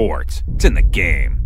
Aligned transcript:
Sports. 0.00 0.42
It's 0.54 0.64
in 0.64 0.76
the 0.76 0.82
game. 0.82 1.40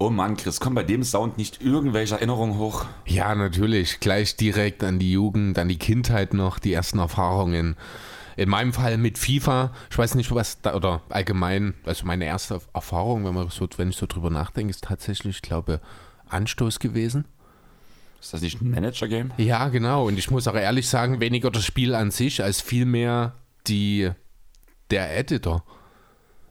Oh 0.00 0.10
Mann, 0.10 0.36
Chris, 0.36 0.58
kommt 0.58 0.74
bei 0.74 0.82
dem 0.82 1.04
Sound 1.04 1.38
nicht 1.38 1.62
irgendwelche 1.62 2.16
Erinnerungen 2.16 2.58
hoch? 2.58 2.84
Ja, 3.06 3.32
natürlich. 3.36 4.00
Gleich 4.00 4.34
direkt 4.34 4.82
an 4.82 4.98
die 4.98 5.12
Jugend, 5.12 5.56
an 5.56 5.68
die 5.68 5.78
Kindheit 5.78 6.34
noch, 6.34 6.58
die 6.58 6.72
ersten 6.72 6.98
Erfahrungen. 6.98 7.76
In 8.36 8.48
meinem 8.48 8.72
Fall 8.72 8.98
mit 8.98 9.18
FIFA, 9.18 9.72
ich 9.88 9.96
weiß 9.96 10.16
nicht, 10.16 10.34
was 10.34 10.62
da, 10.62 10.74
oder 10.74 11.02
allgemein, 11.10 11.74
also 11.84 12.04
meine 12.06 12.24
erste 12.24 12.60
Erfahrung, 12.72 13.24
wenn 13.24 13.34
man 13.34 13.48
so, 13.50 13.68
wenn 13.76 13.90
ich 13.90 13.96
so 13.96 14.06
drüber 14.06 14.30
nachdenke, 14.30 14.70
ist 14.70 14.82
tatsächlich, 14.82 15.36
ich 15.36 15.42
glaube, 15.42 15.80
Anstoß 16.30 16.80
gewesen. 16.80 17.24
Ist 18.20 18.34
das 18.34 18.40
nicht 18.40 18.60
ein 18.62 18.72
Manager-Game? 18.72 19.30
Ja, 19.36 19.68
genau. 19.68 20.08
Und 20.08 20.18
ich 20.18 20.28
muss 20.28 20.48
auch 20.48 20.56
ehrlich 20.56 20.88
sagen, 20.88 21.20
weniger 21.20 21.52
das 21.52 21.64
Spiel 21.64 21.94
an 21.94 22.10
sich, 22.10 22.42
als 22.42 22.60
vielmehr 22.60 23.36
die, 23.68 24.10
der 24.90 25.16
Editor. 25.16 25.62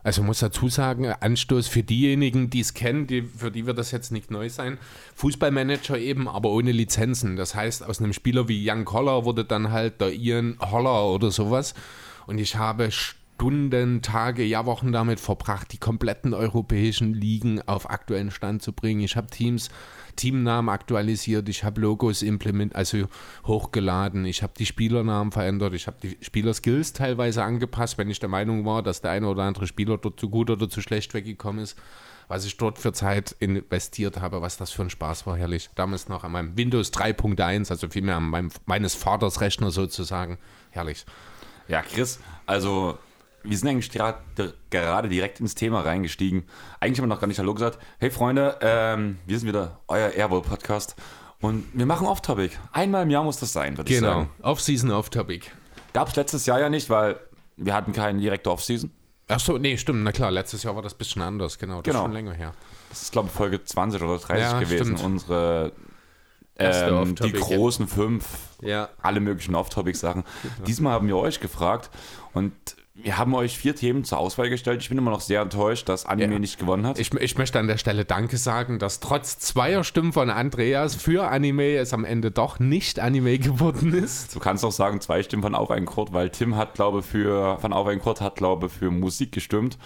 Also 0.04 0.22
muss 0.22 0.40
dazu 0.40 0.68
sagen, 0.68 1.08
Anstoß 1.08 1.68
für 1.68 1.82
diejenigen, 1.82 2.50
die 2.50 2.60
es 2.60 2.74
kennen, 2.74 3.08
die, 3.08 3.22
für 3.22 3.52
die 3.52 3.66
wird 3.66 3.78
das 3.78 3.92
jetzt 3.92 4.12
nicht 4.12 4.32
neu 4.32 4.50
sein. 4.50 4.78
Fußballmanager 5.16 5.98
eben, 5.98 6.28
aber 6.28 6.50
ohne 6.50 6.74
Lizenzen. 6.74 7.38
Das 7.38 7.56
heißt, 7.56 7.84
aus 7.84 8.00
einem 8.00 8.12
Spieler 8.12 8.50
wie 8.50 8.62
Jan 8.64 8.84
Koller 8.84 9.24
wurde 9.24 9.46
dann 9.46 9.72
halt 9.72 10.02
der 10.02 10.14
Ian 10.14 10.58
Holler 10.60 11.06
oder 11.06 11.32
sowas. 11.32 11.74
Und 12.28 12.38
ich 12.38 12.58
habe 12.58 12.90
Stunden, 13.44 14.02
Tage, 14.02 14.42
ja 14.42 14.66
Wochen 14.66 14.94
damit 14.94 15.20
verbracht, 15.20 15.74
die 15.74 15.78
kompletten 15.78 16.34
europäischen 16.34 17.14
Ligen 17.14 17.62
auf 17.68 17.90
aktuellen 17.90 18.32
Stand 18.32 18.64
zu 18.64 18.72
bringen. 18.72 19.02
Ich 19.02 19.18
habe 19.18 19.28
Teams 19.28 19.68
Teamnamen 20.16 20.70
aktualisiert, 20.70 21.50
ich 21.50 21.66
habe 21.66 21.82
Logos 21.82 22.22
implementiert, 22.22 22.78
also 22.78 23.10
hochgeladen, 23.46 24.24
ich 24.24 24.44
habe 24.44 24.54
die 24.58 24.66
Spielernamen 24.66 25.34
verändert, 25.34 25.74
ich 25.74 25.88
habe 25.88 25.98
die 26.02 26.18
Spielerskills 26.22 26.94
teilweise 26.94 27.44
angepasst, 27.44 27.98
wenn 27.98 28.10
ich 28.10 28.22
der 28.22 28.30
Meinung 28.30 28.64
war, 28.64 28.82
dass 28.82 29.02
der 29.02 29.12
eine 29.12 29.28
oder 29.28 29.44
andere 29.44 29.68
Spieler 29.68 29.98
dort 29.98 30.22
zu 30.22 30.30
gut 30.30 30.50
oder 30.50 30.70
zu 30.70 30.80
schlecht 30.82 31.14
weggekommen 31.14 31.62
ist. 31.62 31.78
Was 32.30 32.46
ich 32.46 32.56
dort 32.56 32.80
für 32.80 32.94
Zeit 32.94 33.36
investiert 33.40 34.22
habe, 34.22 34.42
was 34.42 34.56
das 34.56 34.72
für 34.72 34.84
ein 34.84 34.90
Spaß 34.90 35.28
war, 35.28 35.36
herrlich. 35.36 35.70
Damals 35.76 36.08
noch 36.08 36.24
an 36.24 36.32
meinem 36.32 36.56
Windows 36.56 36.94
3.1, 36.94 37.72
also 37.72 37.90
vielmehr 37.90 38.16
an 38.16 38.30
meinem, 38.30 38.52
meines 38.66 38.96
Vaters 38.96 39.42
Rechner 39.42 39.70
sozusagen. 39.70 40.38
Herrlich. 40.72 41.06
Ja, 41.68 41.82
Chris, 41.82 42.22
also 42.46 42.98
wir 43.44 43.58
sind 43.58 43.70
eigentlich 43.70 43.92
gerade 43.92 45.10
direkt 45.10 45.40
ins 45.40 45.56
Thema 45.56 45.82
reingestiegen. 45.82 46.44
Eigentlich 46.80 47.00
haben 47.00 47.06
wir 47.06 47.14
noch 47.14 47.20
gar 47.20 47.28
nicht 47.28 47.40
Hallo 47.40 47.54
gesagt. 47.54 47.78
Hey 48.00 48.10
Freunde, 48.10 48.58
ähm, 48.62 49.18
wir 49.26 49.38
sind 49.38 49.48
wieder 49.48 49.80
euer 49.88 50.10
Airwall-Podcast 50.12 50.96
und 51.42 51.66
wir 51.74 51.86
machen 51.86 52.08
Off-Topic. 52.08 52.56
Einmal 52.72 53.04
im 53.04 53.10
Jahr 53.10 53.24
muss 53.24 53.38
das 53.38 53.52
sein, 53.52 53.78
würde 53.78 53.94
genau. 53.94 54.08
ich 54.08 54.14
sagen. 54.14 54.30
Genau, 54.38 54.50
Off-Season, 54.50 54.92
Off-Topic. 54.92 55.48
Gab 55.92 56.08
es 56.08 56.16
letztes 56.16 56.46
Jahr 56.46 56.60
ja 56.60 56.70
nicht, 56.70 56.90
weil 56.90 57.20
wir 57.58 57.74
hatten 57.74 57.92
keine 57.92 58.20
direkte 58.20 58.50
Off-Season. 58.50 58.92
Achso, 59.28 59.58
nee, 59.58 59.78
stimmt, 59.78 60.04
na 60.04 60.12
klar, 60.12 60.32
letztes 60.32 60.64
Jahr 60.64 60.76
war 60.76 60.82
das 60.82 60.96
ein 60.96 60.98
bisschen 60.98 61.22
anders, 61.22 61.58
genau, 61.58 61.82
das 61.82 61.86
genau. 61.86 62.00
ist 62.00 62.04
schon 62.04 62.14
länger 62.14 62.34
her. 62.34 62.54
Das 62.90 63.02
ist, 63.02 63.12
glaube 63.12 63.28
ich, 63.28 63.34
Folge 63.34 63.64
20 63.64 64.02
oder 64.02 64.18
30 64.18 64.38
ja, 64.38 64.60
gewesen, 64.60 64.98
stimmt. 64.98 65.04
unsere 65.04 65.72
ähm, 66.58 67.16
die 67.16 67.32
großen 67.32 67.88
fünf, 67.88 68.26
ja. 68.62 68.90
alle 69.02 69.20
möglichen 69.20 69.56
Off-Topic-Sachen. 69.56 70.24
Diesmal 70.68 70.94
haben 70.94 71.08
wir 71.08 71.18
euch 71.18 71.40
gefragt 71.40 71.90
und 72.34 72.54
wir 72.96 73.18
haben 73.18 73.34
euch 73.34 73.58
vier 73.58 73.76
Themen 73.76 74.04
zur 74.04 74.20
Auswahl 74.20 74.52
gestellt. 74.52 74.82
Ich 74.84 74.90
bin 74.90 75.00
immer 75.00 75.10
noch 75.10 75.22
sehr 75.22 75.42
enttäuscht, 75.42 75.90
dass 75.90 76.06
Anime 76.06 76.34
ja. 76.34 76.40
nicht 76.40 76.60
gewonnen 76.60 76.86
hat. 76.86 77.00
Ich, 77.00 77.12
ich, 77.12 77.38
möchte 77.40 77.58
an 77.58 77.66
der 77.68 77.80
Stelle 77.80 78.06
Danke 78.06 78.38
sagen, 78.38 78.78
dass 78.78 79.00
trotz 79.00 79.40
zweier 79.40 79.84
Stimmen 79.84 80.14
von 80.14 80.30
Andreas 80.30 80.94
für 80.94 81.28
Anime 81.28 81.78
es 81.78 81.92
am 81.92 82.06
Ende 82.06 82.30
doch 82.30 82.60
nicht 82.60 83.00
Anime 83.00 83.40
geworden 83.40 83.96
ist. 83.96 84.36
Du 84.36 84.40
kannst 84.40 84.64
auch 84.64 84.72
sagen, 84.72 85.02
zwei 85.02 85.24
Stimmen 85.24 85.42
von 85.42 85.56
Auf 85.56 85.72
ein 85.72 85.86
Kurt, 85.86 86.14
weil 86.14 86.30
Tim 86.30 86.56
hat, 86.56 86.76
glaube 86.76 87.02
für 87.02 87.58
von 87.60 87.74
Auf 87.74 87.88
ein 87.88 88.00
Kurt 88.00 88.22
hat, 88.22 88.36
glaube 88.36 88.70
für 88.70 88.92
Musik 88.92 89.32
gestimmt. 89.32 89.80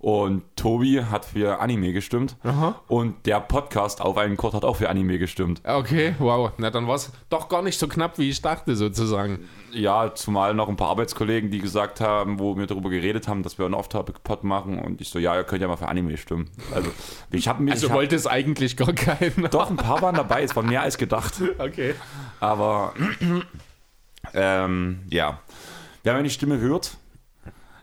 Und 0.00 0.42
Tobi 0.56 1.02
hat 1.02 1.24
für 1.24 1.60
Anime 1.60 1.92
gestimmt. 1.92 2.36
Aha. 2.42 2.80
Und 2.88 3.26
der 3.26 3.40
Podcast 3.40 4.00
auf 4.00 4.16
einen 4.16 4.36
Kurt 4.36 4.54
hat 4.54 4.64
auch 4.64 4.76
für 4.76 4.88
Anime 4.88 5.18
gestimmt. 5.18 5.60
Okay, 5.64 6.14
wow. 6.18 6.50
Na, 6.56 6.70
dann 6.70 6.88
war 6.88 6.96
es 6.96 7.12
doch 7.28 7.48
gar 7.48 7.62
nicht 7.62 7.78
so 7.78 7.86
knapp, 7.86 8.18
wie 8.18 8.30
ich 8.30 8.42
dachte, 8.42 8.74
sozusagen. 8.74 9.48
Ja, 9.72 10.14
zumal 10.14 10.54
noch 10.54 10.68
ein 10.68 10.76
paar 10.76 10.88
Arbeitskollegen, 10.88 11.50
die 11.50 11.58
gesagt 11.58 12.00
haben, 12.00 12.38
wo 12.38 12.56
wir 12.56 12.66
darüber 12.66 12.90
geredet 12.90 13.28
haben, 13.28 13.42
dass 13.42 13.58
wir 13.58 13.64
einen 13.64 13.74
Off-Topic-Pod 13.74 14.44
machen. 14.44 14.78
Und 14.78 15.00
ich 15.00 15.10
so, 15.10 15.18
ja, 15.18 15.36
ihr 15.36 15.44
könnt 15.44 15.62
ja 15.62 15.68
mal 15.68 15.76
für 15.76 15.88
Anime 15.88 16.16
stimmen. 16.16 16.50
Also, 16.74 16.90
ich 17.30 17.48
habe 17.48 17.70
Also 17.70 17.88
ich 17.88 17.92
wollte 17.92 18.16
es 18.16 18.26
eigentlich 18.26 18.76
gar 18.76 18.92
keinen. 18.92 19.48
Doch, 19.50 19.70
ein 19.70 19.76
paar 19.76 20.00
waren 20.02 20.14
dabei. 20.14 20.42
Es 20.42 20.56
war 20.56 20.62
mehr 20.62 20.82
als 20.82 20.98
gedacht. 20.98 21.34
Okay. 21.58 21.94
Aber, 22.40 22.94
ähm, 24.34 25.00
ja. 25.10 25.40
Wer 26.02 26.14
meine 26.14 26.30
Stimme 26.30 26.58
hört, 26.58 26.96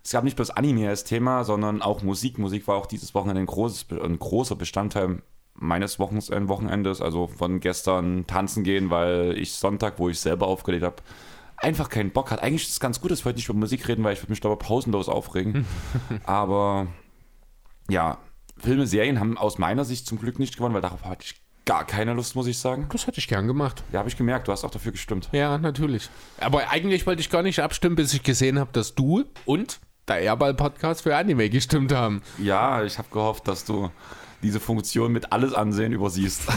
es 0.03 0.11
gab 0.11 0.23
nicht 0.23 0.35
bloß 0.35 0.51
Anime 0.51 0.87
als 0.87 1.03
Thema, 1.03 1.43
sondern 1.43 1.81
auch 1.81 2.03
Musik. 2.03 2.37
Musik 2.37 2.67
war 2.67 2.75
auch 2.75 2.85
dieses 2.85 3.13
Wochenende 3.13 3.41
ein, 3.41 3.47
großes, 3.47 3.87
ein 4.03 4.19
großer 4.19 4.55
Bestandteil 4.55 5.21
meines 5.55 5.99
Wochenendes. 5.99 7.01
Also 7.01 7.27
von 7.27 7.59
gestern 7.59 8.27
tanzen 8.27 8.63
gehen, 8.63 8.89
weil 8.89 9.35
ich 9.37 9.53
Sonntag, 9.53 9.99
wo 9.99 10.09
ich 10.09 10.19
selber 10.19 10.47
aufgelegt 10.47 10.83
habe, 10.83 10.97
einfach 11.57 11.89
keinen 11.89 12.11
Bock 12.11 12.31
hatte. 12.31 12.43
Eigentlich 12.43 12.63
ist 12.63 12.71
es 12.71 12.79
ganz 12.79 13.01
gut, 13.01 13.11
dass 13.11 13.21
wir 13.21 13.29
heute 13.29 13.37
nicht 13.37 13.49
über 13.49 13.57
Musik 13.57 13.87
reden, 13.87 14.03
weil 14.03 14.13
ich 14.13 14.21
würde 14.21 14.31
mich 14.31 14.41
da 14.41 14.53
pausenlos 14.55 15.09
aufregen. 15.09 15.65
Aber 16.25 16.87
ja, 17.89 18.17
Filme, 18.57 18.87
Serien 18.87 19.19
haben 19.19 19.37
aus 19.37 19.57
meiner 19.57 19.85
Sicht 19.85 20.07
zum 20.07 20.19
Glück 20.19 20.39
nicht 20.39 20.57
gewonnen, 20.57 20.73
weil 20.73 20.81
darauf 20.81 21.03
hatte 21.03 21.25
ich 21.25 21.35
gar 21.65 21.85
keine 21.85 22.13
Lust, 22.13 22.35
muss 22.35 22.47
ich 22.47 22.57
sagen. 22.57 22.87
Das 22.91 23.07
hätte 23.07 23.19
ich 23.19 23.27
gern 23.27 23.47
gemacht. 23.47 23.83
Ja, 23.91 23.99
habe 23.99 24.09
ich 24.09 24.17
gemerkt. 24.17 24.47
Du 24.47 24.51
hast 24.51 24.63
auch 24.63 24.71
dafür 24.71 24.91
gestimmt. 24.91 25.29
Ja, 25.31 25.57
natürlich. 25.57 26.09
Aber 26.39 26.69
eigentlich 26.69 27.05
wollte 27.07 27.21
ich 27.21 27.29
gar 27.29 27.41
nicht 27.41 27.59
abstimmen, 27.59 27.95
bis 27.95 28.13
ich 28.13 28.23
gesehen 28.23 28.59
habe, 28.59 28.71
dass 28.71 28.95
du 28.95 29.25
und 29.45 29.79
der 30.07 30.19
Airball-Podcast 30.19 31.01
für 31.01 31.15
Anime 31.15 31.49
gestimmt 31.49 31.91
haben. 31.91 32.21
Ja, 32.37 32.83
ich 32.83 32.99
habe 32.99 33.07
gehofft, 33.09 33.47
dass 33.47 33.65
du 33.65 33.89
diese 34.43 34.59
Funktion 34.59 35.11
mit 35.11 35.31
alles 35.31 35.53
ansehen 35.53 35.91
übersiehst. 35.91 36.43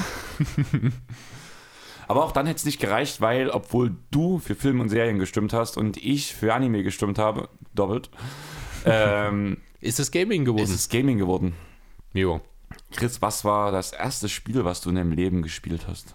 Aber 2.08 2.24
auch 2.24 2.32
dann 2.32 2.46
hätte 2.46 2.56
es 2.58 2.64
nicht 2.64 2.80
gereicht, 2.80 3.20
weil, 3.20 3.50
obwohl 3.50 3.94
du 4.10 4.38
für 4.38 4.54
Filme 4.54 4.82
und 4.82 4.88
Serien 4.88 5.19
gestimmt 5.19 5.52
hast 5.52 5.76
und 5.76 5.98
ich 5.98 6.34
für 6.34 6.54
Anime 6.54 6.82
gestimmt 6.82 7.19
habe, 7.19 7.48
doppelt, 7.74 8.10
ähm, 8.86 9.58
ist 9.80 10.00
es 10.00 10.10
Gaming 10.10 10.44
geworden. 10.44 10.64
Ist 10.64 10.74
es 10.74 10.88
Gaming 10.88 11.18
geworden. 11.18 11.54
Jo. 12.14 12.41
Chris, 12.92 13.20
was 13.22 13.44
war 13.44 13.70
das 13.70 13.92
erste 13.92 14.28
Spiel, 14.28 14.64
was 14.64 14.80
du 14.80 14.88
in 14.91 14.97
deinem 14.97 15.12
Leben 15.12 15.42
gespielt 15.42 15.86
hast? 15.86 16.14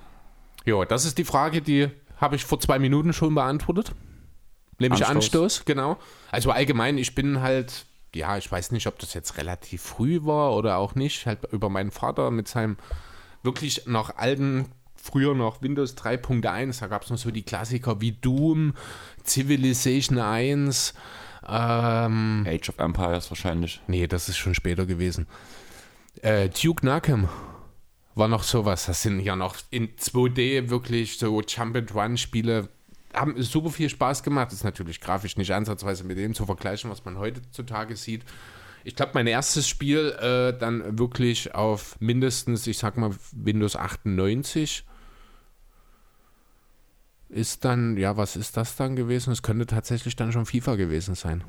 Jo, 0.66 0.84
das 0.86 1.06
ist 1.06 1.18
die 1.18 1.26
Frage, 1.26 1.62
die 1.62 1.90
habe 2.18 2.36
ich 2.36 2.46
vor 2.46 2.60
zwei 2.60 2.80
Minuten 2.80 3.14
schon 3.14 3.36
beantwortet. 3.36 3.94
Nämlich 4.80 5.06
Anstoß. 5.06 5.16
Anstoß, 5.16 5.66
genau. 5.66 5.98
Also 6.32 6.52
allgemein, 6.52 6.98
ich 6.98 7.16
bin 7.16 7.42
halt, 7.42 7.86
ja, 8.16 8.38
ich 8.38 8.52
weiß 8.52 8.72
nicht, 8.72 8.88
ob 8.88 8.98
das 9.00 9.14
jetzt 9.14 9.38
relativ 9.38 9.82
früh 9.82 10.24
war 10.24 10.56
oder 10.56 10.78
auch 10.78 10.96
nicht, 10.96 11.26
halt 11.26 11.40
über 11.52 11.70
meinen 11.70 11.92
Vater 11.92 12.32
mit 12.32 12.48
seinem 12.48 12.78
wirklich 13.44 13.86
noch 13.86 14.18
alten, 14.18 14.66
früher 15.04 15.36
noch 15.36 15.62
Windows 15.62 15.98
3.1, 15.98 16.80
da 16.80 16.88
gab 16.88 17.04
es 17.04 17.10
noch 17.10 17.18
so 17.18 17.30
die 17.30 17.44
Klassiker 17.44 18.00
wie 18.00 18.14
Doom, 18.14 18.74
Civilization 19.26 20.18
1, 20.18 20.94
ähm, 21.48 22.46
Age 22.48 22.70
of 22.70 22.80
Empires 22.80 23.30
wahrscheinlich. 23.30 23.82
Nee, 23.88 24.08
das 24.08 24.30
ist 24.30 24.38
schon 24.38 24.56
später 24.56 24.86
gewesen. 24.86 25.28
Äh, 26.22 26.50
Duke 26.50 26.86
Nukem 26.86 27.28
war 28.16 28.30
noch 28.30 28.44
sowas. 28.44 28.86
Das 28.86 29.02
sind 29.02 29.20
ja 29.20 29.36
noch 29.36 29.58
in 29.72 29.90
2D 29.98 30.70
wirklich 30.70 31.18
so 31.18 31.42
Jump-and-Run-Spiele 31.42 32.70
haben 33.14 33.40
super 33.44 33.70
viel 33.70 33.90
Spaß 33.90 34.24
gemacht. 34.24 34.54
Ist 34.54 34.64
natürlich 34.64 35.02
grafisch 35.02 35.38
nicht 35.38 35.54
ansatzweise 35.54 36.04
mit 36.04 36.18
dem 36.18 36.34
zu 36.34 36.46
vergleichen, 36.46 36.90
was 36.90 37.04
man 37.06 37.20
heutzutage 37.20 37.96
sieht. 37.96 38.24
Ich 38.86 38.96
glaube, 38.96 39.12
mein 39.16 39.28
erstes 39.28 39.68
Spiel 39.68 40.16
äh, 40.20 40.58
dann 40.58 40.98
wirklich 40.98 41.56
auf 41.56 41.96
mindestens, 42.00 42.68
ich 42.68 42.78
sag 42.78 42.98
mal, 42.98 43.12
Windows 43.32 43.76
98 43.76 44.84
ist 47.34 47.66
dann, 47.66 47.98
ja, 47.98 48.18
was 48.18 48.36
ist 48.36 48.58
das 48.58 48.76
dann 48.76 48.96
gewesen? 48.96 49.32
Es 49.32 49.42
könnte 49.42 49.66
tatsächlich 49.66 50.16
dann 50.16 50.32
schon 50.32 50.46
FIFA 50.46 50.76
gewesen 50.76 51.16
sein. 51.16 51.44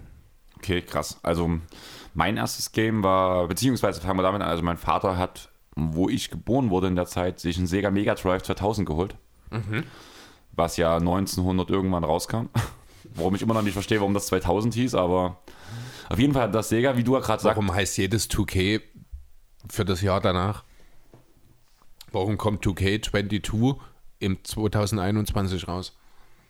Okay, 0.57 0.83
krass. 0.83 1.19
Also 1.23 1.61
mein 2.15 2.37
erstes 2.37 2.73
Game 2.73 3.03
war, 3.03 3.49
beziehungsweise 3.49 4.01
fangen 4.01 4.19
wir 4.19 4.23
damit 4.23 4.43
an, 4.43 4.49
also 4.49 4.63
mein 4.63 4.79
Vater 4.79 5.19
hat, 5.19 5.51
wo 5.77 6.09
ich 6.09 6.31
geboren 6.31 6.71
wurde 6.71 6.87
in 6.87 6.97
der 6.97 7.07
Zeit, 7.07 7.41
sich 7.41 7.59
einen 7.59 7.67
Sega 7.67 7.91
Mega 7.91 8.15
Drive 8.15 8.43
2000 8.43 8.87
geholt. 8.87 9.17
Mhm 9.51 9.85
was 10.57 10.77
ja 10.77 10.97
1900 10.97 11.71
irgendwann 11.71 12.05
rauskam. 12.05 12.49
Warum 13.15 13.35
ich 13.35 13.43
immer 13.43 13.55
noch 13.55 13.63
nicht 13.63 13.75
verstehe, 13.75 14.01
warum 14.01 14.15
das 14.15 14.27
2000 14.27 14.75
hieß, 14.75 14.95
aber 14.95 15.39
auf 16.09 16.19
jeden 16.19 16.33
Fall 16.33 16.45
hat 16.45 16.55
das 16.55 16.71
Sega, 16.71 16.97
wie 16.97 17.05
du 17.05 17.15
ja 17.15 17.21
gerade 17.21 17.41
sagst. 17.41 17.57
Warum 17.57 17.73
heißt 17.73 17.97
jedes 17.99 18.29
2K 18.29 18.81
für 19.71 19.85
das 19.85 20.01
Jahr 20.01 20.21
danach? 20.21 20.65
Warum 22.11 22.39
kommt 22.39 22.65
2K22 22.65 23.77
im 24.25 24.43
2021 24.43 25.69
raus? 25.69 25.97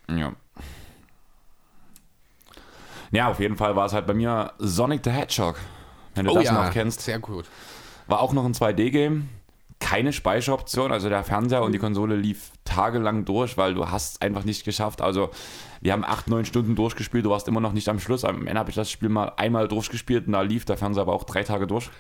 Ja. 0.09 0.33
Ja, 3.11 3.29
auf 3.29 3.39
jeden 3.39 3.57
Fall 3.57 3.77
war 3.77 3.87
es 3.87 3.93
halt 3.93 4.07
bei 4.07 4.15
mir 4.15 4.53
Sonic 4.59 5.03
the 5.05 5.11
Hedgehog. 5.11 5.57
Wenn 6.15 6.27
du 6.27 6.33
oh 6.33 6.35
das 6.35 6.45
ja, 6.45 6.65
noch 6.65 6.73
kennst. 6.73 7.03
Sehr 7.03 7.19
gut. 7.19 7.47
War 8.07 8.21
auch 8.21 8.33
noch 8.33 8.45
ein 8.45 8.55
2D-Game 8.55 9.29
keine 9.85 10.15
Speicheroption, 10.15 10.93
also 10.93 11.11
der 11.11 11.25
Fernseher 11.25 11.63
und 11.63 11.73
die 11.73 11.79
Konsole 11.79 12.17
lief 12.17 12.53
tagelang 12.65 13.27
durch, 13.27 13.59
weil 13.59 13.75
du 13.75 13.91
hast 13.91 14.23
einfach 14.23 14.45
nicht 14.45 14.65
geschafft. 14.65 15.03
Also 15.03 15.29
wir 15.83 15.93
haben 15.93 16.05
acht, 16.05 16.27
neun 16.27 16.47
Stunden 16.47 16.75
durchgespielt, 16.75 17.27
du 17.27 17.31
warst 17.31 17.49
immer 17.49 17.61
noch 17.61 17.75
nicht 17.75 17.91
am 17.91 17.99
Schluss. 17.99 18.25
Am 18.25 18.47
Ende 18.47 18.59
habe 18.59 18.71
ich 18.71 18.77
das 18.77 18.91
Spiel 18.91 19.11
mal 19.11 19.33
einmal 19.37 19.69
durchgespielt 19.69 20.27
und 20.27 20.33
da 20.33 20.41
lief 20.41 20.65
der 20.65 20.79
Fernseher 20.79 21.03
aber 21.03 21.13
auch 21.13 21.25
drei 21.25 21.43
Tage 21.43 21.67
durch. 21.67 21.91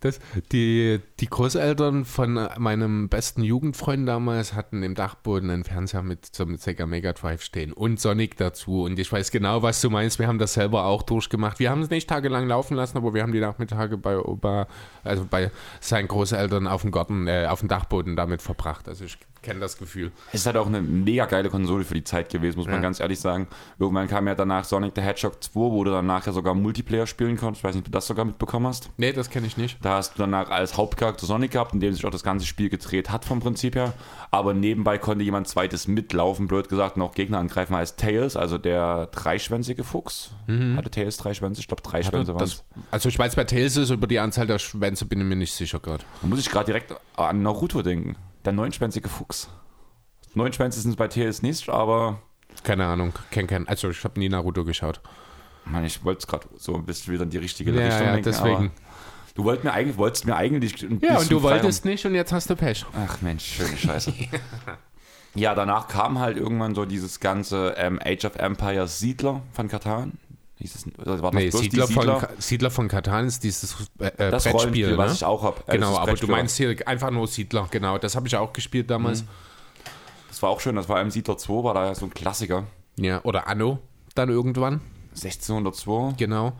Das, 0.00 0.18
die, 0.52 1.00
die 1.20 1.26
Großeltern 1.26 2.04
von 2.04 2.34
meinem 2.58 3.08
besten 3.08 3.42
Jugendfreund 3.42 4.06
damals 4.06 4.54
hatten 4.54 4.82
im 4.82 4.94
Dachboden 4.94 5.50
einen 5.50 5.64
Fernseher 5.64 6.02
mit 6.02 6.26
zum 6.26 6.56
Sega 6.56 6.84
Mega 6.84 7.12
Drive 7.12 7.42
stehen 7.42 7.72
und 7.72 7.98
Sonic 7.98 8.36
dazu. 8.36 8.82
Und 8.82 8.98
ich 8.98 9.10
weiß 9.10 9.30
genau, 9.30 9.62
was 9.62 9.80
du 9.80 9.90
meinst. 9.90 10.18
Wir 10.18 10.26
haben 10.26 10.38
das 10.38 10.54
selber 10.54 10.84
auch 10.84 11.02
durchgemacht. 11.02 11.58
Wir 11.58 11.70
haben 11.70 11.80
es 11.80 11.90
nicht 11.90 12.08
tagelang 12.08 12.46
laufen 12.46 12.76
lassen, 12.76 12.98
aber 12.98 13.14
wir 13.14 13.22
haben 13.22 13.32
die 13.32 13.40
Nachmittage 13.40 13.96
bei 13.96 14.18
Opa, 14.18 14.66
also 15.04 15.26
bei 15.28 15.50
seinen 15.80 16.08
Großeltern 16.08 16.66
auf 16.66 16.82
dem 16.82 16.90
Garten, 16.90 17.26
äh, 17.26 17.46
auf 17.48 17.60
dem 17.60 17.68
Dachboden 17.68 18.14
damit 18.14 18.42
verbracht. 18.42 18.88
Also 18.88 19.04
ich 19.04 19.18
kenne 19.44 19.60
das 19.60 19.78
Gefühl. 19.78 20.10
Es 20.32 20.40
ist 20.40 20.46
halt 20.46 20.56
auch 20.56 20.66
eine 20.66 20.80
mega 20.82 21.26
geile 21.26 21.50
Konsole 21.50 21.84
für 21.84 21.94
die 21.94 22.02
Zeit 22.02 22.30
gewesen, 22.30 22.56
muss 22.58 22.66
man 22.66 22.76
Ja. 22.76 22.80
ganz 22.80 22.98
ehrlich 22.98 23.20
sagen. 23.20 23.46
Irgendwann 23.78 24.08
kam 24.08 24.26
ja 24.26 24.34
danach 24.34 24.64
Sonic 24.64 24.92
the 24.96 25.02
Hedgehog 25.02 25.42
2, 25.42 25.54
wo 25.60 25.84
du 25.84 25.90
dann 25.92 26.06
nachher 26.06 26.32
sogar 26.32 26.54
Multiplayer 26.54 27.06
spielen 27.06 27.36
konntest. 27.36 27.60
Ich 27.60 27.64
weiß 27.64 27.74
nicht, 27.74 27.82
ob 27.82 27.86
du 27.86 27.90
das 27.92 28.06
sogar 28.06 28.24
mitbekommen 28.24 28.66
hast. 28.66 28.90
Nee, 28.96 29.12
das 29.12 29.30
kenne 29.30 29.46
ich 29.46 29.56
nicht. 29.56 29.78
Da 29.82 29.96
hast 29.96 30.14
du 30.14 30.18
danach 30.18 30.50
als 30.50 30.76
Hauptcharakter 30.76 31.26
Sonic 31.26 31.52
gehabt, 31.52 31.74
in 31.74 31.80
dem 31.80 31.92
sich 31.92 32.04
auch 32.04 32.10
das 32.10 32.22
ganze 32.24 32.46
Spiel 32.46 32.68
gedreht 32.68 33.10
hat 33.10 33.24
vom 33.24 33.40
Prinzip 33.40 33.76
her. 33.76 33.92
Aber 34.30 34.54
nebenbei 34.54 34.98
konnte 34.98 35.22
jemand 35.24 35.46
zweites 35.46 35.86
mitlaufen, 35.86 36.48
blöd 36.48 36.68
gesagt, 36.68 36.96
noch 36.96 37.14
Gegner 37.14 37.38
angreifen 37.38 37.74
als 37.74 37.96
Tails, 37.96 38.36
also 38.36 38.58
der 38.58 39.06
dreischwänzige 39.06 39.84
Fuchs. 39.84 40.32
Hatte 40.76 40.90
Tails 40.90 41.18
drei 41.18 41.34
Schwänze? 41.34 41.60
Ich 41.60 41.68
glaube, 41.68 41.82
drei 41.82 42.02
Schwänze 42.02 42.34
waren 42.34 42.50
also 42.90 43.08
ich 43.08 43.18
weiß 43.18 43.36
bei 43.36 43.44
Tales 43.44 43.76
ist, 43.76 43.90
über 43.90 44.06
die 44.06 44.18
Anzahl 44.18 44.46
der 44.46 44.58
Schwänze 44.58 45.04
bin 45.04 45.20
ich 45.20 45.26
mir 45.26 45.36
nicht 45.36 45.52
sicher 45.52 45.78
gerade. 45.80 46.04
Da 46.22 46.28
muss 46.28 46.38
ich 46.40 46.50
gerade 46.50 46.66
direkt 46.66 46.94
an 47.16 47.42
Naruto 47.42 47.82
denken. 47.82 48.16
Der 48.44 48.52
neunschwänzige 48.52 49.08
Fuchs. 49.08 49.48
Neunschwänze 50.34 50.80
sind 50.80 50.96
bei 50.96 51.08
Tails 51.08 51.42
nicht, 51.42 51.68
aber 51.68 52.20
Keine 52.62 52.84
Ahnung, 52.86 53.12
kenn 53.30 53.46
kein. 53.46 53.68
Also 53.68 53.90
ich 53.90 54.02
habe 54.04 54.18
nie 54.18 54.28
Naruto 54.28 54.64
geschaut. 54.64 55.00
Mann, 55.64 55.84
ich 55.84 56.04
wollte 56.04 56.18
es 56.20 56.26
gerade 56.26 56.46
so 56.56 56.74
ein 56.74 56.84
bisschen 56.84 57.14
wieder 57.14 57.22
in 57.24 57.30
die 57.30 57.38
richtige 57.38 57.70
Ja, 57.72 57.84
Richtung 57.86 58.06
ja, 58.06 58.12
lenken. 58.14 58.24
deswegen. 58.24 58.72
Du 59.34 59.44
wolltest 59.44 59.64
mir 59.64 59.72
eigentlich, 59.72 59.96
wolltest 59.96 60.26
mir 60.26 60.36
eigentlich 60.36 60.82
ein 60.82 61.00
Ja, 61.00 61.18
und 61.18 61.30
du 61.30 61.42
wolltest 61.42 61.84
nicht 61.84 62.04
und 62.06 62.14
jetzt 62.14 62.32
hast 62.32 62.50
du 62.50 62.54
Pech. 62.56 62.84
Ach 62.94 63.20
Mensch, 63.22 63.44
schöne 63.44 63.76
Scheiße. 63.76 64.12
ja, 65.34 65.54
danach 65.54 65.88
kam 65.88 66.18
halt 66.20 66.36
irgendwann 66.36 66.74
so 66.74 66.84
dieses 66.84 67.18
ganze 67.20 67.74
ähm, 67.76 67.98
Age 68.04 68.26
of 68.26 68.36
Empires 68.36 69.00
Siedler 69.00 69.42
von 69.52 69.68
Katan. 69.68 70.18
Hieß 70.58 70.86
oder 70.98 71.20
war 71.20 71.32
das 71.32 71.40
Nee, 71.40 71.50
Siedler, 71.50 71.86
Siedler? 71.86 72.20
von, 72.20 72.28
Siedler 72.38 72.70
von 72.70 72.88
Katan 72.88 73.26
ist 73.26 73.42
dieses 73.42 73.76
äh, 73.98 74.06
äh, 74.06 74.30
das 74.30 74.44
Brettspiel, 74.44 74.92
ne? 74.92 74.98
was 74.98 75.14
ich 75.14 75.24
auch 75.24 75.42
habe. 75.42 75.62
Genau, 75.66 75.96
aber 75.98 76.14
du 76.14 76.26
meinst 76.28 76.56
hier 76.56 76.76
einfach 76.86 77.10
nur 77.10 77.26
Siedler, 77.26 77.66
genau. 77.70 77.98
Das 77.98 78.14
habe 78.14 78.28
ich 78.28 78.36
auch 78.36 78.52
gespielt 78.52 78.88
damals. 78.90 79.22
Mhm. 79.22 79.28
Das 80.28 80.42
war 80.42 80.50
auch 80.50 80.60
schön, 80.60 80.76
das 80.76 80.88
war 80.88 81.00
im 81.00 81.10
Siedler 81.10 81.36
2, 81.36 81.64
war 81.64 81.74
da 81.74 81.86
ja 81.86 81.94
so 81.94 82.06
ein 82.06 82.14
Klassiker. 82.14 82.64
Ja, 82.96 83.20
oder 83.24 83.48
Anno 83.48 83.80
dann 84.14 84.28
irgendwann, 84.28 84.80
1602, 85.10 86.14
genau. 86.16 86.52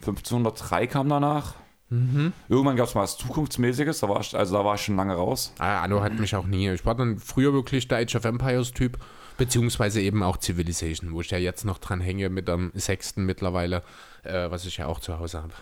1503 0.00 0.86
kam 0.86 1.08
danach. 1.08 1.54
Mhm. 1.90 2.32
Irgendwann 2.48 2.76
gab 2.76 2.86
es 2.86 2.94
mal 2.94 3.02
was 3.02 3.18
Zukunftsmäßiges, 3.18 3.98
da 3.98 4.08
war 4.08 4.20
ich, 4.20 4.36
also 4.36 4.56
da 4.56 4.64
war 4.64 4.76
ich 4.76 4.82
schon 4.82 4.96
lange 4.96 5.14
raus. 5.14 5.52
Ah, 5.58 5.82
Anno 5.82 6.00
hat 6.00 6.18
mich 6.18 6.34
auch 6.36 6.46
nie. 6.46 6.70
Ich 6.70 6.86
war 6.86 6.94
dann 6.94 7.18
früher 7.18 7.52
wirklich 7.52 7.88
der 7.88 7.98
Age 7.98 8.14
of 8.14 8.24
Empires 8.24 8.70
Typ, 8.72 8.98
beziehungsweise 9.40 10.00
eben 10.00 10.22
auch 10.22 10.38
Civilization, 10.38 11.12
wo 11.12 11.22
ich 11.22 11.30
ja 11.30 11.38
jetzt 11.38 11.64
noch 11.64 11.78
dran 11.78 12.00
hänge 12.00 12.28
mit 12.28 12.46
dem 12.46 12.70
sechsten 12.74 13.24
mittlerweile, 13.24 13.82
äh, 14.22 14.50
was 14.50 14.66
ich 14.66 14.76
ja 14.76 14.86
auch 14.86 15.00
zu 15.00 15.18
Hause 15.18 15.42
habe. 15.42 15.54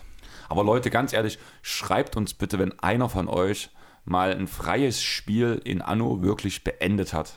Aber 0.48 0.64
Leute, 0.64 0.90
ganz 0.90 1.12
ehrlich, 1.12 1.38
schreibt 1.62 2.16
uns 2.16 2.34
bitte, 2.34 2.58
wenn 2.58 2.78
einer 2.80 3.08
von 3.08 3.28
euch 3.28 3.70
mal 4.04 4.32
ein 4.34 4.48
freies 4.48 5.02
Spiel 5.02 5.60
in 5.64 5.80
Anno 5.80 6.22
wirklich 6.22 6.64
beendet 6.64 7.12
hat. 7.12 7.34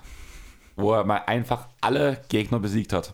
Wo 0.76 0.94
er 0.94 1.04
mal 1.04 1.24
einfach 1.28 1.68
alle 1.82 2.22
Gegner 2.30 2.60
besiegt 2.60 2.92
hat. 2.94 3.14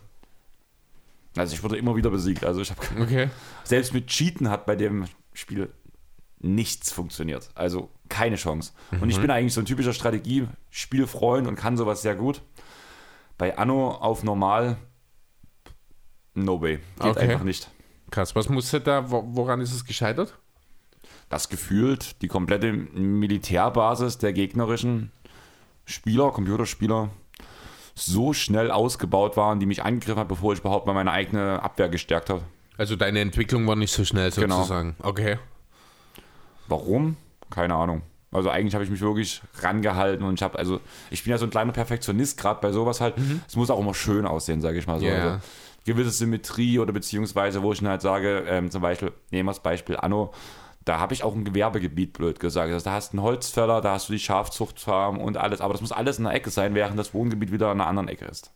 Also 1.35 1.53
ich 1.53 1.63
wurde 1.63 1.75
immer 1.75 1.95
wieder 1.95 2.09
besiegt. 2.09 2.45
Also 2.45 2.62
ich 2.62 2.69
habe 2.71 2.79
Okay. 3.01 3.29
selbst 3.63 3.94
mit 3.94 4.07
Cheaten 4.07 4.50
hat 4.50 4.65
bei 4.65 4.75
dem 4.75 5.06
Spiel 5.33 5.69
nichts 6.39 6.91
funktioniert. 6.91 7.50
Also 7.56 7.89
keine 8.09 8.35
Chance. 8.38 8.71
Und 9.01 9.09
ich 9.09 9.19
bin 9.19 9.31
eigentlich 9.31 9.53
so 9.53 9.59
ein 9.62 9.65
typischer 9.65 9.94
Strategiespielfreund 9.94 11.47
und 11.47 11.56
kann 11.56 11.75
sowas 11.75 12.01
sehr 12.03 12.15
gut. 12.15 12.41
Bei 13.38 13.57
Anno 13.57 13.92
auf 13.92 14.24
normal, 14.24 14.78
no 16.34 16.62
way. 16.62 16.80
Geht 17.00 17.12
Okay. 17.12 17.19
einfach 17.19 17.44
nicht. 17.44 17.69
Krass. 18.10 18.36
Was 18.36 18.50
musste 18.50 18.80
da, 18.81 19.12
wo, 19.12 19.24
woran 19.28 19.62
ist 19.62 19.74
es 19.74 19.86
gescheitert? 19.86 20.38
dass 21.30 21.50
gefühlt 21.50 22.22
die 22.22 22.30
komplette 22.30 22.72
Militärbasis 22.72 24.18
der 24.18 24.31
gegnerischen 24.31 25.12
Spieler, 25.84 26.31
Computerspieler, 26.31 27.10
so 27.95 28.31
schnell 28.31 28.72
ausgebaut 28.72 29.36
waren, 29.36 29.60
die 29.60 29.66
mich 29.66 29.84
angegriffen 29.84 30.19
hat, 30.22 30.30
bevor 30.30 30.54
ich 30.54 30.60
überhaupt 30.60 30.88
mal 30.88 30.94
meine 30.94 31.12
eigene 31.12 31.62
Abwehr 31.62 31.89
gestärkt 31.89 32.30
habe. 32.30 32.44
Also 32.78 32.95
deine 32.95 33.19
Entwicklung 33.19 33.68
war 33.68 33.75
nicht 33.75 33.92
so 33.92 34.06
schnell 34.06 34.31
Genau. 34.31 34.56
sozusagen. 34.60 34.95
Okay. 35.01 35.38
Warum? 36.69 37.18
Keine 37.50 37.75
Ahnung. 37.75 38.04
Also 38.31 38.50
eigentlich 38.50 38.74
habe 38.74 38.83
ich 38.83 38.89
mich 38.89 39.01
wirklich 39.01 39.41
rangehalten 39.62 40.25
und 40.25 40.33
ich 40.35 40.44
habe, 40.44 40.59
also 40.59 40.81
ich 41.09 41.24
bin 41.24 41.31
ja 41.31 41.38
so 41.38 41.45
ein 41.45 41.50
kleiner 41.50 41.71
Perfektionist, 41.71 42.38
gerade 42.38 42.59
bei 42.62 42.71
sowas 42.71 43.00
halt. 43.00 43.15
Es 43.47 43.56
muss 43.56 43.69
auch 43.69 43.79
immer 43.79 43.94
schön 43.94 44.25
aussehen, 44.25 44.59
sage 44.62 44.77
ich 44.79 44.88
mal 44.88 45.00
so. 45.00 45.06
Ja. 45.06 45.13
Also, 45.33 45.39
gewisse 45.85 46.09
Symmetrie 46.12 46.79
oder 46.79 46.91
beziehungsweise, 46.91 47.63
wo 47.63 47.71
ich 47.71 47.79
dann 47.79 47.88
halt 47.88 48.01
sage, 48.01 48.44
ähm, 48.50 48.69
zum 48.69 48.81
Beispiel, 48.81 49.13
nehmen 49.31 49.47
wir 49.47 49.51
das 49.51 49.62
Beispiel 49.63 49.95
Anno, 49.95 50.33
da 50.83 51.00
habe 51.00 51.13
ich 51.13 51.24
auch 51.24 51.33
ein 51.33 51.45
Gewerbegebiet, 51.45 52.13
blöd 52.13 52.39
gesagt. 52.41 52.71
Also 52.74 52.83
da 52.83 52.91
hast 52.94 53.13
du 53.13 53.18
einen 53.18 53.24
Holzfäller, 53.25 53.79
da 53.81 53.94
hast 53.94 54.09
du 54.09 54.13
die 54.13 54.19
Schafzuchtfarm 54.19 55.19
und 55.19 55.38
alles, 55.38 55.62
aber 55.62 55.74
das 55.74 55.81
muss 55.81 55.94
alles 55.94 56.18
in 56.18 56.25
der 56.25 56.33
Ecke 56.33 56.50
sein, 56.50 56.75
während 56.75 57.00
das 57.00 57.13
Wohngebiet 57.13 57.51
wieder 57.53 57.71
in 57.71 57.79
einer 57.79 57.88
anderen 57.88 58.09
Ecke 58.09 58.25
ist. 58.25 58.51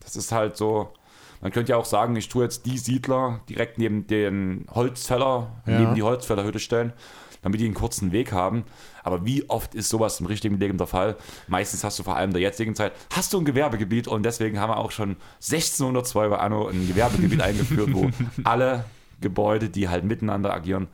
Das 0.00 0.14
ist 0.16 0.32
halt 0.32 0.56
so, 0.56 0.92
man 1.40 1.50
könnte 1.52 1.70
ja 1.72 1.76
auch 1.76 1.84
sagen, 1.84 2.14
ich 2.16 2.28
tue 2.28 2.44
jetzt 2.44 2.66
die 2.66 2.78
Siedler 2.78 3.40
direkt 3.48 3.78
neben 3.78 4.06
den 4.06 4.66
Holzfäller, 4.70 5.50
Ja. 5.66 5.78
neben 5.80 5.94
die 5.94 6.02
Holzfällerhütte 6.02 6.58
stellen, 6.58 6.92
damit 7.42 7.60
die 7.60 7.64
einen 7.64 7.74
kurzen 7.74 8.12
Weg 8.12 8.32
haben. 8.32 8.64
Aber 9.02 9.24
wie 9.24 9.48
oft 9.48 9.74
ist 9.74 9.88
sowas 9.88 10.20
im 10.20 10.26
richtigen 10.26 10.58
Leben 10.58 10.78
der 10.78 10.86
Fall? 10.86 11.16
Meistens 11.48 11.84
hast 11.84 11.98
du 11.98 12.02
vor 12.02 12.16
allem 12.16 12.30
in 12.30 12.34
der 12.34 12.42
jetzigen 12.42 12.74
Zeit, 12.74 12.92
hast 13.14 13.32
du 13.32 13.38
ein 13.38 13.44
Gewerbegebiet 13.44 14.08
und 14.08 14.24
deswegen 14.24 14.58
haben 14.58 14.70
wir 14.70 14.78
auch 14.78 14.90
schon 14.90 15.16
1602 15.36 16.28
bei 16.28 16.38
Anno 16.38 16.68
ein 16.68 16.86
Gewerbegebiet 16.86 17.40
eingeführt, 17.42 17.90
wo 17.92 18.10
alle 18.44 18.84
Gebäude, 19.20 19.68
die 19.68 19.88
halt 19.88 20.04
miteinander 20.04 20.52
agieren, 20.52 20.88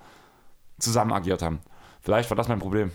zusammen 0.78 1.12
agiert 1.12 1.42
haben. 1.42 1.60
Vielleicht 2.00 2.30
war 2.30 2.36
das 2.36 2.48
mein 2.48 2.58
Problem. 2.58 2.90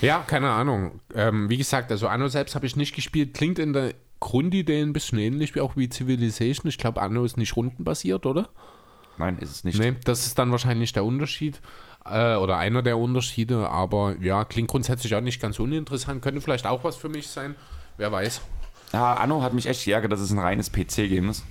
Ja, 0.00 0.20
keine 0.20 0.50
Ahnung. 0.50 1.00
Ähm, 1.14 1.48
wie 1.48 1.56
gesagt, 1.56 1.90
also 1.90 2.08
Anno 2.08 2.28
selbst 2.28 2.54
habe 2.54 2.66
ich 2.66 2.76
nicht 2.76 2.94
gespielt. 2.94 3.34
Klingt 3.34 3.58
in 3.58 3.72
der 3.72 3.94
Grundidee 4.20 4.80
ein 4.82 4.92
bisschen 4.92 5.18
ähnlich 5.18 5.54
wie 5.54 5.60
auch 5.60 5.76
wie 5.76 5.88
Civilization. 5.88 6.68
Ich 6.68 6.78
glaube, 6.78 7.00
Anno 7.00 7.24
ist 7.24 7.36
nicht 7.36 7.56
rundenbasiert, 7.56 8.26
oder? 8.26 8.48
Nein, 9.16 9.38
ist 9.38 9.50
es 9.50 9.64
nicht. 9.64 9.78
Nee, 9.78 9.96
das 10.04 10.26
ist 10.26 10.38
dann 10.38 10.50
wahrscheinlich 10.50 10.92
der 10.92 11.04
Unterschied 11.04 11.60
äh, 12.04 12.36
oder 12.36 12.58
einer 12.58 12.82
der 12.82 12.98
Unterschiede, 12.98 13.68
aber 13.68 14.16
ja, 14.20 14.44
klingt 14.44 14.68
grundsätzlich 14.68 15.14
auch 15.14 15.20
nicht 15.20 15.40
ganz 15.40 15.58
uninteressant. 15.58 16.22
Könnte 16.22 16.40
vielleicht 16.40 16.66
auch 16.66 16.84
was 16.84 16.96
für 16.96 17.08
mich 17.08 17.28
sein. 17.28 17.54
Wer 17.96 18.12
weiß. 18.12 18.40
Ja, 18.92 19.14
Anno 19.14 19.42
hat 19.42 19.52
mich 19.52 19.66
echt 19.66 19.84
geärgert, 19.84 20.12
dass 20.12 20.20
es 20.20 20.30
ein 20.30 20.38
reines 20.38 20.72
PC-Game 20.72 21.28
ist. 21.28 21.44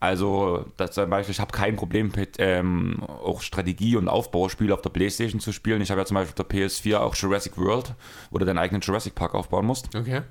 Also, 0.00 0.66
das 0.76 0.92
zum 0.92 1.08
Beispiel, 1.08 1.32
ich 1.32 1.40
habe 1.40 1.52
kein 1.52 1.76
Problem 1.76 2.12
mit 2.14 2.36
ähm, 2.38 3.02
auch 3.02 3.40
Strategie- 3.40 3.96
und 3.96 4.08
Aufbauspiele 4.08 4.72
auf 4.74 4.82
der 4.82 4.90
Playstation 4.90 5.40
zu 5.40 5.52
spielen. 5.52 5.80
Ich 5.80 5.90
habe 5.90 6.00
ja 6.00 6.04
zum 6.04 6.16
Beispiel 6.16 6.42
auf 6.42 6.48
der 6.48 6.68
PS4 6.68 6.98
auch 6.98 7.14
Jurassic 7.14 7.56
World, 7.56 7.94
wo 8.30 8.38
du 8.38 8.44
deinen 8.44 8.58
eigenen 8.58 8.82
Jurassic 8.82 9.14
Park 9.14 9.34
aufbauen 9.34 9.64
musst. 9.64 9.94
Okay. 9.94 10.22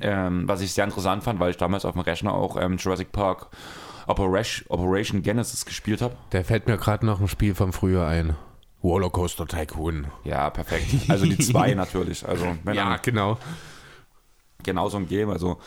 Ähm, 0.00 0.48
was 0.48 0.60
ich 0.60 0.72
sehr 0.72 0.84
interessant 0.84 1.24
fand, 1.24 1.40
weil 1.40 1.50
ich 1.50 1.56
damals 1.56 1.84
auf 1.84 1.94
dem 1.94 2.02
Rechner 2.02 2.32
auch 2.32 2.56
ähm, 2.56 2.76
Jurassic 2.76 3.12
Park 3.12 3.48
Operation, 4.06 4.66
Operation 4.68 5.22
Genesis 5.22 5.64
gespielt 5.64 6.02
habe. 6.02 6.16
Der 6.32 6.44
fällt 6.44 6.66
mir 6.66 6.76
gerade 6.76 7.06
noch 7.06 7.20
ein 7.20 7.28
Spiel 7.28 7.54
von 7.54 7.72
früher 7.72 8.06
ein. 8.06 8.36
Rollercoaster 8.82 9.46
Tycoon. 9.46 10.06
Ja, 10.24 10.50
perfekt. 10.50 11.08
Also 11.08 11.24
die 11.26 11.38
zwei 11.38 11.74
natürlich. 11.74 12.26
Also, 12.26 12.44
wenn 12.64 12.74
Ja, 12.74 12.96
genau. 12.96 13.38
genau 14.62 14.88
so 14.88 14.96
ein 14.96 15.06
Game. 15.08 15.30
Also, 15.30 15.58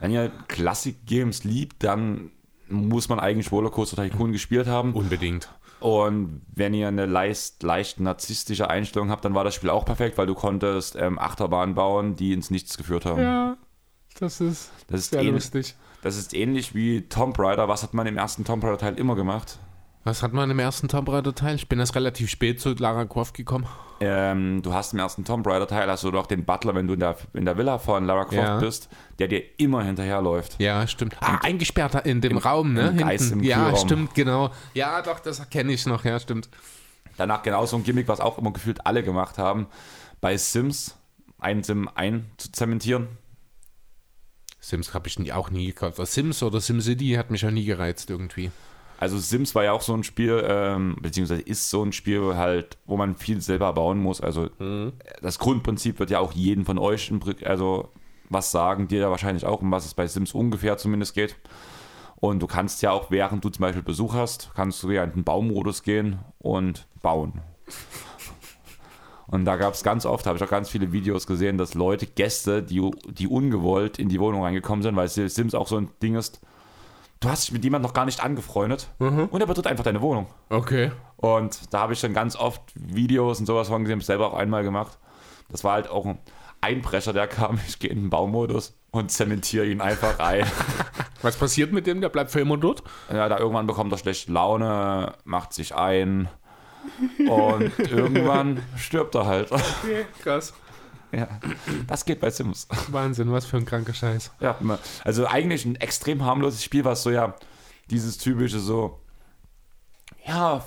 wenn 0.00 0.10
ihr 0.10 0.30
Classic-Games 0.48 1.44
liebt, 1.44 1.82
dann 1.84 2.30
muss 2.68 3.08
man 3.08 3.18
eigentlich 3.20 3.50
Rollercoaster 3.52 3.96
Tycoon 4.02 4.32
gespielt 4.32 4.66
haben. 4.66 4.94
Unbedingt. 4.94 5.48
Und 5.80 6.42
wenn 6.54 6.74
ihr 6.74 6.88
eine 6.88 7.06
leicht, 7.06 7.62
leicht 7.62 8.00
narzisstische 8.00 8.68
Einstellung 8.68 9.10
habt, 9.10 9.24
dann 9.24 9.34
war 9.34 9.44
das 9.44 9.54
Spiel 9.54 9.70
auch 9.70 9.86
perfekt, 9.86 10.18
weil 10.18 10.26
du 10.26 10.34
konntest 10.34 10.94
ähm, 10.96 11.18
Achterbahnen 11.18 11.74
bauen, 11.74 12.16
die 12.16 12.34
ins 12.34 12.50
Nichts 12.50 12.76
geführt 12.76 13.06
haben. 13.06 13.22
Ja, 13.22 13.56
das 14.18 14.40
ist 14.42 14.70
Das 14.88 15.00
ist 15.00 15.10
sehr 15.10 15.20
ähnlich- 15.20 15.34
lustig. 15.34 15.74
Das 16.02 16.16
ist 16.16 16.32
ähnlich 16.34 16.74
wie 16.74 17.02
Tomb 17.08 17.38
Raider. 17.38 17.68
Was 17.68 17.82
hat 17.82 17.92
man 17.94 18.06
im 18.06 18.16
ersten 18.18 18.44
Tomb 18.44 18.62
Raider 18.64 18.78
Teil 18.78 18.98
immer 18.98 19.14
gemacht? 19.16 19.58
Was 20.02 20.22
hat 20.22 20.32
man 20.32 20.50
im 20.50 20.58
ersten 20.58 20.88
Tomb 20.88 21.10
Raider 21.10 21.34
Teil? 21.34 21.56
Ich 21.56 21.68
bin 21.68 21.78
erst 21.78 21.94
relativ 21.94 22.30
spät 22.30 22.58
zu 22.58 22.72
Lara 22.72 23.04
Croft 23.04 23.34
gekommen. 23.34 23.66
Ähm, 24.00 24.62
du 24.62 24.72
hast 24.72 24.94
im 24.94 24.98
ersten 24.98 25.26
Tomb 25.26 25.46
Raider 25.46 25.66
Teil 25.66 25.90
hast 25.90 26.04
du 26.04 26.10
doch 26.10 26.26
den 26.26 26.46
Butler, 26.46 26.74
wenn 26.74 26.86
du 26.86 26.94
in 26.94 27.00
der, 27.00 27.16
in 27.34 27.44
der 27.44 27.58
Villa 27.58 27.78
von 27.78 28.06
Lara 28.06 28.24
Croft 28.24 28.36
Ja. 28.36 28.58
bist, 28.58 28.88
der 29.18 29.28
dir 29.28 29.42
immer 29.58 29.84
hinterherläuft. 29.84 30.56
Ja, 30.58 30.86
stimmt. 30.86 31.16
Ah, 31.20 31.40
eingesperrt 31.42 32.06
in 32.06 32.22
dem 32.22 32.38
Raum, 32.38 32.72
ne? 32.72 32.88
im 32.88 32.96
Geist, 32.96 33.30
im 33.32 33.42
ja, 33.42 33.56
Kühlraum. 33.66 33.76
stimmt, 33.86 34.14
genau. 34.14 34.50
Ja, 34.72 35.02
doch, 35.02 35.20
das 35.20 35.50
kenne 35.50 35.72
ich 35.72 35.84
noch, 35.84 36.02
ja, 36.06 36.18
stimmt. 36.18 36.48
Danach 37.18 37.42
genau 37.42 37.66
so 37.66 37.76
ein 37.76 37.84
Gimmick, 37.84 38.08
was 38.08 38.20
auch 38.20 38.38
immer 38.38 38.52
gefühlt 38.54 38.86
alle 38.86 39.02
gemacht 39.02 39.36
haben, 39.36 39.66
bei 40.22 40.38
Sims 40.38 40.96
einen 41.38 41.62
Sim 41.62 41.90
einzuzementieren. 41.94 43.08
Sims 44.60 44.94
habe 44.94 45.08
ich 45.08 45.32
auch 45.34 45.50
nie 45.50 45.66
gekauft. 45.66 45.98
Sims 46.06 46.42
oder 46.42 46.60
SimCity 46.60 47.16
hat 47.18 47.30
mich 47.30 47.44
auch 47.44 47.50
nie 47.50 47.64
gereizt 47.66 48.08
irgendwie. 48.08 48.50
Also 49.00 49.16
Sims 49.16 49.54
war 49.54 49.64
ja 49.64 49.72
auch 49.72 49.80
so 49.80 49.94
ein 49.94 50.04
Spiel, 50.04 50.44
ähm, 50.46 50.94
beziehungsweise 51.00 51.40
ist 51.40 51.70
so 51.70 51.82
ein 51.82 51.92
Spiel 51.92 52.36
halt, 52.36 52.76
wo 52.84 52.98
man 52.98 53.16
viel 53.16 53.40
selber 53.40 53.72
bauen 53.72 53.98
muss. 53.98 54.20
Also 54.20 54.50
das 55.22 55.38
Grundprinzip 55.38 55.98
wird 55.98 56.10
ja 56.10 56.18
auch 56.18 56.32
jeden 56.32 56.66
von 56.66 56.78
euch, 56.78 57.10
also 57.42 57.88
was 58.28 58.50
sagen, 58.50 58.88
dir 58.88 59.00
ja 59.00 59.10
wahrscheinlich 59.10 59.46
auch, 59.46 59.62
um 59.62 59.72
was 59.72 59.86
es 59.86 59.94
bei 59.94 60.06
Sims 60.06 60.34
ungefähr 60.34 60.76
zumindest 60.76 61.14
geht. 61.14 61.36
Und 62.16 62.40
du 62.42 62.46
kannst 62.46 62.82
ja 62.82 62.90
auch, 62.90 63.10
während 63.10 63.42
du 63.42 63.48
zum 63.48 63.62
Beispiel 63.62 63.82
Besuch 63.82 64.12
hast, 64.12 64.50
kannst 64.54 64.82
du 64.82 64.90
ja 64.90 65.02
in 65.02 65.12
den 65.12 65.24
Baumodus 65.24 65.82
gehen 65.82 66.18
und 66.38 66.86
bauen. 67.00 67.40
Und 69.28 69.46
da 69.46 69.56
gab 69.56 69.72
es 69.72 69.82
ganz 69.82 70.04
oft, 70.04 70.26
habe 70.26 70.36
ich 70.36 70.44
auch 70.44 70.50
ganz 70.50 70.68
viele 70.68 70.92
Videos 70.92 71.26
gesehen, 71.26 71.56
dass 71.56 71.72
Leute, 71.72 72.06
Gäste, 72.06 72.62
die, 72.62 72.90
die 73.08 73.28
ungewollt 73.28 73.98
in 73.98 74.10
die 74.10 74.20
Wohnung 74.20 74.42
reingekommen 74.42 74.82
sind, 74.82 74.94
weil 74.96 75.08
Sims 75.08 75.54
auch 75.54 75.68
so 75.68 75.78
ein 75.78 75.88
Ding 76.02 76.16
ist, 76.16 76.42
du 77.20 77.28
hast 77.28 77.44
dich 77.44 77.52
mit 77.52 77.62
jemandem 77.64 77.88
noch 77.88 77.94
gar 77.94 78.06
nicht 78.06 78.22
angefreundet 78.22 78.88
und 78.98 79.40
er 79.40 79.46
betritt 79.46 79.66
einfach 79.66 79.84
deine 79.84 80.00
Wohnung. 80.00 80.26
Okay. 80.48 80.90
Und 81.16 81.72
da 81.72 81.80
habe 81.80 81.92
ich 81.92 82.00
dann 82.00 82.14
ganz 82.14 82.34
oft 82.34 82.62
Videos 82.74 83.40
und 83.40 83.46
sowas 83.46 83.68
von 83.68 83.84
gesehen, 83.84 84.00
selber 84.00 84.32
auch 84.32 84.36
einmal 84.36 84.62
gemacht. 84.62 84.98
Das 85.50 85.62
war 85.64 85.74
halt 85.74 85.88
auch 85.88 86.06
ein 86.06 86.18
Einbrecher, 86.62 87.12
der 87.12 87.26
kam, 87.26 87.60
ich 87.66 87.78
gehe 87.78 87.90
in 87.90 88.02
den 88.04 88.10
Baumodus 88.10 88.76
und 88.90 89.10
zementiere 89.10 89.66
ihn 89.66 89.80
einfach 89.80 90.18
rein. 90.18 90.46
Was 91.22 91.36
passiert 91.36 91.72
mit 91.72 91.86
dem? 91.86 92.00
Der 92.00 92.08
bleibt 92.08 92.30
für 92.30 92.40
immer 92.40 92.56
dort? 92.56 92.82
ja, 93.12 93.28
da 93.28 93.38
irgendwann 93.38 93.66
bekommt 93.66 93.92
er 93.92 93.98
schlechte 93.98 94.32
Laune, 94.32 95.12
macht 95.24 95.52
sich 95.52 95.74
ein 95.74 96.28
und 97.18 97.78
irgendwann 97.78 98.62
stirbt 98.76 99.14
er 99.14 99.26
halt. 99.26 99.52
Okay, 99.52 100.06
krass. 100.22 100.54
Ja, 101.12 101.28
das 101.86 102.04
geht 102.04 102.20
bei 102.20 102.30
Sims. 102.30 102.68
Wahnsinn, 102.88 103.32
was 103.32 103.46
für 103.46 103.56
ein 103.56 103.64
kranker 103.66 103.94
Scheiß. 103.94 104.30
Ja, 104.40 104.56
also 105.04 105.26
eigentlich 105.26 105.64
ein 105.64 105.76
extrem 105.76 106.24
harmloses 106.24 106.62
Spiel, 106.64 106.84
was 106.84 107.02
so 107.02 107.10
ja 107.10 107.34
dieses 107.90 108.18
typische 108.18 108.60
so, 108.60 109.00
ja, 110.26 110.62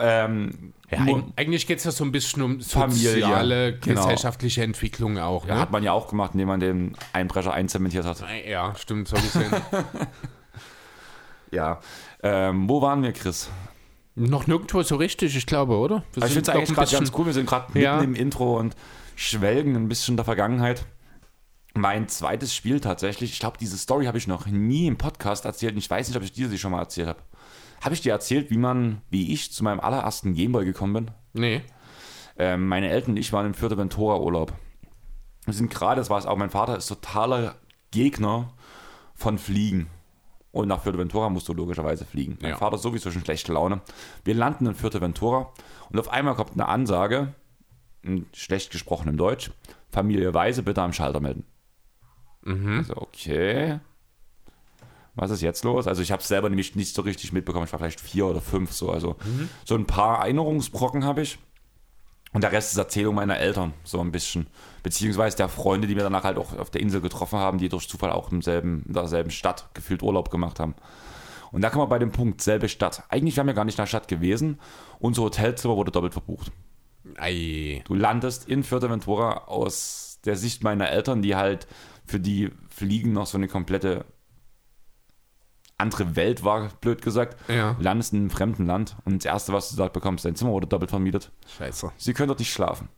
ähm, 0.00 0.72
Ja, 0.90 1.06
eigentlich 1.36 1.66
geht 1.66 1.78
es 1.78 1.84
ja 1.84 1.90
so 1.90 2.04
ein 2.04 2.12
bisschen 2.12 2.42
um 2.42 2.60
Familie, 2.60 3.12
soziale, 3.14 3.78
genau. 3.78 4.02
gesellschaftliche 4.02 4.62
Entwicklung 4.62 5.18
auch. 5.18 5.46
ja, 5.46 5.54
Ne? 5.54 5.60
hat 5.60 5.72
man 5.72 5.82
ja 5.82 5.92
auch 5.92 6.08
gemacht, 6.08 6.32
indem 6.34 6.48
man 6.48 6.60
den 6.60 6.96
Einbrecher 7.12 7.52
einzementiert 7.52 8.04
hat. 8.04 8.22
Ja, 8.46 8.74
stimmt, 8.76 9.08
so 9.08 9.16
gesehen. 9.16 9.50
Ja. 11.50 11.80
Ähm, 12.22 12.68
wo 12.68 12.80
waren 12.82 13.02
wir, 13.02 13.12
Chris? 13.12 13.50
Noch 14.14 14.46
nirgendwo 14.46 14.82
so 14.82 14.96
richtig, 14.96 15.36
ich 15.36 15.46
glaube, 15.46 15.76
oder? 15.76 16.02
Wir 16.12 16.22
Also 16.22 16.26
ich 16.26 16.32
sind 16.32 16.46
finde 16.46 16.50
es 16.50 16.56
eigentlich 16.56 16.74
gerade 16.76 16.90
ganz 16.92 17.12
cool. 17.18 17.26
Wir 17.26 17.32
sind 17.32 17.46
gerade 17.46 17.66
mitten 17.68 17.80
Ja. 17.84 18.00
im 18.00 18.14
Intro 18.14 18.58
und 18.58 18.74
schwelgen 19.16 19.76
ein 19.76 19.88
bisschen 19.88 20.12
in 20.12 20.16
der 20.16 20.24
Vergangenheit. 20.24 20.84
Mein 21.74 22.08
zweites 22.08 22.54
Spiel 22.54 22.80
tatsächlich, 22.80 23.32
ich 23.32 23.38
glaube, 23.40 23.56
diese 23.58 23.78
Story 23.78 24.04
habe 24.06 24.18
ich 24.18 24.26
noch 24.26 24.46
nie 24.46 24.86
im 24.86 24.98
Podcast 24.98 25.44
erzählt. 25.46 25.72
und 25.72 25.78
Ich 25.78 25.88
weiß 25.90 26.08
nicht, 26.08 26.16
ob 26.16 26.22
ich 26.22 26.32
dir 26.32 26.48
sie 26.48 26.58
schon 26.58 26.72
mal 26.72 26.80
erzählt 26.80 27.08
habe. 27.08 27.20
Habe 27.80 27.94
ich 27.94 28.00
dir 28.02 28.12
erzählt, 28.12 28.50
wie 28.50 28.58
man, 28.58 29.00
wie 29.10 29.32
ich 29.32 29.52
zu 29.52 29.64
meinem 29.64 29.80
allerersten 29.80 30.34
Gameboy 30.34 30.64
gekommen 30.64 30.92
bin? 30.92 31.10
Nee. 31.32 31.62
Ähm, 32.38 32.68
meine 32.68 32.90
Eltern 32.90 33.12
und 33.12 33.16
ich 33.16 33.32
waren 33.32 33.46
im 33.46 33.54
Fuerteventura-Urlaub. 33.54 34.52
Wir 35.46 35.54
sind 35.54 35.70
gerade, 35.70 36.00
das 36.00 36.10
war 36.10 36.18
es 36.18 36.26
auch, 36.26 36.36
mein 36.36 36.50
Vater 36.50 36.76
ist 36.76 36.86
totaler 36.86 37.56
Gegner 37.90 38.52
von 39.14 39.38
Fliegen. 39.38 39.88
Und 40.52 40.68
nach 40.68 40.82
Fuerteventura 40.82 41.30
musst 41.30 41.48
du 41.48 41.54
logischerweise 41.54 42.04
fliegen. 42.04 42.36
Mein 42.42 42.50
Ja. 42.50 42.56
Vater 42.58 42.76
sowieso 42.76 43.10
schon 43.10 43.22
schlechte 43.24 43.52
Laune. 43.54 43.80
Wir 44.24 44.34
landen 44.34 44.66
in 44.66 44.74
Fuerteventura 44.74 45.50
und 45.90 45.98
auf 45.98 46.10
einmal 46.10 46.34
kommt 46.34 46.52
eine 46.52 46.68
Ansage, 46.68 47.34
in 48.02 48.26
schlecht 48.34 48.70
gesprochenem 48.70 49.16
Deutsch, 49.16 49.50
Familie 49.90 50.34
Weise 50.34 50.62
bitte 50.62 50.82
am 50.82 50.92
Schalter 50.92 51.20
melden. 51.20 51.44
Also, 52.78 52.96
okay. 52.96 53.78
Was 55.14 55.30
ist 55.30 55.42
jetzt 55.42 55.62
los? 55.64 55.86
Also 55.86 56.00
ich 56.00 56.10
habe 56.10 56.22
es 56.22 56.28
selber 56.28 56.48
nämlich 56.48 56.74
nicht 56.74 56.94
so 56.94 57.02
richtig 57.02 57.32
mitbekommen. 57.32 57.66
Ich 57.66 57.72
war 57.72 57.78
vielleicht 57.78 58.00
vier 58.00 58.26
oder 58.26 58.40
fünf 58.40 58.72
so. 58.72 58.90
Also 58.90 59.16
so 59.64 59.74
ein 59.74 59.86
paar 59.86 60.20
Erinnerungsbrocken 60.20 61.04
habe 61.04 61.22
ich. 61.22 61.38
Und 62.32 62.42
der 62.42 62.52
Rest 62.52 62.72
ist 62.72 62.78
Erzählung 62.78 63.14
meiner 63.14 63.38
Eltern, 63.38 63.74
so 63.84 64.00
ein 64.00 64.10
bisschen. 64.10 64.46
Beziehungsweise 64.82 65.36
der 65.36 65.50
Freunde, 65.50 65.86
die 65.86 65.96
wir 65.96 66.02
danach 66.02 66.24
halt 66.24 66.38
auch 66.38 66.56
auf 66.58 66.70
der 66.70 66.80
Insel 66.80 67.02
getroffen 67.02 67.38
haben, 67.38 67.58
die 67.58 67.68
durch 67.68 67.88
Zufall 67.88 68.10
auch 68.10 68.32
im 68.32 68.40
selben, 68.40 68.84
in 68.86 68.94
derselben 68.94 69.30
Stadt 69.30 69.68
gefühlt 69.74 70.02
Urlaub 70.02 70.30
gemacht 70.30 70.58
haben. 70.58 70.74
Und 71.50 71.60
da 71.60 71.68
kommen 71.68 71.82
wir 71.82 71.88
bei 71.88 71.98
dem 71.98 72.10
Punkt, 72.10 72.40
selbe 72.40 72.70
Stadt. 72.70 73.04
Eigentlich 73.10 73.36
wären 73.36 73.46
wir 73.46 73.52
gar 73.52 73.66
nicht 73.66 73.74
in 73.74 73.82
der 73.82 73.86
Stadt 73.86 74.08
gewesen. 74.08 74.58
Unser 74.98 75.24
Hotelzimmer 75.24 75.76
wurde 75.76 75.92
doppelt 75.92 76.14
verbucht. 76.14 76.50
Ei. 77.16 77.82
Du 77.86 77.94
landest 77.94 78.48
in 78.48 78.62
Fuerteventura 78.62 79.44
aus 79.46 80.20
der 80.24 80.36
Sicht 80.36 80.62
meiner 80.62 80.88
Eltern, 80.90 81.22
die 81.22 81.34
halt 81.34 81.66
für 82.06 82.20
die 82.20 82.50
Fliegen 82.68 83.12
noch 83.12 83.26
so 83.26 83.38
eine 83.38 83.48
komplette 83.48 84.04
andere 85.78 86.16
Welt 86.16 86.44
war, 86.44 86.68
blöd 86.80 87.02
gesagt. 87.02 87.36
Ja. 87.50 87.76
Landest 87.80 88.12
in 88.12 88.20
einem 88.20 88.30
fremden 88.30 88.66
Land 88.66 88.96
und 89.04 89.24
das 89.24 89.24
Erste, 89.30 89.52
was 89.52 89.70
du 89.70 89.76
dort 89.76 89.92
bekommst, 89.92 90.24
dein 90.24 90.36
Zimmer 90.36 90.52
wurde 90.52 90.68
doppelt 90.68 90.90
vermietet. 90.90 91.32
Scheiße. 91.58 91.92
Sie 91.96 92.14
können 92.14 92.28
dort 92.28 92.38
nicht 92.38 92.52
schlafen. 92.52 92.88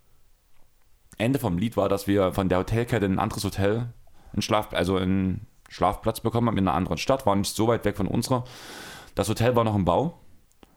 Ende 1.17 1.39
vom 1.39 1.59
Lied 1.59 1.77
war, 1.77 1.89
dass 1.89 2.07
wir 2.07 2.33
von 2.33 2.49
der 2.49 2.59
Hotelkette 2.59 3.07
in 3.07 3.13
ein 3.13 3.19
anderes 3.19 3.45
Hotel, 3.45 3.93
einen 4.33 4.43
Schlaf, 4.43 4.73
also 4.73 4.97
einen 4.97 5.47
Schlafplatz 5.69 6.21
bekommen 6.21 6.49
haben 6.49 6.59
in 6.59 6.69
einer 6.69 6.77
anderen 6.77 6.99
Stadt, 6.99 7.25
war 7.25 7.35
nicht 7.37 7.55
so 7.55 7.69
weit 7.69 7.85
weg 7.85 7.97
von 7.97 8.07
unserer. 8.07 8.45
Das 9.15 9.29
Hotel 9.29 9.57
war 9.57 9.65
noch 9.65 9.77
im 9.77 9.85
Bau, 9.85 10.21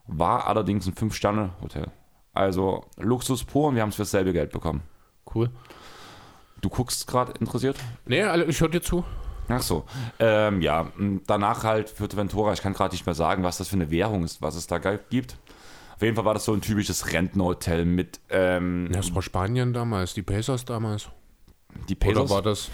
war 0.05 0.47
allerdings 0.47 0.87
ein 0.87 0.93
Fünf-Sterne-Hotel. 0.93 1.91
Also 2.37 2.85
Luxus 2.97 3.43
pur 3.43 3.69
und 3.69 3.75
wir 3.75 3.81
haben 3.81 3.89
es 3.89 3.95
für 3.95 4.03
dasselbe 4.03 4.33
Geld 4.33 4.51
bekommen. 4.51 4.81
Cool. 5.33 5.49
Du 6.61 6.69
guckst 6.69 7.07
gerade 7.07 7.33
interessiert? 7.39 7.77
Nee, 8.05 8.23
ich 8.47 8.61
höre 8.61 8.69
dir 8.69 8.81
zu. 8.81 9.03
Ach 9.49 9.61
so. 9.61 9.85
Ähm, 10.19 10.61
ja, 10.61 10.91
danach 11.25 11.63
halt 11.63 11.89
Fuerteventura. 11.89 12.53
Ich 12.53 12.61
kann 12.61 12.73
gerade 12.73 12.93
nicht 12.93 13.05
mehr 13.05 13.15
sagen, 13.15 13.43
was 13.43 13.57
das 13.57 13.69
für 13.69 13.75
eine 13.75 13.89
Währung 13.91 14.23
ist, 14.23 14.41
was 14.41 14.55
es 14.55 14.67
da 14.67 14.77
gibt. 14.77 15.37
Auf 15.95 16.01
jeden 16.01 16.15
Fall 16.15 16.25
war 16.25 16.33
das 16.33 16.45
so 16.45 16.53
ein 16.53 16.61
typisches 16.61 17.11
Rentnerhotel 17.13 17.85
mit 17.85 18.19
ähm, 18.29 18.87
Ja, 18.91 18.97
das 18.97 19.13
war 19.15 19.21
Spanien 19.21 19.73
damals, 19.73 20.13
die 20.13 20.21
Pesos 20.21 20.65
damals. 20.65 21.09
die 21.89 21.95
Oder 21.95 22.07
Pesos. 22.13 22.29
war 22.29 22.41
das. 22.41 22.69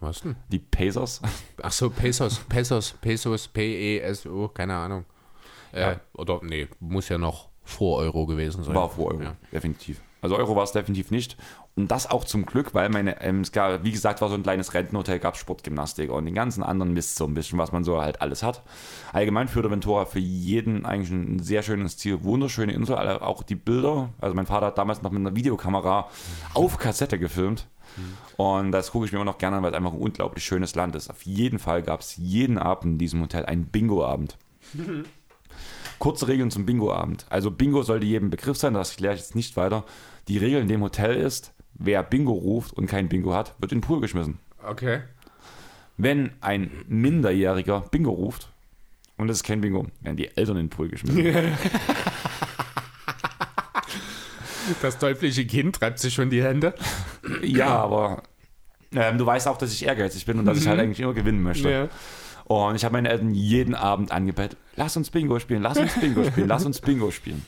Was 0.00 0.20
denn? 0.20 0.36
Die 0.50 0.58
Pesos. 0.58 1.22
Ach 1.62 1.72
so, 1.72 1.88
Pesos, 1.90 2.38
Pesos, 2.48 2.92
Pesos, 3.00 3.48
P-E-S-O, 3.48 4.48
keine 4.48 4.74
Ahnung. 4.76 5.04
Äh, 5.72 5.80
Ja. 5.80 6.00
Oder, 6.12 6.40
nee, 6.42 6.68
muss 6.80 7.08
ja 7.08 7.16
noch 7.18 7.48
vor 7.64 7.98
Euro 7.98 8.26
gewesen 8.26 8.62
sein. 8.62 8.74
War 8.74 8.88
vor 8.90 9.12
Euro, 9.12 9.22
Ja. 9.22 9.36
definitiv. 9.52 10.00
Also 10.20 10.36
Euro 10.38 10.56
war 10.56 10.62
es 10.64 10.72
definitiv 10.72 11.10
nicht. 11.10 11.36
Und 11.76 11.90
das 11.90 12.10
auch 12.10 12.24
zum 12.24 12.46
Glück, 12.46 12.72
weil 12.72 12.88
meine, 12.88 13.20
ähm, 13.20 13.42
es 13.42 13.52
gab, 13.52 13.84
wie 13.84 13.90
gesagt, 13.92 14.22
war 14.22 14.28
so 14.30 14.34
ein 14.36 14.42
kleines 14.42 14.72
Rentenhotel, 14.72 15.18
gab 15.18 15.36
Sportgymnastik 15.36 16.10
und 16.10 16.24
den 16.24 16.34
ganzen 16.34 16.62
anderen 16.62 16.94
Mist 16.94 17.16
so 17.16 17.26
ein 17.26 17.34
bisschen, 17.34 17.58
was 17.58 17.72
man 17.72 17.84
so 17.84 18.00
halt 18.00 18.22
alles 18.22 18.42
hat. 18.42 18.62
Allgemein 19.12 19.48
für 19.48 19.68
Ventura 19.70 20.06
für 20.06 20.20
jeden 20.20 20.86
eigentlich 20.86 21.10
ein 21.10 21.40
sehr 21.40 21.62
schönes 21.62 21.98
Ziel, 21.98 22.22
wunderschöne 22.24 22.72
Insel, 22.72 22.94
alle- 22.96 23.20
auch 23.20 23.42
die 23.42 23.54
Bilder. 23.56 24.10
Also 24.18 24.34
mein 24.34 24.46
Vater 24.46 24.66
hat 24.66 24.78
damals 24.78 25.02
noch 25.02 25.10
mit 25.10 25.20
einer 25.20 25.36
Videokamera 25.36 26.08
auf 26.54 26.78
Kassette 26.78 27.18
gefilmt. 27.18 27.66
Und 28.38 28.72
das 28.72 28.92
gucke 28.92 29.04
ich 29.06 29.12
mir 29.12 29.18
immer 29.18 29.24
noch 29.30 29.38
gerne 29.38 29.58
an, 29.58 29.62
weil 29.62 29.70
es 29.72 29.76
einfach 29.76 29.92
ein 29.92 29.98
unglaublich 30.00 30.42
schönes 30.44 30.74
Land 30.74 30.96
ist. 30.96 31.10
Auf 31.10 31.22
jeden 31.22 31.58
Fall 31.58 31.82
gab 31.82 32.00
es 32.00 32.16
jeden 32.16 32.56
Abend 32.58 32.84
in 32.94 32.98
diesem 32.98 33.20
Hotel 33.20 33.44
einen 33.44 33.66
Bingo-Abend. 33.66 34.38
Kurze 35.98 36.28
Regeln 36.28 36.50
zum 36.50 36.66
Bingo-Abend. 36.66 37.26
Also 37.30 37.50
Bingo 37.50 37.82
sollte 37.82 38.06
jedem 38.06 38.30
Begriff 38.30 38.56
sein, 38.56 38.74
das 38.74 38.96
kläre 38.96 39.14
ich 39.14 39.20
jetzt 39.20 39.34
nicht 39.34 39.56
weiter. 39.56 39.84
Die 40.28 40.38
Regel 40.38 40.60
in 40.60 40.68
dem 40.68 40.82
Hotel 40.82 41.14
ist, 41.16 41.52
wer 41.74 42.02
Bingo 42.02 42.32
ruft 42.32 42.72
und 42.72 42.86
kein 42.86 43.08
Bingo 43.08 43.34
hat, 43.34 43.54
wird 43.58 43.72
in 43.72 43.78
den 43.78 43.86
Pool 43.86 44.00
geschmissen. 44.00 44.38
Okay. 44.66 45.00
Wenn 45.96 46.32
ein 46.40 46.70
Minderjähriger 46.88 47.80
Bingo 47.90 48.10
ruft 48.10 48.48
und 49.16 49.28
es 49.30 49.38
ist 49.38 49.44
kein 49.44 49.60
Bingo, 49.60 49.86
werden 50.00 50.16
die 50.16 50.36
Eltern 50.36 50.56
in 50.56 50.66
den 50.66 50.70
Pool 50.70 50.88
geschmissen. 50.88 51.24
Das 54.80 54.98
teuflische 54.98 55.44
Kind 55.44 55.76
treibt 55.76 55.98
sich 55.98 56.14
schon 56.14 56.30
die 56.30 56.42
Hände. 56.42 56.74
ja, 57.42 57.76
aber 57.76 58.22
ähm, 58.94 59.18
du 59.18 59.26
weißt 59.26 59.48
auch, 59.48 59.58
dass 59.58 59.72
ich 59.72 59.84
ehrgeizig 59.84 60.24
bin 60.24 60.38
und 60.38 60.46
dass 60.46 60.58
ich 60.58 60.66
halt 60.66 60.80
eigentlich 60.80 61.00
immer 61.00 61.12
gewinnen 61.12 61.42
möchte. 61.42 61.70
Ja. 61.70 61.88
Und 62.44 62.76
ich 62.76 62.84
habe 62.84 62.92
meine 62.92 63.08
Eltern 63.08 63.34
jeden 63.34 63.74
Abend 63.74 64.12
angebettelt, 64.12 64.60
lass 64.76 64.96
uns 64.96 65.10
Bingo 65.10 65.38
spielen, 65.38 65.62
lass 65.62 65.78
uns 65.78 65.94
Bingo 65.94 66.24
spielen, 66.24 66.48
lass 66.48 66.64
uns 66.64 66.80
Bingo 66.80 67.10
spielen. 67.10 67.44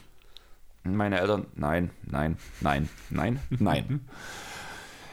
Und 0.85 0.97
meine 0.97 1.21
Eltern, 1.21 1.47
nein, 1.55 1.91
nein, 2.05 2.39
nein, 2.61 2.89
nein, 3.11 3.41
nein. 3.51 4.09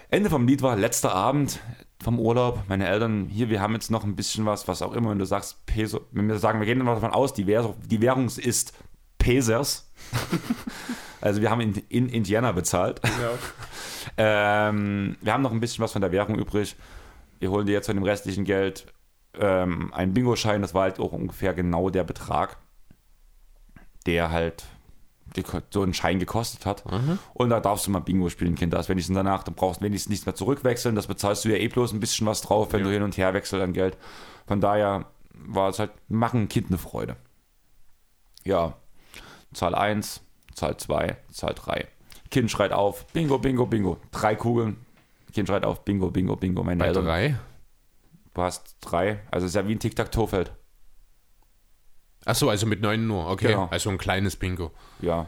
Ende 0.09 0.29
vom 0.29 0.47
Lied 0.47 0.61
war 0.61 0.75
letzter 0.75 1.13
Abend 1.13 1.59
vom 2.01 2.19
Urlaub. 2.19 2.63
Meine 2.67 2.87
Eltern, 2.87 3.27
hier, 3.29 3.49
wir 3.49 3.59
haben 3.59 3.73
jetzt 3.73 3.89
noch 3.89 4.03
ein 4.03 4.15
bisschen 4.15 4.45
was, 4.45 4.67
was 4.67 4.81
auch 4.81 4.93
immer, 4.93 5.09
wenn 5.09 5.19
du 5.19 5.25
sagst 5.25 5.65
Peso, 5.65 6.01
wenn 6.11 6.27
wir 6.27 6.37
sagen, 6.37 6.59
wir 6.59 6.67
gehen 6.67 6.79
immer 6.79 6.93
davon 6.93 7.11
aus, 7.11 7.33
die, 7.33 7.47
Währung, 7.47 7.75
die 7.85 7.99
Währung 8.01 8.27
ist 8.27 8.73
Pesers. 9.17 9.91
also 11.21 11.41
wir 11.41 11.49
haben 11.49 11.61
in, 11.61 11.73
in 11.89 12.09
Indiana 12.09 12.51
bezahlt. 12.51 13.01
Ähm, 14.17 15.15
wir 15.21 15.33
haben 15.33 15.41
noch 15.41 15.51
ein 15.51 15.59
bisschen 15.59 15.83
was 15.83 15.93
von 15.93 16.01
der 16.01 16.11
Währung 16.11 16.37
übrig. 16.37 16.75
Wir 17.39 17.49
holen 17.49 17.65
dir 17.65 17.71
jetzt 17.71 17.87
von 17.87 17.95
dem 17.95 18.03
restlichen 18.03 18.43
Geld 18.43 18.85
ähm, 19.39 19.93
einen 19.93 20.13
Bingo-Schein. 20.13 20.61
Das 20.61 20.73
war 20.73 20.83
halt 20.83 20.99
auch 20.99 21.11
ungefähr 21.11 21.53
genau 21.53 21.89
der 21.89 22.03
Betrag, 22.03 22.57
der 24.05 24.31
halt 24.31 24.65
so 25.71 25.81
einen 25.81 25.93
Schein 25.95 26.19
gekostet 26.19 26.65
hat. 26.67 26.83
Und 27.33 27.49
da 27.49 27.59
darfst 27.59 27.87
du 27.87 27.91
mal 27.91 27.99
Bingo 28.01 28.29
spielen, 28.29 28.53
Kind. 28.55 28.73
Da 28.73 28.79
ist 28.79 28.89
wenigstens 28.89 29.15
danach, 29.15 29.43
dann 29.43 29.55
brauchst 29.55 29.81
du 29.81 29.85
wenigstens 29.85 30.11
nichts 30.11 30.25
mehr 30.27 30.35
zurückwechseln. 30.35 30.95
Das 30.95 31.07
bezahlst 31.07 31.43
du 31.45 31.49
ja 31.49 31.55
eh 31.57 31.67
bloß 31.69 31.93
ein 31.93 31.99
bisschen 31.99 32.27
was 32.27 32.41
drauf, 32.41 32.71
wenn 32.71 32.81
Ja. 32.81 32.85
du 32.87 32.91
hin 32.93 33.01
und 33.03 33.17
her 33.17 33.33
wechselst 33.33 33.63
an 33.63 33.73
Geld. 33.73 33.97
Von 34.45 34.61
daher 34.61 35.05
war 35.33 35.69
es 35.69 35.79
halt, 35.79 35.91
machen 36.07 36.41
ein 36.43 36.49
Kind 36.49 36.67
eine 36.67 36.77
Freude. 36.77 37.15
Ja, 38.43 38.75
Zahl 39.53 39.73
1, 39.73 40.21
Zahl 40.53 40.77
2, 40.77 41.17
Zahl 41.31 41.53
3. 41.55 41.87
Kind 42.29 42.51
schreit 42.51 42.71
auf, 42.71 43.07
Bingo, 43.07 43.39
Bingo, 43.39 43.65
Bingo. 43.65 43.97
Drei 44.11 44.35
Kugeln. 44.35 44.77
Kind 45.33 45.47
schreit 45.47 45.65
auf, 45.65 45.83
Bingo, 45.83 46.11
Bingo, 46.11 46.35
Bingo. 46.35 46.63
Meine 46.63 46.79
Bei 46.79 46.87
Eltern, 46.87 47.05
drei? 47.05 47.35
Du 48.33 48.41
hast 48.41 48.77
drei. 48.81 49.21
Also 49.31 49.45
es 49.45 49.51
ist 49.51 49.55
ja 49.55 49.67
wie 49.67 49.73
ein 49.75 49.79
Tic-Tac-Toe-Feld. 49.79 50.51
Achso, 52.25 52.49
also 52.49 52.65
mit 52.65 52.81
neun 52.81 53.05
nur. 53.07 53.27
Okay, 53.29 53.49
Genau. 53.49 53.67
also 53.69 53.89
ein 53.89 53.97
kleines 53.97 54.35
Bingo. 54.37 54.71
Ja. 55.01 55.27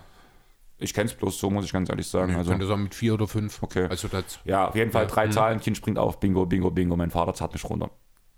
Ich 0.77 0.93
kenne 0.93 1.09
es 1.09 1.15
bloß 1.15 1.39
so, 1.39 1.49
muss 1.49 1.65
ich 1.65 1.71
ganz 1.73 1.89
ehrlich 1.89 2.07
sagen. 2.07 2.33
Ja, 2.33 2.37
also, 2.39 2.51
könnte 2.51 2.67
sagen 2.67 2.83
mit 2.83 2.95
vier 2.95 3.13
oder 3.13 3.27
fünf. 3.27 3.61
Okay. 3.63 3.87
Also 3.89 4.07
das. 4.07 4.39
ja, 4.45 4.67
auf 4.69 4.75
jeden 4.75 4.91
Fall 4.91 5.07
drei 5.07 5.27
Mhm. 5.27 5.31
Zahlen, 5.31 5.59
Kind 5.59 5.77
springt 5.77 5.97
auf, 5.97 6.19
Bingo, 6.19 6.45
Bingo, 6.45 6.69
Bingo. 6.71 6.95
Mein 6.95 7.11
Vater 7.11 7.33
zahlt 7.33 7.53
mich 7.53 7.63
runter. 7.65 7.89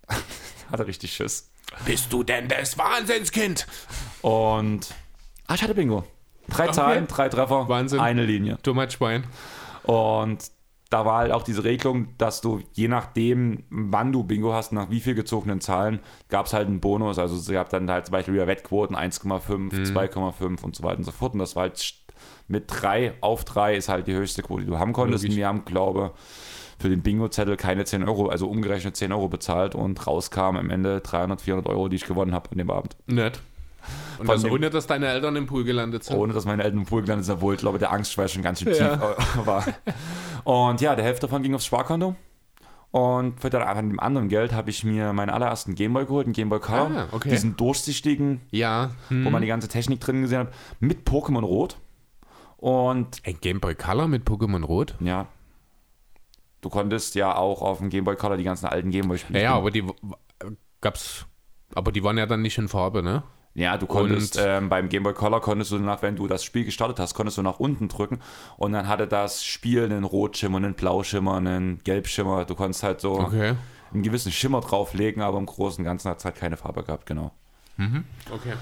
Hat 0.71 0.79
er 0.79 0.87
richtig 0.87 1.13
Schiss. 1.13 1.51
Bist 1.85 2.11
du 2.13 2.23
denn 2.23 2.47
das 2.47 2.77
Wahnsinnskind? 2.77 3.67
Und. 4.21 4.93
Ah, 5.47 5.55
ich 5.55 5.61
hatte 5.63 5.73
Bingo. 5.75 6.03
Drei. 6.49 6.67
Zahlen, 6.69 7.07
drei 7.07 7.27
Treffer, 7.29 7.67
Wahnsinn. 7.69 7.99
eine 7.99 8.23
Linie. 8.25 8.57
Dummer 8.63 8.89
Schwein. 8.89 9.25
Und 9.83 10.49
da 10.89 11.05
war 11.05 11.19
halt 11.19 11.31
auch 11.31 11.43
diese 11.43 11.63
Regelung, 11.63 12.09
dass 12.17 12.41
du 12.41 12.61
je 12.73 12.87
nachdem, 12.87 13.63
wann 13.69 14.11
du 14.11 14.23
Bingo 14.23 14.53
hast, 14.53 14.71
nach 14.71 14.89
wie 14.89 14.99
viel 14.99 15.15
gezogenen 15.15 15.59
Zahlen, 15.61 15.99
gab 16.29 16.45
es 16.45 16.53
halt 16.53 16.67
einen 16.67 16.79
Bonus. 16.79 17.19
Also 17.19 17.35
es 17.35 17.49
gab 17.49 17.69
dann 17.69 17.89
halt 17.91 18.05
zum 18.07 18.13
Beispiel 18.13 18.33
wieder 18.33 18.47
Wettquoten 18.47 18.95
1,5, 18.95 19.75
Mhm. 19.75 19.83
2,5 19.83 20.63
und 20.63 20.75
so 20.75 20.83
weiter 20.83 20.97
und 20.99 21.03
so 21.03 21.11
fort. 21.11 21.33
Und 21.33 21.39
das 21.39 21.55
war 21.55 21.63
halt 21.63 21.93
mit 22.47 22.65
3 22.67 23.13
auf 23.21 23.43
3 23.43 23.75
ist 23.75 23.89
halt 23.89 24.07
die 24.07 24.13
höchste 24.13 24.41
Quote, 24.43 24.63
die 24.63 24.69
du 24.69 24.79
haben 24.79 24.93
konntest. 24.93 25.23
Logisch. 25.23 25.33
Und 25.35 25.37
wir 25.37 25.47
haben, 25.47 25.65
glaube 25.65 26.11
für 26.79 26.89
den 26.89 27.01
Bingo-Zettel 27.01 27.57
keine 27.57 27.85
10 27.85 28.07
Euro, 28.07 28.27
also 28.27 28.47
umgerechnet 28.47 28.95
10 28.95 29.11
Euro 29.11 29.29
bezahlt 29.29 29.73
und 29.73 30.05
rauskam 30.05 30.57
am 30.57 30.69
Ende 30.69 31.01
300, 31.01 31.41
400 31.41 31.67
Euro, 31.73 31.89
die 31.89 31.95
ich 31.95 32.05
gewonnen 32.05 32.33
habe 32.33 32.51
an 32.51 32.59
dem 32.59 32.69
Abend. 32.69 32.95
Nett. 33.07 33.41
Und 34.19 34.27
das 34.29 34.45
ohne, 34.45 34.69
dass 34.69 34.87
deine 34.87 35.07
Eltern 35.07 35.35
im 35.35 35.45
Pool 35.45 35.63
gelandet 35.63 36.03
sind. 36.03 36.17
Ohne 36.17 36.33
dass 36.33 36.45
meine 36.45 36.63
Eltern 36.63 36.79
im 36.79 36.85
Pool 36.85 37.01
gelandet 37.03 37.25
sind, 37.25 37.35
obwohl 37.35 37.53
ich 37.55 37.59
glaube, 37.59 37.77
der 37.79 37.91
Angstschweiß 37.91 38.31
schon 38.31 38.41
ganz 38.43 38.59
schön 38.59 38.69
tief 38.73 38.79
Ja. 38.81 38.93
äh, 38.95 39.15
war. 39.45 39.63
Und 40.43 40.81
ja, 40.81 40.95
der 40.95 41.05
Hälfte 41.05 41.27
davon 41.27 41.43
ging 41.43 41.53
aufs 41.55 41.65
Sparkonto. 41.65 42.15
Und 42.91 43.39
für 43.41 43.49
dann 43.49 43.61
an 43.63 43.89
dem 43.89 43.99
anderen 43.99 44.29
Geld 44.29 44.53
habe 44.53 44.69
ich 44.69 44.83
mir 44.83 45.11
meinen 45.13 45.29
allerersten 45.29 45.75
Gameboy 45.75 46.05
geholt, 46.05 46.25
einen 46.25 46.33
Gameboy 46.33 46.59
Color. 46.59 46.91
Ah, 46.95 47.07
okay. 47.11 47.29
Diesen 47.29 47.57
durchsichtigen, 47.57 48.41
Ja. 48.49 48.91
Hm. 49.09 49.25
wo 49.25 49.29
man 49.29 49.41
die 49.41 49.47
ganze 49.47 49.67
Technik 49.67 49.99
drin 49.99 50.21
gesehen 50.21 50.39
hat, 50.39 50.53
mit 50.79 51.07
Pokémon 51.07 51.43
Rot. 51.43 51.77
Und 52.55 53.21
Ein 53.25 53.37
Game 53.41 53.59
Boy 53.59 53.75
Color 53.75 54.07
mit 54.07 54.25
Pokémon 54.27 54.63
Rot? 54.63 54.95
ja, 54.99 55.27
du 56.61 56.69
konntest 56.69 57.13
ja 57.15 57.35
auch 57.35 57.61
auf 57.61 57.77
dem 57.79 57.89
Gameboy 57.89 58.15
Color 58.15 58.37
die 58.37 58.43
ganzen 58.43 58.65
alten 58.65 58.89
Gameboy 58.89 59.17
spielen. 59.19 59.35
Ja, 59.35 59.41
ja, 59.43 59.53
aber 59.55 59.69
die 59.69 59.83
gab's. 60.81 61.25
Aber 61.75 61.91
die 61.91 62.03
waren 62.03 62.17
ja 62.17 62.25
dann 62.25 62.41
nicht 62.41 62.57
in 62.57 62.67
Farbe, 62.69 63.03
ne? 63.03 63.21
Ja, 63.57 63.75
du 63.75 63.87
konntest 63.87 64.37
ähm, 64.39 64.69
beim 64.69 64.87
Game 64.87 65.01
Boy 65.01 65.15
Color 65.15 65.41
konntest 65.41 65.71
du 65.71 65.79
nach, 65.79 66.03
wenn 66.03 66.15
du 66.15 66.27
das 66.27 66.43
Spiel 66.43 66.63
gestartet 66.63 66.99
hast, 66.99 67.15
konntest 67.15 67.39
du 67.39 67.41
nach 67.41 67.59
unten 67.59 67.87
drücken 67.87 68.19
und 68.55 68.71
dann 68.73 68.87
hatte 68.87 69.07
das 69.07 69.43
Spiel 69.43 69.83
einen 69.83 70.03
Rotschimmer, 70.03 70.57
einen 70.57 70.75
Blauschimmer, 70.75 71.37
einen 71.37 71.79
Gelbschimmer. 71.83 72.45
Du 72.45 72.53
konntest 72.53 72.83
halt 72.83 73.01
so 73.01 73.13
Okay. 73.13 73.55
einen 73.91 74.03
gewissen 74.03 74.31
Schimmer 74.31 74.61
drauflegen, 74.61 75.23
aber 75.23 75.39
im 75.39 75.47
Großen 75.47 75.79
und 75.79 75.85
Ganzen 75.85 76.07
hat 76.11 76.19
es 76.19 76.25
halt 76.25 76.35
keine 76.35 76.55
Farbe 76.55 76.83
gehabt, 76.83 77.07
genau. 77.07 77.31
Okay. 78.31 78.53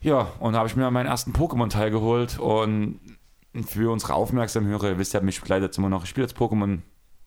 Ja, 0.00 0.28
und 0.38 0.52
da 0.52 0.60
habe 0.60 0.68
ich 0.68 0.76
mir 0.76 0.88
meinen 0.92 1.06
ersten 1.06 1.32
Pokémon-Teil 1.32 1.90
geholt 1.90 2.38
und 2.38 3.00
für 3.66 3.90
unsere 3.90 4.14
aufmerksamen 4.14 4.68
Hörer, 4.68 4.90
ihr 4.90 4.98
wisst 4.98 5.12
ja, 5.12 5.20
mich 5.22 5.40
begleitet 5.40 5.76
immer 5.76 5.88
noch, 5.88 6.04
ich 6.04 6.10
spiele 6.10 6.28
jetzt 6.28 6.38
Pokémon 6.38 6.78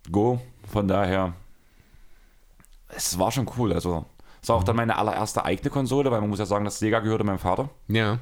Go, 0.10 0.39
von 0.72 0.88
daher, 0.88 1.34
es 2.96 3.20
war 3.20 3.30
schon 3.30 3.50
cool, 3.58 3.74
also 3.74 4.06
es 4.44 4.50
war 4.50 4.58
auch 4.58 4.64
dann 4.66 4.76
meine 4.76 4.98
allererste 4.98 5.46
eigene 5.46 5.70
Konsole, 5.70 6.12
weil 6.12 6.20
man 6.20 6.30
muss 6.30 6.40
ja 6.40 6.46
sagen, 6.46 6.66
das 6.66 6.78
Sega 6.78 7.00
gehörte 7.00 7.24
meinem 7.24 7.40
Vater. 7.40 7.70
Ja. 7.88 8.20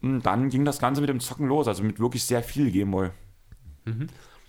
Und 0.00 0.22
dann 0.22 0.48
ging 0.48 0.64
das 0.64 0.78
Ganze 0.78 1.02
mit 1.02 1.10
dem 1.10 1.20
Zocken 1.20 1.46
los, 1.48 1.68
also 1.68 1.82
mit 1.82 2.00
wirklich 2.00 2.24
sehr 2.24 2.42
viel 2.42 2.70
Gameboy. 2.70 3.10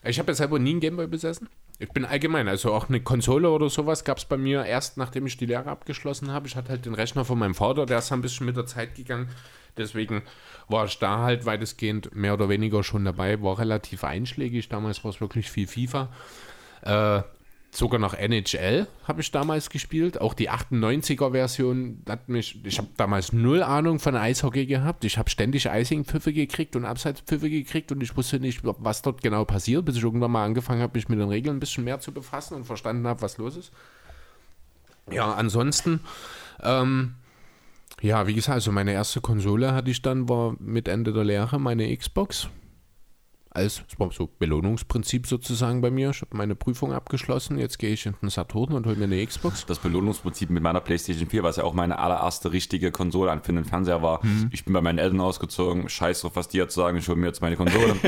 Ich 0.04 0.18
habe 0.18 0.32
ja 0.32 0.36
selber 0.36 0.58
nie 0.58 0.72
einen 0.72 0.80
Gameboy 0.80 1.08
besessen. 1.08 1.50
Ich 1.80 1.90
bin 1.90 2.06
allgemein, 2.06 2.48
also 2.48 2.74
auch 2.74 2.88
eine 2.88 3.02
Konsole 3.02 3.50
oder 3.50 3.70
sowas 3.70 4.06
gab 4.06 4.18
es 4.18 4.26
bei 4.26 4.38
mir 4.38 4.66
erst, 4.66 4.98
nachdem 4.98 5.26
ich 5.26 5.36
die 5.36 5.46
Lehre 5.46 5.70
abgeschlossen 5.70 6.32
habe. 6.32 6.48
Ich 6.48 6.56
hatte 6.56 6.70
halt 6.70 6.86
den 6.86 6.94
Rechner 6.94 7.26
von 7.26 7.38
meinem 7.38 7.56
Vater, 7.56 7.86
der 7.86 8.00
ist 8.00 8.12
ein 8.14 8.22
bisschen 8.22 8.46
mit 8.46 8.56
der 8.56 8.66
Zeit 8.66 8.96
gegangen. 8.96 9.30
Deswegen 9.78 10.24
war 10.70 10.86
ich 10.86 10.98
da 11.00 11.20
halt 11.20 11.46
weitestgehend 11.46 12.16
mehr 12.16 12.34
oder 12.34 12.48
weniger 12.48 12.84
schon 12.84 13.04
dabei, 13.04 13.42
war 13.42 13.60
relativ 13.60 14.06
einschlägig. 14.06 14.70
Damals 14.70 15.04
war 15.04 15.12
es 15.12 15.20
wirklich 15.20 15.52
viel 15.52 15.68
FIFA. 15.68 16.10
Äh, 16.84 17.22
sogar 17.72 18.00
noch 18.00 18.14
NHL 18.14 18.88
habe 19.04 19.22
ich 19.22 19.32
damals 19.32 19.70
gespielt. 19.70 20.20
Auch 20.20 20.34
die 20.34 20.50
98er-Version 20.50 22.02
hat 22.08 22.30
mich. 22.30 22.64
Ich 22.66 22.78
habe 22.78 22.90
damals 22.98 23.32
null 23.32 23.62
Ahnung 23.62 24.00
von 24.00 24.16
Eishockey 24.16 24.66
gehabt. 24.66 25.04
Ich 25.06 25.18
habe 25.18 25.30
ständig 25.30 25.68
Icing-Pfiffe 25.68 26.34
gekriegt 26.34 26.76
und 26.76 26.86
Abseitspfiffe 26.86 27.50
gekriegt 27.50 27.92
und 27.92 28.02
ich 28.02 28.16
wusste 28.18 28.40
nicht, 28.40 28.62
was 28.64 29.02
dort 29.02 29.22
genau 29.22 29.46
passiert, 29.46 29.86
bis 29.86 29.98
ich 29.98 30.04
irgendwann 30.04 30.32
mal 30.32 30.46
angefangen 30.46 30.82
habe, 30.82 30.98
mich 30.98 31.10
mit 31.10 31.20
den 31.20 31.30
Regeln 31.30 31.58
ein 31.58 31.60
bisschen 31.60 31.84
mehr 31.84 32.00
zu 32.00 32.12
befassen 32.12 32.56
und 32.56 32.66
verstanden 32.66 33.08
habe, 33.08 33.22
was 33.22 33.38
los 33.38 33.58
ist. 33.58 33.72
Ja, 35.12 35.34
ansonsten. 35.34 36.02
Ähm, 36.62 37.16
ja, 38.02 38.28
wie 38.28 38.34
gesagt, 38.34 38.56
also 38.56 38.72
meine 38.72 38.94
erste 38.94 39.22
Konsole 39.22 39.74
hatte 39.74 39.92
ich 39.92 40.02
dann, 40.02 40.30
war 40.30 40.56
mit 40.60 40.88
Ende 40.88 41.14
der 41.14 41.24
Lehre 41.24 41.60
meine 41.60 41.96
Xbox 41.96 42.50
als 43.52 43.82
so 44.12 44.28
Belohnungsprinzip 44.28 45.26
sozusagen 45.26 45.82
bei 45.82 45.90
mir. 45.90 46.12
Ich 46.12 46.22
habe 46.22 46.38
meine 46.38 46.56
Prüfung 46.56 46.94
abgeschlossen. 46.94 47.58
Jetzt 47.58 47.80
gehe 47.80 47.92
ich 47.92 48.06
in 48.06 48.14
den 48.22 48.30
Saturn 48.30 48.74
und 48.74 48.86
hole 48.86 48.96
mir 48.96 49.06
eine 49.06 49.26
Xbox. 49.26 49.66
Das 49.66 49.80
Belohnungsprinzip 49.80 50.50
mit 50.52 50.62
meiner 50.62 50.82
PlayStation 50.82 51.28
4, 51.28 51.44
was 51.44 51.56
ja 51.58 51.64
auch 51.64 51.74
meine 51.74 51.98
allererste 52.00 52.52
richtige 52.52 52.92
Konsole 52.92 53.32
an 53.32 53.42
für 53.42 53.54
den 53.54 53.66
Fernseher 53.66 54.04
war. 54.04 54.22
Ich 54.52 54.66
bin 54.66 54.74
bei 54.74 54.82
meinen 54.82 55.00
Eltern 55.00 55.22
ausgezogen, 55.22 55.90
scheiß 55.90 56.22
drauf, 56.22 56.36
was 56.36 56.48
die 56.48 56.58
jetzt 56.58 56.76
sagen, 56.76 56.98
ich 56.98 57.08
hole 57.08 57.18
mir 57.18 57.26
jetzt 57.28 57.42
meine 57.42 57.56
Konsole. 57.56 57.96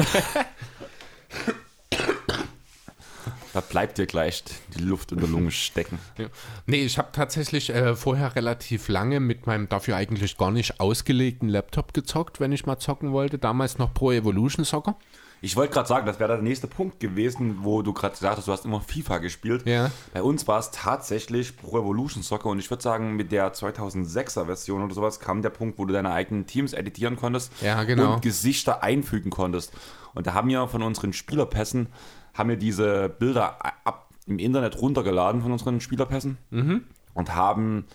da 3.54 3.62
bleibt 3.62 3.98
dir 3.98 4.06
gleich 4.06 4.44
die 4.76 4.84
Luft 4.84 5.12
in 5.12 5.20
der 5.20 5.28
Lunge 5.28 5.52
stecken. 5.52 6.00
Ja. 6.18 6.28
Nee, 6.68 6.84
ich 6.84 6.98
habe 6.98 7.10
tatsächlich 7.12 7.70
äh, 7.72 7.96
vorher 7.96 8.36
relativ 8.36 8.88
lange 8.90 9.20
mit 9.20 9.48
meinem 9.48 9.68
dafür 9.68 9.96
eigentlich 9.96 10.38
gar 10.38 10.52
nicht 10.52 10.80
ausgelegten 10.80 11.50
Laptop 11.50 11.94
gezockt, 11.94 12.40
wenn 12.40 12.52
ich 12.52 12.66
mal 12.66 12.78
zocken 12.78 13.12
wollte. 13.12 13.38
Damals 13.40 13.78
noch 13.78 13.94
Pro 13.94 14.12
Evolution 14.12 14.66
Soccer. 14.66 14.96
Ich 15.44 15.56
wollte 15.56 15.74
gerade 15.74 15.88
sagen, 15.88 16.06
das 16.06 16.20
wäre 16.20 16.34
der 16.34 16.42
nächste 16.44 16.68
Punkt 16.68 17.00
gewesen, 17.00 17.60
wo 17.64 17.82
du 17.82 17.94
gerade 17.94 18.14
gesagt 18.14 18.38
hast, 18.38 18.48
du 18.48 18.52
hast 18.52 18.64
immer 18.64 18.80
FIFA 18.80 19.18
gespielt. 19.18 19.66
Ja. 19.66 19.90
Bei 20.14 20.22
uns 20.22 20.48
war 20.48 20.60
es 20.60 20.70
tatsächlich 20.70 21.58
Pro 21.58 21.80
Evolution 21.80 22.22
Soccer 22.22 22.50
und 22.50 22.60
ich 22.60 22.70
würde 22.70 22.84
sagen, 22.84 23.16
mit 23.16 23.32
der 23.32 23.52
2006er 23.54 24.46
Version 24.46 24.84
oder 24.84 24.94
sowas 24.94 25.20
kam 25.20 25.42
der 25.42 25.50
Punkt, 25.50 25.80
wo 25.80 25.86
du 25.86 25.94
deine 25.94 26.12
eigenen 26.12 26.46
Teams 26.46 26.74
editieren 26.74 27.16
konntest 27.16 27.52
Ja, 27.62 27.84
genau. 27.84 28.14
und 28.14 28.22
Gesichter 28.22 28.84
einfügen 28.84 29.32
konntest. 29.32 29.74
Und 30.14 30.28
da 30.28 30.34
haben 30.34 30.48
wir 30.50 30.68
von 30.68 30.84
unseren 30.84 31.12
Spielerpässen, 31.12 31.88
haben 32.36 32.50
wir 32.50 32.58
diese 32.58 33.10
Bilder 33.10 33.58
ab, 33.84 34.10
im 34.28 34.38
Internet 34.38 34.80
runtergeladen 34.80 35.42
von 35.42 35.52
unseren 35.52 35.82
Spielerpässen 35.82 36.38
Mhm. 36.52 36.84
und 37.16 37.34
haben 37.36 37.86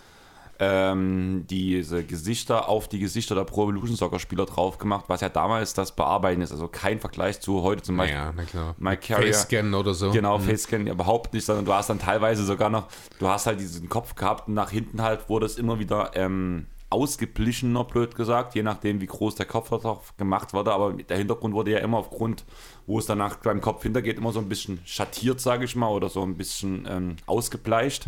ähm, 0.59 1.45
diese 1.49 2.05
Gesichter 2.05 2.69
auf 2.69 2.89
die 2.89 2.99
Gesichter 2.99 3.35
der 3.35 3.45
Pro 3.45 3.65
Evolution 3.65 3.97
Soccer 3.97 4.19
Spieler 4.19 4.47
drauf 4.47 4.79
gemacht, 4.79 5.05
was 5.09 5.21
ja 5.21 5.29
damals 5.29 5.75
das 5.75 5.95
Bearbeiten 5.95 6.43
ist. 6.43 6.53
Also 6.53 6.69
kein 6.69 7.01
Vergleich 7.01 7.41
zu 7.41 7.63
heute 7.63 7.83
zum 7.83 7.97
Beispiel. 7.97 8.17
Ja, 8.17 8.33
na 8.35 8.45
klar. 8.45 8.75
My 8.79 8.97
Carrier. 8.97 9.33
Facescan 9.33 9.75
oder 9.75 9.95
so. 9.95 10.11
Genau, 10.11 10.39
Facescan 10.39 10.87
überhaupt 10.87 11.33
nicht, 11.35 11.45
sondern 11.45 11.65
du 11.65 11.73
hast 11.73 11.91
dann 11.91 11.99
teilweise 11.99 12.45
sogar 12.45 12.71
noch, 12.71 12.89
du 13.19 13.29
hast 13.29 13.47
halt 13.47 13.61
diesen 13.61 13.89
Kopf 13.89 14.15
gehabt 14.15 14.49
und 14.49 14.55
nach 14.55 14.71
hinten 14.71 15.03
halt 15.03 15.29
wurde 15.29 15.47
es 15.47 15.59
immer 15.59 15.79
wieder 15.79 16.13
ähm, 16.15 16.67
ausgeblichener, 16.89 17.85
blöd 17.85 18.15
gesagt, 18.15 18.55
je 18.55 18.63
nachdem, 18.63 19.01
wie 19.01 19.07
groß 19.07 19.35
der 19.35 19.47
Kopf 19.47 19.69
drauf 19.71 20.15
gemacht 20.17 20.55
wurde. 20.55 20.73
Aber 20.73 20.93
der 20.93 21.19
Hintergrund 21.19 21.55
wurde 21.55 21.73
ja 21.73 21.79
immer 21.79 21.99
aufgrund, 21.99 22.45
wo 22.87 22.99
es 22.99 23.07
danach 23.07 23.37
beim 23.37 23.61
Kopf 23.61 23.83
hintergeht, 23.83 24.19
immer 24.19 24.33
so 24.33 24.39
ein 24.39 24.49
bisschen 24.49 24.81
schattiert, 24.85 25.41
sage 25.41 25.65
ich 25.65 25.75
mal, 25.75 25.89
oder 25.89 26.09
so 26.09 26.23
ein 26.23 26.37
bisschen 26.37 26.87
ähm, 26.89 27.17
ausgebleicht. 27.27 28.07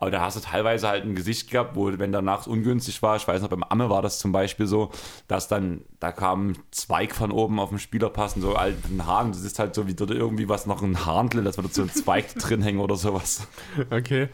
Aber 0.00 0.10
da 0.10 0.22
hast 0.22 0.36
du 0.36 0.40
teilweise 0.40 0.88
halt 0.88 1.04
ein 1.04 1.14
Gesicht 1.14 1.50
gehabt, 1.50 1.76
wo, 1.76 1.92
wenn 1.98 2.10
danach 2.10 2.40
es 2.40 2.46
ungünstig 2.46 3.02
war, 3.02 3.16
ich 3.16 3.28
weiß 3.28 3.42
noch, 3.42 3.50
beim 3.50 3.62
Amme 3.62 3.90
war 3.90 4.00
das 4.00 4.18
zum 4.18 4.32
Beispiel 4.32 4.66
so, 4.66 4.90
dass 5.28 5.46
dann, 5.46 5.82
da 6.00 6.10
kam 6.10 6.48
ein 6.52 6.58
Zweig 6.70 7.14
von 7.14 7.30
oben 7.30 7.60
auf 7.60 7.68
den 7.68 7.78
Spieler 7.78 8.08
passen, 8.08 8.40
so 8.40 8.54
alten 8.54 9.06
Haaren, 9.06 9.32
das 9.32 9.42
ist 9.42 9.58
halt 9.58 9.74
so 9.74 9.86
wie 9.86 9.92
dort 9.94 10.10
irgendwie 10.10 10.48
was 10.48 10.64
noch 10.64 10.82
ein 10.82 11.04
Harndl, 11.04 11.44
dass 11.44 11.58
würde 11.58 11.68
so 11.70 11.82
ein 11.82 11.90
Zweig 11.90 12.34
drin 12.38 12.62
hängen 12.62 12.80
oder 12.80 12.96
sowas. 12.96 13.46
Okay. 13.90 14.28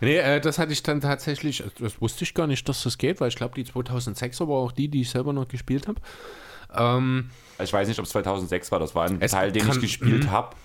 Nee, 0.00 0.16
äh, 0.16 0.40
das 0.40 0.58
hatte 0.58 0.72
ich 0.72 0.82
dann 0.82 1.00
tatsächlich, 1.00 1.62
das 1.78 2.00
wusste 2.00 2.24
ich 2.24 2.34
gar 2.34 2.48
nicht, 2.48 2.68
dass 2.68 2.82
das 2.82 2.98
geht, 2.98 3.20
weil 3.20 3.28
ich 3.28 3.36
glaube, 3.36 3.54
die 3.54 3.64
2006er 3.64 4.48
war 4.48 4.56
auch 4.56 4.72
die, 4.72 4.88
die 4.88 5.02
ich 5.02 5.10
selber 5.10 5.32
noch 5.32 5.46
gespielt 5.46 5.86
habe. 5.86 6.00
Ähm, 6.74 7.30
Also 7.58 7.70
ich 7.70 7.72
weiß 7.72 7.88
nicht, 7.88 7.98
ob 7.98 8.06
es 8.06 8.10
2006 8.12 8.72
war, 8.72 8.80
das 8.80 8.94
war 8.94 9.04
ein 9.06 9.20
Teil, 9.20 9.52
den 9.52 9.66
kann- 9.66 9.76
ich 9.76 9.82
gespielt 9.82 10.24
mhm. 10.24 10.30
habe. 10.30 10.56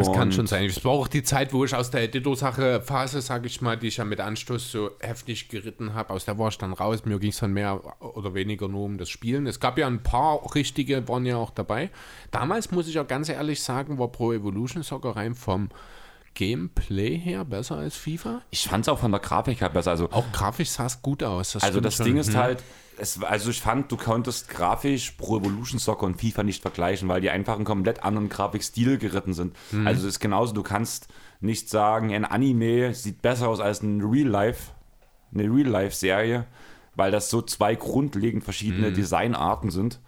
Das 0.00 0.12
kann 0.12 0.28
Und- 0.28 0.34
schon 0.34 0.46
sein. 0.46 0.64
Es 0.64 0.84
war 0.84 0.92
auch 0.92 1.08
die 1.08 1.22
Zeit, 1.22 1.52
wo 1.52 1.64
ich 1.64 1.74
aus 1.74 1.90
der 1.90 2.02
Editor-Sache-Phase, 2.02 3.20
sage 3.20 3.46
ich 3.46 3.60
mal, 3.60 3.76
die 3.76 3.88
ich 3.88 3.98
ja 3.98 4.04
mit 4.04 4.18
Anstoß 4.20 4.72
so 4.72 4.90
heftig 5.00 5.48
geritten 5.48 5.94
habe, 5.94 6.10
aus 6.12 6.24
der 6.24 6.38
war 6.38 6.48
ich 6.48 6.58
dann 6.58 6.72
raus. 6.72 7.04
Mir 7.04 7.18
ging 7.18 7.30
es 7.30 7.38
dann 7.38 7.52
mehr 7.52 7.80
oder 8.00 8.34
weniger 8.34 8.66
nur 8.68 8.84
um 8.84 8.98
das 8.98 9.08
Spielen. 9.10 9.46
Es 9.46 9.60
gab 9.60 9.78
ja 9.78 9.86
ein 9.86 10.02
paar 10.02 10.40
richtige, 10.54 11.06
waren 11.08 11.24
ja 11.26 11.36
auch 11.36 11.50
dabei. 11.50 11.90
Damals, 12.30 12.70
muss 12.70 12.88
ich 12.88 12.98
auch 12.98 13.06
ganz 13.06 13.28
ehrlich 13.28 13.62
sagen, 13.62 13.98
war 13.98 14.08
Pro 14.08 14.32
Evolution 14.32 14.82
Soccer 14.82 15.16
rein 15.16 15.34
vom 15.34 15.68
Gameplay 16.34 17.18
her 17.18 17.44
besser 17.44 17.76
als 17.76 17.96
FIFA. 17.96 18.42
Ich 18.50 18.66
fand 18.68 18.84
es 18.84 18.88
auch 18.88 18.98
von 18.98 19.10
der 19.10 19.20
Grafik 19.20 19.60
her 19.60 19.68
besser. 19.68 19.90
Also, 19.90 20.08
Auch 20.12 20.30
grafisch 20.32 20.70
sah 20.70 20.86
es 20.86 21.02
gut 21.02 21.22
aus. 21.22 21.54
also 21.56 21.66
stimmt 21.66 21.84
das 21.84 21.94
schon. 21.96 22.06
Ding 22.06 22.16
ist 22.16 22.28
Hm. 22.32 22.36
halt, 22.36 22.62
es, 23.00 23.22
also 23.22 23.50
ich 23.50 23.60
fand, 23.60 23.90
du 23.90 23.96
konntest 23.96 24.48
grafisch 24.48 25.12
Pro 25.12 25.38
Evolution 25.38 25.78
Soccer 25.78 26.04
und 26.06 26.20
FIFA 26.20 26.42
nicht 26.42 26.62
vergleichen, 26.62 27.08
weil 27.08 27.20
die 27.20 27.30
einfach 27.30 27.56
einen 27.56 27.64
komplett 27.64 28.04
anderen 28.04 28.28
Grafikstil 28.28 28.98
geritten 28.98 29.32
sind. 29.32 29.56
Mhm. 29.72 29.86
Also 29.86 30.06
es 30.06 30.14
ist 30.14 30.20
genauso, 30.20 30.52
du 30.52 30.62
kannst 30.62 31.08
nicht 31.40 31.70
sagen, 31.70 32.12
ein 32.14 32.24
Anime 32.24 32.94
sieht 32.94 33.22
besser 33.22 33.48
aus 33.48 33.60
als 33.60 33.82
ein 33.82 34.02
Real 34.02 34.28
Life, 34.28 34.72
eine 35.32 35.44
Real 35.44 35.68
Life 35.68 35.96
Serie, 35.96 36.46
weil 36.94 37.10
das 37.10 37.30
so 37.30 37.40
zwei 37.40 37.74
grundlegend 37.74 38.44
verschiedene 38.44 38.90
Mhm. 38.90 38.94
Designarten 38.94 39.70
sind, 39.70 40.00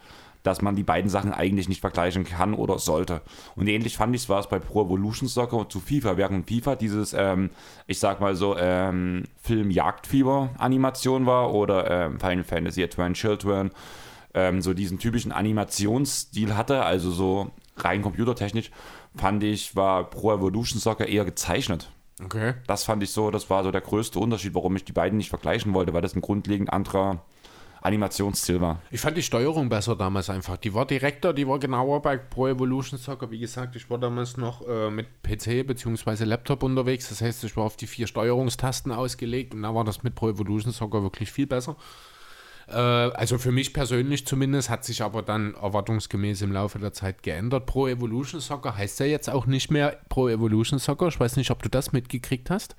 dass 0.42 0.62
man 0.62 0.76
die 0.76 0.83
beiden 0.83 1.11
Sachen 1.11 1.33
eigentlich 1.33 1.68
nicht 1.68 1.81
vergleichen 1.81 2.24
kann 2.24 2.55
oder 2.55 2.78
sollte. 2.78 3.22
Und 3.55 3.68
ähnlich 3.68 3.96
fand 3.96 4.14
ich 4.14 4.22
es 4.22 4.28
war 4.28 4.40
es 4.40 4.48
bei 4.48 4.59
Pro 4.59 4.85
Evolution 4.85 5.28
Soccer 5.28 5.57
und 5.57 5.72
zu 5.72 5.81
FIFA, 5.81 6.16
während 6.16 6.48
FIFA 6.48 6.76
dieses, 6.76 7.14
ähm, 7.16 7.50
ich 7.87 7.98
sag 7.98 8.20
mal 8.20 8.35
so, 8.35 8.57
ähm, 8.59 9.24
Film 9.40 9.70
Jagdfieber 9.70 10.50
Animation 10.59 11.26
war 11.26 11.52
oder 11.52 11.90
ähm, 11.90 12.20
Final 12.20 12.44
Fantasy 12.44 12.83
Advent 12.83 13.16
Children, 13.16 13.70
ähm, 14.35 14.62
so 14.62 14.74
diesen 14.74 14.98
typischen 14.98 15.33
Animationsstil 15.33 16.57
hatte, 16.57 16.83
also 16.85 17.11
so 17.11 17.50
rein 17.76 18.02
computertechnisch, 18.02 18.70
fand 19.16 19.42
ich, 19.44 19.76
war 19.76 20.09
Pro 20.09 20.33
Evolution 20.33 20.81
Soccer 20.81 21.07
eher 21.07 21.24
gezeichnet. 21.24 21.90
Okay. 22.24 22.55
Das 22.66 22.85
fand 22.85 23.02
ich 23.02 23.11
so, 23.11 23.31
das 23.31 23.50
war 23.50 23.64
so 23.64 23.70
der 23.70 23.81
größte 23.81 24.18
Unterschied, 24.18 24.55
warum 24.55 24.76
ich 24.76 24.85
die 24.85 24.92
beiden 24.92 25.16
nicht 25.16 25.31
vergleichen 25.31 25.74
wollte, 25.74 25.92
weil 25.92 26.02
das 26.02 26.14
ein 26.14 26.20
grundlegend 26.20 26.72
anderer 26.72 27.24
Animationsstil. 27.83 28.61
Ich 28.90 29.01
fand 29.01 29.16
die 29.16 29.23
Steuerung 29.23 29.68
besser 29.68 29.97
damals 29.97 30.31
einfach. 30.31 30.57
Die 30.57 30.73
war 30.73 30.87
direkter, 30.87 31.33
die 31.33 31.47
war 31.47 31.59
genauer 31.59 32.01
bei 32.01 32.16
Pro 32.16 32.49
Evolution 32.49 32.99
Soccer. 32.99 33.31
Wie 33.31 33.38
gesagt, 33.38 33.77
ich 33.77 33.90
war 33.90 33.99
damals 33.99 34.37
noch 34.37 34.66
äh, 34.66 34.90
mit 34.90 35.23
PC 35.23 35.66
bzw. 35.66 36.25
Laptop 36.25 36.62
unterwegs. 36.62 37.09
Das 37.09 37.21
heißt, 37.21 37.45
ich 37.45 37.57
war 37.57 37.64
auf 37.64 37.77
die 37.77 37.87
vier 37.87 38.07
Steuerungstasten 38.07 38.92
ausgelegt 38.92 39.55
und 39.55 39.62
da 39.62 39.75
war 39.75 39.85
das 39.85 40.03
mit 40.03 40.14
Pro 40.14 40.31
Evolution 40.31 40.73
Soccer 40.73 41.03
wirklich 41.03 41.33
viel 41.33 41.47
besser. 41.47 41.77
Äh, 42.68 42.77
also 42.77 43.38
für 43.38 43.53
mich 43.53 43.73
persönlich 43.73 44.27
zumindest 44.27 44.71
hat 44.71 44.85
sich 44.85 45.03
aber 45.03 45.23
dann 45.23 45.55
erwartungsgemäß 45.55 46.42
im 46.42 46.53
Laufe 46.53 46.79
der 46.79 46.92
Zeit 46.92 47.23
geändert. 47.23 47.66
Pro 47.66 47.88
Evolution 47.88 48.40
Soccer 48.40 48.77
heißt 48.77 49.01
ja 49.01 49.07
jetzt 49.07 49.29
auch 49.29 49.47
nicht 49.47 49.71
mehr 49.71 49.99
Pro 50.09 50.29
Evolution 50.29 50.79
Soccer. 50.79 51.09
Ich 51.09 51.18
weiß 51.18 51.37
nicht, 51.37 51.51
ob 51.51 51.62
du 51.62 51.68
das 51.68 51.92
mitgekriegt 51.92 52.51
hast. 52.51 52.77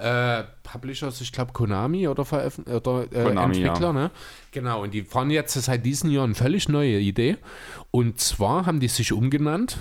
Äh, 0.00 0.44
Publishers, 0.62 1.20
ich 1.20 1.32
glaube 1.32 1.52
Konami 1.52 2.08
oder, 2.08 2.24
Veröffn 2.24 2.62
oder 2.62 3.04
äh, 3.12 3.24
Konami, 3.24 3.58
Entwickler, 3.58 3.88
ja. 3.88 3.92
ne? 3.92 4.10
Genau, 4.50 4.82
und 4.82 4.94
die 4.94 5.02
fahren 5.02 5.30
jetzt 5.30 5.54
seit 5.54 5.84
diesem 5.84 6.10
Jahr 6.10 6.24
eine 6.24 6.34
völlig 6.34 6.68
neue 6.68 6.98
Idee. 6.98 7.36
Und 7.90 8.18
zwar 8.20 8.66
haben 8.66 8.80
die 8.80 8.88
sich 8.88 9.12
umgenannt. 9.12 9.78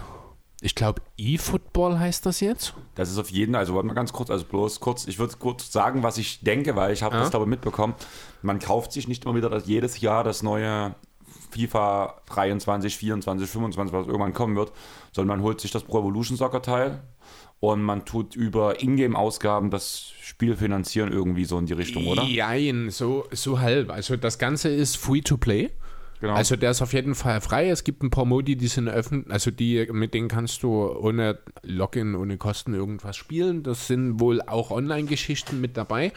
Ich 0.61 0.75
glaube, 0.75 1.01
eFootball 1.17 1.99
heißt 1.99 2.25
das 2.25 2.41
jetzt. 2.41 2.73
Das 2.95 3.09
ist 3.09 3.17
auf 3.17 3.29
jeden 3.31 3.53
Fall, 3.53 3.61
also 3.61 3.75
warte 3.75 3.87
mal 3.87 3.93
ganz 3.93 4.11
kurz, 4.11 4.29
also 4.29 4.43
bloß 4.43 4.81
kurz, 4.81 5.07
ich 5.07 5.17
würde 5.17 5.35
kurz 5.37 5.71
sagen, 5.71 6.03
was 6.03 6.17
ich 6.17 6.41
denke, 6.41 6.75
weil 6.75 6.91
ich 6.91 7.01
habe 7.01 7.15
Ja. 7.15 7.21
das 7.21 7.29
glaube 7.29 7.45
ich 7.45 7.49
mitbekommen. 7.49 7.93
Man 8.41 8.59
kauft 8.59 8.91
sich 8.91 9.07
nicht 9.07 9.23
immer 9.23 9.35
wieder 9.35 9.49
das, 9.49 9.67
jedes 9.67 10.01
Jahr 10.01 10.25
das 10.25 10.43
neue 10.43 10.95
FIFA 11.51 12.21
23, 12.25 12.97
24, 12.97 13.49
25, 13.49 13.93
was 13.93 14.07
irgendwann 14.07 14.33
kommen 14.33 14.57
wird, 14.57 14.73
sondern 15.13 15.37
man 15.37 15.45
holt 15.45 15.61
sich 15.61 15.71
das 15.71 15.83
Pro 15.83 15.99
Evolution 15.99 16.35
Soccer 16.35 16.61
Teil 16.61 17.01
und 17.59 17.81
man 17.81 18.05
tut 18.05 18.35
über 18.35 18.81
Ingame-Ausgaben 18.81 19.69
das 19.69 20.13
Spiel 20.21 20.55
finanzieren 20.55 21.11
irgendwie 21.11 21.45
so 21.45 21.57
in 21.59 21.65
die 21.65 21.73
Richtung, 21.73 22.07
oder? 22.07 22.23
Jein, 22.23 22.89
so, 22.89 23.25
so 23.31 23.59
halb. 23.59 23.89
Also 23.91 24.15
das 24.15 24.39
Ganze 24.39 24.69
ist 24.69 24.95
free 24.95 25.21
to 25.21 25.37
play. 25.37 25.69
Genau. 26.21 26.33
Also 26.33 26.57
der 26.57 26.71
ist 26.71 26.81
auf 26.81 26.93
jeden 26.93 27.15
Fall 27.15 27.39
frei. 27.39 27.69
Es 27.69 27.85
gibt 27.85 28.03
ein 28.03 28.09
paar 28.09 28.25
Modi, 28.25 28.57
die 28.57 28.67
sind 28.67 28.89
öffentlich, 28.89 29.31
also 29.31 29.51
die, 29.51 29.87
mit 29.91 30.13
denen 30.13 30.27
kannst 30.27 30.63
du 30.63 30.91
ohne 30.91 31.39
Login, 31.63 32.15
ohne 32.15 32.37
Kosten 32.37 32.73
irgendwas 32.73 33.15
spielen. 33.15 33.63
Das 33.63 33.87
sind 33.87 34.19
wohl 34.19 34.41
auch 34.41 34.69
Online-Geschichten 34.71 35.61
mit 35.61 35.77
dabei. 35.77 36.11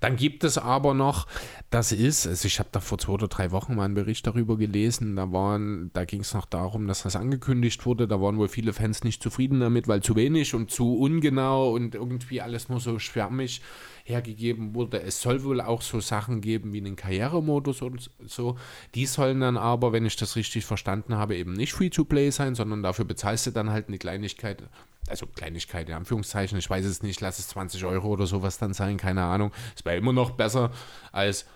Dann 0.00 0.14
gibt 0.14 0.44
es 0.44 0.58
aber 0.58 0.94
noch, 0.94 1.26
das 1.70 1.90
ist, 1.90 2.26
also 2.26 2.46
ich 2.46 2.60
habe 2.60 2.68
da 2.70 2.78
vor 2.78 2.98
zwei 2.98 3.14
oder 3.14 3.26
drei 3.26 3.50
Wochen 3.50 3.74
mal 3.74 3.84
einen 3.84 3.94
Bericht 3.94 4.26
darüber 4.28 4.56
gelesen, 4.56 5.16
da 5.16 5.32
waren, 5.32 5.90
da 5.92 6.04
ging 6.04 6.20
es 6.20 6.34
noch 6.34 6.46
darum, 6.46 6.86
dass 6.86 7.02
das 7.02 7.16
angekündigt 7.16 7.84
wurde. 7.84 8.06
Da 8.06 8.20
waren 8.20 8.38
wohl 8.38 8.48
viele 8.48 8.72
Fans 8.72 9.02
nicht 9.02 9.22
zufrieden 9.22 9.58
damit, 9.58 9.88
weil 9.88 10.02
zu 10.02 10.14
wenig 10.14 10.54
und 10.54 10.70
zu 10.70 10.96
ungenau 10.98 11.72
und 11.72 11.96
irgendwie 11.96 12.40
alles 12.40 12.68
nur 12.68 12.78
so 12.78 13.00
schwärmig 13.00 13.60
hergegeben 14.08 14.74
wurde. 14.74 15.02
Es 15.02 15.20
soll 15.20 15.44
wohl 15.44 15.60
auch 15.60 15.82
so 15.82 16.00
Sachen 16.00 16.40
geben 16.40 16.72
wie 16.72 16.78
einen 16.78 16.96
Karrieremodus 16.96 17.82
und 17.82 18.10
so. 18.26 18.56
Die 18.94 19.06
sollen 19.06 19.40
dann 19.40 19.56
aber, 19.56 19.92
wenn 19.92 20.06
ich 20.06 20.16
das 20.16 20.36
richtig 20.36 20.64
verstanden 20.64 21.16
habe, 21.16 21.36
eben 21.36 21.52
nicht 21.52 21.72
Free-to-Play 21.72 22.30
sein, 22.30 22.54
sondern 22.54 22.82
dafür 22.82 23.04
bezahlst 23.04 23.46
du 23.46 23.50
dann 23.50 23.70
halt 23.70 23.88
eine 23.88 23.98
Kleinigkeit. 23.98 24.62
Also 25.08 25.26
Kleinigkeit 25.26 25.88
in 25.88 25.94
Anführungszeichen, 25.94 26.58
ich 26.58 26.68
weiß 26.68 26.84
es 26.84 27.02
nicht, 27.02 27.20
lass 27.20 27.38
es 27.38 27.48
20 27.48 27.84
Euro 27.84 28.08
oder 28.08 28.26
sowas 28.26 28.58
dann 28.58 28.74
sein, 28.74 28.96
keine 28.96 29.22
Ahnung. 29.22 29.52
Es 29.76 29.84
wäre 29.84 29.96
immer 29.96 30.12
noch 30.12 30.32
besser 30.32 30.70
als 31.12 31.46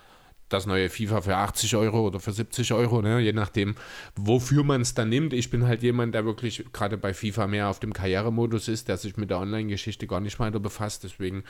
das 0.49 0.65
neue 0.67 0.89
FIFA 0.89 1.21
für 1.21 1.35
80 1.35 1.75
Euro 1.75 2.05
oder 2.05 2.19
für 2.19 2.31
70 2.31 2.73
Euro, 2.73 3.01
ne? 3.01 3.19
je 3.19 3.33
nachdem, 3.33 3.75
wofür 4.15 4.63
man 4.63 4.81
es 4.81 4.93
dann 4.93 5.09
nimmt. 5.09 5.33
Ich 5.33 5.49
bin 5.49 5.65
halt 5.65 5.81
jemand, 5.81 6.13
der 6.13 6.25
wirklich 6.25 6.65
gerade 6.71 6.97
bei 6.97 7.13
FIFA 7.13 7.47
mehr 7.47 7.69
auf 7.69 7.79
dem 7.79 7.93
Karrieremodus 7.93 8.67
ist, 8.67 8.87
der 8.87 8.97
sich 8.97 9.17
mit 9.17 9.29
der 9.29 9.39
Online-Geschichte 9.39 10.05
gar 10.05 10.19
nicht 10.19 10.39
weiter 10.39 10.59
befasst. 10.59 11.03
Deswegen, 11.03 11.43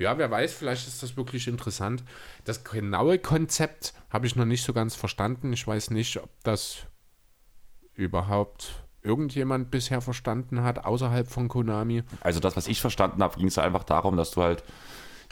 ja, 0.00 0.16
wer 0.16 0.30
weiß, 0.30 0.54
vielleicht 0.54 0.88
ist 0.88 1.02
das 1.02 1.16
wirklich 1.18 1.46
interessant. 1.46 2.02
Das 2.44 2.64
genaue 2.64 3.18
Konzept 3.18 3.92
habe 4.08 4.26
ich 4.26 4.34
noch 4.34 4.46
nicht 4.46 4.64
so 4.64 4.72
ganz 4.72 4.96
verstanden. 4.96 5.52
Ich 5.52 5.66
weiß 5.66 5.90
nicht, 5.90 6.16
ob 6.16 6.30
das 6.42 6.86
überhaupt 7.92 8.82
irgendjemand 9.02 9.70
bisher 9.70 10.00
verstanden 10.00 10.62
hat, 10.62 10.86
außerhalb 10.86 11.28
von 11.28 11.48
Konami. 11.48 12.02
Also 12.22 12.40
das, 12.40 12.56
was 12.56 12.66
ich 12.66 12.80
verstanden 12.80 13.22
habe, 13.22 13.38
ging 13.38 13.48
es 13.48 13.58
einfach 13.58 13.84
darum, 13.84 14.16
dass 14.16 14.30
du 14.30 14.42
halt 14.42 14.64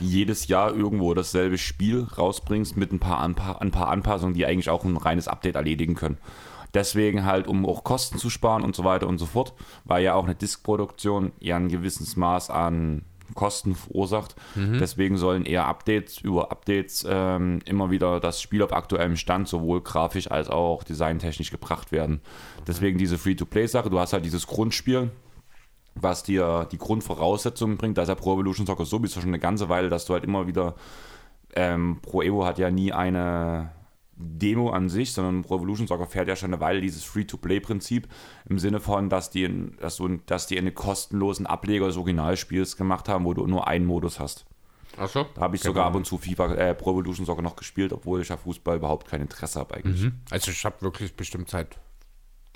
jedes 0.00 0.48
Jahr 0.48 0.74
irgendwo 0.74 1.14
dasselbe 1.14 1.56
Spiel 1.56 2.02
rausbringst 2.02 2.76
mit 2.76 2.92
ein 2.92 3.00
paar, 3.00 3.20
Anpa 3.20 3.52
ein 3.52 3.70
paar 3.70 3.88
Anpassungen, 3.88 4.34
die 4.34 4.44
eigentlich 4.44 4.68
auch 4.68 4.84
ein 4.84 4.98
reines 4.98 5.28
Update 5.28 5.56
erledigen 5.56 5.94
können. 5.94 6.18
Deswegen 6.74 7.24
halt, 7.24 7.46
um 7.46 7.64
auch 7.64 7.84
Kosten 7.84 8.18
zu 8.18 8.28
sparen 8.28 8.62
und 8.62 8.76
so 8.76 8.84
weiter 8.84 9.06
und 9.06 9.16
so 9.16 9.24
fort, 9.24 9.54
weil 9.84 10.04
ja 10.04 10.12
auch 10.12 10.24
eine 10.24 10.34
Diskproduktion 10.34 11.32
ja 11.40 11.56
ein 11.56 11.68
gewisses 11.68 12.16
Maß 12.16 12.50
an 12.50 13.06
Kosten 13.34 13.74
verursacht. 13.74 14.34
Deswegen 14.80 15.16
sollen 15.16 15.44
eher 15.44 15.66
Updates 15.66 16.18
über 16.18 16.50
Updates 16.50 17.06
ähm, 17.08 17.60
immer 17.64 17.90
wieder 17.90 18.20
das 18.20 18.40
Spiel 18.40 18.62
auf 18.62 18.72
aktuellem 18.72 19.16
Stand 19.16 19.48
sowohl 19.48 19.82
grafisch 19.82 20.30
als 20.30 20.48
auch 20.48 20.82
designtechnisch 20.82 21.50
gebracht 21.50 21.92
werden. 21.92 22.20
Deswegen 22.66 22.98
diese 22.98 23.18
Free-to-Play-Sache. 23.18 23.90
Du 23.90 23.98
hast 23.98 24.12
halt 24.12 24.24
dieses 24.24 24.46
Grundspiel, 24.46 25.10
was 25.94 26.22
dir 26.22 26.66
die 26.70 26.78
Grundvoraussetzungen 26.78 27.76
bringt. 27.76 27.98
Da 27.98 28.02
ist 28.02 28.08
ja 28.08 28.14
Pro 28.14 28.34
Evolution 28.34 28.66
Soccer 28.66 28.84
sowieso 28.84 29.20
schon 29.20 29.30
eine 29.30 29.38
ganze 29.38 29.68
Weile, 29.68 29.88
dass 29.88 30.06
du 30.06 30.14
halt 30.14 30.24
immer 30.24 30.46
wieder 30.46 30.74
ähm, 31.54 31.98
Pro 32.02 32.22
Evo 32.22 32.44
hat 32.44 32.58
ja 32.58 32.70
nie 32.70 32.92
eine 32.92 33.72
Demo 34.18 34.70
an 34.70 34.88
sich, 34.88 35.12
sondern 35.12 35.42
Pro 35.42 35.56
Evolution 35.56 35.86
Soccer 35.86 36.06
fährt 36.06 36.28
ja 36.28 36.36
schon 36.36 36.52
eine 36.52 36.60
Weile 36.60 36.80
dieses 36.80 37.04
Free-to-Play-Prinzip 37.04 38.08
im 38.48 38.58
Sinne 38.58 38.80
von, 38.80 39.08
dass 39.08 39.30
die, 39.30 39.44
in, 39.44 39.76
dass, 39.80 39.96
du, 39.96 40.08
dass 40.26 40.46
die 40.46 40.58
einen 40.58 40.74
kostenlosen 40.74 41.46
Ableger 41.46 41.86
des 41.86 41.96
Originalspiels 41.96 42.76
gemacht 42.76 43.08
haben, 43.08 43.24
wo 43.24 43.34
du 43.34 43.46
nur 43.46 43.68
einen 43.68 43.86
Modus 43.86 44.18
hast. 44.18 44.44
Achso. 44.96 45.26
Da 45.34 45.42
habe 45.42 45.56
ich 45.56 45.62
sogar 45.62 45.86
ab 45.86 45.94
und 45.94 46.04
zu 46.04 46.18
FIFA, 46.18 46.54
äh, 46.54 46.74
Pro 46.74 46.90
Evolution 46.90 47.24
Soccer 47.24 47.42
noch 47.42 47.54
gespielt, 47.54 47.92
obwohl 47.92 48.20
ich 48.20 48.28
ja 48.28 48.36
Fußball 48.36 48.78
überhaupt 48.78 49.08
kein 49.08 49.20
Interesse 49.20 49.60
habe 49.60 49.76
eigentlich. 49.76 50.04
Also 50.30 50.50
ich 50.50 50.64
habe 50.64 50.82
wirklich 50.82 51.14
bestimmt 51.14 51.48
seit, 51.48 51.76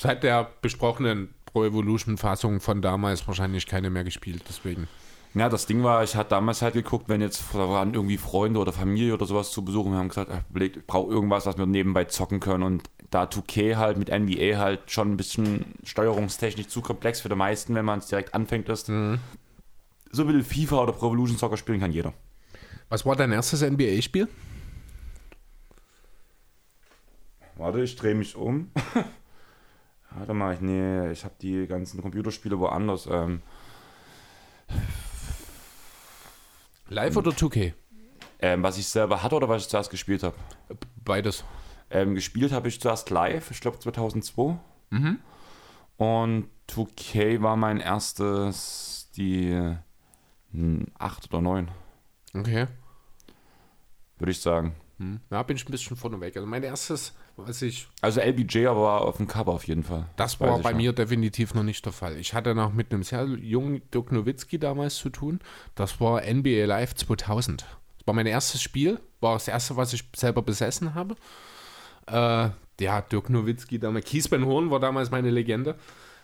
seit 0.00 0.24
der 0.24 0.50
besprochenen 0.60 1.34
Pro 1.46 1.64
Evolution-Fassung 1.64 2.60
von 2.60 2.82
damals 2.82 3.26
wahrscheinlich 3.28 3.66
keine 3.66 3.90
mehr 3.90 4.04
gespielt, 4.04 4.42
deswegen. 4.48 4.88
Ja, 5.34 5.48
das 5.48 5.64
Ding 5.64 5.82
war, 5.82 6.04
ich 6.04 6.14
hatte 6.14 6.30
damals 6.30 6.60
halt 6.60 6.74
geguckt, 6.74 7.08
wenn 7.08 7.22
jetzt 7.22 7.42
da 7.54 7.68
waren 7.68 7.94
irgendwie 7.94 8.18
Freunde 8.18 8.60
oder 8.60 8.72
Familie 8.72 9.14
oder 9.14 9.24
sowas 9.24 9.50
zu 9.50 9.64
besuchen, 9.64 9.92
wir 9.92 9.98
haben 9.98 10.08
gesagt, 10.08 10.30
überlegt, 10.50 10.76
ich 10.76 10.86
brauche 10.86 11.10
irgendwas, 11.10 11.46
was 11.46 11.56
wir 11.56 11.64
nebenbei 11.64 12.04
zocken 12.04 12.38
können 12.38 12.62
und 12.62 12.90
da 13.10 13.24
2K 13.24 13.76
halt 13.76 13.96
mit 13.98 14.10
NBA 14.10 14.58
halt 14.58 14.90
schon 14.90 15.12
ein 15.12 15.16
bisschen 15.16 15.64
steuerungstechnisch 15.84 16.68
zu 16.68 16.82
komplex 16.82 17.20
für 17.20 17.28
die 17.28 17.34
meisten, 17.34 17.74
wenn 17.74 17.84
man 17.84 17.98
es 17.98 18.08
direkt 18.08 18.34
anfängt 18.34 18.68
ist. 18.68 18.86
So 18.86 20.28
will 20.28 20.42
FIFA 20.44 20.82
oder 20.82 20.92
Pro 20.92 21.06
Evolution 21.06 21.38
Soccer 21.38 21.56
spielen 21.56 21.80
kann 21.80 21.92
jeder. 21.92 22.12
Was 22.90 23.06
war 23.06 23.16
dein 23.16 23.32
erstes 23.32 23.62
NBA-Spiel? 23.62 24.28
Warte, 27.56 27.82
ich 27.82 27.96
drehe 27.96 28.14
mich 28.14 28.36
um. 28.36 28.70
Warte 30.10 30.34
mal, 30.34 30.54
ich, 30.54 30.60
nee, 30.60 31.10
ich 31.10 31.24
habe 31.24 31.34
die 31.40 31.66
ganzen 31.66 32.02
Computerspiele 32.02 32.58
woanders. 32.58 33.08
Ähm, 33.10 33.40
Live 36.92 37.16
oder 37.16 37.30
2K? 37.32 37.72
ähm, 38.38 38.62
was 38.62 38.76
ich 38.78 38.86
selber 38.88 39.22
hatte 39.22 39.36
oder 39.36 39.48
was 39.48 39.62
ich 39.62 39.68
zuerst 39.68 39.90
gespielt 39.90 40.22
habe. 40.22 40.34
Beides. 41.04 41.44
Ähm, 41.90 42.14
gespielt 42.14 42.52
habe 42.52 42.68
ich 42.68 42.80
zuerst 42.80 43.10
live, 43.10 43.50
ich 43.50 43.60
glaube 43.60 43.78
2002. 43.78 44.58
Und 45.96 46.48
2K 46.68 47.42
war 47.42 47.56
mein 47.56 47.78
erstes, 47.80 49.10
die 49.16 49.76
8 50.98 51.28
oder 51.32 51.40
9, 51.40 51.70
Okay. 52.34 52.66
würde 54.18 54.30
ich 54.32 54.40
sagen. 54.40 54.74
Hm. 55.02 55.20
Ja, 55.30 55.42
bin 55.42 55.56
ich 55.56 55.66
ein 55.68 55.72
bisschen 55.72 55.96
vorne 55.96 56.20
weg. 56.20 56.36
Also 56.36 56.46
mein 56.46 56.62
erstes, 56.62 57.12
was 57.36 57.60
ich, 57.60 57.88
Also 58.00 58.20
LBJ 58.20 58.66
war 58.66 59.00
auf 59.02 59.16
dem 59.16 59.26
Cover 59.26 59.52
auf 59.52 59.64
jeden 59.66 59.82
Fall. 59.82 60.06
das 60.16 60.38
war 60.38 60.58
bei 60.60 60.70
noch. 60.70 60.76
mir 60.76 60.92
definitiv 60.92 61.54
noch 61.54 61.64
nicht 61.64 61.84
der 61.84 61.92
Fall. 61.92 62.16
Ich 62.16 62.34
hatte 62.34 62.54
noch 62.54 62.72
mit 62.72 62.92
einem 62.92 63.02
sehr 63.02 63.24
jungen 63.24 63.82
Dirk 63.90 64.12
Nowitzki 64.12 64.58
damals 64.58 64.96
zu 64.96 65.10
tun. 65.10 65.40
Das 65.74 66.00
war 66.00 66.22
NBA 66.22 66.66
Live 66.66 66.94
2000. 66.94 67.62
Das 67.62 68.06
war 68.06 68.14
mein 68.14 68.26
erstes 68.26 68.62
Spiel, 68.62 69.00
war 69.20 69.34
das 69.34 69.48
erste, 69.48 69.76
was 69.76 69.92
ich 69.92 70.04
selber 70.14 70.42
besessen 70.42 70.94
habe. 70.94 71.16
Äh, 72.06 72.50
ja, 72.80 73.00
Dirk 73.00 73.30
Nowitzki 73.30 73.78
damals. 73.78 74.06
Kiesben 74.06 74.44
Horn 74.46 74.70
war 74.70 74.80
damals 74.80 75.10
meine 75.10 75.30
Legende. 75.30 75.76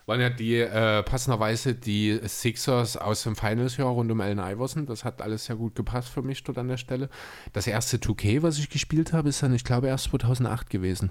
Waren 0.09 0.23
ja 0.23 0.31
die, 0.31 0.55
äh, 0.57 1.03
passenderweise 1.03 1.75
die 1.75 2.19
Sixers 2.25 2.97
aus 2.97 3.25
dem 3.25 3.37
Finals-Jahr 3.37 3.91
rund 3.91 4.11
um 4.11 4.23
Allen 4.23 4.39
Iverson. 4.39 4.87
Das 4.87 5.05
hat 5.05 5.21
alles 5.21 5.45
sehr 5.45 5.57
gut 5.57 5.75
gepasst 5.75 6.09
für 6.09 6.23
mich 6.23 6.43
dort 6.43 6.57
an 6.57 6.69
der 6.69 6.79
Stelle. 6.79 7.11
Das 7.53 7.67
erste 7.67 7.99
2K, 7.99 8.43
was 8.43 8.59
ich 8.59 8.71
gespielt 8.71 9.13
habe, 9.13 9.29
ist 9.29 9.43
dann, 9.43 9.53
ich 9.53 9.65
glaube, 9.65 9.89
erst 9.89 10.05
2008 10.07 10.71
gewesen. 10.71 11.11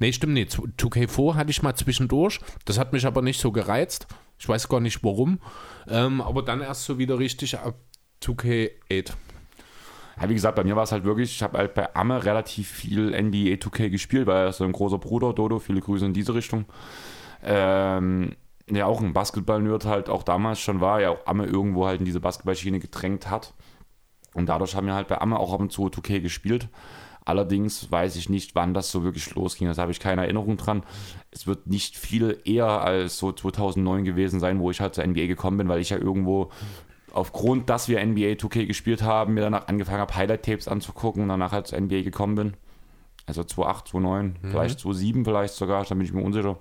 Nee, 0.00 0.12
stimmt 0.12 0.34
nicht. 0.34 0.52
2K4 0.52 1.34
hatte 1.34 1.50
ich 1.50 1.62
mal 1.62 1.74
zwischendurch. 1.74 2.40
Das 2.66 2.78
hat 2.78 2.92
mich 2.92 3.06
aber 3.06 3.22
nicht 3.22 3.40
so 3.40 3.52
gereizt. 3.52 4.06
Ich 4.38 4.46
weiß 4.46 4.68
gar 4.68 4.80
nicht 4.80 5.02
warum. 5.02 5.40
Ähm, 5.88 6.20
aber 6.20 6.42
dann 6.42 6.60
erst 6.60 6.84
so 6.84 6.98
wieder 6.98 7.18
richtig 7.18 7.56
ab 7.58 7.76
2K8. 8.22 9.12
Ja, 10.20 10.28
wie 10.28 10.34
gesagt, 10.34 10.56
bei 10.56 10.64
mir 10.64 10.76
war 10.76 10.82
es 10.82 10.92
halt 10.92 11.04
wirklich, 11.04 11.30
ich 11.30 11.42
habe 11.42 11.56
halt 11.56 11.72
bei 11.72 11.94
Amme 11.96 12.22
relativ 12.22 12.68
viel 12.68 13.18
NBA 13.18 13.54
2K 13.54 13.88
gespielt, 13.88 14.26
weil 14.26 14.44
er 14.44 14.48
ist 14.50 14.58
so 14.58 14.64
ein 14.64 14.72
großer 14.72 14.98
Bruder, 14.98 15.32
Dodo, 15.32 15.58
viele 15.58 15.80
Grüße 15.80 16.04
in 16.04 16.12
diese 16.12 16.34
Richtung. 16.34 16.66
Ähm, 17.42 18.36
der 18.68 18.86
auch 18.86 19.00
ein 19.00 19.12
Basketball-Nerd 19.12 19.84
halt 19.84 20.08
auch 20.08 20.22
damals 20.22 20.60
schon 20.60 20.80
war, 20.80 21.00
ja 21.00 21.10
auch 21.10 21.26
Amme 21.26 21.46
irgendwo 21.46 21.86
halt 21.86 22.00
in 22.00 22.04
diese 22.04 22.20
Basketballschiene 22.20 22.78
gedrängt 22.78 23.28
hat. 23.28 23.54
Und 24.34 24.46
dadurch 24.46 24.76
haben 24.76 24.86
wir 24.86 24.94
halt 24.94 25.08
bei 25.08 25.20
Amme 25.20 25.38
auch 25.38 25.52
ab 25.52 25.60
und 25.60 25.72
zu 25.72 25.86
2K 25.86 26.20
gespielt. 26.20 26.68
Allerdings 27.24 27.90
weiß 27.90 28.16
ich 28.16 28.28
nicht, 28.28 28.54
wann 28.54 28.74
das 28.74 28.90
so 28.90 29.04
wirklich 29.04 29.34
losging. 29.34 29.68
Das 29.68 29.78
habe 29.78 29.92
ich 29.92 30.00
keine 30.00 30.22
Erinnerung 30.22 30.56
dran. 30.56 30.82
Es 31.30 31.46
wird 31.46 31.66
nicht 31.66 31.96
viel 31.96 32.40
eher 32.44 32.66
als 32.66 33.18
so 33.18 33.32
2009 33.32 34.04
gewesen 34.04 34.40
sein, 34.40 34.58
wo 34.60 34.70
ich 34.70 34.80
halt 34.80 34.94
zur 34.94 35.06
NBA 35.06 35.26
gekommen 35.26 35.58
bin, 35.58 35.68
weil 35.68 35.80
ich 35.80 35.90
ja 35.90 35.98
irgendwo 35.98 36.50
aufgrund, 37.12 37.68
dass 37.68 37.88
wir 37.88 38.04
NBA 38.04 38.34
2K 38.34 38.66
gespielt 38.66 39.02
haben, 39.02 39.34
mir 39.34 39.42
danach 39.42 39.68
angefangen 39.68 40.00
habe, 40.00 40.14
Highlight-Tapes 40.14 40.68
anzugucken 40.68 41.22
und 41.22 41.28
danach 41.28 41.52
halt 41.52 41.66
zur 41.66 41.80
NBA 41.80 42.02
gekommen 42.02 42.36
bin. 42.36 42.54
Also 43.30 43.44
2008, 43.44 43.88
2009, 43.88 44.36
vielleicht 44.50 44.80
2007 44.80 45.24
vielleicht 45.24 45.54
sogar, 45.54 45.84
da 45.84 45.94
bin 45.94 46.04
ich 46.04 46.12
mir 46.12 46.22
unsicher. 46.22 46.58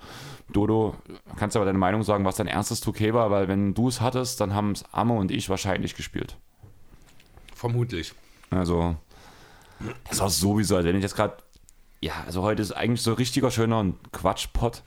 Dodo, 0.53 0.95
kannst 1.36 1.55
du 1.55 1.60
aber 1.60 1.65
deine 1.65 1.77
Meinung 1.77 2.03
sagen, 2.03 2.25
was 2.25 2.36
dein 2.38 2.47
erstes 2.47 2.82
2K 2.86 3.13
war, 3.13 3.32
weil 3.32 3.47
wenn 3.47 3.73
du 3.73 3.88
es 3.88 4.01
hattest, 4.01 4.39
dann 4.41 4.53
haben 4.53 4.71
es 4.71 4.84
Amme 4.91 5.13
und 5.13 5.32
ich 5.32 5.49
wahrscheinlich 5.49 5.95
gespielt. 5.95 6.38
Vermutlich. 7.53 8.13
Also, 8.49 8.95
das 10.10 10.19
war 10.19 10.29
sowieso, 10.29 10.75
also 10.75 10.88
wenn 10.88 10.95
ich 10.95 11.03
jetzt 11.03 11.15
gerade, 11.15 11.38
ja, 12.01 12.13
also 12.25 12.41
heute 12.43 12.62
ist 12.62 12.71
eigentlich 12.71 13.01
so 13.01 13.12
ein 13.12 13.17
richtiger 13.17 13.51
schöner 13.51 13.86
Quatschpot. 14.12 14.84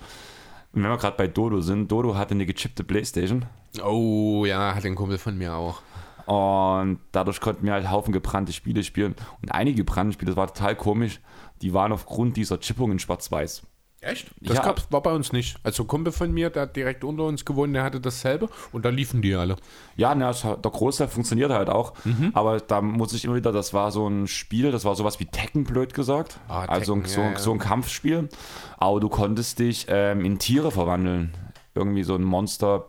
Und 0.73 0.83
wenn 0.83 0.91
wir 0.91 0.97
gerade 0.99 1.17
bei 1.17 1.27
Dodo 1.29 1.61
sind, 1.61 1.93
Dodo 1.93 2.15
hatte 2.17 2.33
eine 2.35 2.47
gechippte 2.47 2.83
Playstation 2.85 3.45
Oh, 3.83 4.45
ja, 4.47 4.75
hat 4.75 4.85
ein 4.85 4.95
Kumpel 4.95 5.19
von 5.19 5.37
mir 5.37 5.55
auch. 5.55 5.81
und 6.27 6.99
dadurch 7.13 7.41
konnten 7.41 7.65
wir 7.67 7.73
halt 7.73 7.91
Haufen 7.91 8.13
gebrannte 8.13 8.53
Spiele 8.53 8.83
spielen. 8.85 9.15
Und 9.43 9.51
einige 9.53 9.79
gebrannte 9.79 10.15
Spiele, 10.15 10.31
das 10.31 10.37
war 10.37 10.47
total 10.49 10.77
komisch, 10.77 11.21
die 11.63 11.73
waren 11.73 11.93
aufgrund 11.93 12.37
dieser 12.37 12.59
Chippung 12.61 12.93
in 12.93 12.99
schwarz-weiß. 12.99 13.63
Echt? 14.01 14.33
Das 14.41 14.57
Ja. 14.57 14.65
gab's, 14.65 14.89
war 14.91 15.01
bei 15.01 15.13
uns 15.13 15.33
nicht. 15.33 15.57
Also 15.63 15.85
ein 15.85 15.87
Kumpel 15.87 16.13
von 16.13 16.33
mir, 16.33 16.51
der 16.51 16.63
hat 16.63 16.75
direkt 16.75 17.05
unter 17.05 17.23
uns 17.23 17.45
gewohnt, 17.45 17.73
der 17.73 17.85
hatte 17.85 18.01
dasselbe 18.01 18.49
und 18.73 18.85
da 18.85 18.89
liefen 18.89 19.23
die 19.23 19.33
alle. 19.37 19.55
Ja, 19.97 20.13
na, 20.17 20.33
der 20.33 20.71
Großteil 20.73 21.07
funktioniert 21.07 21.53
halt 21.53 21.71
auch, 21.71 21.93
aber 22.33 22.59
da 22.59 22.83
muss 22.83 23.13
ich 23.13 23.25
immer 23.25 23.37
wieder, 23.37 23.53
das 23.53 23.73
war 23.73 23.93
so 23.93 24.09
ein 24.09 24.27
Spiel, 24.27 24.73
das 24.73 24.85
war 24.85 24.97
sowas 24.97 25.21
wie 25.21 25.27
Tekken, 25.27 25.63
blöd 25.63 25.95
gesagt. 25.95 26.41
Ah, 26.49 26.65
also 26.65 26.95
Tekken, 26.97 27.09
so, 27.09 27.21
ja, 27.21 27.31
ja. 27.31 27.39
so 27.39 27.53
ein 27.53 27.61
Kampfspiel. 27.61 28.29
Aber 28.77 28.99
du 28.99 29.09
konntest 29.09 29.61
dich 29.61 29.87
ähm, 29.89 30.25
in 30.25 30.41
Tiere 30.41 30.73
verwandeln. 30.73 31.33
Irgendwie 31.77 32.03
so 32.03 32.17
ein 32.17 32.25
Monster, 32.25 32.87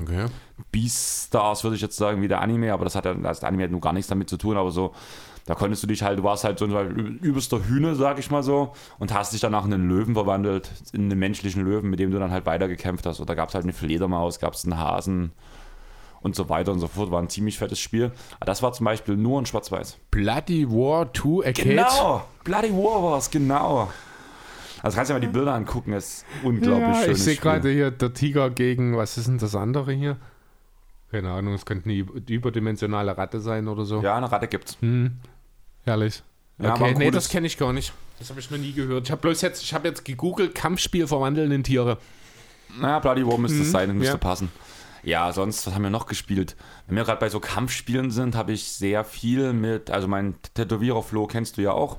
Okay. 0.00 0.26
Beastars, 0.70 1.64
würde 1.64 1.76
ich 1.76 1.82
jetzt 1.82 1.96
sagen, 1.96 2.22
wie 2.22 2.28
der 2.28 2.40
Anime, 2.40 2.72
aber 2.72 2.84
das 2.84 2.94
hat 2.94 3.04
ja, 3.04 3.12
das 3.14 3.44
Anime 3.44 3.64
hat 3.64 3.70
nur 3.70 3.80
gar 3.82 3.92
nichts 3.92 4.08
damit 4.08 4.28
zu 4.30 4.38
tun, 4.38 4.56
aber 4.56 4.70
so, 4.70 4.94
da 5.46 5.54
konntest 5.54 5.82
du 5.82 5.86
dich 5.88 6.02
halt, 6.02 6.18
du 6.18 6.22
warst 6.24 6.44
halt 6.44 6.58
so 6.58 6.66
ein 6.66 7.18
übelster 7.20 7.64
Hühner, 7.66 7.94
sag 7.94 8.18
ich 8.18 8.30
mal 8.30 8.42
so, 8.42 8.72
und 8.98 9.12
hast 9.12 9.32
dich 9.32 9.40
danach 9.40 9.64
in 9.64 9.74
einen 9.74 9.88
Löwen 9.88 10.14
verwandelt, 10.14 10.70
in 10.92 11.10
einen 11.10 11.18
menschlichen 11.18 11.64
Löwen, 11.64 11.90
mit 11.90 11.98
dem 11.98 12.10
du 12.12 12.18
dann 12.18 12.30
halt 12.30 12.46
weitergekämpft 12.46 13.06
hast. 13.06 13.20
Oder 13.20 13.34
gab 13.34 13.48
es 13.48 13.54
halt 13.54 13.64
eine 13.64 13.72
Fledermaus, 13.72 14.38
gab 14.38 14.54
es 14.54 14.64
einen 14.64 14.78
Hasen 14.78 15.32
und 16.20 16.36
so 16.36 16.48
weiter 16.48 16.70
und 16.70 16.78
so 16.78 16.86
fort. 16.86 17.10
War 17.10 17.20
ein 17.20 17.28
ziemlich 17.28 17.58
fettes 17.58 17.80
Spiel. 17.80 18.12
Aber 18.36 18.46
das 18.46 18.62
war 18.62 18.72
zum 18.72 18.84
Beispiel 18.84 19.16
nur 19.16 19.40
in 19.40 19.46
Schwarz-Weiß. 19.46 19.98
Bloody 20.12 20.68
War 20.70 21.12
2 21.12 21.46
Arcade. 21.46 21.68
Genau! 21.68 22.24
Bloody 22.44 22.70
War 22.72 23.02
war's, 23.02 23.28
genau. 23.30 23.90
Also 24.80 24.96
kannst 24.96 25.10
du 25.10 25.14
dir 25.14 25.20
mal 25.20 25.26
die 25.26 25.32
Bilder 25.32 25.54
angucken, 25.54 25.92
das 25.92 26.06
ist 26.18 26.26
unglaublich 26.42 26.88
Ja, 26.88 27.02
schön. 27.02 27.12
ich 27.12 27.22
sehe 27.22 27.36
gerade 27.36 27.70
hier 27.70 27.90
der 27.92 28.12
Tiger 28.14 28.50
gegen, 28.50 28.96
was 28.96 29.16
ist 29.16 29.28
denn 29.28 29.38
das 29.38 29.54
andere 29.54 29.92
hier? 29.92 30.16
Keine 31.12 31.30
Ahnung, 31.30 31.54
es 31.54 31.66
könnte 31.66 31.84
eine 31.84 31.94
über- 31.94 32.14
überdimensionale 32.28 33.16
Ratte 33.16 33.38
sein 33.40 33.68
oder 33.68 33.84
so. 33.84 34.00
Ja, 34.00 34.16
eine 34.16 34.32
Ratte 34.32 34.48
gibt's. 34.48 34.78
Herrlich. 35.84 36.22
Ja, 36.58 36.74
okay, 36.74 36.94
nee, 36.96 37.10
das 37.10 37.28
kenne 37.28 37.46
ich 37.46 37.58
gar 37.58 37.72
nicht. 37.72 37.92
Das 38.18 38.30
habe 38.30 38.38
ich 38.38 38.50
noch 38.50 38.58
nie 38.58 38.72
gehört. 38.72 39.06
Ich 39.06 39.10
habe 39.10 39.20
bloß 39.20 39.40
jetzt, 39.40 39.62
ich 39.62 39.74
habe 39.74 39.88
jetzt 39.88 40.04
gegoogelt, 40.04 40.54
Kampfspiel 40.54 41.06
verwandeln 41.06 41.50
in 41.50 41.64
Tiere. 41.64 41.98
Na, 42.78 43.00
Bloody 43.00 43.26
War 43.26 43.38
müsste 43.38 43.62
es 43.62 43.72
sein, 43.72 43.96
müsste 43.96 44.14
ja. 44.14 44.18
passen. 44.18 44.50
Ja, 45.02 45.32
sonst, 45.32 45.66
was 45.66 45.74
haben 45.74 45.82
wir 45.82 45.90
noch 45.90 46.06
gespielt? 46.06 46.54
Wenn 46.86 46.96
wir 46.96 47.02
gerade 47.02 47.18
bei 47.18 47.28
so 47.28 47.40
Kampfspielen 47.40 48.12
sind, 48.12 48.36
habe 48.36 48.52
ich 48.52 48.68
sehr 48.68 49.02
viel 49.02 49.52
mit, 49.52 49.90
also 49.90 50.06
mein 50.06 50.36
Tätowierer 50.54 51.02
Flo 51.02 51.26
kennst 51.26 51.56
du 51.56 51.62
ja 51.62 51.72
auch. 51.72 51.98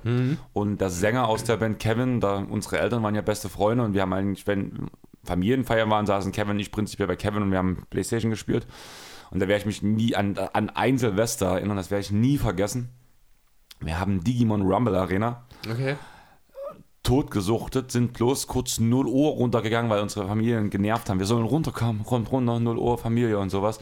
Und 0.53 0.77
der 0.79 0.89
Sänger 0.89 1.27
aus 1.27 1.43
der 1.43 1.57
Band 1.57 1.79
Kevin, 1.79 2.21
da 2.21 2.37
unsere 2.37 2.79
Eltern 2.79 3.03
waren 3.03 3.15
ja 3.15 3.21
beste 3.21 3.49
Freunde 3.49 3.83
und 3.83 3.93
wir 3.93 4.01
haben 4.01 4.13
eigentlich, 4.13 4.47
wenn 4.47 4.89
Familienfeier 5.25 5.89
waren, 5.89 6.05
saßen 6.05 6.31
Kevin 6.31 6.51
und 6.51 6.59
ich 6.59 6.71
prinzipiell 6.71 7.07
bei 7.07 7.17
Kevin 7.17 7.43
und 7.43 7.51
wir 7.51 7.57
haben 7.57 7.85
Playstation 7.89 8.31
gespielt. 8.31 8.65
Und 9.31 9.41
da 9.41 9.49
werde 9.49 9.59
ich 9.59 9.65
mich 9.65 9.81
nie 9.81 10.15
an, 10.15 10.37
an 10.37 10.69
ein 10.69 10.97
Silvester 10.97 11.47
erinnern, 11.47 11.75
das 11.75 11.91
werde 11.91 12.03
ich 12.03 12.11
nie 12.11 12.37
vergessen. 12.37 12.89
Wir 13.85 13.99
haben 13.99 14.23
Digimon 14.23 14.61
Rumble 14.61 14.95
Arena 14.95 15.43
Okay. 15.69 15.95
totgesuchtet, 17.03 17.91
sind 17.91 18.13
bloß 18.13 18.47
kurz 18.47 18.79
0 18.79 19.07
Uhr 19.07 19.31
runtergegangen, 19.31 19.89
weil 19.91 20.01
unsere 20.01 20.27
Familien 20.27 20.69
genervt 20.69 21.09
haben. 21.09 21.19
Wir 21.19 21.25
sollen 21.25 21.45
runterkommen, 21.45 22.03
kommt 22.05 22.31
runter, 22.31 22.59
0 22.59 22.77
Uhr, 22.77 22.97
Familie 22.97 23.37
und 23.39 23.49
sowas. 23.49 23.79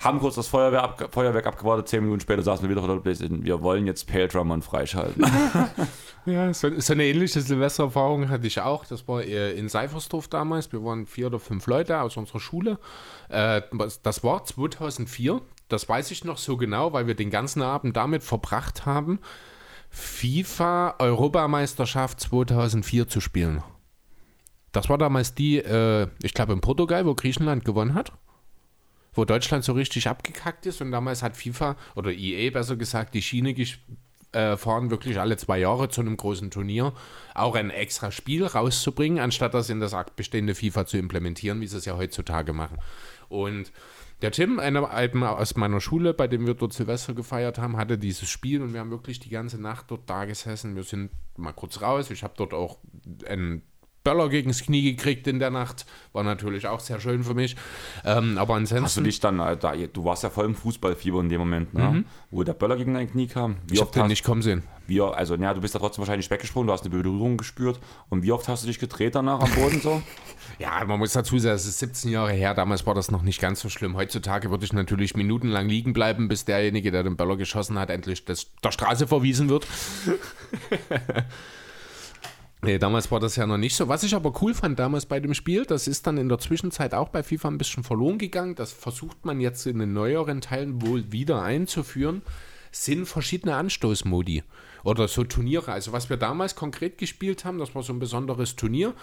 Haben 0.00 0.18
kurz 0.18 0.34
das 0.34 0.48
Feuerwehr 0.48 0.82
abge 0.82 1.08
Feuerwerk 1.10 1.46
abgewartet, 1.46 1.86
10 1.88 2.02
Minuten 2.02 2.20
später 2.20 2.42
saßen 2.42 2.64
wir 2.64 2.70
wieder 2.70 2.80
vor 2.84 2.92
der 2.92 3.00
Playstation. 3.00 3.44
Wir 3.44 3.62
wollen 3.62 3.86
jetzt 3.86 4.06
Pale 4.10 4.28
freischalten. 4.62 5.24
Ja, 6.24 6.54
so, 6.54 6.68
so 6.78 6.92
eine 6.92 7.04
ähnliche 7.04 7.40
Silvestererfahrung 7.40 8.28
hatte 8.28 8.46
ich 8.46 8.60
auch. 8.60 8.84
Das 8.86 9.08
war 9.08 9.24
äh, 9.24 9.54
in 9.58 9.68
Seifersdorf 9.68 10.28
damals. 10.28 10.70
Wir 10.72 10.84
waren 10.84 11.04
vier 11.04 11.26
oder 11.26 11.40
fünf 11.40 11.66
Leute 11.66 12.00
aus 12.00 12.16
unserer 12.16 12.38
Schule. 12.38 12.78
Äh, 13.28 13.62
was- 13.72 14.02
das 14.02 14.22
war 14.22 14.44
2004. 14.44 15.40
Das 15.72 15.88
weiß 15.88 16.10
ich 16.10 16.24
noch 16.24 16.38
so 16.38 16.56
genau, 16.56 16.92
weil 16.92 17.06
wir 17.06 17.14
den 17.14 17.30
ganzen 17.30 17.62
Abend 17.62 17.96
damit 17.96 18.22
verbracht 18.22 18.84
haben, 18.84 19.20
FIFA 19.90 20.96
Europameisterschaft 20.98 22.20
2004 22.20 23.08
zu 23.08 23.20
spielen. 23.20 23.62
Das 24.72 24.88
war 24.88 24.98
damals 24.98 25.34
die, 25.34 25.58
äh, 25.58 26.08
ich 26.22 26.34
glaube 26.34 26.52
in 26.52 26.60
Portugal, 26.60 27.06
wo 27.06 27.14
Griechenland 27.14 27.64
gewonnen 27.64 27.94
hat. 27.94 28.12
Wo 29.14 29.26
Deutschland 29.26 29.64
so 29.64 29.72
richtig 29.72 30.08
abgekackt 30.08 30.64
ist 30.64 30.80
und 30.80 30.90
damals 30.90 31.22
hat 31.22 31.36
FIFA 31.36 31.76
oder 31.94 32.12
EA 32.12 32.50
besser 32.50 32.76
gesagt 32.76 33.14
die 33.14 33.20
Schiene 33.20 33.54
äh, 34.32 34.56
fahren, 34.56 34.90
wirklich 34.90 35.20
alle 35.20 35.36
zwei 35.36 35.58
Jahre 35.58 35.90
zu 35.90 36.00
einem 36.00 36.16
großen 36.16 36.50
Turnier 36.50 36.94
auch 37.34 37.54
ein 37.54 37.68
extra 37.68 38.10
Spiel 38.10 38.46
rauszubringen, 38.46 39.18
anstatt 39.18 39.52
das 39.52 39.68
in 39.68 39.80
das 39.80 39.94
bestehende 40.16 40.54
FIFA 40.54 40.86
zu 40.86 40.96
implementieren, 40.96 41.60
wie 41.60 41.66
sie 41.66 41.76
es 41.76 41.84
ja 41.84 41.96
heutzutage 41.96 42.54
machen. 42.54 42.78
Und 43.28 43.70
der 44.22 44.30
Tim, 44.30 44.60
einer 44.60 44.90
einem 44.90 45.24
aus 45.24 45.56
meiner 45.56 45.80
Schule, 45.80 46.14
bei 46.14 46.28
dem 46.28 46.46
wir 46.46 46.54
dort 46.54 46.72
Silvester 46.72 47.12
gefeiert 47.12 47.58
haben, 47.58 47.76
hatte 47.76 47.98
dieses 47.98 48.28
Spiel 48.30 48.62
und 48.62 48.72
wir 48.72 48.80
haben 48.80 48.90
wirklich 48.90 49.18
die 49.18 49.30
ganze 49.30 49.60
Nacht 49.60 49.90
dort 49.90 50.08
da 50.08 50.24
gesessen. 50.24 50.76
Wir 50.76 50.84
sind 50.84 51.10
mal 51.36 51.52
kurz 51.52 51.82
raus. 51.82 52.10
Ich 52.10 52.22
habe 52.22 52.34
dort 52.36 52.54
auch 52.54 52.78
einen 53.26 53.62
Böller 54.04 54.28
gegens 54.28 54.62
Knie 54.62 54.82
gekriegt 54.82 55.26
in 55.26 55.38
der 55.38 55.50
Nacht. 55.50 55.86
War 56.12 56.24
natürlich 56.24 56.66
auch 56.66 56.80
sehr 56.80 57.00
schön 57.00 57.24
für 57.24 57.34
mich. 57.34 57.56
Ähm, 58.04 58.36
aber 58.38 58.54
ansonsten. 58.54 58.84
Hast 58.84 58.96
du 58.96 59.02
dich 59.02 59.20
dann, 59.20 59.40
äh, 59.40 59.56
da, 59.56 59.74
du 59.74 60.04
warst 60.04 60.22
ja 60.22 60.30
voll 60.30 60.46
im 60.46 60.54
Fußballfieber 60.54 61.20
in 61.20 61.28
dem 61.28 61.38
Moment, 61.38 61.74
ne? 61.74 62.04
wo 62.30 62.42
der 62.42 62.54
Böller 62.54 62.76
gegen 62.76 62.94
dein 62.94 63.10
Knie 63.10 63.26
kam. 63.26 63.56
Wie 63.66 63.74
ich 63.74 63.80
oft 63.80 63.90
habe 63.90 63.94
den 63.94 64.02
hast, 64.04 64.08
nicht 64.10 64.24
kommen 64.24 64.42
sehen. 64.42 64.64
wie, 64.86 65.00
also, 65.00 65.36
ja, 65.36 65.54
du 65.54 65.60
bist 65.60 65.74
da 65.74 65.78
trotzdem 65.78 66.02
wahrscheinlich 66.02 66.30
weggesprungen, 66.30 66.66
du 66.66 66.72
hast 66.72 66.84
eine 66.84 66.90
Berührung 66.90 67.36
gespürt. 67.36 67.78
Und 68.08 68.22
wie 68.22 68.32
oft 68.32 68.48
hast 68.48 68.64
du 68.64 68.66
dich 68.66 68.78
gedreht 68.78 69.14
danach 69.14 69.40
am 69.40 69.50
Boden 69.52 69.80
so? 69.80 70.02
Ja, 70.58 70.84
man 70.84 70.98
muss 70.98 71.12
dazu 71.12 71.38
sagen, 71.38 71.56
es 71.56 71.66
ist 71.66 71.78
17 71.78 72.10
Jahre 72.10 72.32
her. 72.32 72.54
Damals 72.54 72.84
war 72.86 72.94
das 72.94 73.10
noch 73.10 73.22
nicht 73.22 73.40
ganz 73.40 73.60
so 73.60 73.68
schlimm. 73.68 73.96
Heutzutage 73.96 74.50
würde 74.50 74.64
ich 74.64 74.72
natürlich 74.72 75.16
minutenlang 75.16 75.68
liegen 75.68 75.92
bleiben, 75.92 76.28
bis 76.28 76.44
derjenige, 76.44 76.90
der 76.90 77.04
den 77.04 77.16
Böller 77.16 77.36
geschossen 77.36 77.78
hat, 77.78 77.90
endlich 77.90 78.24
des, 78.24 78.48
der 78.62 78.70
Straße 78.70 79.06
verwiesen 79.06 79.48
wird. 79.48 79.66
Nee, 82.64 82.78
damals 82.78 83.10
war 83.10 83.18
das 83.18 83.34
ja 83.34 83.44
noch 83.44 83.58
nicht 83.58 83.74
so. 83.74 83.88
Was 83.88 84.04
ich 84.04 84.14
aber 84.14 84.32
cool 84.40 84.54
fand 84.54 84.78
damals 84.78 85.06
bei 85.06 85.18
dem 85.18 85.34
Spiel, 85.34 85.64
das 85.64 85.88
ist 85.88 86.06
dann 86.06 86.16
in 86.16 86.28
der 86.28 86.38
Zwischenzeit 86.38 86.94
auch 86.94 87.08
bei 87.08 87.24
FIFA 87.24 87.48
ein 87.48 87.58
bisschen 87.58 87.82
verloren 87.82 88.18
gegangen. 88.18 88.54
Das 88.54 88.72
versucht 88.72 89.24
man 89.24 89.40
jetzt 89.40 89.66
in 89.66 89.80
den 89.80 89.92
neueren 89.92 90.40
Teilen 90.40 90.80
wohl 90.80 91.10
wieder 91.10 91.42
einzuführen. 91.42 92.22
Sind 92.70 93.06
verschiedene 93.06 93.56
Anstoßmodi 93.56 94.44
oder 94.84 95.08
so 95.08 95.24
Turniere. 95.24 95.72
Also 95.72 95.90
was 95.90 96.08
wir 96.08 96.16
damals 96.16 96.54
konkret 96.54 96.98
gespielt 96.98 97.44
haben, 97.44 97.58
das 97.58 97.74
war 97.74 97.82
so 97.82 97.92
ein 97.92 97.98
besonderes 97.98 98.54
Turnier. 98.54 98.94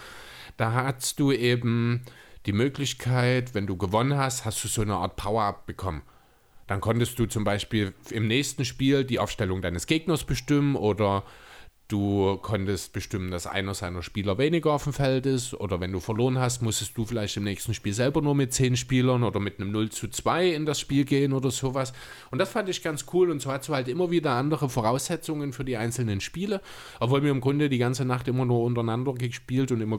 Da 0.56 0.72
hast 0.72 1.20
du 1.20 1.30
eben 1.30 2.00
die 2.46 2.52
Möglichkeit, 2.52 3.54
wenn 3.54 3.66
du 3.66 3.76
gewonnen 3.76 4.16
hast, 4.16 4.46
hast 4.46 4.64
du 4.64 4.68
so 4.68 4.80
eine 4.80 4.94
Art 4.94 5.16
Power-Up 5.16 5.66
bekommen. 5.66 6.00
Dann 6.66 6.80
konntest 6.80 7.18
du 7.18 7.26
zum 7.26 7.44
Beispiel 7.44 7.92
im 8.10 8.26
nächsten 8.26 8.64
Spiel 8.64 9.04
die 9.04 9.18
Aufstellung 9.18 9.60
deines 9.60 9.86
Gegners 9.86 10.24
bestimmen 10.24 10.76
oder 10.76 11.24
Du 11.90 12.38
konntest 12.40 12.92
bestimmen, 12.92 13.32
dass 13.32 13.48
einer 13.48 13.74
seiner 13.74 14.04
Spieler 14.04 14.38
weniger 14.38 14.70
auf 14.70 14.84
dem 14.84 14.92
Feld 14.92 15.26
ist. 15.26 15.54
Oder 15.54 15.80
wenn 15.80 15.90
du 15.90 15.98
verloren 15.98 16.38
hast, 16.38 16.62
musstest 16.62 16.96
du 16.96 17.04
vielleicht 17.04 17.36
im 17.36 17.42
nächsten 17.42 17.74
Spiel 17.74 17.92
selber 17.92 18.22
nur 18.22 18.36
mit 18.36 18.54
10 18.54 18.76
Spielern 18.76 19.24
oder 19.24 19.40
mit 19.40 19.58
einem 19.58 19.72
0 19.72 19.90
zu 19.90 20.06
2 20.06 20.50
in 20.50 20.66
das 20.66 20.78
Spiel 20.78 21.04
gehen 21.04 21.32
oder 21.32 21.50
sowas. 21.50 21.92
Und 22.30 22.38
das 22.38 22.48
fand 22.48 22.68
ich 22.68 22.84
ganz 22.84 23.06
cool. 23.12 23.28
Und 23.28 23.42
so 23.42 23.50
hast 23.50 23.68
du 23.68 23.74
halt 23.74 23.88
immer 23.88 24.08
wieder 24.12 24.30
andere 24.30 24.68
Voraussetzungen 24.68 25.52
für 25.52 25.64
die 25.64 25.76
einzelnen 25.78 26.20
Spiele. 26.20 26.60
Obwohl 27.00 27.24
wir 27.24 27.32
im 27.32 27.40
Grunde 27.40 27.68
die 27.68 27.78
ganze 27.78 28.04
Nacht 28.04 28.28
immer 28.28 28.44
nur 28.44 28.62
untereinander 28.62 29.12
gespielt 29.14 29.72
und 29.72 29.80
immer 29.80 29.98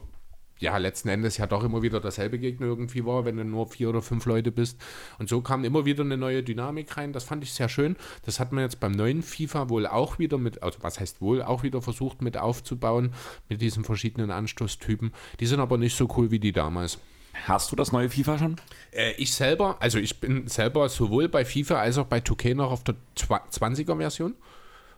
ja, 0.62 0.78
letzten 0.78 1.10
Endes 1.10 1.38
ja 1.38 1.47
doch 1.47 1.63
immer 1.63 1.82
wieder 1.82 2.00
dasselbe 2.00 2.38
Gegner 2.39 2.67
irgendwie 2.67 3.06
war, 3.06 3.26
wenn 3.26 3.38
du 3.38 3.43
nur 3.43 3.67
vier 3.67 3.89
oder 3.89 4.02
fünf 4.02 4.26
Leute 4.26 4.52
bist. 4.52 4.80
Und 5.17 5.28
so 5.28 5.41
kam 5.41 5.63
immer 5.63 5.86
wieder 5.86 6.04
eine 6.04 6.17
neue 6.17 6.43
Dynamik 6.43 6.95
rein. 6.97 7.13
Das 7.13 7.24
fand 7.24 7.43
ich 7.43 7.52
sehr 7.54 7.67
schön. 7.67 7.95
Das 8.26 8.39
hat 8.39 8.52
man 8.52 8.63
jetzt 8.63 8.80
beim 8.80 8.91
neuen 8.91 9.24
FIFA 9.24 9.69
wohl 9.69 9.88
auch 9.88 10.19
wieder 10.19 10.38
mit, 10.38 10.62
also 10.62 10.80
was 10.82 11.00
heißt 11.00 11.19
wohl, 11.19 11.41
auch 11.41 11.63
wieder 11.63 11.82
versucht 11.82 12.21
mit 12.21 12.38
aufzubauen, 12.38 13.13
mit 13.50 13.60
diesen 13.60 13.84
verschiedenen 13.84 14.30
Anstoßtypen. 14.30 15.12
Die 15.39 15.45
sind 15.47 15.60
aber 15.60 15.78
nicht 15.78 15.97
so 15.97 16.08
cool 16.15 16.30
wie 16.30 16.39
die 16.39 16.52
damals. 16.52 17.00
Hast 17.45 17.71
du 17.71 17.76
das 17.76 17.91
neue 17.91 18.10
FIFA 18.10 18.38
schon? 18.38 18.56
Äh, 18.91 19.13
ich 19.13 19.34
selber, 19.34 19.78
also 19.80 19.97
ich 19.97 20.19
bin 20.19 20.47
selber 20.47 20.89
sowohl 20.89 21.28
bei 21.28 21.43
FIFA 21.43 21.80
als 21.80 21.97
auch 21.97 22.06
bei 22.06 22.19
2K 22.19 22.56
noch 22.56 22.71
auf 22.71 22.84
der 22.84 22.95
20er-Version 23.17 24.36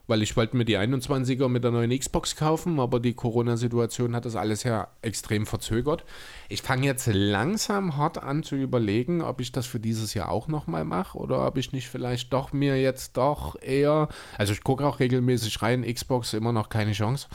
weil 0.07 0.21
ich 0.21 0.35
wollte 0.35 0.57
mir 0.57 0.65
die 0.65 0.77
21er 0.77 1.47
mit 1.47 1.63
der 1.63 1.71
neuen 1.71 1.97
Xbox 1.97 2.35
kaufen, 2.35 2.79
aber 2.79 2.99
die 2.99 3.13
Corona-Situation 3.13 4.15
hat 4.15 4.25
das 4.25 4.35
alles 4.35 4.63
ja 4.63 4.89
extrem 5.01 5.45
verzögert. 5.45 6.03
Ich 6.49 6.61
fange 6.61 6.85
jetzt 6.85 7.07
langsam 7.11 7.95
hart 7.95 8.21
an 8.21 8.43
zu 8.43 8.55
überlegen, 8.55 9.21
ob 9.21 9.39
ich 9.39 9.51
das 9.51 9.65
für 9.65 9.79
dieses 9.79 10.13
Jahr 10.13 10.29
auch 10.29 10.47
nochmal 10.47 10.83
mache 10.83 11.17
oder 11.17 11.47
ob 11.47 11.57
ich 11.57 11.71
nicht 11.71 11.87
vielleicht 11.87 12.33
doch 12.33 12.51
mir 12.51 12.81
jetzt 12.81 13.15
doch 13.15 13.55
eher, 13.61 14.09
also 14.37 14.51
ich 14.53 14.63
gucke 14.63 14.85
auch 14.85 14.99
regelmäßig 14.99 15.61
rein, 15.61 15.83
Xbox 15.83 16.33
immer 16.33 16.51
noch 16.51 16.69
keine 16.69 16.91
Chance. 16.91 17.27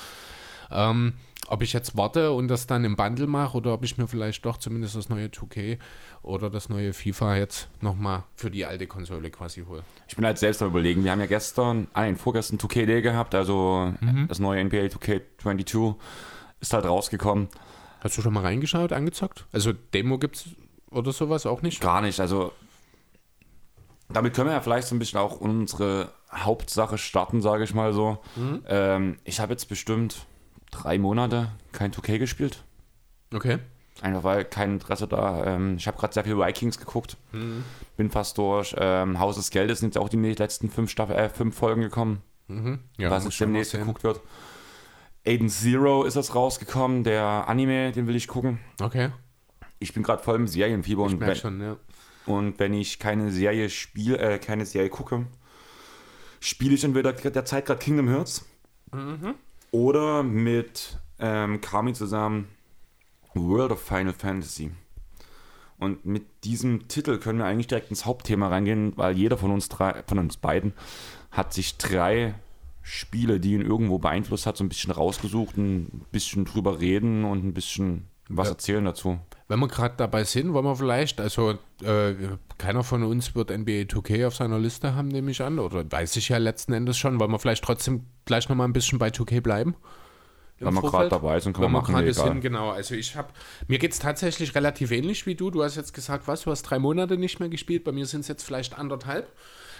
Ähm, 0.70 1.14
ob 1.48 1.62
ich 1.62 1.72
jetzt 1.72 1.96
warte 1.96 2.32
und 2.32 2.48
das 2.48 2.66
dann 2.66 2.84
im 2.84 2.94
Bundle 2.94 3.26
mache 3.26 3.56
oder 3.56 3.72
ob 3.72 3.82
ich 3.82 3.96
mir 3.96 4.06
vielleicht 4.06 4.44
doch 4.44 4.58
zumindest 4.58 4.96
das 4.96 5.08
neue 5.08 5.26
2K 5.26 5.78
oder 6.22 6.50
das 6.50 6.68
neue 6.68 6.92
FIFA 6.92 7.36
jetzt 7.36 7.68
nochmal 7.80 8.24
für 8.36 8.50
die 8.50 8.66
alte 8.66 8.86
Konsole 8.86 9.30
quasi 9.30 9.64
hole. 9.64 9.82
Ich 10.06 10.16
bin 10.16 10.26
halt 10.26 10.38
selbst 10.38 10.62
am 10.62 10.68
überlegen. 10.68 11.04
Wir 11.04 11.10
haben 11.10 11.20
ja 11.20 11.26
gestern, 11.26 11.88
ah 11.94 12.02
nein, 12.02 12.16
vorgestern 12.16 12.58
2K 12.58 12.86
Day 12.86 13.02
gehabt, 13.02 13.34
also 13.34 13.92
mhm. 14.00 14.28
das 14.28 14.38
neue 14.38 14.62
NBA 14.64 14.86
2K22 14.86 15.94
ist 16.60 16.72
halt 16.72 16.84
rausgekommen. 16.84 17.48
Hast 18.00 18.16
du 18.16 18.22
schon 18.22 18.34
mal 18.34 18.42
reingeschaut, 18.42 18.92
angezockt? 18.92 19.46
Also 19.52 19.72
Demo 19.72 20.18
gibt's 20.18 20.50
oder 20.90 21.12
sowas 21.12 21.46
auch 21.46 21.62
nicht? 21.62 21.80
Gar 21.80 22.02
nicht, 22.02 22.20
also 22.20 22.52
damit 24.10 24.34
können 24.34 24.48
wir 24.48 24.54
ja 24.54 24.60
vielleicht 24.60 24.88
so 24.88 24.94
ein 24.94 24.98
bisschen 24.98 25.18
auch 25.18 25.40
unsere 25.40 26.10
Hauptsache 26.32 26.98
starten, 26.98 27.42
sage 27.42 27.64
ich 27.64 27.74
mal 27.74 27.92
so. 27.92 28.18
Mhm. 28.36 28.62
Ähm, 28.66 29.16
ich 29.24 29.40
habe 29.40 29.52
jetzt 29.52 29.68
bestimmt 29.68 30.26
drei 30.70 30.98
Monate 30.98 31.50
kein 31.72 31.92
2K 31.92 32.18
gespielt. 32.18 32.64
Okay. 33.32 33.58
Einfach 34.00 34.22
weil 34.22 34.44
kein 34.44 34.74
Interesse 34.74 35.08
da. 35.08 35.44
Ähm, 35.44 35.76
ich 35.76 35.86
habe 35.86 35.98
gerade 35.98 36.14
sehr 36.14 36.24
viel 36.24 36.38
Vikings 36.38 36.78
geguckt. 36.78 37.16
Mhm. 37.32 37.64
Bin 37.96 38.10
fast 38.10 38.38
durch. 38.38 38.74
Ähm, 38.78 39.18
Haus 39.18 39.36
des 39.36 39.50
Geldes 39.50 39.80
sind 39.80 39.88
jetzt 39.88 39.98
auch 39.98 40.08
die 40.08 40.16
letzten 40.16 40.70
fünf, 40.70 40.90
Staffel, 40.90 41.16
äh, 41.16 41.28
fünf 41.28 41.56
Folgen 41.56 41.82
gekommen. 41.82 42.22
Mhm. 42.46 42.78
Ja, 42.96 43.10
was 43.10 43.24
jetzt 43.24 43.40
demnächst 43.40 43.72
geguckt 43.72 44.04
wird. 44.04 44.20
Aiden 45.26 45.48
Zero 45.48 46.04
ist 46.04 46.14
jetzt 46.14 46.34
rausgekommen, 46.34 47.04
der 47.04 47.48
Anime, 47.48 47.92
den 47.92 48.06
will 48.06 48.16
ich 48.16 48.28
gucken. 48.28 48.60
Okay. 48.80 49.10
Ich 49.78 49.92
bin 49.92 50.02
gerade 50.02 50.22
voll 50.22 50.36
im 50.36 50.46
Serienfieber 50.46 51.06
ich 51.06 51.12
und 51.12 51.20
wenn, 51.20 51.36
schon, 51.36 51.60
ja. 51.60 51.76
und 52.26 52.58
wenn 52.58 52.72
ich 52.72 52.98
keine 52.98 53.30
Serie 53.30 53.68
spiele, 53.68 54.18
äh, 54.18 54.38
keine 54.38 54.64
Serie 54.64 54.88
gucke, 54.88 55.26
spiele 56.40 56.74
ich 56.74 56.84
entweder 56.84 57.14
Zeit 57.44 57.66
gerade 57.66 57.80
Kingdom 57.80 58.08
Hearts 58.08 58.46
mhm. 58.92 59.34
Oder 59.70 60.22
mit 60.22 60.98
ähm, 61.18 61.60
Kami 61.60 61.92
zusammen 61.92 62.48
World 63.34 63.72
of 63.72 63.80
Final 63.80 64.12
Fantasy. 64.12 64.70
Und 65.78 66.04
mit 66.04 66.24
diesem 66.44 66.88
Titel 66.88 67.18
können 67.18 67.38
wir 67.38 67.46
eigentlich 67.46 67.68
direkt 67.68 67.90
ins 67.90 68.04
Hauptthema 68.04 68.48
reingehen, 68.48 68.92
weil 68.96 69.16
jeder 69.16 69.36
von 69.36 69.52
uns 69.52 69.68
drei, 69.68 70.02
von 70.06 70.18
uns 70.18 70.36
beiden 70.36 70.72
hat 71.30 71.52
sich 71.52 71.78
drei 71.78 72.34
Spiele, 72.82 73.38
die 73.38 73.52
ihn 73.52 73.60
irgendwo 73.60 73.98
beeinflusst 73.98 74.46
hat, 74.46 74.56
so 74.56 74.64
ein 74.64 74.68
bisschen 74.68 74.90
rausgesucht, 74.90 75.56
ein 75.56 76.04
bisschen 76.10 76.44
drüber 76.44 76.80
reden 76.80 77.24
und 77.24 77.44
ein 77.44 77.54
bisschen 77.54 78.08
was 78.28 78.48
ja. 78.48 78.52
erzählen 78.52 78.84
dazu. 78.84 79.18
Wenn 79.48 79.60
wir 79.60 79.68
gerade 79.68 79.94
dabei 79.96 80.24
sind, 80.24 80.52
wollen 80.52 80.66
wir 80.66 80.76
vielleicht, 80.76 81.20
also 81.20 81.54
äh, 81.82 82.14
keiner 82.58 82.84
von 82.84 83.02
uns 83.02 83.34
wird 83.34 83.50
NBA 83.50 83.88
2K 83.88 84.26
auf 84.26 84.36
seiner 84.36 84.58
Liste 84.58 84.94
haben, 84.94 85.08
nehme 85.08 85.30
ich 85.30 85.42
an, 85.42 85.58
oder 85.58 85.90
weiß 85.90 86.16
ich 86.16 86.28
ja 86.28 86.36
letzten 86.36 86.74
Endes 86.74 86.98
schon, 86.98 87.18
wollen 87.18 87.30
wir 87.30 87.38
vielleicht 87.38 87.64
trotzdem 87.64 88.04
gleich 88.26 88.48
nochmal 88.50 88.68
ein 88.68 88.74
bisschen 88.74 88.98
bei 88.98 89.08
2K 89.08 89.40
bleiben? 89.40 89.74
Wenn 90.60 90.74
wir 90.74 90.82
gerade 90.82 91.08
dabei 91.08 91.38
sind, 91.40 91.52
können 91.52 91.66
wir 91.66 91.80
machen. 91.80 91.94
Wir 92.04 92.12
sind, 92.12 92.40
genau. 92.40 92.70
Also 92.70 92.94
ich 92.94 93.14
habe, 93.16 93.28
mir 93.68 93.78
geht 93.78 93.92
es 93.92 94.00
tatsächlich 94.00 94.54
relativ 94.54 94.90
ähnlich 94.90 95.24
wie 95.24 95.34
du. 95.34 95.50
Du 95.50 95.62
hast 95.62 95.76
jetzt 95.76 95.94
gesagt, 95.94 96.26
was, 96.26 96.42
du 96.42 96.50
hast 96.50 96.62
drei 96.62 96.78
Monate 96.78 97.16
nicht 97.16 97.38
mehr 97.38 97.48
gespielt. 97.48 97.84
Bei 97.84 97.92
mir 97.92 98.06
sind 98.06 98.20
es 98.20 98.28
jetzt 98.28 98.42
vielleicht 98.42 98.76
anderthalb. 98.76 99.32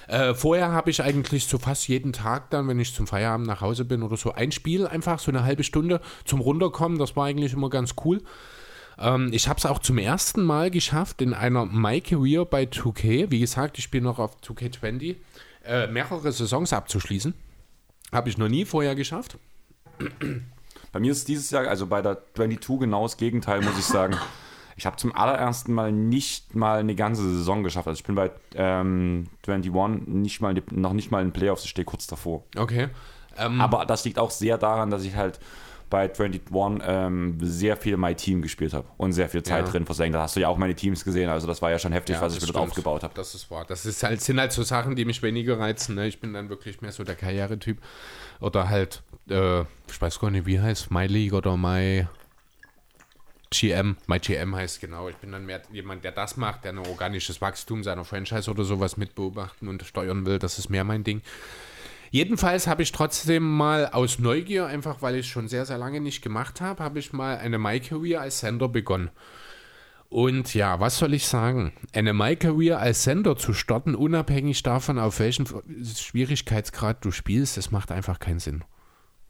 Äh, 0.06 0.34
vorher 0.34 0.70
habe 0.70 0.90
ich 0.90 1.02
eigentlich 1.02 1.46
so 1.46 1.58
fast 1.58 1.88
jeden 1.88 2.12
Tag 2.12 2.50
dann, 2.50 2.68
wenn 2.68 2.78
ich 2.78 2.94
zum 2.94 3.06
Feierabend 3.06 3.46
nach 3.46 3.60
Hause 3.60 3.84
bin 3.84 4.02
oder 4.02 4.16
so, 4.16 4.32
ein 4.32 4.52
Spiel 4.52 4.86
einfach, 4.86 5.18
so 5.18 5.30
eine 5.30 5.42
halbe 5.42 5.64
Stunde 5.64 6.00
zum 6.24 6.40
Runterkommen. 6.40 6.98
Das 6.98 7.16
war 7.16 7.26
eigentlich 7.26 7.52
immer 7.52 7.70
ganz 7.70 7.96
cool. 8.04 8.22
Ähm, 8.98 9.30
ich 9.32 9.48
habe 9.48 9.58
es 9.58 9.66
auch 9.66 9.78
zum 9.78 9.98
ersten 9.98 10.42
Mal 10.42 10.70
geschafft, 10.70 11.22
in 11.22 11.34
einer 11.34 11.66
My 11.66 12.00
Career 12.00 12.44
bei 12.44 12.64
2K, 12.64 13.30
wie 13.30 13.40
gesagt, 13.40 13.78
ich 13.78 13.84
spiele 13.84 14.04
noch 14.04 14.18
auf 14.18 14.36
2K20, 14.42 15.16
äh, 15.64 15.86
mehrere 15.86 16.32
Saisons 16.32 16.72
abzuschließen. 16.72 17.34
Habe 18.12 18.28
ich 18.28 18.38
noch 18.38 18.48
nie 18.48 18.64
vorher 18.64 18.94
geschafft. 18.94 19.38
Bei 20.92 21.00
mir 21.00 21.12
ist 21.12 21.28
dieses 21.28 21.50
Jahr, 21.50 21.66
also 21.68 21.86
bei 21.86 22.00
der 22.00 22.16
22 22.34 22.80
genau 22.80 23.02
das 23.02 23.18
Gegenteil, 23.18 23.60
muss 23.60 23.78
ich 23.78 23.84
sagen. 23.84 24.16
Ich 24.76 24.86
habe 24.86 24.96
zum 24.96 25.14
allerersten 25.14 25.74
Mal 25.74 25.92
nicht 25.92 26.54
mal 26.54 26.78
eine 26.78 26.94
ganze 26.94 27.22
Saison 27.22 27.62
geschafft. 27.62 27.88
Also 27.88 27.98
ich 27.98 28.04
bin 28.04 28.14
bei 28.14 28.30
ähm, 28.54 29.26
21 29.46 30.06
nicht 30.06 30.40
mal, 30.40 30.54
noch 30.70 30.94
nicht 30.94 31.10
mal 31.10 31.22
in 31.22 31.32
Playoffs, 31.32 31.64
ich 31.64 31.70
stehe 31.70 31.84
kurz 31.84 32.06
davor. 32.06 32.44
Okay. 32.56 32.88
Ähm, 33.36 33.60
Aber 33.60 33.84
das 33.84 34.04
liegt 34.06 34.18
auch 34.18 34.30
sehr 34.30 34.56
daran, 34.56 34.90
dass 34.90 35.04
ich 35.04 35.14
halt 35.14 35.40
bei 35.90 36.10
21 36.10 36.82
ähm, 36.86 37.38
sehr 37.40 37.76
viel 37.76 37.96
My 37.96 38.14
Team 38.14 38.42
gespielt 38.42 38.74
habe 38.74 38.86
und 38.96 39.12
sehr 39.12 39.28
viel 39.28 39.42
Zeit 39.42 39.66
ja. 39.66 39.70
drin 39.70 39.86
versenkt. 39.86 40.14
Da 40.14 40.22
hast 40.22 40.36
du 40.36 40.40
ja 40.40 40.48
auch 40.48 40.58
meine 40.58 40.74
Teams 40.74 41.04
gesehen, 41.04 41.28
also 41.28 41.46
das 41.46 41.62
war 41.62 41.70
ja 41.70 41.78
schon 41.78 41.92
heftig, 41.92 42.16
ja, 42.16 42.22
was 42.22 42.36
ich 42.36 42.44
dort 42.44 42.56
aufgebaut 42.56 43.02
habe. 43.02 43.14
Das 43.14 43.34
ist 43.34 43.50
wahr. 43.50 43.64
Das 43.66 43.86
ist 43.86 44.02
halt, 44.02 44.20
sind 44.20 44.38
halt 44.38 44.52
so 44.52 44.62
Sachen, 44.62 44.96
die 44.96 45.04
mich 45.04 45.22
weniger 45.22 45.58
reizen. 45.58 45.94
Ne? 45.94 46.06
Ich 46.06 46.20
bin 46.20 46.32
dann 46.32 46.48
wirklich 46.48 46.80
mehr 46.80 46.92
so 46.92 47.04
der 47.04 47.14
Karrieretyp. 47.14 47.78
Oder 48.40 48.68
halt, 48.68 49.02
äh, 49.28 49.60
ich 49.60 50.00
weiß 50.00 50.18
gar 50.20 50.30
nicht, 50.30 50.46
wie 50.46 50.60
heißt 50.60 50.90
My 50.90 51.06
League 51.06 51.32
oder 51.32 51.56
My 51.56 52.06
GM, 53.50 53.96
My 54.06 54.18
GM 54.18 54.54
heißt 54.54 54.80
genau. 54.80 55.08
Ich 55.08 55.16
bin 55.16 55.32
dann 55.32 55.46
mehr 55.46 55.62
jemand, 55.72 56.04
der 56.04 56.12
das 56.12 56.36
macht, 56.36 56.64
der 56.64 56.72
ein 56.72 56.78
organisches 56.78 57.40
Wachstum 57.40 57.82
seiner 57.82 58.04
Franchise 58.04 58.50
oder 58.50 58.64
sowas 58.64 58.96
mit 58.96 59.14
beobachten 59.14 59.68
und 59.68 59.82
steuern 59.84 60.26
will. 60.26 60.38
Das 60.38 60.58
ist 60.58 60.68
mehr 60.68 60.84
mein 60.84 61.04
Ding. 61.04 61.22
Jedenfalls 62.10 62.66
habe 62.66 62.82
ich 62.82 62.92
trotzdem 62.92 63.42
mal 63.42 63.86
aus 63.86 64.18
Neugier, 64.18 64.66
einfach 64.66 65.02
weil 65.02 65.14
ich 65.16 65.26
es 65.26 65.26
schon 65.26 65.48
sehr, 65.48 65.66
sehr 65.66 65.78
lange 65.78 66.00
nicht 66.00 66.22
gemacht 66.22 66.60
habe, 66.60 66.82
habe 66.82 66.98
ich 66.98 67.12
mal 67.12 67.38
eine 67.38 67.58
My 67.58 67.80
Career 67.80 68.20
als 68.20 68.40
Sender 68.40 68.68
begonnen. 68.68 69.10
Und 70.08 70.54
ja, 70.54 70.80
was 70.80 70.98
soll 70.98 71.12
ich 71.12 71.26
sagen? 71.26 71.72
Eine 71.92 72.14
My 72.14 72.34
Career 72.34 72.78
als 72.78 73.04
Sender 73.04 73.36
zu 73.36 73.52
starten, 73.52 73.94
unabhängig 73.94 74.62
davon, 74.62 74.98
auf 74.98 75.20
welchen 75.20 75.46
Schwierigkeitsgrad 75.84 77.04
du 77.04 77.10
spielst, 77.10 77.58
das 77.58 77.70
macht 77.70 77.92
einfach 77.92 78.18
keinen 78.18 78.38
Sinn. 78.38 78.64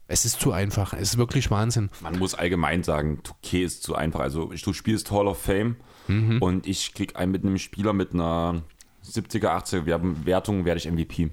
Es 0.07 0.25
ist 0.25 0.39
zu 0.39 0.51
einfach. 0.51 0.93
Es 0.93 1.11
ist 1.11 1.17
wirklich 1.17 1.51
Wahnsinn. 1.51 1.91
Man 2.01 2.17
muss 2.17 2.33
allgemein 2.33 2.83
sagen, 2.83 3.21
2K 3.43 3.63
ist 3.63 3.83
zu 3.83 3.93
einfach. 3.93 4.21
Also 4.21 4.51
du 4.51 4.73
spielst 4.73 5.11
Hall 5.11 5.27
of 5.27 5.39
Fame 5.39 5.75
mhm. 6.07 6.41
und 6.41 6.65
ich 6.65 6.95
krieg 6.95 7.15
einen 7.15 7.31
mit 7.31 7.43
einem 7.43 7.59
Spieler 7.59 7.93
mit 7.93 8.13
einer 8.13 8.63
70er, 9.05 9.49
80er 9.49 10.25
Wertung, 10.25 10.65
werde 10.65 10.79
ich 10.79 10.91
MVP. 10.91 11.29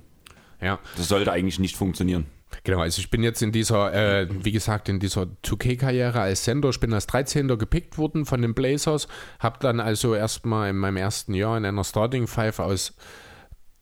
Ja. 0.61 0.79
Das 0.97 1.09
sollte 1.09 1.33
eigentlich 1.33 1.59
nicht 1.59 1.77
funktionieren. 1.77 2.27
Genau, 2.65 2.81
also 2.81 3.01
ich 3.01 3.11
bin 3.11 3.23
jetzt 3.23 3.43
in 3.43 3.53
dieser, 3.53 3.93
äh, 3.93 4.29
wie 4.31 4.53
gesagt, 4.53 4.89
in 4.89 4.99
dieser 4.99 5.27
2K-Karriere 5.45 6.21
als 6.21 6.45
Sender. 6.45 6.71
Ich 6.71 6.81
bin 6.81 6.93
als 6.93 7.07
13. 7.07 7.59
gepickt 7.59 7.99
worden 7.99 8.25
von 8.25 8.43
den 8.43 8.55
Blazers. 8.55 9.09
Habe 9.39 9.59
dann 9.61 9.81
also 9.81 10.15
erstmal 10.15 10.71
in 10.71 10.77
meinem 10.77 10.97
ersten 10.97 11.35
Jahr 11.35 11.57
in 11.57 11.65
einer 11.65 11.85
Starting 11.85 12.27
Five 12.27 12.59
aus 12.61 12.95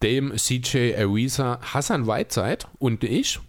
Dame, 0.00 0.34
CJ, 0.36 0.96
Ariza, 0.96 1.60
Hassan 1.62 2.06
Whiteside 2.06 2.66
und 2.78 3.04
ich 3.04 3.40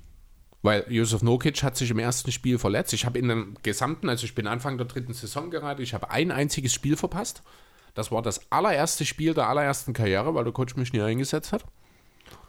Weil 0.62 0.86
Josef 0.90 1.22
Nokic 1.22 1.64
hat 1.64 1.76
sich 1.76 1.92
im 1.92 2.00
ersten 2.00 2.32
Spiel 2.32 2.58
verletzt. 2.58 2.94
Ich 2.94 3.06
habe 3.06 3.20
in 3.20 3.28
dem 3.28 3.56
gesamten, 3.62 4.10
also 4.10 4.26
ich 4.26 4.36
bin 4.36 4.48
Anfang 4.48 4.78
der 4.78 4.88
dritten 4.88 5.14
Saison 5.14 5.50
gerade, 5.50 5.84
ich 5.84 5.94
habe 5.94 6.12
ein 6.12 6.32
einziges 6.32 6.74
Spiel 6.74 6.96
verpasst. 6.96 7.44
Das 7.94 8.12
war 8.12 8.22
das 8.22 8.52
allererste 8.52 9.06
Spiel 9.06 9.34
der 9.34 9.48
allerersten 9.48 9.94
Karriere, 9.94 10.34
weil 10.34 10.44
der 10.44 10.54
Coach 10.54 10.76
mich 10.76 10.92
nie 10.92 11.02
eingesetzt 11.02 11.52
hat. 11.52 11.66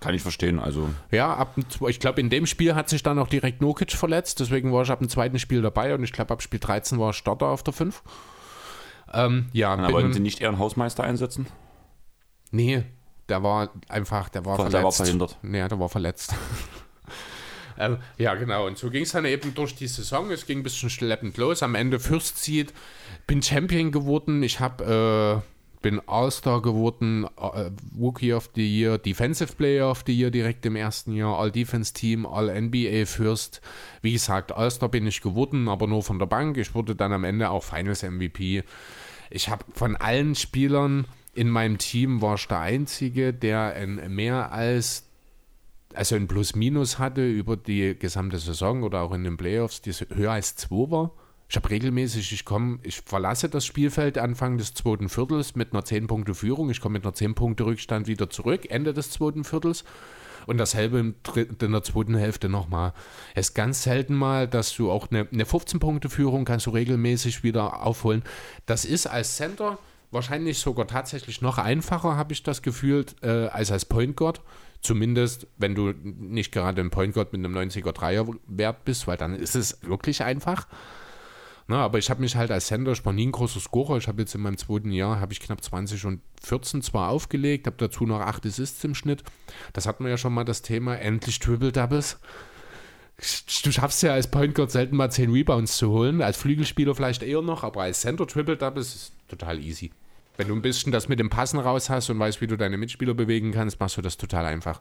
Kann 0.00 0.14
ich 0.14 0.22
verstehen. 0.22 0.58
Also 0.58 0.88
Ja, 1.10 1.34
ab 1.34 1.56
ich 1.88 2.00
glaube, 2.00 2.20
in 2.20 2.30
dem 2.30 2.46
Spiel 2.46 2.74
hat 2.74 2.88
sich 2.88 3.02
dann 3.02 3.18
auch 3.18 3.28
direkt 3.28 3.60
Nokic 3.62 3.92
verletzt, 3.92 4.40
deswegen 4.40 4.72
war 4.72 4.82
ich 4.82 4.90
ab 4.90 4.98
dem 5.00 5.08
zweiten 5.08 5.38
Spiel 5.38 5.62
dabei 5.62 5.94
und 5.94 6.02
ich 6.04 6.12
glaube, 6.12 6.32
ab 6.32 6.42
Spiel 6.42 6.60
13 6.60 6.98
war 6.98 7.12
Starter 7.12 7.46
auf 7.46 7.62
der 7.62 7.72
5. 7.72 8.02
Ähm, 9.12 9.46
ja, 9.52 9.76
na, 9.76 9.92
wollten 9.92 10.12
Sie 10.12 10.20
nicht 10.20 10.40
eher 10.40 10.48
einen 10.48 10.58
Hausmeister 10.58 11.02
einsetzen? 11.04 11.46
Nee, 12.50 12.84
der 13.28 13.42
war 13.42 13.70
einfach, 13.88 14.28
der 14.28 14.44
war 14.44 14.56
Der 14.56 14.66
verletzt. 14.66 14.84
war 14.84 14.92
verhindert. 14.92 15.38
Nee, 15.42 15.66
der 15.66 15.78
war 15.80 15.88
verletzt. 15.88 16.34
ähm, 17.78 17.98
ja, 18.18 18.34
genau. 18.34 18.66
Und 18.66 18.78
so 18.78 18.90
ging 18.90 19.02
es 19.02 19.12
dann 19.12 19.24
eben 19.24 19.54
durch 19.54 19.74
die 19.74 19.86
Saison. 19.88 20.30
Es 20.30 20.46
ging 20.46 20.60
ein 20.60 20.62
bisschen 20.62 20.90
schleppend 20.90 21.36
los. 21.36 21.62
Am 21.62 21.74
Ende 21.74 21.98
First 22.00 22.42
Seed, 22.42 22.72
bin 23.26 23.42
Champion 23.42 23.90
geworden. 23.92 24.42
Ich 24.42 24.60
habe, 24.60 25.42
äh, 25.42 25.55
bin 25.86 26.02
All-Star 26.08 26.62
geworden, 26.62 27.28
äh, 27.40 27.70
Rookie 27.96 28.32
of 28.32 28.50
the 28.56 28.66
Year, 28.66 28.98
Defensive 28.98 29.54
Player 29.54 29.88
of 29.88 30.02
the 30.04 30.12
Year 30.12 30.32
direkt 30.32 30.66
im 30.66 30.74
ersten 30.74 31.12
Jahr, 31.12 31.38
All-Defense-Team, 31.38 32.26
All-NBA 32.26 33.06
First. 33.06 33.60
Wie 34.02 34.12
gesagt, 34.12 34.50
All-Star 34.50 34.88
bin 34.88 35.06
ich 35.06 35.20
geworden, 35.20 35.68
aber 35.68 35.86
nur 35.86 36.02
von 36.02 36.18
der 36.18 36.26
Bank. 36.26 36.56
Ich 36.56 36.74
wurde 36.74 36.96
dann 36.96 37.12
am 37.12 37.22
Ende 37.22 37.50
auch 37.50 37.62
Finals 37.62 38.02
MVP. 38.02 38.64
Ich 39.30 39.48
habe 39.48 39.64
von 39.74 39.94
allen 39.94 40.34
Spielern 40.34 41.06
in 41.34 41.50
meinem 41.50 41.78
Team 41.78 42.20
war 42.20 42.34
ich 42.34 42.48
der 42.48 42.58
Einzige, 42.58 43.32
der 43.32 43.74
ein 43.74 44.12
mehr 44.12 44.50
als 44.50 45.04
also 45.94 46.16
ein 46.16 46.26
Plus-Minus 46.26 46.98
hatte 46.98 47.24
über 47.24 47.56
die 47.56 47.96
gesamte 47.96 48.38
Saison 48.38 48.82
oder 48.82 49.02
auch 49.02 49.12
in 49.12 49.22
den 49.22 49.36
Playoffs, 49.36 49.82
die 49.82 49.92
höher 49.92 50.32
als 50.32 50.56
2 50.56 50.90
war. 50.90 51.12
Ich 51.48 51.56
habe 51.56 51.70
regelmäßig, 51.70 52.32
ich 52.32 52.44
komme, 52.44 52.78
ich 52.82 53.00
verlasse 53.02 53.48
das 53.48 53.64
Spielfeld 53.64 54.18
Anfang 54.18 54.58
des 54.58 54.74
zweiten 54.74 55.08
Viertels 55.08 55.54
mit 55.54 55.72
einer 55.72 55.82
10-Punkte-Führung. 55.82 56.70
Ich 56.70 56.80
komme 56.80 56.94
mit 56.94 57.04
einer 57.04 57.14
10-Punkte-Rückstand 57.14 58.08
wieder 58.08 58.28
zurück, 58.30 58.68
Ende 58.68 58.92
des 58.92 59.10
zweiten 59.10 59.44
Viertels. 59.44 59.84
Und 60.46 60.58
dasselbe 60.58 60.98
in 60.98 61.72
der 61.72 61.82
zweiten 61.82 62.16
Hälfte 62.16 62.48
nochmal. 62.48 62.92
Es 63.34 63.48
ist 63.48 63.54
ganz 63.54 63.82
selten 63.82 64.14
mal, 64.14 64.46
dass 64.46 64.74
du 64.76 64.90
auch 64.90 65.10
eine, 65.10 65.26
eine 65.32 65.44
15-Punkte-Führung 65.44 66.44
kannst 66.44 66.66
du 66.66 66.70
regelmäßig 66.70 67.42
wieder 67.42 67.84
aufholen. 67.84 68.22
Das 68.64 68.84
ist 68.84 69.06
als 69.06 69.36
Center 69.36 69.78
wahrscheinlich 70.12 70.58
sogar 70.58 70.86
tatsächlich 70.86 71.42
noch 71.42 71.58
einfacher, 71.58 72.16
habe 72.16 72.32
ich 72.32 72.42
das 72.42 72.62
Gefühl, 72.62 73.06
äh, 73.22 73.46
als 73.48 73.72
als 73.72 73.84
Point 73.84 74.16
Guard. 74.16 74.40
Zumindest, 74.82 75.48
wenn 75.56 75.74
du 75.74 75.92
nicht 76.04 76.52
gerade 76.52 76.80
ein 76.80 76.90
Point 76.90 77.14
Guard 77.14 77.32
mit 77.32 77.44
einem 77.44 77.56
90er 77.56 77.92
Dreier 77.92 78.26
wert 78.46 78.84
bist, 78.84 79.06
weil 79.08 79.16
dann 79.16 79.34
ist 79.34 79.56
es 79.56 79.82
wirklich 79.82 80.22
einfach. 80.22 80.68
Na, 81.68 81.84
aber 81.84 81.98
ich 81.98 82.10
habe 82.10 82.20
mich 82.20 82.36
halt 82.36 82.52
als 82.52 82.66
Center, 82.66 82.92
ich 82.92 83.04
war 83.04 83.12
nie 83.12 83.26
ein 83.26 83.32
großer 83.32 83.58
Scorer. 83.58 83.96
Ich 83.96 84.06
habe 84.06 84.22
jetzt 84.22 84.34
in 84.34 84.40
meinem 84.40 84.56
zweiten 84.56 84.92
Jahr, 84.92 85.18
habe 85.18 85.32
ich 85.32 85.40
knapp 85.40 85.62
20 85.62 86.04
und 86.04 86.20
14 86.42 86.80
zwar 86.82 87.08
aufgelegt, 87.08 87.66
habe 87.66 87.76
dazu 87.78 88.06
noch 88.06 88.20
8 88.20 88.46
Assists 88.46 88.84
im 88.84 88.94
Schnitt. 88.94 89.24
Das 89.72 89.86
hatten 89.86 90.04
wir 90.04 90.10
ja 90.10 90.16
schon 90.16 90.32
mal 90.32 90.44
das 90.44 90.62
Thema, 90.62 90.96
endlich 90.96 91.40
Triple-Doubles. 91.40 92.18
Du 93.64 93.72
schaffst 93.72 94.02
ja 94.02 94.12
als 94.12 94.30
Point 94.30 94.54
Guard 94.54 94.70
selten 94.70 94.94
mal 94.94 95.10
10 95.10 95.32
Rebounds 95.32 95.76
zu 95.78 95.90
holen, 95.90 96.22
als 96.22 96.36
Flügelspieler 96.36 96.94
vielleicht 96.94 97.22
eher 97.22 97.42
noch, 97.42 97.64
aber 97.64 97.82
als 97.82 98.02
Center 98.02 98.26
Triple-Doubles 98.26 98.94
ist 98.94 99.12
total 99.26 99.58
easy. 99.58 99.90
Wenn 100.36 100.48
du 100.48 100.54
ein 100.54 100.62
bisschen 100.62 100.92
das 100.92 101.08
mit 101.08 101.18
dem 101.18 101.30
Passen 101.30 101.58
raus 101.58 101.90
hast 101.90 102.10
und 102.10 102.18
weißt, 102.18 102.40
wie 102.40 102.46
du 102.46 102.56
deine 102.56 102.76
Mitspieler 102.76 103.14
bewegen 103.14 103.52
kannst, 103.52 103.80
machst 103.80 103.96
du 103.96 104.02
das 104.02 104.18
total 104.18 104.44
einfach. 104.44 104.80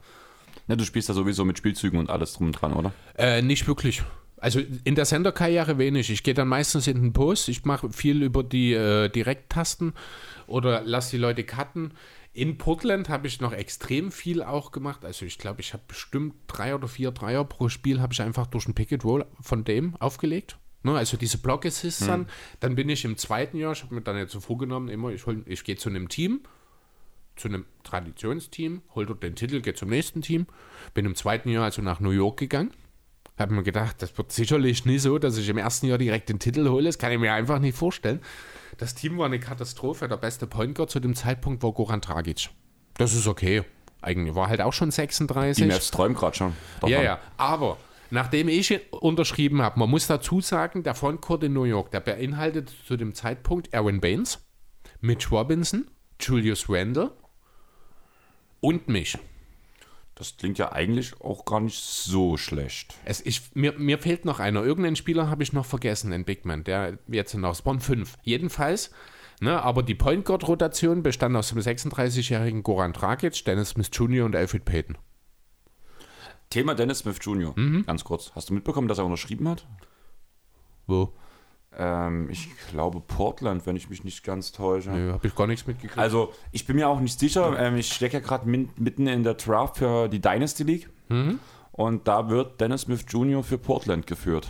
Ne, 0.68 0.78
du 0.78 0.84
spielst 0.84 1.08
ja 1.08 1.16
sowieso 1.16 1.46
mit 1.46 1.58
Spielzügen 1.58 1.98
und 1.98 2.10
alles 2.10 2.34
drum 2.34 2.48
und 2.48 2.54
dran, 2.54 2.74
oder? 2.74 2.94
Äh, 3.18 3.42
nicht 3.42 3.68
wirklich. 3.68 4.04
Also 4.46 4.62
in 4.84 4.94
der 4.94 5.06
Sender-Karriere 5.06 5.80
wenig. 5.80 6.12
Ich 6.12 6.22
gehe 6.22 6.36
dann 6.36 6.48
meistens 6.48 6.86
in 6.86 7.02
den 7.02 7.14
Post. 7.14 7.50
Ich 7.50 7.66
mache 7.66 7.92
viel 7.92 8.22
über 8.22 8.44
die 8.44 8.74
äh, 8.74 9.10
Direkttasten 9.10 9.94
oder 10.46 10.84
lass 10.86 11.10
die 11.10 11.18
Leute 11.18 11.44
cutten. 11.44 11.96
In 12.32 12.60
Portland 12.60 13.10
habe 13.10 13.26
ich 13.26 13.42
noch 13.42 13.54
extrem 13.54 14.12
viel 14.12 14.44
auch 14.44 14.72
gemacht. 14.72 15.04
Also 15.04 15.26
ich 15.26 15.40
glaube, 15.40 15.62
ich 15.62 15.74
habe 15.74 15.82
bestimmt 15.88 16.36
drei 16.46 16.76
oder 16.76 16.88
vier 16.88 17.10
Dreier 17.10 17.44
pro 17.44 17.70
Spiel 17.70 18.00
habe 18.02 18.14
ich 18.14 18.22
einfach 18.22 18.46
durch 18.46 18.68
ein 18.68 18.76
Picket 18.76 19.04
Roll 19.04 19.26
von 19.42 19.64
dem 19.64 19.96
aufgelegt. 19.96 20.60
Ne, 20.84 20.96
also 20.96 21.18
diese 21.18 21.40
Block 21.40 21.66
Assists 21.66 22.06
dann. 22.06 22.28
Dann 22.60 22.76
bin 22.76 22.88
ich 22.90 23.04
im 23.04 23.18
zweiten 23.18 23.58
Jahr, 23.58 23.72
ich 23.74 23.82
habe 23.82 23.96
mir 23.96 24.02
dann 24.02 24.16
jetzt 24.16 24.32
so 24.34 24.42
vorgenommen, 24.42 24.90
immer, 24.90 25.10
ich, 25.10 25.26
hol- 25.26 25.42
ich 25.48 25.64
gehe 25.64 25.76
zu 25.76 25.90
einem 25.90 26.08
Team, 26.08 26.42
zu 27.36 27.48
einem 27.48 27.66
Traditionsteam, 27.84 28.84
hol 28.94 29.08
dort 29.08 29.24
den 29.24 29.34
Titel, 29.36 29.62
gehe 29.62 29.74
zum 29.74 29.90
nächsten 29.90 30.22
Team. 30.22 30.46
Bin 30.94 31.08
im 31.08 31.16
zweiten 31.16 31.50
Jahr 31.50 31.64
also 31.64 31.82
nach 31.82 32.00
New 32.00 32.12
York 32.12 32.38
gegangen. 32.38 32.70
Habe 33.38 33.54
mir 33.54 33.64
gedacht, 33.64 34.02
das 34.02 34.18
wird 34.18 34.32
sicherlich 34.32 34.86
nicht 34.86 35.02
so, 35.02 35.20
dass 35.20 35.38
ich 35.38 35.50
im 35.50 35.58
ersten 35.58 35.88
Jahr 35.88 35.98
direkt 35.98 36.30
den 36.30 36.40
Titel 36.40 36.70
hole. 36.70 36.86
Das 36.86 36.98
kann 36.98 37.12
ich 37.12 37.20
mir 37.20 37.34
einfach 37.34 37.60
nicht 37.60 37.78
vorstellen. 37.78 38.22
Das 38.78 38.96
Team 38.96 39.18
war 39.18 39.26
eine 39.26 39.40
Katastrophe. 39.40 40.08
Der 40.08 40.18
beste 40.18 40.48
Point 40.48 40.76
Guard 40.76 40.90
zu 40.90 41.00
dem 41.00 41.16
Zeitpunkt 41.16 41.62
war 41.62 41.74
Goran 41.74 42.02
Dragic. 42.02 42.50
Das 42.98 43.14
ist 43.14 43.28
okay. 43.28 43.64
Eigentlich 44.02 44.36
war 44.36 44.48
halt 44.48 44.62
auch 44.62 44.72
schon 44.72 44.92
36. 44.92 45.64
Die 45.64 45.70
Mavs 45.70 45.92
träumen 45.92 46.16
gerade 46.16 46.36
schon. 46.36 46.54
davon. 46.76 46.90
Ja, 46.90 47.02
ja. 47.02 47.20
Aber 47.38 47.78
nachdem 48.10 48.48
ich 48.48 48.80
unterschrieben 48.92 49.62
habe, 49.62 49.80
man 49.80 49.90
muss 49.90 50.08
dazu 50.08 50.40
sagen, 50.40 50.84
der 50.84 50.96
Frontcourt 50.96 51.44
in 51.44 51.54
New 51.54 51.64
York, 51.64 51.92
der 51.92 52.00
beinhaltet 52.00 52.72
zu 52.88 52.96
dem 52.96 53.14
Zeitpunkt 53.14 53.74
Aaron 53.74 54.00
Baines, 54.00 54.46
Mitch 55.02 55.30
Robinson, 55.32 55.90
Julius 56.22 56.70
Randle 56.70 57.12
und 58.62 58.88
mich. 58.88 59.18
Das 60.16 60.38
klingt 60.38 60.58
ja 60.58 60.72
eigentlich 60.72 61.20
auch 61.20 61.44
gar 61.44 61.60
nicht 61.60 61.78
so 61.78 62.38
schlecht. 62.38 62.96
Es, 63.04 63.20
ich, 63.26 63.54
mir, 63.54 63.74
mir 63.74 64.00
fehlt 64.00 64.24
noch 64.24 64.40
einer. 64.40 64.64
Irgendeinen 64.64 64.96
Spieler 64.96 65.30
habe 65.30 65.44
ich 65.44 65.52
noch 65.52 65.66
vergessen, 65.66 66.14
ein 66.14 66.24
Big 66.24 66.46
Man, 66.46 66.64
der 66.64 66.98
jetzt 67.08 67.34
noch, 67.36 67.52
es 67.52 67.66
waren 67.66 67.82
fünf. 67.82 68.18
Jedenfalls, 68.24 68.92
ne, 69.42 69.62
aber 69.62 69.84
die 69.84 69.94
Point 69.94 70.24
Guard 70.24 70.48
Rotation 70.48 71.04
bestand 71.04 71.36
aus 71.36 71.50
dem 71.50 71.60
36-jährigen 71.60 72.64
Goran 72.64 72.94
Dragic, 72.94 73.44
Dennis 73.44 73.70
Smith 73.72 73.90
Jr. 73.92 74.26
und 74.26 74.38
Alfred 74.38 74.64
Payton. 74.64 74.98
Thema 76.50 76.76
Dennis 76.76 77.00
Smith 77.00 77.18
Jr. 77.22 77.52
Mhm. 77.54 77.86
Ganz 77.86 78.06
kurz. 78.06 78.32
Hast 78.36 78.50
du 78.50 78.54
mitbekommen, 78.54 78.88
dass 78.88 79.00
er 79.00 79.06
unterschrieben 79.06 79.50
hat? 79.50 79.68
Wo? 80.88 81.12
Ähm, 81.78 82.30
ich 82.30 82.50
glaube 82.72 83.02
Portland, 83.02 83.66
wenn 83.66 83.76
ich 83.76 83.90
mich 83.90 84.04
nicht 84.04 84.24
ganz 84.24 84.52
täusche. 84.52 84.92
Nö, 84.92 85.14
habe 85.14 85.28
ich 85.28 85.36
gar 85.36 85.48
nichts 85.48 85.68
mitgekriegt. 85.68 85.98
Also, 85.98 86.34
ich 86.52 86.66
bin 86.66 86.76
mir 86.76 86.88
auch 86.88 87.00
nicht 87.00 87.20
sicher. 87.20 87.58
Ähm, 87.60 87.78
ich 87.78 87.92
stecke 87.92 88.18
ja 88.18 88.20
gerade 88.20 88.48
mitten 88.48 89.08
in 89.08 89.24
der 89.24 89.36
Draft 89.36 89.78
für 89.78 90.08
die 90.08 90.20
Dynasty 90.20 90.64
League. 90.64 90.90
Mhm. 91.10 91.40
Und 91.72 92.08
da 92.08 92.30
wird 92.30 92.62
Dennis 92.62 92.82
Smith 92.82 93.06
Jr. 93.08 93.44
für 93.44 93.58
Portland 93.58 94.08
geführt. 94.08 94.48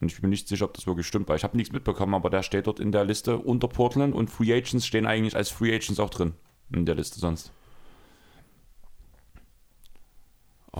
Und 0.00 0.12
ich 0.12 0.20
bin 0.20 0.30
nicht 0.30 0.46
sicher, 0.46 0.64
ob 0.64 0.74
das 0.74 0.86
wirklich 0.86 1.06
stimmt, 1.06 1.28
weil 1.28 1.36
ich 1.36 1.44
habe 1.44 1.56
nichts 1.56 1.72
mitbekommen, 1.72 2.14
aber 2.14 2.30
der 2.30 2.42
steht 2.42 2.68
dort 2.68 2.78
in 2.78 2.92
der 2.92 3.04
Liste 3.04 3.38
unter 3.38 3.66
Portland 3.66 4.14
und 4.14 4.30
Free 4.30 4.52
Agents 4.52 4.86
stehen 4.86 5.06
eigentlich 5.06 5.34
als 5.34 5.50
Free 5.50 5.74
Agents 5.74 5.98
auch 5.98 6.10
drin 6.10 6.34
in 6.72 6.86
der 6.86 6.94
Liste 6.94 7.18
sonst. 7.18 7.52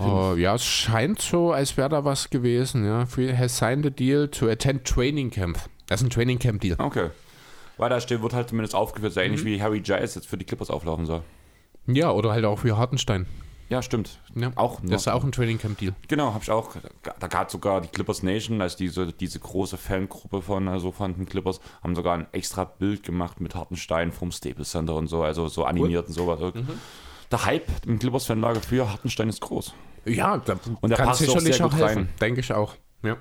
Oh, 0.05 0.35
ja, 0.35 0.55
es 0.55 0.63
scheint 0.65 1.21
so, 1.21 1.51
als 1.51 1.75
wäre 1.77 1.89
da 1.89 2.05
was 2.05 2.29
gewesen. 2.29 2.85
Ja, 2.85 3.05
Free 3.05 3.35
has 3.35 3.57
signed 3.57 3.85
a 3.85 3.89
deal 3.89 4.27
to 4.29 4.47
attend 4.49 4.85
Training 4.85 5.29
Camp. 5.31 5.57
Das 5.87 6.01
ist 6.01 6.07
ein 6.07 6.09
Training 6.09 6.39
Camp 6.39 6.61
Deal. 6.61 6.75
Okay. 6.79 7.09
Weil 7.77 7.89
da 7.89 7.99
steht, 8.01 8.21
wird 8.21 8.33
halt 8.33 8.49
zumindest 8.49 8.75
aufgeführt, 8.75 9.13
so 9.13 9.19
Mhm. 9.19 9.25
ähnlich 9.27 9.45
wie 9.45 9.61
Harry 9.61 9.79
Giles 9.81 10.15
jetzt 10.15 10.27
für 10.27 10.37
die 10.37 10.45
Clippers 10.45 10.69
auflaufen 10.69 11.05
soll. 11.05 11.21
Ja, 11.87 12.11
oder 12.11 12.31
halt 12.31 12.45
auch 12.45 12.63
wie 12.63 12.71
Hartenstein. 12.73 13.25
Ja, 13.69 13.83
stimmt. 13.83 14.19
Ja, 14.35 14.51
Auch 14.55 14.79
das 14.83 15.01
ist 15.01 15.07
auch 15.09 15.23
ein 15.23 15.31
Training 15.31 15.59
Camp 15.59 15.77
Deal. 15.77 15.93
Genau, 16.07 16.33
habe 16.33 16.43
ich 16.43 16.49
auch. 16.49 16.71
Da 17.19 17.27
gab 17.27 17.51
sogar 17.51 17.81
die 17.81 17.87
Clippers 17.87 18.23
Nation, 18.23 18.61
also 18.61 18.75
diese, 18.77 19.13
diese 19.13 19.39
große 19.39 19.77
Fangruppe 19.77 20.41
von, 20.41 20.67
also 20.67 20.91
von 20.91 21.13
den 21.15 21.27
Clippers, 21.27 21.59
haben 21.83 21.95
sogar 21.95 22.15
ein 22.17 22.25
extra 22.31 22.63
Bild 22.65 23.03
gemacht 23.03 23.39
mit 23.39 23.53
Hartenstein 23.53 24.11
vom 24.11 24.31
Staples 24.31 24.71
Center 24.71 24.95
und 24.95 25.05
so, 25.07 25.21
also 25.21 25.47
so 25.47 25.65
animiert 25.65 26.07
und 26.07 26.13
sowas. 26.13 26.39
Mhm. 26.55 26.67
Der 27.31 27.45
Hype 27.45 27.67
im 27.85 27.99
Clippers-Fanlager 27.99 28.61
für 28.61 28.89
Hartenstein 28.91 29.29
ist 29.29 29.39
groß. 29.41 29.73
Ja, 30.05 30.37
da 30.37 30.59
Und 30.81 30.89
der 30.89 30.97
kann 30.97 31.07
passt 31.07 31.21
auch 31.21 31.25
sicherlich 31.25 31.55
sehr 31.57 31.65
auch 31.65 31.71
gut 31.71 31.79
helfen. 31.79 31.97
rein. 31.97 32.09
Denke 32.21 32.39
ich 32.41 32.51
auch. 32.53 32.75
Ja. 33.03 33.17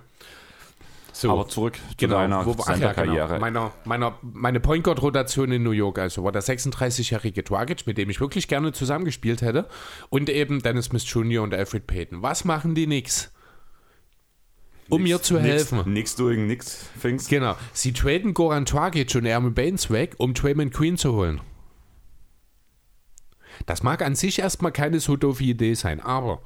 So, 1.12 1.32
Aber 1.32 1.48
zurück 1.48 1.76
genau, 1.96 2.14
zu 2.14 2.20
deiner 2.20 2.46
wo, 2.46 2.52
ach 2.52 2.58
ja, 2.58 2.64
Center-Karriere. 2.74 3.26
genau. 3.28 3.40
Meiner, 3.40 3.72
meiner, 3.84 4.18
meine 4.22 4.60
Point 4.60 4.84
Guard 4.84 5.02
Rotation 5.02 5.50
in 5.50 5.64
New 5.64 5.72
York, 5.72 5.98
also 5.98 6.22
war 6.22 6.30
der 6.30 6.42
36-jährige 6.42 7.42
Dragic, 7.42 7.86
mit 7.88 7.98
dem 7.98 8.08
ich 8.08 8.20
wirklich 8.20 8.46
gerne 8.46 8.72
zusammengespielt 8.72 9.42
hätte, 9.42 9.68
und 10.10 10.30
eben 10.30 10.62
Dennis 10.62 10.86
Smith 10.86 11.04
Jr. 11.12 11.42
und 11.42 11.54
Alfred 11.54 11.88
Payton. 11.88 12.22
Was 12.22 12.44
machen 12.44 12.76
die 12.76 12.86
nix? 12.86 13.32
Um 14.90 15.02
mir 15.02 15.20
zu 15.20 15.40
helfen. 15.40 15.92
Nix 15.92 16.14
doing, 16.14 16.46
nix 16.46 16.86
things. 17.02 17.26
Genau. 17.28 17.56
Sie 17.72 17.92
traden 17.92 18.32
Goran 18.32 18.64
Dragic 18.64 19.14
und 19.16 19.26
Aaron 19.26 19.52
Baines 19.54 19.90
weg, 19.90 20.14
um 20.18 20.34
Draymond 20.34 20.72
Green 20.72 20.96
zu 20.96 21.12
holen. 21.14 21.40
Das 23.66 23.82
mag 23.82 24.02
an 24.02 24.14
sich 24.14 24.38
erstmal 24.38 24.72
keine 24.72 25.00
so 25.00 25.16
doofe 25.16 25.42
Idee 25.44 25.74
sein, 25.74 26.00
aber 26.00 26.40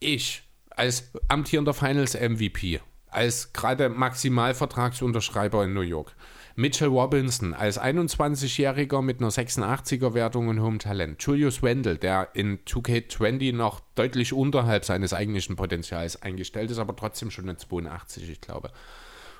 ich 0.00 0.42
als 0.70 1.12
amtierender 1.28 1.74
Finals 1.74 2.14
MVP, 2.14 2.80
als 3.08 3.52
gerade 3.52 3.88
Maximalvertragsunterschreiber 3.88 5.64
in 5.64 5.74
New 5.74 5.80
York. 5.80 6.14
Mitchell 6.56 6.88
Robinson 6.88 7.52
als 7.52 7.80
21-Jähriger 7.80 9.02
mit 9.02 9.18
einer 9.18 9.30
86er-Wertung 9.30 10.46
und 10.46 10.60
hohem 10.60 10.78
Talent. 10.78 11.20
Julius 11.20 11.62
Wendell, 11.64 11.96
der 11.96 12.28
in 12.34 12.60
2K20 12.60 13.52
noch 13.52 13.80
deutlich 13.96 14.32
unterhalb 14.32 14.84
seines 14.84 15.12
eigentlichen 15.12 15.56
Potenzials 15.56 16.22
eingestellt 16.22 16.70
ist, 16.70 16.78
aber 16.78 16.94
trotzdem 16.94 17.32
schon 17.32 17.48
eine 17.48 17.56
82, 17.56 18.30
ich 18.30 18.40
glaube. 18.40 18.70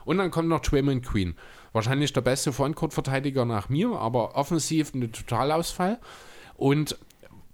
Und 0.05 0.18
dann 0.18 0.32
kommt 0.32 0.48
noch 0.48 0.61
Draymond 0.61 1.07
Queen. 1.07 1.36
Wahrscheinlich 1.72 2.12
der 2.12 2.20
beste 2.20 2.52
Frontcourt-Verteidiger 2.52 3.44
nach 3.44 3.68
mir, 3.68 3.92
aber 3.92 4.34
offensiv 4.34 4.92
ein 4.92 5.12
Totalausfall. 5.12 6.00
Und 6.57 6.98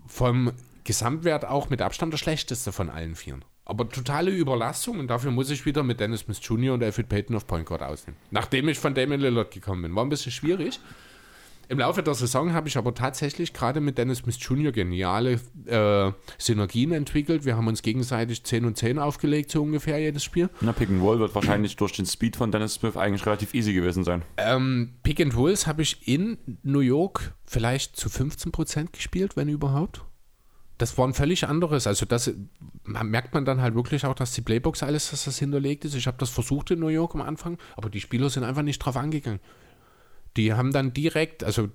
vom 0.07 0.53
Gesamtwert 0.85 1.45
auch 1.45 1.71
mit 1.71 1.83
Abstand 1.83 2.13
der 2.13 2.19
schlechteste 2.19 2.73
von 2.73 2.91
allen 2.91 3.15
Vieren. 3.15 3.45
Aber 3.65 3.89
totale 3.89 4.31
Überlastung 4.31 4.99
und 4.99 5.09
dafür 5.09 5.31
muss 5.31 5.51
ich 5.51 5.65
wieder 5.65 5.83
mit 5.83 6.01
Dennis 6.01 6.21
Smith 6.21 6.41
Jr. 6.43 6.75
und 6.75 6.83
Alfred 6.83 7.09
Payton 7.09 7.37
auf 7.37 7.47
Point 7.47 7.67
Guard 7.67 7.83
ausnehmen. 7.83 8.19
Nachdem 8.31 8.69
ich 8.69 8.79
von 8.79 8.95
Damian 8.95 9.21
Lillard 9.21 9.53
gekommen 9.53 9.83
bin. 9.83 9.95
War 9.95 10.05
ein 10.05 10.09
bisschen 10.09 10.33
schwierig. 10.33 10.81
Im 11.71 11.79
Laufe 11.79 12.03
der 12.03 12.15
Saison 12.15 12.53
habe 12.53 12.67
ich 12.67 12.77
aber 12.77 12.95
tatsächlich 12.95 13.53
gerade 13.53 13.81
mit 13.81 13.97
Dennis 13.97 14.19
Smith 14.19 14.39
Jr. 14.41 14.73
geniale 14.73 15.39
äh, 15.67 16.11
Synergien 16.37 16.91
entwickelt. 16.91 17.45
Wir 17.45 17.57
haben 17.57 17.69
uns 17.69 17.83
gegenseitig 17.83 18.43
10 18.43 18.65
und 18.65 18.77
10 18.77 18.99
aufgelegt, 18.99 19.53
so 19.53 19.63
ungefähr 19.63 20.01
jedes 20.01 20.25
Spiel. 20.25 20.51
Na, 20.63 20.73
Pick 20.73 20.89
and 20.89 21.01
Roll 21.01 21.21
wird 21.21 21.33
wahrscheinlich 21.37 21.77
durch 21.77 21.93
den 21.93 22.07
Speed 22.07 22.35
von 22.35 22.51
Dennis 22.51 22.75
Smith 22.75 22.97
eigentlich 22.97 23.25
relativ 23.25 23.55
easy 23.55 23.73
gewesen 23.73 24.03
sein. 24.03 24.23
Ähm, 24.37 24.95
Pick 25.05 25.21
and 25.21 25.37
Rolls 25.37 25.69
habe 25.69 25.83
ich 25.83 26.09
in 26.09 26.39
New 26.65 26.81
York 26.81 27.35
vielleicht 27.45 27.95
zu 27.95 28.09
15% 28.09 28.91
gespielt, 28.91 29.37
wenn 29.37 29.49
überhaupt 29.49 30.03
das 30.81 30.97
war 30.97 31.07
ein 31.07 31.15
völlig 31.15 31.47
anderes. 31.47 31.87
Also 31.87 32.07
das 32.07 32.33
merkt 32.85 33.35
man 33.35 33.45
dann 33.45 33.61
halt 33.61 33.75
wirklich 33.75 34.07
auch, 34.07 34.15
dass 34.15 34.33
die 34.33 34.41
Playbox 34.41 34.83
alles, 34.83 35.11
dass 35.11 35.25
das 35.25 35.39
hinterlegt 35.39 35.85
ist. 35.85 35.95
Ich 35.95 36.07
habe 36.07 36.17
das 36.19 36.31
versucht 36.31 36.71
in 36.71 36.81
New 36.81 36.89
York 36.89 37.15
am 37.15 37.21
Anfang, 37.21 37.59
aber 37.77 37.91
die 37.91 38.01
Spieler 38.01 38.31
sind 38.31 38.45
einfach 38.45 38.63
nicht 38.63 38.79
drauf 38.79 38.97
angegangen. 38.97 39.41
Die 40.37 40.55
haben 40.55 40.73
dann 40.73 40.95
direkt, 40.95 41.45
also 41.45 41.69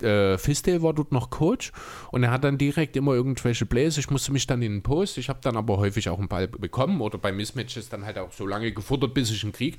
äh, 0.00 0.38
Fisdale 0.38 0.82
war 0.82 0.94
dort 0.94 1.10
noch 1.10 1.30
Coach 1.30 1.72
und 2.12 2.22
er 2.22 2.30
hat 2.30 2.44
dann 2.44 2.56
direkt 2.56 2.96
immer 2.96 3.14
irgendwelche 3.14 3.66
Plays. 3.66 3.98
Ich 3.98 4.10
musste 4.10 4.32
mich 4.32 4.46
dann 4.46 4.62
in 4.62 4.74
den 4.74 4.82
Post. 4.82 5.18
Ich 5.18 5.28
habe 5.28 5.40
dann 5.42 5.56
aber 5.56 5.78
häufig 5.78 6.08
auch 6.08 6.18
einen 6.18 6.28
Ball 6.28 6.46
bekommen 6.46 7.00
oder 7.00 7.18
bei 7.18 7.32
Mismatches 7.32 7.88
dann 7.88 8.04
halt 8.04 8.18
auch 8.18 8.32
so 8.32 8.46
lange 8.46 8.70
gefordert, 8.72 9.12
bis 9.12 9.30
ich 9.30 9.42
einen 9.42 9.52
Krieg. 9.52 9.78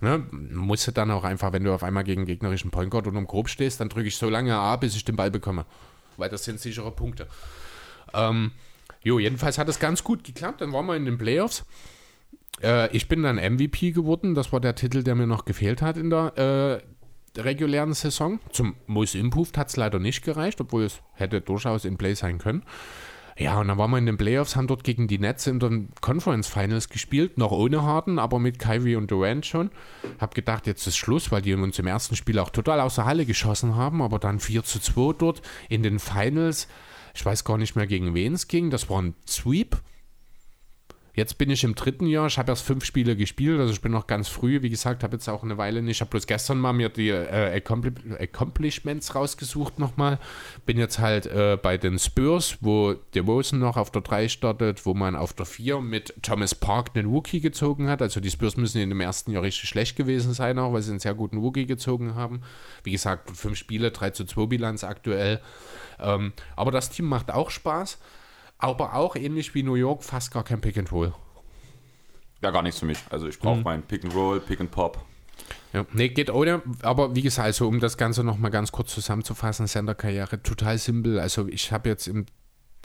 Ne, 0.00 0.18
musste 0.40 0.90
dann 0.90 1.12
auch 1.12 1.22
einfach, 1.22 1.52
wenn 1.52 1.62
du 1.62 1.72
auf 1.72 1.84
einmal 1.84 2.02
gegen 2.02 2.26
gegnerischen 2.26 2.72
Point 2.72 2.90
Guard 2.90 3.06
und 3.06 3.16
um 3.16 3.28
grob 3.28 3.48
stehst, 3.48 3.78
dann 3.78 3.88
drücke 3.88 4.08
ich 4.08 4.16
so 4.16 4.28
lange 4.28 4.56
A, 4.56 4.74
bis 4.74 4.96
ich 4.96 5.04
den 5.04 5.14
Ball 5.14 5.30
bekomme. 5.30 5.64
Weil 6.16 6.28
das 6.28 6.42
sind 6.42 6.58
sichere 6.58 6.90
Punkte. 6.90 7.28
Ähm, 8.14 8.52
jo, 9.02 9.18
jedenfalls 9.18 9.58
hat 9.58 9.68
es 9.68 9.78
ganz 9.78 10.04
gut 10.04 10.24
geklappt. 10.24 10.60
Dann 10.60 10.72
waren 10.72 10.86
wir 10.86 10.96
in 10.96 11.04
den 11.04 11.18
Playoffs. 11.18 11.64
Äh, 12.62 12.94
ich 12.96 13.08
bin 13.08 13.22
dann 13.22 13.36
MVP 13.36 13.92
geworden. 13.92 14.34
Das 14.34 14.52
war 14.52 14.60
der 14.60 14.74
Titel, 14.74 15.02
der 15.02 15.14
mir 15.14 15.26
noch 15.26 15.44
gefehlt 15.44 15.82
hat 15.82 15.96
in 15.96 16.10
der 16.10 16.82
äh, 17.36 17.40
regulären 17.40 17.94
Saison. 17.94 18.40
Zum 18.50 18.76
Most 18.86 19.14
Improved 19.14 19.56
hat 19.56 19.68
es 19.68 19.76
leider 19.76 19.98
nicht 19.98 20.22
gereicht, 20.22 20.60
obwohl 20.60 20.84
es 20.84 21.00
hätte 21.14 21.40
durchaus 21.40 21.84
in 21.84 21.96
Play 21.96 22.14
sein 22.14 22.38
können. 22.38 22.62
Ja, 23.38 23.58
und 23.58 23.68
dann 23.68 23.78
waren 23.78 23.90
wir 23.90 23.98
in 23.98 24.04
den 24.04 24.18
Playoffs, 24.18 24.56
haben 24.56 24.66
dort 24.66 24.84
gegen 24.84 25.08
die 25.08 25.18
Nets 25.18 25.46
in 25.46 25.58
den 25.58 25.88
Conference 26.02 26.48
Finals 26.48 26.90
gespielt, 26.90 27.38
noch 27.38 27.50
ohne 27.50 27.82
Harden, 27.82 28.18
aber 28.18 28.38
mit 28.38 28.58
Kyrie 28.58 28.96
und 28.96 29.10
Durant 29.10 29.46
schon. 29.46 29.70
Hab 30.20 30.34
gedacht, 30.34 30.66
jetzt 30.66 30.86
ist 30.86 30.96
Schluss, 30.96 31.32
weil 31.32 31.40
die 31.40 31.54
uns 31.54 31.78
im 31.78 31.86
ersten 31.86 32.14
Spiel 32.14 32.38
auch 32.38 32.50
total 32.50 32.80
außer 32.80 33.06
Halle 33.06 33.24
geschossen 33.24 33.74
haben, 33.74 34.02
aber 34.02 34.18
dann 34.18 34.38
4 34.38 34.64
zu 34.64 34.80
2 34.80 35.14
dort 35.14 35.40
in 35.70 35.82
den 35.82 35.98
Finals 35.98 36.68
ich 37.14 37.24
weiß 37.24 37.44
gar 37.44 37.58
nicht 37.58 37.76
mehr, 37.76 37.86
gegen 37.86 38.14
wen 38.14 38.34
es 38.34 38.48
ging. 38.48 38.70
Das 38.70 38.88
war 38.88 39.00
ein 39.00 39.14
Sweep. 39.26 39.76
Jetzt 41.14 41.36
bin 41.36 41.50
ich 41.50 41.62
im 41.62 41.74
dritten 41.74 42.06
Jahr. 42.06 42.26
Ich 42.26 42.38
habe 42.38 42.50
erst 42.50 42.64
fünf 42.64 42.86
Spiele 42.86 43.16
gespielt, 43.16 43.60
also 43.60 43.70
ich 43.70 43.82
bin 43.82 43.92
noch 43.92 44.06
ganz 44.06 44.28
früh. 44.28 44.62
Wie 44.62 44.70
gesagt, 44.70 45.02
habe 45.02 45.14
jetzt 45.14 45.28
auch 45.28 45.42
eine 45.42 45.58
Weile 45.58 45.82
nicht. 45.82 45.96
Ich 45.96 46.00
habe 46.00 46.10
bloß 46.10 46.26
gestern 46.26 46.58
mal 46.58 46.72
mir 46.72 46.88
die 46.88 47.10
äh, 47.10 47.60
Accomplishments 48.18 49.14
rausgesucht 49.14 49.78
nochmal. 49.78 50.18
Bin 50.64 50.78
jetzt 50.78 51.00
halt 51.00 51.26
äh, 51.26 51.58
bei 51.62 51.76
den 51.76 51.98
Spurs, 51.98 52.56
wo 52.62 52.94
DeRozan 53.14 53.58
noch 53.58 53.76
auf 53.76 53.90
der 53.90 54.00
3 54.00 54.28
startet, 54.28 54.86
wo 54.86 54.94
man 54.94 55.14
auf 55.14 55.34
der 55.34 55.44
4 55.44 55.82
mit 55.82 56.14
Thomas 56.22 56.54
Park 56.54 56.92
einen 56.94 57.10
Wookie 57.10 57.40
gezogen 57.40 57.90
hat. 57.90 58.00
Also 58.00 58.20
die 58.20 58.30
Spurs 58.30 58.56
müssen 58.56 58.80
in 58.80 58.88
dem 58.88 59.00
ersten 59.02 59.32
Jahr 59.32 59.42
richtig 59.42 59.68
schlecht 59.68 59.96
gewesen 59.96 60.32
sein, 60.32 60.58
auch 60.58 60.72
weil 60.72 60.80
sie 60.80 60.92
einen 60.92 61.00
sehr 61.00 61.14
guten 61.14 61.42
Wookie 61.42 61.66
gezogen 61.66 62.14
haben. 62.14 62.40
Wie 62.84 62.92
gesagt, 62.92 63.36
fünf 63.36 63.58
Spiele, 63.58 63.90
3 63.90 64.10
zu 64.10 64.24
2 64.24 64.46
Bilanz 64.46 64.82
aktuell. 64.82 65.42
Ähm, 66.02 66.32
aber 66.56 66.70
das 66.70 66.90
Team 66.90 67.06
macht 67.06 67.30
auch 67.30 67.50
Spaß, 67.50 67.98
aber 68.58 68.94
auch 68.94 69.16
ähnlich 69.16 69.54
wie 69.54 69.62
New 69.62 69.74
York 69.74 70.02
fast 70.02 70.30
gar 70.30 70.44
kein 70.44 70.60
Pick 70.60 70.78
and 70.78 70.90
Roll. 70.92 71.14
Ja, 72.42 72.50
gar 72.50 72.62
nichts 72.62 72.80
für 72.80 72.86
mich. 72.86 72.98
Also 73.10 73.28
ich 73.28 73.38
brauche 73.38 73.58
mhm. 73.58 73.62
mein 73.62 73.82
Pick 73.82 74.04
and 74.04 74.14
Roll, 74.14 74.40
Pick 74.40 74.60
and 74.60 74.70
Pop. 74.70 75.04
Ja, 75.72 75.86
nee, 75.92 76.08
geht 76.08 76.30
ohne, 76.30 76.62
aber 76.82 77.14
wie 77.14 77.22
gesagt, 77.22 77.46
also 77.46 77.66
um 77.66 77.80
das 77.80 77.96
Ganze 77.96 78.24
nochmal 78.24 78.50
ganz 78.50 78.72
kurz 78.72 78.92
zusammenzufassen, 78.92 79.66
Sender-Karriere 79.66 80.42
total 80.42 80.76
simpel. 80.76 81.18
Also 81.18 81.48
ich 81.48 81.72
habe 81.72 81.88
jetzt 81.88 82.08
im, 82.08 82.26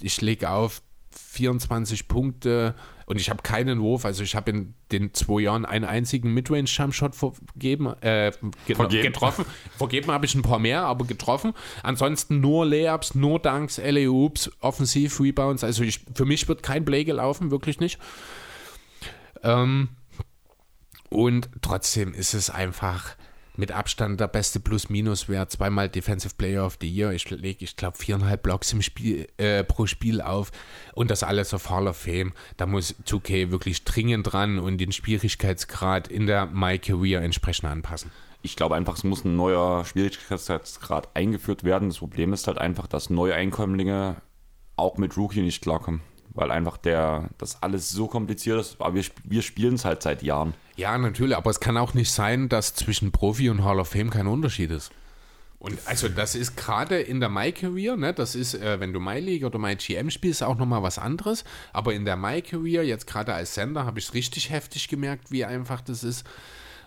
ich 0.01 0.21
lege 0.21 0.49
auf 0.49 0.81
24 1.11 2.07
Punkte 2.07 2.75
und 3.07 3.21
ich 3.21 3.29
habe 3.29 3.41
keinen 3.41 3.81
Wurf. 3.81 4.03
Also 4.03 4.21
ich 4.21 4.35
habe 4.35 4.51
in 4.51 4.73
den 4.91 5.13
zwei 5.13 5.41
Jahren 5.41 5.65
einen 5.65 5.85
einzigen 5.85 6.33
Midrange-Jumpshot 6.33 7.15
vergeben, 7.15 7.87
äh, 8.01 8.33
vergeben. 8.33 9.01
getroffen. 9.01 9.45
vergeben 9.77 10.11
habe 10.11 10.25
ich 10.25 10.35
ein 10.35 10.41
paar 10.41 10.59
mehr, 10.59 10.81
aber 10.81 11.05
getroffen. 11.05 11.53
Ansonsten 11.83 12.41
nur 12.41 12.65
Layups, 12.65 13.15
nur 13.15 13.39
Dunks, 13.39 13.77
LA-Oops, 13.77 14.51
Offensiv, 14.59 15.21
Rebounds. 15.21 15.63
Also 15.63 15.83
ich, 15.83 16.01
für 16.13 16.25
mich 16.25 16.49
wird 16.49 16.63
kein 16.63 16.83
Play 16.83 17.05
gelaufen, 17.05 17.49
wirklich 17.49 17.79
nicht. 17.79 17.97
Ähm, 19.41 19.87
und 21.09 21.49
trotzdem 21.61 22.13
ist 22.13 22.33
es 22.33 22.49
einfach 22.49 23.15
mit 23.57 23.71
Abstand 23.71 24.19
der 24.19 24.27
beste 24.27 24.59
Plus-Minus-Wert, 24.59 25.51
zweimal 25.51 25.89
Defensive 25.89 26.35
Player 26.37 26.65
of 26.65 26.77
the 26.81 26.89
Year. 26.89 27.11
Ich 27.11 27.29
lege, 27.29 27.63
ich 27.63 27.75
glaube, 27.75 27.97
viereinhalb 27.97 28.43
Blocks 28.43 28.73
im 28.73 28.81
Spiel, 28.81 29.27
äh, 29.37 29.63
pro 29.63 29.85
Spiel 29.85 30.21
auf 30.21 30.51
und 30.93 31.11
das 31.11 31.23
alles 31.23 31.53
auf 31.53 31.69
Hall 31.69 31.87
of 31.87 31.97
Fame. 31.97 32.33
Da 32.57 32.65
muss 32.65 32.95
2K 33.05 33.51
wirklich 33.51 33.83
dringend 33.83 34.31
dran 34.31 34.59
und 34.59 34.77
den 34.77 34.91
Schwierigkeitsgrad 34.91 36.07
in 36.07 36.27
der 36.27 36.45
My 36.45 36.79
Career 36.79 37.21
entsprechend 37.21 37.69
anpassen. 37.69 38.11
Ich 38.41 38.55
glaube 38.55 38.75
einfach, 38.75 38.95
es 38.95 39.03
muss 39.03 39.25
ein 39.25 39.35
neuer 39.35 39.83
Schwierigkeitsgrad 39.85 41.15
eingeführt 41.15 41.63
werden. 41.63 41.89
Das 41.89 41.97
Problem 41.97 42.33
ist 42.33 42.47
halt 42.47 42.57
einfach, 42.59 42.87
dass 42.87 43.09
neue 43.09 43.33
Einkömmlinge 43.33 44.17
auch 44.75 44.97
mit 44.97 45.17
Rookie 45.17 45.41
nicht 45.41 45.61
klarkommen 45.61 46.01
weil 46.37 46.51
einfach 46.51 46.77
der, 46.77 47.29
das 47.39 47.61
alles 47.63 47.89
so 47.89 48.07
kompliziert 48.07 48.59
ist. 48.59 48.79
Aber 48.79 48.93
wir, 48.93 49.03
wir 49.23 49.41
spielen 49.41 49.73
es 49.73 49.85
halt 49.85 50.03
seit 50.03 50.21
Jahren. 50.21 50.53
Ja, 50.75 50.95
natürlich, 50.97 51.35
aber 51.35 51.49
es 51.49 51.59
kann 51.59 51.77
auch 51.77 51.95
nicht 51.95 52.11
sein, 52.11 52.47
dass 52.47 52.75
zwischen 52.75 53.11
Profi 53.11 53.49
und 53.49 53.63
Hall 53.63 53.79
of 53.79 53.89
Fame 53.89 54.11
kein 54.11 54.27
Unterschied 54.27 54.69
ist. 54.69 54.91
Und 55.59 55.79
also 55.85 56.07
das 56.07 56.35
ist 56.35 56.55
gerade 56.55 56.99
in 56.99 57.19
der 57.19 57.29
My 57.29 57.51
Career, 57.51 57.97
ne, 57.97 58.13
das 58.13 58.35
ist, 58.35 58.53
äh, 58.53 58.79
wenn 58.79 58.93
du 58.93 58.99
My 58.99 59.19
League 59.19 59.43
oder 59.43 59.57
My 59.57 59.75
GM 59.75 60.11
spielst, 60.11 60.43
auch 60.43 60.55
nochmal 60.55 60.83
was 60.83 60.99
anderes. 60.99 61.43
Aber 61.73 61.95
in 61.95 62.05
der 62.05 62.15
My 62.15 62.43
Career, 62.43 62.83
jetzt 62.83 63.07
gerade 63.07 63.33
als 63.33 63.55
Sender, 63.55 63.87
habe 63.87 63.97
ich 63.97 64.05
es 64.05 64.13
richtig 64.13 64.51
heftig 64.51 64.87
gemerkt, 64.87 65.31
wie 65.31 65.43
einfach 65.43 65.81
das 65.81 66.03
ist. 66.03 66.23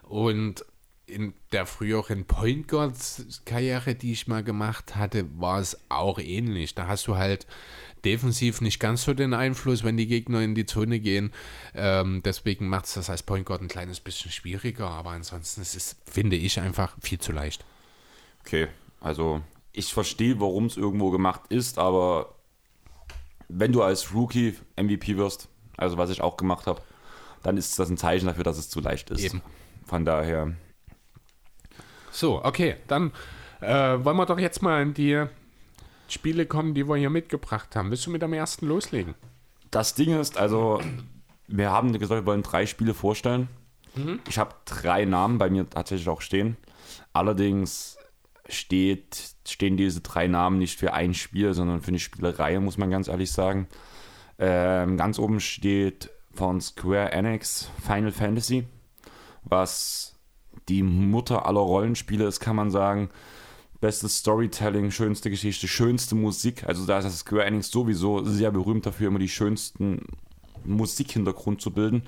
Und 0.02 0.64
in 1.06 1.34
der 1.50 1.66
früheren 1.66 2.24
Point 2.24 2.68
Guards 2.68 3.42
Karriere, 3.44 3.96
die 3.96 4.12
ich 4.12 4.28
mal 4.28 4.44
gemacht 4.44 4.94
hatte, 4.94 5.26
war 5.40 5.58
es 5.58 5.76
auch 5.88 6.20
ähnlich. 6.20 6.76
Da 6.76 6.86
hast 6.86 7.08
du 7.08 7.16
halt 7.16 7.48
defensiv 8.04 8.60
nicht 8.60 8.80
ganz 8.80 9.04
so 9.04 9.14
den 9.14 9.34
Einfluss, 9.34 9.84
wenn 9.84 9.96
die 9.96 10.06
Gegner 10.06 10.40
in 10.40 10.54
die 10.54 10.66
Zone 10.66 11.00
gehen. 11.00 11.32
Ähm, 11.74 12.22
deswegen 12.24 12.68
macht 12.68 12.86
es 12.86 12.94
das 12.94 13.10
als 13.10 13.22
Point 13.22 13.46
Guard 13.46 13.62
ein 13.62 13.68
kleines 13.68 14.00
bisschen 14.00 14.30
schwieriger, 14.30 14.88
aber 14.88 15.10
ansonsten 15.10 15.60
ist 15.60 15.74
es, 15.74 15.96
finde 16.10 16.36
ich, 16.36 16.60
einfach 16.60 16.96
viel 17.00 17.18
zu 17.18 17.32
leicht. 17.32 17.64
Okay, 18.40 18.68
also 19.00 19.42
ich 19.72 19.92
verstehe, 19.92 20.40
warum 20.40 20.66
es 20.66 20.76
irgendwo 20.76 21.10
gemacht 21.10 21.42
ist, 21.48 21.78
aber 21.78 22.34
wenn 23.48 23.72
du 23.72 23.82
als 23.82 24.14
Rookie 24.14 24.56
MVP 24.76 25.16
wirst, 25.16 25.48
also 25.76 25.98
was 25.98 26.10
ich 26.10 26.20
auch 26.20 26.36
gemacht 26.36 26.66
habe, 26.66 26.80
dann 27.42 27.56
ist 27.56 27.78
das 27.78 27.88
ein 27.88 27.96
Zeichen 27.96 28.26
dafür, 28.26 28.44
dass 28.44 28.58
es 28.58 28.68
zu 28.68 28.80
leicht 28.80 29.10
ist. 29.10 29.24
Eben. 29.24 29.42
Von 29.86 30.04
daher. 30.04 30.52
So, 32.10 32.44
okay, 32.44 32.76
dann 32.86 33.12
äh, 33.60 34.04
wollen 34.04 34.16
wir 34.16 34.26
doch 34.26 34.38
jetzt 34.38 34.62
mal 34.62 34.82
in 34.82 34.94
die 34.94 35.26
Spiele 36.12 36.46
kommen, 36.46 36.74
die 36.74 36.88
wir 36.88 36.96
hier 36.96 37.10
mitgebracht 37.10 37.74
haben. 37.76 37.90
Willst 37.90 38.06
du 38.06 38.10
mit 38.10 38.22
dem 38.22 38.32
ersten 38.32 38.66
loslegen? 38.66 39.14
Das 39.70 39.94
Ding 39.94 40.18
ist, 40.18 40.36
also, 40.36 40.80
wir 41.46 41.70
haben 41.70 41.92
gesagt, 41.92 42.22
wir 42.22 42.26
wollen 42.26 42.42
drei 42.42 42.66
Spiele 42.66 42.94
vorstellen. 42.94 43.48
Mhm. 43.94 44.20
Ich 44.28 44.38
habe 44.38 44.54
drei 44.64 45.04
Namen 45.04 45.38
bei 45.38 45.50
mir 45.50 45.68
tatsächlich 45.68 46.08
auch 46.08 46.20
stehen. 46.20 46.56
Allerdings 47.12 47.96
steht, 48.48 49.34
stehen 49.46 49.76
diese 49.76 50.00
drei 50.00 50.26
Namen 50.26 50.58
nicht 50.58 50.78
für 50.78 50.92
ein 50.92 51.14
Spiel, 51.14 51.54
sondern 51.54 51.80
für 51.80 51.88
eine 51.88 51.98
Spielereihe, 51.98 52.60
muss 52.60 52.78
man 52.78 52.90
ganz 52.90 53.08
ehrlich 53.08 53.30
sagen. 53.30 53.68
Ähm, 54.38 54.96
ganz 54.96 55.18
oben 55.18 55.40
steht 55.40 56.10
von 56.32 56.60
Square 56.60 57.12
Enix 57.12 57.70
Final 57.84 58.12
Fantasy, 58.12 58.66
was 59.42 60.16
die 60.68 60.82
Mutter 60.82 61.46
aller 61.46 61.60
Rollenspiele 61.60 62.24
ist, 62.24 62.40
kann 62.40 62.56
man 62.56 62.70
sagen 62.70 63.10
bestes 63.80 64.18
Storytelling, 64.18 64.90
schönste 64.90 65.30
Geschichte, 65.30 65.66
schönste 65.66 66.14
Musik. 66.14 66.64
Also 66.66 66.86
da 66.86 66.98
ist 66.98 67.04
das 67.04 67.20
Square 67.20 67.46
Enix 67.46 67.70
sowieso 67.70 68.24
sehr 68.24 68.50
berühmt 68.50 68.86
dafür, 68.86 69.08
immer 69.08 69.18
die 69.18 69.28
schönsten 69.28 70.06
Musikhintergrund 70.64 71.60
zu 71.60 71.70
bilden. 71.72 72.02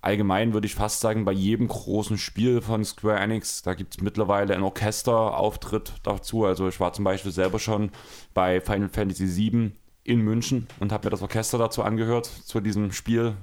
allgemein 0.00 0.52
würde 0.52 0.66
ich 0.66 0.74
fast 0.74 1.00
sagen, 1.00 1.24
bei 1.24 1.32
jedem 1.32 1.68
großen 1.68 2.16
Spiel 2.16 2.60
von 2.60 2.84
Square 2.84 3.18
Enix, 3.18 3.62
da 3.62 3.74
gibt 3.74 3.96
es 3.96 4.00
mittlerweile 4.00 4.54
ein 4.54 4.62
Orchesterauftritt 4.62 5.94
dazu. 6.02 6.44
Also 6.44 6.68
ich 6.68 6.80
war 6.80 6.92
zum 6.92 7.04
Beispiel 7.04 7.32
selber 7.32 7.58
schon 7.58 7.90
bei 8.32 8.60
Final 8.60 8.88
Fantasy 8.88 9.36
VII 9.36 9.72
in 10.04 10.20
München 10.20 10.68
und 10.78 10.92
habe 10.92 11.06
mir 11.06 11.10
das 11.10 11.22
Orchester 11.22 11.58
dazu 11.58 11.82
angehört, 11.82 12.26
zu 12.26 12.60
diesem 12.60 12.92
Spiel, 12.92 13.34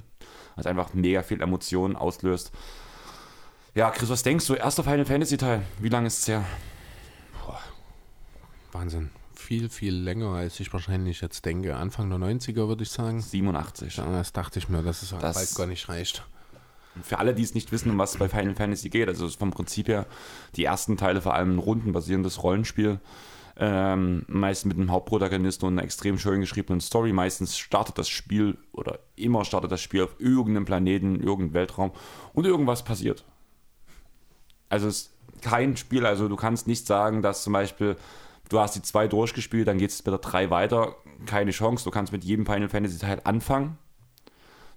was 0.55 0.65
einfach 0.65 0.93
mega 0.93 1.21
viel 1.21 1.41
Emotionen 1.41 1.95
auslöst. 1.95 2.51
Ja, 3.75 3.91
Chris, 3.91 4.09
was 4.09 4.23
denkst 4.23 4.47
du? 4.47 4.53
Erster 4.53 4.83
Final 4.83 5.05
Fantasy 5.05 5.35
Teil, 5.37 5.63
wie 5.79 5.89
lange 5.89 6.07
ist 6.07 6.19
es 6.19 6.27
her? 6.27 6.45
Wahnsinn. 8.73 9.09
Viel, 9.35 9.69
viel 9.69 9.95
länger, 9.95 10.29
als 10.35 10.59
ich 10.59 10.71
wahrscheinlich 10.73 11.21
jetzt 11.21 11.45
denke. 11.45 11.75
Anfang 11.75 12.09
der 12.09 12.19
90er 12.19 12.67
würde 12.67 12.83
ich 12.83 12.91
sagen. 12.91 13.19
87. 13.21 13.97
Ja, 13.97 14.11
das 14.11 14.31
dachte 14.33 14.59
ich 14.59 14.69
mir, 14.69 14.83
dass 14.83 15.01
es 15.01 15.09
Das- 15.19 15.35
bald 15.35 15.55
gar 15.55 15.67
nicht 15.67 15.89
reicht. 15.89 16.23
Für 17.01 17.17
alle, 17.17 17.33
die 17.33 17.41
es 17.41 17.55
nicht 17.55 17.71
wissen, 17.71 17.89
um 17.89 17.97
was 17.97 18.11
es 18.13 18.17
bei 18.19 18.29
Final 18.29 18.53
Fantasy 18.53 18.89
geht, 18.89 19.07
also 19.07 19.25
es 19.25 19.31
ist 19.31 19.39
vom 19.39 19.49
Prinzip 19.49 19.87
her 19.87 20.05
die 20.55 20.65
ersten 20.65 20.95
Teile 20.95 21.21
vor 21.21 21.33
allem 21.33 21.55
ein 21.55 21.59
rundenbasierendes 21.59 22.43
Rollenspiel. 22.43 22.99
Ähm, 23.55 24.25
meist 24.27 24.65
mit 24.65 24.77
einem 24.77 24.91
Hauptprotagonisten 24.91 25.67
und 25.67 25.73
einer 25.75 25.83
extrem 25.83 26.17
schön 26.17 26.41
geschriebenen 26.41 26.81
Story. 26.81 27.13
Meistens 27.13 27.57
startet 27.57 27.97
das 27.99 28.09
Spiel 28.09 28.57
oder 28.71 28.99
immer 29.15 29.45
startet 29.45 29.71
das 29.71 29.81
Spiel 29.81 30.03
auf 30.03 30.15
irgendeinem 30.19 30.65
Planeten, 30.65 31.15
irgendeinem 31.21 31.53
Weltraum 31.53 31.91
und 32.33 32.45
irgendwas 32.45 32.83
passiert. 32.83 33.23
Also 34.69 34.87
es 34.87 34.97
ist 35.01 35.11
kein 35.41 35.77
Spiel, 35.77 36.05
also 36.05 36.27
du 36.27 36.35
kannst 36.35 36.65
nicht 36.67 36.87
sagen, 36.87 37.21
dass 37.21 37.43
zum 37.43 37.53
Beispiel 37.53 37.95
du 38.49 38.59
hast 38.59 38.75
die 38.75 38.81
zwei 38.81 39.07
durchgespielt, 39.07 39.67
dann 39.67 39.77
geht 39.77 39.91
es 39.91 40.03
mit 40.05 40.11
der 40.11 40.19
drei 40.19 40.49
weiter. 40.49 40.95
Keine 41.25 41.51
Chance. 41.51 41.83
Du 41.83 41.91
kannst 41.91 42.11
mit 42.11 42.23
jedem 42.23 42.45
Final 42.45 42.69
Fantasy 42.69 42.99
Teil 42.99 43.21
anfangen 43.23 43.77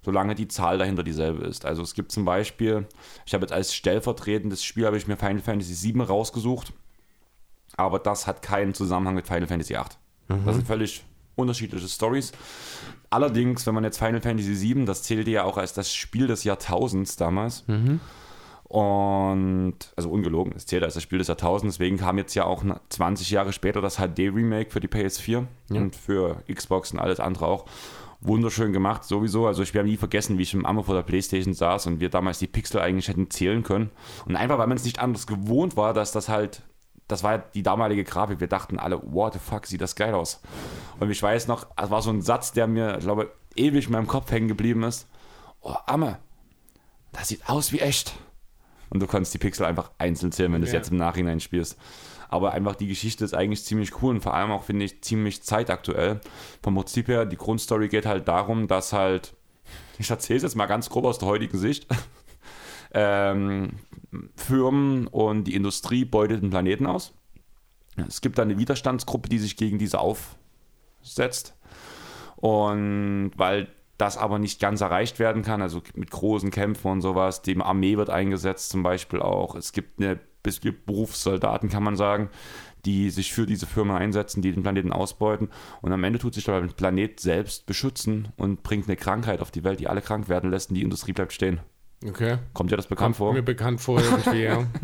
solange 0.07 0.35
die 0.35 0.47
Zahl 0.47 0.77
dahinter 0.77 1.03
dieselbe 1.03 1.43
ist. 1.45 1.65
Also 1.65 1.81
es 1.81 1.93
gibt 1.93 2.13
zum 2.13 2.23
Beispiel, 2.23 2.87
ich 3.25 3.33
habe 3.33 3.43
jetzt 3.43 3.51
als 3.51 3.75
stellvertretendes 3.75 4.63
Spiel, 4.63 4.85
habe 4.85 4.95
ich 4.95 5.05
mir 5.05 5.17
Final 5.17 5.41
Fantasy 5.41 5.93
VII 5.93 6.01
rausgesucht, 6.01 6.71
aber 7.75 7.99
das 7.99 8.25
hat 8.25 8.41
keinen 8.41 8.73
Zusammenhang 8.73 9.15
mit 9.15 9.27
Final 9.27 9.47
Fantasy 9.47 9.73
VIII. 9.73 9.83
Das 10.45 10.55
sind 10.55 10.65
völlig 10.65 11.03
unterschiedliche 11.35 11.89
Stories. 11.89 12.31
Allerdings, 13.09 13.67
wenn 13.67 13.73
man 13.73 13.83
jetzt 13.83 13.97
Final 13.97 14.21
Fantasy 14.21 14.61
VII, 14.75 14.85
das 14.85 15.03
zählte 15.03 15.29
ja 15.29 15.43
auch 15.43 15.57
als 15.57 15.73
das 15.73 15.93
Spiel 15.93 16.27
des 16.27 16.45
Jahrtausends 16.45 17.17
damals. 17.17 17.65
Und, 18.69 19.77
also 19.95 20.09
ungelogen, 20.09 20.51
es 20.55 20.65
zählt 20.65 20.83
als 20.83 20.95
das 20.95 21.03
Spiel 21.03 21.19
des 21.19 21.29
Jahrtausends, 21.29 21.77
deswegen 21.77 21.97
kam 21.97 22.17
jetzt 22.17 22.35
ja 22.35 22.43
auch 22.43 22.65
20 22.89 23.29
Jahre 23.31 23.53
später 23.53 23.79
das 23.79 23.95
HD-Remake 23.95 24.71
für 24.71 24.81
die 24.81 24.89
PS4 24.89 25.45
und 25.69 25.95
für 25.95 26.43
Xbox 26.53 26.91
und 26.91 26.99
alles 26.99 27.21
andere 27.21 27.47
auch. 27.47 27.65
Wunderschön 28.19 28.73
gemacht, 28.73 29.03
sowieso. 29.05 29.47
Also 29.47 29.61
ich 29.63 29.73
werde 29.73 29.87
nie 29.87 29.95
vergessen, 29.95 30.37
wie 30.37 30.41
ich 30.41 30.53
im 30.53 30.65
Ammer 30.65 30.83
vor 30.83 30.95
der 30.95 31.03
Playstation 31.03 31.53
saß 31.53 31.85
und 31.85 31.99
wir 31.99 32.09
damals 32.09 32.39
die 32.39 32.47
Pixel 32.47 32.81
eigentlich 32.81 33.07
hätten 33.07 33.29
zählen 33.29 33.63
können. 33.63 33.89
Und 34.25 34.35
einfach, 34.35 34.57
weil 34.57 34.67
man 34.67 34.75
es 34.75 34.83
nicht 34.83 34.99
anders 34.99 35.27
gewohnt 35.27 35.77
war, 35.77 35.93
dass 35.93 36.11
das 36.11 36.27
halt, 36.27 36.63
das 37.07 37.23
war 37.23 37.37
die 37.37 37.63
damalige 37.63 38.03
Grafik. 38.03 38.39
Wir 38.39 38.47
dachten 38.47 38.79
alle, 38.79 38.99
what 39.13 39.33
the 39.33 39.39
fuck, 39.39 39.65
sieht 39.67 39.81
das 39.81 39.95
geil 39.95 40.13
aus. 40.13 40.41
Und 40.99 41.09
ich 41.11 41.21
weiß 41.21 41.47
noch, 41.47 41.67
es 41.81 41.89
war 41.89 42.01
so 42.01 42.09
ein 42.09 42.21
Satz, 42.21 42.51
der 42.51 42.67
mir, 42.67 42.97
ich 42.97 43.03
glaube, 43.03 43.31
ewig 43.55 43.85
in 43.85 43.91
meinem 43.93 44.07
Kopf 44.07 44.31
hängen 44.31 44.47
geblieben 44.47 44.83
ist. 44.83 45.07
Oh, 45.61 45.75
Amme, 45.85 46.17
das 47.13 47.29
sieht 47.29 47.47
aus 47.47 47.71
wie 47.71 47.79
echt. 47.79 48.17
Und 48.89 49.01
du 49.01 49.07
kannst 49.07 49.33
die 49.33 49.37
Pixel 49.37 49.65
einfach 49.65 49.91
einzeln 49.97 50.31
zählen, 50.31 50.51
wenn 50.53 50.61
du 50.61 50.67
es 50.67 50.73
Ja. 50.73 50.79
jetzt 50.79 50.91
im 50.91 50.97
Nachhinein 50.97 51.39
spielst. 51.39 51.77
Aber 52.29 52.53
einfach 52.53 52.75
die 52.75 52.87
Geschichte 52.87 53.23
ist 53.23 53.33
eigentlich 53.33 53.63
ziemlich 53.63 54.01
cool 54.01 54.15
und 54.15 54.21
vor 54.21 54.33
allem 54.33 54.51
auch, 54.51 54.63
finde 54.63 54.85
ich, 54.85 55.01
ziemlich 55.01 55.43
zeitaktuell. 55.43 56.19
Vom 56.61 56.75
Prinzip 56.75 57.07
her, 57.07 57.25
die 57.25 57.37
Grundstory 57.37 57.87
geht 57.87 58.05
halt 58.05 58.27
darum, 58.27 58.67
dass 58.67 58.91
halt, 58.93 59.33
ich 59.99 60.09
erzähle 60.09 60.37
es 60.37 60.43
jetzt 60.43 60.55
mal 60.55 60.65
ganz 60.65 60.89
grob 60.89 61.05
aus 61.05 61.19
der 61.19 61.27
heutigen 61.27 61.57
Sicht, 61.57 61.87
ähm, 62.93 63.71
Firmen 64.35 65.07
und 65.07 65.45
die 65.45 65.55
Industrie 65.55 66.05
beutet 66.05 66.41
den 66.43 66.49
Planeten 66.49 66.85
aus. 66.85 67.13
Es 68.07 68.21
gibt 68.21 68.37
da 68.37 68.43
eine 68.43 68.57
Widerstandsgruppe, 68.57 69.27
die 69.29 69.39
sich 69.39 69.57
gegen 69.57 69.79
diese 69.79 69.99
aufsetzt. 69.99 71.55
Und 72.35 73.31
weil 73.35 73.67
das 73.97 74.17
aber 74.17 74.39
nicht 74.39 74.59
ganz 74.59 74.81
erreicht 74.81 75.19
werden 75.19 75.41
kann, 75.41 75.61
also 75.61 75.81
mit 75.95 76.11
großen 76.11 76.51
Kämpfen 76.51 76.91
und 76.91 77.01
sowas, 77.01 77.41
die 77.41 77.59
Armee 77.59 77.97
wird 77.97 78.09
eingesetzt 78.09 78.69
zum 78.69 78.83
Beispiel 78.83 79.21
auch. 79.21 79.55
Es 79.55 79.71
gibt 79.71 79.99
eine 79.99 80.19
es 80.47 80.61
gibt 80.61 80.85
Berufssoldaten, 80.85 81.69
kann 81.69 81.83
man 81.83 81.95
sagen, 81.95 82.29
die 82.85 83.09
sich 83.09 83.33
für 83.33 83.45
diese 83.45 83.65
Firma 83.65 83.97
einsetzen, 83.97 84.41
die 84.41 84.51
den 84.51 84.63
Planeten 84.63 84.93
ausbeuten. 84.93 85.49
Und 85.81 85.91
am 85.91 86.03
Ende 86.03 86.19
tut 86.19 86.33
sich 86.33 86.45
der 86.45 86.61
Planet 86.61 87.19
selbst 87.19 87.65
beschützen 87.65 88.29
und 88.37 88.63
bringt 88.63 88.87
eine 88.87 88.95
Krankheit 88.95 89.41
auf 89.41 89.51
die 89.51 89.63
Welt, 89.63 89.79
die 89.79 89.87
alle 89.87 90.01
krank 90.01 90.29
werden 90.29 90.49
lässt 90.49 90.69
und 90.69 90.75
die 90.75 90.83
Industrie 90.83 91.13
bleibt 91.13 91.33
stehen. 91.33 91.59
Okay. 92.07 92.37
Kommt 92.53 92.71
dir 92.71 92.77
das 92.77 92.87
bekannt 92.87 93.17
vor? 93.17 93.33
Mir 93.33 93.41
bekannt 93.41 93.81
vor 93.81 93.99
irgendwie, 93.99 94.43
ja. 94.43 94.65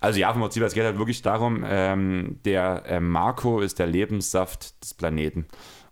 Also 0.00 0.20
ja, 0.20 0.30
vom 0.30 0.42
Prinzip, 0.42 0.62
es 0.62 0.74
geht 0.74 0.84
halt 0.84 0.98
wirklich 0.98 1.22
darum, 1.22 1.64
ähm, 1.66 2.38
der 2.44 2.82
äh, 2.84 3.00
Marco 3.00 3.60
ist 3.60 3.78
der 3.78 3.86
Lebenssaft 3.86 4.82
des 4.84 4.92
Planeten. 4.92 5.46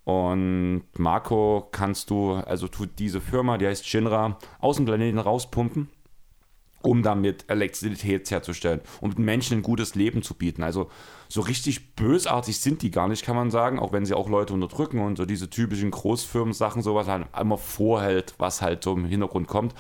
Und 0.05 0.83
Marco 0.99 1.69
kannst 1.71 2.11
du, 2.11 2.33
also 2.33 2.67
tut 2.67 2.99
diese 2.99 3.21
Firma, 3.21 3.59
die 3.59 3.67
heißt 3.67 3.87
Shinra, 3.87 4.37
aus 4.59 4.77
dem 4.77 4.85
Planeten 4.85 5.19
rauspumpen, 5.19 5.89
um 6.83 7.05
damit 7.05 7.45
Elektrizität 7.49 8.29
herzustellen 8.31 8.81
und 9.01 9.21
Menschen 9.21 9.59
ein 9.59 9.63
gutes 9.63 9.95
Leben 9.95 10.23
zu 10.23 10.35
bieten. 10.35 10.65
Also 10.65 10.91
so 11.29 11.41
richtig 11.41 11.95
bösartig 11.95 12.59
sind 12.59 12.83
die 12.83 12.91
gar 12.91 13.07
nicht, 13.07 13.25
kann 13.25 13.37
man 13.37 13.53
sagen, 13.53 13.79
auch 13.79 13.93
wenn 13.93 14.05
sie 14.05 14.15
auch 14.15 14.29
Leute 14.29 14.53
unterdrücken 14.53 14.99
und 14.99 15.17
so 15.17 15.25
diese 15.25 15.49
typischen 15.49 15.93
Großfirmen-Sachen, 15.93 16.83
sowas 16.83 17.07
halt 17.07 17.27
immer 17.41 17.57
vorhält, 17.59 18.35
was 18.39 18.61
halt 18.61 18.83
so 18.83 18.95
im 18.95 19.05
Hintergrund 19.05 19.47
kommt. 19.47 19.73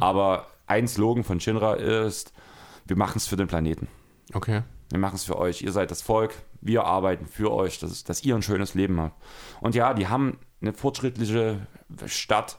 Aber 0.00 0.46
ein 0.66 0.86
Slogan 0.86 1.24
von 1.24 1.40
Shinra 1.40 1.74
ist, 1.74 2.32
wir 2.86 2.96
machen 2.96 3.16
es 3.16 3.26
für 3.26 3.36
den 3.36 3.46
Planeten. 3.48 3.88
Okay. 4.34 4.62
Wir 4.92 4.98
machen 4.98 5.14
es 5.14 5.24
für 5.24 5.38
euch. 5.38 5.62
Ihr 5.62 5.72
seid 5.72 5.90
das 5.90 6.02
Volk. 6.02 6.34
Wir 6.60 6.84
arbeiten 6.84 7.26
für 7.26 7.50
euch, 7.50 7.78
dass, 7.78 8.04
dass 8.04 8.24
ihr 8.24 8.34
ein 8.34 8.42
schönes 8.42 8.74
Leben 8.74 9.00
habt. 9.00 9.16
Und 9.62 9.74
ja, 9.74 9.94
die 9.94 10.08
haben 10.08 10.38
eine 10.60 10.74
fortschrittliche 10.74 11.66
Stadt. 12.04 12.58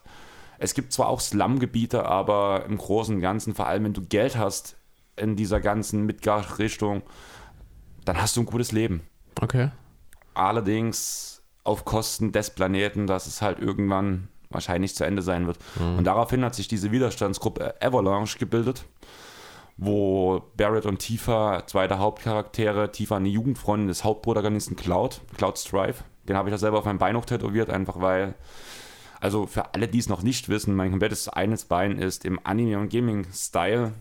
Es 0.58 0.74
gibt 0.74 0.94
zwar 0.94 1.10
auch 1.10 1.20
Slum-Gebiete, 1.20 2.08
aber 2.08 2.66
im 2.66 2.80
Großen 2.80 3.14
und 3.14 3.22
Ganzen, 3.22 3.54
vor 3.54 3.68
allem 3.68 3.84
wenn 3.84 3.94
du 3.94 4.02
Geld 4.02 4.36
hast 4.36 4.78
in 5.16 5.36
dieser 5.36 5.60
ganzen 5.60 6.08
Midgard-Richtung, 6.08 7.04
dann 8.04 8.20
hast 8.20 8.36
du 8.36 8.42
ein 8.42 8.48
gutes 8.48 8.72
Leben. 8.72 9.02
Okay. 9.40 9.70
Allerdings 10.34 11.44
auf 11.64 11.86
Kosten 11.86 12.32
des 12.32 12.50
Planeten, 12.50 13.06
dass 13.06 13.28
es 13.28 13.44
halt 13.44 13.60
irgendwann 13.60 14.30
wahrscheinlich 14.50 14.96
zu 14.96 15.06
Ende 15.06 15.22
sein 15.22 15.46
wird. 15.46 15.60
Und 15.80 16.06
daraufhin 16.06 16.44
hat 16.44 16.56
sich 16.56 16.68
diese 16.68 16.92
Widerstandsgruppe 16.92 17.80
Avalanche 17.80 18.40
gebildet, 18.40 18.86
wo 19.78 20.42
Barrett 20.56 20.86
und 20.86 21.00
Tifa, 21.00 21.66
zwei 21.68 21.88
der 21.88 22.00
Hauptcharaktere, 22.00 22.92
Tifa 22.92 23.18
eine 23.18 23.30
Jugendfreundin 23.30 23.88
des 23.88 24.04
Hauptprotagonisten 24.04 24.76
Cloud, 24.76 25.22
Cloud 25.38 25.58
Strife, 25.58 26.04
den 26.28 26.38
habe 26.38 26.50
ich 26.50 26.54
da 26.54 26.58
selber 26.58 26.80
auf 26.80 26.86
meinem 26.86 27.00
Bein 27.00 27.14
noch 27.14 27.26
tätowiert, 27.26 27.70
einfach 27.70 28.00
weil, 28.00 28.36
also 29.20 29.48
für 29.48 29.74
alle, 29.74 29.88
die 29.88 30.00
es 30.00 30.10
noch 30.10 30.22
nicht 30.22 30.50
wissen, 30.50 30.76
mein 30.76 30.92
komplettes 30.92 31.28
eines 31.28 31.66
Bein 31.66 31.98
ist 31.98 32.26
im 32.26 32.40
Anime- 32.44 32.80
und 32.80 32.92
Gaming-Style 32.92 33.94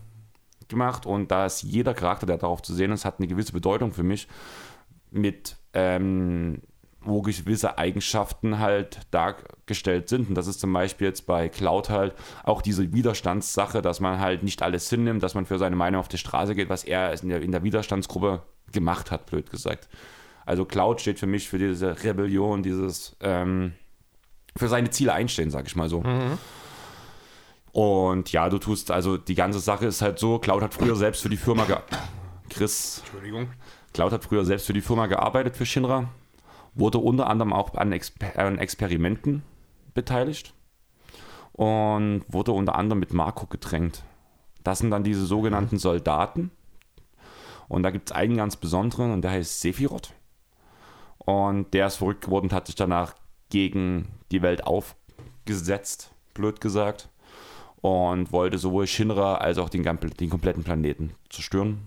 gemacht 0.67 1.05
und 1.05 1.31
da 1.31 1.45
ist 1.45 1.63
jeder 1.63 1.93
Charakter, 1.93 2.25
der 2.25 2.37
darauf 2.37 2.61
zu 2.61 2.73
sehen 2.73 2.91
ist, 2.91 3.05
hat 3.05 3.19
eine 3.19 3.27
gewisse 3.27 3.53
Bedeutung 3.53 3.93
für 3.93 4.03
mich 4.03 4.27
mit 5.11 5.57
ähm, 5.73 6.61
wo 7.05 7.21
gewisse 7.21 7.77
Eigenschaften 7.77 8.59
halt 8.59 9.01
dargestellt 9.11 10.09
sind. 10.09 10.29
Und 10.29 10.35
das 10.35 10.47
ist 10.47 10.59
zum 10.59 10.73
Beispiel 10.73 11.07
jetzt 11.07 11.25
bei 11.25 11.49
Cloud 11.49 11.89
halt 11.89 12.13
auch 12.43 12.61
diese 12.61 12.93
Widerstandssache, 12.93 13.81
dass 13.81 13.99
man 13.99 14.19
halt 14.19 14.43
nicht 14.43 14.61
alles 14.61 14.89
hinnimmt, 14.89 15.23
dass 15.23 15.35
man 15.35 15.45
für 15.45 15.59
seine 15.59 15.75
Meinung 15.75 15.99
auf 15.99 16.07
die 16.07 16.17
Straße 16.17 16.55
geht, 16.55 16.69
was 16.69 16.83
er 16.83 17.13
in 17.21 17.29
der, 17.29 17.41
in 17.41 17.51
der 17.51 17.63
Widerstandsgruppe 17.63 18.41
gemacht 18.71 19.11
hat, 19.11 19.25
blöd 19.25 19.49
gesagt. 19.49 19.89
Also 20.45 20.65
Cloud 20.65 21.01
steht 21.01 21.19
für 21.19 21.27
mich 21.27 21.47
für 21.47 21.57
diese 21.57 22.03
Rebellion, 22.03 22.63
dieses 22.63 23.15
ähm, 23.21 23.73
für 24.55 24.67
seine 24.67 24.89
Ziele 24.89 25.13
einstehen, 25.13 25.49
sag 25.49 25.67
ich 25.67 25.75
mal 25.75 25.89
so. 25.89 26.01
Und 27.71 28.31
ja, 28.31 28.49
du 28.49 28.59
tust, 28.59 28.91
also 28.91 29.17
die 29.17 29.35
ganze 29.35 29.59
Sache 29.59 29.87
ist 29.87 30.01
halt 30.01 30.19
so, 30.19 30.37
Cloud 30.39 30.61
hat 30.61 30.73
früher 30.73 30.95
selbst 30.95 31.21
für 31.23 31.29
die 31.29 31.37
Firma 31.37 31.65
Chris, 32.49 32.99
Entschuldigung. 32.99 33.49
Cloud 33.93 34.11
hat 34.11 34.23
früher 34.23 34.45
selbst 34.45 34.67
für 34.67 34.73
die 34.73 34.81
Firma 34.81 35.07
gearbeitet, 35.07 35.55
für 35.55 35.65
Shinra. 35.65 36.09
Wurde 36.75 36.97
unter 36.97 37.29
anderem 37.29 37.53
auch 37.53 37.73
an, 37.75 37.91
Exper 37.91 38.37
an 38.37 38.57
Experimenten 38.57 39.43
beteiligt. 39.93 40.53
Und 41.51 42.23
wurde 42.27 42.51
unter 42.51 42.75
anderem 42.75 42.99
mit 42.99 43.13
Marco 43.13 43.45
gedrängt. 43.45 44.03
Das 44.63 44.79
sind 44.79 44.91
dann 44.91 45.03
diese 45.03 45.25
sogenannten 45.25 45.77
Soldaten. 45.77 46.51
Und 47.67 47.83
da 47.83 47.91
gibt 47.91 48.09
es 48.09 48.15
einen 48.15 48.37
ganz 48.37 48.55
besonderen 48.55 49.11
und 49.11 49.21
der 49.21 49.31
heißt 49.31 49.61
Sephiroth. 49.61 50.13
Und 51.19 51.73
der 51.73 51.87
ist 51.87 51.97
verrückt 51.97 52.25
geworden 52.25 52.45
und 52.45 52.53
hat 52.53 52.67
sich 52.67 52.75
danach 52.75 53.15
gegen 53.49 54.09
die 54.31 54.41
Welt 54.41 54.65
aufgesetzt, 54.65 56.11
blöd 56.33 56.59
gesagt. 56.59 57.09
Und 57.81 58.31
wollte 58.31 58.57
sowohl 58.57 58.87
Shinra 58.87 59.35
als 59.35 59.57
auch 59.57 59.69
den, 59.69 59.83
den 59.83 60.29
kompletten 60.29 60.63
Planeten 60.63 61.13
zerstören. 61.29 61.79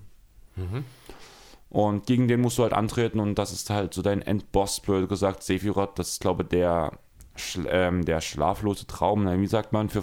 Und 1.76 2.06
gegen 2.06 2.26
den 2.26 2.40
musst 2.40 2.56
du 2.56 2.62
halt 2.62 2.72
antreten 2.72 3.20
und 3.20 3.34
das 3.34 3.52
ist 3.52 3.68
halt 3.68 3.92
so 3.92 4.00
dein 4.00 4.22
Endboss, 4.22 4.80
blöd 4.80 5.10
gesagt. 5.10 5.42
Sephiroth, 5.42 5.98
das 5.98 6.12
ist 6.12 6.22
glaube 6.22 6.44
ich 6.44 6.48
der, 6.48 6.92
Schl 7.34 7.66
ähm, 7.68 8.02
der 8.02 8.22
schlaflose 8.22 8.86
Traum, 8.86 9.24
nein, 9.24 9.42
wie 9.42 9.46
sagt 9.46 9.74
man, 9.74 9.90
für 9.90 10.02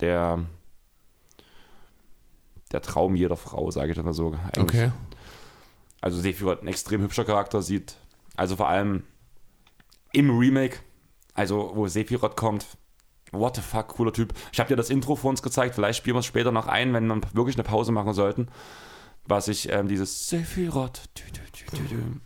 der, 0.00 0.46
der 2.72 2.80
Traum 2.80 3.14
jeder 3.14 3.36
Frau, 3.36 3.70
sage 3.70 3.92
ich 3.92 4.02
mal 4.02 4.14
so. 4.14 4.28
Eigentlich. 4.28 4.62
Okay. 4.62 4.92
Also 6.00 6.18
Sephiroth 6.18 6.62
ein 6.62 6.68
extrem 6.68 7.02
hübscher 7.02 7.26
Charakter 7.26 7.60
sieht. 7.60 7.96
Also 8.34 8.56
vor 8.56 8.70
allem 8.70 9.02
im 10.14 10.30
Remake, 10.30 10.78
also 11.34 11.72
wo 11.74 11.88
Sephiroth 11.88 12.38
kommt. 12.38 12.64
What 13.32 13.56
the 13.56 13.60
fuck, 13.60 13.88
cooler 13.88 14.14
Typ. 14.14 14.32
Ich 14.50 14.60
habe 14.60 14.68
dir 14.68 14.76
das 14.76 14.88
Intro 14.88 15.14
vor 15.14 15.28
uns 15.28 15.42
gezeigt, 15.42 15.74
vielleicht 15.74 15.98
spielen 15.98 16.16
wir 16.16 16.20
es 16.20 16.24
später 16.24 16.52
noch 16.52 16.68
ein, 16.68 16.94
wenn 16.94 17.06
wir 17.06 17.20
wirklich 17.34 17.56
eine 17.56 17.64
Pause 17.64 17.92
machen 17.92 18.14
sollten. 18.14 18.48
Was 19.28 19.48
ich, 19.48 19.70
ähm, 19.70 19.88
dieses 19.88 20.28
Sephiroth. 20.28 21.02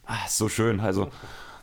Ah, 0.05 0.25
ist 0.27 0.39
so 0.39 0.49
schön. 0.49 0.79
Also 0.81 1.11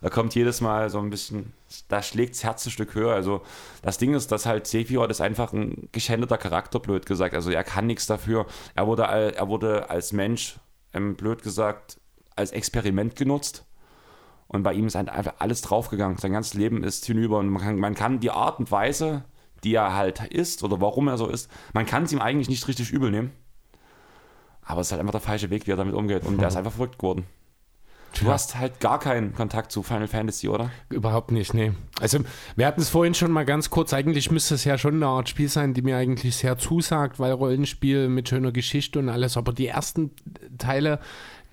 da 0.02 0.10
kommt 0.10 0.36
jedes 0.36 0.60
Mal 0.60 0.90
so 0.90 1.00
ein 1.00 1.10
bisschen, 1.10 1.54
da 1.88 2.02
schlägt 2.02 2.36
das 2.36 2.44
Herz 2.44 2.66
ein 2.66 2.72
Stück 2.72 2.94
höher. 2.94 3.14
Also 3.14 3.42
das 3.82 3.98
Ding 3.98 4.14
ist, 4.14 4.32
dass 4.34 4.46
halt 4.46 4.68
Sephiroth 4.68 5.10
ist 5.10 5.22
einfach 5.22 5.54
ein 5.54 5.88
geschändeter 5.94 6.38
Charakter, 6.38 6.80
blöd 6.80 7.06
gesagt. 7.06 7.34
Also 7.34 7.52
er 7.52 7.64
kann 7.64 7.88
nichts 7.88 8.06
dafür. 8.06 8.48
Er 8.76 8.86
wurde, 8.86 9.04
er 9.04 9.48
wurde 9.48 9.90
als 9.90 10.12
Mensch, 10.12 10.60
ähm, 10.94 11.16
blöd 11.16 11.42
gesagt, 11.42 12.00
als 12.36 12.52
Experiment 12.52 13.16
genutzt. 13.16 13.66
Und 14.48 14.64
bei 14.64 14.74
ihm 14.74 14.88
ist 14.88 14.96
halt 14.96 15.10
einfach 15.10 15.36
alles 15.40 15.62
draufgegangen. 15.62 16.18
Sein 16.18 16.34
ganzes 16.34 16.54
Leben 16.54 16.84
ist 16.84 17.06
hinüber. 17.06 17.38
Und 17.38 17.50
man 17.50 17.62
kann, 17.62 17.76
man 17.78 17.96
kann 17.96 18.20
die 18.20 18.32
Art 18.32 18.60
und 18.60 18.72
Weise, 18.72 19.24
die 19.64 19.76
er 19.76 19.96
halt 19.96 20.22
ist 20.26 20.64
oder 20.64 20.82
warum 20.82 21.08
er 21.08 21.18
so 21.18 21.28
ist, 21.28 21.50
man 21.74 21.86
kann 21.86 22.04
es 22.04 22.12
ihm 22.12 22.20
eigentlich 22.20 22.50
nicht 22.50 22.68
richtig 22.68 22.92
übel 22.92 23.12
nehmen. 23.12 23.32
Aber 24.70 24.82
es 24.82 24.88
ist 24.88 24.92
halt 24.92 25.00
einfach 25.02 25.14
der 25.14 25.22
falsche 25.22 25.50
Weg, 25.50 25.66
wie 25.66 25.72
er 25.72 25.78
damit 25.78 25.96
umgeht. 25.96 26.26
Und 26.26 26.40
er 26.40 26.48
ist 26.48 26.56
einfach 26.56 26.72
verrückt 26.74 27.00
geworden. 27.00 27.26
Du 28.20 28.26
Ja. 28.26 28.34
hast 28.34 28.56
halt 28.58 28.80
gar 28.80 29.00
keinen 29.00 29.34
Kontakt 29.34 29.72
zu 29.72 29.82
Final 29.84 30.08
Fantasy, 30.08 30.48
oder? 30.48 30.70
Überhaupt 30.90 31.32
nicht, 31.32 31.54
nee. 31.56 31.72
Also, 32.00 32.20
wir 32.56 32.68
hatten 32.68 32.82
es 32.82 32.90
vorhin 32.90 33.14
schon 33.16 33.32
mal 33.32 33.46
ganz 33.46 33.72
kurz. 33.72 33.94
Eigentlich 33.94 34.30
müsste 34.32 34.56
es 34.56 34.64
ja 34.66 34.78
schon 34.78 34.96
eine 34.96 35.08
Art 35.08 35.28
Spiel 35.28 35.48
sein, 35.50 35.74
die 35.74 35.82
mir 35.82 35.98
eigentlich 35.98 36.36
sehr 36.36 36.58
zusagt, 36.58 37.20
weil 37.20 37.32
Rollenspiel 37.32 38.10
mit 38.10 38.30
schöner 38.30 38.52
Geschichte 38.52 39.00
und 39.00 39.10
alles. 39.10 39.38
Aber 39.38 39.54
die 39.54 39.68
ersten 39.68 40.12
Teile, 40.60 41.00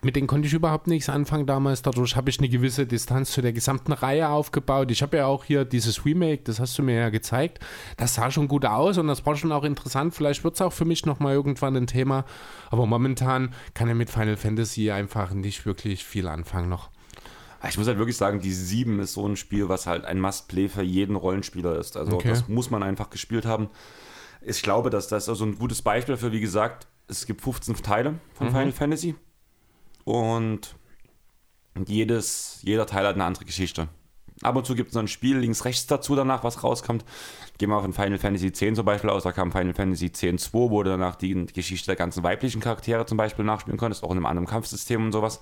mit 0.02 0.14
denen 0.14 0.26
konnte 0.26 0.46
ich 0.46 0.54
überhaupt 0.54 0.86
nichts 0.86 1.08
anfangen 1.08 1.46
damals. 1.46 1.82
Dadurch 1.82 2.16
habe 2.16 2.30
ich 2.30 2.38
eine 2.38 2.48
gewisse 2.48 2.86
Distanz 2.86 3.32
zu 3.32 3.42
der 3.42 3.52
gesamten 3.52 3.92
Reihe 3.92 4.28
aufgebaut. 4.28 4.90
Ich 4.90 5.02
habe 5.02 5.16
ja 5.16 5.26
auch 5.26 5.44
hier 5.44 5.64
dieses 5.64 6.04
Remake, 6.04 6.42
das 6.44 6.60
hast 6.60 6.78
du 6.78 6.82
mir 6.82 6.94
ja 6.96 7.08
gezeigt. 7.08 7.58
Das 7.96 8.14
sah 8.14 8.30
schon 8.30 8.46
gut 8.46 8.64
aus 8.66 8.98
und 8.98 9.08
das 9.08 9.24
war 9.24 9.36
schon 9.36 9.52
auch 9.52 9.64
interessant. 9.64 10.14
Vielleicht 10.14 10.44
wird 10.44 10.54
es 10.54 10.60
auch 10.60 10.72
für 10.72 10.84
mich 10.84 11.06
nochmal 11.06 11.32
irgendwann 11.34 11.76
ein 11.76 11.86
Thema. 11.86 12.24
Aber 12.70 12.86
momentan 12.86 13.54
kann 13.74 13.88
er 13.88 13.94
mit 13.94 14.10
Final 14.10 14.36
Fantasy 14.36 14.90
einfach 14.90 15.32
nicht 15.32 15.66
wirklich 15.66 16.04
viel 16.04 16.28
anfangen 16.28 16.68
noch. 16.68 16.90
Ich 17.68 17.78
muss 17.78 17.86
halt 17.88 17.98
wirklich 17.98 18.18
sagen, 18.18 18.40
die 18.40 18.52
7 18.52 19.00
ist 19.00 19.14
so 19.14 19.26
ein 19.26 19.36
Spiel, 19.36 19.68
was 19.68 19.86
halt 19.86 20.04
ein 20.04 20.20
Must-Play 20.20 20.68
für 20.68 20.82
jeden 20.82 21.16
Rollenspieler 21.16 21.78
ist. 21.78 21.96
Also 21.96 22.16
Okay. 22.16 22.28
das 22.28 22.48
muss 22.48 22.70
man 22.70 22.82
einfach 22.82 23.10
gespielt 23.10 23.46
haben. 23.46 23.70
Ich 24.42 24.62
glaube, 24.62 24.90
dass 24.90 25.08
das 25.08 25.28
also 25.28 25.44
ein 25.44 25.58
gutes 25.58 25.82
Beispiel 25.82 26.16
für, 26.16 26.30
wie 26.30 26.40
gesagt, 26.40 26.86
es 27.08 27.26
gibt 27.26 27.40
15 27.40 27.76
Teile 27.76 28.14
von 28.34 28.50
Final 28.50 28.72
Fantasy 28.72 29.14
und 30.06 30.76
jedes, 31.86 32.60
jeder 32.62 32.86
Teil 32.86 33.06
hat 33.06 33.16
eine 33.16 33.24
andere 33.24 33.44
Geschichte. 33.44 33.88
Ab 34.42 34.54
und 34.54 34.66
zu 34.66 34.74
gibt 34.74 34.90
es 34.90 34.94
noch 34.94 35.02
ein 35.02 35.08
Spiel 35.08 35.38
links, 35.38 35.64
rechts 35.64 35.86
dazu 35.86 36.14
danach, 36.14 36.44
was 36.44 36.62
rauskommt. 36.62 37.04
Gehen 37.58 37.70
wir 37.70 37.80
von 37.80 37.92
Final 37.92 38.18
Fantasy 38.18 38.48
X 38.48 38.58
zum 38.58 38.84
Beispiel 38.84 39.10
aus, 39.10 39.22
da 39.24 39.32
kam 39.32 39.50
Final 39.50 39.74
Fantasy 39.74 40.06
X 40.06 40.20
2, 40.20 40.70
wo 40.70 40.82
du 40.82 40.90
danach 40.90 41.16
die 41.16 41.46
Geschichte 41.46 41.86
der 41.86 41.96
ganzen 41.96 42.22
weiblichen 42.22 42.60
Charaktere 42.60 43.04
zum 43.06 43.16
Beispiel 43.16 43.44
nachspielen 43.44 43.78
konntest, 43.78 44.04
auch 44.04 44.10
in 44.10 44.18
einem 44.18 44.26
anderen 44.26 44.46
Kampfsystem 44.46 45.06
und 45.06 45.12
sowas. 45.12 45.40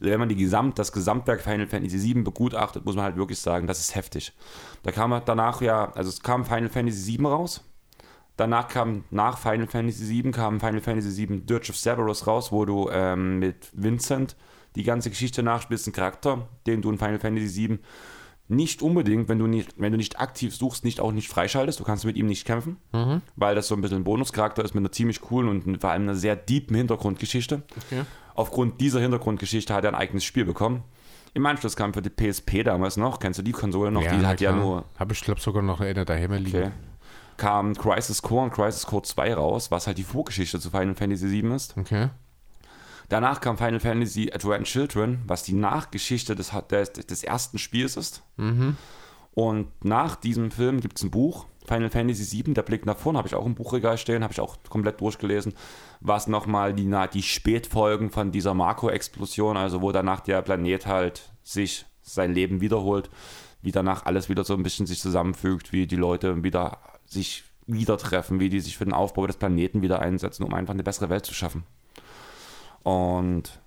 Wenn 0.00 0.18
man 0.18 0.28
die 0.28 0.36
Gesamt, 0.36 0.78
das 0.78 0.92
Gesamtwerk 0.92 1.40
Final 1.40 1.68
Fantasy 1.68 1.98
7 1.98 2.22
begutachtet, 2.22 2.84
muss 2.84 2.96
man 2.96 3.04
halt 3.04 3.16
wirklich 3.16 3.38
sagen, 3.38 3.66
das 3.66 3.80
ist 3.80 3.94
heftig. 3.94 4.32
Da 4.82 4.92
kam 4.92 5.12
halt 5.14 5.26
danach 5.26 5.62
ja, 5.62 5.90
also 5.92 6.10
es 6.10 6.20
kam 6.20 6.44
Final 6.44 6.68
Fantasy 6.68 6.98
7 6.98 7.24
raus. 7.26 7.62
Danach 8.36 8.68
kam, 8.68 9.04
nach 9.10 9.38
Final 9.38 9.66
Fantasy 9.66 10.04
7 10.04 10.32
kam 10.32 10.60
Final 10.60 10.80
Fantasy 10.80 11.10
7 11.10 11.46
Dirge 11.46 11.70
of 11.70 11.76
Cerberus 11.76 12.26
raus, 12.26 12.52
wo 12.52 12.64
du 12.64 12.88
ähm, 12.90 13.38
mit 13.38 13.70
Vincent 13.72 14.36
die 14.74 14.82
ganze 14.82 15.08
Geschichte 15.08 15.42
nachspielst, 15.42 15.86
ein 15.86 15.92
Charakter, 15.92 16.48
den 16.66 16.82
du 16.82 16.90
in 16.90 16.98
Final 16.98 17.18
Fantasy 17.18 17.48
7 17.48 17.78
nicht 18.48 18.80
unbedingt, 18.80 19.28
wenn 19.28 19.38
du 19.38 19.46
nicht, 19.46 19.74
wenn 19.76 19.90
du 19.90 19.98
nicht 19.98 20.20
aktiv 20.20 20.54
suchst, 20.54 20.84
nicht 20.84 21.00
auch 21.00 21.10
nicht 21.10 21.28
freischaltest. 21.28 21.80
Du 21.80 21.84
kannst 21.84 22.04
mit 22.04 22.16
ihm 22.16 22.26
nicht 22.26 22.44
kämpfen, 22.44 22.76
weil 23.34 23.54
das 23.56 23.66
so 23.66 23.74
ein 23.74 23.80
bisschen 23.80 23.98
ein 23.98 24.04
Bonuscharakter 24.04 24.64
ist 24.64 24.74
mit 24.74 24.82
einer 24.82 24.92
ziemlich 24.92 25.20
coolen 25.20 25.48
und 25.48 25.80
vor 25.80 25.90
allem 25.90 26.02
einer 26.02 26.14
sehr 26.14 26.36
deepen 26.36 26.76
Hintergrundgeschichte. 26.76 27.62
Okay. 27.86 28.02
Aufgrund 28.34 28.80
dieser 28.80 29.00
Hintergrundgeschichte 29.00 29.74
hat 29.74 29.84
er 29.84 29.90
ein 29.90 29.94
eigenes 29.96 30.24
Spiel 30.24 30.44
bekommen. 30.44 30.84
Im 31.34 31.44
Anschluss 31.44 31.74
kam 31.74 31.92
für 31.92 32.02
die 32.02 32.10
PSP 32.10 32.62
damals 32.62 32.96
noch, 32.96 33.18
kennst 33.18 33.38
du 33.38 33.42
die 33.42 33.52
Konsole 33.52 33.90
noch? 33.90 34.02
die 34.02 34.24
hat 34.24 34.40
ja 34.40 34.52
nur 34.52 34.84
Habe 34.98 35.12
ich, 35.12 35.22
glaube 35.22 35.40
sogar 35.40 35.62
noch 35.62 35.80
eine 35.80 36.04
daheim 36.04 36.32
liegen. 36.34 36.56
Okay. 36.56 36.70
Kam 37.36 37.74
Crisis 37.74 38.22
Core 38.22 38.44
und 38.44 38.52
Crisis 38.52 38.86
Core 38.86 39.02
2 39.02 39.34
raus, 39.34 39.70
was 39.70 39.86
halt 39.86 39.98
die 39.98 40.04
Vorgeschichte 40.04 40.60
zu 40.60 40.70
Final 40.70 40.94
Fantasy 40.94 41.28
7 41.28 41.52
ist. 41.52 41.76
Okay. 41.76 42.10
Danach 43.08 43.40
kam 43.40 43.56
Final 43.56 43.80
Fantasy 43.80 44.30
Advent 44.32 44.66
Children, 44.66 45.22
was 45.26 45.44
die 45.44 45.54
Nachgeschichte 45.54 46.34
des, 46.34 46.52
des, 46.70 46.92
des 46.92 47.22
ersten 47.22 47.58
Spiels 47.58 47.96
ist. 47.96 48.22
Und 49.32 49.84
nach 49.84 50.16
diesem 50.16 50.50
Film 50.50 50.80
gibt 50.80 50.96
es 50.96 51.04
ein 51.04 51.10
Buch, 51.10 51.46
Final 51.66 51.90
Fantasy 51.90 52.24
7, 52.24 52.54
der 52.54 52.62
Blick 52.62 52.86
nach 52.86 52.96
vorn, 52.96 53.16
habe 53.16 53.28
ich 53.28 53.34
auch 53.34 53.44
im 53.44 53.54
Buchregal 53.54 53.98
stehen, 53.98 54.22
habe 54.22 54.32
ich 54.32 54.40
auch 54.40 54.56
komplett 54.68 55.00
durchgelesen, 55.00 55.52
was 56.00 56.26
nochmal 56.26 56.72
die, 56.72 56.90
die 57.12 57.22
Spätfolgen 57.22 58.10
von 58.10 58.32
dieser 58.32 58.54
Makro-Explosion, 58.54 59.56
also 59.56 59.82
wo 59.82 59.92
danach 59.92 60.20
der 60.20 60.42
Planet 60.42 60.86
halt 60.86 61.30
sich 61.42 61.86
sein 62.02 62.32
Leben 62.34 62.60
wiederholt, 62.60 63.10
wie 63.62 63.72
danach 63.72 64.06
alles 64.06 64.28
wieder 64.28 64.44
so 64.44 64.54
ein 64.54 64.62
bisschen 64.62 64.86
sich 64.86 65.00
zusammenfügt, 65.00 65.72
wie 65.72 65.86
die 65.86 65.96
Leute 65.96 66.42
wieder 66.44 66.78
sich 67.06 67.44
wieder 67.66 67.98
treffen, 67.98 68.40
wie 68.40 68.48
die 68.48 68.60
sich 68.60 68.76
für 68.76 68.84
den 68.84 68.92
Aufbau 68.92 69.26
des 69.26 69.36
Planeten 69.36 69.82
wieder 69.82 70.00
einsetzen, 70.00 70.44
um 70.44 70.54
einfach 70.54 70.74
eine 70.74 70.84
bessere 70.84 71.08
Welt 71.08 71.26
zu 71.26 71.34
schaffen. 71.34 71.64
Und 72.82 73.58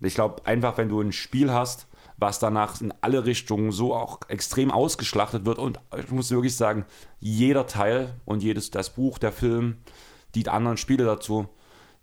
ich 0.00 0.14
glaube, 0.14 0.46
einfach, 0.46 0.78
wenn 0.78 0.88
du 0.88 1.00
ein 1.00 1.12
Spiel 1.12 1.52
hast, 1.52 1.86
was 2.16 2.38
danach 2.38 2.80
in 2.80 2.94
alle 3.00 3.24
Richtungen 3.24 3.72
so 3.72 3.94
auch 3.94 4.20
extrem 4.28 4.70
ausgeschlachtet 4.70 5.44
wird, 5.44 5.58
und 5.58 5.80
ich 5.98 6.10
muss 6.10 6.30
wirklich 6.30 6.56
sagen, 6.56 6.84
jeder 7.18 7.66
Teil 7.66 8.14
und 8.24 8.42
jedes, 8.42 8.70
das 8.70 8.90
Buch, 8.90 9.18
der 9.18 9.32
Film, 9.32 9.78
die 10.34 10.48
anderen 10.48 10.76
Spiele 10.76 11.04
dazu, 11.04 11.48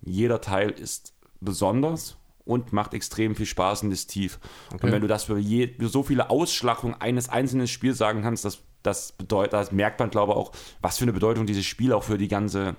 jeder 0.01 0.41
Teil 0.41 0.71
ist 0.71 1.13
besonders 1.39 2.17
und 2.43 2.73
macht 2.73 2.93
extrem 2.93 3.36
viel 3.36 3.45
Spaß 3.45 3.84
und 3.84 3.91
ist 3.91 4.07
tief. 4.07 4.39
Und 4.71 4.84
wenn 4.84 5.01
du 5.01 5.07
das 5.07 5.25
für, 5.25 5.38
je, 5.38 5.73
für 5.80 5.88
so 5.88 6.03
viele 6.03 6.30
Ausschlachtungen 6.30 6.95
eines 6.99 7.30
einzelnen 7.30 7.67
Spiels 7.67 7.97
sagen 7.97 8.21
kannst, 8.21 8.43
das, 8.43 8.59
das 8.84 9.11
bedeutet, 9.11 9.53
das 9.53 9.71
merkt 9.71 9.99
man, 9.99 10.09
glaube 10.09 10.34
ich, 10.34 10.38
auch, 10.38 10.51
was 10.82 10.97
für 10.97 11.03
eine 11.03 11.13
Bedeutung 11.13 11.45
dieses 11.45 11.65
Spiel 11.65 11.93
auch 11.93 12.03
für 12.03 12.17
die 12.17 12.27
ganze 12.27 12.75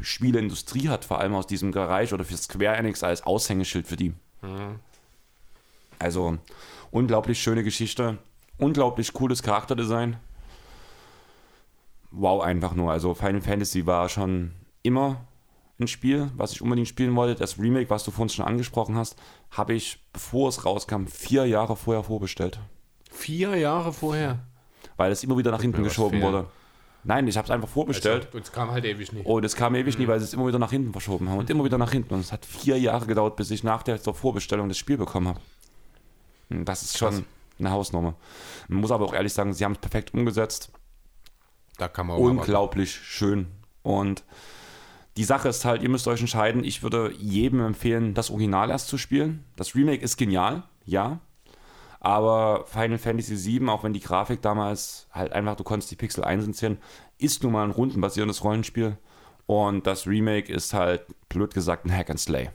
Spieleindustrie 0.00 0.88
hat, 0.88 1.04
vor 1.04 1.20
allem 1.20 1.34
aus 1.34 1.46
diesem 1.46 1.70
Bereich 1.70 2.12
oder 2.12 2.24
für 2.24 2.36
Square 2.36 2.76
Enix 2.76 3.02
als 3.02 3.22
Aushängeschild 3.24 3.86
für 3.86 3.96
die. 3.96 4.14
Also 5.98 6.38
unglaublich 6.90 7.42
schöne 7.42 7.64
Geschichte, 7.64 8.18
unglaublich 8.58 9.12
cooles 9.12 9.42
Charakterdesign. 9.42 10.16
Wow, 12.10 12.42
einfach 12.42 12.74
nur. 12.74 12.92
Also 12.92 13.14
Final 13.14 13.40
Fantasy 13.40 13.86
war 13.86 14.08
schon 14.08 14.52
immer 14.82 15.26
ein 15.80 15.88
Spiel, 15.88 16.30
was 16.36 16.52
ich 16.52 16.62
unbedingt 16.62 16.88
spielen 16.88 17.14
wollte. 17.14 17.38
Das 17.38 17.58
Remake, 17.58 17.90
was 17.90 18.04
du 18.04 18.10
vorhin 18.10 18.28
schon 18.28 18.44
angesprochen 18.44 18.96
hast, 18.96 19.16
habe 19.50 19.74
ich, 19.74 20.00
bevor 20.12 20.48
es 20.48 20.64
rauskam, 20.64 21.06
vier 21.06 21.46
Jahre 21.46 21.76
vorher 21.76 22.04
vorbestellt. 22.04 22.58
Vier 23.10 23.56
Jahre 23.56 23.92
vorher. 23.92 24.38
Weil 24.98 25.10
es 25.12 25.24
immer 25.24 25.38
wieder 25.38 25.50
nach 25.50 25.62
hinten 25.62 25.82
geschoben 25.82 26.20
wurde. 26.20 26.46
Nein, 27.04 27.26
ich 27.28 27.36
habe 27.38 27.46
es 27.46 27.50
einfach 27.50 27.68
vorbestellt. 27.68 28.26
Also, 28.26 28.38
es 28.38 28.52
kam 28.52 28.70
halt 28.70 28.84
ewig 28.84 29.12
nicht. 29.12 29.24
Und 29.24 29.44
es 29.44 29.56
kam 29.56 29.74
ewig 29.74 29.98
nie, 29.98 30.06
weil 30.08 30.18
sie 30.18 30.24
es 30.24 30.34
immer 30.34 30.46
wieder 30.46 30.58
nach 30.58 30.70
hinten 30.70 30.92
verschoben 30.92 31.30
haben 31.30 31.38
und 31.38 31.48
immer 31.48 31.64
wieder 31.64 31.78
nach 31.78 31.92
hinten. 31.92 32.12
Und 32.12 32.20
es 32.20 32.32
hat 32.32 32.44
vier 32.44 32.78
Jahre 32.78 33.06
gedauert, 33.06 33.36
bis 33.36 33.50
ich 33.50 33.64
nach 33.64 33.82
der 33.82 33.98
Vorbestellung 33.98 34.68
das 34.68 34.76
Spiel 34.76 34.98
bekommen 34.98 35.28
habe. 35.28 35.40
Und 36.50 36.64
Das 36.66 36.82
ist 36.82 36.98
schon 36.98 37.10
Krass. 37.10 37.22
eine 37.60 37.70
Hausnummer. 37.70 38.14
Man 38.66 38.80
muss 38.80 38.90
aber 38.90 39.04
auch 39.06 39.14
ehrlich 39.14 39.32
sagen, 39.32 39.54
sie 39.54 39.64
haben 39.64 39.72
es 39.72 39.78
perfekt 39.78 40.12
umgesetzt. 40.12 40.70
Da 41.78 41.88
kann 41.88 42.08
man 42.08 42.16
auch. 42.16 42.20
Unglaublich 42.20 42.92
schön. 42.92 43.46
Und 43.82 44.24
die 45.16 45.24
Sache 45.24 45.48
ist 45.48 45.64
halt, 45.64 45.82
ihr 45.82 45.88
müsst 45.88 46.08
euch 46.08 46.20
entscheiden. 46.20 46.64
Ich 46.64 46.82
würde 46.82 47.12
jedem 47.18 47.60
empfehlen, 47.60 48.14
das 48.14 48.30
Original 48.30 48.70
erst 48.70 48.88
zu 48.88 48.98
spielen. 48.98 49.44
Das 49.54 49.74
Remake 49.76 50.02
ist 50.02 50.16
genial, 50.16 50.64
ja. 50.84 51.20
Aber 52.00 52.64
Final 52.66 52.98
Fantasy 52.98 53.36
VII, 53.36 53.68
auch 53.68 53.82
wenn 53.82 53.92
die 53.92 54.00
Grafik 54.00 54.40
damals 54.42 55.08
halt 55.12 55.32
einfach, 55.32 55.56
du 55.56 55.64
konntest 55.64 55.90
die 55.90 55.96
Pixel 55.96 56.24
einsehen, 56.24 56.78
ist 57.18 57.42
nun 57.42 57.52
mal 57.52 57.64
ein 57.64 57.70
rundenbasierendes 57.70 58.44
Rollenspiel. 58.44 58.96
Und 59.46 59.86
das 59.86 60.06
Remake 60.06 60.52
ist 60.52 60.74
halt, 60.74 61.06
blöd 61.28 61.54
gesagt, 61.54 61.86
ein 61.86 61.92
Hack 61.92 62.10
and 62.10 62.20
Slay. 62.20 62.50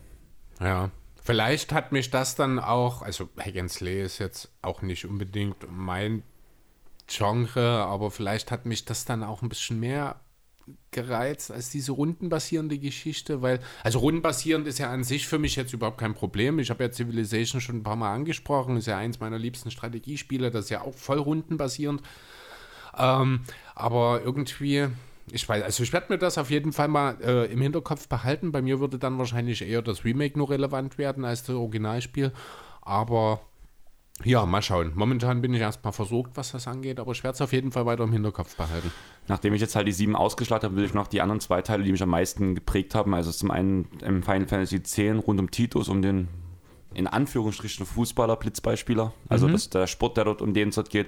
Ja. 0.59 0.91
Vielleicht 1.21 1.71
hat 1.71 1.91
mich 1.91 2.09
das 2.09 2.35
dann 2.35 2.59
auch, 2.59 3.01
also 3.01 3.29
Hack 3.39 3.57
and 3.57 3.71
Slay 3.71 4.03
ist 4.03 4.19
jetzt 4.19 4.51
auch 4.61 4.81
nicht 4.81 5.05
unbedingt 5.05 5.57
mein 5.69 6.23
Genre, 7.07 7.85
aber 7.85 8.11
vielleicht 8.11 8.51
hat 8.51 8.65
mich 8.65 8.85
das 8.85 9.05
dann 9.05 9.23
auch 9.23 9.41
ein 9.41 9.49
bisschen 9.49 9.79
mehr 9.79 10.19
gereizt 10.91 11.51
als 11.51 11.70
diese 11.70 11.91
rundenbasierende 11.91 12.78
Geschichte, 12.78 13.41
weil, 13.41 13.59
also 13.84 13.99
rundenbasierend 13.99 14.68
ist 14.68 14.80
ja 14.80 14.89
an 14.89 15.03
sich 15.03 15.28
für 15.28 15.39
mich 15.39 15.55
jetzt 15.55 15.74
überhaupt 15.74 15.97
kein 15.97 16.14
Problem. 16.14 16.59
Ich 16.59 16.70
habe 16.70 16.84
ja 16.84 16.91
Civilization 16.91 17.61
schon 17.61 17.78
ein 17.78 17.84
paar 17.84 17.95
Mal 17.95 18.14
angesprochen, 18.14 18.78
ist 18.78 18.88
ja 18.88 18.97
eins 18.97 19.20
meiner 19.20 19.39
liebsten 19.39 19.72
Strategiespiele, 19.72 20.51
das 20.51 20.66
ist 20.66 20.70
ja 20.70 20.82
auch 20.82 20.93
voll 20.93 21.20
rundenbasierend. 21.20 22.01
Ähm, 22.97 23.41
aber 23.76 24.22
irgendwie, 24.24 24.88
ich 25.32 25.47
weiß, 25.47 25.64
also 25.64 25.84
ich 25.84 25.93
werde 25.93 26.14
mir 26.14 26.20
das 26.20 26.38
auf 26.38 26.49
jeden 26.49 26.74
Fall 26.74 26.88
mal 26.88 27.18
äh, 27.22 27.51
im 27.51 27.61
Hinterkopf 27.61 28.07
behalten. 28.07 28.51
Bei 28.51 28.61
mir 28.61 28.80
würde 28.80 28.99
dann 28.99 29.18
wahrscheinlich 29.18 29.61
eher 29.61 29.82
das 29.82 30.05
Remake 30.05 30.38
nur 30.38 30.49
relevant 30.49 30.97
werden 30.97 31.26
als 31.26 31.43
das 31.43 31.55
Originalspiel. 31.55 32.32
Aber 32.82 33.41
ja, 34.24 34.45
mal 34.45 34.61
schauen. 34.61 34.91
Momentan 34.95 35.41
bin 35.41 35.53
ich 35.53 35.61
erstmal 35.61 35.91
versorgt, 35.91 36.38
was 36.38 36.51
das 36.51 36.68
angeht, 36.68 36.99
aber 36.99 37.11
ich 37.11 37.24
werde 37.24 37.36
es 37.36 37.41
auf 37.41 37.51
jeden 37.51 37.72
Fall 37.72 37.86
weiter 37.86 38.03
im 38.03 38.11
Hinterkopf 38.11 38.55
behalten. 38.55 38.91
Nachdem 39.28 39.53
ich 39.53 39.61
jetzt 39.61 39.76
halt 39.76 39.88
die 39.88 39.91
sieben 39.91 40.16
ausgeschlachtet 40.16 40.70
habe, 40.70 40.78
will 40.78 40.86
ich 40.86 40.93
noch 40.93 41.07
die 41.07 41.22
anderen 41.22 41.39
zwei 41.39 41.61
Teile, 41.61 41.84
die 41.84 41.91
mich 41.91 42.03
am 42.03 42.09
meisten 42.09 42.55
geprägt 42.55 42.93
haben. 42.93 43.14
Also 43.14 43.32
zum 43.32 43.49
einen 43.49 43.88
im 44.01 44.22
Final 44.22 44.47
Fantasy 44.47 44.78
X 44.78 44.99
rund 44.99 45.39
um 45.39 45.49
Titus, 45.49 45.89
um 45.89 46.01
den 46.01 46.28
in 46.93 47.07
Anführungsstrichen 47.07 47.88
Fußballer, 47.88 48.36
Blitzballspieler. 48.36 49.14
Also 49.28 49.47
das, 49.47 49.70
der 49.70 49.88
Sport, 49.88 50.18
der 50.18 50.26
dort 50.26 50.43
um 50.43 50.53
den 50.53 50.70
es 50.70 50.76
dort 50.76 50.91
geht, 50.91 51.07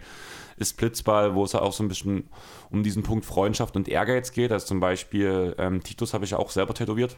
ist 0.58 0.78
Blitzball, 0.78 1.36
wo 1.36 1.44
es 1.44 1.54
auch 1.54 1.74
so 1.74 1.84
ein 1.84 1.90
bisschen 1.90 2.28
um 2.72 2.82
diesen 2.82 3.04
Punkt 3.04 3.24
Freundschaft 3.24 3.76
und 3.76 3.88
Ehrgeiz 3.88 4.32
geht. 4.32 4.52
Also 4.52 4.66
zum 4.66 4.80
Beispiel 4.80 5.56
ähm, 5.60 5.84
Titus 5.84 6.16
habe 6.16 6.26
ich 6.26 6.32
ja 6.32 6.40
auch 6.40 6.50
selber 6.50 6.74
tätowiert. 6.74 7.18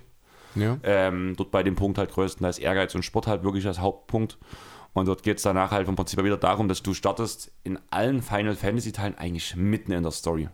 Ja. 0.56 0.78
Ähm, 0.84 1.36
dort 1.38 1.52
bei 1.52 1.64
dem 1.64 1.76
Punkt 1.76 1.98
halt 1.98 2.12
größtenteils 2.12 2.60
Ehrgeiz 2.60 2.94
und 2.96 3.04
Sport 3.04 3.28
halt 3.28 3.44
wirklich 3.44 3.66
als 3.68 3.80
Hauptpunkt. 3.80 4.38
Und 4.98 5.08
dort 5.08 5.22
geht 5.24 5.38
es 5.38 5.44
danach 5.44 5.72
halt 5.72 5.86
vom 5.86 5.96
Prinzip 5.96 6.24
wieder 6.24 6.38
darum, 6.38 6.68
dass 6.68 6.82
du 6.82 6.94
startest 6.94 7.52
in 7.64 7.78
allen 7.92 8.22
Final 8.22 8.56
Fantasy 8.56 8.92
Teilen 8.92 9.18
eigentlich 9.18 9.56
mitten 9.56 9.92
in 9.92 10.02
der 10.04 10.12
Story. 10.12 10.50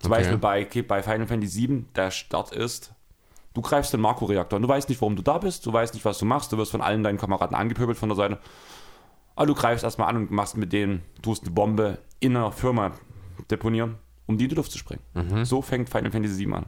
Zum 0.00 0.12
Okay. 0.12 0.20
Beispiel 0.20 0.38
bei, 0.38 0.68
bei 0.86 1.02
Final 1.02 1.26
Fantasy 1.26 1.66
VII, 1.68 1.84
der 1.96 2.10
Start 2.10 2.52
ist, 2.52 2.92
du 3.54 3.62
greifst 3.62 3.92
den 3.94 4.00
Marco-Reaktor 4.02 4.56
und 4.58 4.62
du 4.62 4.68
weißt 4.68 4.88
nicht, 4.90 5.00
warum 5.00 5.16
du 5.16 5.22
da 5.22 5.38
bist, 5.38 5.64
du 5.64 5.72
weißt 5.72 5.94
nicht, 5.94 6.04
was 6.04 6.18
du 6.18 6.26
machst, 6.26 6.52
du 6.52 6.58
wirst 6.58 6.72
von 6.72 6.82
allen 6.82 7.02
deinen 7.02 7.16
Kameraden 7.16 7.56
angepöbelt 7.56 7.96
von 7.96 8.10
der 8.10 8.16
Seite. 8.16 8.38
Aber 9.34 9.46
du 9.46 9.54
greifst 9.54 9.82
erstmal 9.82 10.08
an 10.10 10.16
und 10.16 10.30
machst 10.30 10.56
mit 10.58 10.72
denen, 10.72 11.02
tust 11.22 11.42
eine 11.44 11.50
Bombe 11.52 11.98
in 12.20 12.36
einer 12.36 12.52
Firma 12.52 12.92
deponieren, 13.50 13.96
um 14.26 14.36
die 14.36 14.44
in 14.44 14.50
die 14.50 14.56
Luft 14.56 14.72
zu 14.72 14.78
springen. 14.78 15.02
So 15.46 15.62
fängt 15.62 15.88
Final 15.88 16.10
Fantasy 16.12 16.38
VII 16.46 16.52
an 16.54 16.66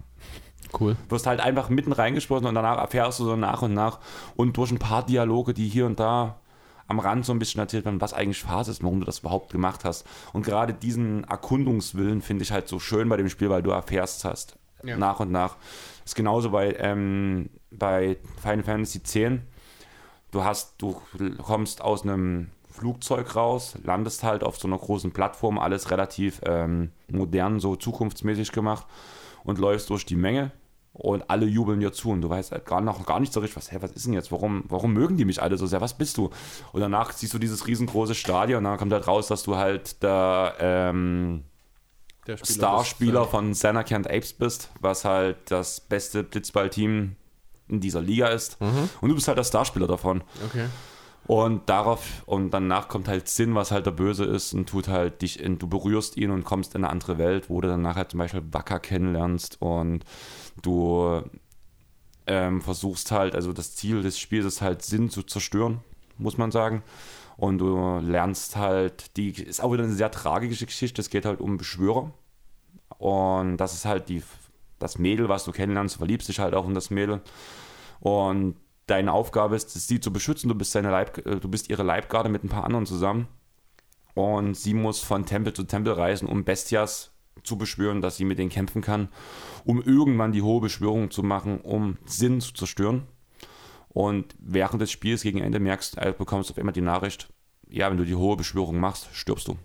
Cool. 0.81 0.97
wirst 1.11 1.27
halt 1.27 1.41
einfach 1.41 1.69
mitten 1.69 1.93
reingeschlossen 1.93 2.47
und 2.47 2.55
danach 2.55 2.79
erfährst 2.79 3.21
du 3.21 3.25
so 3.25 3.37
nach 3.37 3.63
und 3.63 3.75
nach 3.75 4.01
und 4.35 4.57
durch 4.57 4.73
ein 4.73 4.79
paar 4.79 5.05
Dialoge, 5.07 5.53
die 5.55 5.69
hier 5.69 5.87
und 5.87 6.01
da 6.01 6.41
am 6.89 6.99
Rand 7.01 7.25
so 7.25 7.33
ein 7.33 7.39
bisschen 7.39 7.61
erzählt 7.61 7.85
werden, 7.85 8.01
was 8.01 8.13
eigentlich 8.15 8.41
Phase 8.43 8.71
ist, 8.71 8.83
warum 8.83 9.01
du 9.01 9.07
das 9.07 9.21
überhaupt 9.21 9.51
gemacht 9.53 9.85
hast. 9.85 10.07
Und 10.33 10.45
gerade 10.45 10.73
diesen 10.73 11.25
Erkundungswillen 11.25 12.23
finde 12.23 12.45
ich 12.45 12.53
halt 12.53 12.69
so 12.69 12.79
schön 12.79 13.09
bei 13.09 13.17
dem 13.17 13.29
Spiel, 13.29 13.51
weil 13.51 13.63
du 13.63 13.71
erfährst 13.71 14.25
hast 14.25 14.57
Ja. 14.83 14.97
nach 14.97 15.21
und 15.21 15.31
nach. 15.33 15.57
ist 16.05 16.15
genauso 16.15 16.51
bei, 16.51 16.75
ähm, 16.79 17.51
bei 17.71 18.19
Final 18.41 18.63
Fantasy 18.63 18.99
X. 18.99 19.41
Du 20.31 20.45
hast, 20.45 20.75
du 20.79 21.01
kommst 21.43 21.81
aus 21.83 22.03
einem 22.03 22.51
Flugzeug 22.71 23.35
raus, 23.35 23.77
landest 23.83 24.23
halt 24.23 24.45
auf 24.45 24.59
so 24.59 24.69
einer 24.69 24.79
großen 24.79 25.11
Plattform, 25.13 25.59
alles 25.59 25.91
relativ 25.91 26.41
ähm, 26.45 26.91
modern, 27.09 27.59
so 27.59 27.75
zukunftsmäßig 27.75 28.53
gemacht 28.53 28.87
und 29.45 29.59
läufst 29.59 29.89
durch 29.91 30.05
die 30.05 30.17
Menge 30.17 30.53
und 30.99 31.29
alle 31.31 31.47
jubeln 31.47 31.81
dir 31.81 31.93
zu 31.93 32.11
und 32.11 32.23
du 32.23 32.31
weißt 32.31 32.53
halt 32.53 32.65
gar, 32.65 32.81
noch 32.81 33.05
gar 33.05 33.21
nicht 33.21 33.33
so 33.33 33.41
richtig, 33.41 33.57
was, 33.57 33.71
hä, 33.71 33.77
was 33.81 33.93
ist 33.93 34.07
denn 34.07 34.15
jetzt, 34.15 34.33
warum, 34.33 34.65
warum 34.69 34.93
mögen 34.95 35.17
die 35.17 35.25
mich 35.27 35.43
alle 35.43 35.59
so 35.59 35.67
sehr, 35.67 35.81
was 35.81 35.95
bist 35.99 36.17
du? 36.17 36.31
Und 36.73 36.81
danach 36.81 37.13
siehst 37.13 37.35
du 37.35 37.39
dieses 37.39 37.67
riesengroße 37.67 38.15
Stadion 38.15 38.59
und 38.59 38.65
dann 38.65 38.79
kommt 38.79 38.93
halt 38.93 39.07
raus, 39.07 39.27
dass 39.29 39.43
du 39.43 39.57
halt 39.57 40.03
der 40.03 40.55
ähm, 40.59 41.43
Der 42.27 42.39
Starspieler 42.39 43.21
des- 43.23 43.31
von 43.31 43.53
Santa 43.55 43.83
Kent 43.83 44.09
Apes 44.11 44.33
bist, 44.33 44.71
was 44.81 45.05
halt 45.05 45.37
das 45.51 45.81
beste 45.81 46.23
Blitzballteam 46.23 47.17
in 47.69 47.81
dieser 47.81 48.01
Liga 48.01 48.29
ist. 48.29 48.57
Und 49.01 49.09
du 49.09 49.15
bist 49.15 49.29
halt 49.29 49.39
der 49.39 49.45
Starspieler 49.45 49.87
davon. 49.87 50.23
Okay. 50.49 50.67
Und 51.27 51.69
darauf, 51.69 52.23
und 52.27 52.51
danach 52.53 52.87
kommt 52.87 53.09
halt 53.09 53.29
Sinn, 53.29 53.57
was 53.57 53.73
halt 53.73 53.85
der 53.85 53.91
Böse 53.91 54.25
ist, 54.25 54.55
und 54.55 54.69
tut 54.69 54.87
halt 54.87 55.23
dich 55.23 55.41
in, 55.41 55.59
du 55.59 55.67
berührst 55.67 56.17
ihn 56.17 56.31
und 56.31 56.45
kommst 56.45 56.77
in 56.77 56.85
eine 56.85 56.93
andere 56.93 57.19
Welt, 57.19 57.51
wo 57.51 57.61
du 57.61 57.67
dann 57.67 57.83
nachher 57.83 58.09
zum 58.09 58.19
Beispiel 58.19 58.45
Wacker 58.53 58.79
kennenlernst 58.79 59.61
und 59.61 60.05
du 60.63 61.23
ähm, 62.27 62.61
versuchst 62.61 63.11
halt, 63.11 63.35
also 63.35 63.53
das 63.53 63.75
Ziel 63.75 64.03
des 64.03 64.19
Spiels 64.19 64.47
ist 64.47 64.63
halt 64.63 64.83
Sinn 64.83 65.11
zu 65.11 65.23
zerstören, 65.23 65.81
muss 66.19 66.39
man 66.39 66.51
sagen. 66.51 66.83
Und 67.37 67.59
du 67.59 67.99
lernst 67.99 68.57
halt, 68.57 69.17
die 69.17 69.31
ist 69.31 69.63
auch 69.63 69.73
wieder 69.73 69.85
eine 69.85 69.93
sehr 69.93 70.11
tragische 70.11 70.67
Geschichte, 70.67 71.01
es 71.01 71.11
geht 71.11 71.27
halt 71.27 71.41
um 71.41 71.59
Beschwörer. 71.59 72.13
Und 72.99 73.59
das 73.59 73.75
ist 73.75 73.85
halt 73.85 74.09
die, 74.09 74.23
das 74.79 74.99
Mädel, 74.99 75.29
was 75.29 75.45
du 75.45 75.53
kennenlernst, 75.53 75.97
du 75.97 75.99
verliebst 75.99 76.29
dich 76.29 76.41
halt 76.41 76.55
auch 76.55 76.67
in 76.67 76.75
das 76.75 76.91
Mädel. 76.91 77.21
Und 78.01 78.57
deine 78.87 79.13
Aufgabe 79.13 79.57
ist, 79.57 79.71
sie 79.71 80.01
zu 80.01 80.13
beschützen. 80.13 80.49
Du 80.49 80.55
bist, 80.55 80.73
seine 80.73 80.91
Leib, 80.91 81.19
äh, 81.27 81.37
du 81.41 81.49
bist 81.49 81.69
ihre 81.69 81.83
Leibgarde 81.83 82.29
mit 82.29 82.45
ein 82.45 82.49
paar 82.49 82.65
anderen 82.65 82.87
zusammen. 82.87 83.29
Und 84.15 84.57
sie 84.57 84.73
muss 84.73 85.01
von 85.01 85.27
Tempel 85.27 85.53
zu 85.53 85.65
Tempel 85.65 85.93
reisen, 85.93 86.27
um 86.27 86.45
Bestias 86.45 87.13
zu 87.43 87.57
beschwören, 87.57 88.01
dass 88.01 88.17
sie 88.17 88.25
mit 88.25 88.39
denen 88.39 88.51
kämpfen 88.51 88.83
kann, 88.83 89.09
um 89.65 89.83
irgendwann 89.83 90.33
die 90.33 90.43
hohe 90.43 90.61
Beschwörung 90.61 91.11
zu 91.11 91.23
machen, 91.23 91.61
um 91.61 91.99
Sinn 92.05 92.41
zu 92.41 92.53
zerstören. 92.55 93.03
Und 93.89 94.35
während 94.39 94.83
des 94.83 94.91
Spiels 94.91 95.23
gegen 95.23 95.41
Ende 95.41 95.59
merkst, 95.59 95.97
äh, 95.99 96.15
bekommst 96.17 96.51
du 96.51 96.55
auf 96.55 96.59
einmal 96.59 96.75
die 96.75 96.83
Nachricht, 96.83 97.29
ja, 97.69 97.91
wenn 97.91 97.97
du 97.97 98.05
die 98.05 98.15
hohe 98.15 98.37
Beschwörung 98.37 98.79
machst, 98.79 99.09
stirbst 99.13 99.49
du. 99.49 99.57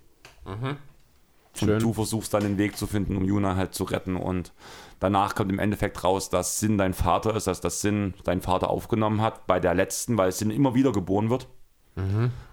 Schön. 1.53 1.69
Und 1.69 1.81
du 1.81 1.93
versuchst 1.93 2.33
dann 2.33 2.43
den 2.43 2.57
Weg 2.57 2.77
zu 2.77 2.87
finden, 2.87 3.17
um 3.17 3.25
Juna 3.25 3.55
halt 3.55 3.73
zu 3.73 3.83
retten. 3.83 4.15
Und 4.15 4.53
danach 4.99 5.35
kommt 5.35 5.51
im 5.51 5.59
Endeffekt 5.59 6.01
raus, 6.03 6.29
dass 6.29 6.59
Sinn 6.59 6.77
dein 6.77 6.93
Vater 6.93 7.35
ist, 7.35 7.47
dass 7.47 7.59
das 7.59 7.81
Sinn 7.81 8.13
dein 8.23 8.41
Vater 8.41 8.69
aufgenommen 8.69 9.21
hat 9.21 9.47
bei 9.47 9.59
der 9.59 9.73
letzten, 9.73 10.17
weil 10.17 10.31
Sinn 10.31 10.49
immer 10.49 10.75
wieder 10.75 10.91
geboren 10.93 11.29
wird. 11.29 11.47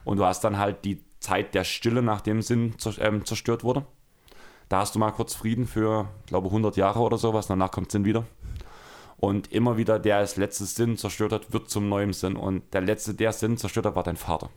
Und 0.04 0.16
du 0.16 0.24
hast 0.24 0.42
dann 0.42 0.58
halt 0.58 0.84
die 0.84 1.04
Zeit 1.20 1.54
der 1.54 1.64
Stille, 1.64 2.02
nachdem 2.02 2.42
Sinn 2.42 2.74
ähm, 2.98 3.24
zerstört 3.24 3.62
wurde. 3.62 3.86
Da 4.68 4.80
hast 4.80 4.94
du 4.94 4.98
mal 4.98 5.10
kurz 5.12 5.34
Frieden 5.34 5.66
für, 5.66 6.08
glaube 6.26 6.48
100 6.48 6.76
Jahre 6.76 7.00
oder 7.00 7.16
sowas. 7.18 7.46
Danach 7.46 7.70
kommt 7.70 7.90
Sinn 7.90 8.04
wieder. 8.04 8.24
Und 9.16 9.50
immer 9.52 9.76
wieder, 9.76 9.98
der 9.98 10.18
als 10.18 10.36
letztes 10.36 10.74
Sinn 10.74 10.96
zerstört 10.96 11.32
hat, 11.32 11.52
wird 11.52 11.70
zum 11.70 11.88
neuen 11.88 12.12
Sinn. 12.12 12.36
Und 12.36 12.72
der 12.74 12.82
letzte, 12.82 13.14
der 13.14 13.32
Sinn 13.32 13.56
zerstört 13.56 13.86
hat, 13.86 13.96
war 13.96 14.02
dein 14.04 14.16
Vater. 14.16 14.50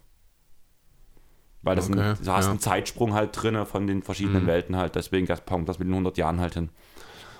Weil 1.64 1.76
das 1.76 1.90
Okay, 1.90 2.00
ein, 2.00 2.18
du 2.24 2.32
hast 2.32 2.46
ja. 2.46 2.52
einen 2.52 2.60
Zeitsprung 2.60 3.14
halt 3.14 3.30
drin 3.34 3.66
von 3.66 3.88
den 3.88 4.04
verschiedenen 4.04 4.48
Welten 4.48 4.76
halt. 4.76 4.96
Deswegen 4.96 5.26
das 5.28 5.46
kommt 5.46 5.70
das 5.70 5.80
mit 5.80 5.88
den 5.88 5.94
100 5.94 6.18
Jahren 6.18 6.40
halt 6.40 6.56
hin. 6.56 6.70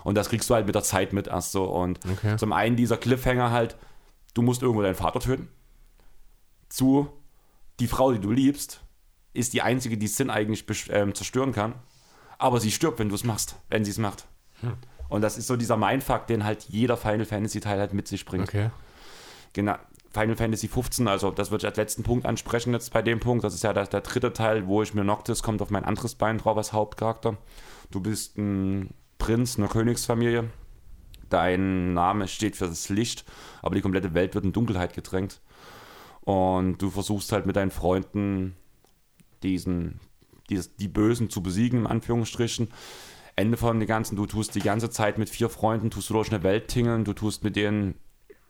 Und 0.04 0.16
das 0.16 0.30
kriegst 0.30 0.50
du 0.50 0.56
halt 0.56 0.66
mit 0.66 0.74
der 0.76 0.84
Zeit 0.84 1.14
mit 1.14 1.28
erst 1.28 1.52
so. 1.52 1.66
Und 1.66 2.00
Okay. 2.12 2.38
zum 2.38 2.54
einen 2.54 2.76
dieser 2.76 2.98
Cliffhanger 2.98 3.52
halt, 3.52 3.78
du 4.34 4.42
musst 4.42 4.62
irgendwo 4.62 4.82
deinen 4.82 4.96
Vater 4.96 5.20
töten. 5.20 5.48
Zu, 6.70 7.10
die 7.80 7.88
Frau, 7.88 8.12
die 8.14 8.20
du 8.20 8.32
liebst, 8.32 8.82
ist 9.34 9.54
die 9.54 9.62
einzige, 9.62 9.98
die 9.98 10.08
Sinn 10.08 10.30
eigentlich 10.30 10.66
ähm, 10.90 11.14
zerstören 11.14 11.52
kann. 11.52 11.76
Aber 12.42 12.60
sie 12.60 12.72
stirbt, 12.72 12.98
wenn 13.00 13.10
du 13.10 13.16
es 13.16 13.24
machst, 13.24 13.56
wenn 13.70 13.86
sie 13.86 13.92
es 13.92 14.00
macht. 14.00 14.26
Hm. 14.62 14.74
Und 15.10 15.22
das 15.22 15.38
ist 15.38 15.48
so 15.48 15.56
dieser 15.58 15.78
Mindfuck, 15.78 16.26
den 16.26 16.44
halt 16.44 16.64
jeder 16.70 16.98
Final 16.98 17.26
Fantasy 17.26 17.60
Teil 17.60 17.80
halt 17.80 17.94
mit 17.94 18.08
sich 18.08 18.26
bringt. 18.26 18.50
Okay. 18.50 18.72
Genau. 19.54 19.76
Final 20.10 20.36
Fantasy 20.36 20.68
15, 20.68 21.08
also 21.08 21.32
das 21.32 21.52
würde 21.52 21.62
ich 21.62 21.68
als 21.68 21.78
letzten 21.78 22.04
Punkt 22.04 22.26
ansprechen 22.26 22.74
jetzt 22.74 22.92
bei 22.92 23.02
dem 23.02 23.20
Punkt. 23.20 23.44
Das 23.44 23.54
ist 23.54 23.64
ja 23.64 23.74
der, 23.74 23.86
der 23.86 24.02
dritte 24.02 24.34
Teil, 24.34 24.68
wo 24.68 24.82
ich 24.82 24.94
mir 24.94 25.04
Noctis 25.04 25.44
kommt 25.44 25.62
auf 25.62 25.70
mein 25.70 25.86
anderes 25.86 26.16
Bein 26.16 26.40
drauf 26.40 26.58
als 26.58 26.74
Hauptcharakter. 26.74 27.38
Du 27.92 28.02
bist 28.02 28.38
ein 28.38 28.94
Prinz 29.20 29.58
einer 29.58 29.68
Königsfamilie. 29.68 30.50
Dein 31.30 31.94
Name 31.94 32.28
steht 32.28 32.58
für 32.58 32.68
das 32.68 32.90
Licht, 32.90 33.24
aber 33.62 33.76
die 33.76 33.82
komplette 33.82 34.14
Welt 34.14 34.34
wird 34.34 34.46
in 34.46 34.52
Dunkelheit 34.52 34.94
gedrängt. 34.94 35.42
Und 36.22 36.82
du 36.82 36.90
versuchst 36.90 37.32
halt 37.32 37.46
mit 37.46 37.56
deinen 37.56 37.72
Freunden 37.72 38.56
diesen, 39.44 40.00
dieses, 40.52 40.76
die 40.76 40.88
Bösen 40.88 41.30
zu 41.30 41.42
besiegen, 41.42 41.80
in 41.80 41.88
Anführungsstrichen. 41.88 42.70
Ende 43.36 43.58
von 43.58 43.80
dem 43.80 43.88
Ganzen, 43.88 44.16
du 44.16 44.26
tust 44.26 44.54
die 44.56 44.60
ganze 44.60 44.90
Zeit 44.90 45.18
mit 45.18 45.30
vier 45.30 45.50
Freunden, 45.50 45.90
tust 45.90 46.10
du 46.10 46.14
durch 46.14 46.32
eine 46.32 46.44
Welt 46.44 46.68
tingeln, 46.68 47.06
du 47.06 47.14
tust 47.14 47.44
mit 47.44 47.56
denen 47.56 47.96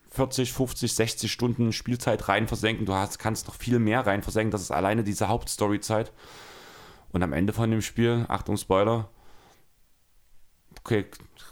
40, 0.09 0.51
50, 0.51 0.93
60 0.93 1.31
Stunden 1.31 1.71
Spielzeit 1.71 2.27
rein 2.27 2.47
versenken. 2.47 2.85
Du 2.85 2.93
hast, 2.93 3.17
kannst 3.17 3.47
noch 3.47 3.55
viel 3.55 3.79
mehr 3.79 4.05
rein 4.05 4.23
versenken. 4.23 4.51
Das 4.51 4.61
ist 4.61 4.71
alleine 4.71 5.03
diese 5.03 5.29
Hauptstoryzeit. 5.29 6.11
Und 7.11 7.23
am 7.23 7.33
Ende 7.33 7.53
von 7.53 7.71
dem 7.71 7.81
Spiel, 7.81 8.25
Achtung, 8.27 8.57
Spoiler, 8.57 9.09
okay, 10.79 11.05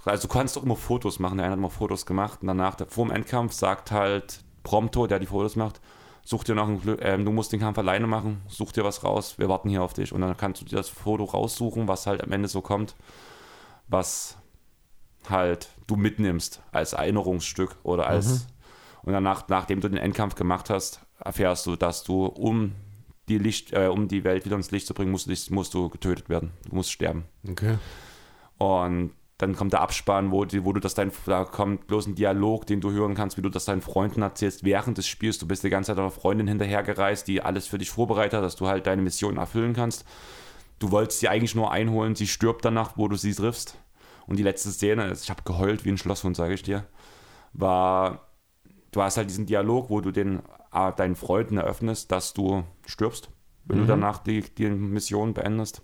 also 0.06 0.28
du 0.28 0.34
kannst 0.34 0.58
auch 0.58 0.64
immer 0.64 0.76
Fotos 0.76 1.20
machen. 1.20 1.38
Der 1.38 1.46
eine 1.46 1.54
hat 1.54 1.60
immer 1.60 1.70
Fotos 1.70 2.06
gemacht 2.06 2.42
und 2.42 2.48
danach, 2.48 2.78
vor 2.90 3.06
dem 3.06 3.16
Endkampf, 3.16 3.54
sagt 3.54 3.92
halt 3.92 4.44
Prompto, 4.64 5.08
der 5.08 5.20
die 5.20 5.28
Fotos 5.28 5.56
macht, 5.56 5.80
such 6.24 6.44
dir 6.44 6.56
noch 6.56 6.68
ein 6.68 6.82
Glück, 6.82 7.00
ähm, 7.02 7.26
du 7.26 7.32
musst 7.32 7.52
den 7.52 7.60
Kampf 7.60 7.78
alleine 7.78 8.08
machen, 8.08 8.42
such 8.48 8.72
dir 8.72 8.84
was 8.84 9.04
raus, 9.04 9.38
wir 9.38 9.50
warten 9.50 9.70
hier 9.70 9.84
auf 9.84 9.94
dich. 9.94 10.14
Und 10.14 10.22
dann 10.22 10.38
kannst 10.38 10.62
du 10.62 10.66
dir 10.66 10.78
das 10.78 10.90
Foto 10.90 11.24
raussuchen, 11.24 11.88
was 11.88 12.08
halt 12.08 12.24
am 12.24 12.32
Ende 12.32 12.48
so 12.48 12.62
kommt, 12.62 12.96
was 13.88 14.38
halt 15.30 15.70
du 15.88 15.96
mitnimmst 15.96 16.62
als 16.72 16.94
Erinnerungsstück 16.94 17.76
oder 17.84 18.08
als 18.08 18.48
und 19.04 19.14
danach, 19.14 19.48
nachdem 19.48 19.82
du 19.82 19.90
den 19.90 19.98
Endkampf 19.98 20.36
gemacht 20.36 20.70
hast, 20.70 21.02
erfährst 21.20 21.66
du, 21.66 21.76
dass 21.76 22.04
du 22.04 22.26
um 22.26 22.76
die 23.28 23.38
Licht, 23.38 23.74
äh, 23.74 23.88
um 23.88 24.08
die 24.08 24.24
Welt 24.24 24.46
wieder 24.46 24.56
ins 24.56 24.72
Licht 24.72 24.88
zu 24.88 24.94
bringen, 24.94 25.12
musst 25.12 25.28
musst 25.52 25.74
du 25.74 25.90
getötet 25.90 26.30
werden. 26.30 26.52
Du 26.68 26.76
musst 26.76 26.92
sterben. 26.92 27.26
Okay. 27.50 27.78
Und 28.58 29.12
dann 29.40 29.56
kommt 29.56 29.72
der 29.72 29.80
Abspann, 29.80 30.32
wo, 30.32 30.46
wo 30.46 30.74
du 30.74 30.82
das 30.82 30.96
dein, 30.96 31.14
da 31.26 31.46
kommt 31.46 31.88
bloß 31.88 32.08
ein 32.08 32.16
Dialog, 32.16 32.68
den 32.68 32.82
du 32.82 32.92
hören 32.92 33.16
kannst, 33.16 33.38
wie 33.38 33.42
du 33.42 33.48
das 33.48 33.64
deinen 33.64 33.80
Freunden 33.80 34.22
erzählst 34.22 34.66
während 34.66 34.98
des 34.98 35.08
Spiels. 35.08 35.38
Du 35.40 35.48
bist 35.48 35.64
die 35.64 35.70
ganze 35.70 35.88
Zeit 35.88 35.98
deiner 35.98 36.12
Freundin 36.12 36.48
hinterhergereist, 36.48 37.26
die 37.26 37.42
alles 37.42 37.66
für 37.66 37.78
dich 37.78 37.90
vorbereitet 37.90 38.34
hat, 38.34 38.44
dass 38.44 38.58
du 38.58 38.68
halt 38.68 38.86
deine 38.86 39.02
Mission 39.02 39.38
erfüllen 39.38 39.74
kannst. 39.74 40.04
Du 40.78 40.92
wolltest 40.92 41.22
sie 41.22 41.30
eigentlich 41.30 41.56
nur 41.56 41.72
einholen, 41.72 42.16
sie 42.16 42.28
stirbt 42.28 42.66
danach, 42.66 42.98
wo 42.98 43.08
du 43.08 43.16
sie 43.16 43.34
triffst. 43.34 43.78
Und 44.28 44.38
die 44.38 44.44
letzte 44.44 44.72
Szene, 44.72 45.10
ich 45.14 45.30
habe 45.30 45.44
geheult 45.46 45.86
wie 45.86 45.90
ein 45.90 45.98
Schlosshund, 45.98 46.36
sage 46.36 46.54
ich 46.54 46.62
dir, 46.62 46.86
war, 47.54 48.28
du 48.92 49.02
hast 49.02 49.16
halt 49.16 49.30
diesen 49.30 49.46
Dialog, 49.46 49.90
wo 49.90 50.02
du 50.02 50.12
den, 50.12 50.42
äh, 50.74 50.92
deinen 50.92 51.16
Freunden 51.16 51.56
eröffnest, 51.56 52.12
dass 52.12 52.34
du 52.34 52.66
stirbst, 52.86 53.30
wenn 53.64 53.78
mhm. 53.78 53.82
du 53.84 53.88
danach 53.88 54.18
die, 54.18 54.42
die 54.42 54.70
Mission 54.70 55.34
beendest. 55.34 55.82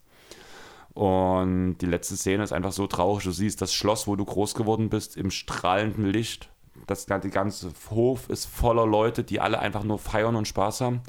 Und 0.96 1.80
die 1.80 1.88
letzte 1.88 2.16
Szene 2.16 2.43
ist 2.43 2.54
einfach 2.54 2.72
so 2.72 2.88
traurig. 2.88 3.26
Du 3.26 3.32
siehst 3.32 3.62
das 3.62 3.74
Schloss, 3.74 4.08
wo 4.08 4.16
du 4.16 4.24
groß 4.24 4.56
geworden 4.56 4.89
bist, 4.89 5.18
im 5.18 5.30
strahlenden 5.30 6.06
Licht. 6.06 6.50
Das, 6.88 7.06
der 7.06 7.20
ganze 7.20 7.72
Hof 7.89 8.30
ist 8.30 8.46
voller 8.46 8.88
Leute, 8.88 9.24
die 9.24 9.41
alle 9.41 9.60
einfach 9.60 9.84
nur 9.84 10.00
feiern 10.00 10.38
und 10.38 10.48
Spaß 10.48 10.82
haben. 10.82 11.02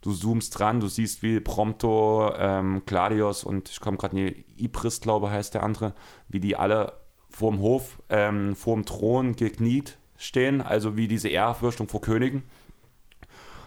Du 0.00 0.12
zoomst 0.12 0.56
dran, 0.56 0.78
du 0.78 0.86
siehst, 0.86 1.24
wie 1.24 1.40
Prompto, 1.40 2.32
ähm, 2.38 2.82
Gladius 2.86 3.42
und 3.42 3.68
ich 3.68 3.80
komme 3.80 3.96
gerade, 3.96 4.14
nee, 4.14 4.44
Ibris, 4.56 5.00
glaube 5.00 5.30
heißt 5.30 5.54
der 5.54 5.64
andere, 5.64 5.94
wie 6.28 6.38
die 6.38 6.54
alle 6.54 6.92
vorm 7.28 7.58
Hof, 7.58 8.00
ähm, 8.08 8.54
vorm 8.54 8.84
Thron 8.84 9.34
gekniet 9.34 9.98
stehen, 10.16 10.60
also 10.60 10.96
wie 10.96 11.08
diese 11.08 11.28
Ehrfürchtung 11.28 11.88
vor 11.88 12.00
Königen. 12.00 12.44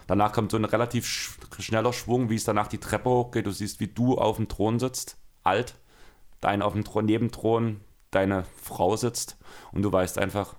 Danach 0.06 0.32
kommt 0.32 0.50
so 0.50 0.56
ein 0.56 0.64
relativ 0.64 1.06
sch 1.06 1.38
schneller 1.58 1.92
Schwung, 1.92 2.30
wie 2.30 2.36
es 2.36 2.44
danach 2.44 2.68
die 2.68 2.78
Treppe 2.78 3.10
hochgeht. 3.10 3.46
Du 3.46 3.52
siehst, 3.52 3.78
wie 3.78 3.88
du 3.88 4.16
auf 4.16 4.36
dem 4.36 4.48
Thron 4.48 4.78
sitzt, 4.78 5.19
alt, 5.44 5.74
dein 6.40 6.62
auf 6.62 6.72
dem 6.72 6.84
Thron, 6.84 7.04
Nebenthron 7.04 7.80
deine 8.10 8.44
Frau 8.60 8.96
sitzt 8.96 9.36
und 9.72 9.82
du 9.82 9.92
weißt 9.92 10.18
einfach, 10.18 10.54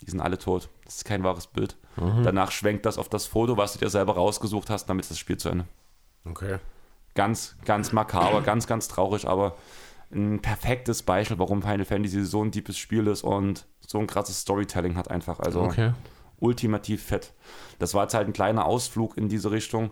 die 0.00 0.10
sind 0.10 0.20
alle 0.20 0.38
tot. 0.38 0.68
Das 0.84 0.96
ist 0.96 1.04
kein 1.04 1.22
wahres 1.22 1.46
Bild. 1.46 1.76
Mhm. 1.96 2.22
Danach 2.24 2.50
schwenkt 2.50 2.86
das 2.86 2.98
auf 2.98 3.08
das 3.08 3.26
Foto, 3.26 3.56
was 3.56 3.74
du 3.74 3.78
dir 3.78 3.90
selber 3.90 4.14
rausgesucht 4.14 4.70
hast, 4.70 4.86
damit 4.86 5.04
ist 5.04 5.10
das 5.10 5.18
Spiel 5.18 5.36
zu 5.36 5.48
Ende. 5.48 5.66
Okay. 6.24 6.58
Ganz, 7.14 7.56
ganz 7.64 7.92
makaber, 7.92 8.40
ganz, 8.44 8.66
ganz 8.66 8.88
traurig, 8.88 9.28
aber 9.28 9.56
ein 10.12 10.40
perfektes 10.40 11.02
Beispiel, 11.02 11.38
warum 11.38 11.62
Final 11.62 11.84
Fantasy 11.84 12.24
so 12.24 12.44
ein 12.44 12.50
deepes 12.50 12.76
Spiel 12.76 13.06
ist 13.06 13.22
und 13.22 13.66
so 13.80 13.98
ein 13.98 14.06
krasses 14.06 14.40
Storytelling 14.40 14.96
hat 14.96 15.10
einfach. 15.10 15.40
Also 15.40 15.62
okay. 15.62 15.92
ultimativ 16.38 17.02
fett. 17.02 17.32
Das 17.78 17.94
war 17.94 18.02
jetzt 18.02 18.14
halt 18.14 18.26
ein 18.26 18.32
kleiner 18.32 18.66
Ausflug 18.66 19.16
in 19.16 19.28
diese 19.28 19.50
Richtung. 19.50 19.90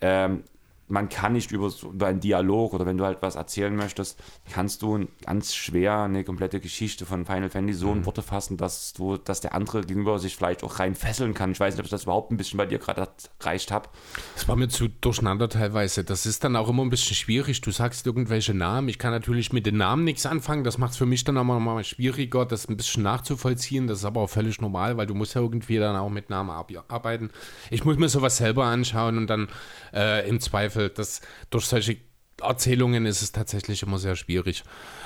Ähm, 0.00 0.44
man 0.88 1.08
kann 1.08 1.34
nicht 1.34 1.52
über, 1.52 1.70
über 1.82 2.06
einen 2.06 2.20
Dialog 2.20 2.72
oder 2.72 2.86
wenn 2.86 2.96
du 2.96 3.04
halt 3.04 3.18
was 3.20 3.36
erzählen 3.36 3.74
möchtest, 3.74 4.20
kannst 4.50 4.82
du 4.82 5.06
ganz 5.24 5.54
schwer 5.54 6.00
eine 6.00 6.24
komplette 6.24 6.60
Geschichte 6.60 7.06
von 7.06 7.26
Final 7.26 7.50
Fantasy 7.50 7.78
so 7.78 7.92
in 7.92 7.98
mhm. 7.98 8.06
Worte 8.06 8.22
fassen, 8.22 8.56
dass 8.56 8.94
du, 8.94 9.16
dass 9.16 9.40
der 9.40 9.54
andere 9.54 9.82
gegenüber 9.82 10.18
sich 10.18 10.36
vielleicht 10.36 10.64
auch 10.64 10.78
rein 10.78 10.94
fesseln 10.94 11.34
kann. 11.34 11.52
Ich 11.52 11.60
weiß 11.60 11.74
nicht, 11.74 11.80
ob 11.80 11.84
ich 11.84 11.90
das 11.90 12.04
überhaupt 12.04 12.30
ein 12.32 12.36
bisschen 12.36 12.56
bei 12.56 12.66
dir 12.66 12.78
gerade 12.78 13.08
erreicht 13.38 13.70
habe. 13.70 13.88
Das 14.34 14.48
war 14.48 14.56
mir 14.56 14.68
zu 14.68 14.88
durcheinander 14.88 15.48
teilweise. 15.48 16.04
Das 16.04 16.26
ist 16.26 16.44
dann 16.44 16.56
auch 16.56 16.68
immer 16.68 16.84
ein 16.84 16.90
bisschen 16.90 17.16
schwierig. 17.16 17.60
Du 17.60 17.70
sagst 17.70 18.06
irgendwelche 18.06 18.54
Namen. 18.54 18.88
Ich 18.88 18.98
kann 18.98 19.12
natürlich 19.12 19.52
mit 19.52 19.66
den 19.66 19.76
Namen 19.76 20.04
nichts 20.04 20.26
anfangen. 20.26 20.64
Das 20.64 20.78
macht 20.78 20.92
es 20.92 20.96
für 20.96 21.06
mich 21.06 21.24
dann 21.24 21.36
auch 21.36 21.44
mal 21.44 21.84
schwieriger, 21.84 22.46
das 22.46 22.68
ein 22.68 22.76
bisschen 22.76 23.02
nachzuvollziehen. 23.02 23.86
Das 23.86 23.98
ist 23.98 24.04
aber 24.04 24.22
auch 24.22 24.30
völlig 24.30 24.60
normal, 24.60 24.96
weil 24.96 25.06
du 25.06 25.14
musst 25.14 25.34
ja 25.34 25.40
irgendwie 25.40 25.78
dann 25.78 25.96
auch 25.96 26.10
mit 26.10 26.30
Namen 26.30 26.50
arbeiten. 26.50 27.30
Ich 27.70 27.84
muss 27.84 27.98
mir 27.98 28.08
sowas 28.08 28.38
selber 28.38 28.64
anschauen 28.64 29.18
und 29.18 29.26
dann 29.28 29.48
äh, 29.92 30.28
im 30.28 30.40
Zweifel, 30.40 30.77
das 30.78 31.20
durch 31.50 31.66
solche 31.66 31.98
Erzählungen 32.40 33.04
ist 33.06 33.22
es 33.22 33.32
tatsächlich 33.32 33.82
immer 33.82 33.98
sehr 33.98 34.16
schwierig. 34.16 34.62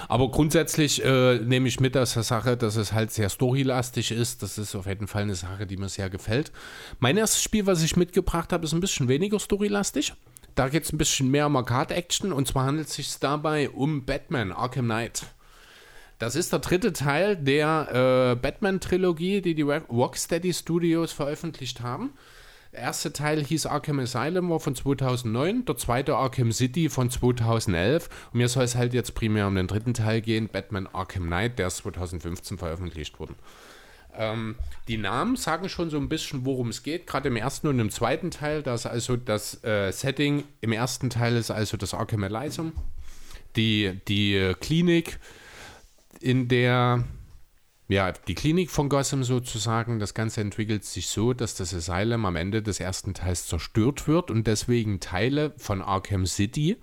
Aber 0.08 0.30
grundsätzlich 0.30 1.02
äh, 1.04 1.38
nehme 1.38 1.68
ich 1.68 1.80
mit 1.80 1.96
aus 1.96 2.14
der 2.14 2.22
Sache, 2.22 2.56
dass 2.56 2.76
es 2.76 2.92
halt 2.92 3.10
sehr 3.10 3.30
storylastig 3.30 4.10
ist. 4.10 4.42
Das 4.42 4.58
ist 4.58 4.74
auf 4.74 4.86
jeden 4.86 5.06
Fall 5.06 5.22
eine 5.22 5.34
Sache, 5.34 5.66
die 5.66 5.76
mir 5.76 5.88
sehr 5.88 6.10
gefällt. 6.10 6.52
Mein 7.00 7.16
erstes 7.16 7.42
Spiel, 7.42 7.66
was 7.66 7.82
ich 7.82 7.96
mitgebracht 7.96 8.52
habe, 8.52 8.64
ist 8.64 8.72
ein 8.72 8.80
bisschen 8.80 9.08
weniger 9.08 9.38
storylastig. 9.38 10.12
Da 10.54 10.68
geht 10.68 10.84
es 10.84 10.92
ein 10.92 10.98
bisschen 10.98 11.30
mehr 11.30 11.46
um 11.46 11.56
Arcade-Action 11.56 12.32
und 12.32 12.46
zwar 12.46 12.66
handelt 12.66 12.88
es 12.88 12.94
sich 12.94 13.18
dabei 13.18 13.70
um 13.70 14.04
Batman 14.04 14.52
Arkham 14.52 14.84
Knight. 14.84 15.22
Das 16.18 16.36
ist 16.36 16.52
der 16.52 16.60
dritte 16.60 16.92
Teil 16.92 17.36
der 17.36 18.34
äh, 18.36 18.40
Batman-Trilogie, 18.40 19.40
die 19.40 19.54
die 19.54 19.62
Rocksteady 19.62 20.52
Studios 20.52 21.10
veröffentlicht 21.12 21.80
haben. 21.80 22.12
Der 22.72 22.80
erste 22.80 23.12
Teil 23.12 23.44
hieß 23.44 23.66
Arkham 23.66 23.98
Asylum, 23.98 24.48
war 24.48 24.58
von 24.58 24.74
2009, 24.74 25.66
der 25.66 25.76
zweite 25.76 26.16
Arkham 26.16 26.52
City 26.52 26.88
von 26.88 27.10
2011 27.10 28.08
und 28.32 28.38
mir 28.38 28.48
soll 28.48 28.64
es 28.64 28.76
halt 28.76 28.94
jetzt 28.94 29.14
primär 29.14 29.46
um 29.46 29.54
den 29.54 29.66
dritten 29.66 29.92
Teil 29.92 30.22
gehen, 30.22 30.48
Batman 30.48 30.86
Arkham 30.86 31.26
Knight, 31.26 31.58
der 31.58 31.66
ist 31.66 31.76
2015 31.78 32.56
veröffentlicht 32.56 33.20
worden. 33.20 33.34
Ähm, 34.16 34.56
die 34.88 34.96
Namen 34.96 35.36
sagen 35.36 35.68
schon 35.68 35.90
so 35.90 35.98
ein 35.98 36.08
bisschen, 36.08 36.46
worum 36.46 36.68
es 36.70 36.82
geht, 36.82 37.06
gerade 37.06 37.28
im 37.28 37.36
ersten 37.36 37.66
und 37.66 37.78
im 37.78 37.90
zweiten 37.90 38.30
Teil. 38.30 38.62
Das 38.62 38.86
also 38.86 39.16
das 39.16 39.62
äh, 39.64 39.90
Setting 39.92 40.44
im 40.62 40.72
ersten 40.72 41.10
Teil 41.10 41.36
ist 41.36 41.50
also 41.50 41.76
das 41.76 41.92
Arkham 41.92 42.24
Asylum, 42.24 42.72
die, 43.54 44.00
die 44.08 44.54
Klinik, 44.60 45.18
in 46.20 46.48
der 46.48 47.04
ja, 47.88 48.12
die 48.12 48.34
Klinik 48.34 48.70
von 48.70 48.88
Gotham 48.88 49.24
sozusagen, 49.24 49.98
das 49.98 50.14
Ganze 50.14 50.40
entwickelt 50.40 50.84
sich 50.84 51.08
so, 51.08 51.32
dass 51.32 51.54
das 51.54 51.74
Asylum 51.74 52.24
am 52.24 52.36
Ende 52.36 52.62
des 52.62 52.80
ersten 52.80 53.14
Teils 53.14 53.46
zerstört 53.46 54.08
wird 54.08 54.30
und 54.30 54.46
deswegen 54.46 55.00
Teile 55.00 55.52
von 55.56 55.82
Arkham 55.82 56.26
City 56.26 56.76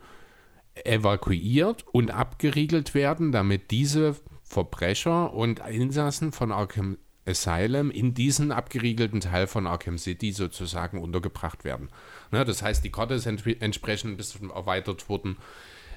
evakuiert 0.85 1.85
und 1.91 2.11
abgeriegelt 2.11 2.93
werden, 2.93 3.31
damit 3.31 3.71
diese 3.71 4.15
Verbrecher 4.43 5.33
und 5.33 5.59
Insassen 5.59 6.31
von 6.31 6.51
Arkham 6.51 6.97
Asylum 7.25 7.91
in 7.91 8.13
diesen 8.13 8.51
abgeriegelten 8.51 9.19
Teil 9.19 9.47
von 9.47 9.67
Arkham 9.67 9.97
City 9.97 10.31
sozusagen 10.31 10.99
untergebracht 10.99 11.63
werden. 11.63 11.89
Ne, 12.31 12.43
das 12.43 12.61
heißt, 12.61 12.83
die 12.83 12.91
Karte 12.91 13.13
ist 13.13 13.25
entsprechend 13.25 14.13
ein 14.13 14.17
bisschen 14.17 14.49
erweitert 14.49 15.09
worden. 15.09 15.37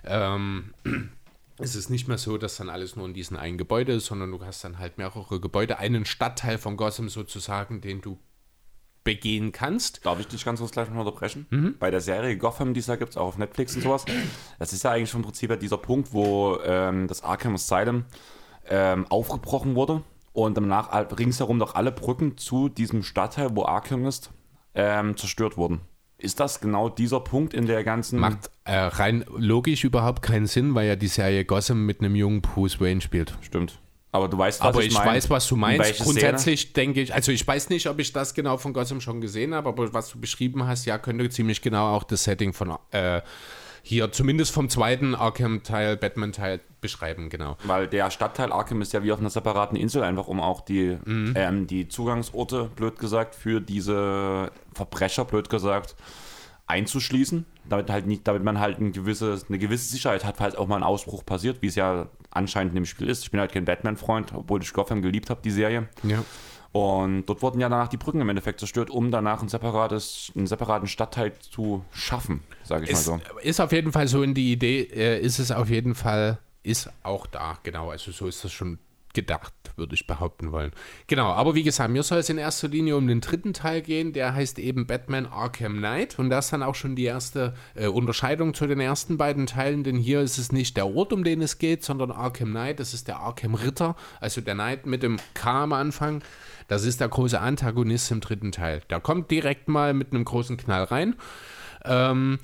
Ähm, 0.05 0.75
es 1.59 1.75
ist 1.75 1.91
nicht 1.91 2.09
mehr 2.09 2.19
so, 2.19 2.39
dass 2.39 2.57
dann 2.57 2.69
alles 2.69 2.97
nur 2.97 3.07
in 3.07 3.15
diesem 3.15 3.37
einen 3.37 3.59
Gebäude 3.59 3.93
ist, 3.93 4.07
sondern 4.07 4.31
du 4.31 4.45
hast 4.45 4.65
dann 4.65 4.79
halt 4.79 4.99
mehrere 4.99 5.41
Gebäude, 5.41 5.79
einen 5.79 6.05
Stadtteil 6.05 6.59
von 6.59 6.77
Gotham 6.77 7.09
sozusagen, 7.09 7.81
den 7.81 8.01
du 8.01 8.19
begehen 9.05 9.53
kannst. 9.53 10.05
Darf 10.07 10.21
ich 10.21 10.29
dich 10.29 10.45
ganz 10.45 10.61
kurz 10.61 10.73
gleich 10.73 10.89
noch 10.89 10.99
unterbrechen? 10.99 11.47
Mhm. 11.51 11.77
Bei 11.79 11.91
der 11.91 12.01
Serie 12.01 12.37
Gotham, 12.37 12.75
die 12.75 12.81
es 12.81 12.87
da 12.87 12.97
gibt, 12.97 13.17
auch 13.17 13.27
auf 13.27 13.39
Netflix 13.39 13.75
und 13.75 13.83
sowas, 13.83 14.05
das 14.59 14.73
ist 14.73 14.85
ja 14.85 14.93
eigentlich 14.93 15.11
vom 15.11 15.23
Prinzip 15.23 15.59
dieser 15.61 15.79
Punkt, 15.79 16.13
wo 16.13 16.59
ähm, 16.65 17.09
das 17.09 17.23
Arkham 17.23 17.55
Asylum 17.55 18.05
ähm, 18.69 19.07
aufgebrochen 19.09 19.75
wurde 19.75 20.03
und 20.33 20.57
danach 20.57 21.11
ringsherum 21.19 21.59
doch 21.59 21.75
alle 21.75 21.93
Brücken 21.93 22.39
zu 22.39 22.69
diesem 22.69 23.03
Stadtteil, 23.03 23.55
wo 23.55 23.65
Arkham 23.65 24.07
ist, 24.07 24.31
ähm, 24.75 25.17
zerstört 25.17 25.57
wurden. 25.57 25.81
Ist 26.23 26.39
das 26.39 26.61
genau 26.61 26.89
dieser 26.89 27.19
Punkt 27.21 27.53
in 27.53 27.67
der 27.67 27.83
ganzen. 27.83 28.21
Macht 28.21 28.51
äh, 28.65 28.77
rein 28.77 29.25
logisch 29.37 29.83
überhaupt 29.83 30.23
keinen 30.23 30.47
Sinn, 30.47 30.75
weil 30.75 30.87
ja 30.87 30.95
die 30.95 31.09
Serie 31.09 31.45
Gotham 31.45 31.85
mit 31.85 32.01
einem 32.01 32.15
jungen 32.15 32.41
Bruce 32.41 32.81
Wayne 32.81 33.01
spielt. 33.01 33.35
Stimmt. 33.41 33.81
Aber 34.13 34.29
du 34.29 34.39
weißt, 34.39 34.61
was 34.61 34.69
aber 34.69 34.81
ich, 34.81 34.89
ich 34.89 34.95
mein. 34.95 35.09
weiß, 35.09 35.31
was 35.31 35.49
du 35.49 35.57
meinst. 35.57 35.99
Grundsätzlich 35.99 36.61
Szene? 36.61 36.73
denke 36.75 37.01
ich, 37.01 37.13
also 37.13 37.33
ich 37.33 37.45
weiß 37.47 37.71
nicht, 37.71 37.89
ob 37.89 37.99
ich 37.99 38.13
das 38.13 38.35
genau 38.35 38.59
von 38.59 38.73
Gotham 38.73 39.01
schon 39.01 39.21
gesehen 39.21 39.55
habe, 39.55 39.71
aber 39.71 39.93
was 39.95 40.11
du 40.11 40.21
beschrieben 40.21 40.67
hast, 40.67 40.85
ja, 40.85 40.99
könnte 40.99 41.29
ziemlich 41.31 41.63
genau 41.63 41.97
auch 41.97 42.05
das 42.05 42.23
Setting 42.25 42.53
von 42.53 42.77
äh, 42.91 43.23
hier 43.83 44.13
zumindest 44.13 44.53
vom 44.53 44.69
zweiten 44.69 45.15
Arkham-Teil, 45.15 45.97
Batman-Teil 45.97 46.61
beschreiben, 46.81 47.29
genau. 47.29 47.57
Weil 47.65 47.89
der 47.89 48.11
Stadtteil 48.11 48.53
Arkham 48.53 48.81
ist 48.81 48.93
ja 48.93 49.03
wie 49.03 49.13
auf 49.13 49.21
einer 49.21 49.31
separaten 49.31 49.77
Insel, 49.77 50.03
einfach 50.03 50.29
um 50.29 50.41
auch 50.41 50.61
die, 50.61 50.99
mhm. 51.05 51.35
ähm, 51.37 51.67
die 51.67 51.89
Zugangsorte, 51.89 52.71
blöd 52.77 52.99
gesagt, 52.99 53.35
für 53.35 53.61
diese 53.61 54.51
Verbrecher, 54.75 55.25
blöd 55.25 55.49
gesagt, 55.51 55.97
einzuschließen, 56.67 57.45
damit 57.69 57.91
halt 57.91 58.07
nicht, 58.07 58.27
damit 58.27 58.45
man 58.45 58.61
halt 58.61 58.79
ein 58.79 58.93
gewisse, 58.93 59.41
eine 59.49 59.59
gewisse 59.59 59.91
Sicherheit 59.91 60.25
hat, 60.25 60.37
falls 60.39 60.55
auch 60.55 60.69
mal 60.69 60.77
ein 60.77 60.83
Ausbruch 60.83 61.25
passiert, 61.25 61.61
wie 61.61 61.67
es 61.67 61.75
ja 61.75 62.09
anscheinend 62.31 62.73
in 62.73 62.77
dem 62.77 62.87
Spiel 62.87 63.09
ist. 63.09 63.25
Ich 63.25 63.31
bin 63.31 63.41
halt 63.41 63.53
kein 63.53 63.65
Batman-Freund, 63.65 64.33
obwohl 64.35 64.63
ich 64.63 64.73
Gotham 64.73 65.03
geliebt 65.03 65.29
habe, 65.29 65.41
die 65.43 65.51
Serie. 65.51 65.89
Ja. 66.03 66.25
Und 66.73 67.27
dort 67.27 67.43
wurden 67.43 67.61
ja 67.61 67.69
danach 67.69 67.89
die 67.89 67.99
Brücken 67.99 68.23
im 68.23 68.29
Endeffekt 68.31 68.59
zerstört, 68.59 68.89
um 68.89 69.11
danach 69.11 69.43
ein 69.43 69.49
separates, 69.49 70.33
einen 70.35 70.47
separaten 70.47 70.89
Stadtteil 70.89 71.33
zu 71.39 71.85
schaffen, 71.93 72.43
sage 72.65 72.85
ich 72.85 72.91
ist, 72.91 73.07
mal 73.09 73.21
so. 73.21 73.39
Ist 73.41 73.61
auf 73.61 73.73
jeden 73.73 73.93
Fall 73.93 74.09
so 74.09 74.23
in 74.23 74.33
die 74.33 74.53
Idee, 74.53 74.81
äh, 74.81 75.21
ist 75.21 75.39
es 75.39 75.51
auf 75.51 75.69
jeden 75.69 75.95
Fall, 75.95 76.39
ist 76.63 76.91
auch 77.03 77.27
da, 77.27 77.59
genau. 77.63 77.91
Also 77.91 78.11
so 78.11 78.27
ist 78.27 78.43
das 78.43 78.53
schon 78.53 78.79
gedacht, 79.13 79.53
würde 79.77 79.95
ich 79.95 80.07
behaupten 80.07 80.53
wollen. 80.53 80.73
Genau, 81.07 81.27
aber 81.33 81.55
wie 81.55 81.63
gesagt, 81.63 81.91
mir 81.91 82.03
soll 82.03 82.19
es 82.19 82.31
in 82.31 82.39
erster 82.39 82.69
Linie 82.69 82.97
um 82.97 83.07
den 83.07 83.21
dritten 83.21 83.53
Teil 83.53 83.83
gehen, 83.83 84.13
der 84.13 84.35
heißt 84.35 84.59
eben 84.59 84.87
Batman 84.87 85.27
Arkham 85.27 85.79
Knight 85.79 86.19
und 86.19 86.31
das 86.31 86.47
ist 86.47 86.53
dann 86.53 86.63
auch 86.63 86.75
schon 86.75 86.97
die 86.97 87.05
erste 87.05 87.55
äh, 87.75 87.89
Unterscheidung 87.89 88.55
zu 88.55 88.67
den 88.67 88.81
ersten 88.81 89.19
beiden 89.19 89.47
Teilen, 89.47 89.85
denn 89.85 89.97
hier 89.97 90.21
ist 90.21 90.39
es 90.39 90.53
nicht 90.53 90.77
der 90.77 90.87
Ort, 90.87 91.13
um 91.13 91.25
den 91.25 91.43
es 91.43 91.59
geht, 91.59 91.85
sondern 91.85 92.11
Arkham 92.11 92.51
Knight, 92.51 92.81
das 92.81 92.95
ist 92.95 93.09
der 93.09 93.19
Arkham 93.19 93.55
Ritter, 93.55 93.97
also 94.21 94.41
der 94.41 94.55
Knight 94.55 94.87
mit 94.87 95.03
dem 95.03 95.19
K 95.35 95.65
am 95.65 95.73
Anfang. 95.75 96.23
Das 96.69 96.85
ist 96.85 97.01
der 97.01 97.09
große 97.09 97.41
Antagonist 97.41 98.11
im 98.11 98.21
dritten 98.21 98.53
Teil. 98.53 98.83
Der 98.91 99.01
kommt 99.01 99.31
direkt 99.31 99.69
mal 99.69 99.95
mit 99.95 100.13
einem 100.13 100.25
großen 100.25 100.57
Knall 100.57 100.85
rein. 100.85 101.17
Ähm, 101.85 102.39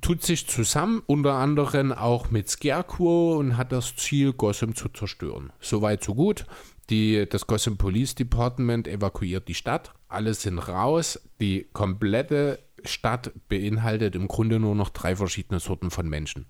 tut 0.00 0.22
sich 0.22 0.46
zusammen, 0.46 1.02
unter 1.06 1.34
anderem 1.34 1.92
auch 1.92 2.30
mit 2.30 2.48
Scarecrow 2.48 3.38
und 3.38 3.56
hat 3.56 3.72
das 3.72 3.96
Ziel, 3.96 4.32
Gotham 4.32 4.74
zu 4.74 4.88
zerstören. 4.88 5.52
Soweit, 5.60 6.04
so 6.04 6.14
gut. 6.14 6.46
Die, 6.90 7.26
das 7.28 7.46
Gotham 7.46 7.76
Police 7.78 8.14
Department 8.14 8.88
evakuiert 8.88 9.48
die 9.48 9.54
Stadt. 9.54 9.94
Alle 10.08 10.34
sind 10.34 10.58
raus. 10.58 11.20
Die 11.40 11.68
komplette 11.72 12.58
Stadt 12.84 13.32
beinhaltet 13.48 14.16
im 14.16 14.28
Grunde 14.28 14.58
nur 14.58 14.74
noch 14.74 14.90
drei 14.90 15.16
verschiedene 15.16 15.60
Sorten 15.60 15.90
von 15.90 16.08
Menschen: 16.08 16.46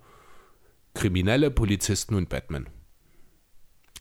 Kriminelle, 0.95 1.51
Polizisten 1.51 2.15
und 2.15 2.29
Batman. 2.29 2.69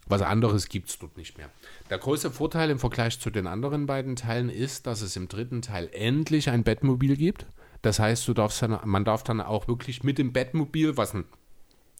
Was 0.07 0.21
anderes 0.21 0.67
gibt 0.67 0.89
es 0.89 0.99
dort 0.99 1.17
nicht 1.17 1.37
mehr. 1.37 1.49
Der 1.91 1.97
große 1.97 2.31
Vorteil 2.31 2.69
im 2.69 2.79
Vergleich 2.79 3.19
zu 3.19 3.29
den 3.29 3.47
anderen 3.47 3.85
beiden 3.85 4.15
Teilen 4.15 4.47
ist, 4.49 4.87
dass 4.87 5.01
es 5.01 5.17
im 5.17 5.27
dritten 5.27 5.61
Teil 5.61 5.89
endlich 5.91 6.49
ein 6.49 6.63
Bettmobil 6.63 7.17
gibt. 7.17 7.47
Das 7.81 7.99
heißt, 7.99 8.25
du 8.29 8.33
darfst 8.33 8.61
dann, 8.61 8.79
man 8.85 9.03
darf 9.03 9.23
dann 9.23 9.41
auch 9.41 9.67
wirklich 9.67 10.01
mit 10.01 10.17
dem 10.17 10.31
Bettmobil, 10.31 10.95
was 10.95 11.13
ein 11.13 11.25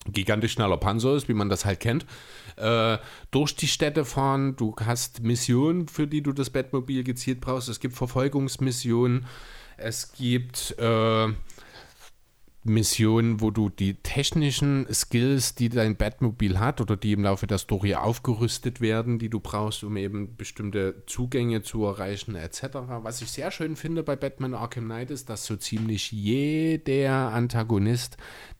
gigantisch 0.08 0.54
schneller 0.54 0.78
Panzer 0.78 1.14
ist, 1.16 1.28
wie 1.28 1.34
man 1.34 1.50
das 1.50 1.66
halt 1.66 1.82
kennt, 1.82 2.06
äh, 2.56 3.00
durch 3.32 3.54
die 3.58 3.68
Städte 3.68 4.06
fahren. 4.06 4.56
Du 4.56 4.74
hast 4.80 5.24
Missionen, 5.24 5.90
für 5.90 6.08
die 6.08 6.24
du 6.24 6.32
das 6.32 6.52
Bettmobil 6.52 7.04
gezielt 7.04 7.42
brauchst. 7.42 7.68
Es 7.68 7.82
gibt 7.82 7.94
Verfolgungsmissionen. 7.94 9.26
Es 9.76 10.14
gibt 10.14 10.74
äh, 10.80 11.28
Missionen, 12.64 13.42
wo 13.42 13.50
du 13.50 13.70
die 13.70 13.96
technischen 13.96 14.86
Skills, 14.94 15.56
die 15.56 15.70
dein 15.70 15.96
Batmobil 15.96 16.60
hat 16.60 16.80
oder 16.80 16.96
die 16.96 17.14
im 17.14 17.24
Laufe 17.24 17.48
der 17.48 17.58
Story 17.58 17.96
aufgerüstet 17.96 18.82
werden, 18.82 19.18
die 19.18 19.30
du 19.30 19.40
brauchst, 19.40 19.84
um 19.84 19.98
eben 19.98 20.36
bestimmte 20.36 21.04
Zugänge 21.08 21.64
zu 21.64 21.84
erreichen, 21.86 22.36
etc. 22.36 22.64
Was 23.02 23.22
ich 23.24 23.32
sehr 23.32 23.50
schön 23.50 23.76
finde 23.76 24.04
bei 24.04 24.16
Batman 24.16 24.54
Arkham 24.54 24.86
Knight 24.86 25.10
ist, 25.10 25.30
dass 25.30 25.48
so 25.48 25.56
ziemlich 25.56 26.12
jeder 26.12 27.32
Antagonist, 27.32 28.18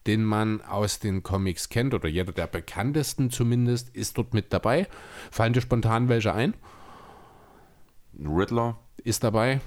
den 0.08 0.24
man 0.24 0.62
aus 0.62 0.98
den 0.98 1.22
Comics 1.22 1.68
kennt, 1.68 1.94
oder 1.94 2.08
jeder 2.08 2.32
der 2.32 2.48
bekanntesten 2.48 3.30
zumindest, 3.30 3.94
ist 3.94 4.18
dort 4.18 4.34
mit 4.34 4.52
dabei. 4.52 4.88
Fallen 5.30 5.52
dir 5.52 5.60
spontan 5.60 6.08
welche 6.08 6.34
ein? 6.34 6.54
Riddler? 8.18 8.80
Ist 9.04 9.22
dabei. 9.22 9.60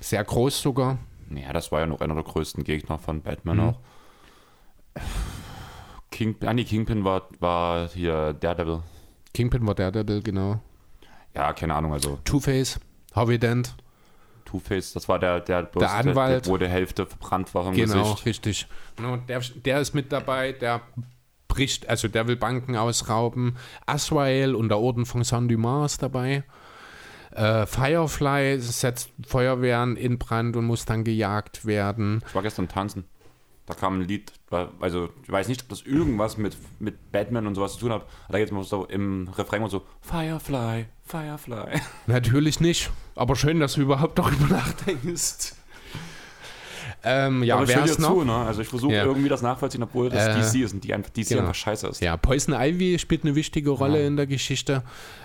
Sehr 0.00 0.24
groß 0.24 0.60
sogar. 0.60 0.98
Ja, 1.30 1.52
das 1.52 1.70
war 1.70 1.80
ja 1.80 1.86
noch 1.86 2.00
einer 2.00 2.14
der 2.14 2.24
größten 2.24 2.64
Gegner 2.64 2.98
von 2.98 3.22
Batman 3.22 3.56
mhm. 3.56 3.62
auch. 3.62 3.78
King, 6.10 6.36
ah, 6.44 6.52
nee, 6.52 6.64
Kingpin 6.64 7.04
war, 7.04 7.28
war 7.38 7.88
hier 7.88 8.32
Daredevil. 8.34 8.82
Kingpin 9.32 9.66
war 9.66 9.74
Daredevil, 9.74 10.22
genau. 10.22 10.60
Ja, 11.34 11.52
keine 11.52 11.74
Ahnung, 11.74 11.92
also. 11.92 12.18
Two-Face, 12.24 12.80
Harvey 13.14 13.38
Dent. 13.38 13.76
Two-Face, 14.44 14.92
das 14.92 15.08
war 15.08 15.20
der, 15.20 15.40
der, 15.40 15.62
der 15.62 15.92
Anwalt. 15.92 16.46
Der, 16.46 16.52
wo 16.52 16.56
die 16.56 16.66
Hälfte 16.66 17.06
verbrannt 17.06 17.54
war 17.54 17.68
im 17.68 17.74
genau, 17.74 18.02
Gesicht. 18.02 18.26
richtig. 18.26 18.66
Genau, 18.96 19.16
der, 19.16 19.40
der 19.40 19.80
ist 19.80 19.94
mit 19.94 20.10
dabei, 20.10 20.52
der 20.52 20.82
bricht, 21.46 21.88
also 21.88 22.08
der 22.08 22.26
will 22.26 22.36
Banken 22.36 22.76
ausrauben. 22.76 23.56
Asrael 23.86 24.54
und 24.54 24.68
der 24.68 24.78
Orden 24.78 25.06
von 25.06 25.22
Saint-Dumas 25.22 25.98
dabei. 25.98 26.44
Äh, 27.32 27.66
Firefly 27.66 28.60
setzt 28.60 29.10
Feuerwehren 29.26 29.96
in 29.96 30.18
Brand 30.18 30.56
und 30.56 30.64
muss 30.64 30.84
dann 30.84 31.04
gejagt 31.04 31.64
werden. 31.64 32.22
Ich 32.26 32.34
war 32.34 32.42
gestern 32.42 32.68
tanzen. 32.68 33.04
Da 33.66 33.74
kam 33.74 34.00
ein 34.00 34.08
Lied, 34.08 34.32
also 34.80 35.10
ich 35.22 35.30
weiß 35.30 35.46
nicht, 35.46 35.62
ob 35.62 35.68
das 35.68 35.82
irgendwas 35.82 36.36
mit, 36.36 36.56
mit 36.80 37.12
Batman 37.12 37.46
und 37.46 37.54
sowas 37.54 37.74
zu 37.74 37.80
tun 37.80 37.92
hat. 37.92 38.04
Da 38.28 38.38
geht 38.38 38.50
es 38.50 38.68
so 38.68 38.84
im 38.86 39.28
Refrain 39.28 39.62
und 39.62 39.70
so, 39.70 39.82
Firefly, 40.00 40.86
Firefly. 41.04 41.80
Natürlich 42.08 42.58
nicht, 42.58 42.90
aber 43.14 43.36
schön, 43.36 43.60
dass 43.60 43.74
du 43.74 43.82
überhaupt 43.82 44.18
darüber 44.18 44.46
nachdenkst. 44.56 45.52
Ähm, 47.02 47.42
ja, 47.42 47.66
wer 47.66 47.84
ist 47.84 47.98
noch? 47.98 48.14
Zu, 48.14 48.24
ne? 48.24 48.34
Also 48.34 48.60
ich 48.60 48.68
versuche 48.68 48.92
ja. 48.92 49.04
irgendwie 49.04 49.28
das 49.28 49.42
nachvollziehen, 49.42 49.82
obwohl 49.82 50.10
das 50.10 50.26
äh, 50.26 50.40
DC 50.40 50.64
ist 50.64 50.74
und 50.74 50.84
die 50.84 50.92
einfach 50.92 51.10
DC 51.10 51.28
genau. 51.28 51.40
einfach 51.42 51.54
scheiße 51.54 51.88
ist. 51.88 52.00
Ja, 52.00 52.16
Poison 52.16 52.54
Ivy 52.54 52.98
spielt 52.98 53.24
eine 53.24 53.34
wichtige 53.34 53.70
Rolle 53.70 54.00
ja. 54.00 54.06
in 54.06 54.16
der 54.16 54.26
Geschichte. 54.26 54.82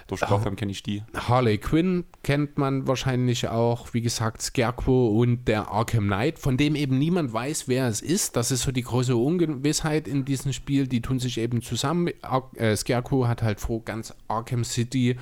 Durch 0.07 0.21
Gotham 0.21 0.53
uh, 0.53 0.55
kenne 0.55 0.71
ich 0.71 0.83
die. 0.83 1.03
Harley 1.15 1.57
Quinn 1.57 2.05
kennt 2.23 2.57
man 2.57 2.87
wahrscheinlich 2.87 3.47
auch, 3.47 3.93
wie 3.93 4.01
gesagt, 4.01 4.41
Scarecrow 4.41 5.19
und 5.19 5.47
der 5.47 5.69
Arkham 5.69 6.05
Knight, 6.05 6.37
von 6.37 6.57
dem 6.57 6.75
eben 6.75 6.97
niemand 6.97 7.33
weiß, 7.33 7.67
wer 7.67 7.87
es 7.87 8.01
ist. 8.01 8.35
Das 8.35 8.51
ist 8.51 8.61
so 8.61 8.71
die 8.71 8.83
große 8.83 9.15
Ungewissheit 9.15 10.07
in 10.07 10.23
diesem 10.23 10.53
Spiel. 10.53 10.87
Die 10.87 11.01
tun 11.01 11.19
sich 11.19 11.39
eben 11.39 11.61
zusammen. 11.61 12.09
Ar 12.21 12.51
äh, 12.55 12.75
Scarecrow 12.75 13.27
hat 13.27 13.41
halt 13.41 13.59
vor, 13.59 13.83
ganz 13.83 14.13
Arkham 14.27 14.63
City 14.63 15.17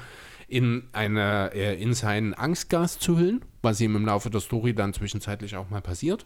in, 0.47 0.83
eine, 0.91 1.51
äh, 1.53 1.81
in 1.81 1.93
seinen 1.93 2.33
Angstgas 2.33 2.99
zu 2.99 3.17
hüllen, 3.17 3.41
was 3.61 3.81
ihm 3.81 3.95
im 3.95 4.05
Laufe 4.05 4.29
der 4.29 4.41
Story 4.41 4.75
dann 4.75 4.93
zwischenzeitlich 4.93 5.55
auch 5.55 5.69
mal 5.69 5.81
passiert. 5.81 6.25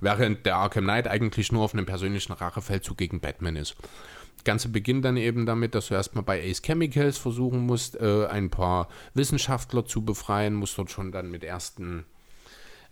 Während 0.00 0.46
der 0.46 0.56
Arkham 0.56 0.84
Knight 0.84 1.08
eigentlich 1.08 1.52
nur 1.52 1.62
auf 1.62 1.74
einem 1.74 1.86
persönlichen 1.86 2.32
Rachefeldzug 2.32 2.96
gegen 2.96 3.20
Batman 3.20 3.56
ist. 3.56 3.76
Das 4.36 4.44
Ganze 4.44 4.68
beginnt 4.68 5.04
dann 5.04 5.16
eben 5.16 5.46
damit, 5.46 5.74
dass 5.74 5.88
du 5.88 5.94
erstmal 5.94 6.24
bei 6.24 6.42
Ace 6.42 6.62
Chemicals 6.62 7.16
versuchen 7.16 7.60
musst, 7.60 7.98
äh, 8.00 8.26
ein 8.26 8.50
paar 8.50 8.88
Wissenschaftler 9.14 9.86
zu 9.86 10.04
befreien, 10.04 10.54
musst 10.54 10.76
dort 10.76 10.90
schon 10.90 11.12
dann 11.12 11.30
mit 11.30 11.44
ersten 11.44 12.04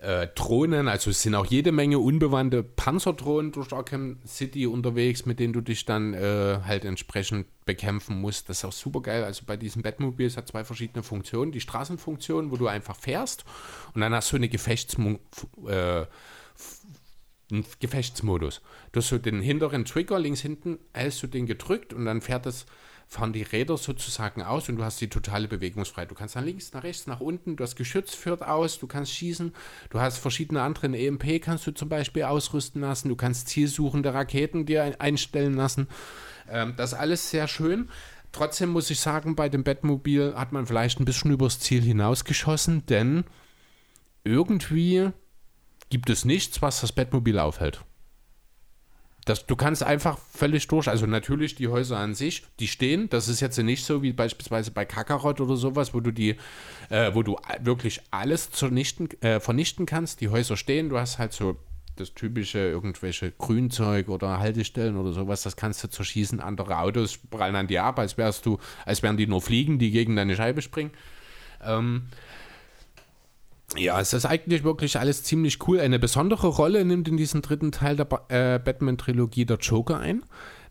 äh, 0.02 0.26
Drohnen, 0.34 0.88
also 0.88 1.10
es 1.10 1.22
sind 1.22 1.34
auch 1.36 1.46
jede 1.46 1.70
Menge 1.70 2.00
unbewandte 2.00 2.64
Panzerdrohnen 2.64 3.52
durch 3.52 3.72
Arkham 3.72 4.18
City 4.26 4.66
unterwegs, 4.66 5.26
mit 5.26 5.38
denen 5.38 5.52
du 5.52 5.60
dich 5.60 5.84
dann 5.84 6.12
äh, 6.12 6.58
halt 6.64 6.84
entsprechend 6.84 7.46
bekämpfen 7.64 8.20
musst. 8.20 8.48
Das 8.48 8.58
ist 8.58 8.64
auch 8.64 8.72
super 8.72 9.00
geil. 9.00 9.22
Also 9.22 9.44
bei 9.46 9.56
diesem 9.56 9.82
Batmobil, 9.82 10.26
es 10.26 10.36
hat 10.36 10.48
zwei 10.48 10.64
verschiedene 10.64 11.04
Funktionen. 11.04 11.52
Die 11.52 11.60
Straßenfunktion, 11.60 12.50
wo 12.50 12.56
du 12.56 12.66
einfach 12.66 12.96
fährst 12.96 13.44
und 13.94 14.00
dann 14.00 14.12
hast 14.12 14.32
du 14.32 14.36
eine 14.36 14.48
Gefechtsfunktion. 14.48 15.20
Äh, 15.68 16.06
einen 17.52 17.64
Gefechtsmodus. 17.80 18.62
Du 18.92 18.98
hast 18.98 19.08
so 19.08 19.18
den 19.18 19.40
hinteren 19.40 19.84
Trigger 19.84 20.18
links 20.18 20.40
hinten, 20.40 20.78
hältst 20.92 21.22
du 21.22 21.26
den 21.26 21.46
gedrückt 21.46 21.92
und 21.92 22.06
dann 22.06 22.20
fährt 22.20 22.46
das, 22.46 22.66
fahren 23.06 23.32
die 23.32 23.42
Räder 23.42 23.76
sozusagen 23.76 24.42
aus 24.42 24.68
und 24.68 24.76
du 24.76 24.84
hast 24.84 25.00
die 25.00 25.08
totale 25.08 25.46
Bewegungsfreiheit. 25.46 26.10
Du 26.10 26.14
kannst 26.14 26.34
nach 26.34 26.42
links, 26.42 26.72
nach 26.72 26.82
rechts, 26.82 27.06
nach 27.06 27.20
unten, 27.20 27.56
du 27.56 27.62
hast 27.62 27.76
Geschütz 27.76 28.14
führt 28.14 28.42
aus, 28.42 28.78
du 28.78 28.86
kannst 28.86 29.12
schießen, 29.12 29.52
du 29.90 30.00
hast 30.00 30.18
verschiedene 30.18 30.62
andere 30.62 30.86
EMP 30.86 31.42
kannst 31.42 31.66
du 31.66 31.72
zum 31.72 31.88
Beispiel 31.88 32.24
ausrüsten 32.24 32.80
lassen, 32.80 33.08
du 33.08 33.16
kannst 33.16 33.48
zielsuchende 33.48 34.14
Raketen 34.14 34.66
dir 34.66 34.96
einstellen 34.98 35.54
lassen. 35.54 35.88
Ähm, 36.48 36.74
das 36.76 36.94
alles 36.94 37.30
sehr 37.30 37.48
schön. 37.48 37.90
Trotzdem 38.32 38.70
muss 38.70 38.88
ich 38.88 38.98
sagen, 38.98 39.36
bei 39.36 39.50
dem 39.50 39.62
Batmobil 39.62 40.32
hat 40.34 40.52
man 40.52 40.66
vielleicht 40.66 40.98
ein 40.98 41.04
bisschen 41.04 41.32
übers 41.32 41.60
Ziel 41.60 41.82
hinausgeschossen, 41.82 42.86
denn 42.86 43.24
irgendwie 44.24 45.10
gibt 45.92 46.08
es 46.08 46.24
nichts, 46.24 46.62
was 46.62 46.80
das 46.80 46.90
Bettmobil 46.90 47.38
aufhält. 47.38 47.84
Das, 49.26 49.44
du 49.44 49.56
kannst 49.56 49.82
einfach 49.82 50.18
völlig 50.18 50.66
durch, 50.66 50.88
also 50.88 51.04
natürlich 51.04 51.54
die 51.54 51.68
Häuser 51.68 51.98
an 51.98 52.14
sich, 52.14 52.44
die 52.60 52.66
stehen, 52.66 53.10
das 53.10 53.28
ist 53.28 53.40
jetzt 53.40 53.58
nicht 53.58 53.84
so 53.84 54.02
wie 54.02 54.14
beispielsweise 54.14 54.70
bei 54.70 54.86
Kakarot 54.86 55.42
oder 55.42 55.54
sowas, 55.54 55.92
wo 55.92 56.00
du 56.00 56.10
die, 56.10 56.36
äh, 56.88 57.14
wo 57.14 57.22
du 57.22 57.36
wirklich 57.60 58.00
alles 58.10 58.48
äh, 58.62 59.38
vernichten 59.38 59.84
kannst. 59.84 60.22
Die 60.22 60.30
Häuser 60.30 60.56
stehen, 60.56 60.88
du 60.88 60.98
hast 60.98 61.18
halt 61.18 61.34
so 61.34 61.58
das 61.96 62.14
typische 62.14 62.58
irgendwelche 62.58 63.32
Grünzeug 63.32 64.08
oder 64.08 64.38
Haltestellen 64.38 64.96
oder 64.96 65.12
sowas, 65.12 65.42
das 65.42 65.56
kannst 65.56 65.84
du 65.84 65.88
zerschießen. 65.88 66.40
Andere 66.40 66.78
Autos 66.78 67.18
prallen 67.18 67.54
an 67.54 67.66
dir 67.66 67.84
ab, 67.84 67.98
als 67.98 68.16
wärst 68.16 68.46
du, 68.46 68.58
als 68.86 69.02
wären 69.02 69.18
die 69.18 69.26
nur 69.26 69.42
Fliegen, 69.42 69.78
die 69.78 69.90
gegen 69.90 70.16
deine 70.16 70.34
Scheibe 70.36 70.62
springen. 70.62 70.92
Ähm, 71.62 72.08
ja, 73.76 74.00
es 74.00 74.12
ist 74.12 74.26
eigentlich 74.26 74.64
wirklich 74.64 74.98
alles 74.98 75.22
ziemlich 75.22 75.66
cool. 75.66 75.80
Eine 75.80 75.98
besondere 75.98 76.48
Rolle 76.48 76.84
nimmt 76.84 77.08
in 77.08 77.16
diesem 77.16 77.42
dritten 77.42 77.72
Teil 77.72 77.96
der 77.96 78.06
äh, 78.28 78.58
Batman-Trilogie 78.58 79.46
der 79.46 79.58
Joker 79.58 79.98
ein. 79.98 80.22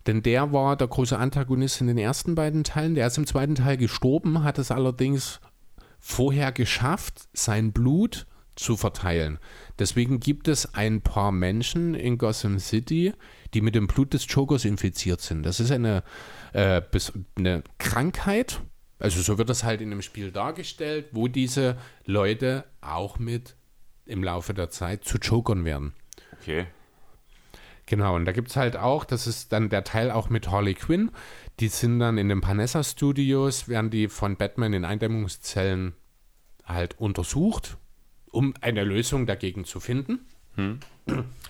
Denn 0.07 0.23
der 0.23 0.51
war 0.51 0.75
der 0.75 0.87
große 0.87 1.17
Antagonist 1.17 1.81
in 1.81 1.87
den 1.87 1.97
ersten 1.97 2.35
beiden 2.35 2.63
Teilen. 2.63 2.95
Der 2.95 3.07
ist 3.07 3.17
im 3.17 3.27
zweiten 3.27 3.55
Teil 3.55 3.77
gestorben, 3.77 4.43
hat 4.43 4.57
es 4.57 4.71
allerdings 4.71 5.39
vorher 5.99 6.51
geschafft, 6.51 7.27
sein 7.33 7.71
Blut 7.71 8.25
zu 8.55 8.75
verteilen. 8.75 9.39
Deswegen 9.79 10.19
gibt 10.19 10.47
es 10.47 10.73
ein 10.73 11.01
paar 11.01 11.31
Menschen 11.31 11.93
in 11.93 12.17
Gotham 12.17 12.59
City, 12.59 13.13
die 13.53 13.61
mit 13.61 13.75
dem 13.75 13.87
Blut 13.87 14.13
des 14.13 14.25
Jokers 14.27 14.65
infiziert 14.65 15.21
sind. 15.21 15.43
Das 15.43 15.59
ist 15.59 15.71
eine, 15.71 16.03
äh, 16.53 16.81
eine 17.37 17.63
Krankheit, 17.77 18.61
also 19.01 19.21
so 19.21 19.37
wird 19.37 19.49
das 19.49 19.63
halt 19.63 19.81
in 19.81 19.89
dem 19.89 20.01
Spiel 20.01 20.31
dargestellt, 20.31 21.07
wo 21.11 21.27
diese 21.27 21.77
Leute 22.05 22.65
auch 22.81 23.19
mit 23.19 23.55
im 24.05 24.23
Laufe 24.23 24.53
der 24.53 24.69
Zeit 24.69 25.05
zu 25.05 25.17
Jokern 25.17 25.65
werden. 25.65 25.93
Okay. 26.39 26.67
Genau, 27.85 28.15
und 28.15 28.25
da 28.25 28.31
gibt 28.31 28.49
es 28.49 28.55
halt 28.55 28.77
auch, 28.77 29.03
das 29.03 29.27
ist 29.27 29.51
dann 29.51 29.69
der 29.69 29.83
Teil 29.83 30.11
auch 30.11 30.29
mit 30.29 30.49
Harley 30.49 30.75
Quinn. 30.75 31.11
Die 31.59 31.67
sind 31.67 31.99
dann 31.99 32.17
in 32.17 32.29
den 32.29 32.41
Panessa 32.41 32.83
Studios, 32.83 33.67
werden 33.67 33.89
die 33.89 34.07
von 34.07 34.37
Batman 34.37 34.73
in 34.73 34.85
Eindämmungszellen 34.85 35.93
halt 36.65 36.97
untersucht, 36.99 37.77
um 38.29 38.53
eine 38.61 38.83
Lösung 38.83 39.25
dagegen 39.25 39.65
zu 39.65 39.79
finden. 39.79 40.25
Hm. 40.55 40.79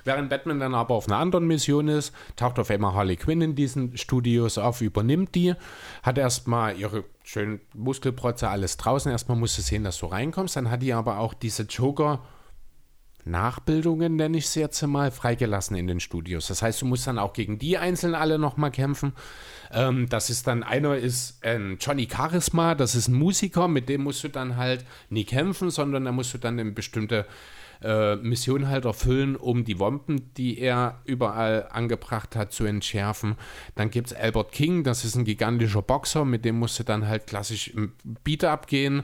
Während 0.03 0.29
Batman 0.29 0.59
dann 0.59 0.73
aber 0.73 0.95
auf 0.95 1.07
einer 1.07 1.17
anderen 1.17 1.45
Mission 1.45 1.87
ist, 1.87 2.13
taucht 2.35 2.57
auf 2.59 2.69
einmal 2.71 2.93
Harley 2.93 3.17
Quinn 3.17 3.41
in 3.41 3.55
diesen 3.55 3.97
Studios 3.97 4.57
auf, 4.57 4.81
übernimmt 4.81 5.35
die, 5.35 5.53
hat 6.01 6.17
erstmal 6.17 6.77
ihre 6.77 7.03
schönen 7.23 7.61
Muskelprotze, 7.75 8.49
alles 8.49 8.77
draußen. 8.77 9.11
Erstmal 9.11 9.37
musst 9.37 9.57
du 9.57 9.61
sehen, 9.61 9.83
dass 9.83 9.99
du 9.99 10.07
reinkommst. 10.07 10.55
Dann 10.55 10.71
hat 10.71 10.81
die 10.81 10.93
aber 10.93 11.19
auch 11.19 11.33
diese 11.33 11.63
Joker. 11.63 12.21
Nachbildungen, 13.23 14.15
nenne 14.15 14.37
ich 14.37 14.49
sie 14.49 14.61
jetzt 14.61 14.81
mal, 14.81 15.11
freigelassen 15.11 15.75
in 15.77 15.87
den 15.87 15.99
Studios. 15.99 16.47
Das 16.47 16.61
heißt, 16.61 16.81
du 16.81 16.85
musst 16.85 17.05
dann 17.07 17.19
auch 17.19 17.33
gegen 17.33 17.59
die 17.59 17.77
einzeln 17.77 18.15
alle 18.15 18.39
nochmal 18.39 18.71
kämpfen. 18.71 19.13
Ähm, 19.71 20.09
das 20.09 20.29
ist 20.29 20.47
dann, 20.47 20.63
einer 20.63 20.95
ist 20.95 21.43
ein 21.45 21.77
Johnny 21.79 22.07
Charisma, 22.11 22.75
das 22.75 22.95
ist 22.95 23.07
ein 23.07 23.13
Musiker, 23.13 23.67
mit 23.67 23.89
dem 23.89 24.03
musst 24.03 24.23
du 24.23 24.29
dann 24.29 24.57
halt 24.57 24.85
nie 25.09 25.23
kämpfen, 25.23 25.69
sondern 25.69 26.05
da 26.05 26.11
musst 26.11 26.33
du 26.33 26.37
dann 26.37 26.57
in 26.57 26.73
bestimmte 26.73 27.27
äh, 27.81 28.15
Mission 28.17 28.67
halt 28.67 28.85
erfüllen, 28.85 29.35
um 29.35 29.65
die 29.65 29.79
Wompen, 29.79 30.33
die 30.35 30.59
er 30.59 30.99
überall 31.05 31.67
angebracht 31.71 32.35
hat, 32.35 32.51
zu 32.51 32.65
entschärfen. 32.65 33.35
Dann 33.75 33.89
gibt 33.89 34.07
es 34.07 34.13
Albert 34.13 34.51
King, 34.51 34.83
das 34.83 35.05
ist 35.05 35.15
ein 35.15 35.25
gigantischer 35.25 35.81
Boxer, 35.81 36.25
mit 36.25 36.45
dem 36.45 36.59
musst 36.59 36.79
du 36.79 36.83
dann 36.83 37.07
halt 37.07 37.27
klassisch 37.27 37.69
im 37.69 37.93
Beat 38.23 38.43
abgehen. 38.43 39.03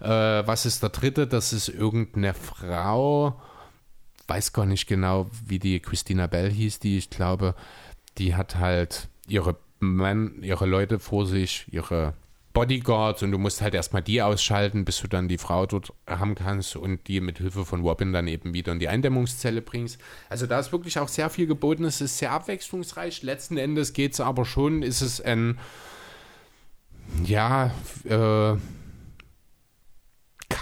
Äh, 0.00 0.06
was 0.08 0.66
ist 0.66 0.82
der 0.82 0.90
dritte? 0.90 1.26
Das 1.26 1.52
ist 1.52 1.68
irgendeine 1.68 2.34
Frau, 2.34 3.40
weiß 4.26 4.52
gar 4.52 4.66
nicht 4.66 4.86
genau, 4.86 5.30
wie 5.46 5.58
die 5.58 5.80
Christina 5.80 6.26
Bell 6.26 6.50
hieß, 6.50 6.80
die 6.80 6.98
ich 6.98 7.10
glaube, 7.10 7.54
die 8.18 8.34
hat 8.34 8.56
halt 8.56 9.08
ihre 9.26 9.56
Mann, 9.80 10.42
ihre 10.42 10.66
Leute 10.66 10.98
vor 10.98 11.26
sich, 11.26 11.66
ihre 11.70 12.14
Bodyguards 12.54 13.22
und 13.22 13.32
du 13.32 13.38
musst 13.38 13.60
halt 13.60 13.74
erstmal 13.74 14.00
die 14.00 14.22
ausschalten, 14.22 14.84
bis 14.84 15.02
du 15.02 15.08
dann 15.08 15.28
die 15.28 15.38
Frau 15.38 15.66
dort 15.66 15.92
haben 16.06 16.36
kannst 16.36 16.76
und 16.76 17.06
die 17.08 17.20
mit 17.20 17.38
Hilfe 17.38 17.64
von 17.64 17.82
Robin 17.82 18.12
dann 18.12 18.28
eben 18.28 18.54
wieder 18.54 18.72
in 18.72 18.78
die 18.78 18.88
Eindämmungszelle 18.88 19.60
bringst. 19.60 20.00
Also 20.30 20.46
da 20.46 20.60
ist 20.60 20.72
wirklich 20.72 20.98
auch 20.98 21.08
sehr 21.08 21.28
viel 21.28 21.46
geboten, 21.46 21.84
es 21.84 22.00
ist 22.00 22.16
sehr 22.16 22.30
abwechslungsreich. 22.30 23.22
Letzten 23.22 23.58
Endes 23.58 23.92
geht 23.92 24.14
es 24.14 24.20
aber 24.20 24.44
schon, 24.44 24.82
ist 24.82 25.02
es 25.02 25.20
ein, 25.20 25.58
ja, 27.24 27.72
äh, 28.04 28.56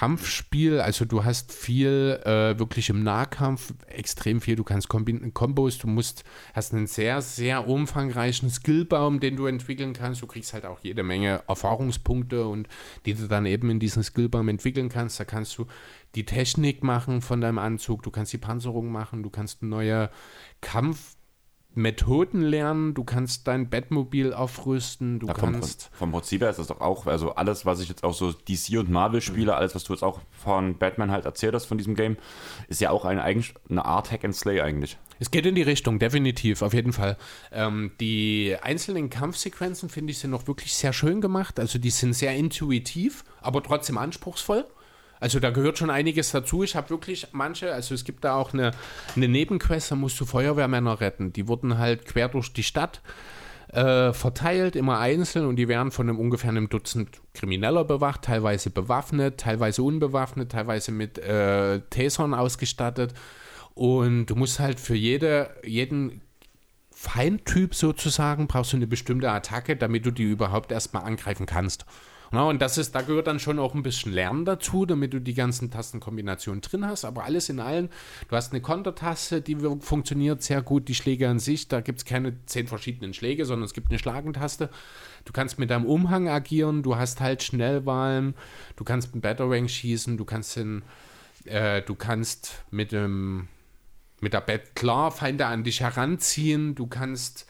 Kampfspiel, 0.03 0.81
also 0.81 1.05
du 1.05 1.23
hast 1.23 1.53
viel 1.53 2.21
äh, 2.25 2.59
wirklich 2.59 2.89
im 2.89 3.05
Nahkampf, 3.05 3.73
extrem 3.87 4.41
viel, 4.41 4.57
du 4.57 4.65
kannst 4.65 4.89
Kombos, 4.89 5.79
du 5.79 5.87
musst, 5.87 6.25
hast 6.55 6.75
einen 6.75 6.89
sehr, 6.89 7.23
sehr 7.23 7.69
umfangreichen 7.69 8.51
Skillbaum, 8.51 9.21
den 9.21 9.37
du 9.37 9.47
entwickeln 9.47 9.93
kannst, 9.93 10.21
du 10.21 10.27
kriegst 10.27 10.55
halt 10.55 10.67
auch 10.67 10.81
jede 10.81 11.05
Menge 11.05 11.45
Erfahrungspunkte 11.47 12.47
und 12.49 12.67
die 13.07 13.15
du 13.15 13.29
dann 13.29 13.47
eben 13.47 13.71
in 13.71 13.79
diesen 13.79 14.03
Skillbaum 14.03 14.49
entwickeln 14.49 14.89
kannst, 14.89 15.21
da 15.21 15.25
kannst 15.25 15.57
du 15.57 15.69
die 16.17 16.25
Technik 16.25 16.83
machen 16.83 17.21
von 17.21 17.41
deinem 17.41 17.59
Anzug, 17.59 18.03
du 18.03 18.11
kannst 18.11 18.33
die 18.33 18.39
Panzerung 18.39 18.91
machen, 18.91 19.23
du 19.23 19.31
kannst 19.31 19.63
neue 19.63 20.11
Kampf 20.61 21.15
Methoden 21.75 22.43
lernen, 22.43 22.95
du 22.95 23.05
kannst 23.05 23.49
dein 23.49 23.71
Bettmobil 23.71 24.33
aufrüsten, 24.33 25.19
du 25.21 25.27
Ja, 25.27 25.35
vom, 25.35 25.53
kannst. 25.53 25.91
vom 25.93 26.13
Prinzip 26.13 26.43
her 26.43 26.51
ist 26.51 26.59
das 26.59 26.67
doch 26.67 26.81
auch, 26.81 27.07
also 27.07 27.35
alles, 27.35 27.65
was 27.65 27.81
ich 27.81 27.89
jetzt 27.89 28.05
auch 28.05 28.15
so 28.15 28.33
DC 28.33 28.79
und 28.79 28.91
Marvel 28.91 29.21
spiele, 29.21 29.55
alles, 29.57 29.75
was 29.75 29.85
du 29.85 29.93
jetzt 29.93 30.03
auch 30.03 30.21
von 30.31 30.77
Batman 30.79 31.11
halt 31.11 31.25
erzählt 31.25 31.55
hast 31.55 31.67
von 31.67 31.79
diesem 31.79 31.95
Game, 31.95 32.17
ist 32.69 32.81
ja 32.81 32.91
auch 32.91 33.05
eine, 33.05 33.23
eine 33.23 33.85
Art 33.85 34.11
Hack 34.13 34.25
and 34.25 34.35
Slay 34.35 34.61
eigentlich. 34.61 34.99
Es 35.19 35.31
geht 35.31 35.47
in 35.47 35.55
die 35.55 35.63
Richtung, 35.63 35.99
definitiv, 35.99 36.63
auf 36.63 36.75
jeden 36.75 36.93
Fall. 36.93 37.17
Ähm, 37.53 37.93
die 38.01 38.57
einzelnen 38.61 39.09
Kampfsequenzen, 39.09 39.89
finde 39.89 40.11
ich, 40.11 40.19
sind 40.19 40.31
noch 40.31 40.47
wirklich 40.47 40.75
sehr 40.75 40.93
schön 40.93 41.21
gemacht. 41.21 41.61
Also 41.61 41.79
die 41.79 41.91
sind 41.91 42.13
sehr 42.13 42.35
intuitiv, 42.35 43.25
aber 43.41 43.63
trotzdem 43.63 43.99
anspruchsvoll. 43.99 44.67
Also 45.23 45.39
da 45.39 45.51
gehört 45.51 45.79
schon 45.79 45.89
einiges 45.89 46.33
dazu. 46.33 46.65
Ich 46.65 46.75
habe 46.75 46.91
wirklich 46.91 47.29
manche, 47.31 47.73
also 47.73 47.95
es 47.95 48.03
gibt 48.03 48.25
da 48.25 48.35
auch 48.35 48.53
eine, 48.53 48.73
eine 49.15 49.29
Nebenquest, 49.29 49.93
da 49.93 49.95
musst 49.95 50.19
du 50.19 50.25
Feuerwehrmänner 50.25 51.01
retten. 51.01 51.33
Die 51.33 51.47
wurden 51.47 51.79
halt 51.79 52.07
quer 52.07 52.29
durch 52.29 52.53
die 52.53 52.65
Stadt 52.65 53.03
äh, 53.69 54.13
verteilt, 54.13 54.75
immer 54.75 54.99
einzeln 54.99 55.47
und 55.47 55.55
die 55.55 55.69
werden 55.69 55.93
von 55.93 56.09
einem 56.09 56.19
ungefähr 56.19 56.51
einem 56.51 56.69
Dutzend 56.69 57.21
Krimineller 57.35 57.85
bewacht, 57.85 58.23
teilweise 58.23 58.71
bewaffnet, 58.71 59.39
teilweise 59.39 59.85
unbewaffnet, 59.85 60.51
teilweise 60.51 60.91
mit 60.91 61.19
äh, 61.19 61.83
Tasern 61.91 62.35
ausgestattet. 62.35 63.15
Und 63.75 64.27
du 64.27 64.35
musst 64.35 64.59
halt 64.59 64.81
für 64.81 64.97
jede, 64.97 65.51
jeden 65.65 66.21
Feindtyp 66.91 67.77
sozusagen, 67.77 68.49
brauchst 68.49 68.73
du 68.73 68.77
eine 68.77 68.89
bestimmte 68.89 69.31
Attacke, 69.31 69.77
damit 69.77 70.05
du 70.05 70.11
die 70.11 70.25
überhaupt 70.25 70.73
erstmal 70.73 71.05
angreifen 71.05 71.47
kannst. 71.47 71.87
Na, 72.35 72.45
und 72.45 72.63
das 72.63 72.79
ist, 72.79 72.95
da 72.95 73.03
gehört 73.03 73.27
dann 73.27 73.39
schon 73.39 73.59
auch 73.59 73.75
ein 73.75 73.83
bisschen 73.83 74.11
Lernen 74.11 74.47
dazu, 74.47 74.87
damit 74.87 75.13
du 75.13 75.21
die 75.21 75.35
ganzen 75.35 75.71
Tastenkombinationen 75.71 76.63
drin 76.63 76.87
hast. 76.87 77.05
Aber 77.05 77.25
alles 77.25 77.51
in 77.51 77.61
allem, 77.61 77.91
du 78.29 78.37
hast 78.37 78.53
eine 78.53 78.63
Kontertaste, 78.63 79.43
die 79.43 79.57
funktioniert 79.81 80.43
sehr 80.43 80.63
gut. 80.63 80.89
Die 80.89 80.95
Schläge 80.95 81.29
an 81.29 81.39
sich, 81.39 81.69
da 81.69 81.83
gibt 81.83 81.99
es 81.99 82.05
keine 82.07 82.43
zehn 82.47 82.67
verschiedenen 82.67 83.13
Schläge, 83.13 83.45
sondern 83.45 83.67
es 83.67 83.75
gibt 83.75 83.91
eine 83.91 83.99
Schlagentaste. 83.99 84.71
Du 85.27 85.33
kannst 85.33 85.59
mit 85.59 85.69
deinem 85.69 85.85
Umhang 85.85 86.29
agieren, 86.31 86.83
du 86.83 86.97
hast 86.97 87.21
halt 87.21 87.43
Schnellwahlen, 87.43 88.35
du 88.77 88.85
kannst 88.85 89.15
mit 89.15 89.23
Batarang 89.23 89.69
schießen, 89.69 90.17
du 90.17 90.25
kannst 90.25 90.57
in, 90.57 90.83
äh, 91.45 91.83
du 91.83 91.95
kannst 91.95 92.65
mit 92.71 92.93
dem 92.93 93.49
mit 94.23 94.33
der 94.33 94.41
Bett 94.41 94.75
klar 94.75 95.11
Feinde 95.11 95.47
an 95.47 95.65
dich 95.65 95.81
heranziehen, 95.81 96.77
du 96.77 96.87
kannst 96.87 97.47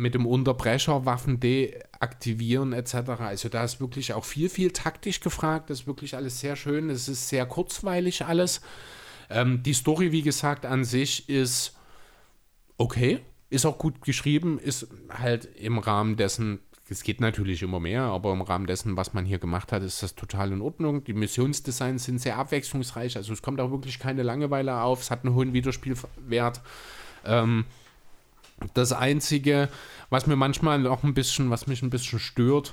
mit 0.00 0.14
dem 0.14 0.26
Unterbrecher 0.26 1.04
Waffen 1.04 1.38
deaktivieren 1.38 2.72
etc. 2.72 2.94
Also 3.20 3.48
da 3.48 3.62
ist 3.64 3.80
wirklich 3.80 4.14
auch 4.14 4.24
viel, 4.24 4.48
viel 4.48 4.72
taktisch 4.72 5.20
gefragt. 5.20 5.70
Das 5.70 5.80
ist 5.80 5.86
wirklich 5.86 6.16
alles 6.16 6.40
sehr 6.40 6.56
schön. 6.56 6.90
Es 6.90 7.08
ist 7.08 7.28
sehr 7.28 7.46
kurzweilig 7.46 8.24
alles. 8.24 8.62
Ähm, 9.28 9.62
die 9.62 9.74
Story, 9.74 10.10
wie 10.10 10.22
gesagt, 10.22 10.66
an 10.66 10.84
sich 10.84 11.28
ist 11.28 11.76
okay, 12.78 13.20
ist 13.50 13.66
auch 13.66 13.78
gut 13.78 14.00
geschrieben, 14.02 14.58
ist 14.58 14.88
halt 15.10 15.44
im 15.56 15.78
Rahmen 15.78 16.16
dessen, 16.16 16.60
es 16.88 17.04
geht 17.04 17.20
natürlich 17.20 17.62
immer 17.62 17.78
mehr, 17.78 18.02
aber 18.02 18.32
im 18.32 18.42
Rahmen 18.42 18.66
dessen, 18.66 18.96
was 18.96 19.12
man 19.12 19.24
hier 19.24 19.38
gemacht 19.38 19.70
hat, 19.70 19.82
ist 19.82 20.02
das 20.02 20.16
total 20.16 20.50
in 20.50 20.60
Ordnung. 20.60 21.04
Die 21.04 21.12
Missionsdesigns 21.12 22.04
sind 22.04 22.20
sehr 22.20 22.36
abwechslungsreich, 22.38 23.16
also 23.16 23.32
es 23.32 23.42
kommt 23.42 23.60
auch 23.60 23.70
wirklich 23.70 23.98
keine 24.00 24.22
Langeweile 24.24 24.80
auf, 24.80 25.02
es 25.02 25.10
hat 25.10 25.24
einen 25.24 25.34
hohen 25.34 25.52
Wiederspielwert. 25.52 26.62
Ähm, 27.24 27.66
das 28.74 28.92
Einzige, 28.92 29.68
was 30.10 30.26
mir 30.26 30.36
manchmal 30.36 30.78
noch 30.78 31.02
ein 31.02 31.14
bisschen, 31.14 31.50
was 31.50 31.66
mich 31.66 31.82
ein 31.82 31.90
bisschen 31.90 32.18
stört, 32.18 32.72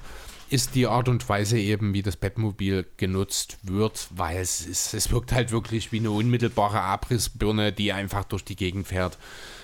ist 0.49 0.75
die 0.75 0.87
Art 0.87 1.09
und 1.09 1.27
Weise 1.27 1.59
eben, 1.59 1.93
wie 1.93 2.01
das 2.01 2.15
Bettmobil 2.15 2.85
genutzt 2.95 3.57
wird, 3.63 4.07
weil 4.11 4.37
es, 4.37 4.65
ist, 4.65 4.93
es 4.93 5.11
wirkt 5.11 5.33
halt 5.33 5.51
wirklich 5.51 5.91
wie 5.91 5.99
eine 5.99 6.11
unmittelbare 6.11 6.79
Abrissbirne, 6.81 7.73
die 7.73 7.91
einfach 7.91 8.23
durch 8.23 8.45
die 8.45 8.55
Gegend 8.55 8.87
fährt. 8.87 9.17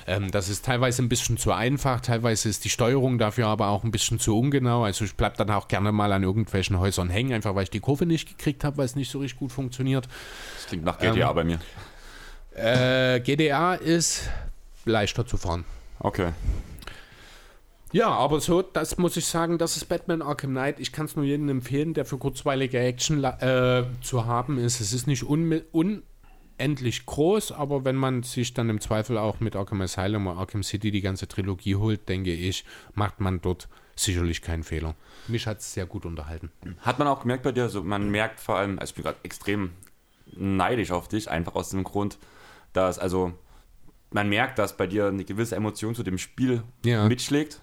Ähm, 0.05 0.31
das 0.31 0.49
ist 0.49 0.65
teilweise 0.65 1.01
ein 1.01 1.07
bisschen 1.07 1.37
zu 1.37 1.53
einfach, 1.53 2.01
teilweise 2.01 2.49
ist 2.49 2.65
die 2.65 2.69
Steuerung 2.69 3.17
dafür 3.17 3.47
aber 3.47 3.67
auch 3.67 3.85
ein 3.85 3.91
bisschen 3.91 4.19
zu 4.19 4.37
ungenau. 4.37 4.83
Also 4.83 5.05
ich 5.05 5.15
bleibe 5.15 5.37
dann 5.37 5.49
auch 5.51 5.69
gerne 5.69 5.93
mal 5.93 6.11
an 6.11 6.23
irgendwelchen 6.23 6.77
Häusern 6.79 7.09
hängen, 7.09 7.31
einfach 7.31 7.55
weil 7.55 7.63
ich 7.63 7.69
die 7.69 7.79
Kurve 7.79 8.05
nicht 8.05 8.37
gekriegt 8.37 8.65
habe, 8.65 8.77
weil 8.77 8.85
es 8.85 8.97
nicht 8.97 9.09
so 9.09 9.19
richtig 9.19 9.39
gut 9.39 9.53
funktioniert. 9.53 10.09
Das 10.57 10.67
klingt 10.67 10.83
nach 10.83 10.99
GTA 10.99 11.31
bei 11.31 11.45
mir. 11.45 11.59
Äh, 12.55 13.21
GDA 13.21 13.75
ist 13.75 14.29
leichter 14.83 15.25
zu 15.25 15.37
fahren. 15.37 15.63
Okay. 16.03 16.31
Ja, 17.93 18.09
aber 18.09 18.39
so, 18.39 18.61
das 18.61 18.97
muss 18.97 19.17
ich 19.17 19.25
sagen, 19.25 19.57
das 19.57 19.77
ist 19.77 19.85
Batman 19.85 20.21
Arkham 20.21 20.51
Knight. 20.51 20.79
Ich 20.79 20.91
kann 20.91 21.05
es 21.05 21.15
nur 21.15 21.25
jedem 21.25 21.47
empfehlen, 21.49 21.93
der 21.93 22.05
für 22.05 22.17
kurzweilige 22.17 22.79
Action 22.79 23.23
äh, 23.23 23.85
zu 24.01 24.25
haben 24.25 24.57
ist. 24.57 24.79
Es 24.79 24.93
ist 24.93 25.05
nicht 25.05 25.23
unendlich 25.23 27.05
groß, 27.05 27.51
aber 27.51 27.85
wenn 27.85 27.95
man 27.95 28.23
sich 28.23 28.53
dann 28.53 28.69
im 28.69 28.81
Zweifel 28.81 29.17
auch 29.17 29.39
mit 29.39 29.55
Arkham 29.55 29.81
Asylum 29.81 30.27
oder 30.27 30.39
Arkham 30.39 30.63
City 30.63 30.89
die 30.89 31.01
ganze 31.01 31.27
Trilogie 31.27 31.75
holt, 31.75 32.09
denke 32.09 32.33
ich, 32.33 32.65
macht 32.95 33.19
man 33.19 33.41
dort 33.41 33.69
sicherlich 33.95 34.41
keinen 34.41 34.63
Fehler. 34.63 34.95
Mich 35.27 35.45
hat 35.45 35.59
es 35.59 35.73
sehr 35.73 35.85
gut 35.85 36.05
unterhalten. 36.05 36.51
Hat 36.79 36.97
man 36.97 37.07
auch 37.07 37.21
gemerkt 37.21 37.43
bei 37.43 37.51
dir, 37.51 37.69
so, 37.69 37.83
man 37.83 38.09
merkt 38.09 38.39
vor 38.39 38.57
allem, 38.57 38.79
also 38.79 38.89
ich 38.89 38.95
bin 38.95 39.03
gerade 39.03 39.19
extrem 39.21 39.69
neidisch 40.35 40.91
auf 40.91 41.07
dich, 41.07 41.29
einfach 41.29 41.53
aus 41.53 41.69
dem 41.69 41.83
Grund, 41.83 42.17
dass, 42.73 42.97
also, 42.97 43.33
man 44.13 44.29
merkt, 44.29 44.59
dass 44.59 44.77
bei 44.77 44.87
dir 44.87 45.07
eine 45.07 45.23
gewisse 45.25 45.55
Emotion 45.55 45.95
zu 45.95 46.03
dem 46.03 46.17
Spiel 46.17 46.63
Ja. 46.85 47.07
mitschlägt 47.07 47.59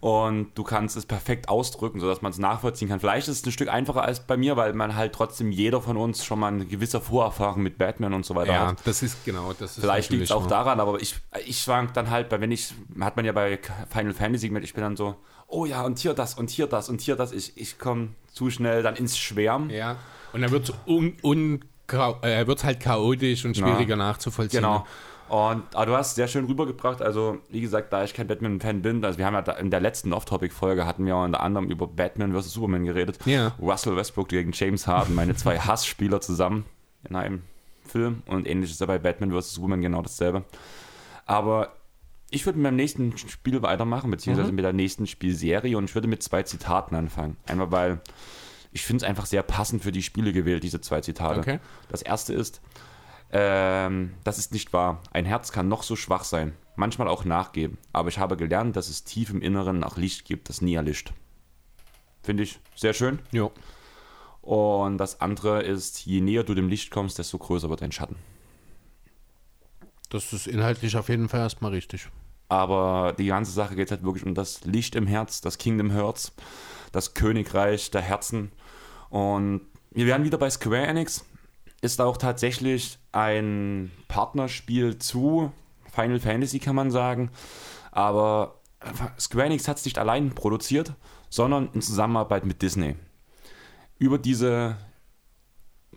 und 0.00 0.48
du 0.56 0.64
kannst 0.64 0.96
es 0.96 1.06
perfekt 1.06 1.48
ausdrücken, 1.48 2.00
sodass 2.00 2.22
man 2.22 2.32
es 2.32 2.38
nachvollziehen 2.38 2.88
kann. 2.88 2.98
Vielleicht 2.98 3.28
ist 3.28 3.38
es 3.38 3.46
ein 3.46 3.52
Stück 3.52 3.68
einfacher 3.68 4.02
als 4.02 4.20
bei 4.20 4.36
mir, 4.36 4.56
weil 4.56 4.72
man 4.72 4.96
halt 4.96 5.12
trotzdem 5.12 5.52
jeder 5.52 5.80
von 5.80 5.96
uns 5.96 6.24
schon 6.24 6.40
mal 6.40 6.48
eine 6.48 6.66
gewisse 6.66 7.00
Vorerfahrung 7.00 7.62
mit 7.62 7.78
Batman 7.78 8.12
und 8.12 8.26
so 8.26 8.34
weiter 8.34 8.52
Ja, 8.52 8.66
hat. 8.68 8.78
das 8.84 9.02
ist 9.04 9.24
genau, 9.24 9.52
das 9.52 9.76
ist 9.76 9.80
Vielleicht 9.80 10.10
liegt 10.10 10.24
es 10.24 10.32
auch 10.32 10.42
wahr. 10.42 10.48
daran, 10.48 10.80
aber 10.80 11.00
ich, 11.00 11.14
ich 11.46 11.60
schwank 11.60 11.94
dann 11.94 12.10
halt, 12.10 12.32
weil 12.32 12.40
wenn 12.40 12.50
ich, 12.50 12.74
hat 13.00 13.14
man 13.16 13.24
ja 13.24 13.30
bei 13.32 13.60
Final 13.90 14.12
Fantasy 14.12 14.48
gemerkt, 14.48 14.66
ich 14.66 14.74
bin 14.74 14.82
dann 14.82 14.96
so, 14.96 15.14
oh 15.46 15.66
ja, 15.66 15.84
und 15.84 16.00
hier 16.00 16.14
das 16.14 16.34
und 16.34 16.50
hier 16.50 16.66
das 16.66 16.88
und 16.88 17.00
hier 17.00 17.14
das. 17.14 17.30
Ich, 17.30 17.56
ich 17.56 17.78
komme 17.78 18.08
zu 18.32 18.50
schnell 18.50 18.82
dann 18.82 18.96
ins 18.96 19.16
Schwärmen. 19.16 19.70
Ja, 19.70 19.96
und 20.32 20.42
dann 20.42 20.50
wird 20.50 20.68
es 20.70 20.74
un, 20.86 21.16
un, 21.22 21.64
äh, 22.22 22.44
halt 22.46 22.80
chaotisch 22.80 23.44
und 23.44 23.56
schwieriger 23.56 23.94
nachzuvollziehen. 23.96 24.62
Genau. 24.62 24.84
Und 25.32 25.74
aber 25.74 25.86
du 25.86 25.96
hast 25.96 26.14
sehr 26.16 26.28
schön 26.28 26.44
rübergebracht. 26.44 27.00
Also, 27.00 27.38
wie 27.48 27.62
gesagt, 27.62 27.90
da 27.90 28.04
ich 28.04 28.12
kein 28.12 28.26
Batman-Fan 28.26 28.82
bin, 28.82 29.02
also 29.02 29.16
wir 29.18 29.24
haben 29.24 29.32
ja 29.32 29.40
da 29.40 29.52
in 29.52 29.70
der 29.70 29.80
letzten 29.80 30.12
Off-Topic-Folge 30.12 30.84
hatten 30.84 31.06
wir 31.06 31.16
unter 31.16 31.40
anderem 31.40 31.70
über 31.70 31.86
Batman 31.86 32.34
vs. 32.38 32.52
Superman 32.52 32.84
geredet. 32.84 33.18
Ja. 33.24 33.54
Russell 33.58 33.96
Westbrook 33.96 34.28
gegen 34.28 34.52
James 34.52 34.86
Harden, 34.86 35.14
meine 35.14 35.34
zwei 35.34 35.58
Hassspieler 35.58 36.20
zusammen 36.20 36.66
in 37.08 37.16
einem 37.16 37.42
Film. 37.86 38.22
Und 38.26 38.46
ähnlich 38.46 38.70
ist 38.72 38.80
ja 38.82 38.86
bei 38.86 38.98
Batman 38.98 39.32
vs. 39.32 39.54
Superman 39.54 39.80
genau 39.80 40.02
dasselbe. 40.02 40.44
Aber 41.24 41.72
ich 42.28 42.44
würde 42.44 42.58
mit 42.58 42.64
meinem 42.64 42.76
nächsten 42.76 43.16
Spiel 43.16 43.62
weitermachen, 43.62 44.10
beziehungsweise 44.10 44.50
Mhm. 44.50 44.56
mit 44.56 44.64
der 44.66 44.74
nächsten 44.74 45.06
Spielserie 45.06 45.78
und 45.78 45.84
ich 45.84 45.94
würde 45.94 46.08
mit 46.08 46.22
zwei 46.22 46.42
Zitaten 46.42 46.94
anfangen. 46.94 47.38
Einmal, 47.46 47.72
weil 47.72 48.00
ich 48.70 48.82
finde 48.82 49.02
es 49.04 49.08
einfach 49.08 49.24
sehr 49.24 49.42
passend 49.42 49.82
für 49.82 49.92
die 49.92 50.02
Spiele 50.02 50.34
gewählt, 50.34 50.62
diese 50.62 50.82
zwei 50.82 51.00
Zitate. 51.00 51.40
Okay. 51.40 51.58
Das 51.88 52.02
erste 52.02 52.34
ist, 52.34 52.60
ähm, 53.32 54.14
das 54.24 54.38
ist 54.38 54.52
nicht 54.52 54.72
wahr. 54.72 55.00
Ein 55.10 55.24
Herz 55.24 55.52
kann 55.52 55.68
noch 55.68 55.82
so 55.82 55.96
schwach 55.96 56.24
sein, 56.24 56.54
manchmal 56.76 57.08
auch 57.08 57.24
nachgeben. 57.24 57.78
Aber 57.92 58.08
ich 58.10 58.18
habe 58.18 58.36
gelernt, 58.36 58.76
dass 58.76 58.88
es 58.88 59.04
tief 59.04 59.30
im 59.30 59.40
Inneren 59.40 59.78
noch 59.78 59.96
Licht 59.96 60.26
gibt, 60.26 60.48
das 60.48 60.60
nie 60.60 60.74
erlischt. 60.74 61.12
Finde 62.22 62.42
ich 62.42 62.60
sehr 62.76 62.92
schön. 62.92 63.20
Ja. 63.32 63.50
Und 64.42 64.98
das 64.98 65.20
andere 65.20 65.62
ist, 65.62 66.04
je 66.04 66.20
näher 66.20 66.44
du 66.44 66.54
dem 66.54 66.68
Licht 66.68 66.90
kommst, 66.90 67.18
desto 67.18 67.38
größer 67.38 67.70
wird 67.70 67.80
dein 67.80 67.92
Schatten. 67.92 68.16
das 70.10 70.32
ist 70.32 70.46
inhaltlich 70.46 70.96
auf 70.96 71.08
jeden 71.08 71.28
Fall 71.28 71.40
erstmal 71.40 71.70
richtig. 71.70 72.08
Aber 72.48 73.14
die 73.16 73.26
ganze 73.26 73.52
Sache 73.52 73.76
geht 73.76 73.90
halt 73.90 74.02
wirklich 74.02 74.26
um 74.26 74.34
das 74.34 74.64
Licht 74.64 74.94
im 74.94 75.06
Herz, 75.06 75.40
das 75.40 75.56
Kingdom 75.56 75.90
Hearts, 75.90 76.32
das 76.90 77.14
Königreich 77.14 77.90
der 77.90 78.02
Herzen. 78.02 78.52
Und 79.08 79.62
wir 79.90 80.04
werden 80.06 80.24
wieder 80.26 80.36
bei 80.36 80.50
Square 80.50 80.86
Enix. 80.86 81.24
Ist 81.80 82.00
auch 82.00 82.18
tatsächlich 82.18 82.98
ein 83.12 83.90
Partnerspiel 84.08 84.98
zu 84.98 85.52
Final 85.90 86.20
Fantasy, 86.20 86.58
kann 86.58 86.74
man 86.74 86.90
sagen. 86.90 87.30
Aber 87.90 88.60
Square 89.18 89.46
Enix 89.46 89.68
hat 89.68 89.76
es 89.78 89.84
nicht 89.84 89.98
allein 89.98 90.30
produziert, 90.30 90.94
sondern 91.28 91.68
in 91.72 91.82
Zusammenarbeit 91.82 92.44
mit 92.44 92.62
Disney. 92.62 92.96
Über 93.98 94.18
diese, 94.18 94.76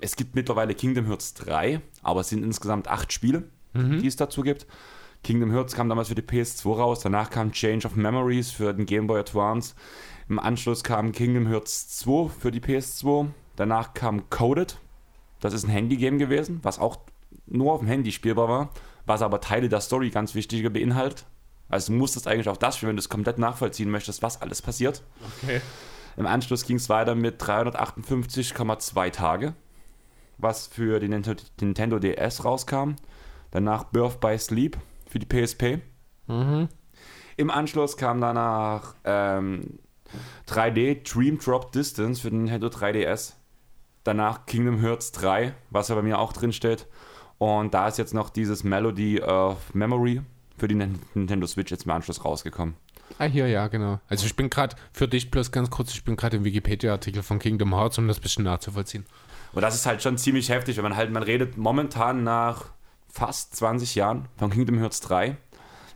es 0.01 0.15
gibt 0.15 0.35
mittlerweile 0.35 0.75
Kingdom 0.75 1.07
Hearts 1.07 1.33
3, 1.35 1.81
aber 2.03 2.21
es 2.21 2.29
sind 2.29 2.43
insgesamt 2.43 2.87
acht 2.87 3.11
Spiele, 3.11 3.49
die 3.73 4.07
es 4.07 4.15
dazu 4.15 4.41
gibt. 4.41 4.67
Kingdom 5.23 5.51
Hearts 5.51 5.73
kam 5.73 5.89
damals 5.89 6.09
für 6.09 6.15
die 6.15 6.21
PS2 6.21 6.75
raus, 6.75 6.99
danach 6.99 7.31
kam 7.31 7.51
Change 7.51 7.87
of 7.87 7.95
Memories 7.95 8.51
für 8.51 8.73
den 8.73 8.85
Game 8.85 9.07
Boy 9.07 9.19
Advance. 9.19 9.73
Im 10.29 10.39
Anschluss 10.39 10.83
kam 10.83 11.11
Kingdom 11.11 11.47
Hearts 11.47 11.87
2 11.99 12.29
für 12.29 12.51
die 12.51 12.59
PS2. 12.59 13.27
Danach 13.55 13.93
kam 13.93 14.29
Coded. 14.29 14.77
Das 15.45 15.53
ist 15.53 15.63
ein 15.65 15.69
Handy-Game 15.71 16.17
gewesen, 16.17 16.59
was 16.63 16.79
auch 16.79 16.97
nur 17.45 17.73
auf 17.73 17.79
dem 17.79 17.87
Handy 17.87 18.11
spielbar 18.11 18.49
war, 18.49 18.69
was 19.05 19.21
aber 19.21 19.41
Teile 19.41 19.69
der 19.69 19.81
Story 19.81 20.09
ganz 20.09 20.35
wichtige 20.35 20.69
beinhaltet. 20.69 21.25
Also 21.69 21.91
du 21.91 21.99
musstest 21.99 22.27
eigentlich 22.27 22.49
auch 22.49 22.57
das 22.57 22.77
spielen, 22.77 22.89
wenn 22.89 22.95
du 22.95 23.01
es 23.01 23.09
komplett 23.09 23.37
nachvollziehen 23.39 23.89
möchtest, 23.89 24.21
was 24.21 24.41
alles 24.41 24.61
passiert. 24.61 25.03
Okay. 25.43 25.61
Im 26.17 26.25
Anschluss 26.27 26.65
ging 26.65 26.77
es 26.77 26.89
weiter 26.89 27.15
mit 27.15 27.41
358,2 27.41 29.11
Tage, 29.11 29.53
was 30.37 30.67
für 30.67 30.99
den 30.99 31.11
Nintendo- 31.11 31.99
DS 31.99 32.45
rauskam. 32.45 32.95
Danach 33.51 33.85
Birth 33.85 34.19
by 34.19 34.37
Sleep 34.37 34.77
für 35.07 35.19
die 35.19 35.25
PSP. 35.25 35.79
Im 37.37 37.49
Anschluss 37.51 37.97
kam 37.97 38.21
danach 38.21 38.95
ähm, 39.03 39.79
3D 40.47 41.03
Dream 41.11 41.37
Drop 41.39 41.71
Distance 41.71 42.21
für 42.21 42.29
den 42.29 42.43
Nintendo 42.43 42.67
3DS. 42.67 43.33
Danach 44.05 44.45
Kingdom 44.45 44.79
Hearts 44.79 45.11
3, 45.11 45.53
was 45.71 45.89
ja 45.89 45.95
bei 45.95 46.01
mir 46.01 46.19
auch 46.19 46.31
drin 46.31 46.53
steht. 46.53 46.87
Und 47.37 47.73
da 47.73 47.87
ist 47.89 47.97
jetzt 47.97 48.13
noch 48.13 48.29
dieses 48.29 48.63
Melody 48.63 49.21
of 49.21 49.57
Memory 49.73 50.21
für 50.57 50.69
die 50.69 50.75
Nin- 50.75 50.99
Nintendo 51.13 51.45
Switch 51.47 51.71
jetzt 51.71 51.83
im 51.83 51.91
Anschluss 51.91 52.23
rausgekommen. 52.23 52.75
Ah, 53.19 53.25
hier, 53.25 53.47
ja, 53.47 53.67
genau. 53.67 53.99
Also 54.07 54.25
ich 54.25 54.35
bin 54.35 54.49
gerade, 54.49 54.75
für 54.93 55.07
dich 55.07 55.29
bloß 55.31 55.51
ganz 55.51 55.69
kurz, 55.69 55.91
ich 55.93 56.03
bin 56.05 56.15
gerade 56.15 56.37
im 56.37 56.43
Wikipedia-Artikel 56.45 57.23
von 57.23 57.39
Kingdom 57.39 57.73
Hearts, 57.75 57.97
um 57.97 58.07
das 58.07 58.17
ein 58.19 58.21
bisschen 58.21 58.45
nachzuvollziehen. 58.45 59.05
Und 59.53 59.61
das 59.61 59.75
ist 59.75 59.85
halt 59.85 60.01
schon 60.01 60.17
ziemlich 60.17 60.49
heftig, 60.49 60.77
wenn 60.77 60.83
man 60.83 60.95
halt, 60.95 61.11
man 61.11 61.23
redet 61.23 61.57
momentan 61.57 62.23
nach 62.23 62.65
fast 63.09 63.55
20 63.55 63.95
Jahren 63.95 64.27
von 64.37 64.49
Kingdom 64.49 64.77
Hearts 64.79 65.01
3, 65.01 65.37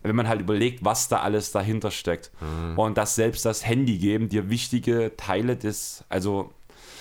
wenn 0.03 0.15
man 0.15 0.27
halt 0.27 0.41
überlegt, 0.41 0.84
was 0.86 1.10
da 1.10 1.19
alles 1.19 1.52
dahinter 1.52 1.91
steckt. 1.91 2.31
Und 2.76 2.98
dass 2.98 3.15
selbst 3.15 3.45
das 3.45 3.65
Handy 3.65 3.98
geben 3.98 4.30
dir 4.30 4.49
wichtige 4.49 5.11
Teile 5.18 5.57
des, 5.57 6.06
also 6.10 6.53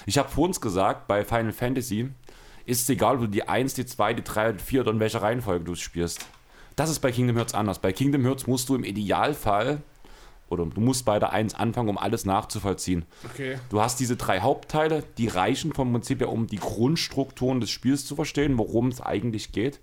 ich 0.09 0.17
habe 0.17 0.31
vor 0.31 0.47
uns 0.47 0.61
gesagt, 0.61 1.07
bei 1.07 1.23
Final 1.23 1.53
Fantasy 1.53 2.09
ist 2.65 2.83
es 2.83 2.89
egal, 2.89 3.17
ob 3.17 3.21
du 3.21 3.27
die 3.27 3.47
1, 3.47 3.75
die 3.75 3.85
2, 3.85 4.15
die 4.15 4.25
3, 4.25 4.53
die 4.53 4.65
4 4.65 4.81
oder 4.81 4.93
in 4.93 5.01
welcher 5.01 5.21
Reihenfolge 5.21 5.67
du 5.67 5.73
es 5.73 5.81
spielst. 5.81 6.27
Das 6.77 6.89
ist 6.89 7.01
bei 7.01 7.13
Kingdom 7.13 7.37
Hearts 7.37 7.53
anders. 7.53 7.79
Bei 7.79 7.93
Kingdom 7.93 8.23
Hearts 8.23 8.47
musst 8.47 8.71
du 8.71 8.75
im 8.75 8.85
Idealfall 8.85 9.83
oder 10.49 10.65
du 10.65 10.81
musst 10.81 11.05
bei 11.05 11.19
der 11.19 11.33
1 11.33 11.57
anfangen, 11.57 11.91
um 11.91 11.99
alles 11.99 12.25
nachzuvollziehen. 12.25 13.05
Okay. 13.23 13.59
Du 13.69 13.83
hast 13.83 14.01
diese 14.01 14.17
drei 14.17 14.41
Hauptteile, 14.41 15.05
die 15.19 15.29
reichen 15.29 15.75
vom 15.75 15.93
Prinzip 15.93 16.21
her, 16.21 16.33
um 16.33 16.47
die 16.47 16.57
Grundstrukturen 16.57 17.61
des 17.61 17.69
Spiels 17.69 18.07
zu 18.07 18.17
verstehen, 18.17 18.57
worum 18.57 18.89
es 18.89 19.03
eigentlich 19.03 19.53
geht. 19.53 19.79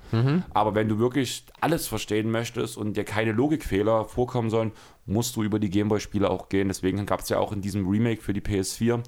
Aber 0.56 0.74
wenn 0.74 0.90
du 0.90 0.98
wirklich 0.98 1.46
alles 1.62 1.86
verstehen 1.86 2.32
möchtest 2.32 2.78
und 2.78 2.98
dir 2.98 3.04
keine 3.04 3.32
Logikfehler 3.32 4.06
vorkommen 4.06 4.50
sollen, 4.50 4.72
musst 5.06 5.36
du 5.36 5.44
über 5.44 5.60
die 5.60 5.70
Gameboy-Spiele 5.70 6.28
auch 6.28 6.50
gehen. 6.50 6.70
Deswegen 6.70 7.06
gab 7.06 7.20
es 7.20 7.30
ja 7.30 7.38
auch 7.38 7.52
in 7.52 7.62
diesem 7.62 7.88
Remake 7.88 8.24
für 8.24 8.34
die 8.34 8.42
PS4 8.42 9.04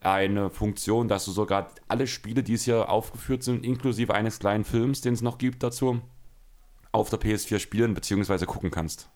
eine 0.00 0.50
Funktion, 0.50 1.08
dass 1.08 1.24
du 1.24 1.32
sogar 1.32 1.70
alle 1.88 2.06
Spiele, 2.06 2.42
die 2.42 2.54
es 2.54 2.64
hier 2.64 2.88
aufgeführt 2.88 3.42
sind, 3.42 3.64
inklusive 3.64 4.14
eines 4.14 4.38
kleinen 4.38 4.64
Films, 4.64 5.00
den 5.00 5.14
es 5.14 5.22
noch 5.22 5.38
gibt 5.38 5.62
dazu, 5.62 6.00
auf 6.92 7.10
der 7.10 7.20
PS4 7.20 7.58
spielen 7.58 7.94
bzw. 7.94 8.46
gucken 8.46 8.70
kannst. 8.70 9.10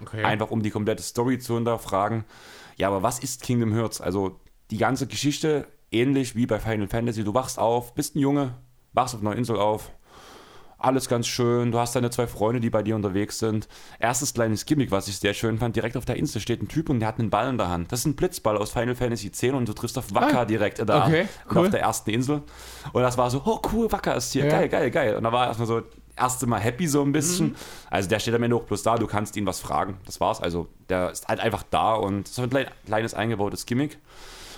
okay. 0.00 0.22
Einfach 0.24 0.50
um 0.50 0.62
die 0.62 0.70
komplette 0.70 1.02
Story 1.02 1.38
zu 1.38 1.54
hinterfragen. 1.54 2.24
Ja, 2.76 2.88
aber 2.88 3.02
was 3.02 3.18
ist 3.18 3.42
Kingdom 3.42 3.72
Hearts? 3.72 4.00
Also 4.00 4.38
die 4.70 4.78
ganze 4.78 5.06
Geschichte, 5.06 5.66
ähnlich 5.90 6.36
wie 6.36 6.46
bei 6.46 6.58
Final 6.58 6.88
Fantasy. 6.88 7.24
Du 7.24 7.34
wachst 7.34 7.58
auf, 7.58 7.94
bist 7.94 8.16
ein 8.16 8.20
Junge, 8.20 8.54
wachst 8.92 9.14
auf 9.14 9.20
einer 9.20 9.36
Insel 9.36 9.56
auf. 9.56 9.90
Alles 10.86 11.08
ganz 11.08 11.26
schön. 11.26 11.72
Du 11.72 11.80
hast 11.80 11.96
deine 11.96 12.10
zwei 12.10 12.28
Freunde, 12.28 12.60
die 12.60 12.70
bei 12.70 12.80
dir 12.84 12.94
unterwegs 12.94 13.40
sind. 13.40 13.66
Erstes 13.98 14.34
kleines 14.34 14.66
Gimmick, 14.66 14.92
was 14.92 15.08
ich 15.08 15.18
sehr 15.18 15.34
schön 15.34 15.58
fand. 15.58 15.74
Direkt 15.74 15.96
auf 15.96 16.04
der 16.04 16.14
Insel 16.14 16.40
steht 16.40 16.62
ein 16.62 16.68
Typ 16.68 16.88
und 16.88 17.00
der 17.00 17.08
hat 17.08 17.18
einen 17.18 17.28
Ball 17.28 17.48
in 17.48 17.58
der 17.58 17.68
Hand. 17.68 17.90
Das 17.90 17.98
ist 18.00 18.06
ein 18.06 18.14
Blitzball 18.14 18.56
aus 18.56 18.70
Final 18.70 18.94
Fantasy 18.94 19.26
X 19.26 19.42
und 19.42 19.68
du 19.68 19.72
triffst 19.72 19.98
auf 19.98 20.14
Wacker 20.14 20.42
Ah, 20.42 20.44
direkt 20.44 20.78
da 20.88 21.06
okay, 21.06 21.26
und 21.48 21.56
cool. 21.56 21.64
auf 21.64 21.70
der 21.70 21.80
ersten 21.80 22.10
Insel. 22.10 22.42
Und 22.92 23.02
das 23.02 23.18
war 23.18 23.30
so, 23.30 23.42
oh 23.44 23.60
cool, 23.72 23.90
Wacker 23.90 24.14
ist 24.14 24.32
hier. 24.32 24.44
Ja. 24.44 24.50
Geil, 24.52 24.68
geil, 24.68 24.90
geil. 24.92 25.16
Und 25.16 25.24
da 25.24 25.32
war 25.32 25.48
erstmal 25.48 25.66
so 25.66 25.82
erste 26.16 26.46
Mal 26.46 26.60
happy 26.60 26.86
so 26.86 27.02
ein 27.02 27.10
bisschen. 27.10 27.48
Mhm. 27.48 27.56
Also 27.90 28.08
der 28.08 28.20
steht 28.20 28.34
am 28.34 28.42
Ende 28.44 28.54
auch 28.54 28.62
bloß 28.62 28.84
da, 28.84 28.94
du 28.94 29.08
kannst 29.08 29.36
ihn 29.36 29.44
was 29.44 29.58
fragen. 29.58 29.96
Das 30.06 30.20
war's. 30.20 30.40
Also 30.40 30.68
der 30.88 31.10
ist 31.10 31.26
halt 31.26 31.40
einfach 31.40 31.64
da 31.68 31.94
und 31.94 32.28
so 32.28 32.42
ein 32.42 32.50
klein, 32.50 32.66
kleines 32.86 33.12
eingebautes 33.12 33.66
Gimmick. 33.66 33.98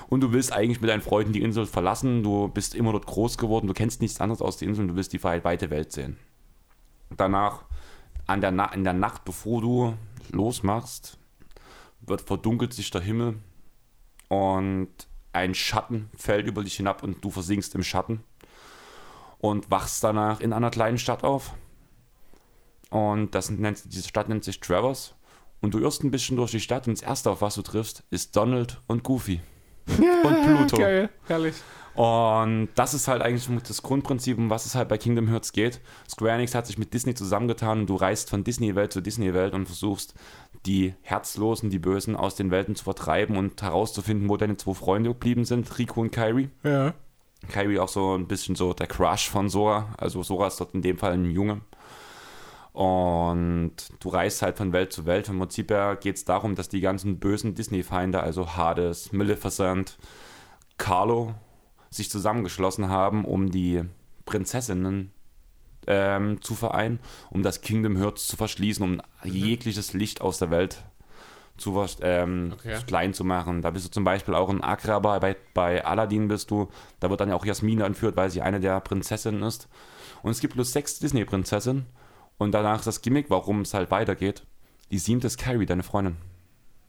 Und 0.09 0.23
du 0.23 0.33
willst 0.33 0.53
eigentlich 0.53 0.81
mit 0.81 0.89
deinen 0.89 1.03
Freunden 1.03 1.33
die 1.33 1.43
Insel 1.43 1.67
verlassen. 1.67 2.23
Du 2.23 2.49
bist 2.49 2.75
immer 2.75 2.93
dort 2.93 3.07
groß 3.07 3.37
geworden. 3.37 3.67
Du 3.67 3.75
kennst 3.75 4.01
nichts 4.01 4.21
anderes 4.21 4.41
aus 4.41 4.57
der 4.57 4.69
Insel. 4.69 4.83
und 4.83 4.89
Du 4.89 4.97
willst 4.97 5.13
die 5.13 5.23
weite 5.23 5.71
Welt 5.71 5.93
sehen. 5.93 6.17
Danach, 7.15 7.65
an 8.27 8.41
der 8.41 8.51
Na 8.51 8.73
in 8.73 8.85
der 8.85 8.95
Nacht, 8.95 9.25
bevor 9.25 9.61
du 9.61 9.95
losmachst, 10.31 11.19
wird 12.01 12.23
verdunkelt 12.23 12.73
sich 12.73 12.91
der 12.91 13.01
Himmel 13.01 13.37
und 14.29 14.89
ein 15.33 15.55
Schatten 15.55 16.11
fällt 16.17 16.47
über 16.47 16.63
dich 16.63 16.77
hinab 16.77 17.03
und 17.03 17.23
du 17.25 17.31
versinkst 17.31 17.75
im 17.75 17.83
Schatten 17.83 18.23
und 19.39 19.71
wachst 19.71 20.03
danach 20.05 20.41
in 20.41 20.53
einer 20.53 20.71
kleinen 20.71 20.99
Stadt 20.99 21.25
auf. 21.25 21.55
Und 22.91 23.35
das 23.35 23.51
nennt, 23.51 23.93
diese 23.93 24.09
Stadt 24.09 24.29
nennt 24.29 24.45
sich 24.45 24.61
Travers. 24.61 25.15
Und 25.61 25.75
du 25.75 25.79
irrst 25.81 26.05
ein 26.05 26.11
bisschen 26.11 26.37
durch 26.37 26.53
die 26.53 26.61
Stadt 26.61 26.87
und 26.87 26.97
das 26.99 27.07
erste, 27.07 27.31
auf 27.31 27.43
was 27.43 27.57
du 27.57 27.63
triffst, 27.63 28.05
ist 28.11 28.37
Donald 28.37 28.81
und 28.87 29.03
Goofy. 29.03 29.41
und 30.25 30.43
Pluto. 30.43 30.77
Geil, 30.77 31.11
herrlich. 31.27 31.55
Und 31.99 32.69
das 32.77 32.95
ist 32.95 33.09
halt 33.09 33.23
eigentlich 33.23 33.49
das 33.67 33.83
Grundprinzip, 33.83 34.39
um 34.39 34.51
was 34.51 34.67
es 34.67 34.77
halt 34.77 34.89
bei 34.89 34.99
Kingdom 34.99 35.27
Hearts 35.27 35.51
geht. 35.51 35.81
Square 36.09 36.31
Enix 36.31 36.55
hat 36.55 36.65
sich 36.65 36.79
mit 36.79 36.95
Disney 36.95 37.15
zusammengetan 37.15 37.81
und 37.81 37.91
du 37.91 37.97
reist 37.97 38.31
von 38.31 38.45
Disney-Welt 38.45 38.93
zu 38.93 39.01
Disney-Welt 39.01 39.53
und 39.53 39.67
versuchst, 39.67 40.15
die 40.65 40.95
Herzlosen, 41.03 41.71
die 41.71 41.81
Bösen 41.81 42.15
aus 42.15 42.37
den 42.37 42.53
Welten 42.53 42.77
zu 42.77 42.85
vertreiben 42.85 43.37
und 43.37 43.61
herauszufinden, 43.61 44.29
wo 44.29 44.37
deine 44.37 44.57
zwei 44.57 44.75
Freunde 44.75 45.11
geblieben 45.11 45.45
sind, 45.45 45.77
Rico 45.77 46.01
und 46.01 46.13
Kyrie. 46.13 46.51
Ja. 46.63 46.95
Kyrie 47.49 47.81
auch 47.81 47.89
so 47.89 48.17
ein 48.17 48.29
bisschen 48.29 48.55
so 48.55 48.75
der 48.75 48.87
Crush 48.87 49.29
von 49.29 49.49
Sora. 49.49 49.93
Also 49.99 50.23
Sora 50.23 50.47
ist 50.47 50.61
dort 50.61 50.75
in 50.75 50.83
dem 50.83 50.99
Fall 50.99 51.15
ein 51.15 51.31
Junge. 51.31 51.63
Und 52.79 53.73
du 53.99 54.09
reist 54.09 54.41
halt 54.41 54.57
von 54.57 54.73
Welt 54.73 54.93
zu 54.93 55.05
Welt. 55.05 55.27
Vom 55.27 55.41
Prinzip 55.41 55.69
her 55.73 55.97
geht 55.97 56.15
es 56.15 56.25
darum, 56.25 56.55
dass 56.55 56.69
die 56.69 56.81
ganzen 56.81 57.19
bösen 57.19 57.57
Disney-Feinde, 57.57 58.21
also 58.21 58.55
Hades, 58.55 59.11
Maleficent, 59.11 59.99
Carlo, 60.77 61.35
sich 61.91 62.09
zusammengeschlossen 62.09 62.89
haben, 62.89 63.25
um 63.25 63.51
die 63.51 63.83
Prinzessinnen 64.27 65.11
ähm, 65.89 66.41
zu 66.41 66.55
vereinen, 66.55 67.01
um 67.31 67.43
das 67.43 67.63
Kingdom 67.63 67.97
Hearts 67.97 68.29
zu 68.29 68.37
verschließen, 68.37 68.85
um 68.85 69.03
jegliches 69.25 69.93
Licht 69.93 70.21
aus 70.21 70.39
der 70.39 70.53
Welt 70.53 70.85
zu 71.57 71.85
ähm, 72.03 72.53
Okay. 72.55 72.77
klein 72.87 73.13
zu 73.13 73.25
machen. 73.25 73.61
Da 73.61 73.71
bist 73.73 73.87
du 73.87 73.91
zum 73.91 74.05
Beispiel 74.05 74.37
auch 74.37 74.51
in 74.51 74.63
Agrabah, 74.63 75.19
bei, 75.19 75.35
bei 75.53 75.85
Aladdin 75.85 76.29
bist 76.29 76.53
du, 76.53 76.69
da 77.01 77.11
wird 77.11 77.21
dann 77.21 77.31
ja 77.31 77.35
auch 77.35 77.45
Jasmine 77.45 77.85
anführt, 77.85 78.15
weil 78.15 78.31
sie 78.31 78.41
eine 78.41 78.61
der 78.61 78.79
Prinzessinnen 78.79 79.43
ist. 79.43 79.69
Und 80.23 80.31
es 80.31 80.39
gibt 80.39 80.55
bloß 80.55 80.73
sechs 80.73 81.01
Disney-Prinzessinnen 81.01 81.87
und 82.39 82.53
danach 82.53 82.79
ist 82.79 82.87
das 82.87 83.03
Gimmick, 83.03 83.31
warum 83.31 83.61
es 83.63 83.75
halt 83.75 83.91
weitergeht. 83.91 84.45
Die 84.91 84.99
siebte 84.99 85.27
ist 85.27 85.39
Carrie, 85.39 85.67
deine 85.67 85.83
Freundin 85.83 86.17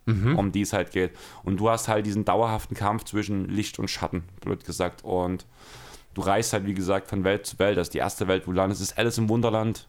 um 0.10 0.52
die 0.52 0.62
es 0.62 0.74
halt 0.74 0.92
geht. 0.92 1.12
Und 1.44 1.60
du 1.60 1.70
hast 1.70 1.88
halt 1.88 2.06
diesen 2.06 2.26
dauerhaften 2.26 2.76
Kampf 2.76 3.04
zwischen 3.06 3.48
Licht 3.48 3.80
und 3.80 3.90
Schatten, 3.90 4.24
blöd 4.42 4.66
gesagt. 4.66 5.04
Und 5.04 5.46
du 6.14 6.22
reist 6.22 6.54
halt, 6.54 6.66
wie 6.66 6.74
gesagt, 6.74 7.08
von 7.08 7.24
Welt 7.24 7.46
zu 7.46 7.60
Welt. 7.60 7.78
Das 7.78 7.88
ist 7.88 7.94
die 7.94 8.00
erste 8.00 8.28
Welt, 8.28 8.48
wo 8.48 8.52
du 8.52 8.58
landest, 8.58 8.82
ist 8.82 8.98
Alice 8.98 9.18
im 9.18 9.30
Wunderland. 9.30 9.88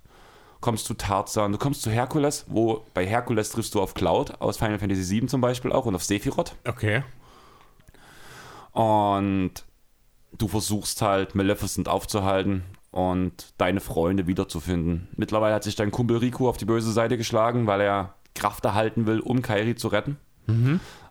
Kommst 0.60 0.84
zu 0.84 0.92
Tarzan, 0.92 1.52
du 1.52 1.58
kommst 1.58 1.80
zu 1.80 1.90
Herkules, 1.90 2.44
wo 2.48 2.84
bei 2.92 3.06
Herkules 3.06 3.48
triffst 3.48 3.74
du 3.74 3.80
auf 3.80 3.94
Cloud 3.94 4.42
aus 4.42 4.58
Final 4.58 4.78
Fantasy 4.78 5.20
VII 5.20 5.26
zum 5.26 5.40
Beispiel 5.40 5.72
auch 5.72 5.86
und 5.86 5.94
auf 5.94 6.04
Sephiroth. 6.04 6.54
Okay. 6.68 7.02
Und 8.72 9.52
du 10.36 10.48
versuchst 10.48 11.00
halt 11.00 11.34
Maleficent 11.34 11.88
aufzuhalten 11.88 12.62
und 12.90 13.54
deine 13.58 13.80
Freunde 13.80 14.26
wiederzufinden. 14.26 15.08
Mittlerweile 15.16 15.54
hat 15.54 15.64
sich 15.64 15.76
dein 15.76 15.90
Kumpel 15.90 16.18
Rico 16.18 16.48
auf 16.48 16.56
die 16.56 16.64
böse 16.64 16.92
Seite 16.92 17.16
geschlagen, 17.16 17.66
weil 17.66 17.80
er 17.80 18.14
Kraft 18.34 18.64
erhalten 18.64 19.06
will, 19.06 19.20
um 19.20 19.42
Kairi 19.42 19.74
zu 19.74 19.88
retten. 19.88 20.16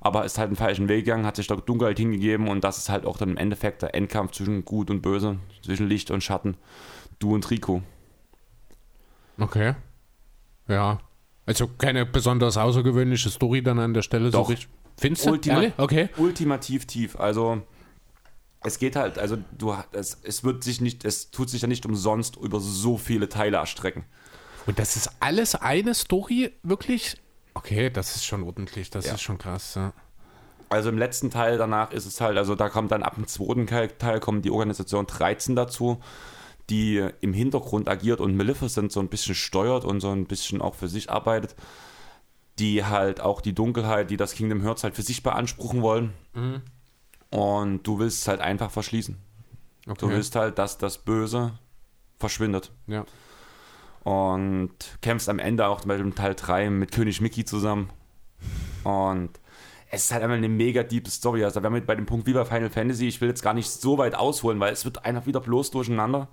Aber 0.02 0.26
ist 0.26 0.38
halt 0.38 0.48
einen 0.48 0.56
falschen 0.56 0.90
Weg 0.90 1.06
gegangen, 1.06 1.26
hat 1.26 1.38
sich 1.38 1.48
der 1.48 1.58
Dunkelheit 1.58 1.98
hingegeben 1.98 2.48
und 2.48 2.64
das 2.64 2.78
ist 2.78 2.90
halt 2.90 3.06
auch 3.06 3.18
dann 3.18 3.30
im 3.30 3.38
Endeffekt 3.38 3.82
der 3.82 3.96
Endkampf 3.96 4.32
zwischen 4.32 4.66
Gut 4.66 4.90
und 4.90 5.02
Böse, 5.02 5.38
zwischen 5.64 5.88
Licht 5.88 6.12
und 6.12 6.22
Schatten. 6.22 6.58
Du 7.20 7.34
und 7.34 7.50
Rico. 7.50 7.82
Okay. 9.38 9.76
Ja. 10.68 11.00
Also 11.46 11.68
keine 11.68 12.06
besonders 12.06 12.58
außergewöhnliche 12.58 13.30
Story 13.30 13.64
dann 13.64 13.80
an 13.80 13.94
der 13.94 14.02
Stelle 14.02 14.30
Doch. 14.30 14.46
so 14.46 14.52
richtig. 14.52 14.70
Findest 14.98 15.26
du? 15.26 15.32
Ultima 15.32 15.56
Ehrlich? 15.56 15.74
Okay. 15.78 16.10
Ultimativ 16.18 16.86
tief. 16.86 17.18
Also 17.18 17.62
es 18.61 18.80
geht 18.80 18.95
halt, 18.95 19.18
also 19.18 19.38
du 19.57 19.76
es, 19.91 20.18
es 20.23 20.44
wird 20.44 20.64
sich 20.64 20.81
nicht, 20.81 21.06
es 21.06 21.31
tut 21.31 21.49
sich 21.49 21.61
ja 21.61 21.68
nicht 21.68 21.86
umsonst 21.86 22.36
über 22.38 22.60
so 22.60 22.98
viele 22.98 23.30
Teile 23.30 23.57
erstrecken. 23.57 24.06
Und 24.65 24.80
das 24.80 24.95
ist 24.95 25.10
alles 25.19 25.56
eine 25.56 25.94
Story, 25.94 26.52
wirklich? 26.64 27.18
Okay, 27.53 27.90
das 27.90 28.15
ist 28.15 28.26
schon 28.26 28.44
ordentlich, 28.44 28.90
das 28.90 29.06
Ja. 29.06 29.14
ist 29.14 29.22
schon 29.22 29.38
krass. 29.38 29.76
Ja. 29.76 29.94
Also 30.69 30.90
im 30.90 30.98
letzten 30.98 31.31
Teil 31.31 31.57
danach 31.57 31.91
ist 31.91 32.06
es 32.06 32.22
halt, 32.22 32.38
also 32.38 32.53
da 32.56 32.69
kommt 32.69 32.91
dann 32.91 33.02
ab 33.02 33.15
dem 33.15 33.26
zweiten 33.27 33.65
Teil 33.65 34.19
kommt 34.19 34.45
die 34.45 34.52
Organisation 34.52 35.07
13 35.07 35.56
dazu, 35.56 35.99
die 36.69 37.03
im 37.22 37.34
Hintergrund 37.34 37.90
agiert 37.90 38.19
und 38.22 38.36
Maleficent 38.36 38.91
so 38.91 38.99
ein 38.99 39.07
bisschen 39.07 39.34
steuert 39.34 39.84
und 39.86 40.02
so 40.02 40.11
ein 40.11 40.26
bisschen 40.26 40.61
auch 40.61 40.76
für 40.76 40.88
sich 40.88 41.10
arbeitet, 41.10 41.56
die 42.60 42.86
halt 42.86 43.22
auch 43.22 43.41
die 43.41 43.53
Dunkelheit, 43.56 44.11
die 44.11 44.18
das 44.18 44.34
Kingdom 44.34 44.61
Hearts 44.61 44.84
halt 44.84 44.95
für 44.95 45.02
sich 45.02 45.23
beanspruchen 45.23 45.81
wollen. 45.81 46.14
Und 47.32 47.84
du 47.84 48.00
willst 48.00 48.22
es 48.22 48.28
halt 48.28 48.42
einfach 48.42 48.72
verschließen. 48.72 49.18
Du 49.86 49.92
Okay. 49.92 50.10
willst 50.10 50.36
halt, 50.36 50.58
dass 50.60 50.78
das 50.78 50.98
Böse 51.00 51.54
verschwindet. 52.18 52.72
ja. 52.88 53.06
Und 54.04 54.72
kämpfst 55.02 55.28
am 55.30 55.40
Ende 55.40 55.68
auch 55.68 55.82
bei 55.86 55.98
dem 55.98 56.16
Teil 56.16 56.34
3 56.34 56.70
mit 56.70 56.92
König 56.92 57.20
Mickey 57.22 57.44
zusammen. 57.46 57.90
Und 58.84 59.30
es 59.92 60.06
ist 60.06 60.12
halt 60.14 60.24
einfach 60.24 60.38
eine 60.38 60.48
mega 60.50 60.84
deep 60.84 61.08
Story. 61.10 61.44
Also 61.44 61.62
wenn 61.64 61.74
wir 61.74 61.86
bei 61.86 61.96
dem 61.96 62.06
Punkt 62.06 62.26
wie 62.26 62.34
bei 62.34 62.46
Final 62.46 62.70
Fantasy, 62.70 63.08
ich 63.08 63.20
will 63.20 63.28
jetzt 63.28 63.42
gar 63.44 63.54
nicht 63.54 63.70
so 63.70 63.98
weit 63.98 64.16
ausholen, 64.16 64.60
weil 64.60 64.72
es 64.72 64.86
wird 64.86 65.04
einfach 65.06 65.26
wieder 65.26 65.42
bloß 65.42 65.72
durcheinander. 65.72 66.30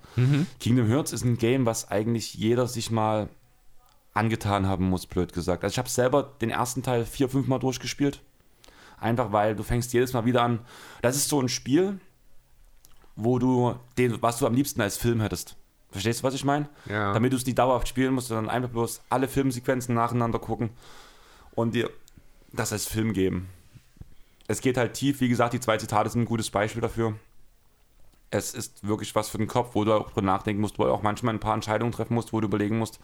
Kingdom 0.61 0.87
Hearts 0.87 1.13
ist 1.13 1.25
ein 1.25 1.39
Game, 1.39 1.67
was 1.67 1.91
eigentlich 1.91 2.35
jeder 2.35 2.67
sich 2.69 2.91
mal 2.91 3.29
angetan 4.15 4.67
haben 4.67 4.89
muss, 4.89 5.07
blöd 5.07 5.33
gesagt. 5.33 5.65
Also 5.65 5.75
ich 5.75 5.79
habe 5.79 5.89
selber 5.89 6.35
den 6.41 6.51
ersten 6.51 6.83
Teil 6.83 7.05
vier, 7.05 7.29
fünf 7.29 7.49
Mal 7.49 7.59
durchgespielt. 7.59 8.23
Einfach 8.99 9.33
weil 9.33 9.55
du 9.55 9.63
fängst 9.63 9.93
jedes 9.93 10.13
Mal 10.13 10.25
wieder 10.25 10.43
an. 10.43 10.61
Das 11.03 11.17
ist 11.17 11.29
so 11.29 11.41
ein 11.41 11.49
Spiel, 11.49 12.01
wo 13.15 13.39
du 13.39 13.75
den, 13.99 14.21
was 14.23 14.39
du 14.39 14.47
am 14.47 14.55
liebsten 14.55 14.81
als 14.81 14.97
Film 14.97 15.21
hättest. 15.21 15.57
Verstehst 15.91 16.21
du, 16.21 16.25
was 16.25 16.35
ich 16.35 16.45
meine? 16.45 16.69
Ja. 16.87 17.13
Damit 17.13 17.33
du 17.33 17.37
es 17.37 17.47
nicht 17.47 17.59
dauerhaft 17.59 17.89
spielen 17.89 18.15
musst, 18.15 18.29
sondern 18.29 18.51
einfach 18.51 18.71
bloß 18.71 19.03
alle 19.09 19.29
Filmsequenzen 19.29 19.95
nacheinander 19.95 20.39
gucken 20.39 20.71
und 21.55 21.75
dir 21.75 21.91
das 22.53 22.73
als 22.73 22.87
Film 22.87 23.13
geben. 23.13 23.49
Es 24.49 24.61
geht 24.61 24.77
halt 24.77 24.95
tief, 24.95 25.21
wie 25.21 25.29
gesagt, 25.29 25.55
die 25.55 25.61
zwei 25.61 25.77
Zitate 25.77 26.11
sind 26.11 26.23
ein 26.23 26.27
gutes 26.27 26.51
Beispiel 26.51 26.83
dafür. 26.83 27.15
Es 28.31 28.55
ist 28.55 28.87
wirklich 28.87 29.15
was 29.15 29.29
für 29.29 29.39
den 29.39 29.47
Kopf, 29.47 29.75
wo 29.75 29.85
du 29.85 29.93
auch 29.93 30.11
drüber 30.11 30.23
nachdenken 30.23 30.61
musst, 30.61 30.79
wo 30.79 30.85
du 30.85 30.91
auch 30.91 31.03
manchmal 31.03 31.35
ein 31.35 31.41
paar 31.41 31.55
Entscheidungen 31.55 31.93
treffen 31.93 32.15
musst, 32.15 32.33
wo 32.33 32.41
du 32.41 32.47
überlegen 32.47 32.79
musst, 32.79 33.01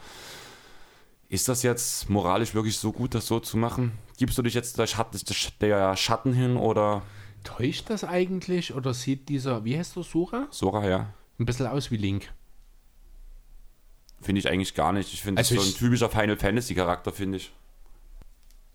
ist 1.32 1.48
das 1.48 1.62
jetzt 1.62 2.10
moralisch 2.10 2.54
wirklich 2.54 2.76
so 2.76 2.92
gut, 2.92 3.14
das 3.14 3.26
so 3.26 3.40
zu 3.40 3.56
machen? 3.56 3.92
Gibst 4.18 4.36
du 4.36 4.42
dich 4.42 4.52
jetzt 4.52 4.78
der 4.78 4.86
Schatten, 4.86 5.18
der 5.62 5.96
Schatten 5.96 6.34
hin 6.34 6.56
oder 6.58 7.02
Täuscht 7.42 7.88
das 7.90 8.04
eigentlich 8.04 8.74
oder 8.74 8.92
sieht 8.94 9.28
dieser, 9.30 9.64
wie 9.64 9.76
heißt 9.76 9.96
der, 9.96 10.02
Sura? 10.04 10.46
Sora, 10.50 10.86
ja? 10.86 11.12
Ein 11.40 11.46
bisschen 11.46 11.66
aus 11.66 11.90
wie 11.90 11.96
Link. 11.96 12.30
Finde 14.20 14.38
ich 14.40 14.48
eigentlich 14.48 14.74
gar 14.74 14.92
nicht. 14.92 15.12
Ich 15.12 15.22
finde 15.22 15.40
Also 15.40 15.54
das 15.56 15.64
so 15.64 15.70
ein 15.70 15.74
typischer 15.74 16.08
Final 16.10 16.36
Fantasy 16.36 16.74
Charakter, 16.74 17.12
finde 17.12 17.38
ich. 17.38 17.52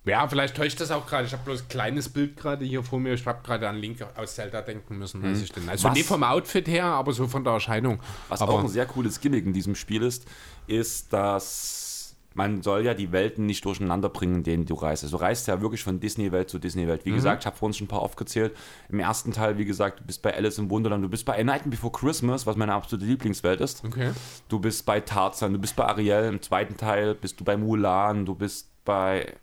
Ja, 0.03 0.27
vielleicht 0.27 0.57
täuscht 0.57 0.81
das 0.81 0.89
auch 0.91 1.05
gerade. 1.05 1.27
Ich 1.27 1.34
habe 1.34 1.43
bloß 1.45 1.61
ein 1.61 1.67
kleines 1.69 2.09
Bild 2.09 2.35
gerade 2.35 2.65
hier 2.65 2.84
vor 2.84 2.99
mir. 2.99 3.13
Ich 3.13 3.25
habe 3.25 3.41
gerade 3.43 3.69
an 3.69 3.77
Link 3.77 4.05
aus 4.15 4.35
Zelda 4.35 4.61
denken 4.61 4.97
müssen. 4.97 5.23
Als 5.23 5.41
ich 5.41 5.51
den, 5.51 5.69
also 5.69 5.88
Was- 5.88 5.93
nicht 5.93 6.07
vom 6.07 6.23
Outfit 6.23 6.67
her, 6.67 6.85
aber 6.85 7.13
so 7.13 7.27
von 7.27 7.43
der 7.43 7.53
Erscheinung. 7.53 7.99
Was 8.29 8.41
aber 8.41 8.53
auch 8.53 8.59
ein 8.61 8.67
sehr 8.67 8.85
cooles 8.88 9.21
Gimmick 9.21 9.45
in 9.45 9.53
diesem 9.53 9.75
Spiel 9.75 10.01
ist, 10.01 10.25
ist, 10.65 11.13
dass 11.13 11.96
man 12.38 12.61
soll 12.61 12.85
ja 12.85 12.93
die 12.93 13.11
Welten 13.11 13.47
nicht 13.47 13.65
durcheinander 13.65 14.09
bringen, 14.09 14.35
in 14.35 14.43
denen 14.43 14.65
du 14.68 14.76
reist. 14.76 15.03
Also 15.03 15.18
du 15.18 15.23
reist 15.23 15.47
ja 15.47 15.59
wirklich 15.59 15.84
von 15.84 15.99
Disney-Welt 15.99 16.51
zu 16.51 16.59
Disney-Welt. 16.59 17.03
Wie 17.03 17.11
gesagt, 17.11 17.41
ich 17.41 17.47
habe 17.47 17.57
vorhin 17.57 17.73
schon 17.73 17.85
ein 17.85 17.88
paar 17.89 18.03
aufgezählt. 18.03 18.55
Im 18.89 18.99
ersten 18.99 19.31
Teil, 19.31 19.57
wie 19.57 19.65
gesagt, 19.65 19.99
du 19.99 20.03
bist 20.03 20.22
bei 20.22 20.35
Alice 20.35 20.59
im 20.59 20.69
Wunderland, 20.69 21.03
du 21.03 21.09
bist 21.09 21.26
bei 21.26 21.39
A 21.39 21.43
Night 21.43 21.64
Before 21.65 21.91
Christmas, 21.91 22.45
was 22.45 22.55
meine 22.55 22.73
absolute 22.73 23.05
Lieblingswelt 23.05 23.59
ist. 23.59 23.84
Okay. 23.84 24.11
Du 24.49 24.59
bist 24.59 24.85
bei 24.85 24.99
Tarzan, 24.99 25.51
du 25.51 25.59
bist 25.59 25.76
bei 25.76 25.85
Ariel, 25.85 26.26
im 26.26 26.41
zweiten 26.41 26.77
Teil 26.77 27.15
bist 27.15 27.39
du 27.39 27.43
bei 27.43 27.57
Mulan, 27.57 28.27
du 28.27 28.35
bist 28.35 28.69
bei 28.85 29.34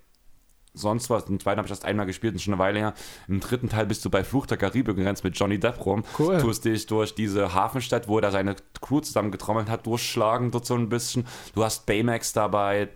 sonst 0.75 1.09
was. 1.09 1.25
Im 1.29 1.41
zweiten 1.41 1.59
habe 1.59 1.67
ich 1.67 1.71
erst 1.71 1.85
einmal 1.85 2.07
gespielt, 2.07 2.35
ist 2.35 2.43
schon 2.43 2.55
eine 2.55 2.63
Weile 2.63 2.79
her. 2.81 2.95
Im 3.29 3.41
dritten 3.41 3.69
Teil 3.69 3.87
bist 3.87 4.05
du 4.05 4.11
bei 4.11 4.25
Fluch 4.25 4.47
der 4.47 4.57
Karibik 4.59 4.97
und 4.97 5.05
rennst 5.05 5.25
mit 5.25 5.39
Johnny 5.39 5.59
Depp 5.59 5.85
rum. 5.87 6.05
Cool. 6.19 6.39
Tust 6.39 6.65
dich 6.65 6.87
durch 6.87 7.15
diese 7.15 7.55
Hafenstadt, 7.55 8.09
wo 8.09 8.19
er 8.19 8.31
seine 8.31 8.57
Crew 8.81 9.01
zusammengetrommelt 9.01 9.71
hat, 9.71 9.87
durchschlagen 9.87 10.51
dort 10.51 10.67
so 10.67 10.75
ein 10.75 10.89
bisschen. 10.89 11.27
Du 11.55 11.65
hast 11.65 11.87
Baymax 11.87 12.33
dabei. 12.33 12.89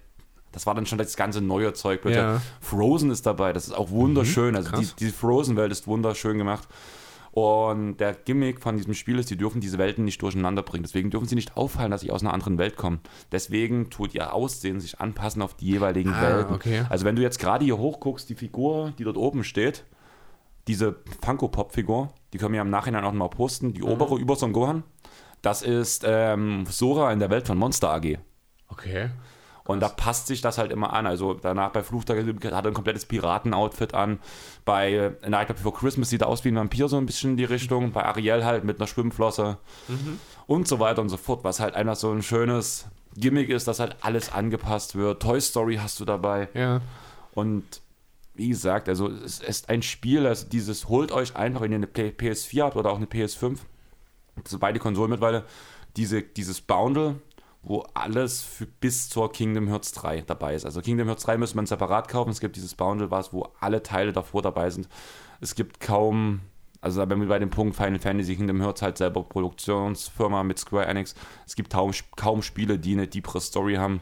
Das 0.52 0.66
war 0.66 0.74
dann 0.74 0.86
schon 0.86 0.98
das 0.98 1.16
ganze 1.16 1.40
neue 1.40 1.72
Zeug. 1.74 2.02
Bitte. 2.02 2.18
Ja. 2.18 2.42
Frozen 2.60 3.10
ist 3.10 3.26
dabei, 3.26 3.52
das 3.52 3.68
ist 3.68 3.74
auch 3.74 3.90
wunderschön. 3.90 4.56
also 4.56 4.76
die, 4.76 4.88
die 4.98 5.10
Frozen-Welt 5.10 5.70
ist 5.70 5.86
wunderschön 5.86 6.38
gemacht. 6.38 6.66
Und 7.38 7.98
der 7.98 8.14
Gimmick 8.14 8.60
von 8.60 8.76
diesem 8.76 8.94
Spiel 8.94 9.18
ist, 9.18 9.30
die 9.30 9.36
dürfen 9.36 9.60
diese 9.60 9.78
Welten 9.78 10.04
nicht 10.04 10.20
durcheinander 10.22 10.62
bringen. 10.62 10.82
Deswegen 10.82 11.10
dürfen 11.10 11.28
sie 11.28 11.34
nicht 11.34 11.56
auffallen, 11.56 11.90
dass 11.90 12.00
sie 12.00 12.10
aus 12.10 12.22
einer 12.22 12.32
anderen 12.34 12.58
Welt 12.58 12.76
kommen. 12.76 13.00
Deswegen 13.30 13.90
tut 13.90 14.14
ihr 14.14 14.32
Aussehen 14.32 14.80
sich 14.80 14.98
anpassen 15.00 15.42
auf 15.42 15.54
die 15.54 15.66
jeweiligen 15.66 16.12
Ah, 16.14 16.22
Welten. 16.22 16.54
okay. 16.54 16.84
Also 16.88 17.04
wenn 17.04 17.16
du 17.16 17.22
jetzt 17.22 17.38
gerade 17.38 17.64
hier 17.64 17.78
hochguckst, 17.78 18.28
die 18.28 18.34
Figur, 18.34 18.92
die 18.98 19.04
dort 19.04 19.16
oben 19.16 19.44
steht, 19.44 19.84
diese 20.66 20.96
Funko-Pop-Figur, 21.24 22.12
die 22.32 22.38
können 22.38 22.54
wir 22.54 22.60
im 22.60 22.70
Nachhinein 22.70 23.04
auch 23.04 23.12
mal 23.12 23.28
posten, 23.28 23.68
Mhm. 23.68 23.72
die 23.74 23.82
obere 23.82 24.18
über 24.18 24.36
Son 24.36 24.52
Gohan, 24.52 24.82
das 25.42 25.62
ist 25.62 26.04
ähm, 26.06 26.66
Sora 26.66 27.12
in 27.12 27.20
der 27.20 27.30
Welt 27.30 27.46
von 27.46 27.56
Monster 27.56 27.90
AG. 27.90 28.18
Okay. 28.68 29.10
Und 29.68 29.80
da 29.80 29.88
passt 29.90 30.26
sich 30.28 30.40
das 30.40 30.56
halt 30.56 30.72
immer 30.72 30.94
an. 30.94 31.06
Also 31.06 31.34
danach 31.34 31.70
bei 31.70 31.82
Fluch 31.82 32.06
Karibik 32.06 32.42
hat 32.46 32.64
er 32.64 32.70
ein 32.70 32.74
komplettes 32.74 33.04
Piraten-Outfit 33.04 33.92
an. 33.92 34.18
Bei 34.64 35.12
A 35.22 35.28
Night 35.28 35.48
Before 35.48 35.74
Christmas 35.76 36.08
sieht 36.08 36.22
er 36.22 36.28
aus 36.28 36.42
wie 36.44 36.48
ein 36.48 36.56
Vampir 36.56 36.88
so 36.88 36.96
ein 36.96 37.04
bisschen 37.04 37.32
in 37.32 37.36
die 37.36 37.44
Richtung. 37.44 37.92
Bei 37.92 38.04
Ariel 38.06 38.46
halt 38.46 38.64
mit 38.64 38.80
einer 38.80 38.86
Schwimmflosse. 38.86 39.58
Und 40.46 40.66
so 40.66 40.80
weiter 40.80 41.02
und 41.02 41.10
so 41.10 41.18
fort. 41.18 41.44
Was 41.44 41.60
halt 41.60 41.74
einfach 41.74 41.96
so 41.96 42.10
ein 42.10 42.22
schönes 42.22 42.86
Gimmick 43.14 43.50
ist, 43.50 43.68
dass 43.68 43.78
halt 43.78 43.96
alles 44.00 44.32
angepasst 44.32 44.96
wird. 44.96 45.20
Toy 45.22 45.38
Story 45.38 45.76
hast 45.76 46.00
du 46.00 46.06
dabei. 46.06 46.48
Ja. 46.54 46.80
Und 47.34 47.82
wie 48.34 48.48
gesagt, 48.48 48.88
also 48.88 49.08
es 49.08 49.40
ist 49.40 49.68
ein 49.68 49.82
Spiel, 49.82 50.26
also 50.26 50.46
dieses 50.48 50.88
holt 50.88 51.12
euch 51.12 51.36
einfach, 51.36 51.60
wenn 51.60 51.72
ihr 51.72 51.76
eine 51.76 51.86
Play- 51.88 52.14
PS4 52.16 52.62
habt 52.62 52.76
oder 52.76 52.90
auch 52.90 52.96
eine 52.96 53.06
PS5, 53.06 53.58
das 54.36 54.50
sind 54.50 54.60
beide 54.60 54.78
Konsolen 54.78 55.10
mittlerweile, 55.10 55.44
diese, 55.96 56.22
dieses 56.22 56.60
Bundle, 56.62 57.16
wo 57.68 57.84
alles 57.94 58.42
für, 58.42 58.66
bis 58.66 59.08
zur 59.08 59.30
Kingdom 59.30 59.68
Hearts 59.68 59.92
3 59.92 60.22
dabei 60.22 60.54
ist. 60.54 60.64
Also 60.64 60.80
Kingdom 60.80 61.06
Hearts 61.06 61.24
3 61.24 61.36
müsste 61.36 61.56
man 61.56 61.66
separat 61.66 62.08
kaufen, 62.08 62.30
es 62.30 62.40
gibt 62.40 62.56
dieses 62.56 62.74
Bundle, 62.74 63.10
was, 63.10 63.32
wo 63.32 63.48
alle 63.60 63.82
Teile 63.82 64.12
davor 64.12 64.42
dabei 64.42 64.70
sind. 64.70 64.88
Es 65.40 65.54
gibt 65.54 65.78
kaum, 65.78 66.40
also 66.80 67.06
wenn 67.08 67.20
wir 67.20 67.28
bei 67.28 67.38
dem 67.38 67.50
Punkt 67.50 67.76
Final 67.76 67.98
Fantasy 67.98 68.36
Kingdom 68.36 68.60
Hearts 68.62 68.82
halt 68.82 68.98
selber 68.98 69.22
Produktionsfirma 69.22 70.42
mit 70.42 70.58
Square 70.58 70.86
Enix, 70.86 71.14
es 71.46 71.54
gibt 71.54 71.70
kaum, 71.72 71.92
kaum 72.16 72.42
Spiele, 72.42 72.78
die 72.78 72.94
eine 72.94 73.06
deepere 73.06 73.40
Story 73.40 73.74
haben 73.74 74.00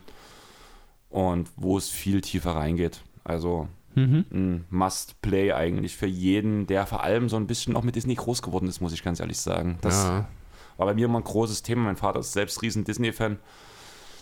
und 1.11 1.51
wo 1.57 1.77
es 1.77 1.91
viel 1.91 2.21
tiefer 2.21 2.53
reingeht. 2.53 3.03
Also 3.25 3.69
ein 3.97 4.67
Must-Play 4.69 5.53
eigentlich 5.53 5.97
für 5.97 6.07
jeden, 6.07 6.67
der 6.67 6.87
vor 6.87 7.03
allem 7.03 7.31
so 7.31 7.37
ein 7.37 7.47
bisschen 7.47 7.75
auch 7.77 7.83
mit 7.83 7.97
Disney 7.97 8.15
groß 8.15 8.43
geworden 8.43 8.69
ist, 8.69 8.83
muss 8.83 8.93
ich 8.93 9.03
ganz 9.03 9.21
ehrlich 9.21 9.39
sagen. 9.39 9.79
Das 9.81 10.05
ja. 10.05 10.29
War 10.77 10.87
bei 10.87 10.95
mir 10.95 11.07
immer 11.07 11.19
ein 11.19 11.25
großes 11.25 11.63
Thema. 11.63 11.85
Mein 11.85 11.97
Vater 11.97 12.21
ist 12.21 12.33
selbst 12.33 12.63
riesen 12.63 12.85
Disney-Fan. 12.85 13.39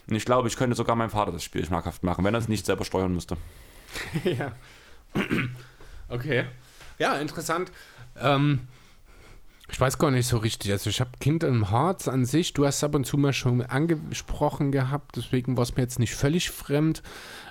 Und 0.06 0.16
ich 0.16 0.24
glaube, 0.24 0.48
ich 0.48 0.56
könnte 0.56 0.76
sogar 0.76 0.96
meinem 0.96 1.10
Vater 1.10 1.32
das 1.32 1.42
Spiel 1.42 1.64
schmackhaft 1.64 2.02
machen, 2.02 2.24
wenn 2.24 2.34
er 2.34 2.40
es 2.40 2.48
nicht 2.48 2.66
selber 2.66 2.84
steuern 2.84 3.14
müsste. 3.14 3.36
ja. 4.24 4.52
Okay. 6.08 6.44
Ja, 6.98 7.16
interessant. 7.16 7.72
Ähm, 8.20 8.60
ich 9.70 9.80
weiß 9.80 9.98
gar 9.98 10.10
nicht 10.10 10.26
so 10.26 10.36
richtig. 10.36 10.70
Also 10.72 10.90
ich 10.90 11.00
habe 11.00 11.10
Kingdom 11.20 11.70
Hearts 11.70 12.06
an 12.06 12.26
sich, 12.26 12.52
du 12.52 12.66
hast 12.66 12.84
ab 12.84 12.94
und 12.94 13.06
zu 13.06 13.16
mal 13.16 13.32
schon 13.32 13.62
angesprochen 13.62 14.72
gehabt, 14.72 15.16
deswegen 15.16 15.56
war 15.56 15.62
es 15.62 15.74
mir 15.74 15.82
jetzt 15.82 15.98
nicht 15.98 16.14
völlig 16.14 16.50
fremd. 16.50 17.02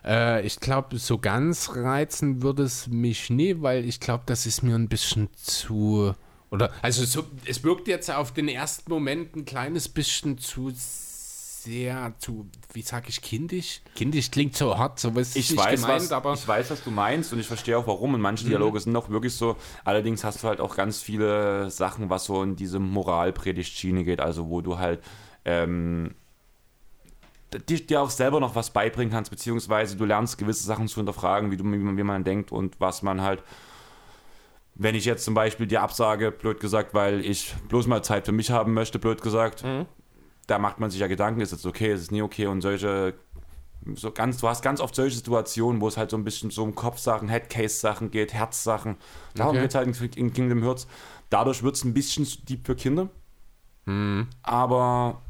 Äh, 0.06 0.46
ich 0.46 0.60
glaube, 0.60 1.00
so 1.00 1.18
ganz 1.18 1.76
reizen 1.76 2.44
würde 2.44 2.64
es 2.64 2.88
mich 2.88 3.30
nie, 3.30 3.62
weil 3.62 3.86
ich 3.86 4.00
glaube, 4.00 4.24
das 4.26 4.46
ist 4.46 4.62
mir 4.62 4.76
ein 4.76 4.90
bisschen 4.90 5.30
zu... 5.36 6.14
Oder, 6.54 6.72
also 6.84 7.04
so, 7.04 7.24
es 7.46 7.64
wirkt 7.64 7.88
jetzt 7.88 8.12
auf 8.12 8.32
den 8.32 8.48
ersten 8.48 8.92
Moment 8.92 9.36
ein 9.36 9.44
kleines 9.44 9.90
bisschen 9.90 10.38
zu 10.38 10.72
sehr, 10.76 12.14
zu, 12.20 12.48
wie 12.74 12.84
sage 12.84 13.06
ich, 13.10 13.24
kindisch? 13.24 13.82
Kindisch 13.96 14.30
klingt 14.30 14.56
so 14.56 14.78
hart, 14.78 15.00
so 15.00 15.16
was 15.16 15.36
Ich 15.36 15.50
nicht 15.50 15.60
weiß, 15.60 15.82
gemeint, 15.82 16.02
was, 16.02 16.12
aber... 16.12 16.34
ich 16.36 16.48
weiß, 16.48 16.70
was 16.70 16.84
du 16.84 16.92
meinst 16.92 17.34
und 17.34 17.40
ich 17.40 17.48
verstehe 17.48 17.76
auch 17.76 17.88
warum. 17.88 18.14
Und 18.14 18.22
manche 18.22 18.46
Dialoge 18.46 18.80
sind 18.80 18.96
auch 18.96 19.10
wirklich 19.10 19.34
so. 19.34 19.56
Allerdings 19.84 20.24
hast 20.24 20.44
du 20.44 20.48
halt 20.48 20.60
auch 20.60 20.76
ganz 20.76 21.02
viele 21.02 21.72
Sachen, 21.72 22.12
was 22.12 22.26
so 22.26 22.44
in 22.44 22.56
diese 22.56 22.78
Moralpredigt-Schiene 22.78 24.04
geht. 24.04 24.20
Also, 24.20 24.48
wo 24.50 24.62
du 24.62 24.78
halt 24.78 25.02
ähm, 25.46 26.14
dir, 27.68 27.80
dir 27.80 28.02
auch 28.02 28.12
selber 28.12 28.40
noch 28.40 28.54
was 28.54 28.70
beibringen 28.70 29.12
kannst, 29.12 29.32
beziehungsweise 29.32 29.96
du 29.96 30.06
lernst 30.06 30.38
gewisse 30.38 30.66
Sachen 30.66 30.88
zu 30.88 30.98
hinterfragen, 30.98 31.50
wie, 31.50 31.58
du, 31.58 31.64
wie, 31.64 31.78
man, 31.78 31.98
wie 31.98 32.04
man 32.04 32.24
denkt 32.24 32.52
und 32.52 32.80
was 32.80 33.02
man 33.02 33.22
halt. 33.22 33.42
Wenn 34.76 34.96
ich 34.96 35.06
jetzt 35.06 35.24
zum 35.24 35.34
Beispiel 35.34 35.68
dir 35.68 35.82
absage, 35.82 36.32
blöd 36.32 36.60
gesagt, 36.60 36.94
weil 36.94 37.22
ich 37.24 37.54
bloß 37.70 37.88
mal 37.88 38.04
Zeit 38.04 38.26
für 38.26 38.32
mich 38.32 38.50
haben 38.52 38.74
möchte, 38.74 38.98
blöd 39.00 39.22
gesagt, 39.22 39.64
da 40.48 40.60
macht 40.60 40.80
man 40.80 40.90
sich 40.90 41.00
ja 41.00 41.08
Gedanken, 41.08 41.42
ist 41.42 41.54
es 41.54 41.66
okay, 41.66 41.94
ist 41.94 42.02
es 42.02 42.12
nie 42.12 42.22
okay 42.22 42.48
und 42.48 42.62
solche, 42.62 43.14
so 43.96 44.12
ganz, 44.12 44.38
du 44.40 44.48
hast 44.48 44.62
ganz 44.62 44.80
oft 44.82 44.96
solche 44.96 45.16
Situationen, 45.16 45.80
wo 45.80 45.88
es 45.88 45.98
halt 45.98 46.10
so 46.10 46.18
ein 46.18 46.24
bisschen 46.24 46.50
so 46.50 46.64
um 46.64 46.74
Kopfsachen, 46.74 47.30
Headcase-Sachen 47.30 48.12
geht, 48.12 48.34
Herzsachen. 48.34 48.98
Darum 49.36 49.52
Okay. 49.52 49.62
geht 49.62 49.70
es 49.70 50.00
halt 50.02 50.16
in 50.18 50.34
Kingdom 50.34 50.64
Hearts. 50.64 50.88
Dadurch 51.30 51.64
wird 51.64 51.76
es 51.76 51.84
ein 51.84 51.94
bisschen 51.94 52.26
zu 52.26 52.42
deep 52.44 52.66
für 52.66 52.76
Kinder. 52.76 53.10
Mhm. 53.86 54.28
Aber 54.42 55.22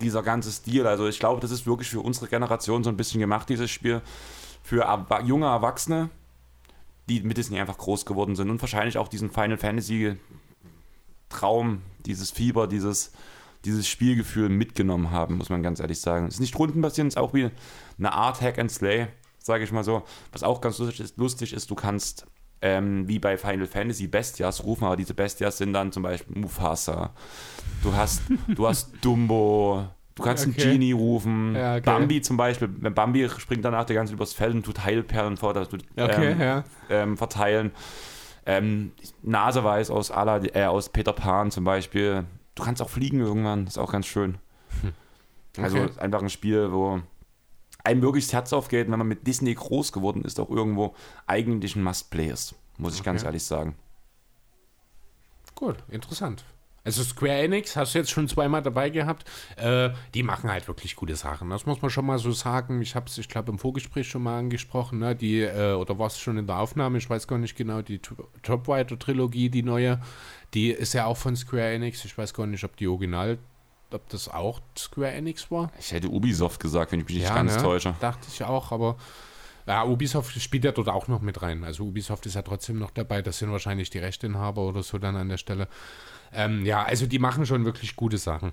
dieser 0.00 0.22
ganze 0.22 0.50
Stil, 0.52 0.86
also 0.86 1.06
ich 1.08 1.18
glaube, 1.18 1.40
das 1.40 1.50
ist 1.50 1.66
wirklich 1.66 1.90
für 1.90 2.00
unsere 2.00 2.28
Generation 2.28 2.84
so 2.84 2.90
ein 2.90 2.96
bisschen 2.96 3.20
gemacht, 3.20 3.48
dieses 3.48 3.70
Spiel. 3.70 4.00
Für 4.62 5.06
junge 5.24 5.46
Erwachsene, 5.46 6.08
die 7.08 7.22
mit 7.22 7.36
Disney 7.36 7.60
einfach 7.60 7.78
groß 7.78 8.06
geworden 8.06 8.36
sind 8.36 8.50
und 8.50 8.60
wahrscheinlich 8.60 8.98
auch 8.98 9.08
diesen 9.08 9.30
Final 9.30 9.58
Fantasy 9.58 10.16
Traum, 11.28 11.82
dieses 12.06 12.30
Fieber, 12.30 12.66
dieses, 12.66 13.12
dieses 13.64 13.88
Spielgefühl 13.88 14.48
mitgenommen 14.48 15.10
haben, 15.10 15.36
muss 15.36 15.48
man 15.48 15.62
ganz 15.62 15.80
ehrlich 15.80 16.00
sagen. 16.00 16.26
Es 16.26 16.34
ist 16.34 16.40
nicht 16.40 16.58
rundenbasierend, 16.58 17.12
es 17.12 17.16
ist 17.16 17.22
auch 17.22 17.34
wie 17.34 17.50
eine 17.98 18.12
Art 18.12 18.40
Hack 18.40 18.58
and 18.58 18.70
Slay, 18.70 19.08
sage 19.38 19.64
ich 19.64 19.72
mal 19.72 19.84
so. 19.84 20.04
Was 20.32 20.42
auch 20.42 20.60
ganz 20.60 20.78
lustig 20.78 21.00
ist, 21.00 21.16
lustig 21.16 21.52
ist 21.52 21.70
du 21.70 21.74
kannst 21.74 22.26
ähm, 22.62 23.06
wie 23.08 23.18
bei 23.18 23.36
Final 23.36 23.66
Fantasy 23.66 24.06
Bestias 24.06 24.64
rufen, 24.64 24.84
aber 24.84 24.96
diese 24.96 25.12
Bestias 25.14 25.58
sind 25.58 25.72
dann 25.72 25.92
zum 25.92 26.02
Beispiel 26.02 26.38
Mufasa. 26.38 27.12
Du 27.82 27.92
hast, 27.94 28.22
du 28.48 28.66
hast 28.66 28.92
Dumbo, 29.02 29.86
du 30.14 30.22
kannst 30.22 30.46
Okay. 30.46 30.62
einen 30.62 30.70
Genie 30.72 30.92
rufen. 30.92 31.54
Ja, 31.54 31.72
okay. 31.76 31.82
Bambi 31.84 32.20
zum 32.22 32.36
Beispiel, 32.36 32.68
wenn 32.80 32.94
Bambi 32.94 33.28
springt 33.38 33.64
danach 33.64 33.84
der 33.84 33.96
ganze 33.96 34.12
übers 34.14 34.32
Feld 34.32 34.54
und 34.54 34.64
tut 34.64 34.84
Heilperlen 34.84 35.36
vor, 35.36 35.54
das 35.54 35.68
tut, 35.68 35.84
Okay, 35.96 36.32
ähm, 36.32 36.40
ja. 36.40 36.64
ähm, 36.90 37.16
verteilen. 37.16 37.72
Ähm, 38.46 38.92
Naseweiß 39.22 39.90
aus, 39.90 40.10
Alad 40.10 40.54
äh, 40.54 40.64
aus 40.64 40.88
Peter 40.90 41.12
Pan 41.14 41.50
zum 41.50 41.64
Beispiel. 41.64 42.24
Du 42.54 42.62
kannst 42.62 42.82
auch 42.82 42.90
fliegen 42.90 43.20
irgendwann, 43.20 43.66
ist 43.66 43.78
auch 43.78 43.90
ganz 43.90 44.06
schön. 44.06 44.36
Also 45.56 45.78
Okay. 45.78 45.86
ist 45.88 45.98
einfach 45.98 46.20
ein 46.22 46.30
Spiel, 46.30 46.70
wo 46.72 47.00
einem 47.84 48.02
wirklich 48.02 48.24
das 48.26 48.32
Herz 48.32 48.52
aufgeht, 48.52 48.90
wenn 48.90 48.98
man 48.98 49.08
mit 49.08 49.26
Disney 49.26 49.54
groß 49.54 49.92
geworden 49.92 50.22
ist, 50.24 50.38
auch 50.40 50.50
irgendwo 50.50 50.94
eigentlich 51.26 51.76
ein 51.76 51.82
Must-Play 51.82 52.28
ist, 52.28 52.54
muss 52.76 52.94
ich 52.96 53.02
ganz 53.02 53.22
ehrlich 53.24 53.44
sagen. 53.44 53.76
Gut, 55.54 55.76
interessant. 55.88 56.44
Also 56.84 57.02
Square 57.02 57.42
Enix 57.44 57.76
hast 57.76 57.94
du 57.94 57.98
jetzt 57.98 58.10
schon 58.10 58.28
zweimal 58.28 58.62
dabei 58.62 58.90
gehabt. 58.90 59.28
Äh, 59.56 59.90
die 60.12 60.22
machen 60.22 60.50
halt 60.50 60.68
wirklich 60.68 60.96
gute 60.96 61.16
Sachen. 61.16 61.48
Das 61.48 61.64
muss 61.64 61.80
man 61.80 61.90
schon 61.90 62.04
mal 62.04 62.18
so 62.18 62.30
sagen. 62.32 62.82
Ich 62.82 62.94
habe 62.94 63.06
es, 63.06 63.16
ich 63.16 63.28
glaube, 63.28 63.50
im 63.50 63.58
Vorgespräch 63.58 64.06
schon 64.06 64.22
mal 64.22 64.38
angesprochen. 64.38 64.98
Ne? 64.98 65.16
Die, 65.16 65.40
äh, 65.40 65.72
oder 65.72 65.98
war 65.98 66.08
es 66.08 66.18
schon 66.18 66.36
in 66.36 66.46
der 66.46 66.58
Aufnahme? 66.58 66.98
Ich 66.98 67.08
weiß 67.08 67.26
gar 67.26 67.38
nicht 67.38 67.56
genau. 67.56 67.80
Die 67.80 67.98
Top- 68.00 68.28
Top 68.42 68.68
Rider 68.68 68.98
Trilogie, 68.98 69.48
die 69.48 69.62
neue, 69.62 69.98
die 70.52 70.70
ist 70.70 70.92
ja 70.92 71.06
auch 71.06 71.16
von 71.16 71.36
Square 71.36 71.72
Enix. 71.72 72.04
Ich 72.04 72.16
weiß 72.18 72.34
gar 72.34 72.46
nicht, 72.46 72.62
ob 72.64 72.76
die 72.76 72.86
Original, 72.86 73.38
ob 73.90 74.06
das 74.10 74.28
auch 74.28 74.60
Square 74.76 75.12
Enix 75.12 75.50
war. 75.50 75.72
Ich 75.78 75.90
hätte 75.92 76.08
Ubisoft 76.08 76.60
gesagt, 76.60 76.92
wenn 76.92 77.00
ich 77.00 77.06
mich 77.06 77.16
nicht 77.16 77.34
ganz 77.34 77.56
ne? 77.56 77.62
täusche. 77.62 77.94
Dachte 78.00 78.26
ich 78.30 78.44
auch, 78.44 78.72
aber 78.72 78.96
ja, 79.66 79.84
Ubisoft 79.84 80.38
spielt 80.38 80.64
ja 80.64 80.72
dort 80.72 80.90
auch 80.90 81.08
noch 81.08 81.22
mit 81.22 81.40
rein. 81.40 81.64
Also 81.64 81.84
Ubisoft 81.84 82.26
ist 82.26 82.34
ja 82.34 82.42
trotzdem 82.42 82.78
noch 82.78 82.90
dabei. 82.90 83.22
Das 83.22 83.38
sind 83.38 83.50
wahrscheinlich 83.50 83.88
die 83.88 83.98
Rechteinhaber 83.98 84.60
oder 84.60 84.82
so 84.82 84.98
dann 84.98 85.16
an 85.16 85.30
der 85.30 85.38
Stelle. 85.38 85.68
Ähm, 86.34 86.64
ja, 86.66 86.82
also 86.82 87.06
die 87.06 87.18
machen 87.18 87.46
schon 87.46 87.64
wirklich 87.64 87.96
gute 87.96 88.18
Sachen. 88.18 88.52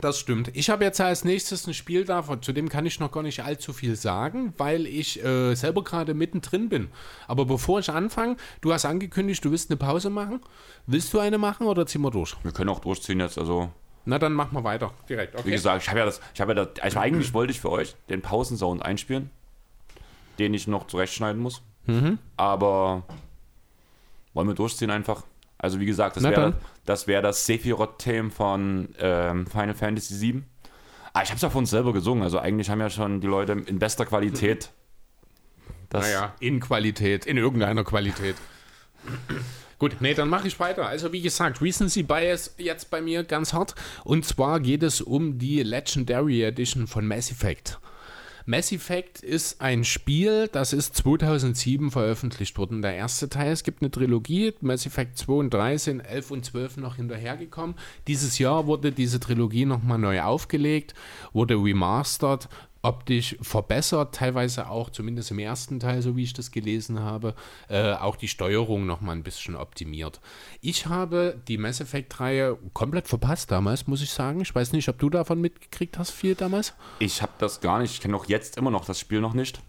Das 0.00 0.18
stimmt. 0.18 0.50
Ich 0.54 0.70
habe 0.70 0.84
jetzt 0.84 1.00
als 1.00 1.24
nächstes 1.24 1.66
ein 1.66 1.74
Spiel 1.74 2.04
da, 2.04 2.24
zu 2.40 2.52
dem 2.52 2.68
kann 2.68 2.86
ich 2.86 3.00
noch 3.00 3.10
gar 3.10 3.22
nicht 3.22 3.42
allzu 3.42 3.72
viel 3.72 3.96
sagen, 3.96 4.54
weil 4.56 4.86
ich 4.86 5.24
äh, 5.24 5.54
selber 5.54 5.82
gerade 5.82 6.14
mittendrin 6.14 6.68
bin. 6.68 6.88
Aber 7.26 7.46
bevor 7.46 7.80
ich 7.80 7.90
anfange, 7.90 8.36
du 8.60 8.72
hast 8.72 8.84
angekündigt, 8.84 9.44
du 9.44 9.50
willst 9.50 9.70
eine 9.70 9.76
Pause 9.76 10.10
machen. 10.10 10.40
Willst 10.86 11.12
du 11.12 11.18
eine 11.18 11.38
machen 11.38 11.66
oder 11.66 11.86
ziehen 11.86 12.02
wir 12.02 12.10
durch? 12.10 12.36
Wir 12.42 12.52
können 12.52 12.70
auch 12.70 12.80
durchziehen 12.80 13.20
jetzt, 13.20 13.38
also 13.38 13.70
Na, 14.04 14.18
dann 14.18 14.34
machen 14.34 14.54
wir 14.54 14.64
weiter. 14.64 14.92
Direkt, 15.08 15.34
okay. 15.34 15.46
Wie 15.46 15.50
gesagt, 15.50 15.82
ich 15.82 15.88
habe 15.88 15.98
ja 15.98 16.04
das, 16.04 16.20
ich 16.32 16.40
habe 16.40 16.54
ja 16.54 16.64
das, 16.64 16.80
also 16.80 16.98
eigentlich 17.00 17.34
wollte 17.34 17.50
ich 17.50 17.60
für 17.60 17.70
euch 17.70 17.96
den 18.08 18.22
Pausensound 18.22 18.82
einspielen, 18.82 19.30
den 20.38 20.54
ich 20.54 20.68
noch 20.68 20.86
zurechtschneiden 20.86 21.42
muss. 21.42 21.62
Mhm. 21.86 22.18
Aber 22.36 23.02
wollen 24.32 24.46
wir 24.46 24.54
durchziehen 24.54 24.90
einfach? 24.90 25.24
Also 25.58 25.80
wie 25.80 25.86
gesagt, 25.86 26.16
das 26.16 26.24
wäre 26.24 26.54
das, 26.84 27.06
wär 27.06 27.20
das 27.20 27.44
Sephiroth-Theme 27.46 28.30
von 28.30 28.94
ähm, 28.98 29.46
Final 29.46 29.74
Fantasy 29.74 30.20
VII. 30.20 30.42
Ah, 31.12 31.22
ich 31.22 31.30
habe 31.30 31.36
es 31.36 31.42
ja 31.42 31.50
von 31.50 31.60
uns 31.60 31.70
selber 31.70 31.92
gesungen, 31.92 32.22
also 32.22 32.38
eigentlich 32.38 32.70
haben 32.70 32.80
ja 32.80 32.90
schon 32.90 33.20
die 33.20 33.26
Leute 33.26 33.52
in 33.52 33.78
bester 33.78 34.06
Qualität 34.06 34.70
das 35.90 36.04
Naja, 36.04 36.34
in 36.40 36.60
Qualität, 36.60 37.26
in 37.26 37.36
irgendeiner 37.36 37.84
Qualität. 37.84 38.36
Gut, 39.78 39.96
nee, 40.00 40.12
dann 40.12 40.28
mache 40.28 40.48
ich 40.48 40.58
weiter. 40.58 40.86
Also 40.86 41.12
wie 41.12 41.22
gesagt, 41.22 41.62
Recency 41.62 42.02
Bias 42.02 42.54
jetzt 42.58 42.90
bei 42.90 43.00
mir 43.00 43.24
ganz 43.24 43.52
hart. 43.52 43.74
Und 44.04 44.24
zwar 44.24 44.60
geht 44.60 44.82
es 44.82 45.00
um 45.00 45.38
die 45.38 45.62
Legendary 45.62 46.42
Edition 46.42 46.86
von 46.86 47.06
Mass 47.06 47.30
Effect. 47.30 47.78
Mass 48.50 48.72
Effect 48.72 49.22
ist 49.22 49.60
ein 49.60 49.84
Spiel, 49.84 50.48
das 50.50 50.72
ist 50.72 50.96
2007 50.96 51.90
veröffentlicht 51.90 52.56
worden, 52.56 52.80
der 52.80 52.94
erste 52.94 53.28
Teil. 53.28 53.52
Es 53.52 53.62
gibt 53.62 53.82
eine 53.82 53.90
Trilogie, 53.90 54.54
Mass 54.62 54.86
Effect 54.86 55.18
2 55.18 55.32
und 55.34 55.52
3 55.52 55.76
sind 55.76 56.00
11 56.00 56.30
und 56.30 56.46
12 56.46 56.78
noch 56.78 56.96
hinterhergekommen. 56.96 57.76
Dieses 58.06 58.38
Jahr 58.38 58.66
wurde 58.66 58.90
diese 58.90 59.20
Trilogie 59.20 59.66
nochmal 59.66 59.98
neu 59.98 60.22
aufgelegt, 60.22 60.94
wurde 61.34 61.56
remastered, 61.56 62.48
optisch 62.82 63.36
verbessert, 63.40 64.14
teilweise 64.14 64.68
auch, 64.70 64.90
zumindest 64.90 65.30
im 65.30 65.38
ersten 65.38 65.80
Teil, 65.80 66.00
so 66.02 66.16
wie 66.16 66.22
ich 66.22 66.32
das 66.32 66.50
gelesen 66.50 67.00
habe, 67.00 67.34
äh, 67.68 67.92
auch 67.94 68.16
die 68.16 68.28
Steuerung 68.28 68.86
nochmal 68.86 69.16
ein 69.16 69.22
bisschen 69.24 69.56
optimiert. 69.56 70.20
Ich 70.60 70.86
habe 70.86 71.40
die 71.48 71.58
Mass 71.58 71.80
Effect-Reihe 71.80 72.56
komplett 72.72 73.08
verpasst 73.08 73.50
damals, 73.50 73.86
muss 73.86 74.02
ich 74.02 74.10
sagen. 74.12 74.40
Ich 74.40 74.54
weiß 74.54 74.72
nicht, 74.72 74.88
ob 74.88 74.98
du 74.98 75.10
davon 75.10 75.40
mitgekriegt 75.40 75.98
hast, 75.98 76.10
viel 76.12 76.34
damals. 76.34 76.74
Ich 77.00 77.20
habe 77.22 77.32
das 77.38 77.60
gar 77.60 77.78
nicht. 77.80 77.92
Ich 77.94 78.00
kenne 78.00 78.16
auch 78.16 78.26
jetzt 78.26 78.56
immer 78.56 78.70
noch 78.70 78.84
das 78.84 79.00
Spiel 79.00 79.20
noch 79.20 79.34
nicht. 79.34 79.60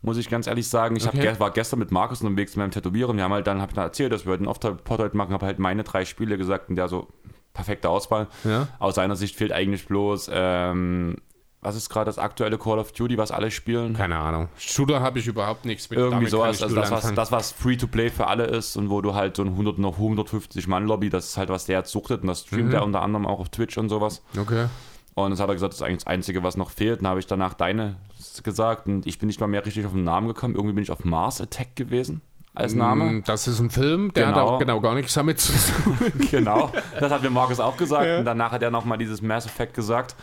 Muss 0.00 0.16
ich 0.16 0.28
ganz 0.28 0.46
ehrlich 0.46 0.68
sagen. 0.68 0.94
Ich 0.94 1.06
hab 1.06 1.14
Okay. 1.14 1.22
ge 1.32 1.40
war 1.40 1.50
gestern 1.50 1.80
mit 1.80 1.90
Markus 1.90 2.20
unterwegs 2.22 2.52
zu 2.52 2.58
meinem 2.60 2.70
Tätowieren. 2.70 3.16
Wir 3.16 3.24
haben 3.24 3.32
halt 3.32 3.46
dann 3.48 3.60
hab 3.60 3.70
ich 3.70 3.74
dann 3.74 3.84
erzählt, 3.84 4.12
dass 4.12 4.26
wir 4.26 4.32
heute 4.32 4.40
einen 4.42 4.48
Off-Pod 4.48 4.98
heute 5.00 5.16
machen. 5.16 5.32
Habe 5.32 5.46
halt 5.46 5.58
meine 5.58 5.82
drei 5.82 6.04
Spiele 6.04 6.38
gesagt 6.38 6.68
und 6.68 6.76
der 6.76 6.86
so 6.88 7.08
perfekte 7.52 7.88
Auswahl. 7.88 8.28
Ja. 8.44 8.68
Aus 8.78 8.94
seiner 8.94 9.16
Sicht 9.16 9.34
fehlt 9.34 9.50
eigentlich 9.50 9.86
bloß, 9.88 10.30
ähm, 10.32 11.16
was 11.60 11.74
ist 11.74 11.88
gerade 11.90 12.06
das 12.06 12.18
aktuelle 12.18 12.56
Call 12.56 12.78
of 12.78 12.92
Duty, 12.92 13.18
was 13.18 13.30
alle 13.32 13.50
spielen? 13.50 13.94
Keine 13.94 14.16
Ahnung. 14.16 14.48
Shooter 14.58 15.00
habe 15.00 15.18
ich 15.18 15.26
überhaupt 15.26 15.64
nichts 15.64 15.90
mit. 15.90 15.98
Irgendwie 15.98 16.28
sowas, 16.28 16.62
also 16.62 16.74
das 16.76 16.90
was, 16.90 17.12
das, 17.14 17.32
was 17.32 17.50
Free-to-Play 17.52 18.10
für 18.10 18.28
alle 18.28 18.44
ist 18.44 18.76
und 18.76 18.90
wo 18.90 19.00
du 19.00 19.14
halt 19.14 19.36
so 19.36 19.42
ein 19.42 19.48
100, 19.48 19.78
noch 19.78 19.94
150 19.94 20.68
Mann-Lobby, 20.68 21.10
das 21.10 21.26
ist 21.30 21.36
halt, 21.36 21.48
was 21.48 21.64
der 21.66 21.78
jetzt 21.78 21.90
suchtet 21.90 22.22
und 22.22 22.28
das 22.28 22.42
streamt 22.42 22.68
Mhm. 22.68 22.74
er 22.74 22.84
unter 22.84 23.02
anderem 23.02 23.26
auch 23.26 23.40
auf 23.40 23.48
Twitch 23.48 23.76
und 23.76 23.88
sowas. 23.88 24.22
Okay. 24.38 24.66
Und 25.14 25.32
das 25.32 25.40
hat 25.40 25.48
er 25.48 25.54
gesagt, 25.54 25.72
das 25.72 25.80
ist 25.80 25.86
eigentlich 25.86 26.04
das 26.04 26.06
Einzige, 26.06 26.44
was 26.44 26.56
noch 26.56 26.70
fehlt. 26.70 27.00
Dann 27.00 27.08
habe 27.08 27.18
ich 27.18 27.26
danach 27.26 27.54
deine 27.54 27.96
gesagt 28.44 28.86
und 28.86 29.04
ich 29.04 29.18
bin 29.18 29.26
nicht 29.26 29.40
mal 29.40 29.48
mehr 29.48 29.66
richtig 29.66 29.84
auf 29.84 29.92
den 29.92 30.04
Namen 30.04 30.28
gekommen. 30.28 30.54
Irgendwie 30.54 30.74
bin 30.74 30.82
ich 30.84 30.92
auf 30.92 31.04
Mars 31.04 31.40
Attack 31.40 31.74
gewesen 31.74 32.20
als 32.54 32.74
Name. 32.74 33.04
Mm, 33.04 33.24
Das 33.24 33.48
ist 33.48 33.58
ein 33.58 33.70
Film, 33.70 34.12
der 34.12 34.28
hat 34.28 34.34
Genau. 34.34 34.46
auch 34.48 34.58
genau 34.60 34.80
gar 34.80 34.94
nichts 34.94 35.14
damit 35.14 35.40
zu 35.40 35.52
tun. 35.52 35.98
genau. 36.30 36.70
Das 37.00 37.10
hat 37.10 37.22
mir 37.22 37.30
Markus 37.30 37.58
auch 37.58 37.76
gesagt. 37.76 38.20
Und 38.20 38.24
danach 38.26 38.52
hat 38.52 38.62
er 38.62 38.70
nochmal 38.70 38.96
dieses 38.98 39.20
Mass 39.22 39.44
Effect 39.46 39.74
gesagt. 39.74 40.14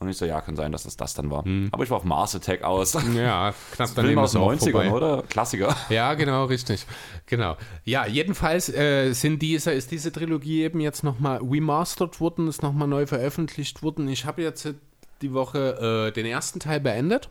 Und 0.00 0.08
ich 0.08 0.16
so, 0.16 0.24
ja, 0.24 0.40
kann 0.40 0.54
sein, 0.54 0.70
dass 0.70 0.84
das 0.84 0.96
das 0.96 1.14
dann 1.14 1.30
war. 1.30 1.44
Aber 1.72 1.82
ich 1.82 1.90
war 1.90 1.96
auf 1.96 2.04
Mars 2.04 2.34
Attack 2.34 2.62
aus. 2.62 2.92
ja, 3.14 3.52
knapp 3.72 3.88
Film 3.94 3.96
daneben 3.96 4.18
aus 4.20 4.30
ist 4.30 4.34
den 4.34 4.42
auch 4.42 4.52
90ern, 4.52 4.70
vorbei. 4.70 4.92
oder? 4.92 5.22
Klassiker. 5.28 5.76
Ja, 5.88 6.14
genau, 6.14 6.44
richtig. 6.44 6.86
Genau. 7.26 7.56
Ja, 7.84 8.06
jedenfalls 8.06 8.68
äh, 8.68 9.12
sind 9.12 9.40
diese, 9.42 9.72
ist 9.72 9.90
diese 9.90 10.12
Trilogie 10.12 10.62
eben 10.62 10.80
jetzt 10.80 11.02
nochmal 11.02 11.38
remastered 11.38 12.20
worden, 12.20 12.46
ist 12.48 12.62
nochmal 12.62 12.86
neu 12.88 13.06
veröffentlicht 13.06 13.82
worden. 13.82 14.08
Ich 14.08 14.24
habe 14.24 14.42
jetzt 14.42 14.68
die 15.22 15.32
Woche 15.32 16.08
äh, 16.08 16.12
den 16.12 16.26
ersten 16.26 16.60
Teil 16.60 16.80
beendet. 16.80 17.30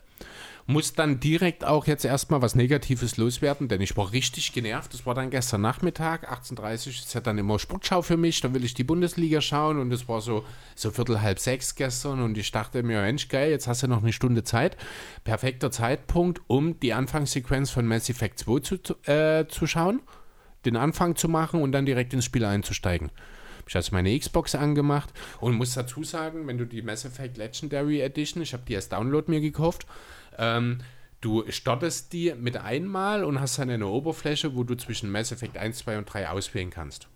Muss 0.70 0.92
dann 0.92 1.18
direkt 1.18 1.64
auch 1.64 1.86
jetzt 1.86 2.04
erstmal 2.04 2.42
was 2.42 2.54
Negatives 2.54 3.16
loswerden, 3.16 3.68
denn 3.68 3.80
ich 3.80 3.96
war 3.96 4.12
richtig 4.12 4.52
genervt. 4.52 4.92
Das 4.92 5.06
war 5.06 5.14
dann 5.14 5.30
gestern 5.30 5.62
Nachmittag, 5.62 6.30
18.30 6.30 6.88
ist 6.88 7.14
ja 7.14 7.22
dann 7.22 7.38
immer 7.38 7.58
Sportschau 7.58 8.02
für 8.02 8.18
mich. 8.18 8.42
Da 8.42 8.52
will 8.52 8.62
ich 8.62 8.74
die 8.74 8.84
Bundesliga 8.84 9.40
schauen 9.40 9.78
und 9.78 9.90
es 9.92 10.10
war 10.10 10.20
so, 10.20 10.44
so 10.74 10.90
viertel 10.90 11.22
halb 11.22 11.38
sechs 11.38 11.74
gestern 11.74 12.20
und 12.20 12.36
ich 12.36 12.52
dachte 12.52 12.82
mir, 12.82 13.00
Mensch, 13.00 13.28
geil, 13.28 13.50
jetzt 13.50 13.66
hast 13.66 13.82
du 13.82 13.88
noch 13.88 14.02
eine 14.02 14.12
Stunde 14.12 14.44
Zeit. 14.44 14.76
Perfekter 15.24 15.70
Zeitpunkt, 15.70 16.42
um 16.48 16.78
die 16.80 16.92
Anfangssequenz 16.92 17.70
von 17.70 17.86
Mass 17.86 18.10
Effect 18.10 18.38
2 18.40 18.60
zu, 18.60 18.76
äh, 19.10 19.46
zu 19.48 19.66
schauen, 19.66 20.02
den 20.66 20.76
Anfang 20.76 21.16
zu 21.16 21.30
machen 21.30 21.62
und 21.62 21.72
dann 21.72 21.86
direkt 21.86 22.12
ins 22.12 22.26
Spiel 22.26 22.44
einzusteigen. 22.44 23.10
Ich 23.66 23.74
also 23.74 23.94
meine 23.94 24.18
Xbox 24.18 24.54
angemacht 24.54 25.14
und 25.40 25.54
muss 25.54 25.72
dazu 25.72 26.04
sagen, 26.04 26.46
wenn 26.46 26.58
du 26.58 26.66
die 26.66 26.82
Mass 26.82 27.06
Effect 27.06 27.38
Legendary 27.38 28.02
Edition, 28.02 28.42
ich 28.42 28.52
habe 28.52 28.64
die 28.68 28.76
als 28.76 28.90
Download 28.90 29.30
mir 29.30 29.40
gekauft, 29.40 29.86
ähm, 30.38 30.78
du 31.20 31.44
startest 31.50 32.12
die 32.12 32.34
mit 32.34 32.56
einmal 32.56 33.24
und 33.24 33.40
hast 33.40 33.58
dann 33.58 33.70
eine 33.70 33.86
Oberfläche, 33.86 34.54
wo 34.54 34.64
du 34.64 34.76
zwischen 34.76 35.10
Mass 35.10 35.32
Effect 35.32 35.56
1, 35.56 35.78
2 35.78 35.98
und 35.98 36.04
3 36.06 36.30
auswählen 36.30 36.70
kannst. 36.70 37.08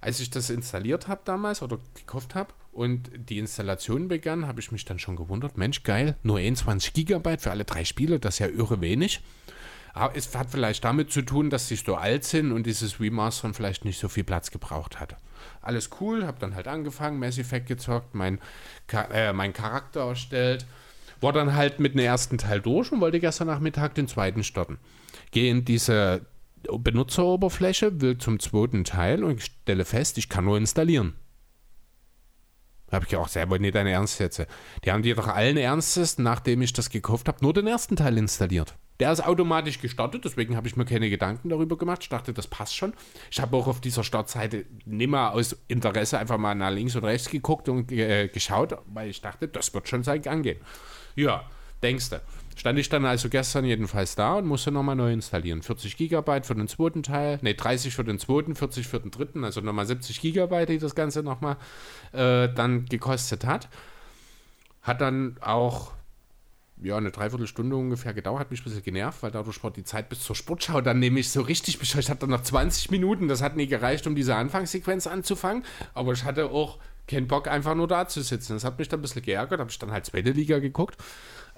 Als 0.00 0.18
ich 0.20 0.30
das 0.30 0.48
installiert 0.48 1.08
habe 1.08 1.20
damals 1.24 1.60
oder 1.60 1.78
gekauft 1.94 2.34
habe 2.34 2.54
und 2.72 3.10
die 3.14 3.38
Installation 3.38 4.08
begann, 4.08 4.46
habe 4.46 4.60
ich 4.60 4.72
mich 4.72 4.86
dann 4.86 4.98
schon 4.98 5.16
gewundert, 5.16 5.58
Mensch, 5.58 5.82
geil, 5.82 6.16
nur 6.22 6.38
21 6.38 6.94
Gigabyte 6.94 7.42
für 7.42 7.50
alle 7.50 7.64
drei 7.64 7.84
Spiele, 7.84 8.18
das 8.18 8.36
ist 8.36 8.38
ja 8.38 8.48
irre 8.48 8.80
wenig. 8.80 9.20
Aber 9.92 10.16
es 10.16 10.34
hat 10.34 10.50
vielleicht 10.50 10.84
damit 10.84 11.10
zu 11.10 11.20
tun, 11.22 11.50
dass 11.50 11.68
sie 11.68 11.76
so 11.76 11.96
alt 11.96 12.24
sind 12.24 12.52
und 12.52 12.64
dieses 12.64 13.00
Remastern 13.00 13.54
vielleicht 13.54 13.84
nicht 13.84 13.98
so 13.98 14.08
viel 14.08 14.24
Platz 14.24 14.50
gebraucht 14.50 15.00
hat. 15.00 15.16
alles 15.62 15.90
cool, 16.00 16.26
habe 16.26 16.38
dann 16.38 16.54
halt 16.54 16.68
angefangen, 16.68 17.18
Mass 17.18 17.38
Effect 17.38 17.66
gezockt, 17.66 18.14
mein, 18.14 18.38
äh, 19.12 19.32
mein 19.32 19.52
Charakter 19.52 20.06
erstellt, 20.06 20.64
war 21.20 21.32
dann 21.32 21.54
halt 21.54 21.80
mit 21.80 21.94
dem 21.94 22.00
ersten 22.00 22.38
Teil 22.38 22.60
durch 22.60 22.92
und 22.92 23.00
wollte 23.00 23.20
gestern 23.20 23.48
Nachmittag 23.48 23.94
den 23.94 24.08
zweiten 24.08 24.42
starten. 24.42 24.78
Gehe 25.30 25.50
in 25.50 25.64
diese 25.64 26.26
Benutzeroberfläche, 26.62 28.00
will 28.00 28.18
zum 28.18 28.38
zweiten 28.38 28.84
Teil 28.84 29.24
und 29.24 29.42
stelle 29.42 29.84
fest, 29.84 30.18
ich 30.18 30.28
kann 30.28 30.44
nur 30.44 30.56
installieren. 30.56 31.14
Habe 32.90 33.06
ich 33.08 33.16
auch 33.16 33.28
selber 33.28 33.58
nicht 33.58 33.76
deine 33.76 33.92
Ernst 33.92 34.18
jetzt. 34.18 34.44
Die 34.84 34.90
haben 34.90 35.02
die 35.02 35.14
doch 35.14 35.28
allen 35.28 35.56
Ernstes, 35.56 36.18
nachdem 36.18 36.60
ich 36.60 36.72
das 36.72 36.90
gekauft 36.90 37.28
habe, 37.28 37.38
nur 37.40 37.52
den 37.52 37.68
ersten 37.68 37.94
Teil 37.94 38.18
installiert. 38.18 38.74
Der 38.98 39.12
ist 39.12 39.24
automatisch 39.24 39.80
gestartet, 39.80 40.26
deswegen 40.26 40.56
habe 40.56 40.68
ich 40.68 40.76
mir 40.76 40.84
keine 40.84 41.08
Gedanken 41.08 41.48
darüber 41.48 41.78
gemacht. 41.78 42.00
Ich 42.02 42.10
dachte, 42.10 42.34
das 42.34 42.48
passt 42.48 42.76
schon. 42.76 42.92
Ich 43.30 43.40
habe 43.40 43.56
auch 43.56 43.66
auf 43.66 43.80
dieser 43.80 44.04
Startseite 44.04 44.66
nimmer 44.84 45.32
aus 45.32 45.56
Interesse 45.68 46.18
einfach 46.18 46.36
mal 46.36 46.54
nach 46.54 46.70
links 46.70 46.96
und 46.96 47.04
rechts 47.04 47.30
geguckt 47.30 47.68
und 47.70 47.90
äh, 47.92 48.28
geschaut, 48.28 48.76
weil 48.86 49.08
ich 49.08 49.22
dachte, 49.22 49.48
das 49.48 49.72
wird 49.72 49.88
schon 49.88 50.02
sein 50.02 50.26
angehen. 50.26 50.58
Ja, 51.20 51.44
denkst 51.82 52.10
du. 52.10 52.20
Stand 52.56 52.78
ich 52.78 52.88
dann 52.88 53.04
also 53.04 53.28
gestern 53.28 53.64
jedenfalls 53.64 54.14
da 54.14 54.34
und 54.34 54.46
musste 54.46 54.70
nochmal 54.70 54.96
neu 54.96 55.12
installieren. 55.12 55.62
40 55.62 55.96
Gigabyte 55.96 56.46
für 56.46 56.54
den 56.54 56.68
zweiten 56.68 57.02
Teil, 57.02 57.38
ne 57.42 57.54
30 57.54 57.94
für 57.94 58.04
den 58.04 58.18
zweiten, 58.18 58.54
40 58.54 58.86
für 58.86 59.00
den 59.00 59.10
dritten, 59.10 59.44
also 59.44 59.60
nochmal 59.60 59.86
70 59.86 60.20
Gigabyte, 60.20 60.70
die 60.70 60.78
das 60.78 60.94
Ganze 60.94 61.22
nochmal 61.22 61.56
äh, 62.12 62.48
dann 62.48 62.86
gekostet 62.86 63.46
hat. 63.46 63.68
Hat 64.82 65.00
dann 65.00 65.36
auch 65.40 65.92
ja, 66.82 66.96
eine 66.96 67.10
Dreiviertelstunde 67.10 67.76
ungefähr 67.76 68.14
gedauert, 68.14 68.40
hat 68.40 68.50
mich 68.50 68.60
ein 68.60 68.64
bisschen 68.64 68.82
genervt, 68.82 69.22
weil 69.22 69.30
dadurch 69.30 69.62
war 69.62 69.70
die 69.70 69.84
Zeit 69.84 70.08
bis 70.08 70.20
zur 70.20 70.34
Sportschau 70.34 70.80
dann 70.80 70.98
nämlich 70.98 71.30
so 71.30 71.42
richtig 71.42 71.78
bescheuert. 71.78 72.04
Ich 72.04 72.10
hatte 72.10 72.20
dann 72.20 72.30
noch 72.30 72.42
20 72.42 72.90
Minuten, 72.90 73.28
das 73.28 73.42
hat 73.42 73.56
nie 73.56 73.66
gereicht, 73.66 74.06
um 74.06 74.14
diese 74.14 74.34
Anfangssequenz 74.34 75.06
anzufangen, 75.06 75.64
aber 75.92 76.12
ich 76.12 76.24
hatte 76.24 76.50
auch 76.50 76.78
keinen 77.10 77.28
Bock, 77.28 77.48
einfach 77.48 77.74
nur 77.74 77.88
da 77.88 78.08
zu 78.08 78.22
sitzen. 78.22 78.54
Das 78.54 78.64
hat 78.64 78.78
mich 78.78 78.88
dann 78.88 79.00
ein 79.00 79.02
bisschen 79.02 79.22
geärgert, 79.22 79.60
habe 79.60 79.70
ich 79.70 79.78
dann 79.78 79.90
halt 79.90 80.06
zweite 80.06 80.30
Liga 80.30 80.58
geguckt 80.58 80.96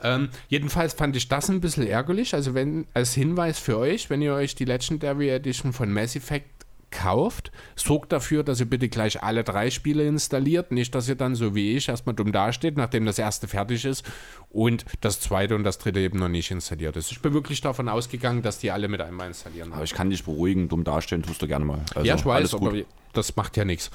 ähm, 0.02 0.30
jedenfalls 0.48 0.94
fand 0.94 1.16
ich 1.16 1.28
das 1.28 1.48
ein 1.48 1.60
bisschen 1.60 1.86
ärgerlich. 1.86 2.34
Also 2.34 2.54
wenn 2.54 2.86
als 2.94 3.14
Hinweis 3.14 3.58
für 3.58 3.78
euch, 3.78 4.10
wenn 4.10 4.20
ihr 4.20 4.34
euch 4.34 4.54
die 4.54 4.64
Legendary 4.64 5.30
Edition 5.30 5.72
von 5.72 5.92
Mass 5.92 6.16
Effect 6.16 6.46
kauft, 6.90 7.50
sorgt 7.74 8.12
dafür, 8.12 8.44
dass 8.44 8.60
ihr 8.60 8.66
bitte 8.66 8.88
gleich 8.88 9.22
alle 9.22 9.44
drei 9.44 9.70
Spiele 9.70 10.06
installiert. 10.06 10.72
Nicht, 10.72 10.94
dass 10.94 11.08
ihr 11.08 11.14
dann 11.14 11.34
so 11.34 11.54
wie 11.54 11.74
ich 11.76 11.88
erstmal 11.88 12.14
dumm 12.14 12.32
dasteht, 12.32 12.76
nachdem 12.76 13.06
das 13.06 13.18
erste 13.18 13.48
fertig 13.48 13.84
ist 13.86 14.04
und 14.50 14.84
das 15.00 15.18
zweite 15.18 15.54
und 15.54 15.64
das 15.64 15.78
dritte 15.78 16.00
eben 16.00 16.18
noch 16.18 16.28
nicht 16.28 16.50
installiert 16.50 16.96
ist. 16.96 17.10
Ich 17.10 17.22
bin 17.22 17.32
wirklich 17.32 17.62
davon 17.62 17.88
ausgegangen, 17.88 18.42
dass 18.42 18.58
die 18.58 18.70
alle 18.70 18.88
mit 18.88 19.00
einmal 19.00 19.28
installieren. 19.28 19.72
Aber 19.72 19.84
ich 19.84 19.94
kann 19.94 20.10
dich 20.10 20.22
beruhigen, 20.22 20.68
dumm 20.68 20.84
dastehen 20.84 21.22
tust 21.22 21.40
du 21.40 21.48
gerne 21.48 21.64
mal. 21.64 21.80
Also, 21.94 22.06
ja, 22.06 22.14
ich 22.14 22.26
weiß, 22.26 22.54
aber 22.54 22.74
das 23.14 23.36
macht 23.36 23.56
ja 23.56 23.64
nichts. 23.64 23.90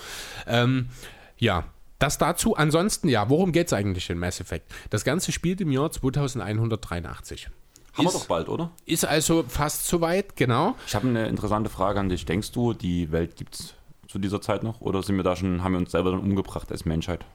Ähm, 0.47 0.89
ja, 1.37 1.65
das 1.99 2.17
dazu. 2.17 2.55
Ansonsten, 2.55 3.09
ja, 3.09 3.29
worum 3.29 3.51
geht 3.51 3.67
es 3.67 3.73
eigentlich 3.73 4.09
in 4.09 4.19
Mass 4.19 4.39
Effect? 4.39 4.71
Das 4.89 5.03
Ganze 5.03 5.31
spielt 5.31 5.61
im 5.61 5.71
Jahr 5.71 5.91
2183. 5.91 7.49
Haben 7.93 8.05
ist, 8.05 8.13
wir 8.13 8.19
doch 8.19 8.27
bald, 8.27 8.49
oder? 8.49 8.71
Ist 8.85 9.05
also 9.05 9.43
fast 9.47 9.87
soweit, 9.87 10.35
genau. 10.35 10.75
Ich 10.85 10.93
habe 10.93 11.07
eine 11.07 11.27
interessante 11.27 11.69
Frage 11.69 11.99
an 11.99 12.09
dich. 12.09 12.25
Denkst 12.25 12.51
du, 12.51 12.73
die 12.73 13.11
Welt 13.11 13.35
gibt 13.35 13.55
es 13.55 13.73
zu 14.07 14.19
dieser 14.19 14.41
Zeit 14.41 14.63
noch? 14.63 14.81
Oder 14.81 15.01
sind 15.01 15.15
wir 15.15 15.23
da 15.23 15.35
schon, 15.35 15.63
haben 15.63 15.71
wir 15.73 15.79
uns 15.79 15.91
selber 15.91 16.11
dann 16.11 16.19
umgebracht 16.19 16.71
als 16.71 16.85
Menschheit? 16.85 17.25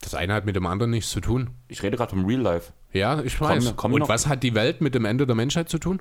Das 0.00 0.14
eine 0.14 0.34
hat 0.34 0.46
mit 0.46 0.56
dem 0.56 0.66
anderen 0.66 0.90
nichts 0.90 1.10
zu 1.10 1.20
tun. 1.20 1.50
Ich 1.68 1.82
rede 1.82 1.96
gerade 1.96 2.10
vom 2.10 2.24
Real 2.24 2.40
Life. 2.40 2.72
Ja, 2.92 3.20
ich 3.20 3.40
weiß. 3.40 3.64
Kommen, 3.64 3.76
kommen 3.76 3.94
Und 3.94 4.00
noch? 4.00 4.08
was 4.08 4.26
hat 4.26 4.42
die 4.42 4.54
Welt 4.54 4.80
mit 4.80 4.94
dem 4.94 5.04
Ende 5.04 5.26
der 5.26 5.36
Menschheit 5.36 5.68
zu 5.68 5.78
tun? 5.78 6.00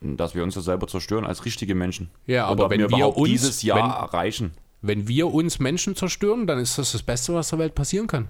Dass 0.00 0.34
wir 0.34 0.42
uns 0.42 0.54
ja 0.54 0.60
selber 0.60 0.86
zerstören 0.86 1.24
als 1.24 1.44
richtige 1.44 1.74
Menschen. 1.74 2.10
Ja, 2.26 2.46
aber 2.46 2.68
wenn 2.68 2.80
wir, 2.80 2.90
wir 2.90 3.16
uns, 3.16 3.28
dieses 3.28 3.62
Jahr 3.62 3.78
wenn, 3.78 3.90
erreichen. 3.90 4.52
Wenn 4.86 5.08
wir 5.08 5.32
uns 5.32 5.58
Menschen 5.58 5.96
zerstören, 5.96 6.46
dann 6.46 6.58
ist 6.58 6.78
das 6.78 6.92
das 6.92 7.02
Beste, 7.02 7.34
was 7.34 7.50
der 7.50 7.58
Welt 7.58 7.74
passieren 7.74 8.06
kann. 8.06 8.28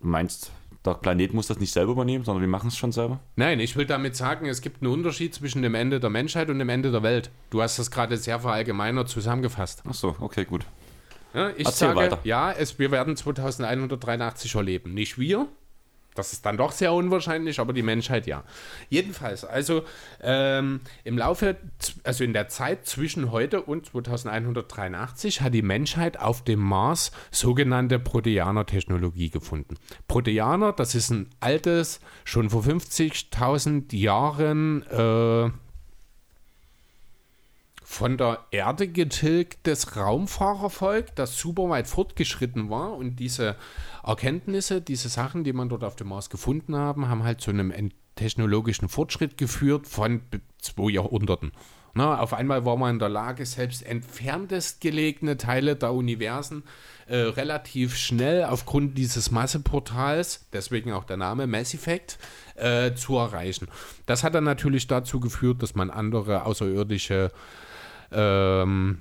Du 0.00 0.08
meinst, 0.08 0.52
der 0.84 0.94
Planet 0.94 1.34
muss 1.34 1.48
das 1.48 1.58
nicht 1.58 1.72
selber 1.72 1.92
übernehmen, 1.92 2.24
sondern 2.24 2.42
wir 2.42 2.48
machen 2.48 2.68
es 2.68 2.76
schon 2.76 2.92
selber? 2.92 3.18
Nein, 3.34 3.58
ich 3.58 3.76
will 3.76 3.86
damit 3.86 4.14
sagen, 4.14 4.46
es 4.46 4.60
gibt 4.60 4.82
einen 4.82 4.92
Unterschied 4.92 5.34
zwischen 5.34 5.62
dem 5.62 5.74
Ende 5.74 5.98
der 5.98 6.10
Menschheit 6.10 6.48
und 6.48 6.58
dem 6.58 6.68
Ende 6.68 6.92
der 6.92 7.02
Welt. 7.02 7.30
Du 7.50 7.60
hast 7.62 7.78
das 7.78 7.90
gerade 7.90 8.16
sehr 8.16 8.38
verallgemeiner 8.38 9.06
zusammengefasst. 9.06 9.82
Ach 9.88 9.94
so, 9.94 10.14
okay, 10.20 10.44
gut. 10.44 10.64
Ja, 11.34 11.50
ich 11.50 11.66
Erzähl 11.66 11.88
sage, 11.88 11.96
weiter. 11.96 12.18
ja, 12.24 12.52
es, 12.52 12.78
wir 12.78 12.90
werden 12.90 13.16
2183 13.16 14.54
erleben. 14.54 14.94
Nicht 14.94 15.18
wir, 15.18 15.48
das 16.18 16.32
ist 16.32 16.46
dann 16.46 16.56
doch 16.56 16.72
sehr 16.72 16.92
unwahrscheinlich, 16.92 17.60
aber 17.60 17.72
die 17.72 17.82
Menschheit 17.82 18.26
ja. 18.26 18.44
Jedenfalls, 18.88 19.44
also 19.44 19.84
ähm, 20.22 20.80
im 21.04 21.18
Laufe, 21.18 21.56
also 22.04 22.24
in 22.24 22.32
der 22.32 22.48
Zeit 22.48 22.86
zwischen 22.86 23.30
heute 23.30 23.62
und 23.62 23.86
2183 23.86 25.40
hat 25.40 25.54
die 25.54 25.62
Menschheit 25.62 26.18
auf 26.18 26.42
dem 26.44 26.60
Mars 26.60 27.12
sogenannte 27.30 27.98
Proteaner-Technologie 27.98 29.30
gefunden. 29.30 29.76
Proteaner, 30.08 30.72
das 30.72 30.94
ist 30.94 31.10
ein 31.10 31.30
altes, 31.40 32.00
schon 32.24 32.50
vor 32.50 32.62
50.000 32.62 33.94
Jahren 33.94 34.82
äh, 34.86 35.50
von 37.88 38.18
der 38.18 38.40
Erde 38.50 38.88
getilgtes 38.88 39.96
Raumfahrervolk, 39.96 41.14
das 41.14 41.38
super 41.38 41.68
weit 41.68 41.86
fortgeschritten 41.86 42.68
war 42.68 42.94
und 42.96 43.16
diese 43.16 43.54
Erkenntnisse, 44.02 44.82
diese 44.82 45.08
Sachen, 45.08 45.44
die 45.44 45.52
man 45.52 45.68
dort 45.68 45.84
auf 45.84 45.94
dem 45.94 46.08
Mars 46.08 46.28
gefunden 46.28 46.74
haben, 46.74 47.08
haben 47.08 47.22
halt 47.22 47.40
zu 47.40 47.50
einem 47.52 47.72
technologischen 48.16 48.88
Fortschritt 48.88 49.38
geführt 49.38 49.86
von 49.86 50.20
zwei 50.58 50.90
Jahrhunderten. 50.90 51.52
Na, 51.94 52.18
auf 52.18 52.34
einmal 52.34 52.64
war 52.66 52.76
man 52.76 52.94
in 52.94 52.98
der 52.98 53.08
Lage, 53.08 53.46
selbst 53.46 53.86
entferntest 53.86 54.80
gelegene 54.80 55.36
Teile 55.36 55.76
der 55.76 55.92
Universen 55.92 56.64
äh, 57.06 57.16
relativ 57.16 57.96
schnell 57.96 58.44
aufgrund 58.44 58.98
dieses 58.98 59.30
Masseportals, 59.30 60.48
deswegen 60.52 60.92
auch 60.92 61.04
der 61.04 61.18
Name 61.18 61.46
Mass 61.46 61.72
Effect, 61.72 62.18
äh, 62.56 62.94
zu 62.94 63.16
erreichen. 63.16 63.68
Das 64.06 64.24
hat 64.24 64.34
dann 64.34 64.44
natürlich 64.44 64.88
dazu 64.88 65.20
geführt, 65.20 65.62
dass 65.62 65.76
man 65.76 65.90
andere 65.90 66.44
außerirdische 66.44 67.30
ähm, 68.12 68.98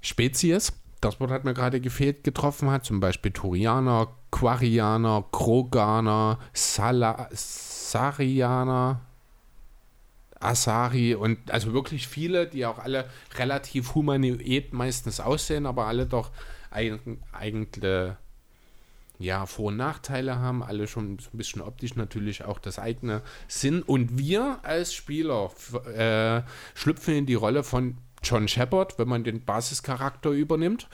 Spezies, 0.00 0.72
das 1.00 1.20
Wort 1.20 1.30
hat 1.30 1.44
mir 1.44 1.54
gerade 1.54 1.80
gefehlt, 1.80 2.24
getroffen 2.24 2.70
hat, 2.70 2.84
zum 2.84 3.00
Beispiel 3.00 3.32
Turianer, 3.32 4.08
Quarianer, 4.30 5.24
Kroganer, 5.32 6.38
Sarianer, 7.32 9.00
Asari 10.40 11.14
und 11.14 11.50
also 11.50 11.72
wirklich 11.74 12.08
viele, 12.08 12.46
die 12.46 12.64
auch 12.64 12.78
alle 12.78 13.08
relativ 13.36 13.94
humanoid 13.94 14.72
meistens 14.72 15.20
aussehen, 15.20 15.66
aber 15.66 15.86
alle 15.86 16.06
doch 16.06 16.30
eigentlich 16.70 18.16
ja, 19.20 19.44
Vor- 19.44 19.66
und 19.66 19.76
Nachteile 19.76 20.38
haben, 20.38 20.62
alle 20.62 20.88
schon 20.88 21.18
so 21.18 21.28
ein 21.32 21.36
bisschen 21.36 21.60
optisch 21.60 21.94
natürlich 21.94 22.44
auch 22.44 22.58
das 22.58 22.78
eigene 22.78 23.20
Sinn. 23.48 23.82
Und 23.82 24.18
wir 24.18 24.60
als 24.62 24.94
Spieler 24.94 25.50
äh, 25.94 26.42
schlüpfen 26.74 27.14
in 27.14 27.26
die 27.26 27.34
Rolle 27.34 27.62
von 27.62 27.98
John 28.22 28.48
Shepard, 28.48 28.98
wenn 28.98 29.08
man 29.08 29.22
den 29.22 29.44
Basischarakter 29.44 30.30
übernimmt. 30.30 30.88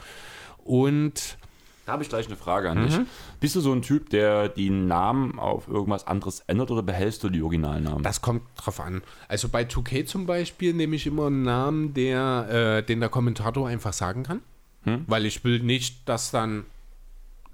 Und 0.58 1.38
da 1.86 1.92
habe 1.92 2.02
ich 2.02 2.08
gleich 2.08 2.26
eine 2.26 2.34
Frage 2.34 2.68
an 2.68 2.82
mhm. 2.82 2.86
dich. 2.86 2.98
Bist 3.38 3.54
du 3.54 3.60
so 3.60 3.72
ein 3.72 3.82
Typ, 3.82 4.10
der 4.10 4.48
die 4.48 4.70
Namen 4.70 5.38
auf 5.38 5.68
irgendwas 5.68 6.08
anderes 6.08 6.40
ändert 6.48 6.72
oder 6.72 6.82
behältst 6.82 7.22
du 7.22 7.28
die 7.28 7.42
Originalnamen? 7.42 8.02
Das 8.02 8.22
kommt 8.22 8.42
drauf 8.56 8.80
an. 8.80 9.02
Also 9.28 9.48
bei 9.48 9.62
2K 9.62 10.04
zum 10.04 10.26
Beispiel 10.26 10.74
nehme 10.74 10.96
ich 10.96 11.06
immer 11.06 11.28
einen 11.28 11.42
Namen, 11.42 11.94
der, 11.94 12.80
äh, 12.80 12.82
den 12.82 12.98
der 12.98 13.08
Kommentator 13.08 13.68
einfach 13.68 13.92
sagen 13.92 14.24
kann. 14.24 14.42
Hm? 14.82 15.04
Weil 15.06 15.26
ich 15.26 15.44
will 15.44 15.60
nicht, 15.60 16.08
dass 16.08 16.32
dann 16.32 16.64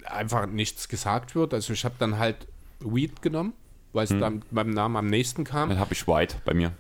einfach 0.06 0.46
nichts 0.46 0.88
gesagt 0.88 1.34
wird. 1.34 1.54
Also 1.54 1.72
ich 1.72 1.84
habe 1.84 1.94
dann 1.98 2.18
halt 2.18 2.46
Weed 2.80 3.22
genommen, 3.22 3.52
weil 3.92 4.04
es 4.04 4.10
hm. 4.10 4.20
dann 4.20 4.42
beim 4.50 4.70
Namen 4.70 4.96
am 4.96 5.06
nächsten 5.06 5.44
kam. 5.44 5.68
Dann 5.68 5.78
habe 5.78 5.92
ich 5.92 6.06
White 6.06 6.36
bei 6.44 6.54
mir. 6.54 6.72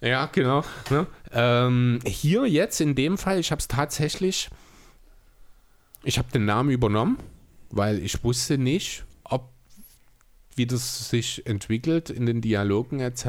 Ja, 0.00 0.26
genau. 0.26 0.64
Ne? 0.90 1.06
Ähm, 1.32 2.00
hier 2.04 2.46
jetzt 2.46 2.80
in 2.80 2.94
dem 2.94 3.18
Fall, 3.18 3.38
ich 3.38 3.52
habe 3.52 3.60
es 3.60 3.68
tatsächlich, 3.68 4.50
ich 6.02 6.18
habe 6.18 6.28
den 6.32 6.44
Namen 6.44 6.70
übernommen, 6.70 7.18
weil 7.70 8.00
ich 8.00 8.22
wusste 8.24 8.58
nicht, 8.58 9.04
wie 10.56 10.66
das 10.66 11.08
sich 11.08 11.46
entwickelt 11.46 12.10
in 12.10 12.26
den 12.26 12.40
Dialogen 12.40 13.00
etc., 13.00 13.24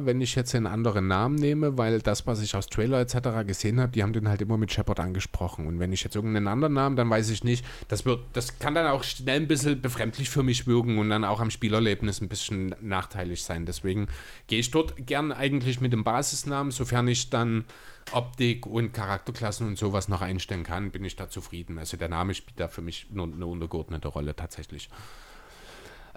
wenn 0.00 0.20
ich 0.20 0.34
jetzt 0.34 0.54
einen 0.54 0.66
anderen 0.66 1.08
Namen 1.08 1.36
nehme, 1.36 1.78
weil 1.78 2.00
das, 2.00 2.26
was 2.26 2.42
ich 2.42 2.54
aus 2.54 2.66
Trailer 2.66 3.00
etc. 3.00 3.46
gesehen 3.46 3.80
habe, 3.80 3.92
die 3.92 4.02
haben 4.02 4.12
den 4.12 4.28
halt 4.28 4.42
immer 4.42 4.58
mit 4.58 4.72
Shepard 4.72 5.00
angesprochen. 5.00 5.66
Und 5.66 5.78
wenn 5.78 5.92
ich 5.92 6.04
jetzt 6.04 6.16
irgendeinen 6.16 6.48
anderen 6.48 6.74
Namen, 6.74 6.96
dann 6.96 7.08
weiß 7.08 7.30
ich 7.30 7.44
nicht, 7.44 7.64
das 7.88 8.04
wird, 8.04 8.20
das 8.34 8.58
kann 8.58 8.74
dann 8.74 8.86
auch 8.86 9.04
schnell 9.04 9.40
ein 9.40 9.48
bisschen 9.48 9.80
befremdlich 9.80 10.28
für 10.28 10.42
mich 10.42 10.66
wirken 10.66 10.98
und 10.98 11.08
dann 11.08 11.24
auch 11.24 11.40
am 11.40 11.50
Spielerlebnis 11.50 12.20
ein 12.20 12.28
bisschen 12.28 12.74
nachteilig 12.80 13.42
sein. 13.42 13.64
Deswegen 13.64 14.08
gehe 14.46 14.58
ich 14.58 14.70
dort 14.70 15.06
gern 15.06 15.32
eigentlich 15.32 15.80
mit 15.80 15.92
dem 15.92 16.04
Basisnamen, 16.04 16.72
sofern 16.72 17.08
ich 17.08 17.30
dann 17.30 17.64
Optik 18.12 18.66
und 18.66 18.92
Charakterklassen 18.92 19.66
und 19.66 19.78
sowas 19.78 20.08
noch 20.08 20.20
einstellen 20.20 20.62
kann, 20.62 20.90
bin 20.90 21.04
ich 21.04 21.16
da 21.16 21.28
zufrieden. 21.28 21.78
Also 21.78 21.96
der 21.96 22.08
Name 22.08 22.34
spielt 22.34 22.60
da 22.60 22.68
für 22.68 22.82
mich 22.82 23.06
nur 23.10 23.26
eine 23.26 23.46
untergeordnete 23.46 24.08
Rolle 24.08 24.36
tatsächlich. 24.36 24.88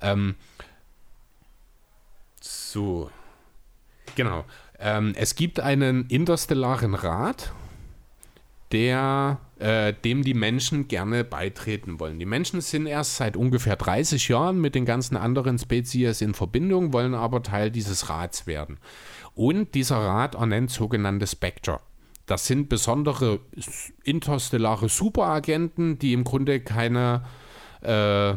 Ähm, 0.02 0.36
so. 2.42 3.10
Genau. 4.16 4.46
Ähm, 4.80 5.14
es 5.16 5.36
gibt 5.36 5.60
einen 5.60 6.08
interstellaren 6.08 6.96
Rat, 6.96 7.52
der, 8.72 9.40
äh, 9.58 9.94
dem 9.94 10.24
die 10.24 10.34
Menschen 10.34 10.88
gerne 10.88 11.24
beitreten 11.24 12.00
wollen. 12.00 12.20
Die 12.20 12.26
Menschen 12.26 12.62
sind 12.62 12.86
erst 12.86 13.18
seit 13.18 13.36
ungefähr 13.36 13.76
30 13.76 14.28
Jahren 14.30 14.62
mit 14.62 14.76
den 14.76 14.86
ganzen 14.86 15.18
anderen 15.18 15.58
Spezies 15.58 16.22
in 16.22 16.34
Verbindung, 16.34 16.94
wollen 16.94 17.16
aber 17.16 17.42
Teil 17.42 17.72
dieses 17.72 18.10
Rats 18.10 18.48
werden. 18.48 18.78
Und 19.34 19.74
dieser 19.74 19.98
Rat 19.98 20.36
ernennt 20.36 20.72
sogenannte 20.72 21.28
Spectre. 21.28 21.80
Das 22.26 22.46
sind 22.46 22.70
besondere 22.70 23.40
interstellare 24.04 24.88
Superagenten, 24.88 25.98
die 25.98 26.14
im 26.14 26.24
Grunde 26.24 26.60
keine 26.60 27.24
äh, 27.82 28.36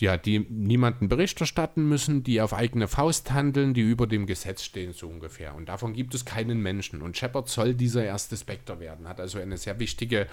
ja, 0.00 0.16
die 0.16 0.40
niemanden 0.40 1.08
Bericht 1.08 1.40
erstatten 1.40 1.88
müssen, 1.88 2.22
die 2.22 2.40
auf 2.40 2.54
eigene 2.54 2.86
Faust 2.86 3.32
handeln, 3.32 3.74
die 3.74 3.80
über 3.80 4.06
dem 4.06 4.26
Gesetz 4.26 4.62
stehen, 4.62 4.92
so 4.92 5.08
ungefähr. 5.08 5.54
Und 5.54 5.68
davon 5.68 5.92
gibt 5.92 6.14
es 6.14 6.24
keinen 6.24 6.62
Menschen. 6.62 7.02
Und 7.02 7.16
Shepard 7.16 7.48
soll 7.48 7.74
dieser 7.74 8.04
erste 8.04 8.36
Spectre 8.36 8.78
werden, 8.78 9.08
hat 9.08 9.20
also 9.20 9.38
eine 9.38 9.56
sehr 9.56 9.80
wichtige 9.80 10.28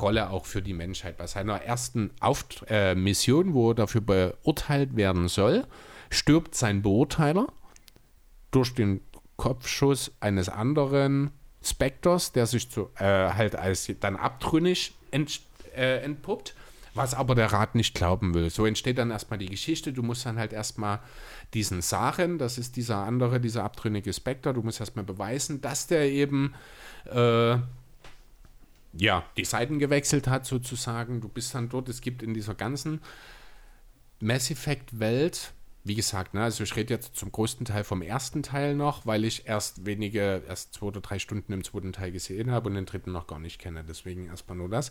Rolle 0.00 0.30
auch 0.30 0.46
für 0.46 0.62
die 0.62 0.74
Menschheit. 0.74 1.16
Bei 1.16 1.26
seiner 1.26 1.62
ersten 1.62 2.10
Auft 2.20 2.64
äh, 2.68 2.94
Mission, 2.94 3.54
wo 3.54 3.70
er 3.70 3.74
dafür 3.74 4.00
beurteilt 4.00 4.96
werden 4.96 5.28
soll, 5.28 5.64
stirbt 6.10 6.54
sein 6.54 6.82
Beurteiler 6.82 7.46
durch 8.50 8.74
den 8.74 9.00
Kopfschuss 9.36 10.12
eines 10.20 10.48
anderen 10.48 11.30
Spectres, 11.62 12.32
der 12.32 12.46
sich 12.46 12.70
zu, 12.70 12.90
äh, 12.98 13.04
halt 13.04 13.56
als 13.56 13.90
dann 14.00 14.16
abtrünnig 14.16 14.92
ent, 15.10 15.40
äh, 15.76 15.98
entpuppt 16.02 16.54
was 16.94 17.14
aber 17.14 17.34
der 17.34 17.52
Rat 17.52 17.74
nicht 17.74 17.94
glauben 17.94 18.34
will. 18.34 18.50
So 18.50 18.66
entsteht 18.66 18.98
dann 18.98 19.10
erstmal 19.10 19.38
die 19.38 19.46
Geschichte. 19.46 19.92
Du 19.92 20.02
musst 20.02 20.26
dann 20.26 20.38
halt 20.38 20.52
erstmal 20.52 21.00
diesen 21.52 21.82
Sachen, 21.82 22.38
das 22.38 22.58
ist 22.58 22.76
dieser 22.76 22.98
andere, 22.98 23.40
dieser 23.40 23.64
abtrünnige 23.64 24.12
Spectre, 24.12 24.54
du 24.54 24.62
musst 24.62 24.80
erstmal 24.80 25.04
beweisen, 25.04 25.60
dass 25.60 25.86
der 25.86 26.10
eben 26.10 26.54
äh, 27.06 27.56
ja, 28.96 29.24
die 29.36 29.44
Seiten 29.44 29.78
gewechselt 29.78 30.28
hat 30.28 30.46
sozusagen. 30.46 31.20
Du 31.20 31.28
bist 31.28 31.54
dann 31.54 31.68
dort, 31.68 31.88
es 31.88 32.00
gibt 32.00 32.22
in 32.22 32.32
dieser 32.32 32.54
ganzen 32.54 33.00
Mass 34.20 34.50
Effect 34.50 34.98
Welt 35.00 35.52
wie 35.84 35.94
gesagt, 35.94 36.32
ne, 36.32 36.42
also 36.42 36.64
ich 36.64 36.74
rede 36.76 36.94
jetzt 36.94 37.14
zum 37.14 37.30
größten 37.30 37.66
Teil 37.66 37.84
vom 37.84 38.00
ersten 38.00 38.42
Teil 38.42 38.74
noch, 38.74 39.04
weil 39.04 39.24
ich 39.24 39.46
erst 39.46 39.84
wenige, 39.84 40.42
erst 40.48 40.74
zwei 40.74 40.86
oder 40.86 41.02
drei 41.02 41.18
Stunden 41.18 41.52
im 41.52 41.62
zweiten 41.62 41.92
Teil 41.92 42.10
gesehen 42.10 42.50
habe 42.50 42.70
und 42.70 42.74
den 42.74 42.86
dritten 42.86 43.12
noch 43.12 43.26
gar 43.26 43.38
nicht 43.38 43.58
kenne. 43.58 43.84
Deswegen 43.86 44.26
erstmal 44.26 44.56
nur 44.56 44.70
das. 44.70 44.90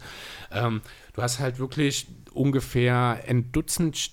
Ähm, 0.51 0.81
du 1.13 1.21
hast 1.23 1.39
halt 1.39 1.57
wirklich 1.57 2.07
ungefähr 2.31 3.23
ein 3.27 3.51
Dutzend 3.51 4.11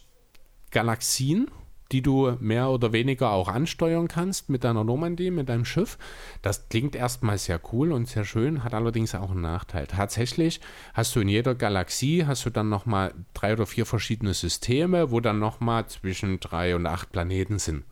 Galaxien 0.71 1.51
die 1.93 2.03
du 2.03 2.37
mehr 2.41 2.71
oder 2.71 2.93
weniger 2.93 3.31
auch 3.31 3.49
ansteuern 3.49 4.09
kannst 4.09 4.49
mit 4.49 4.65
deiner 4.65 4.85
Normandie, 4.85 5.31
mit 5.31 5.49
deinem 5.49 5.65
Schiff. 5.65 5.99
Das 6.43 6.69
klingt 6.69 6.95
erstmal 6.95 7.39
sehr 7.39 7.61
cool 7.73 7.93
und 7.93 8.09
sehr 8.09 8.25
schön, 8.25 8.65
hat 8.65 8.75
allerdings 8.75 9.15
auch 9.15 9.31
einen 9.31 9.41
Nachteil. 9.41 9.87
Tatsächlich 9.87 10.61
hast 10.95 11.15
du 11.17 11.21
in 11.21 11.29
jeder 11.29 11.55
Galaxie 11.55 12.25
hast 12.27 12.47
du 12.47 12.51
dann 12.51 12.69
nochmal 12.69 13.15
drei 13.35 13.53
oder 13.53 13.67
vier 13.67 13.87
verschiedene 13.87 14.35
Systeme, 14.35 15.11
wo 15.11 15.21
dann 15.21 15.39
nochmal 15.39 15.87
zwischen 15.87 16.41
drei 16.41 16.77
und 16.77 16.87
acht 16.87 17.13
Planeten 17.13 17.59
sind. 17.59 17.85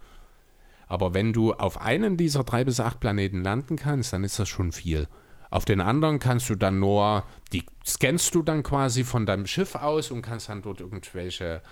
Aber 0.86 1.12
wenn 1.12 1.32
du 1.32 1.52
auf 1.52 1.80
einen 1.80 2.16
dieser 2.16 2.44
drei 2.44 2.64
bis 2.64 2.80
acht 2.80 3.00
Planeten 3.00 3.42
landen 3.42 3.76
kannst, 3.76 4.12
dann 4.12 4.24
ist 4.24 4.38
das 4.38 4.48
schon 4.48 4.72
viel. 4.72 5.06
Auf 5.50 5.64
den 5.64 5.80
anderen 5.80 6.18
kannst 6.18 6.50
du 6.50 6.56
dann 6.56 6.78
nur, 6.78 7.24
die 7.52 7.64
scannst 7.86 8.34
du 8.34 8.42
dann 8.42 8.62
quasi 8.62 9.04
von 9.04 9.24
deinem 9.24 9.46
Schiff 9.46 9.74
aus 9.74 10.10
und 10.10 10.22
kannst 10.22 10.48
dann 10.48 10.62
dort 10.62 10.80
irgendwelche 10.80 11.62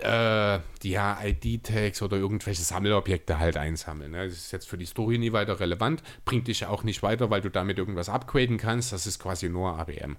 äh, 0.00 0.60
ja, 0.82 1.18
ID-Tags 1.22 2.02
oder 2.02 2.16
irgendwelche 2.16 2.62
Sammelobjekte 2.62 3.38
halt 3.38 3.56
einsammeln. 3.56 4.12
Ne? 4.12 4.24
Das 4.24 4.34
ist 4.34 4.52
jetzt 4.52 4.68
für 4.68 4.78
die 4.78 4.86
Story 4.86 5.18
nie 5.18 5.32
weiter 5.32 5.60
relevant, 5.60 6.02
bringt 6.24 6.48
dich 6.48 6.66
auch 6.66 6.82
nicht 6.82 7.02
weiter, 7.02 7.30
weil 7.30 7.40
du 7.40 7.50
damit 7.50 7.78
irgendwas 7.78 8.08
upgraden 8.08 8.58
kannst. 8.58 8.92
Das 8.92 9.06
ist 9.06 9.18
quasi 9.18 9.48
nur 9.48 9.78
ABM. 9.78 10.16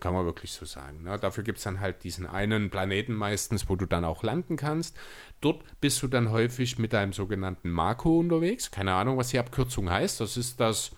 Kann 0.00 0.14
man 0.14 0.24
wirklich 0.24 0.52
so 0.52 0.64
sagen. 0.64 1.02
Ne? 1.02 1.18
Dafür 1.18 1.44
gibt 1.44 1.58
es 1.58 1.64
dann 1.64 1.80
halt 1.80 2.04
diesen 2.04 2.26
einen 2.26 2.70
Planeten 2.70 3.14
meistens, 3.14 3.68
wo 3.68 3.76
du 3.76 3.84
dann 3.84 4.04
auch 4.04 4.22
landen 4.22 4.56
kannst. 4.56 4.96
Dort 5.42 5.62
bist 5.80 6.02
du 6.02 6.08
dann 6.08 6.30
häufig 6.30 6.78
mit 6.78 6.94
deinem 6.94 7.12
sogenannten 7.12 7.70
Marco 7.70 8.18
unterwegs. 8.18 8.70
Keine 8.70 8.94
Ahnung, 8.94 9.18
was 9.18 9.28
die 9.28 9.38
Abkürzung 9.38 9.90
heißt. 9.90 10.20
Das 10.20 10.38
ist 10.38 10.58
das 10.58 10.92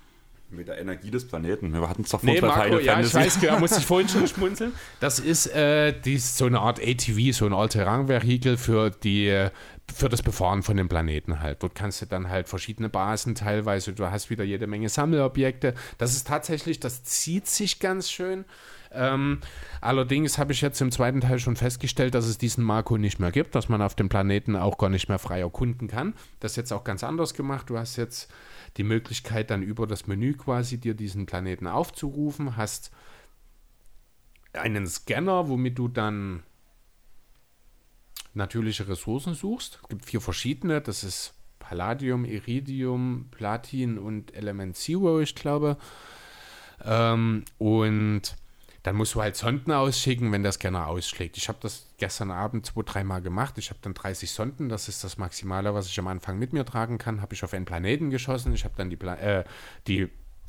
mit 0.52 0.68
der 0.68 0.78
Energie 0.78 1.10
des 1.10 1.26
Planeten. 1.26 1.72
Wir 1.72 1.88
hatten 1.88 2.02
es 2.02 2.10
doch 2.10 2.22
nee, 2.22 2.38
vor 2.38 2.48
Marco, 2.48 2.78
ja, 2.78 3.00
ich 3.00 3.12
weiß, 3.12 3.40
da 3.40 3.58
musste 3.58 3.80
ich 3.80 3.86
vorhin 3.86 4.08
schon 4.08 4.26
schmunzeln. 4.26 4.72
Das 5.00 5.18
ist 5.18 5.46
äh, 5.46 5.92
dies, 5.92 6.36
so 6.36 6.46
eine 6.46 6.60
Art 6.60 6.80
ATV, 6.80 7.32
so 7.32 7.46
ein 7.46 7.52
All-Terrain-Vehikel 7.52 8.56
für 8.56 8.90
die 8.90 9.48
für 9.92 10.08
das 10.08 10.22
Befahren 10.22 10.62
von 10.62 10.76
den 10.76 10.88
Planeten 10.88 11.40
halt. 11.40 11.62
Dort 11.62 11.74
kannst 11.74 12.02
du 12.02 12.06
dann 12.06 12.28
halt 12.28 12.48
verschiedene 12.48 12.88
Basen 12.88 13.34
teilweise, 13.34 13.92
du 13.92 14.10
hast 14.10 14.30
wieder 14.30 14.44
jede 14.44 14.66
Menge 14.66 14.88
Sammelobjekte. 14.88 15.74
Das 15.98 16.14
ist 16.14 16.26
tatsächlich, 16.26 16.80
das 16.80 17.04
zieht 17.04 17.46
sich 17.46 17.78
ganz 17.78 18.10
schön. 18.10 18.44
Ähm, 18.94 19.40
allerdings 19.80 20.38
habe 20.38 20.52
ich 20.52 20.60
jetzt 20.60 20.80
im 20.80 20.90
zweiten 20.90 21.20
Teil 21.20 21.38
schon 21.38 21.56
festgestellt, 21.56 22.14
dass 22.14 22.26
es 22.26 22.38
diesen 22.38 22.62
Marco 22.64 22.98
nicht 22.98 23.18
mehr 23.18 23.32
gibt, 23.32 23.54
dass 23.54 23.68
man 23.68 23.80
auf 23.80 23.94
dem 23.94 24.08
Planeten 24.08 24.56
auch 24.56 24.78
gar 24.78 24.90
nicht 24.90 25.08
mehr 25.08 25.18
frei 25.18 25.40
erkunden 25.40 25.88
kann. 25.88 26.14
Das 26.40 26.52
ist 26.52 26.56
jetzt 26.56 26.72
auch 26.72 26.84
ganz 26.84 27.02
anders 27.02 27.34
gemacht. 27.34 27.70
Du 27.70 27.78
hast 27.78 27.96
jetzt 27.96 28.30
die 28.76 28.84
Möglichkeit, 28.84 29.50
dann 29.50 29.62
über 29.62 29.86
das 29.86 30.06
Menü 30.06 30.34
quasi 30.34 30.78
dir 30.78 30.94
diesen 30.94 31.26
Planeten 31.26 31.66
aufzurufen, 31.66 32.56
hast 32.56 32.90
einen 34.52 34.86
Scanner, 34.86 35.48
womit 35.48 35.78
du 35.78 35.88
dann 35.88 36.42
natürliche 38.34 38.88
Ressourcen 38.88 39.34
suchst. 39.34 39.80
Es 39.82 39.88
gibt 39.88 40.04
vier 40.06 40.20
verschiedene, 40.20 40.80
das 40.80 41.04
ist 41.04 41.34
Palladium, 41.58 42.24
Iridium, 42.24 43.28
Platin 43.30 43.98
und 43.98 44.34
Element 44.34 44.76
Zero, 44.76 45.20
ich 45.20 45.34
glaube. 45.34 45.76
Ähm, 46.84 47.44
und 47.58 48.36
dann 48.82 48.96
musst 48.96 49.14
du 49.14 49.22
halt 49.22 49.36
Sonden 49.36 49.72
ausschicken, 49.72 50.32
wenn 50.32 50.42
der 50.42 50.52
Scanner 50.52 50.88
ausschlägt. 50.88 51.36
Ich 51.36 51.48
habe 51.48 51.58
das 51.60 51.86
gestern 51.98 52.30
Abend 52.32 52.66
zwei, 52.66 52.82
dreimal 52.82 53.22
gemacht. 53.22 53.56
Ich 53.58 53.70
habe 53.70 53.78
dann 53.82 53.94
30 53.94 54.30
Sonden, 54.30 54.68
das 54.68 54.88
ist 54.88 55.04
das 55.04 55.18
Maximale, 55.18 55.72
was 55.72 55.86
ich 55.86 55.98
am 56.00 56.08
Anfang 56.08 56.38
mit 56.38 56.52
mir 56.52 56.64
tragen 56.64 56.98
kann. 56.98 57.20
Habe 57.20 57.34
ich 57.34 57.44
auf 57.44 57.54
einen 57.54 57.64
Planeten 57.64 58.10
geschossen. 58.10 58.52
Ich 58.52 58.64
habe 58.64 58.74
dann 58.76 58.90
die, 58.90 58.96
Pla 58.96 59.14
äh, 59.14 59.44
die 59.86 60.08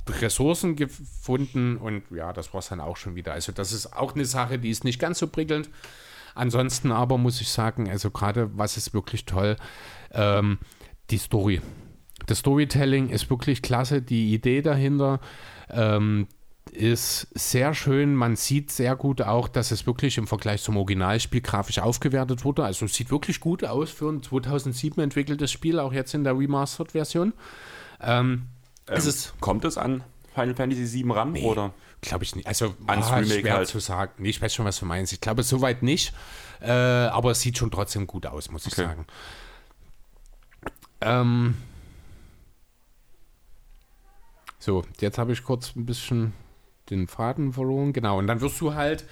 Ressourcen 0.10 0.76
gefunden 0.76 1.78
und 1.78 2.04
ja, 2.12 2.34
das 2.34 2.54
war 2.54 2.60
es 2.60 2.70
dann 2.70 2.80
auch 2.80 2.98
schon 2.98 3.16
wieder. 3.16 3.34
Also 3.34 3.52
das 3.52 3.72
ist 3.72 3.94
auch 3.94 4.16
eine 4.16 4.26
Sache, 4.26 4.58
die 4.58 4.70
ist 4.70 4.84
nicht 4.84 5.00
ganz 5.00 5.20
so 5.20 5.28
prickelnd. 5.28 5.70
Ansonsten 6.36 6.92
aber 6.92 7.20
muss 7.20 7.40
ich 7.40 7.50
sagen, 7.50 7.90
also 7.90 8.10
gerade 8.10 8.58
was 8.58 8.78
ist 8.78 8.94
wirklich 8.94 9.26
toll, 9.26 9.56
ähm, 10.12 10.58
die 11.12 11.20
Story. 11.20 11.62
Das 12.26 12.40
Storytelling 12.40 13.10
ist 13.10 13.30
wirklich 13.30 13.62
klasse, 13.62 14.02
die 14.02 14.34
Idee 14.34 14.62
dahinter, 14.62 15.20
ähm, 15.70 16.28
ist 16.74 17.28
sehr 17.34 17.74
schön. 17.74 18.16
Man 18.16 18.36
sieht 18.36 18.72
sehr 18.72 18.96
gut 18.96 19.22
auch, 19.22 19.48
dass 19.48 19.72
es 19.72 19.86
wirklich 19.86 20.18
im 20.18 20.28
Vergleich 20.28 20.64
zum 20.64 20.78
Originalspiel 20.78 21.42
grafisch 21.42 21.80
aufgewertet 21.80 22.44
wurde. 22.44 22.66
Also 22.66 22.86
es 22.86 22.96
sieht 22.96 23.12
wirklich 23.12 23.40
gut 23.40 23.64
aus 23.64 23.92
für 23.92 24.10
ein 24.10 24.24
2007 24.24 25.02
entwickeltes 25.02 25.52
Spiel, 25.52 25.80
auch 25.80 25.94
jetzt 25.94 26.14
in 26.14 26.24
der 26.24 26.38
Remastered-Version. 26.38 27.34
Ähm, 28.02 28.44
ähm, 28.88 28.98
es 28.98 29.34
kommt 29.40 29.66
es 29.66 29.78
an 29.78 30.04
Final 30.34 30.56
Fantasy 30.56 31.04
VII 31.04 31.12
ran, 31.12 31.32
nee, 31.32 31.44
oder? 31.44 31.74
Glaube 32.02 32.24
ich 32.24 32.36
nicht. 32.36 32.48
Also 32.48 32.74
ans 32.88 33.08
ah, 33.08 33.16
Remake 33.18 33.42
schwer 33.42 33.56
halt. 33.56 33.68
zu 33.68 33.80
sagen. 33.80 34.12
Nee, 34.18 34.30
ich 34.30 34.42
weiß 34.42 34.54
schon, 34.54 34.66
was 34.66 34.80
du 34.80 34.86
meinst. 34.86 35.14
Ich 35.14 35.22
glaube, 35.22 35.44
soweit 35.44 35.84
nicht. 35.84 36.14
Äh, 36.60 36.72
aber 36.72 37.32
es 37.32 37.42
sieht 37.42 37.58
schon 37.58 37.72
trotzdem 37.72 38.08
gut 38.08 38.26
aus, 38.26 38.50
muss 38.52 38.66
ich 38.66 38.74
sagen. 38.74 39.06
Ähm, 41.02 41.56
so, 44.60 44.84
jetzt 45.00 45.18
habe 45.18 45.34
ich 45.34 45.44
kurz 45.44 45.76
ein 45.76 45.86
bisschen 45.86 46.34
den 46.90 47.08
Faden 47.08 47.54
verloren. 47.54 47.94
Genau, 47.94 48.20
und 48.20 48.28
dann 48.28 48.42
wirst 48.42 48.60
du 48.62 48.74
halt 48.74 49.06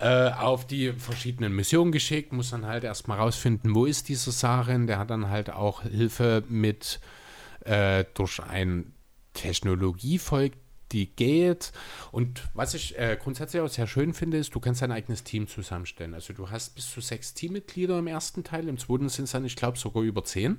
äh, 0.00 0.30
auf 0.30 0.66
die 0.66 0.92
verschiedenen 0.92 1.54
Missionen 1.54 1.92
geschickt, 1.92 2.32
musst 2.32 2.52
dann 2.52 2.66
halt 2.66 2.84
erstmal 2.84 3.18
rausfinden, 3.18 3.74
wo 3.74 3.84
ist 3.84 4.08
dieser 4.08 4.32
Sarin. 4.32 4.86
Der 4.86 4.98
hat 4.98 5.10
dann 5.10 5.28
halt 5.28 5.50
auch 5.50 5.82
Hilfe 5.82 6.44
mit 6.48 7.00
äh, 7.64 8.04
durch 8.14 8.40
ein 8.40 8.92
Technologievolk, 9.34 10.52
die 10.92 11.06
geht. 11.06 11.72
Und 12.12 12.48
was 12.54 12.74
ich 12.74 12.98
äh, 12.98 13.18
grundsätzlich 13.20 13.60
auch 13.60 13.68
sehr 13.68 13.86
schön 13.86 14.14
finde, 14.14 14.38
ist, 14.38 14.54
du 14.54 14.60
kannst 14.60 14.82
dein 14.82 14.92
eigenes 14.92 15.24
Team 15.24 15.46
zusammenstellen. 15.46 16.14
Also 16.14 16.32
du 16.32 16.50
hast 16.50 16.74
bis 16.74 16.90
zu 16.90 17.00
sechs 17.00 17.34
Teammitglieder 17.34 17.98
im 17.98 18.06
ersten 18.06 18.44
Teil, 18.44 18.68
im 18.68 18.78
zweiten 18.78 19.08
sind 19.08 19.24
es 19.24 19.32
dann, 19.32 19.44
ich 19.44 19.56
glaube, 19.56 19.78
sogar 19.78 20.02
über 20.02 20.24
zehn 20.24 20.58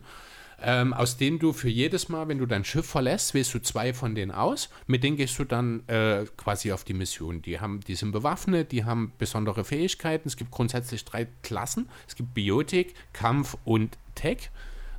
ähm, 0.64 0.94
aus 0.94 1.18
denen 1.18 1.40
du 1.40 1.54
für 1.54 1.70
jedes 1.70 2.10
Mal, 2.10 2.28
wenn 2.28 2.38
du 2.38 2.46
dein 2.46 2.64
Schiff 2.64 2.86
verlässt, 2.86 3.34
wählst 3.34 3.54
du 3.54 3.60
zwei 3.60 3.94
von 3.94 4.16
denen 4.16 4.32
aus. 4.32 4.70
Mit 4.88 5.04
denen 5.04 5.18
gehst 5.18 5.38
du 5.40 5.44
dann 5.44 5.88
äh, 5.88 6.26
quasi 6.38 6.72
auf 6.72 6.84
die 6.84 6.94
Mission. 6.94 7.42
Die, 7.42 7.60
haben, 7.60 7.80
die 7.82 7.96
sind 7.96 8.12
bewaffnet, 8.12 8.72
die 8.72 8.86
haben 8.86 9.14
besondere 9.18 9.64
Fähigkeiten. 9.64 10.28
Es 10.28 10.38
gibt 10.38 10.52
grundsätzlich 10.52 11.06
drei 11.06 11.28
Klassen. 11.44 11.90
Es 12.08 12.16
gibt 12.16 12.34
Biotik, 12.34 12.96
Kampf 13.14 13.58
und 13.66 13.98
Tech. 14.16 14.50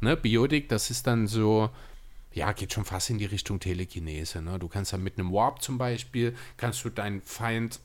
Ne, 0.00 0.16
Biotik, 0.16 0.68
das 0.68 0.90
ist 0.90 1.06
dann 1.06 1.26
so, 1.26 1.70
ja, 2.32 2.52
geht 2.52 2.72
schon 2.72 2.84
fast 2.84 3.10
in 3.10 3.18
die 3.18 3.26
Richtung 3.26 3.60
Telekinese. 3.60 4.40
Ne? 4.40 4.58
Du 4.58 4.68
kannst 4.68 4.92
dann 4.92 5.02
mit 5.02 5.18
einem 5.18 5.32
Warp 5.32 5.62
zum 5.62 5.78
Beispiel, 5.78 6.34
kannst 6.56 6.84
du 6.84 6.90
deinen 6.90 7.22
Feind 7.22 7.80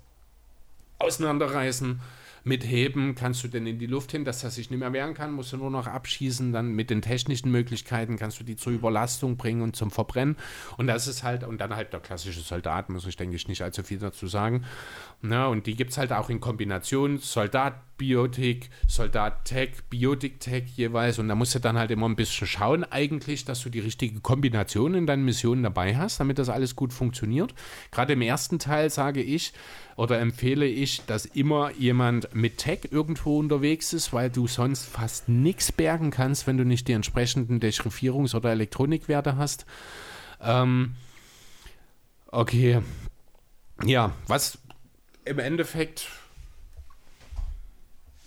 auseinanderreißen 0.99 1.99
Mit 2.47 2.63
Heben 2.63 3.15
kannst 3.15 3.43
du 3.43 3.47
denn 3.47 3.65
in 3.65 3.79
die 3.79 3.87
Luft 3.87 4.11
hin, 4.11 4.23
dass 4.23 4.43
er 4.43 4.51
sich 4.51 4.69
nicht 4.69 4.79
mehr 4.79 4.93
wehren 4.93 5.15
kann, 5.15 5.33
musst 5.33 5.51
du 5.51 5.57
nur 5.57 5.71
noch 5.71 5.87
abschießen. 5.87 6.53
Dann 6.53 6.73
mit 6.73 6.91
den 6.91 7.01
technischen 7.01 7.49
Möglichkeiten 7.49 8.17
kannst 8.17 8.39
du 8.39 8.43
die 8.43 8.55
zur 8.55 8.71
Überlastung 8.71 9.35
bringen 9.35 9.63
und 9.63 9.75
zum 9.75 9.89
Verbrennen. 9.89 10.37
Und 10.77 10.85
das 10.85 11.07
ist 11.07 11.23
halt, 11.23 11.43
und 11.43 11.59
dann 11.59 11.75
halt 11.75 11.91
der 11.91 12.01
klassische 12.01 12.41
Soldat, 12.41 12.89
muss 12.91 13.07
ich 13.07 13.15
denke 13.15 13.35
ich 13.35 13.47
nicht 13.47 13.63
allzu 13.63 13.81
viel 13.81 13.97
dazu 13.97 14.27
sagen. 14.27 14.63
Na, 15.23 15.47
und 15.47 15.65
die 15.65 15.75
gibt 15.75 15.89
es 15.89 15.97
halt 15.97 16.11
auch 16.11 16.29
in 16.29 16.39
Kombination 16.39 17.17
Soldat, 17.17 17.81
Biotik, 17.97 18.69
Soldat 18.87 19.45
Tech, 19.45 19.71
Biotik 19.89 20.39
Tech 20.39 20.65
jeweils. 20.75 21.17
Und 21.17 21.29
da 21.29 21.33
musst 21.33 21.55
du 21.55 21.59
dann 21.59 21.79
halt 21.79 21.89
immer 21.89 22.07
ein 22.07 22.15
bisschen 22.15 22.45
schauen, 22.45 22.83
eigentlich, 22.83 23.45
dass 23.45 23.63
du 23.63 23.69
die 23.69 23.79
richtige 23.79 24.19
Kombination 24.19 24.93
in 24.93 25.07
deinen 25.07 25.25
Missionen 25.25 25.63
dabei 25.63 25.97
hast, 25.97 26.19
damit 26.19 26.37
das 26.37 26.49
alles 26.49 26.75
gut 26.75 26.93
funktioniert. 26.93 27.55
Gerade 27.89 28.13
im 28.13 28.21
ersten 28.21 28.59
Teil 28.59 28.91
sage 28.91 29.23
ich 29.23 29.53
oder 29.95 30.19
empfehle 30.19 30.65
ich, 30.65 31.05
dass 31.05 31.25
immer 31.25 31.71
jemand 31.71 32.33
mit 32.35 32.57
Tech 32.57 32.89
irgendwo 32.91 33.39
unterwegs 33.39 33.93
ist, 33.93 34.11
weil 34.11 34.29
du 34.29 34.47
sonst 34.47 34.85
fast 34.85 35.29
nichts 35.29 35.71
bergen 35.71 36.11
kannst, 36.11 36.47
wenn 36.47 36.57
du 36.57 36.65
nicht 36.65 36.87
die 36.87 36.93
entsprechenden 36.93 37.59
Dechiffrierungs- 37.59 38.35
oder 38.35 38.51
Elektronikwerte 38.51 39.37
hast. 39.37 39.65
Ähm, 40.41 40.95
okay. 42.27 42.81
Ja, 43.83 44.13
was 44.27 44.57
im 45.23 45.39
Endeffekt 45.39 46.07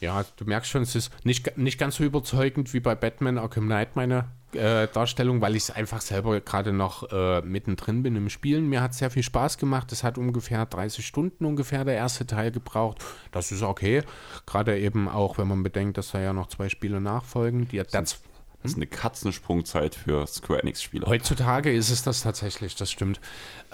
ja, 0.00 0.24
du 0.36 0.44
merkst 0.44 0.70
schon, 0.70 0.82
es 0.82 0.94
ist 0.94 1.12
nicht, 1.24 1.56
nicht 1.58 1.78
ganz 1.78 1.96
so 1.96 2.04
überzeugend 2.04 2.72
wie 2.72 2.80
bei 2.80 2.94
Batman 2.94 3.38
Arkham 3.38 3.66
Knight 3.66 3.96
meine 3.96 4.28
äh, 4.52 4.88
Darstellung, 4.88 5.40
weil 5.40 5.56
ich 5.56 5.64
es 5.64 5.70
einfach 5.70 6.00
selber 6.00 6.40
gerade 6.40 6.72
noch 6.72 7.10
äh, 7.10 7.42
mittendrin 7.42 8.02
bin 8.02 8.16
im 8.16 8.30
Spielen. 8.30 8.68
Mir 8.68 8.80
hat 8.80 8.92
es 8.92 8.98
sehr 8.98 9.10
viel 9.10 9.22
Spaß 9.22 9.58
gemacht. 9.58 9.92
Es 9.92 10.04
hat 10.04 10.18
ungefähr 10.18 10.64
30 10.66 11.06
Stunden 11.06 11.44
ungefähr 11.44 11.84
der 11.84 11.94
erste 11.94 12.26
Teil 12.26 12.50
gebraucht. 12.50 13.04
Das 13.32 13.52
ist 13.52 13.62
okay. 13.62 14.02
Gerade 14.46 14.78
eben 14.78 15.08
auch, 15.08 15.38
wenn 15.38 15.48
man 15.48 15.62
bedenkt, 15.62 15.98
dass 15.98 16.12
da 16.12 16.20
ja 16.20 16.32
noch 16.32 16.48
zwei 16.48 16.68
Spiele 16.68 17.00
nachfolgen. 17.00 17.68
Die, 17.68 17.78
das, 17.78 17.90
das 17.90 18.20
ist 18.62 18.76
eine 18.76 18.86
Katzensprungzeit 18.86 19.94
für 19.94 20.26
Square 20.26 20.62
Enix-Spieler. 20.62 21.06
Heutzutage 21.06 21.72
ist 21.72 21.90
es 21.90 22.02
das 22.02 22.22
tatsächlich, 22.22 22.74
das 22.74 22.90
stimmt. 22.90 23.20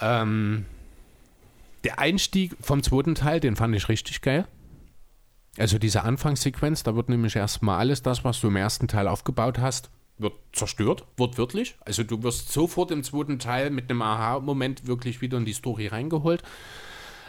Ähm, 0.00 0.66
der 1.84 1.98
Einstieg 1.98 2.56
vom 2.60 2.82
zweiten 2.82 3.14
Teil, 3.14 3.40
den 3.40 3.56
fand 3.56 3.74
ich 3.76 3.88
richtig 3.88 4.22
geil. 4.22 4.46
Also 5.56 5.78
diese 5.78 6.02
Anfangssequenz, 6.02 6.82
da 6.82 6.96
wird 6.96 7.08
nämlich 7.08 7.36
erstmal 7.36 7.78
alles 7.78 8.02
das, 8.02 8.24
was 8.24 8.40
du 8.40 8.48
im 8.48 8.56
ersten 8.56 8.88
Teil 8.88 9.06
aufgebaut 9.06 9.58
hast, 9.58 9.90
wird 10.18 10.34
zerstört, 10.52 11.04
wortwörtlich. 11.16 11.76
Also 11.80 12.02
du 12.02 12.22
wirst 12.22 12.52
sofort 12.52 12.90
im 12.90 13.02
zweiten 13.02 13.38
Teil 13.38 13.70
mit 13.70 13.90
einem 13.90 14.02
Aha-Moment 14.02 14.86
wirklich 14.86 15.20
wieder 15.20 15.38
in 15.38 15.44
die 15.44 15.52
Story 15.52 15.88
reingeholt. 15.88 16.42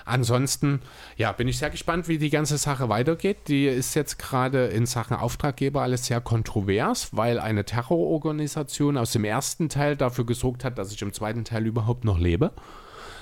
Ansonsten, 0.05 0.81
ja, 1.17 1.31
bin 1.31 1.47
ich 1.47 1.57
sehr 1.57 1.71
gespannt, 1.71 2.07
wie 2.07 2.19
die 2.19 2.29
ganze 2.29 2.59
Sache 2.59 2.89
weitergeht. 2.89 3.47
Die 3.47 3.65
ist 3.65 3.95
jetzt 3.95 4.19
gerade 4.19 4.67
in 4.67 4.85
Sachen 4.85 5.17
Auftraggeber 5.17 5.81
alles 5.81 6.05
sehr 6.05 6.21
kontrovers, 6.21 7.09
weil 7.11 7.39
eine 7.39 7.65
Terrororganisation 7.65 8.97
aus 8.97 9.11
dem 9.13 9.25
ersten 9.25 9.67
Teil 9.67 9.97
dafür 9.97 10.27
gesorgt 10.27 10.63
hat, 10.63 10.77
dass 10.77 10.91
ich 10.91 11.01
im 11.01 11.11
zweiten 11.11 11.43
Teil 11.43 11.65
überhaupt 11.65 12.05
noch 12.05 12.19
lebe. 12.19 12.51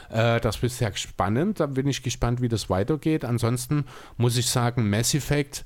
Äh, 0.09 0.41
das 0.41 0.61
ist 0.61 0.77
sehr 0.77 0.93
spannend. 0.97 1.61
Da 1.61 1.67
bin 1.67 1.87
ich 1.87 2.03
gespannt, 2.03 2.41
wie 2.41 2.49
das 2.49 2.69
weitergeht. 2.69 3.23
Ansonsten 3.23 3.85
muss 4.17 4.35
ich 4.35 4.47
sagen, 4.47 4.89
Mass 4.89 5.13
Effect, 5.13 5.63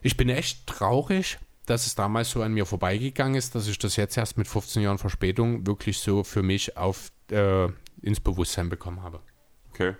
ich 0.00 0.16
bin 0.16 0.30
echt 0.30 0.66
traurig, 0.66 1.38
dass 1.66 1.86
es 1.86 1.94
damals 1.94 2.30
so 2.30 2.42
an 2.42 2.52
mir 2.52 2.66
vorbeigegangen 2.66 3.36
ist, 3.36 3.54
dass 3.54 3.66
ich 3.68 3.78
das 3.78 3.96
jetzt 3.96 4.16
erst 4.16 4.36
mit 4.36 4.48
15 4.48 4.82
Jahren 4.82 4.98
Verspätung 4.98 5.66
wirklich 5.66 5.98
so 5.98 6.24
für 6.24 6.42
mich 6.42 6.76
auf, 6.76 7.10
äh, 7.30 7.68
ins 8.02 8.20
Bewusstsein 8.20 8.68
bekommen 8.68 9.02
habe. 9.02 9.20
Okay. 9.72 9.94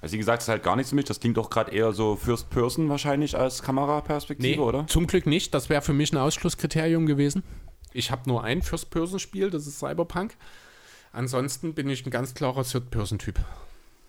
Also 0.00 0.14
wie 0.14 0.18
gesagt, 0.18 0.42
es 0.42 0.48
ist 0.48 0.48
halt 0.48 0.64
gar 0.64 0.74
nichts 0.74 0.90
für 0.90 0.96
mich. 0.96 1.04
Das 1.04 1.20
klingt 1.20 1.36
doch 1.36 1.48
gerade 1.48 1.70
eher 1.70 1.92
so 1.92 2.16
First 2.16 2.50
Person 2.50 2.88
wahrscheinlich 2.88 3.36
als 3.38 3.62
Kameraperspektive, 3.62 4.56
nee, 4.56 4.58
oder? 4.58 4.86
Zum 4.88 5.06
Glück 5.06 5.26
nicht. 5.26 5.54
Das 5.54 5.68
wäre 5.68 5.80
für 5.80 5.92
mich 5.92 6.12
ein 6.12 6.16
Ausschlusskriterium 6.16 7.06
gewesen. 7.06 7.44
Ich 7.92 8.10
habe 8.10 8.22
nur 8.28 8.42
ein 8.42 8.62
First 8.62 8.90
Person 8.90 9.20
Spiel, 9.20 9.50
das 9.50 9.66
ist 9.66 9.78
Cyberpunk. 9.78 10.36
Ansonsten 11.12 11.74
bin 11.74 11.88
ich 11.88 12.04
ein 12.04 12.10
ganz 12.10 12.34
klarer 12.34 12.64
Third-Person-Typ. 12.64 13.38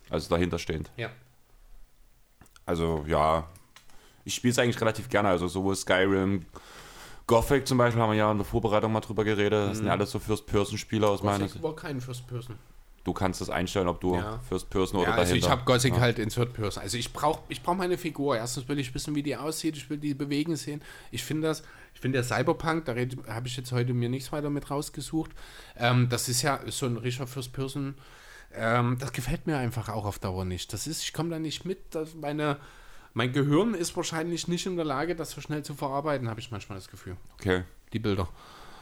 Also 0.10 0.30
dahinter 0.30 0.58
stehend. 0.58 0.90
Ja. 0.98 1.10
Also 2.66 3.04
ja, 3.08 3.48
ich 4.26 4.36
spiele 4.36 4.52
es 4.52 4.60
eigentlich 4.60 4.80
relativ 4.80 5.10
gerne. 5.10 5.30
Also 5.30 5.48
sowohl 5.48 5.76
Skyrim, 5.76 6.46
Gothic 7.28 7.68
zum 7.68 7.78
Beispiel 7.78 8.02
haben 8.02 8.12
wir 8.12 8.18
ja 8.18 8.32
in 8.32 8.38
der 8.38 8.45
Vorbereitung 8.45 8.91
mal 8.91 9.00
drüber 9.00 9.24
geredet. 9.24 9.54
Das 9.54 9.70
mhm. 9.70 9.76
sind 9.76 9.86
ja 9.88 9.91
alles 9.94 10.12
so 10.12 10.20
First-Person-Spieler 10.20 11.10
aus 11.10 11.24
meiner 11.24 11.48
Sicht. 11.48 11.64
war 11.64 11.76
kein 11.76 12.02
First-Person. 12.02 12.58
Du 13.04 13.12
kannst 13.12 13.41
das 13.41 13.50
einstellen, 13.50 13.90
ob 13.90 14.00
du 14.00 14.16
ja. 14.16 14.40
First 14.48 14.70
Person 14.70 15.02
oder 15.02 15.10
ja, 15.10 15.16
also 15.16 15.32
dahinter. 15.32 15.48
ich 15.48 15.52
habe 15.52 15.66
Gothic 15.66 15.95
ja. 15.95 16.00
halt 16.00 16.20
in 16.20 16.30
Third 16.30 16.54
Person. 16.54 16.82
Also 16.82 16.98
ich 16.98 17.12
brauche 17.12 17.41
ich 17.50 17.62
brauch 17.62 17.76
meine 17.76 17.98
Figur. 17.98 18.38
Erstens 18.38 18.70
will 18.70 18.80
ich 18.80 18.95
wissen, 18.95 19.14
wie 19.14 19.24
die 19.24 19.36
aussieht. 19.36 19.76
Ich 19.76 19.90
will 19.90 19.98
die 19.98 20.14
bewegen 20.14 20.56
sehen. 20.56 20.82
Ich 21.12 21.24
finde 21.24 21.50
das, 21.50 21.64
ich 21.94 22.00
finde 22.00 22.20
der 22.20 22.24
Cyberpunk, 22.24 22.86
da 22.86 22.95
habe 23.28 23.48
ich 23.48 23.58
jetzt 23.58 23.74
heute 23.74 23.94
mir 23.94 24.08
nichts 24.08 24.32
weiter 24.32 24.50
mit 24.50 24.72
rausgesucht. 24.72 25.32
Ähm, 25.76 26.08
das 26.08 26.30
ist 26.30 26.44
ja 26.44 26.62
so 26.68 26.86
ein 26.86 26.95
richtiger 26.95 27.28
First 27.28 27.52
Person. 27.52 27.95
Ähm, 28.54 28.98
das 29.00 29.12
gefällt 29.12 29.48
mir 29.48 29.58
einfach 29.58 29.90
auch 29.90 30.06
auf 30.06 30.20
Dauer 30.20 30.45
nicht. 30.45 30.72
Das 30.72 30.88
ist, 30.88 31.04
ich 31.04 31.12
komme 31.12 31.30
da 31.30 31.40
nicht 31.40 31.66
mit. 31.66 31.80
meine, 32.22 32.58
mein 33.14 33.31
Gehirn 33.31 33.73
ist 33.73 33.95
wahrscheinlich 33.95 34.48
nicht 34.48 34.65
in 34.65 34.76
der 34.76 34.85
Lage, 34.85 35.15
das 35.15 35.31
so 35.31 35.41
schnell 35.41 35.64
zu 35.64 35.73
verarbeiten, 35.76 36.30
habe 36.30 36.40
ich 36.40 36.52
manchmal 36.52 36.77
das 36.77 36.90
Gefühl. 36.90 37.15
Okay. 37.35 37.64
Die 37.94 37.99
Bilder. 37.99 38.27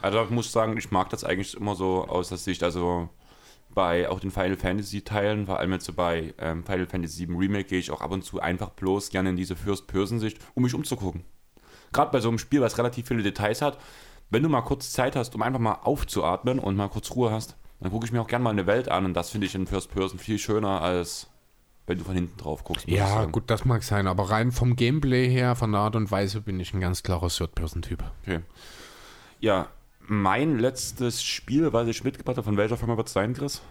Also 0.00 0.22
ich 0.22 0.30
muss 0.30 0.50
sagen, 0.50 0.76
ich 0.76 0.90
mag 0.90 1.10
das 1.10 1.22
eigentlich 1.22 1.54
immer 1.54 1.74
so 1.74 2.04
aus 2.08 2.30
der 2.30 2.38
Sicht, 2.38 2.62
also 2.62 3.08
bei 3.74 4.08
auch 4.08 4.20
den 4.20 4.30
Final 4.30 4.56
Fantasy 4.56 5.02
Teilen, 5.02 5.46
vor 5.46 5.58
allem 5.58 5.72
jetzt 5.72 5.84
so 5.84 5.92
bei 5.92 6.34
ähm, 6.38 6.64
Final 6.64 6.86
Fantasy 6.86 7.28
VII 7.28 7.36
Remake, 7.36 7.68
gehe 7.68 7.78
ich 7.78 7.90
auch 7.90 8.00
ab 8.00 8.10
und 8.10 8.24
zu 8.24 8.40
einfach 8.40 8.70
bloß 8.70 9.10
gerne 9.10 9.30
in 9.30 9.36
diese 9.36 9.56
First-Person-Sicht, 9.56 10.38
um 10.54 10.62
mich 10.62 10.74
umzugucken. 10.74 11.24
Gerade 11.92 12.10
bei 12.10 12.20
so 12.20 12.28
einem 12.28 12.38
Spiel, 12.38 12.60
was 12.60 12.78
relativ 12.78 13.08
viele 13.08 13.22
Details 13.22 13.62
hat, 13.62 13.78
wenn 14.30 14.42
du 14.42 14.48
mal 14.48 14.62
kurz 14.62 14.92
Zeit 14.92 15.14
hast, 15.14 15.34
um 15.34 15.42
einfach 15.42 15.60
mal 15.60 15.78
aufzuatmen 15.82 16.58
und 16.58 16.74
mal 16.74 16.88
kurz 16.88 17.10
Ruhe 17.10 17.30
hast, 17.30 17.56
dann 17.80 17.90
gucke 17.90 18.06
ich 18.06 18.12
mir 18.12 18.20
auch 18.20 18.28
gerne 18.28 18.42
mal 18.42 18.50
eine 18.50 18.66
Welt 18.66 18.88
an 18.88 19.04
und 19.04 19.14
das 19.14 19.30
finde 19.30 19.46
ich 19.46 19.54
in 19.54 19.66
First-Person 19.66 20.18
viel 20.18 20.38
schöner 20.38 20.80
als 20.80 21.28
wenn 21.86 21.98
du 21.98 22.04
von 22.04 22.14
hinten 22.14 22.36
drauf 22.36 22.64
guckst. 22.64 22.88
Ja, 22.88 23.24
gut, 23.26 23.44
das 23.48 23.64
mag 23.64 23.82
sein, 23.82 24.06
aber 24.06 24.30
rein 24.30 24.52
vom 24.52 24.76
Gameplay 24.76 25.28
her, 25.28 25.56
von 25.56 25.72
der 25.72 25.80
Art 25.80 25.96
und 25.96 26.10
Weise 26.10 26.40
bin 26.40 26.60
ich 26.60 26.72
ein 26.74 26.80
ganz 26.80 27.02
klarer 27.02 27.28
Third-Person-Typ. 27.28 28.04
Okay. 28.22 28.40
Ja, 29.40 29.68
mein 30.00 30.58
letztes 30.58 31.22
Spiel, 31.22 31.72
was 31.72 31.88
ich 31.88 32.04
mitgebracht 32.04 32.36
habe, 32.36 32.44
von 32.44 32.56
welcher 32.56 32.76
Firma 32.76 32.96
wird 32.96 33.08
es 33.08 33.12
sein, 33.12 33.34
Chris? 33.34 33.62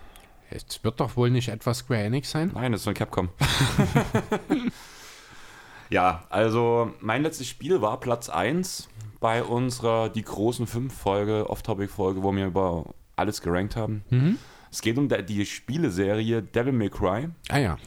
Es 0.50 0.84
wird 0.84 1.00
doch 1.00 1.16
wohl 1.16 1.30
nicht 1.30 1.48
etwas 1.48 1.80
Square 1.80 2.04
Enix 2.04 2.32
sein? 2.32 2.52
Nein, 2.54 2.74
es 2.74 2.82
ist 2.82 2.86
von 2.86 2.94
Capcom. 2.94 3.30
ja, 5.90 6.26
also 6.30 6.92
mein 7.00 7.24
letztes 7.24 7.48
Spiel 7.48 7.82
war 7.82 8.00
Platz 8.02 8.28
1 8.28 8.90
bei 9.22 9.44
unserer 9.44 10.10
Die 10.10 10.24
großen 10.24 10.68
5 10.68 10.94
Folge, 10.94 11.50
Off-Topic-Folge, 11.50 12.22
wo 12.22 12.36
wir 12.36 12.48
über 12.48 12.94
alles 13.16 13.42
gerankt 13.42 13.78
haben. 13.78 14.04
Mhm. 14.10 14.38
Es 14.70 14.82
geht 14.82 14.98
um 14.98 15.08
die 15.08 15.46
Spieleserie 15.46 16.42
Devil 16.42 16.74
May 16.74 16.90
Cry. 16.90 17.30
Ah 17.50 17.58
ja. 17.58 17.78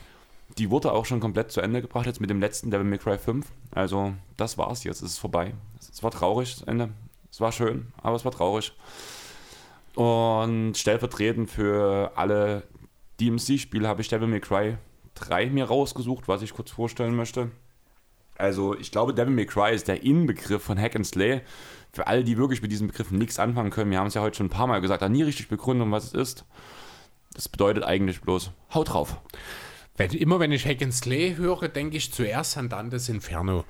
Die 0.59 0.71
wurde 0.71 0.93
auch 0.93 1.05
schon 1.05 1.21
komplett 1.21 1.51
zu 1.51 1.61
Ende 1.61 1.83
gebracht, 1.83 2.07
jetzt 2.07 2.21
mit 2.21 2.31
dem 2.31 2.41
letzten 2.41 2.71
Devil 2.71 2.87
May 2.87 2.99
Cry 2.99 3.19
5. 3.19 3.47
Also, 3.73 4.15
das 4.37 4.57
war's 4.57 4.85
jetzt, 4.85 5.03
es 5.03 5.13
ist 5.13 5.19
vorbei. 5.19 5.55
Es 5.79 6.03
war 6.03 6.11
traurig, 6.11 6.55
das 6.55 6.69
Ende. 6.69 6.91
Es 7.31 7.41
war 7.41 7.51
schön, 7.51 7.93
aber 8.01 8.15
es 8.15 8.25
war 8.25 8.33
traurig. 8.33 8.73
Und 9.97 10.77
stellvertretend 10.77 11.51
für 11.51 12.13
alle 12.15 12.65
DMC-Spiele 13.21 13.89
habe 13.89 14.03
ich 14.03 14.09
Devil 14.09 14.29
May 14.29 14.41
Cry 14.41 14.77
3 15.15 15.47
mir 15.51 15.65
rausgesucht, 15.65 16.29
was 16.29 16.43
ich 16.43 16.55
kurz 16.55 16.71
vorstellen 16.71 17.17
möchte. 17.17 17.51
Also, 18.37 18.77
ich 18.77 18.91
glaube, 18.91 19.15
Devil 19.15 19.35
May 19.35 19.47
Cry 19.47 19.75
ist 19.75 19.89
der 19.89 20.03
Inbegriff 20.03 20.63
von 20.63 20.79
Hack 20.79 20.97
and 20.97 21.07
Slay. 21.07 21.43
Für 21.93 22.09
alle, 22.09 22.25
die 22.25 22.37
wirklich 22.37 22.63
mit 22.63 22.73
diesem 22.73 22.89
Begriff 22.89 23.13
nichts 23.13 23.39
anfangen 23.39 23.71
können, 23.71 23.91
wir 23.91 23.99
haben 23.99 24.09
es 24.09 24.15
ja 24.15 24.23
heute 24.23 24.37
schon 24.37 24.47
ein 24.47 24.51
paar 24.51 24.67
Mal 24.67 24.81
gesagt, 24.81 25.03
da 25.03 25.09
nie 25.09 25.23
richtig 25.23 25.49
begründet, 25.49 25.89
was 25.91 26.07
es 26.07 26.13
ist. 26.13 26.45
Das 27.35 27.49
bedeutet 27.49 27.85
eigentlich 27.85 28.21
bloß, 28.21 28.51
haut 28.73 28.93
drauf. 28.93 29.21
Wenn, 29.97 30.11
immer 30.11 30.41
wenn 30.41 30.53
ich 30.53 30.67
Hack 30.67 30.83
and 30.83 30.93
Slay 30.93 31.37
höre, 31.37 31.69
denke 31.69 31.97
ich 31.97 32.13
zuerst 32.13 32.57
an 32.59 32.69
Dantes 32.69 33.09
Inferno. 33.09 33.65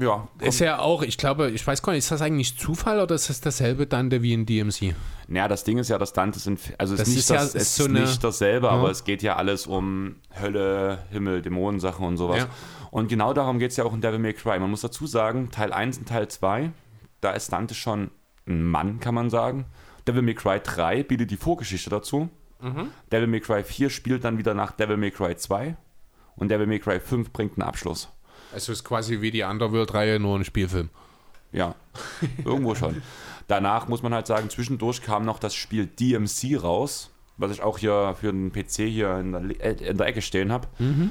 Ja. 0.00 0.28
Ist 0.40 0.60
ja 0.60 0.78
auch, 0.78 1.02
ich 1.02 1.18
glaube, 1.18 1.50
ich 1.50 1.66
weiß 1.66 1.82
gar 1.82 1.92
nicht, 1.92 2.04
ist 2.04 2.10
das 2.10 2.22
eigentlich 2.22 2.56
Zufall 2.56 3.00
oder 3.00 3.14
ist 3.14 3.28
das 3.28 3.42
dasselbe 3.42 3.86
Dante 3.86 4.22
wie 4.22 4.32
in 4.32 4.46
DMC? 4.46 4.94
Naja, 5.28 5.46
das 5.46 5.62
Ding 5.64 5.76
ist 5.76 5.90
ja, 5.90 5.98
dass 5.98 6.14
Dante 6.14 6.38
sind, 6.38 6.58
also 6.78 6.94
es 6.94 7.00
das 7.00 7.08
ist, 7.08 7.16
nicht, 7.16 7.30
das, 7.30 7.52
ja, 7.52 7.60
es 7.60 7.76
so 7.76 7.84
ist 7.84 7.90
eine, 7.90 8.00
nicht 8.00 8.24
dasselbe, 8.24 8.68
ja. 8.68 8.72
aber 8.72 8.90
es 8.90 9.04
geht 9.04 9.22
ja 9.22 9.36
alles 9.36 9.66
um 9.66 10.16
Hölle, 10.40 11.04
Himmel, 11.10 11.42
Dämonensachen 11.42 12.06
und 12.06 12.16
sowas. 12.16 12.38
Ja. 12.38 12.48
Und 12.90 13.08
genau 13.08 13.34
darum 13.34 13.58
geht 13.58 13.72
es 13.72 13.76
ja 13.76 13.84
auch 13.84 13.92
in 13.92 14.00
Devil 14.00 14.20
May 14.20 14.32
Cry. 14.32 14.58
Man 14.58 14.70
muss 14.70 14.80
dazu 14.80 15.06
sagen, 15.06 15.50
Teil 15.50 15.70
1 15.70 15.98
und 15.98 16.08
Teil 16.08 16.28
2, 16.28 16.72
da 17.20 17.32
ist 17.32 17.52
Dante 17.52 17.74
schon 17.74 18.10
ein 18.46 18.64
Mann, 18.64 19.00
kann 19.00 19.14
man 19.14 19.28
sagen. 19.28 19.66
Devil 20.08 20.22
May 20.22 20.34
Cry 20.34 20.60
3 20.60 21.02
bietet 21.02 21.30
die 21.30 21.36
Vorgeschichte 21.36 21.90
dazu. 21.90 22.30
Mhm. 22.62 22.88
Devil 23.10 23.26
May 23.26 23.40
Cry 23.40 23.62
4 23.64 23.90
spielt 23.90 24.24
dann 24.24 24.38
wieder 24.38 24.54
nach 24.54 24.72
Devil 24.72 24.96
May 24.96 25.10
Cry 25.10 25.36
2 25.36 25.76
und 26.36 26.50
Devil 26.50 26.66
May 26.66 26.78
Cry 26.78 27.00
5 27.00 27.32
bringt 27.32 27.58
einen 27.58 27.66
Abschluss. 27.68 28.08
Also 28.52 28.72
ist 28.72 28.84
quasi 28.84 29.20
wie 29.20 29.30
die 29.30 29.42
Underworld-Reihe, 29.42 30.18
nur 30.18 30.38
ein 30.38 30.44
Spielfilm. 30.44 30.90
Ja, 31.52 31.74
irgendwo 32.44 32.74
schon. 32.74 33.02
Danach 33.48 33.88
muss 33.88 34.02
man 34.02 34.14
halt 34.14 34.26
sagen, 34.26 34.50
zwischendurch 34.50 35.02
kam 35.02 35.24
noch 35.24 35.38
das 35.38 35.54
Spiel 35.54 35.86
DMC 35.86 36.56
raus, 36.62 37.10
was 37.36 37.50
ich 37.50 37.62
auch 37.62 37.78
hier 37.78 38.14
für 38.20 38.32
den 38.32 38.52
PC 38.52 38.86
hier 38.88 39.16
in 39.18 39.32
der, 39.32 39.42
äh, 39.64 39.88
in 39.90 39.96
der 39.96 40.06
Ecke 40.06 40.22
stehen 40.22 40.52
habe. 40.52 40.68
Mhm. 40.78 41.10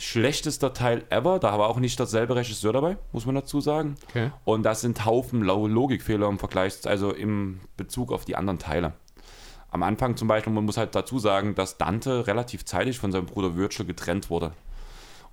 Schlechtester 0.00 0.72
Teil 0.74 1.04
ever, 1.10 1.38
da 1.40 1.58
war 1.58 1.68
auch 1.68 1.80
nicht 1.80 1.98
derselbe 1.98 2.36
Regisseur 2.36 2.72
dabei, 2.72 2.98
muss 3.12 3.26
man 3.26 3.34
dazu 3.34 3.60
sagen. 3.60 3.96
Okay. 4.08 4.30
Und 4.44 4.62
das 4.62 4.80
sind 4.80 5.04
Haufen 5.04 5.42
Lo- 5.42 5.66
Logikfehler 5.66 6.28
im 6.28 6.38
Vergleich, 6.38 6.86
also 6.86 7.12
im 7.12 7.58
Bezug 7.76 8.12
auf 8.12 8.24
die 8.24 8.36
anderen 8.36 8.58
Teile. 8.60 8.92
Am 9.70 9.82
Anfang 9.82 10.16
zum 10.16 10.28
Beispiel, 10.28 10.52
man 10.52 10.64
muss 10.64 10.78
halt 10.78 10.94
dazu 10.94 11.18
sagen, 11.18 11.54
dass 11.54 11.76
Dante 11.76 12.26
relativ 12.26 12.64
zeitig 12.64 12.98
von 12.98 13.12
seinem 13.12 13.26
Bruder 13.26 13.54
Virgil 13.56 13.84
getrennt 13.86 14.30
wurde. 14.30 14.52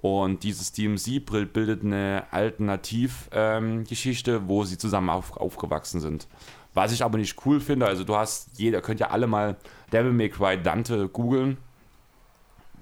Und 0.02 0.44
dieses 0.44 0.74
DMC 0.74 1.20
bil- 1.20 1.46
bildet 1.46 1.84
eine 1.84 2.26
Alternativgeschichte, 2.32 4.48
wo 4.48 4.64
sie 4.66 4.78
zusammen 4.78 5.10
auf, 5.10 5.38
aufgewachsen 5.38 6.02
sind. 6.02 6.28
Was 6.74 6.92
ich 6.92 7.04
aber 7.04 7.18
nicht 7.18 7.46
cool 7.46 7.62
finde, 7.62 7.88
also 7.88 8.04
du 8.04 8.16
hast, 8.18 8.60
jeder 8.60 8.82
könnt 8.82 9.00
ja 9.00 9.10
alle 9.10 9.28
mal 9.28 9.56
Devil 9.94 10.12
May 10.12 10.30
Cry 10.30 10.62
Dante 10.62 11.08
googeln. 11.08 11.58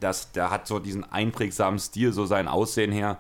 Der 0.01 0.49
hat 0.49 0.67
so 0.67 0.80
diesen 0.80 1.09
einprägsamen 1.09 1.80
Stil, 1.80 2.11
so 2.11 2.25
sein 2.25 2.47
Aussehen 2.47 2.91
her. 2.91 3.19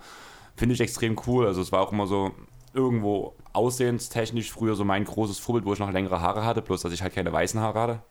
Finde 0.55 0.73
ich 0.73 0.81
extrem 0.81 1.15
cool. 1.27 1.45
Also 1.45 1.61
es 1.61 1.71
war 1.71 1.81
auch 1.81 1.91
immer 1.93 2.07
so 2.07 2.31
irgendwo 2.73 3.35
aussehenstechnisch 3.53 4.51
früher 4.51 4.75
so 4.75 4.83
mein 4.83 5.05
großes 5.05 5.37
Vorbild, 5.39 5.65
wo 5.65 5.73
ich 5.73 5.79
noch 5.79 5.91
längere 5.91 6.19
Haare 6.19 6.43
hatte, 6.43 6.61
bloß 6.63 6.81
dass 6.81 6.91
ich 6.91 7.03
halt 7.03 7.13
keine 7.13 7.31
weißen 7.31 7.59
Haare 7.61 7.79
hatte. 7.79 8.01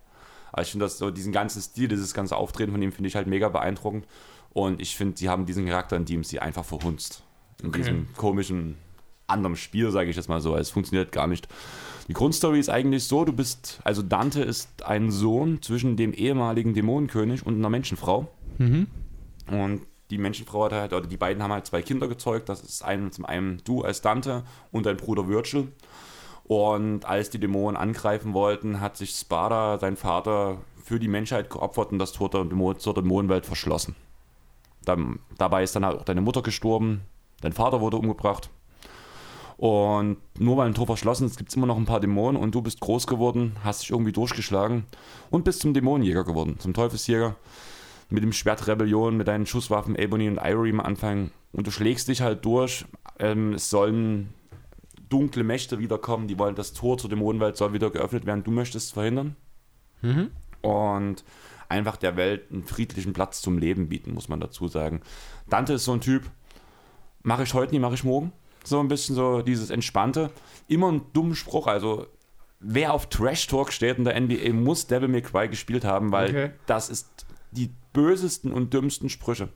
Aber 0.53 0.62
ich 0.62 0.70
finde 0.70 0.85
das 0.85 0.99
so, 0.99 1.11
diesen 1.11 1.33
ganzen 1.33 1.61
Stil, 1.62 1.89
dieses 1.89 2.15
ganze 2.15 2.37
Auftreten 2.37 2.73
von 2.73 2.81
ihm 2.83 2.93
finde 2.93 3.09
ich 3.09 3.16
halt 3.16 3.27
mega 3.27 3.49
beeindruckend. 3.49 4.07
Und 4.53 4.81
ich 4.81 4.97
finde, 4.97 5.16
sie 5.16 5.29
haben 5.29 5.47
diesen 5.47 5.66
Charakter 5.66 5.97
in 5.97 6.05
DMC 6.05 6.39
einfach 6.41 6.65
verhunzt. 6.65 7.23
In 7.62 7.69
Okay. 7.69 7.79
diesem 7.79 8.07
komischen 8.16 8.77
anderen 9.27 9.57
Spiel, 9.57 9.91
sage 9.91 10.11
ich 10.11 10.16
jetzt 10.16 10.29
mal 10.29 10.41
so. 10.41 10.57
Es 10.57 10.70
funktioniert 10.70 11.11
gar 11.11 11.27
nicht. 11.27 11.49
Die 12.09 12.12
Grundstory 12.12 12.59
ist 12.59 12.69
eigentlich 12.69 13.05
so, 13.05 13.24
du 13.24 13.33
bist, 13.33 13.81
also 13.85 14.03
Dante 14.03 14.43
ist 14.43 14.83
ein 14.85 15.11
Sohn 15.11 15.62
zwischen 15.62 15.97
dem 15.97 16.12
ehemaligen 16.12 16.74
Dämonenkönig 16.74 17.47
und 17.47 17.55
einer 17.55 17.70
Menschenfrau. 17.70 18.29
Und 19.51 19.83
die 20.11 20.19
Menschenfrau 20.19 20.65
hat 20.66 20.73
halt, 20.73 20.93
oder 20.93 21.07
die 21.07 21.16
beiden 21.16 21.43
haben 21.43 21.53
halt 21.53 21.65
zwei 21.66 21.81
Kinder 21.81 22.09
gezeugt. 22.09 22.49
Das 22.51 22.61
ist 22.62 22.85
ein, 22.85 23.11
zum 23.12 23.24
einen 23.24 23.62
du 23.65 23.83
als 23.83 24.03
Dante 24.03 24.43
und 24.70 24.85
dein 24.85 24.99
Bruder 24.99 25.29
Virgil. 25.29 25.69
Und 26.44 27.05
als 27.05 27.31
die 27.31 27.39
Dämonen 27.39 27.77
angreifen 27.77 28.35
wollten, 28.35 28.81
hat 28.81 28.97
sich 28.97 29.10
Sparta, 29.10 29.78
sein 29.78 29.97
Vater, 29.97 30.59
für 30.82 30.98
die 30.98 31.09
Menschheit 31.09 31.48
geopfert 31.48 31.93
und 31.93 31.98
das 31.98 32.12
Tor 32.12 32.28
der 32.28 32.44
Dämon, 32.44 32.78
zur 32.78 32.94
Dämonenwelt 32.94 33.47
verschlossen. 33.47 33.94
Dann, 34.85 35.20
dabei 35.39 35.62
ist 35.62 35.77
dann 35.77 35.86
halt 35.86 35.98
auch 35.98 36.05
deine 36.05 36.20
Mutter 36.20 36.43
gestorben, 36.43 37.02
dein 37.40 37.52
Vater 37.52 37.81
wurde 37.81 37.97
umgebracht. 37.97 38.51
Und 39.56 40.16
nur 40.40 40.56
weil 40.56 40.66
ein 40.66 40.74
Tor 40.74 40.86
verschlossen 40.86 41.27
ist, 41.27 41.36
gibt 41.36 41.51
es 41.51 41.56
immer 41.56 41.69
noch 41.69 41.77
ein 41.77 41.85
paar 41.85 42.01
Dämonen 42.01 42.40
und 42.40 42.52
du 42.52 42.62
bist 42.62 42.81
groß 42.81 43.06
geworden, 43.06 43.55
hast 43.62 43.82
dich 43.82 43.90
irgendwie 43.90 44.12
durchgeschlagen 44.12 44.86
und 45.31 45.44
bist 45.44 45.60
zum 45.60 45.73
Dämonenjäger 45.73 46.24
geworden, 46.24 46.59
zum 46.59 46.74
Teufelsjäger. 46.74 47.36
Mit 48.10 48.24
dem 48.24 48.32
Schwert 48.32 48.66
Rebellion, 48.66 49.16
mit 49.16 49.28
deinen 49.28 49.47
Schusswaffen 49.47 49.97
Ebony 49.97 50.28
und 50.28 50.39
Ivory 50.39 50.70
am 50.70 50.81
Anfang. 50.81 51.31
Und 51.52 51.66
du 51.66 51.70
schlägst 51.70 52.09
dich 52.09 52.20
halt 52.20 52.44
durch. 52.44 52.85
Ähm, 53.19 53.55
es 53.55 53.70
sollen 53.70 54.35
dunkle 55.12 55.44
Mächte 55.44 55.78
wiederkommen, 55.78 56.26
die 56.28 56.39
wollen, 56.39 56.55
das 56.55 56.72
Tor 56.72 56.97
zur 56.98 57.10
Dämonenwelt 57.10 57.56
soll 57.56 57.72
wieder 57.72 57.90
geöffnet 57.90 58.24
werden. 58.26 58.43
Du 58.44 58.51
möchtest 58.51 58.86
es 58.86 58.93
verhindern. 58.93 59.36
Und 60.62 61.24
einfach 61.68 61.97
der 61.97 62.16
Welt 62.16 62.51
einen 62.51 62.64
friedlichen 62.64 63.12
Platz 63.12 63.40
zum 63.43 63.59
Leben 63.59 63.89
bieten, 63.89 64.14
muss 64.14 64.28
man 64.28 64.40
dazu 64.40 64.68
sagen. 64.68 65.01
Dante 65.48 65.74
ist 65.74 65.84
so 65.84 65.93
ein 65.93 66.01
Typ, 66.01 66.24
mache 67.22 67.43
ich 67.44 67.55
heute 67.55 67.72
nie, 67.74 67.78
mache 67.80 67.94
ich 67.94 68.05
morgen. 68.05 68.32
So 68.64 68.78
ein 68.80 68.89
bisschen 68.89 69.14
so 69.14 69.43
dieses 69.43 69.70
Entspannte. 69.70 70.30
Immer 70.68 70.89
einen 70.89 71.02
dummen 71.12 71.34
Spruch, 71.34 71.66
also 71.66 72.06
wer 72.60 72.93
auf 72.93 73.09
Trash 73.09 73.47
Talk 73.48 73.72
steht 73.72 73.98
in 73.98 74.05
der 74.05 74.18
NBA, 74.20 74.52
muss 74.52 74.86
Devil 74.86 75.09
May 75.09 75.22
Cry 75.22 75.48
gespielt 75.48 75.84
haben, 75.84 76.12
weil 76.12 76.28
Okay. 76.30 76.51
das 76.66 76.89
ist 76.90 77.26
die 77.51 77.70
bösesten 77.93 78.52
und 78.52 78.72
dümmsten 78.72 79.09
Sprüche. 79.09 79.48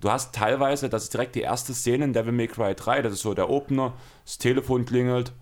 Du 0.00 0.10
hast 0.10 0.34
teilweise, 0.34 0.88
das 0.88 1.04
ist 1.04 1.14
direkt 1.14 1.34
die 1.34 1.40
erste 1.40 1.74
Szene 1.74 2.04
in 2.04 2.12
Devil 2.12 2.32
May 2.32 2.46
Cry 2.46 2.74
3, 2.74 3.02
das 3.02 3.14
ist 3.14 3.22
so 3.22 3.34
der 3.34 3.50
Opener, 3.50 3.94
das 4.24 4.38
Telefon 4.38 4.84
klingelt, 4.84 5.32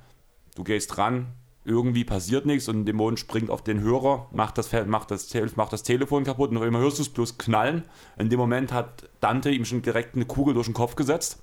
du 0.55 0.65
gehst 0.65 0.97
ran, 0.97 1.35
irgendwie 1.67 2.05
passiert 2.05 2.47
nichts 2.47 2.69
und 2.69 2.81
ein 2.81 2.85
Dämon 2.87 3.17
springt 3.17 3.51
auf 3.51 3.63
den 3.63 3.81
Hörer, 3.81 4.29
macht 4.33 4.57
das, 4.57 4.73
macht 4.87 5.11
das, 5.11 5.35
macht 5.57 5.73
das 5.73 5.83
Telefon 5.83 6.25
kaputt 6.25 6.51
und 6.51 6.57
auf 6.57 6.63
einmal 6.63 6.81
hörst 6.81 6.99
du 6.99 7.03
es 7.03 7.09
bloß 7.09 7.39
knallen. 7.39 7.85
In 8.17 8.31
dem 8.31 8.39
Moment 8.39 8.73
hat 8.73 9.11
Dante 9.21 9.51
ihm 9.51 9.65
schon 9.65 9.83
direkt 9.83 10.15
eine 10.15 10.27
Kugel 10.27 10.55
durch 10.55 10.69
den 10.69 10.75
Kopf 10.75 10.95
gesetzt. 10.95 11.43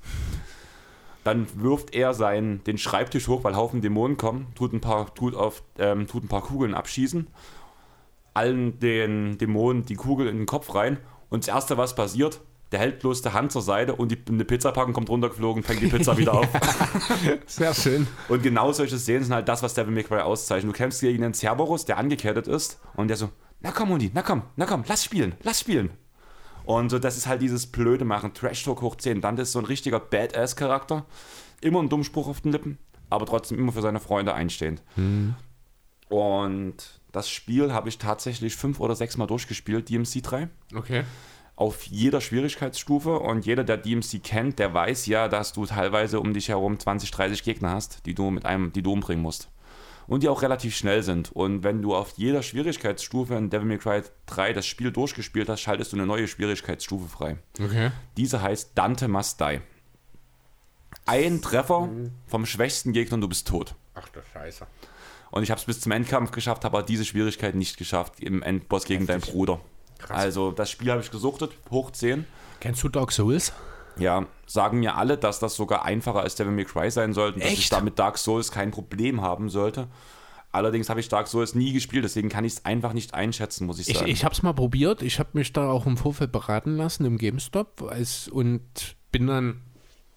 Dann 1.26 1.48
wirft 1.62 1.94
er 1.94 2.14
seinen, 2.14 2.64
den 2.64 2.78
Schreibtisch 2.78 3.28
hoch, 3.28 3.44
weil 3.44 3.56
Haufen 3.56 3.82
Dämonen 3.82 4.18
kommen, 4.18 4.48
tut 4.56 4.74
ein 4.74 4.82
paar, 4.82 5.14
tut 5.14 5.36
auf, 5.36 5.62
ähm, 5.78 6.08
tut 6.08 6.24
ein 6.24 6.30
paar 6.30 6.42
Kugeln 6.42 6.74
abschießen, 6.74 7.28
allen 8.34 8.80
den 8.80 9.38
Dämonen 9.38 9.86
die 9.86 9.96
Kugel 9.96 10.28
in 10.28 10.38
den 10.38 10.46
Kopf 10.46 10.74
rein 10.74 10.98
und 11.30 11.44
das 11.44 11.54
Erste, 11.54 11.78
was 11.78 11.96
passiert, 11.96 12.40
der 12.74 12.80
hält 12.80 13.00
bloß 13.00 13.22
die 13.22 13.32
Hand 13.32 13.52
zur 13.52 13.62
Seite 13.62 13.96
und 13.96 14.12
die, 14.12 14.18
eine 14.28 14.44
Pizzapackung 14.44 14.94
kommt 14.94 15.08
runtergeflogen, 15.08 15.62
fängt 15.62 15.82
die 15.82 15.88
Pizza 15.88 16.18
wieder 16.18 16.34
auf. 16.34 16.48
Sehr 17.46 17.74
schön. 17.76 18.08
Und 18.30 18.42
genau 18.42 18.72
solche 18.72 18.98
Szenen 18.98 19.24
sind 19.24 19.34
halt 19.34 19.48
das, 19.48 19.62
was 19.62 19.76
Devil 19.76 19.94
May 19.94 20.04
Cry 20.04 20.22
auszeichnet. 20.22 20.74
Du 20.74 20.76
kämpfst 20.76 21.02
gegen 21.02 21.24
einen 21.24 21.36
Cerberus, 21.36 21.86
der 21.86 22.00
angekettet 22.00 22.48
ist 22.48 22.80
und 22.96 23.10
der 23.10 23.18
so, 23.18 23.30
na 23.62 23.72
komm, 23.72 23.90
Mundi, 23.90 24.10
na 24.12 24.24
komm, 24.24 24.42
na 24.56 24.66
komm, 24.66 24.84
lass 24.88 25.04
spielen, 25.04 25.36
lass 25.44 25.60
spielen. 25.60 25.92
Und 26.66 26.90
so, 26.90 26.98
das 26.98 27.16
ist 27.16 27.28
halt 27.28 27.44
dieses 27.44 27.68
blöde 27.68 28.06
Machen, 28.06 28.34
Trash-Talk 28.34 28.82
hoch 28.82 28.96
10. 28.96 29.22
Dante 29.22 29.44
ist 29.44 29.52
so 29.52 29.60
ein 29.60 29.66
richtiger 29.66 30.00
Badass-Charakter. 30.00 31.06
Immer 31.62 31.80
ein 31.80 31.90
dummen 31.90 32.04
Spruch 32.04 32.28
auf 32.28 32.42
den 32.42 32.52
Lippen, 32.52 32.80
aber 33.12 33.28
trotzdem 33.28 33.60
immer 33.60 33.72
für 33.72 33.82
seine 33.84 34.00
Freunde 34.00 34.34
einstehend. 34.34 34.82
Und 36.10 36.76
das 37.12 37.30
Spiel 37.30 37.72
habe 37.72 37.88
ich 37.90 38.00
tatsächlich 38.00 38.56
fünf 38.56 38.80
oder 38.80 38.96
sechs 38.96 39.16
Mal 39.18 39.28
durchgespielt, 39.28 39.90
DMC 39.90 40.24
3 40.24 40.50
Okay. 40.74 41.04
Auf 41.56 41.84
jeder 41.84 42.20
Schwierigkeitsstufe 42.20 43.20
und 43.20 43.46
jeder, 43.46 43.64
der 43.64 43.78
DMC 43.78 44.24
kennt, 44.24 44.60
der 44.60 44.74
weiß 44.74 45.06
ja, 45.06 45.28
dass 45.28 45.54
du 45.54 45.66
teilweise 45.66 46.20
um 46.20 46.34
dich 46.34 46.50
herum 46.50 46.80
20, 46.80 47.12
30 47.12 47.44
Gegner 47.44 47.72
hast, 47.72 48.06
die 48.06 48.16
du 48.16 48.32
mit 48.32 48.46
einem, 48.46 48.74
die 48.74 48.82
du 48.82 48.92
umbringen 48.92 49.22
musst. 49.22 49.50
Und 50.06 50.24
die 50.24 50.30
auch 50.30 50.42
relativ 50.42 50.76
schnell 50.76 51.02
sind. 51.02 51.32
Und 51.32 51.64
wenn 51.64 51.82
du 51.82 51.96
auf 51.96 52.14
jeder 52.18 52.44
Schwierigkeitsstufe 52.44 53.36
in 53.36 53.50
Devil 53.50 53.68
May 53.68 53.78
Cry 53.78 54.02
3 54.26 54.52
das 54.52 54.66
Spiel 54.66 54.92
durchgespielt 54.92 55.48
hast, 55.48 55.62
schaltest 55.62 55.94
du 55.94 55.98
eine 55.98 56.06
neue 56.06 56.28
Schwierigkeitsstufe 56.28 57.08
frei. 57.08 57.38
Okay. 57.58 57.92
Diese 58.18 58.42
heißt 58.42 58.72
Dante 58.76 59.08
Must 59.08 59.40
Die. 59.40 59.62
Ein 61.06 61.42
Treffer 61.42 61.88
vom 62.28 62.46
schwächsten 62.46 62.92
Gegner 62.92 63.16
und 63.16 63.22
du 63.22 63.30
bist 63.30 63.48
tot. 63.48 63.76
Ach 63.94 64.10
du 64.10 64.20
Scheiße. 64.34 64.68
Und 65.32 65.44
ich 65.44 65.52
habe 65.52 65.60
es 65.60 65.66
bis 65.66 65.80
zum 65.80 65.92
Endkampf 65.92 66.32
geschafft, 66.32 66.66
habe 66.66 66.78
aber 66.78 66.86
diese 66.86 67.06
Schwierigkeit 67.06 67.56
nicht 67.56 67.78
geschafft 67.78 68.20
im 68.20 68.44
Endboss 68.44 68.86
gegen 68.86 69.08
deinen 69.08 69.22
Bruder. 69.22 69.62
Also 70.10 70.52
das 70.52 70.70
Spiel 70.70 70.92
habe 70.92 71.02
ich 71.02 71.12
gesuchtet, 71.12 71.52
hoch 71.70 71.92
10. 71.92 72.26
Kennst 72.60 72.84
du 72.84 72.90
Dark 72.90 73.12
Souls? 73.12 73.54
Ja, 73.98 74.26
sagen 74.48 74.80
mir 74.80 74.96
alle, 74.96 75.18
dass 75.18 75.40
das 75.40 75.56
sogar 75.56 75.86
einfacher 75.86 76.22
als 76.22 76.36
Devil 76.36 76.54
May 76.54 76.66
Cry 76.66 76.90
sein 76.90 77.14
sollte, 77.14 77.40
dass 77.40 77.52
ich 77.52 77.70
damit 77.70 78.00
Dark 78.00 78.18
Souls 78.18 78.52
kein 78.52 78.72
Problem 78.72 79.22
haben 79.22 79.50
sollte. 79.50 79.88
Allerdings 80.52 80.90
habe 80.90 81.00
ich 81.00 81.10
Dark 81.10 81.28
Souls 81.28 81.56
nie 81.56 81.74
gespielt, 81.74 82.04
deswegen 82.04 82.30
kann 82.30 82.46
ich 82.46 82.54
es 82.54 82.66
einfach 82.66 82.94
nicht 82.94 83.14
einschätzen, 83.16 83.66
muss 83.66 83.80
ich 83.80 83.90
Ich, 83.90 83.98
sagen. 83.98 84.10
ich 84.10 84.24
habe 84.24 84.34
es 84.34 84.44
mal 84.44 84.54
probiert. 84.54 85.02
Ich 85.02 85.18
habe 85.20 85.30
mich 85.34 85.52
da 85.52 85.70
auch 85.70 85.86
im 85.88 85.98
Vorfeld 85.98 86.32
beraten 86.32 86.78
lassen 86.78 87.06
im 87.06 87.18
GameStop 87.18 87.82
als, 87.90 88.28
und 88.28 88.62
bin 89.12 89.26
dann, 89.28 89.62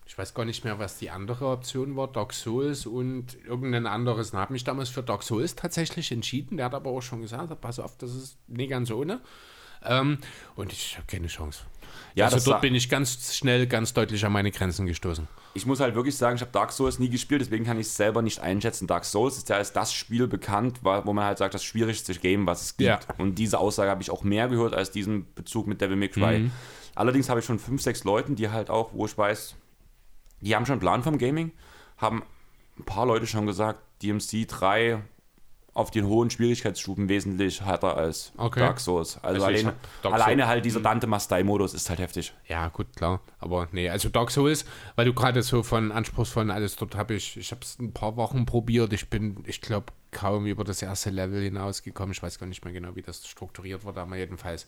ich 0.07 0.17
weiß 0.17 0.35
gar 0.35 0.45
nicht 0.45 0.63
mehr, 0.65 0.79
was 0.79 0.99
die 0.99 1.09
andere 1.11 1.49
Option 1.49 1.97
war, 1.97 2.09
Dark 2.09 2.35
Souls 2.35 2.85
und 2.85 3.43
irgendein 3.47 3.87
anderes. 3.87 4.31
Und 4.33 4.39
habe 4.39 4.53
mich 4.53 4.65
damals 4.65 4.91
für 4.91 5.03
Dark 5.03 5.23
Souls 5.23 5.55
tatsächlich 5.55 6.13
entschieden. 6.13 6.59
Der 6.59 6.67
hat 6.67 6.75
aber 6.75 6.91
auch 6.91 7.03
schon 7.03 7.23
gesagt, 7.23 7.59
pass 7.63 7.79
auf, 7.79 7.97
das 7.97 8.15
ist 8.15 8.39
nicht 8.47 8.71
ganz 8.71 8.91
ohne. 8.91 9.21
Ähm, 9.89 10.19
und 10.55 10.73
ich 10.73 10.97
habe 10.97 11.07
keine 11.07 11.27
Chance. 11.29 11.61
Ja, 12.15 12.27
also 12.27 12.51
dort 12.51 12.63
bin 12.63 12.75
ich 12.75 12.89
ganz 12.89 13.35
schnell, 13.35 13.67
ganz 13.67 13.93
deutlich 13.93 14.25
an 14.25 14.33
meine 14.33 14.51
Grenzen 14.51 14.87
gestoßen. 14.87 15.29
ich 15.53 15.67
muss 15.67 15.81
halt 15.81 15.95
wirklich 15.95 16.17
sagen, 16.17 16.37
ich 16.37 16.41
habe 16.41 16.51
Dark 16.51 16.73
Souls 16.73 16.99
nie 16.99 17.11
gespielt, 17.11 17.43
deswegen 17.43 17.65
kann 17.65 17.79
ich 17.79 17.87
es 17.87 17.97
selber 17.97 18.23
nicht 18.23 18.41
einschätzen. 18.41 18.87
Dark 18.87 19.05
Souls 19.05 19.37
ist 19.37 19.49
ja 19.51 19.57
als 19.57 19.73
das 19.73 19.93
Spiel 19.93 20.27
bekannt, 20.27 20.81
wo 20.83 21.13
man 21.13 21.25
halt 21.25 21.39
sagt, 21.39 21.55
das 21.55 21.63
schwierigste 21.63 22.15
Game, 22.15 22.47
was 22.47 22.63
es 22.63 22.77
gibt. 22.77 22.89
Ja. 22.89 23.01
Und 23.19 23.37
diese 23.37 23.59
Aussage 23.59 23.91
habe 23.91 24.03
ich 24.03 24.11
auch 24.11 24.23
mehr 24.23 24.49
gehört 24.49 24.75
als 24.75 24.91
diesen 24.91 25.33
Bezug 25.35 25.67
mit 25.67 25.81
Devil 25.81 25.97
May 25.97 26.09
Cry. 26.09 26.39
Mhm. 26.39 26.53
Allerdings 26.95 27.29
habe 27.29 27.41
ich 27.41 27.47
schon 27.47 27.59
fünf, 27.59 27.83
sechs 27.83 28.05
Leuten, 28.05 28.35
die 28.35 28.49
halt 28.49 28.71
auch, 28.71 28.95
wo 28.95 29.05
ich 29.05 29.17
weiß, 29.17 29.55
die 30.41 30.57
haben 30.57 30.65
schon 30.65 30.75
einen 30.75 30.81
Plan 30.81 31.03
vom 31.03 31.19
Gaming, 31.19 31.53
haben 31.99 32.23
ein 32.79 32.85
paar 32.85 33.05
Leute 33.05 33.27
schon 33.27 33.47
gesagt, 33.47 33.81
DMC 34.03 34.47
3 34.49 35.03
auf 35.77 35.91
den 35.91 36.07
hohen 36.07 36.31
Schwierigkeitsstufen 36.31 37.09
wesentlich 37.09 37.61
härter 37.65 37.97
als 37.97 38.33
Okay. 38.39 38.61
Dark 38.61 38.81
Souls. 38.81 39.19
Also, 39.23 39.45
Also 39.45 39.67
hab 39.69 39.75
Dark 40.03 40.15
alleine 40.15 40.43
Souls- 40.43 40.49
halt 40.49 40.65
dieser 40.65 40.81
Dante 40.81 41.07
Must 41.07 41.31
Die 41.31 41.45
Modus 41.45 41.75
ist 41.75 41.91
halt 41.91 41.99
heftig. 42.01 42.33
Ja, 42.49 42.69
gut, 42.69 42.87
klar. 42.97 43.21
Aber 43.39 43.69
nee, 43.73 43.89
also 43.91 44.09
Dark 44.09 44.31
Souls, 44.31 44.65
weil 44.95 45.05
du 45.05 45.13
gerade 45.13 45.43
so 45.43 45.63
von 45.63 45.93
anspruchsvollen 45.93 46.51
alles 46.51 46.77
dort 46.77 46.97
habe 46.97 47.15
ich, 47.15 47.37
ich 47.37 47.51
habe 47.51 47.61
es 47.63 47.79
ein 47.79 47.93
paar 47.93 48.17
Wochen 48.17 48.47
probiert. 48.47 48.93
Ich 48.95 49.11
bin, 49.11 49.45
ich 49.47 49.61
glaube, 49.61 49.87
kaum 50.13 50.47
über 50.47 50.65
das 50.65 50.81
erste 50.81 51.11
Level 51.11 51.43
hinausgekommen. 51.43 52.13
Ich 52.13 52.23
weiß 52.23 52.39
gar 52.39 52.47
nicht 52.47 52.65
mehr 52.65 52.73
genau, 52.73 52.97
wie 52.97 53.03
das 53.03 53.27
strukturiert 53.27 53.85
wurde, 53.85 54.01
aber 54.01 54.17
jedenfalls 54.17 54.67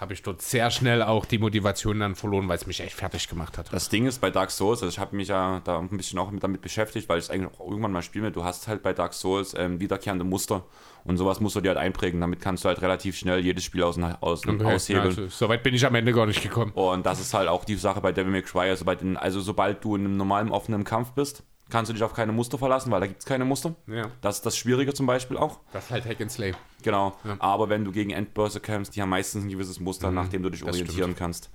habe 0.00 0.12
ich 0.12 0.22
dort 0.22 0.42
sehr 0.42 0.70
schnell 0.70 1.02
auch 1.02 1.24
die 1.24 1.38
Motivation 1.38 2.00
dann 2.00 2.14
verloren, 2.14 2.48
weil 2.48 2.56
es 2.56 2.66
mich 2.66 2.80
echt 2.80 2.94
fertig 2.94 3.28
gemacht 3.28 3.58
hat. 3.58 3.72
Das 3.72 3.88
Ding 3.88 4.06
ist 4.06 4.20
bei 4.20 4.30
Dark 4.30 4.50
Souls, 4.50 4.82
also 4.82 4.92
ich 4.92 4.98
habe 4.98 5.16
mich 5.16 5.28
ja 5.28 5.60
da 5.64 5.78
ein 5.78 5.88
bisschen 5.88 6.18
auch 6.18 6.30
damit 6.40 6.60
beschäftigt, 6.60 7.08
weil 7.08 7.18
ich 7.18 7.24
es 7.24 7.30
eigentlich 7.30 7.52
auch 7.58 7.66
irgendwann 7.68 7.92
mal 7.92 8.02
spiele. 8.02 8.30
Du 8.30 8.44
hast 8.44 8.68
halt 8.68 8.82
bei 8.82 8.92
Dark 8.92 9.12
Souls 9.14 9.54
ähm, 9.58 9.80
wiederkehrende 9.80 10.24
Muster 10.24 10.64
und 11.04 11.16
sowas 11.16 11.40
musst 11.40 11.56
du 11.56 11.60
dir 11.60 11.70
halt 11.70 11.78
einprägen. 11.78 12.20
Damit 12.20 12.40
kannst 12.40 12.64
du 12.64 12.68
halt 12.68 12.80
relativ 12.82 13.16
schnell 13.16 13.40
jedes 13.40 13.64
Spiel 13.64 13.82
aus, 13.82 13.98
aus, 14.20 14.46
Okay, 14.46 14.64
aushebeln. 14.64 15.04
ja, 15.04 15.10
also, 15.10 15.28
Soweit 15.28 15.62
bin 15.62 15.74
ich 15.74 15.84
am 15.84 15.94
Ende 15.94 16.12
gar 16.12 16.26
nicht 16.26 16.42
gekommen. 16.42 16.72
Und 16.72 17.04
das 17.06 17.20
ist 17.20 17.34
halt 17.34 17.48
auch 17.48 17.64
die 17.64 17.76
Sache 17.76 18.00
bei 18.00 18.12
Devil 18.12 18.30
May 18.32 18.42
Cry. 18.42 18.68
Also, 18.68 18.84
bei 18.84 18.94
den, 18.94 19.16
also 19.16 19.40
sobald 19.40 19.82
du 19.84 19.96
in 19.96 20.04
einem 20.04 20.16
normalen 20.16 20.50
offenen 20.50 20.84
Kampf 20.84 21.12
bist, 21.12 21.42
kannst 21.70 21.88
du 21.88 21.92
dich 21.92 22.02
auf 22.02 22.14
keine 22.14 22.32
Muster 22.32 22.58
verlassen, 22.58 22.90
weil 22.90 23.00
da 23.00 23.06
gibt 23.06 23.20
es 23.20 23.26
keine 23.26 23.44
Muster. 23.44 23.74
Ja. 23.86 24.10
Das 24.20 24.36
ist 24.36 24.46
das 24.46 24.56
Schwierige 24.56 24.94
zum 24.94 25.06
Beispiel 25.06 25.36
auch. 25.36 25.60
Das 25.72 25.86
ist 25.86 25.90
halt 25.90 26.04
Hack 26.04 26.20
and 26.20 26.30
Slay. 26.30 26.54
Genau. 26.82 27.16
Aber 27.38 27.68
wenn 27.68 27.84
du 27.84 27.92
gegen 27.92 28.10
Endbosse 28.10 28.60
kämpfst, 28.60 28.96
die 28.96 29.02
haben 29.02 29.10
meistens 29.10 29.44
ein 29.44 29.50
gewisses 29.50 29.80
Muster, 29.80 30.10
nach 30.10 30.28
dem 30.28 30.42
du 30.42 30.50
dich 30.50 30.62
Mhm, 30.62 30.66
das 30.66 30.76
orientieren 30.76 31.16
kannst. 31.16 31.50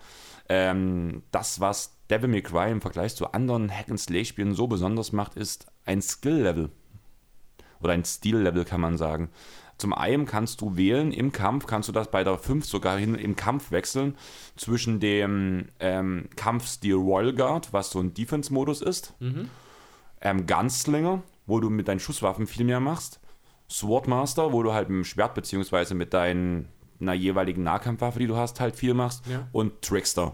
Ähm, 0.50 1.24
das, 1.32 1.60
was 1.60 1.98
Devil 2.10 2.30
May 2.30 2.42
Cry 2.42 2.72
im 2.72 2.82
Vergleich 2.82 3.16
zu 3.16 3.32
anderen 3.32 3.72
Hack-and-Slay-Spielen 3.72 4.54
so 4.54 4.68
besonders 4.68 5.14
macht, 5.14 5.36
ist 5.36 5.68
ein 5.86 6.02
Skill-Level. 6.02 6.70
Oder 7.82 7.94
ein 7.94 8.06
Stil-Level, 8.06 8.66
kann 8.66 8.82
man 8.82 8.98
sagen. 8.98 9.30
Zum 9.78 9.94
einen 9.94 10.26
kannst 10.26 10.62
du 10.62 10.78
wählen 10.78 11.12
im 11.12 11.32
Kampf, 11.32 11.66
kannst 11.66 11.90
du 11.90 11.94
das 11.94 12.12
bei 12.12 12.24
der 12.24 12.38
5 12.38 12.66
sogar 12.66 12.98
hin 12.98 13.16
im 13.16 13.36
Kampf 13.36 13.72
wechseln 13.72 14.16
zwischen 14.56 15.00
dem 15.00 15.70
ähm, 15.80 16.30
Kampfstil 16.36 16.94
Royal 16.96 17.34
Guard, 17.34 17.74
was 17.74 17.90
so 17.90 18.00
ein 18.00 18.14
Defense-Modus 18.14 18.82
ist, 18.82 19.14
ähm, 20.24 20.48
Gunslinger, 20.48 21.22
wo 21.46 21.60
du 21.60 21.70
mit 21.70 21.88
deinen 21.88 22.00
Schusswaffen 22.00 22.48
viel 22.48 22.66
mehr 22.66 22.80
machst, 22.80 23.20
Swordmaster, 23.70 24.52
wo 24.54 24.64
du 24.64 24.74
halt 24.74 24.90
mit 24.90 24.98
dem 24.98 25.04
Schwert 25.06 25.34
beziehungsweise 25.36 25.96
mit 25.96 26.14
deinen, 26.14 26.68
einer 27.02 27.14
jeweiligen 27.14 27.64
Nahkampfwaffe, 27.64 28.20
die 28.20 28.28
du 28.28 28.36
hast, 28.38 28.60
halt 28.60 28.76
viel 28.76 28.94
machst, 28.94 29.26
Ja. 29.28 29.48
und 29.52 29.82
Trickster. 29.82 30.34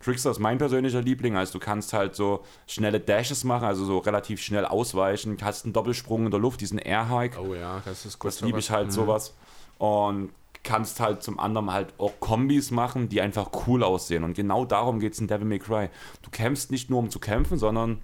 Trickster 0.00 0.30
ist 0.30 0.38
mein 0.38 0.58
persönlicher 0.58 1.00
Liebling, 1.00 1.34
also 1.36 1.54
du 1.54 1.58
kannst 1.64 1.94
halt 1.94 2.14
so 2.14 2.44
schnelle 2.66 3.00
Dashes 3.00 3.42
machen, 3.42 3.64
also 3.64 3.86
so 3.86 3.98
relativ 3.98 4.42
schnell 4.42 4.66
ausweichen, 4.66 5.38
hast 5.42 5.64
einen 5.64 5.72
Doppelsprung 5.72 6.26
in 6.26 6.30
der 6.30 6.40
Luft, 6.40 6.60
diesen 6.60 6.78
Air-Hike, 6.78 7.38
Oh 7.40 7.54
ja, 7.54 7.80
das 7.86 8.04
ist 8.04 8.18
gut. 8.18 8.28
das 8.28 8.40
liebe 8.42 8.58
ich 8.58 8.70
halt 8.70 8.88
Mhm. 8.88 8.92
sowas. 8.92 9.34
Und 9.78 10.30
kannst 10.62 11.00
halt 11.00 11.22
zum 11.22 11.38
anderen 11.38 11.72
halt 11.72 11.92
auch 11.98 12.12
Kombis 12.20 12.70
machen, 12.70 13.08
die 13.08 13.20
einfach 13.20 13.50
cool 13.66 13.82
aussehen. 13.82 14.24
Und 14.24 14.34
genau 14.34 14.64
darum 14.64 14.98
geht 15.00 15.12
es 15.14 15.18
in 15.20 15.26
Devil 15.26 15.46
May 15.46 15.58
Cry. 15.58 15.88
Du 16.22 16.30
kämpfst 16.30 16.70
nicht 16.70 16.88
nur 16.90 16.98
um 17.00 17.10
zu 17.10 17.18
kämpfen, 17.18 17.58
sondern 17.58 17.98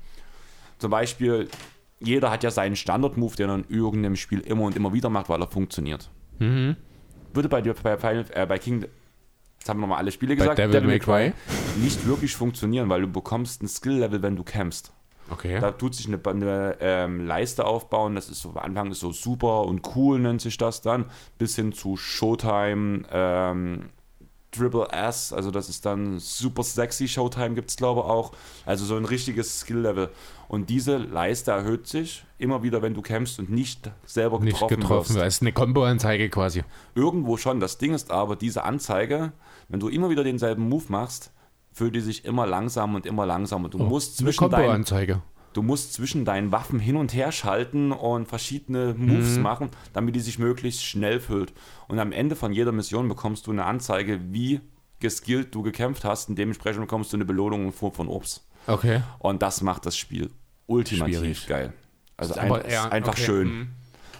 zum 0.80 0.90
Beispiel, 0.90 1.48
jeder 2.00 2.30
hat 2.30 2.42
ja 2.42 2.50
seinen 2.50 2.76
Standard-Move, 2.76 3.36
den 3.36 3.48
er 3.48 3.54
in 3.56 3.64
irgendeinem 3.68 4.16
Spiel 4.16 4.40
immer 4.40 4.62
und 4.62 4.76
immer 4.76 4.92
wieder 4.92 5.10
macht, 5.10 5.28
weil 5.28 5.40
er 5.40 5.48
funktioniert. 5.48 6.10
Mhm. 6.38 6.76
Würde 7.32 7.48
bei 7.48 7.60
dir 7.60 7.74
bei, 7.74 7.96
Final, 7.96 8.24
äh, 8.30 8.46
bei 8.46 8.58
King, 8.58 8.86
jetzt 9.58 9.68
haben 9.68 9.80
wir 9.80 9.86
mal 9.86 9.98
alle 9.98 10.10
Spiele 10.10 10.34
gesagt, 10.34 10.58
Devil 10.58 10.80
May 10.82 10.98
Cry? 10.98 11.32
nicht 11.80 12.06
wirklich 12.06 12.34
funktionieren, 12.34 12.88
weil 12.88 13.02
du 13.02 13.08
bekommst 13.08 13.62
ein 13.62 13.68
Skill-Level, 13.68 14.22
wenn 14.22 14.36
du 14.36 14.42
kämpfst. 14.42 14.92
Okay. 15.30 15.60
Da 15.60 15.70
tut 15.70 15.94
sich 15.94 16.08
eine, 16.08 16.18
eine 16.24 16.76
ähm, 16.80 17.24
Leiste 17.24 17.64
aufbauen. 17.64 18.16
Das 18.16 18.28
ist 18.28 18.40
so, 18.40 18.50
am 18.50 18.58
Anfang 18.58 18.90
ist 18.90 19.00
so 19.00 19.12
super 19.12 19.62
und 19.62 19.94
cool, 19.94 20.18
nennt 20.18 20.40
sich 20.40 20.56
das 20.56 20.82
dann, 20.82 21.04
bis 21.38 21.54
hin 21.54 21.72
zu 21.72 21.96
Showtime, 21.96 23.02
ähm, 23.12 23.90
Triple 24.52 24.88
S, 24.90 25.32
also 25.32 25.50
das 25.50 25.68
ist 25.68 25.86
dann 25.86 26.18
super 26.18 26.62
sexy. 26.64 27.06
Showtime 27.06 27.54
gibt 27.54 27.70
es, 27.70 27.76
glaube 27.76 28.00
ich, 28.00 28.06
auch. 28.06 28.32
Also 28.66 28.84
so 28.84 28.96
ein 28.96 29.04
richtiges 29.04 29.60
Skill-Level. 29.60 30.10
Und 30.48 30.68
diese 30.70 30.96
Leiste 30.96 31.52
erhöht 31.52 31.86
sich 31.86 32.24
immer 32.38 32.62
wieder, 32.64 32.82
wenn 32.82 32.94
du 32.94 33.02
kämpfst 33.02 33.38
und 33.38 33.50
nicht 33.50 33.90
selber 34.04 34.40
nicht 34.40 34.54
getroffen, 34.54 34.80
getroffen. 34.80 35.14
wirst. 35.14 35.20
Das 35.20 35.34
ist 35.36 35.42
eine 35.42 35.52
Kombo-Anzeige 35.52 36.28
quasi. 36.28 36.64
Irgendwo 36.96 37.36
schon. 37.36 37.60
Das 37.60 37.78
Ding 37.78 37.94
ist 37.94 38.10
aber, 38.10 38.34
diese 38.34 38.64
Anzeige, 38.64 39.32
wenn 39.68 39.78
du 39.78 39.88
immer 39.88 40.10
wieder 40.10 40.24
denselben 40.24 40.68
Move 40.68 40.84
machst, 40.88 41.30
fühlt 41.72 41.94
die 41.94 42.00
sich 42.00 42.24
immer 42.24 42.46
langsamer 42.46 42.96
und 42.96 43.06
immer 43.06 43.26
langsamer. 43.26 43.68
Du 43.68 43.78
musst 43.78 44.18
Oh, 44.18 44.24
Eine 44.24 44.32
zwischen 44.32 44.50
deinen 44.50 44.60
Kombo-Anzeige. 44.62 45.22
Du 45.52 45.62
musst 45.62 45.94
zwischen 45.94 46.24
deinen 46.24 46.52
Waffen 46.52 46.78
hin 46.78 46.94
und 46.96 47.12
her 47.12 47.32
schalten 47.32 47.90
und 47.90 48.26
verschiedene 48.28 48.94
Moves 48.96 49.36
Mhm. 49.36 49.42
machen, 49.42 49.70
damit 49.92 50.14
die 50.14 50.20
sich 50.20 50.38
möglichst 50.38 50.84
schnell 50.84 51.18
füllt. 51.18 51.52
Und 51.88 51.98
am 51.98 52.12
Ende 52.12 52.36
von 52.36 52.52
jeder 52.52 52.70
Mission 52.72 53.08
bekommst 53.08 53.46
du 53.46 53.50
eine 53.50 53.64
Anzeige, 53.64 54.20
wie 54.32 54.60
geskillt 55.00 55.52
du 55.54 55.62
gekämpft 55.62 56.04
hast 56.04 56.28
und 56.28 56.36
dementsprechend 56.36 56.82
bekommst 56.82 57.12
du 57.12 57.16
eine 57.16 57.24
Belohnung 57.24 57.64
in 57.64 57.72
Form 57.72 57.92
von 57.92 58.06
Obst. 58.06 58.46
Okay. 58.66 59.02
Und 59.18 59.42
das 59.42 59.60
macht 59.62 59.86
das 59.86 59.96
Spiel 59.96 60.30
ultimativ 60.66 61.16
Schwierig. 61.18 61.46
geil. 61.48 61.72
Also 62.16 62.34
ein, 62.34 62.46
aber 62.46 62.64
ist 62.64 62.78
einfach 62.92 63.14
okay, 63.14 63.24
schön. 63.24 63.48
mhm. 63.48 63.68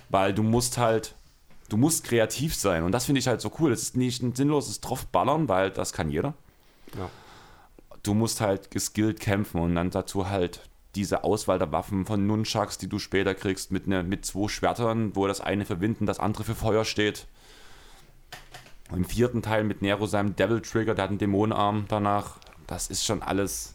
Weil 0.08 0.34
du 0.34 0.42
musst 0.42 0.78
halt, 0.78 1.14
du 1.68 1.76
musst 1.76 2.02
kreativ 2.02 2.56
sein. 2.56 2.82
Und 2.82 2.90
das 2.90 3.04
finde 3.04 3.20
ich 3.20 3.28
halt 3.28 3.40
so 3.40 3.52
cool. 3.60 3.70
Das 3.70 3.82
ist 3.82 3.96
nicht 3.96 4.20
ein 4.22 4.34
sinnloses 4.34 4.80
Draufballern, 4.80 5.48
weil 5.48 5.70
das 5.70 5.92
kann 5.92 6.10
jeder 6.10 6.34
Ja. 6.98 7.08
du 8.02 8.14
musst 8.14 8.40
halt 8.40 8.70
geskillt 8.72 9.20
kämpfen 9.20 9.60
und 9.60 9.74
dann 9.76 9.90
dazu 9.90 10.28
halt 10.28 10.62
diese 10.94 11.24
Auswahl 11.24 11.58
der 11.58 11.72
Waffen 11.72 12.04
von 12.04 12.26
Nunchucks, 12.26 12.78
die 12.78 12.88
du 12.88 12.98
später 12.98 13.34
kriegst, 13.34 13.70
mit, 13.70 13.86
ne, 13.86 14.02
mit 14.02 14.24
zwei 14.24 14.48
Schwertern, 14.48 15.14
wo 15.14 15.26
das 15.26 15.40
eine 15.40 15.64
für 15.64 15.80
Wind 15.80 16.00
und 16.00 16.06
das 16.06 16.18
andere 16.18 16.44
für 16.44 16.54
Feuer 16.54 16.84
steht. 16.84 17.26
Im 18.92 19.04
vierten 19.04 19.42
Teil 19.42 19.62
mit 19.62 19.82
Nero 19.82 20.06
seinem 20.06 20.34
Devil 20.34 20.60
Trigger, 20.60 20.94
der 20.94 21.04
hat 21.04 21.10
einen 21.10 21.18
Dämonenarm 21.18 21.84
danach. 21.88 22.38
Das 22.66 22.88
ist 22.88 23.04
schon 23.04 23.22
alles 23.22 23.74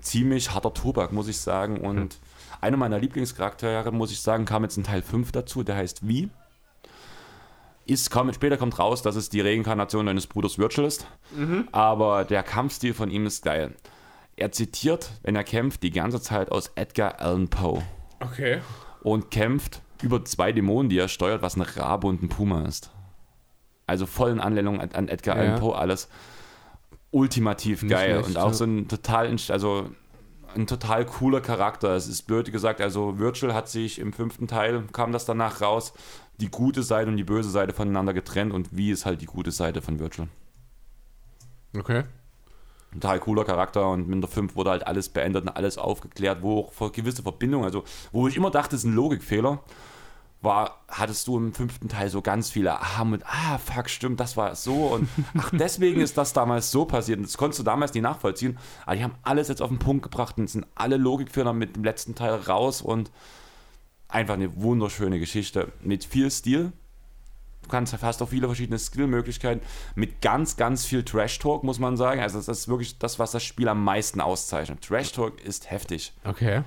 ziemlich 0.00 0.52
harter 0.52 0.74
Tobak, 0.74 1.12
muss 1.12 1.28
ich 1.28 1.38
sagen. 1.38 1.80
Und 1.80 2.18
einer 2.60 2.76
meiner 2.76 2.98
Lieblingscharaktere, 2.98 3.90
muss 3.92 4.12
ich 4.12 4.20
sagen, 4.20 4.44
kam 4.44 4.62
jetzt 4.62 4.76
in 4.76 4.84
Teil 4.84 5.02
5 5.02 5.32
dazu, 5.32 5.62
der 5.62 5.76
heißt 5.76 6.06
Vi. 6.06 6.28
Ist, 7.86 8.10
kommt, 8.10 8.34
später 8.34 8.56
kommt 8.56 8.78
raus, 8.78 9.00
dass 9.00 9.16
es 9.16 9.30
die 9.30 9.40
Reinkarnation 9.40 10.06
deines 10.06 10.26
Bruders 10.26 10.58
Virgil 10.58 10.84
ist. 10.84 11.06
Aber 11.72 12.24
der 12.24 12.42
Kampfstil 12.42 12.92
von 12.94 13.10
ihm 13.10 13.26
ist 13.26 13.44
geil. 13.44 13.74
Er 14.36 14.52
zitiert, 14.52 15.10
wenn 15.22 15.34
er 15.34 15.44
kämpft, 15.44 15.82
die 15.82 15.90
ganze 15.90 16.20
Zeit 16.20 16.50
aus 16.52 16.70
Edgar 16.74 17.20
Allan 17.20 17.48
Poe 17.48 17.82
Okay. 18.20 18.60
und 19.02 19.30
kämpft 19.30 19.80
über 20.02 20.24
zwei 20.24 20.52
Dämonen, 20.52 20.90
die 20.90 20.98
er 20.98 21.08
steuert, 21.08 21.40
was 21.42 21.56
ein 21.56 21.62
Rabe 21.62 22.06
und 22.06 22.22
ein 22.22 22.28
Puma 22.28 22.62
ist. 22.66 22.90
Also 23.86 24.04
voll 24.04 24.30
in 24.30 24.40
Anlehnung 24.40 24.80
an, 24.80 24.90
an 24.92 25.08
Edgar 25.08 25.36
Ja. 25.36 25.42
Allan 25.42 25.60
Poe 25.60 25.74
alles. 25.74 26.08
Ultimativ 27.12 27.82
Nicht 27.82 27.92
geil 27.92 28.10
schlecht, 28.14 28.28
und 28.28 28.36
auch 28.36 28.48
ja. 28.48 28.54
so 28.54 28.64
ein 28.64 28.88
total, 28.88 29.34
also 29.48 29.90
ein 30.54 30.66
total 30.66 31.06
cooler 31.06 31.40
Charakter. 31.40 31.94
Es 31.94 32.06
ist 32.08 32.22
blöd 32.22 32.50
gesagt, 32.52 32.80
also 32.80 33.18
Virgil 33.18 33.54
hat 33.54 33.68
sich 33.68 33.98
im 33.98 34.12
fünften 34.12 34.48
Teil, 34.48 34.82
kam 34.92 35.12
das 35.12 35.24
danach 35.24 35.62
raus, 35.62 35.94
die 36.40 36.50
gute 36.50 36.82
Seite 36.82 37.10
und 37.10 37.16
die 37.16 37.24
böse 37.24 37.48
Seite 37.48 37.72
voneinander 37.72 38.12
getrennt 38.12 38.52
und 38.52 38.76
wie 38.76 38.90
ist 38.90 39.06
halt 39.06 39.22
die 39.22 39.26
gute 39.26 39.50
Seite 39.50 39.80
von 39.80 39.98
Virgil. 39.98 40.28
Okay. 41.76 42.04
Total 43.00 43.20
cooler 43.20 43.44
Charakter 43.44 43.88
und 43.90 44.08
mit 44.08 44.22
der 44.22 44.28
5 44.28 44.56
wurde 44.56 44.70
halt 44.70 44.86
alles 44.86 45.08
beendet 45.08 45.44
und 45.44 45.48
alles 45.50 45.78
aufgeklärt, 45.78 46.42
wo 46.42 46.70
auch 46.78 46.92
gewisse 46.92 47.22
Verbindungen, 47.22 47.64
also 47.64 47.84
wo 48.12 48.28
ich 48.28 48.36
immer 48.36 48.50
dachte, 48.50 48.76
es 48.76 48.84
ist 48.84 48.90
ein 48.90 48.94
Logikfehler, 48.94 49.60
war, 50.42 50.82
hattest 50.88 51.26
du 51.28 51.36
im 51.38 51.52
fünften 51.52 51.88
Teil 51.88 52.08
so 52.08 52.22
ganz 52.22 52.50
viele 52.50 52.80
Aha 52.80 53.04
mit, 53.04 53.22
ah, 53.26 53.58
fuck, 53.58 53.88
stimmt, 53.88 54.20
das 54.20 54.36
war 54.36 54.54
so 54.54 54.86
und 54.88 55.08
ach, 55.38 55.50
deswegen 55.52 56.00
ist 56.00 56.16
das 56.18 56.32
damals 56.32 56.70
so 56.70 56.84
passiert. 56.84 57.18
Und 57.18 57.26
das 57.26 57.36
konntest 57.38 57.60
du 57.60 57.64
damals 57.64 57.94
nicht 57.94 58.02
nachvollziehen, 58.02 58.58
aber 58.84 58.96
die 58.96 59.04
haben 59.04 59.14
alles 59.22 59.48
jetzt 59.48 59.62
auf 59.62 59.70
den 59.70 59.78
Punkt 59.78 60.02
gebracht 60.02 60.38
und 60.38 60.44
es 60.44 60.52
sind 60.52 60.66
alle 60.74 60.96
Logikfehler 60.96 61.52
mit 61.52 61.76
dem 61.76 61.84
letzten 61.84 62.14
Teil 62.14 62.34
raus 62.34 62.82
und 62.82 63.10
einfach 64.08 64.34
eine 64.34 64.62
wunderschöne 64.62 65.18
Geschichte 65.18 65.72
mit 65.82 66.04
viel 66.04 66.30
Stil, 66.30 66.72
Du 67.66 67.70
kannst 67.72 68.00
hast 68.00 68.22
auch 68.22 68.28
viele 68.28 68.46
verschiedene 68.46 68.78
Skillmöglichkeiten 68.78 69.60
mit 69.96 70.22
ganz, 70.22 70.56
ganz 70.56 70.86
viel 70.86 71.02
Trash-Talk, 71.02 71.64
muss 71.64 71.80
man 71.80 71.96
sagen. 71.96 72.20
Also 72.20 72.38
das 72.38 72.46
ist 72.46 72.68
wirklich 72.68 72.96
das, 72.98 73.18
was 73.18 73.32
das 73.32 73.42
Spiel 73.42 73.66
am 73.66 73.82
meisten 73.82 74.20
auszeichnet. 74.20 74.82
Trash-Talk 74.82 75.44
ist 75.44 75.68
heftig. 75.68 76.12
Okay. 76.22 76.62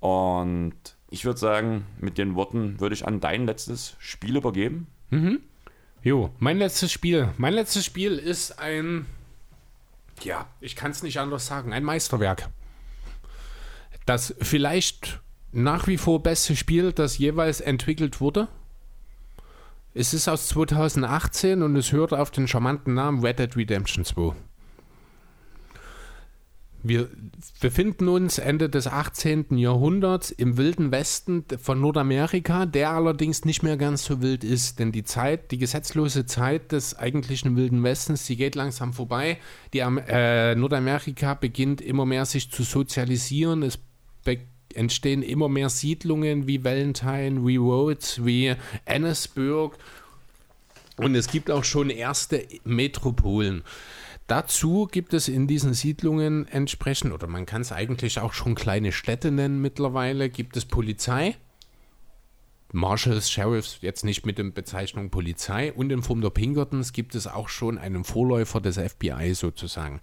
Und 0.00 0.74
ich 1.08 1.24
würde 1.24 1.38
sagen, 1.38 1.86
mit 2.00 2.18
den 2.18 2.34
Worten 2.34 2.80
würde 2.80 2.96
ich 2.96 3.06
an 3.06 3.20
dein 3.20 3.46
letztes 3.46 3.94
Spiel 4.00 4.36
übergeben. 4.36 4.88
Jo, 6.02 6.30
mein 6.40 6.58
letztes 6.58 6.90
Spiel. 6.90 7.28
Mein 7.36 7.54
letztes 7.54 7.84
Spiel 7.84 8.18
ist 8.18 8.58
ein. 8.58 9.06
Ja, 10.22 10.48
ich 10.60 10.74
kann 10.74 10.90
es 10.90 11.04
nicht 11.04 11.20
anders 11.20 11.46
sagen. 11.46 11.72
Ein 11.72 11.84
Meisterwerk. 11.84 12.48
Das 14.04 14.34
vielleicht 14.40 15.20
nach 15.52 15.86
wie 15.86 15.96
vor 15.96 16.24
beste 16.24 16.56
Spiel, 16.56 16.92
das 16.92 17.18
jeweils 17.18 17.60
entwickelt 17.60 18.20
wurde. 18.20 18.48
Es 19.96 20.12
ist 20.12 20.26
aus 20.26 20.48
2018 20.48 21.62
und 21.62 21.76
es 21.76 21.92
hört 21.92 22.12
auf 22.12 22.32
den 22.32 22.48
charmanten 22.48 22.94
Namen 22.94 23.24
Red 23.24 23.38
Dead 23.38 23.56
Redemption 23.56 24.04
2. 24.04 24.34
Wir 26.82 27.08
befinden 27.60 28.08
uns 28.08 28.38
Ende 28.38 28.68
des 28.68 28.88
18. 28.88 29.56
Jahrhunderts 29.56 30.32
im 30.32 30.56
wilden 30.56 30.90
Westen 30.90 31.44
von 31.62 31.80
Nordamerika, 31.80 32.66
der 32.66 32.90
allerdings 32.90 33.44
nicht 33.44 33.62
mehr 33.62 33.76
ganz 33.76 34.04
so 34.04 34.20
wild 34.20 34.42
ist, 34.42 34.80
denn 34.80 34.90
die 34.90 35.04
Zeit, 35.04 35.52
die 35.52 35.58
gesetzlose 35.58 36.26
Zeit 36.26 36.72
des 36.72 36.98
eigentlichen 36.98 37.56
wilden 37.56 37.82
Westens, 37.84 38.26
die 38.26 38.36
geht 38.36 38.56
langsam 38.56 38.92
vorbei. 38.92 39.38
Die 39.72 39.78
äh, 39.78 40.56
Nordamerika 40.56 41.34
beginnt 41.34 41.80
immer 41.80 42.04
mehr 42.04 42.26
sich 42.26 42.50
zu 42.50 42.64
sozialisieren. 42.64 43.62
Es, 43.62 43.78
be 44.24 44.40
entstehen 44.76 45.22
immer 45.22 45.48
mehr 45.48 45.68
Siedlungen 45.68 46.46
wie 46.46 46.64
Valentine, 46.64 47.46
wie 47.46 47.56
Rhodes, 47.56 48.24
wie 48.24 48.54
Annesburg. 48.86 49.78
Und 50.96 51.14
es 51.14 51.28
gibt 51.28 51.50
auch 51.50 51.64
schon 51.64 51.90
erste 51.90 52.46
Metropolen. 52.64 53.64
Dazu 54.26 54.88
gibt 54.90 55.12
es 55.12 55.28
in 55.28 55.46
diesen 55.46 55.74
Siedlungen 55.74 56.48
entsprechend, 56.48 57.12
oder 57.12 57.26
man 57.26 57.44
kann 57.44 57.60
es 57.60 57.72
eigentlich 57.72 58.18
auch 58.20 58.32
schon 58.32 58.54
kleine 58.54 58.92
Städte 58.92 59.30
nennen 59.30 59.60
mittlerweile, 59.60 60.30
gibt 60.30 60.56
es 60.56 60.64
Polizei, 60.64 61.36
Marshals, 62.72 63.30
Sheriffs, 63.30 63.78
jetzt 63.82 64.04
nicht 64.04 64.26
mit 64.26 64.38
der 64.38 64.44
Bezeichnung 64.44 65.10
Polizei 65.10 65.72
und 65.72 65.92
in 65.92 66.02
Form 66.02 66.22
der 66.22 66.30
Pinkertons 66.30 66.92
gibt 66.92 67.14
es 67.14 67.26
auch 67.26 67.48
schon 67.48 67.78
einen 67.78 68.02
Vorläufer 68.02 68.60
des 68.60 68.78
FBI 68.78 69.34
sozusagen. 69.34 70.00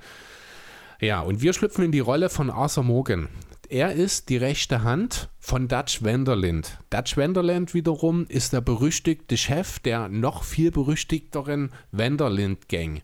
Ja, 1.02 1.20
und 1.22 1.42
wir 1.42 1.52
schlüpfen 1.52 1.84
in 1.84 1.92
die 1.92 2.00
Rolle 2.00 2.30
von 2.30 2.50
Arthur 2.50 2.84
Morgan. 2.84 3.28
Er 3.72 3.94
ist 3.94 4.28
die 4.28 4.36
rechte 4.36 4.84
Hand 4.84 5.30
von 5.40 5.70
Dutch 5.70 6.04
Vanderland. 6.04 6.78
Dutch 6.90 7.16
Vanderland 7.16 7.74
wiederum 7.74 8.26
ist 8.28 8.52
der 8.52 8.60
berüchtigte 8.60 9.38
Chef 9.38 9.80
der 9.80 10.10
noch 10.10 10.44
viel 10.44 10.72
berüchtigteren 10.72 11.72
Vanderland 11.94 12.68
Gang. 12.68 13.02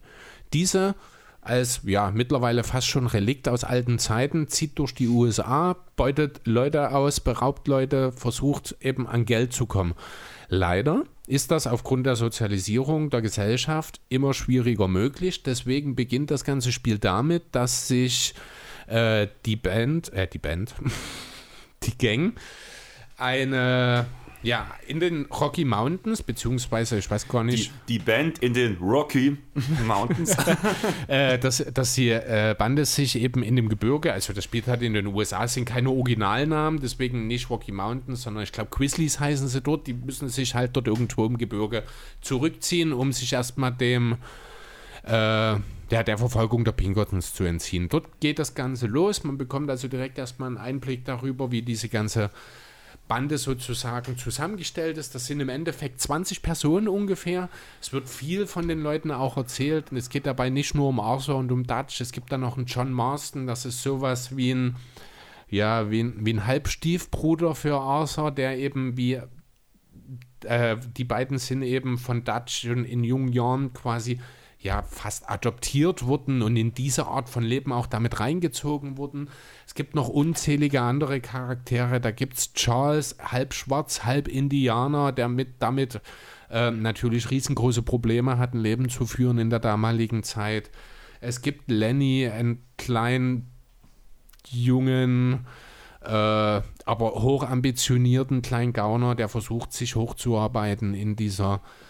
Diese 0.52 0.94
als 1.40 1.80
ja 1.84 2.10
mittlerweile 2.10 2.64
fast 2.64 2.86
schon 2.86 3.06
Relikt 3.06 3.48
aus 3.48 3.64
alten 3.64 3.98
Zeiten, 3.98 4.48
zieht 4.48 4.78
durch 4.78 4.94
die 4.94 5.08
USA, 5.08 5.74
beutet 5.96 6.42
Leute 6.44 6.90
aus, 6.90 7.20
beraubt 7.20 7.66
Leute, 7.66 8.12
versucht 8.12 8.76
eben 8.82 9.06
an 9.06 9.24
Geld 9.24 9.54
zu 9.54 9.64
kommen. 9.64 9.94
Leider 10.48 11.04
ist 11.26 11.50
das 11.50 11.66
aufgrund 11.66 12.04
der 12.04 12.16
Sozialisierung 12.16 13.08
der 13.08 13.22
Gesellschaft 13.22 14.02
immer 14.10 14.34
schwieriger 14.34 14.86
möglich. 14.86 15.42
Deswegen 15.42 15.96
beginnt 15.96 16.30
das 16.30 16.44
ganze 16.44 16.72
Spiel 16.72 16.98
damit, 16.98 17.44
dass 17.52 17.88
sich 17.88 18.34
äh, 18.88 19.28
die 19.44 19.56
Band, 19.56 20.12
äh, 20.12 20.26
die 20.26 20.38
Band, 20.38 20.74
die 21.82 21.96
Gang 21.96 22.34
eine 23.16 24.06
ja, 24.42 24.68
in 24.86 25.00
den 25.00 25.26
Rocky 25.26 25.64
Mountains, 25.64 26.22
beziehungsweise 26.22 26.96
ich 26.96 27.10
weiß 27.10 27.26
gar 27.26 27.42
nicht. 27.42 27.72
Die, 27.88 27.94
die 27.94 27.98
Band 27.98 28.38
in 28.38 28.54
den 28.54 28.76
Rocky 28.76 29.36
Mountains. 29.84 30.36
äh, 31.08 31.38
dass, 31.38 31.64
dass 31.74 31.94
die 31.94 32.10
äh, 32.10 32.54
Bande 32.56 32.84
sich 32.84 33.16
eben 33.16 33.42
in 33.42 33.56
dem 33.56 33.68
Gebirge, 33.68 34.12
also 34.12 34.32
das 34.32 34.44
spielt 34.44 34.68
halt 34.68 34.82
in 34.82 34.94
den 34.94 35.08
USA, 35.08 35.48
sind 35.48 35.64
keine 35.64 35.90
Originalnamen, 35.90 36.80
deswegen 36.80 37.26
nicht 37.26 37.50
Rocky 37.50 37.72
Mountains, 37.72 38.22
sondern 38.22 38.44
ich 38.44 38.52
glaube 38.52 38.70
Grizzlies 38.70 39.18
heißen 39.18 39.48
sie 39.48 39.60
dort. 39.60 39.88
Die 39.88 39.94
müssen 39.94 40.28
sich 40.28 40.54
halt 40.54 40.76
dort 40.76 40.86
irgendwo 40.86 41.26
im 41.26 41.36
Gebirge 41.36 41.82
zurückziehen, 42.20 42.92
um 42.92 43.12
sich 43.12 43.32
erstmal 43.32 43.72
dem. 43.72 44.18
Äh, 45.04 45.56
der, 45.90 46.04
der 46.04 46.18
Verfolgung 46.18 46.64
der 46.64 46.72
Pinkertons 46.72 47.34
zu 47.34 47.44
entziehen. 47.44 47.88
Dort 47.88 48.20
geht 48.20 48.38
das 48.38 48.54
Ganze 48.54 48.86
los. 48.86 49.24
Man 49.24 49.38
bekommt 49.38 49.70
also 49.70 49.88
direkt 49.88 50.18
erstmal 50.18 50.48
einen 50.48 50.58
Einblick 50.58 51.04
darüber, 51.04 51.50
wie 51.50 51.62
diese 51.62 51.88
ganze 51.88 52.30
Bande 53.08 53.38
sozusagen 53.38 54.18
zusammengestellt 54.18 54.98
ist. 54.98 55.14
Das 55.14 55.26
sind 55.26 55.40
im 55.40 55.48
Endeffekt 55.48 56.00
20 56.00 56.42
Personen 56.42 56.88
ungefähr. 56.88 57.48
Es 57.80 57.92
wird 57.92 58.08
viel 58.08 58.46
von 58.46 58.68
den 58.68 58.82
Leuten 58.82 59.10
auch 59.10 59.36
erzählt 59.36 59.90
und 59.90 59.96
es 59.96 60.10
geht 60.10 60.26
dabei 60.26 60.50
nicht 60.50 60.74
nur 60.74 60.88
um 60.88 61.00
Arthur 61.00 61.36
und 61.36 61.50
um 61.50 61.64
Dutch. 61.64 62.00
Es 62.00 62.12
gibt 62.12 62.30
dann 62.30 62.42
noch 62.42 62.58
einen 62.58 62.66
John 62.66 62.92
Marston, 62.92 63.46
das 63.46 63.64
ist 63.64 63.82
sowas 63.82 64.36
wie 64.36 64.52
ein, 64.52 64.76
ja, 65.48 65.90
wie 65.90 66.00
ein, 66.00 66.26
wie 66.26 66.34
ein 66.34 66.46
Halbstiefbruder 66.46 67.54
für 67.54 67.80
Arthur, 67.80 68.30
der 68.30 68.58
eben 68.58 68.98
wie 68.98 69.20
äh, 70.44 70.76
die 70.96 71.04
beiden 71.04 71.38
sind 71.38 71.62
eben 71.62 71.98
von 71.98 72.24
Dutch 72.24 72.60
schon 72.60 72.84
in 72.84 73.04
jungen 73.04 73.32
Jahren 73.32 73.72
quasi 73.72 74.20
ja 74.60 74.82
fast 74.82 75.30
adoptiert 75.30 76.04
wurden 76.04 76.42
und 76.42 76.56
in 76.56 76.74
diese 76.74 77.06
Art 77.06 77.28
von 77.28 77.44
Leben 77.44 77.72
auch 77.72 77.86
damit 77.86 78.18
reingezogen 78.18 78.96
wurden. 78.96 79.30
Es 79.66 79.74
gibt 79.74 79.94
noch 79.94 80.08
unzählige 80.08 80.80
andere 80.80 81.20
Charaktere. 81.20 82.00
Da 82.00 82.10
gibt 82.10 82.38
es 82.38 82.52
Charles, 82.54 83.16
halb 83.22 83.54
schwarz, 83.54 84.04
halb 84.04 84.26
Indianer, 84.26 85.12
der 85.12 85.28
mit 85.28 85.62
damit 85.62 86.00
äh, 86.50 86.72
natürlich 86.72 87.30
riesengroße 87.30 87.82
Probleme 87.82 88.38
hat, 88.38 88.54
ein 88.54 88.60
Leben 88.60 88.88
zu 88.88 89.06
führen 89.06 89.38
in 89.38 89.50
der 89.50 89.60
damaligen 89.60 90.24
Zeit. 90.24 90.70
Es 91.20 91.40
gibt 91.40 91.70
Lenny, 91.70 92.28
einen 92.28 92.64
kleinen 92.76 93.52
jungen, 94.48 95.46
äh, 96.02 96.08
aber 96.08 96.64
hochambitionierten 96.96 98.42
kleinen 98.42 98.72
Gauner, 98.72 99.14
der 99.14 99.28
versucht, 99.28 99.72
sich 99.72 99.94
hochzuarbeiten 99.94 100.94
in 100.94 101.14
dieser 101.14 101.56
äh, 101.56 101.87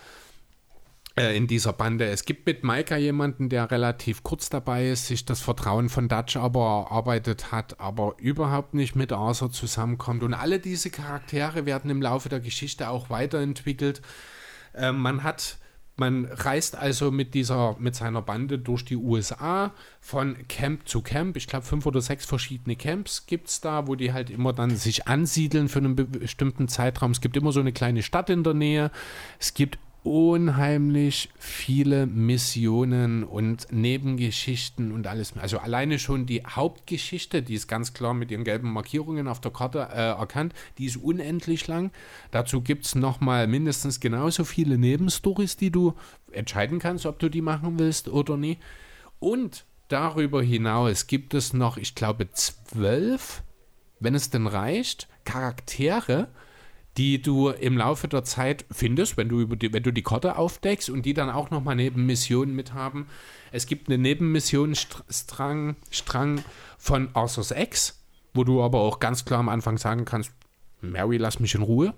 in 1.19 1.47
dieser 1.47 1.73
Bande. 1.73 2.07
Es 2.07 2.25
gibt 2.25 2.47
mit 2.47 2.65
Maika 2.65 2.97
jemanden, 2.97 3.49
der 3.49 3.71
relativ 3.71 4.23
kurz 4.23 4.51
dabei 4.51 4.89
ist, 4.89 5.07
sich 5.07 5.25
das 5.25 5.41
Vertrauen 5.41 5.89
von 5.89 6.09
Dutch 6.09 6.37
aber 6.37 6.87
erarbeitet 6.91 7.53
hat, 7.53 7.81
aber 7.81 8.15
überhaupt 8.19 8.75
nicht 8.75 8.97
mit 8.97 9.13
Arthur 9.13 9.51
zusammenkommt. 9.51 10.23
Und 10.23 10.35
alle 10.35 10.59
diese 10.59 10.91
Charaktere 10.91 11.67
werden 11.67 11.91
im 11.91 12.03
Laufe 12.03 12.29
der 12.29 12.41
Geschichte 12.41 12.89
auch 12.89 13.11
weiterentwickelt. 13.11 14.03
Äh, 14.75 14.93
man 14.93 15.23
hat 15.23 15.59
man 15.99 16.27
reist 16.27 16.77
also 16.77 17.11
mit 17.11 17.35
dieser, 17.35 17.77
mit 17.81 17.97
seiner 17.97 18.23
Bande 18.23 18.59
durch 18.59 18.85
die 18.85 18.97
USA 18.97 19.73
von 20.01 20.37
Camp 20.49 20.89
zu 20.89 21.03
Camp. 21.03 21.37
Ich 21.37 21.49
glaube, 21.49 21.67
fünf 21.67 21.87
oder 21.87 22.01
sechs 22.01 22.25
verschiedene 22.25 22.77
Camps 22.77 23.27
gibt 23.27 23.49
es 23.49 23.61
da, 23.61 23.89
wo 23.89 23.97
die 23.97 24.13
halt 24.13 24.31
immer 24.31 24.53
dann 24.53 24.77
sich 24.77 25.09
ansiedeln 25.09 25.69
für 25.69 25.81
einen 25.81 25.97
bestimmten 25.97 26.69
Zeitraum. 26.69 27.11
Es 27.11 27.21
gibt 27.21 27.37
immer 27.37 27.51
so 27.51 27.59
eine 27.59 27.73
kleine 27.73 28.05
Stadt 28.05 28.31
in 28.31 28.45
der 28.45 28.55
Nähe. 28.55 28.93
Es 29.41 29.55
gibt 29.55 29.79
unheimlich 30.05 31.29
viele 31.39 32.07
Missionen 32.07 33.25
und 33.25 33.67
Nebengeschichten 33.71 34.93
und 34.93 35.07
alles. 35.07 35.37
Also 35.37 35.59
alleine 35.59 35.99
schon 35.99 36.27
die 36.27 36.45
Hauptgeschichte, 36.45 37.43
die 37.43 37.55
ist 37.55 37.69
ganz 37.69 37.93
klar 37.93 38.15
mit 38.15 38.31
ihren 38.31 38.45
gelben 38.45 38.73
Markierungen 38.73 39.29
auf 39.29 39.41
der 39.41 39.51
Karte 39.51 39.89
äh, 39.93 40.11
erkannt, 40.11 40.55
die 40.79 40.87
ist 40.87 40.97
unendlich 40.97 41.67
lang. 41.67 41.91
Dazu 42.31 42.61
gibt 42.61 42.87
es 42.87 42.95
nochmal 42.95 43.47
mindestens 43.47 44.01
genauso 44.01 44.45
viele 44.45 44.79
Nebenstories, 44.79 45.57
die 45.57 45.71
du 45.71 45.95
entscheiden 46.31 46.79
kannst, 46.79 47.05
ob 47.07 47.19
du 47.19 47.29
die 47.29 47.43
machen 47.43 47.79
willst 47.79 48.09
oder 48.09 48.37
nie. 48.37 48.59
Und 49.19 49.65
darüber 49.89 50.43
hinaus 50.43 51.07
gibt 51.07 51.35
es 51.35 51.53
noch, 51.53 51.77
ich 51.77 51.95
glaube, 51.95 52.31
zwölf, 52.31 53.43
wenn 54.01 54.15
es 54.15 54.31
denn 54.31 54.47
reicht, 54.47 55.09
Charaktere, 55.25 56.29
die 56.99 57.23
du 57.23 57.49
im 57.51 57.79
Laufe 57.79 58.09
der 58.09 58.25
Zeit 58.25 58.65
findest, 58.73 59.17
wenn 59.17 59.29
du, 59.29 59.47
die, 59.47 59.73
wenn 59.73 59.85
du 59.85 59.93
die 59.93 60.03
Karte 60.03 60.37
aufdeckst 60.37 60.91
und 60.91 61.07
die 61.07 61.15
dann 61.15 61.31
auch 61.31 61.51
nochmal 61.51 61.77
neben 61.77 62.05
Missionen 62.07 62.57
mit 62.57 62.75
haben. 62.75 63.07
Es 63.53 63.67
gibt 63.67 63.89
einen 63.89 64.03
Nebenmissionsstrang 64.03 65.77
Strang 65.91 66.45
von 66.77 67.09
Arthur's 67.15 67.53
X, 67.53 68.03
wo 68.35 68.43
du 68.43 68.63
aber 68.63 68.81
auch 68.81 68.99
ganz 68.99 69.25
klar 69.25 69.39
am 69.39 69.49
Anfang 69.49 69.79
sagen 69.79 70.05
kannst, 70.05 70.33
Mary, 70.81 71.19
lass 71.19 71.39
mich 71.39 71.55
in 71.55 71.63
Ruhe. 71.63 71.95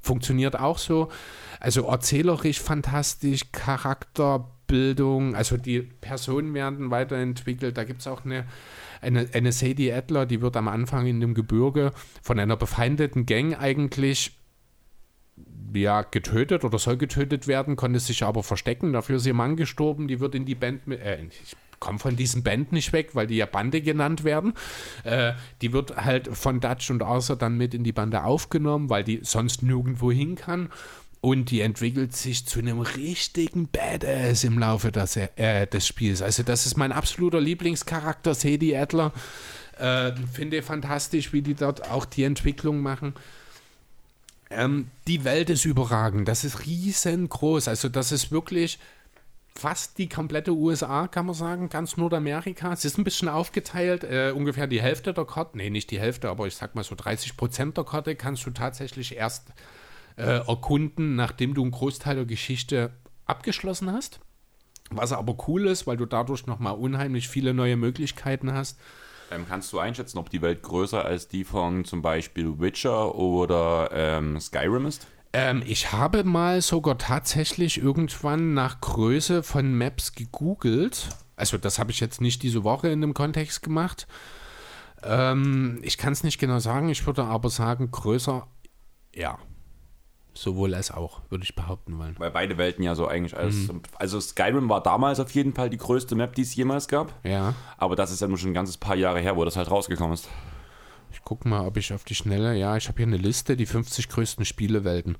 Funktioniert 0.00 0.58
auch 0.58 0.78
so. 0.78 1.10
Also 1.58 1.88
erzählerisch 1.88 2.60
fantastisch, 2.60 3.50
Charakterbildung, 3.50 5.34
also 5.34 5.56
die 5.56 5.80
Personen 5.82 6.54
werden 6.54 6.92
weiterentwickelt. 6.92 7.76
Da 7.76 7.82
gibt 7.84 8.00
es 8.00 8.06
auch 8.06 8.24
eine 8.24 8.44
eine, 9.04 9.28
eine 9.32 9.52
Sadie 9.52 9.92
Adler, 9.92 10.26
die 10.26 10.40
wird 10.40 10.56
am 10.56 10.68
Anfang 10.68 11.06
in 11.06 11.20
dem 11.20 11.34
Gebirge 11.34 11.92
von 12.22 12.38
einer 12.38 12.56
befeindeten 12.56 13.26
Gang 13.26 13.56
eigentlich 13.58 14.32
ja, 15.74 16.02
getötet 16.02 16.64
oder 16.64 16.78
soll 16.78 16.96
getötet 16.96 17.46
werden, 17.46 17.76
konnte 17.76 18.00
sich 18.00 18.22
aber 18.22 18.42
verstecken. 18.42 18.92
Dafür 18.92 19.16
ist 19.16 19.26
ihr 19.26 19.34
Mann 19.34 19.56
gestorben. 19.56 20.08
Die 20.08 20.20
wird 20.20 20.34
in 20.34 20.44
die 20.44 20.54
Band, 20.54 20.86
äh, 20.88 21.24
ich 21.24 21.56
komme 21.80 21.98
von 21.98 22.16
diesem 22.16 22.42
Band 22.42 22.72
nicht 22.72 22.92
weg, 22.92 23.10
weil 23.14 23.26
die 23.26 23.36
ja 23.36 23.46
Bande 23.46 23.82
genannt 23.82 24.24
werden. 24.24 24.54
Äh, 25.02 25.32
die 25.60 25.72
wird 25.72 25.96
halt 25.96 26.28
von 26.28 26.60
Dutch 26.60 26.90
und 26.90 27.02
Arthur 27.02 27.36
dann 27.36 27.56
mit 27.56 27.74
in 27.74 27.84
die 27.84 27.92
Bande 27.92 28.24
aufgenommen, 28.24 28.88
weil 28.88 29.04
die 29.04 29.20
sonst 29.22 29.62
nirgendwo 29.62 30.10
hin 30.10 30.36
kann. 30.36 30.70
Und 31.24 31.50
die 31.50 31.62
entwickelt 31.62 32.14
sich 32.14 32.44
zu 32.44 32.58
einem 32.58 32.80
richtigen 32.80 33.66
Badass 33.68 34.44
im 34.44 34.58
Laufe 34.58 34.92
des, 34.92 35.16
äh, 35.16 35.66
des 35.66 35.86
Spiels. 35.86 36.20
Also, 36.20 36.42
das 36.42 36.66
ist 36.66 36.76
mein 36.76 36.92
absoluter 36.92 37.40
Lieblingscharakter, 37.40 38.34
Sadie 38.34 38.76
Adler. 38.76 39.10
Äh, 39.78 40.12
Finde 40.30 40.60
fantastisch, 40.60 41.32
wie 41.32 41.40
die 41.40 41.54
dort 41.54 41.90
auch 41.90 42.04
die 42.04 42.24
Entwicklung 42.24 42.80
machen. 42.80 43.14
Ähm, 44.50 44.90
die 45.06 45.24
Welt 45.24 45.48
ist 45.48 45.64
überragend. 45.64 46.28
Das 46.28 46.44
ist 46.44 46.66
riesengroß. 46.66 47.68
Also, 47.68 47.88
das 47.88 48.12
ist 48.12 48.30
wirklich 48.30 48.78
fast 49.54 49.96
die 49.96 50.10
komplette 50.10 50.52
USA, 50.52 51.08
kann 51.08 51.24
man 51.24 51.34
sagen, 51.34 51.70
ganz 51.70 51.96
Nordamerika. 51.96 52.70
Es 52.70 52.84
ist 52.84 52.98
ein 52.98 53.04
bisschen 53.04 53.30
aufgeteilt, 53.30 54.04
äh, 54.04 54.34
ungefähr 54.36 54.66
die 54.66 54.82
Hälfte 54.82 55.14
der 55.14 55.24
Karte, 55.24 55.56
nee, 55.56 55.70
nicht 55.70 55.90
die 55.90 56.00
Hälfte, 56.00 56.28
aber 56.28 56.46
ich 56.48 56.56
sag 56.56 56.74
mal 56.74 56.84
so 56.84 56.94
30 56.94 57.38
Prozent 57.38 57.78
der 57.78 57.84
Karte 57.84 58.14
kannst 58.14 58.44
du 58.44 58.50
tatsächlich 58.50 59.16
erst 59.16 59.44
äh, 60.16 60.46
erkunden, 60.46 61.16
nachdem 61.16 61.54
du 61.54 61.62
einen 61.62 61.70
Großteil 61.70 62.16
der 62.16 62.24
Geschichte 62.24 62.92
abgeschlossen 63.26 63.92
hast. 63.92 64.20
Was 64.90 65.12
aber 65.12 65.36
cool 65.48 65.66
ist, 65.66 65.86
weil 65.86 65.96
du 65.96 66.06
dadurch 66.06 66.46
nochmal 66.46 66.74
unheimlich 66.74 67.28
viele 67.28 67.54
neue 67.54 67.76
Möglichkeiten 67.76 68.52
hast. 68.52 68.78
Ähm, 69.30 69.46
kannst 69.48 69.72
du 69.72 69.78
einschätzen, 69.78 70.18
ob 70.18 70.30
die 70.30 70.42
Welt 70.42 70.62
größer 70.62 71.04
als 71.04 71.28
die 71.28 71.44
von 71.44 71.84
zum 71.84 72.02
Beispiel 72.02 72.60
Witcher 72.60 73.14
oder 73.14 73.90
ähm, 73.92 74.38
Skyrim 74.38 74.86
ist? 74.86 75.06
Ähm, 75.32 75.62
ich 75.66 75.90
habe 75.92 76.22
mal 76.22 76.62
sogar 76.62 76.98
tatsächlich 76.98 77.78
irgendwann 77.78 78.54
nach 78.54 78.80
Größe 78.80 79.42
von 79.42 79.76
Maps 79.76 80.12
gegoogelt. 80.12 81.08
Also 81.34 81.58
das 81.58 81.78
habe 81.78 81.90
ich 81.90 81.98
jetzt 81.98 82.20
nicht 82.20 82.42
diese 82.42 82.62
Woche 82.62 82.88
in 82.88 83.00
dem 83.00 83.14
Kontext 83.14 83.62
gemacht. 83.62 84.06
Ähm, 85.02 85.80
ich 85.82 85.98
kann 85.98 86.12
es 86.12 86.22
nicht 86.22 86.38
genau 86.38 86.60
sagen, 86.60 86.88
ich 86.88 87.04
würde 87.06 87.24
aber 87.24 87.50
sagen, 87.50 87.90
größer, 87.90 88.46
ja. 89.14 89.38
Sowohl 90.36 90.74
als 90.74 90.90
auch, 90.90 91.20
würde 91.30 91.44
ich 91.44 91.54
behaupten 91.54 91.96
wollen. 91.96 92.16
Weil 92.18 92.32
beide 92.32 92.58
Welten 92.58 92.82
ja 92.82 92.96
so 92.96 93.06
eigentlich 93.06 93.36
als. 93.36 93.68
Also 93.94 94.18
Skyrim 94.18 94.68
war 94.68 94.82
damals 94.82 95.20
auf 95.20 95.30
jeden 95.30 95.54
Fall 95.54 95.70
die 95.70 95.76
größte 95.76 96.16
Map, 96.16 96.34
die 96.34 96.42
es 96.42 96.54
jemals 96.56 96.88
gab. 96.88 97.14
Ja. 97.24 97.54
Aber 97.78 97.94
das 97.94 98.10
ist 98.10 98.20
ja 98.20 98.26
nur 98.26 98.36
schon 98.36 98.50
ein 98.50 98.54
ganzes 98.54 98.76
paar 98.76 98.96
Jahre 98.96 99.20
her, 99.20 99.36
wo 99.36 99.44
das 99.44 99.56
halt 99.56 99.70
rausgekommen 99.70 100.14
ist. 100.14 100.28
Ich 101.12 101.22
gucke 101.22 101.48
mal, 101.48 101.64
ob 101.64 101.76
ich 101.76 101.92
auf 101.92 102.02
die 102.02 102.16
Schnelle, 102.16 102.56
ja, 102.56 102.76
ich 102.76 102.88
habe 102.88 102.96
hier 102.96 103.06
eine 103.06 103.16
Liste, 103.16 103.56
die 103.56 103.66
50 103.66 104.08
größten 104.08 104.44
Spielewelten. 104.44 105.16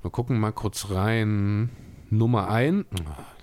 Wir 0.00 0.10
gucken 0.12 0.38
mal 0.38 0.52
kurz 0.52 0.90
rein. 0.90 1.70
Nummer 2.08 2.48
1, 2.48 2.86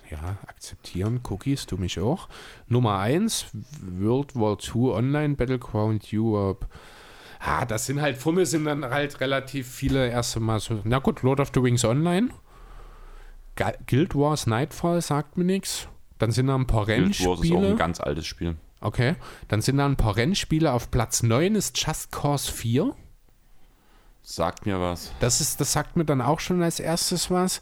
ja, 0.09 0.37
akzeptieren, 0.47 1.19
Cookies, 1.27 1.65
du 1.65 1.77
mich 1.77 1.99
auch. 1.99 2.29
Nummer 2.67 2.99
1, 2.99 3.47
World 3.81 4.35
War 4.35 4.57
II 4.63 4.91
Online 4.93 5.35
Battleground 5.35 6.07
Europe. 6.13 6.67
Ah, 7.40 7.66
das 7.66 7.86
sind 7.86 8.02
halt, 8.02 8.18
vor 8.18 8.34
mir 8.34 8.45
sind 8.45 8.66
dann 8.66 8.84
halt 8.86 9.22
relativ 9.22 9.68
viele 9.68 10.10
erste 10.10 10.40
Mal 10.40 10.60
so. 10.60 10.82
Na 10.84 10.99
gut, 10.99 11.22
Lord 11.24 11.40
of 11.40 11.52
the 11.53 11.61
Rings 11.61 11.86
Online. 11.86 12.30
Guild 13.88 14.16
Wars 14.16 14.45
Nightfall 14.48 15.02
sagt 15.02 15.38
mir 15.38 15.45
nichts. 15.45 15.88
Dann 16.18 16.32
sind 16.32 16.48
da 16.48 16.56
ein 16.56 16.68
paar 16.68 16.86
Guild 16.86 17.07
Wars 17.07 17.20
ist 17.20 17.28
auch 17.28 17.40
Rennspiele. 17.40 17.68
ein 17.70 17.78
ganz 17.78 17.99
altes 17.99 18.26
Spiel. 18.26 18.56
Okay, 18.82 19.16
dann 19.48 19.61
sind 19.61 19.78
da 19.78 19.86
ein 19.86 19.95
paar 19.98 20.16
Rennspiele. 20.16 20.72
Auf 20.72 20.91
Platz 20.91 21.24
9 21.24 21.56
ist 21.56 21.78
Just 21.78 22.11
Cause 22.11 22.52
4. 22.52 22.94
Sagt 24.22 24.66
mir 24.66 24.80
was. 24.80 25.11
Das, 25.20 25.41
ist, 25.41 25.60
das 25.60 25.74
sagt 25.74 25.98
mir 25.98 26.06
dann 26.06 26.22
auch 26.22 26.40
schon 26.40 26.61
als 26.61 26.80
erstes 26.80 27.32
was. 27.32 27.61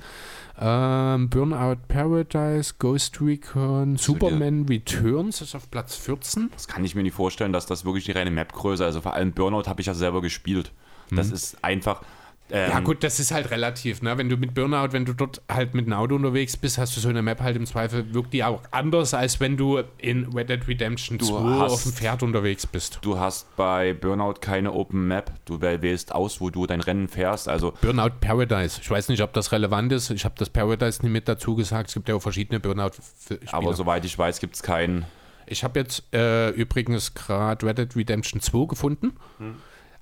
Ähm, 0.60 1.30
Burnout 1.30 1.78
Paradise, 1.88 2.74
Ghost 2.80 3.22
Recon, 3.22 3.98
Superman 3.98 4.66
Returns 4.68 5.42
ist 5.42 5.56
auf 5.56 5.70
Platz 5.70 5.96
14. 5.96 6.50
Das 6.52 6.68
kann 6.68 6.84
ich 6.84 6.96
mir 6.96 7.04
nicht 7.04 7.14
vorstellen, 7.14 7.54
dass 7.54 7.68
das 7.68 7.86
wirklich 7.86 8.06
die 8.06 8.12
reine 8.12 8.32
Map-Größe 8.32 8.84
Also 8.84 9.02
vor 9.02 9.14
allem 9.14 9.34
Burnout 9.34 9.68
habe 9.68 9.82
ich 9.82 9.88
ja 9.88 9.94
selber 9.94 10.22
gespielt. 10.22 10.72
Das 11.12 11.32
ist 11.32 11.64
einfach. 11.64 12.02
Ähm, 12.50 12.72
Ja 12.72 12.80
gut, 12.80 13.04
das 13.04 13.20
ist 13.20 13.32
halt 13.32 13.52
relativ, 13.52 14.02
ne? 14.02 14.18
Wenn 14.18 14.30
du 14.30 14.38
mit 14.38 14.54
Burnout, 14.54 14.94
wenn 14.94 15.04
du 15.04 15.14
dort 15.14 15.42
halt 15.52 15.74
mit 15.74 15.86
einem 15.86 15.94
Auto 15.94 16.16
unterwegs 16.16 16.56
bist, 16.56 16.78
hast 16.78 16.96
du 16.96 17.02
so 17.02 17.10
eine 17.10 17.22
Map 17.22 17.42
halt 17.42 17.58
im 17.58 17.66
Zweifel, 17.66 18.14
wirkt 18.14 18.32
die 18.34 18.44
auch 18.44 18.62
anders, 18.72 19.14
als 19.14 19.40
wenn 19.42 19.58
du 19.58 19.82
in 19.98 20.26
Red 20.34 20.50
Dead 20.50 20.68
Redemption 20.68 21.20
2 21.20 21.60
hast- 21.60 21.72
auf 21.74 21.84
dem 21.84 21.92
Pferd 21.92 22.24
unterwegs 22.24 22.66
bist. 22.66 23.00
Du 23.02 23.20
hast 23.20 23.54
bei 23.58 23.94
Burnout 23.94 24.36
keine 24.40 24.72
Open 24.72 25.08
Map. 25.08 25.32
Du 25.46 25.60
wähl- 25.62 25.82
wählst 25.82 26.14
aus, 26.16 26.40
wo 26.40 26.50
du 26.50 26.66
dein 26.68 26.80
Rennen 26.82 27.08
fährst. 27.10 27.50
Also 27.50 27.74
Burnout 27.82 28.12
Paradise. 28.22 28.80
Ich 28.82 28.90
weiß 28.90 29.10
nicht, 29.10 29.22
ob 29.22 29.34
das 29.34 29.52
relevant 29.52 29.92
ist. 29.92 30.10
Ich 30.12 30.24
habe 30.24 30.36
das 30.38 30.50
Paradise 30.50 31.02
nicht 31.04 31.12
mit 31.12 31.28
dazu 31.28 31.56
gesagt. 31.56 31.90
Es 31.90 31.94
gibt 31.96 32.08
ja 32.08 32.16
auch 32.16 32.22
verschiedene 32.22 32.60
Burnout-Spiele. 32.62 33.40
Aber 33.52 33.74
soweit 33.74 34.06
ich 34.06 34.18
weiß, 34.18 34.40
gibt 34.40 34.56
es 34.56 34.64
keinen. 34.64 35.06
Ich 35.50 35.64
habe 35.64 35.80
jetzt 35.80 36.04
äh, 36.14 36.50
übrigens 36.52 37.14
gerade 37.14 37.66
Red 37.66 37.78
Dead 37.78 37.96
Redemption 37.96 38.42
2 38.42 38.68
gefunden. 38.68 39.14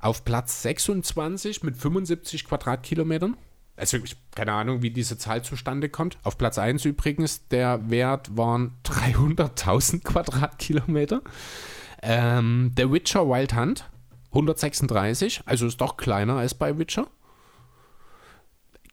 Auf 0.05 0.23
Platz 0.23 0.61
26 0.61 1.63
mit 1.63 1.77
75 1.77 2.45
Quadratkilometern. 2.45 3.35
Also 3.75 3.97
ich, 3.97 4.15
keine 4.35 4.51
Ahnung, 4.51 4.83
wie 4.83 4.91
diese 4.91 5.17
Zahl 5.17 5.43
zustande 5.43 5.89
kommt. 5.89 6.19
Auf 6.21 6.37
Platz 6.37 6.59
1 6.59 6.85
übrigens, 6.85 7.47
der 7.47 7.89
Wert 7.89 8.37
waren 8.37 8.77
300.000 8.83 10.03
Quadratkilometer. 10.03 11.23
Ähm, 12.03 12.71
der 12.75 12.91
Witcher 12.91 13.27
Wild 13.27 13.55
Hunt 13.55 13.89
136, 14.27 15.41
also 15.47 15.65
ist 15.65 15.81
doch 15.81 15.97
kleiner 15.97 16.35
als 16.35 16.53
bei 16.53 16.77
Witcher. 16.77 17.07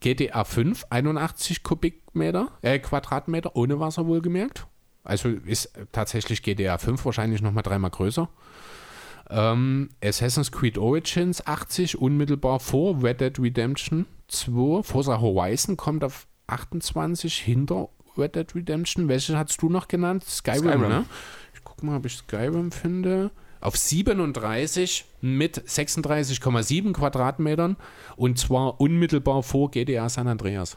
GTA 0.00 0.44
5 0.44 0.86
81 0.88 1.62
Kubikmeter, 1.62 2.48
äh, 2.62 2.78
Quadratmeter 2.78 3.54
ohne 3.54 3.78
Wasser 3.78 4.06
wohlgemerkt. 4.06 4.66
Also 5.04 5.28
ist 5.28 5.74
tatsächlich 5.92 6.42
GTA 6.42 6.78
5 6.78 7.04
wahrscheinlich 7.04 7.42
nochmal 7.42 7.64
dreimal 7.64 7.90
größer. 7.90 8.30
Ähm, 9.32 9.88
Assassin's 10.04 10.52
Creed 10.52 10.76
Origins 10.76 11.46
80, 11.46 11.98
unmittelbar 11.98 12.60
vor 12.60 13.02
Red 13.02 13.20
Dead 13.20 13.38
Redemption 13.38 14.06
2. 14.28 14.82
Forza 14.82 15.20
Horizon 15.20 15.76
kommt 15.76 16.04
auf 16.04 16.26
28 16.48 17.38
hinter 17.38 17.88
Red 18.18 18.36
Dead 18.36 18.54
Redemption. 18.54 19.08
Welche 19.08 19.36
hast 19.36 19.60
du 19.62 19.70
noch 19.70 19.88
genannt? 19.88 20.24
Skyrim, 20.24 20.60
Skyrim. 20.60 20.80
ne? 20.88 21.04
Ich 21.54 21.64
gucke 21.64 21.86
mal, 21.86 21.96
ob 21.96 22.06
ich 22.06 22.16
Skyrim 22.16 22.72
finde. 22.72 23.30
Auf 23.60 23.76
37 23.76 25.04
mit 25.20 25.56
36,7 25.58 26.92
Quadratmetern 26.92 27.76
und 28.16 28.38
zwar 28.38 28.80
unmittelbar 28.80 29.42
vor 29.42 29.70
GTA 29.70 30.08
San 30.08 30.28
Andreas. 30.28 30.76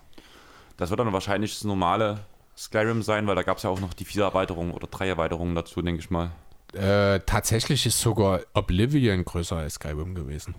Das 0.78 0.92
wird 0.92 1.00
dann 1.00 1.12
wahrscheinlich 1.12 1.56
das 1.56 1.64
normale 1.64 2.20
Skyrim 2.56 3.02
sein, 3.02 3.28
weil 3.28 3.36
da 3.36 3.44
gab 3.44 3.58
es 3.58 3.64
ja 3.64 3.70
auch 3.70 3.82
noch 3.82 3.94
die 3.94 4.06
vier 4.06 4.24
Erweiterungen 4.24 4.72
oder 4.72 4.88
drei 4.88 5.08
Erweiterungen 5.08 5.56
dazu, 5.56 5.82
denke 5.82 6.00
ich 6.00 6.10
mal. 6.10 6.32
Äh, 6.76 7.22
tatsächlich 7.26 7.86
ist 7.86 8.00
sogar 8.00 8.42
Oblivion 8.54 9.24
größer 9.24 9.56
als 9.58 9.76
Skyrim 9.76 10.14
gewesen. 10.16 10.56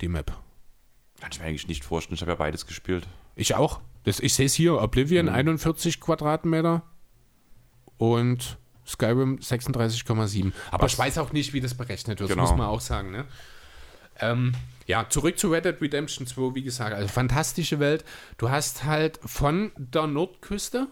Die 0.00 0.08
Map. 0.08 0.32
Kann 1.20 1.30
ich 1.32 1.38
mir 1.38 1.46
eigentlich 1.46 1.68
nicht 1.68 1.84
vorstellen. 1.84 2.14
Ich 2.14 2.22
habe 2.22 2.32
ja 2.32 2.36
beides 2.36 2.66
gespielt. 2.66 3.06
Ich 3.36 3.54
auch. 3.54 3.80
Das, 4.04 4.20
ich 4.20 4.32
sehe 4.32 4.46
es 4.46 4.54
hier, 4.54 4.80
Oblivion 4.80 5.28
41 5.28 6.00
Quadratmeter 6.00 6.82
und 7.98 8.56
Skyrim 8.86 9.36
36,7. 9.38 10.52
Aber 10.70 10.84
Was- 10.84 10.92
ich 10.94 10.98
weiß 10.98 11.18
auch 11.18 11.32
nicht, 11.32 11.52
wie 11.52 11.60
das 11.60 11.74
berechnet 11.74 12.20
wird, 12.20 12.30
Genau. 12.30 12.42
muss 12.42 12.52
man 12.56 12.66
auch 12.66 12.80
sagen. 12.80 13.10
Ne? 13.10 13.26
Ähm, 14.20 14.52
ja, 14.86 15.08
zurück 15.08 15.38
zu 15.38 15.48
Red 15.50 15.64
Dead 15.66 15.80
Redemption 15.80 16.26
2, 16.26 16.54
wie 16.54 16.62
gesagt, 16.62 16.94
also 16.94 17.08
fantastische 17.08 17.78
Welt. 17.78 18.04
Du 18.38 18.50
hast 18.50 18.84
halt 18.84 19.20
von 19.24 19.72
der 19.76 20.06
Nordküste, 20.06 20.88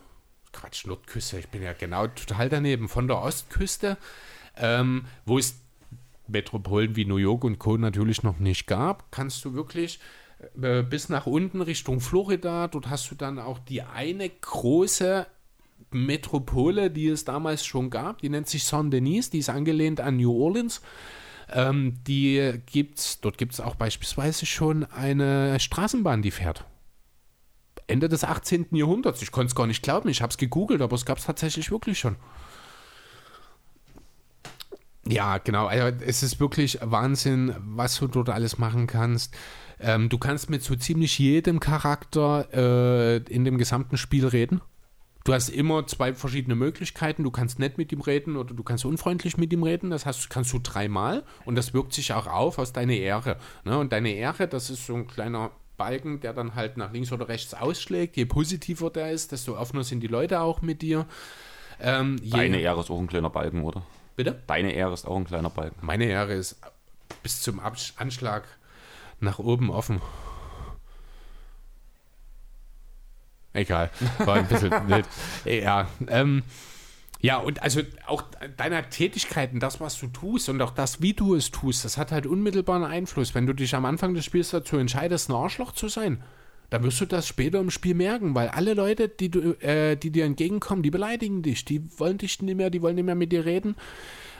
Quatsch, 0.53 0.87
Nordküste, 0.87 1.39
ich 1.39 1.49
bin 1.49 1.63
ja 1.63 1.73
genau 1.73 2.07
total 2.09 2.49
daneben, 2.49 2.89
von 2.89 3.09
der 3.09 3.19
Ostküste, 3.19 3.97
ähm, 4.61 5.05
wo 5.25 5.39
es 5.39 5.61
Metropolen 6.27 6.97
wie 6.97 7.05
New 7.05 7.17
York 7.17 7.45
und 7.45 7.59
Co. 7.59 7.77
natürlich 7.77 8.23
noch 8.23 8.39
nicht 8.39 8.67
gab, 8.67 9.11
kannst 9.11 9.45
du 9.45 9.55
wirklich 9.55 9.99
äh, 10.61 10.83
bis 10.83 11.09
nach 11.09 11.27
unten 11.27 11.63
Richtung 11.63 12.01
Florida. 12.01 12.69
Dort 12.69 12.89
hast 12.89 13.11
du 13.11 13.15
dann 13.15 13.39
auch 13.39 13.59
die 13.59 13.83
eine 13.83 14.29
große 14.29 15.27
Metropole, 15.91 16.91
die 16.91 17.09
es 17.09 17.25
damals 17.25 17.65
schon 17.65 17.91
gab. 17.91 18.21
Die 18.21 18.29
nennt 18.29 18.49
sich 18.49 18.65
Saint-Denis, 18.65 19.31
die 19.31 19.39
ist 19.39 19.49
angelehnt 19.49 20.01
an 20.01 20.17
New 20.17 20.33
Orleans. 20.33 20.83
Ähm, 21.51 21.95
die 22.07 22.61
gibt's, 22.67 23.21
dort 23.21 23.39
gibt 23.39 23.55
es 23.55 23.61
auch 23.61 23.75
beispielsweise 23.75 24.45
schon 24.45 24.85
eine 24.85 25.59
Straßenbahn, 25.59 26.21
die 26.21 26.31
fährt. 26.31 26.65
Ende 27.87 28.11
des 28.11 28.23
18. 28.23 28.67
Jahrhunderts. 28.73 29.23
Ich 29.23 29.33
konnte 29.33 29.49
es 29.49 29.55
gar 29.55 29.67
nicht 29.67 29.83
glauben. 29.83 30.11
Ich 30.11 30.21
habe 30.21 30.31
es 30.31 30.37
gegoogelt, 30.37 30.83
aber 30.83 30.95
es 30.95 31.07
gab 31.07 31.19
es 31.19 31.25
tatsächlich 31.25 31.71
wirklich 31.71 31.99
schon. 31.99 32.17
Ja, 35.09 35.39
genau. 35.39 35.67
Also 35.67 35.97
es 36.05 36.23
ist 36.23 36.41
wirklich 36.41 36.79
Wahnsinn, 36.83 37.55
was 37.61 37.99
du 37.99 38.07
dort 38.07 38.31
alles 38.31 38.59
machen 38.59 38.87
kannst. 38.87 39.37
Ähm, 39.81 40.09
du 40.09 40.19
kannst 40.19 40.51
mit 40.51 40.63
so 40.63 40.75
ziemlich 40.77 41.19
jedem 41.19 41.61
Charakter 41.61 42.49
äh, 42.53 43.17
in 43.33 43.45
dem 43.45 43.59
gesamten 43.59 43.97
Spiel 43.97 44.27
reden. 44.27 44.61
Du 45.25 45.35
hast 45.35 45.51
immer 45.51 45.87
zwei 45.87 46.15
verschiedene 46.15 46.55
Möglichkeiten. 46.55 47.23
Du 47.23 47.31
kannst 47.31 47.59
nett 47.59 47.77
mit 47.77 47.93
ihm 47.93 48.01
reden 48.01 48.37
oder 48.37 48.55
du 48.55 48.63
kannst 48.63 48.85
unfreundlich 48.85 49.37
mit 49.37 49.53
ihm 49.53 49.63
reden. 49.63 49.91
Das 49.91 50.07
hast, 50.07 50.31
kannst 50.31 50.53
du 50.53 50.59
dreimal 50.59 51.23
und 51.45 51.55
das 51.55 51.75
wirkt 51.75 51.93
sich 51.93 52.13
auch 52.13 52.27
auf 52.27 52.59
aus 52.59 52.73
deiner 52.73 52.95
Ehre. 52.95 53.37
Ne? 53.65 53.79
Und 53.79 53.93
deine 53.93 54.11
Ehre, 54.13 54.49
das 54.49 54.71
ist 54.71 54.87
so 54.87 54.95
ein 54.95 55.07
kleiner 55.07 55.51
Balken, 55.77 56.21
der 56.21 56.33
dann 56.33 56.55
halt 56.55 56.77
nach 56.77 56.93
links 56.93 57.13
oder 57.13 57.29
rechts 57.29 57.55
ausschlägt. 57.55 58.17
Je 58.17 58.25
positiver 58.25 58.91
der 58.91 59.13
ist, 59.13 59.33
desto 59.33 59.57
offener 59.57 59.85
sind 59.85 60.01
die 60.01 60.09
Leute 60.09 60.41
auch 60.41 60.63
mit 60.63 60.83
dir. 60.83 61.07
Ähm, 61.81 62.17
Deine 62.25 62.61
Ehre 62.61 62.81
ist 62.81 62.91
auch 62.91 62.99
ein 62.99 63.07
kleiner 63.07 63.31
Balken, 63.31 63.63
oder? 63.63 63.83
Bitte? 64.19 64.43
Deine 64.49 64.73
Ehre 64.73 64.93
ist 64.93 65.07
auch 65.07 65.17
ein 65.17 65.27
kleiner 65.27 65.49
Balken. 65.49 65.87
Meine 65.87 66.05
Ehre 66.07 66.33
ist 66.33 66.57
bis 67.23 67.41
zum 67.41 67.61
Absch- 67.61 67.93
Anschlag 67.99 68.43
nach 69.21 69.39
oben 69.39 69.71
offen. 69.71 70.03
Egal, 73.53 73.93
war 74.19 74.35
ein 74.35 74.49
bisschen 74.49 74.73
wild. 74.89 75.07
Ja, 75.45 75.87
ähm, 76.09 76.43
ja, 77.21 77.37
und 77.37 77.63
also 77.63 77.81
auch 78.09 78.23
deiner 78.57 78.91
Tätigkeiten, 78.91 79.61
das, 79.61 79.81
was 79.81 79.97
du 80.01 80.09
tust 80.09 80.49
und 80.49 80.61
auch 80.63 80.71
das, 80.73 81.01
wie 81.01 81.13
du 81.15 81.37
es 81.37 81.53
tust, 81.53 81.85
das 81.85 81.97
hat 81.97 82.11
halt 82.11 82.27
unmittelbaren 82.27 82.83
Einfluss. 82.83 83.37
Wenn 83.37 83.47
du 83.47 83.53
dich 83.53 83.73
am 83.77 83.85
Anfang 83.85 84.15
des 84.15 84.25
Spiels 84.25 84.51
dazu 84.51 84.79
entscheidest, 84.79 85.29
ein 85.31 85.37
Arschloch 85.37 85.71
zu 85.71 85.87
sein, 85.87 86.25
dann 86.71 86.83
wirst 86.83 87.01
du 87.01 87.07
das 87.07 87.27
später 87.27 87.61
im 87.61 87.71
Spiel 87.71 87.95
merken, 87.95 88.35
weil 88.35 88.49
alle 88.49 88.75
Leute, 88.75 89.09
die, 89.09 89.31
du, 89.31 89.53
äh, 89.61 89.97
die 89.97 90.11
dir 90.11 90.25
entgegenkommen, 90.25 90.83
die 90.83 90.91
beleidigen 90.91 91.43
dich, 91.43 91.65
die 91.65 91.83
wollen 91.99 92.19
dich 92.19 92.43
nicht 92.43 92.57
mehr, 92.57 92.71
die 92.71 92.83
wollen 92.83 92.97
nicht 92.97 93.05
mehr 93.07 93.15
mit 93.15 93.33
dir 93.33 93.45
reden. 93.45 93.75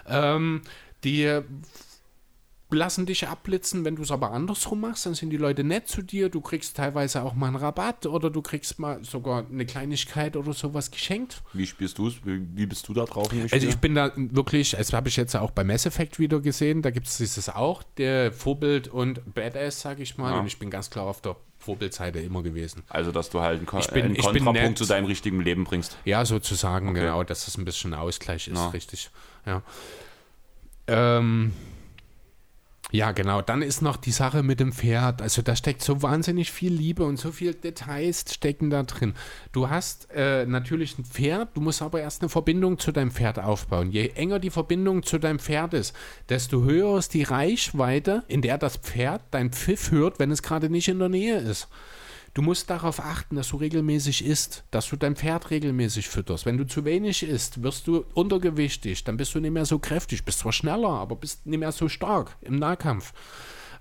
Ähm, 0.07 0.63
die 1.05 1.41
lassen 2.71 3.07
dich 3.07 3.27
abblitzen, 3.27 3.85
wenn 3.85 3.97
du 3.97 4.03
es 4.03 4.11
aber 4.11 4.33
andersrum 4.33 4.81
machst, 4.81 5.07
dann 5.07 5.15
sind 5.15 5.31
die 5.31 5.39
Leute 5.39 5.65
nett 5.65 5.89
zu 5.89 6.03
dir, 6.03 6.29
du 6.29 6.41
kriegst 6.41 6.77
teilweise 6.77 7.23
auch 7.23 7.35
mal 7.35 7.47
einen 7.47 7.57
Rabatt 7.57 8.05
oder 8.05 8.29
du 8.31 8.43
kriegst 8.43 8.79
mal 8.79 9.03
sogar 9.05 9.47
eine 9.51 9.65
Kleinigkeit 9.65 10.37
oder 10.37 10.53
sowas 10.53 10.91
geschenkt. 10.91 11.43
Wie 11.55 11.67
spielst 11.67 11.97
du 11.97 12.09
es? 12.09 12.17
Wie, 12.25 12.67
bist 12.67 12.87
du 12.89 12.93
da 12.93 13.05
drauf 13.05 13.29
Also 13.51 13.67
ich 13.67 13.79
bin 13.79 13.95
da 13.95 14.13
wirklich, 14.15 14.73
das 14.73 14.93
habe 14.93 15.09
ich 15.09 15.17
jetzt 15.17 15.35
auch 15.35 15.51
bei 15.51 15.65
Mass 15.65 15.87
Effect 15.87 16.19
wieder 16.19 16.41
gesehen, 16.41 16.83
da 16.83 16.91
gibt 16.91 17.07
es 17.07 17.17
dieses 17.17 17.49
auch, 17.49 17.83
der 17.97 18.33
Vorbild 18.33 18.89
und 18.89 19.35
Badass, 19.35 19.81
sage 19.81 20.03
ich 20.03 20.19
mal, 20.19 20.33
Ja. 20.33 20.41
und 20.41 20.47
ich 20.47 20.59
bin 20.59 20.69
ganz 20.69 20.91
klar 20.91 21.07
auf 21.07 21.23
der 21.23 21.37
Vorbildseite 21.69 22.19
immer 22.21 22.43
gewesen. 22.43 22.83
also, 22.89 23.13
dass 23.13 23.31
du 23.31 23.41
halt 23.41 23.59
einen, 23.61 23.81
Ich 23.81 23.89
bin- 23.91 24.05
einen 24.07 24.15
ich 24.17 24.23
Kontrapunkt 24.23 24.79
zu 24.79 24.85
deinem 24.87 25.05
richtigen 25.07 25.41
Leben 25.41 25.65
bringst. 25.65 25.97
Ja, 26.05 26.25
sozusagen, 26.25 26.95
genau, 26.95 27.23
dass 27.25 27.47
es 27.49 27.57
ein 27.59 27.65
bisschen 27.65 27.95
Ausgleich 27.95 28.49
ist, 28.49 28.57
Ja. 28.57 28.69
richtig. 28.71 29.11
Ja. 29.47 29.63
Ähm, 30.87 31.53
Ja, 32.91 33.13
genau. 33.13 33.43
Dann 33.43 33.61
ist 33.61 33.83
noch 33.83 33.97
die 33.97 34.13
Sache 34.13 34.43
mit 34.43 34.61
dem 34.61 34.73
Pferd. 34.73 35.21
Also 35.21 35.43
da 35.43 35.55
steckt 35.55 35.83
so 35.83 36.01
wahnsinnig 36.03 36.51
viel 36.51 36.73
Liebe 36.73 37.05
und 37.05 37.19
so 37.19 37.33
viele 37.33 37.55
Details 37.55 38.25
stecken 38.33 38.71
da 38.71 38.83
drin. 38.83 39.13
Du 39.53 39.69
hast 39.69 40.11
äh, 40.11 40.47
natürlich 40.47 40.99
ein 40.99 41.05
Pferd, 41.05 41.55
du 41.55 41.61
musst 41.61 41.83
aber 41.83 42.01
erst 42.01 42.23
eine 42.23 42.31
Verbindung 42.31 42.79
zu 42.79 42.91
deinem 42.91 43.11
Pferd 43.11 43.39
aufbauen. 43.39 43.91
Je 43.91 44.09
enger 44.15 44.39
die 44.39 44.51
Verbindung 44.51 45.03
zu 45.03 45.19
deinem 45.19 45.39
Pferd 45.39 45.75
ist, 45.75 45.95
desto 46.31 46.63
höher 46.63 46.99
ist 46.99 47.13
die 47.13 47.25
Reichweite, 47.25 48.25
in 48.27 48.41
der 48.41 48.57
das 48.57 48.79
Pferd 48.79 49.23
dein 49.33 49.51
Pfiff 49.53 49.91
hört, 49.91 50.19
wenn 50.19 50.31
es 50.31 50.43
gerade 50.43 50.71
nicht 50.71 50.89
in 50.89 50.99
der 50.99 51.11
Nähe 51.11 51.37
ist. 51.39 51.69
Du 52.35 52.43
musst 52.43 52.71
darauf 52.71 53.01
achten, 53.01 53.37
dass 53.37 53.49
du 53.49 53.57
regelmäßig 53.57 54.25
isst, 54.25 54.65
dass 54.71 54.89
du 54.89 54.97
dein 54.97 55.17
Pferd 55.17 55.51
regelmäßig 55.51 56.09
fütterst. 56.09 56.47
Wenn 56.47 56.59
du 56.59 56.67
zu 56.67 56.85
wenig 56.85 57.23
isst, 57.23 57.63
wirst 57.63 57.87
du 57.87 58.05
untergewichtig, 58.15 59.05
dann 59.05 59.17
bist 59.17 59.35
du 59.35 59.41
nicht 59.41 59.53
mehr 59.53 59.65
so 59.65 59.79
kräftig, 59.79 60.25
bist 60.25 60.41
zwar 60.41 60.53
schneller, 60.53 60.91
aber 60.91 61.17
bist 61.17 61.47
nicht 61.47 61.59
mehr 61.59 61.73
so 61.73 61.89
stark 61.89 62.37
im 62.41 62.57
Nahkampf. 62.57 63.13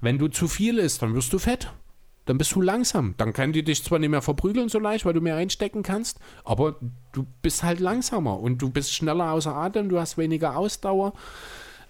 Wenn 0.02 0.18
du 0.18 0.28
zu 0.28 0.48
viel 0.48 0.78
isst, 0.80 1.02
dann 1.02 1.14
wirst 1.14 1.34
du 1.34 1.40
fett. 1.40 1.72
Dann 2.26 2.38
bist 2.38 2.54
du 2.56 2.62
langsam. 2.62 3.16
Dann 3.18 3.32
kann 3.32 3.54
die 3.54 3.64
dich 3.64 3.84
zwar 3.84 4.00
nicht 4.00 4.10
mehr 4.10 4.22
verprügeln 4.22 4.70
so 4.70 4.80
leicht, 4.80 5.06
weil 5.06 5.14
du 5.14 5.22
mehr 5.22 5.38
einstecken 5.38 5.82
kannst, 5.82 6.20
aber 6.44 6.76
du 7.14 7.26
bist 7.42 7.64
halt 7.64 7.80
langsamer 7.80 8.40
und 8.40 8.62
du 8.62 8.70
bist 8.70 8.94
schneller 8.94 9.32
außer 9.32 9.56
Atem, 9.56 9.88
du 9.88 10.00
hast 10.00 10.18
weniger 10.18 10.58
Ausdauer. 10.58 11.14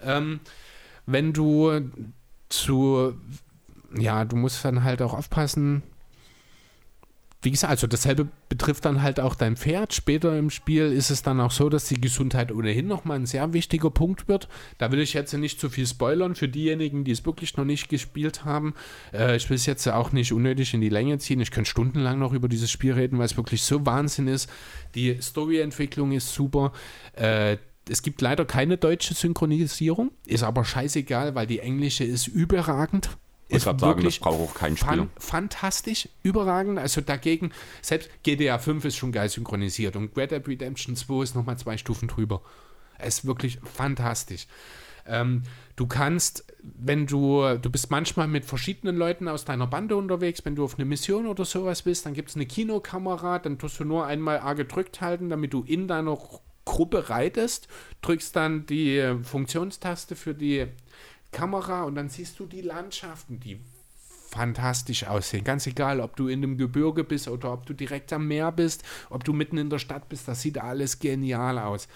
Ähm, 0.01 0.39
wenn 1.07 1.33
du 1.33 1.89
zu, 2.49 3.15
ja, 3.97 4.25
du 4.25 4.35
musst 4.35 4.63
dann 4.63 4.83
halt 4.83 5.01
auch 5.01 5.13
aufpassen, 5.13 5.81
wie 7.47 7.51
gesagt, 7.51 7.71
also 7.71 7.87
dasselbe 7.87 8.27
betrifft 8.49 8.83
dann 8.83 9.01
halt 9.01 9.21
auch 9.21 9.33
dein 9.33 9.55
Pferd. 9.55 9.93
Später 9.93 10.37
im 10.37 10.49
Spiel 10.49 10.91
ist 10.91 11.09
es 11.09 11.21
dann 11.21 11.39
auch 11.39 11.51
so, 11.51 11.69
dass 11.69 11.85
die 11.85 12.01
Gesundheit 12.01 12.51
ohnehin 12.51 12.87
nochmal 12.87 13.15
ein 13.15 13.25
sehr 13.25 13.53
wichtiger 13.53 13.89
Punkt 13.89 14.27
wird. 14.27 14.49
Da 14.79 14.91
will 14.91 14.99
ich 14.99 15.13
jetzt 15.13 15.31
nicht 15.31 15.57
zu 15.57 15.69
viel 15.69 15.87
spoilern 15.87 16.35
für 16.35 16.49
diejenigen, 16.49 17.05
die 17.05 17.11
es 17.11 17.25
wirklich 17.25 17.55
noch 17.55 17.63
nicht 17.63 17.87
gespielt 17.87 18.43
haben. 18.43 18.73
Äh, 19.13 19.37
ich 19.37 19.49
will 19.49 19.55
es 19.55 19.65
jetzt 19.65 19.87
auch 19.87 20.11
nicht 20.11 20.33
unnötig 20.33 20.73
in 20.73 20.81
die 20.81 20.89
Länge 20.89 21.19
ziehen. 21.19 21.39
Ich 21.39 21.51
könnte 21.51 21.69
stundenlang 21.69 22.19
noch 22.19 22.33
über 22.33 22.49
dieses 22.49 22.69
Spiel 22.69 22.91
reden, 22.91 23.17
weil 23.17 23.27
es 23.27 23.37
wirklich 23.37 23.63
so 23.63 23.85
Wahnsinn 23.85 24.27
ist. 24.27 24.49
Die 24.93 25.17
Storyentwicklung 25.21 26.11
ist 26.11 26.33
super. 26.33 26.73
Äh, 27.13 27.55
es 27.89 28.01
gibt 28.01 28.19
leider 28.19 28.43
keine 28.43 28.75
deutsche 28.75 29.13
Synchronisierung, 29.13 30.11
ist 30.25 30.43
aber 30.43 30.65
scheißegal, 30.65 31.33
weil 31.33 31.47
die 31.47 31.59
englische 31.59 32.03
ist 32.03 32.27
überragend 32.27 33.17
ist 33.49 33.65
ist 33.65 33.79
sagen, 33.79 34.03
das 34.03 34.19
braucht 34.19 34.49
auch 34.49 34.53
kein 34.53 34.75
Spieler. 34.75 34.95
fan 34.95 35.09
fantastisch, 35.17 36.09
überragend. 36.23 36.79
Also 36.79 37.01
dagegen, 37.01 37.51
selbst 37.81 38.09
GTA 38.23 38.57
5 38.57 38.85
ist 38.85 38.97
schon 38.97 39.11
geil 39.11 39.29
synchronisiert 39.29 39.95
und 39.95 40.15
Red 40.17 40.31
Dead 40.31 40.47
Redemption 40.47 40.95
2 40.95 41.23
ist 41.23 41.35
nochmal 41.35 41.57
zwei 41.57 41.77
Stufen 41.77 42.07
drüber. 42.07 42.41
Es 42.97 43.19
ist 43.19 43.25
wirklich 43.25 43.59
fantastisch. 43.63 44.47
Ähm, 45.05 45.43
du 45.75 45.87
kannst, 45.87 46.45
wenn 46.61 47.07
du, 47.07 47.57
du 47.57 47.69
bist 47.69 47.89
manchmal 47.89 48.27
mit 48.27 48.43
verschiedenen 48.43 48.97
Leuten 48.97 49.27
aus 49.27 49.45
deiner 49.45 49.67
Bande 49.67 49.95
unterwegs, 49.95 50.43
wenn 50.43 50.55
du 50.55 50.65
auf 50.65 50.75
eine 50.77 50.85
Mission 50.85 51.27
oder 51.27 51.45
sowas 51.45 51.83
bist, 51.83 52.05
dann 52.05 52.13
gibt 52.13 52.29
es 52.29 52.35
eine 52.35 52.45
Kinokamera, 52.45 53.39
dann 53.39 53.57
tust 53.57 53.79
du 53.79 53.85
nur 53.85 54.05
einmal 54.05 54.39
A 54.39 54.53
gedrückt 54.53 54.99
halten, 54.99 55.29
damit 55.29 55.53
du 55.53 55.63
in 55.63 55.87
deiner 55.87 56.17
Gruppe 56.65 57.09
reitest, 57.09 57.69
drückst 58.01 58.35
dann 58.35 58.65
die 58.65 58.97
äh, 58.97 59.17
Funktionstaste 59.23 60.17
für 60.17 60.33
die 60.33 60.67
Kamera 61.31 61.83
und 61.83 61.95
dann 61.95 62.09
siehst 62.09 62.39
du 62.39 62.45
die 62.45 62.61
Landschaften, 62.61 63.39
die 63.39 63.59
fantastisch 64.27 65.05
aussehen. 65.05 65.43
Ganz 65.43 65.67
egal, 65.67 65.99
ob 65.99 66.15
du 66.15 66.27
in 66.27 66.41
dem 66.41 66.57
Gebirge 66.57 67.03
bist 67.03 67.27
oder 67.27 67.53
ob 67.53 67.65
du 67.65 67.73
direkt 67.73 68.11
am 68.13 68.27
Meer 68.27 68.51
bist, 68.51 68.83
ob 69.09 69.23
du 69.23 69.33
mitten 69.33 69.57
in 69.57 69.69
der 69.69 69.79
Stadt 69.79 70.09
bist, 70.09 70.27
das 70.27 70.41
sieht 70.41 70.57
alles 70.57 70.99
genial 70.99 71.57
aus. 71.57 71.87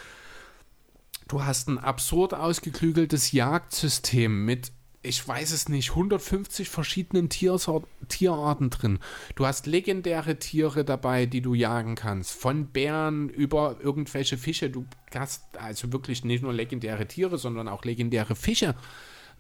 Du 1.28 1.44
hast 1.44 1.70
ein 1.70 1.78
absurd 1.78 2.34
ausgeklügeltes 2.34 3.32
Jagdsystem 3.32 4.44
mit, 4.45 4.72
ich 5.02 5.26
weiß 5.26 5.52
es 5.52 5.70
nicht, 5.70 5.91
150 5.91 6.70
verschiedenen 6.70 7.30
Tiersort 7.30 7.86
Tierarten 8.10 8.70
drin. 8.70 8.99
Du 9.36 9.45
hast 9.45 9.66
legendäre 9.66 10.40
Tiere 10.40 10.84
dabei, 10.84 11.26
die 11.26 11.41
du 11.41 11.53
jagen 11.53 11.95
kannst. 11.95 12.32
Von 12.32 12.68
Bären 12.68 13.30
über 13.30 13.78
irgendwelche 13.82 14.38
Fische. 14.38 14.70
Du 14.70 14.86
hast 15.16 15.58
also 15.58 15.94
wirklich 15.94 16.26
nicht 16.26 16.44
nur 16.44 16.53
legendäre 16.53 17.08
Tiere, 17.08 17.38
sondern 17.38 17.68
auch 17.68 17.86
legendäre 17.86 18.36
Fische. 18.36 18.76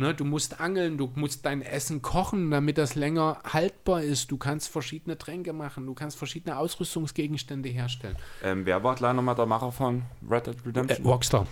Ne, 0.01 0.15
du 0.15 0.25
musst 0.25 0.59
angeln, 0.59 0.97
du 0.97 1.11
musst 1.13 1.45
dein 1.45 1.61
Essen 1.61 2.01
kochen, 2.01 2.49
damit 2.49 2.79
das 2.79 2.95
länger 2.95 3.37
haltbar 3.43 4.01
ist. 4.01 4.31
Du 4.31 4.37
kannst 4.37 4.67
verschiedene 4.69 5.15
Tränke 5.15 5.53
machen, 5.53 5.85
du 5.85 5.93
kannst 5.93 6.17
verschiedene 6.17 6.57
Ausrüstungsgegenstände 6.57 7.69
herstellen. 7.69 8.15
Ähm, 8.43 8.65
wer 8.65 8.83
war 8.83 8.95
leider 8.99 9.13
nochmal 9.13 9.35
der 9.35 9.45
Macher 9.45 9.71
von 9.71 10.01
Red 10.27 10.47
Dead 10.47 10.55
Äh, 10.55 10.67
Redemption? 10.69 11.05
Rockstar. 11.05 11.45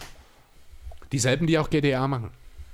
Dieselben, 1.11 1.45
die 1.45 1.59
auch 1.59 1.69
GTA 1.69 2.07
machen. 2.07 2.31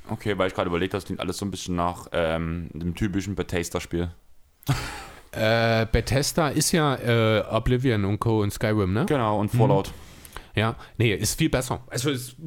okay, 0.09 0.37
weil 0.37 0.47
ich 0.47 0.53
gerade 0.53 0.69
überlegt 0.69 0.93
habe, 0.93 0.99
das 1.01 1.05
klingt 1.07 1.19
alles 1.19 1.37
so 1.39 1.45
ein 1.45 1.51
bisschen 1.51 1.75
nach 1.75 2.07
ähm, 2.13 2.69
dem 2.73 2.95
typischen 2.95 3.35
Bethesda-Spiel. 3.35 4.09
Äh, 5.37 5.85
Bethesda 5.91 6.47
ist 6.47 6.71
ja 6.71 6.95
äh, 6.95 7.41
Oblivion 7.51 8.05
und 8.05 8.19
Co. 8.19 8.41
und 8.41 8.51
Skyrim, 8.51 8.93
ne? 8.93 9.05
Genau, 9.05 9.37
und 9.41 9.49
Fallout. 9.51 9.91
Ja, 10.55 10.77
nee, 10.97 11.13
ist 11.13 11.37
viel 11.37 11.49
besser. 11.49 11.83
Also 11.89 12.09
es, 12.11 12.37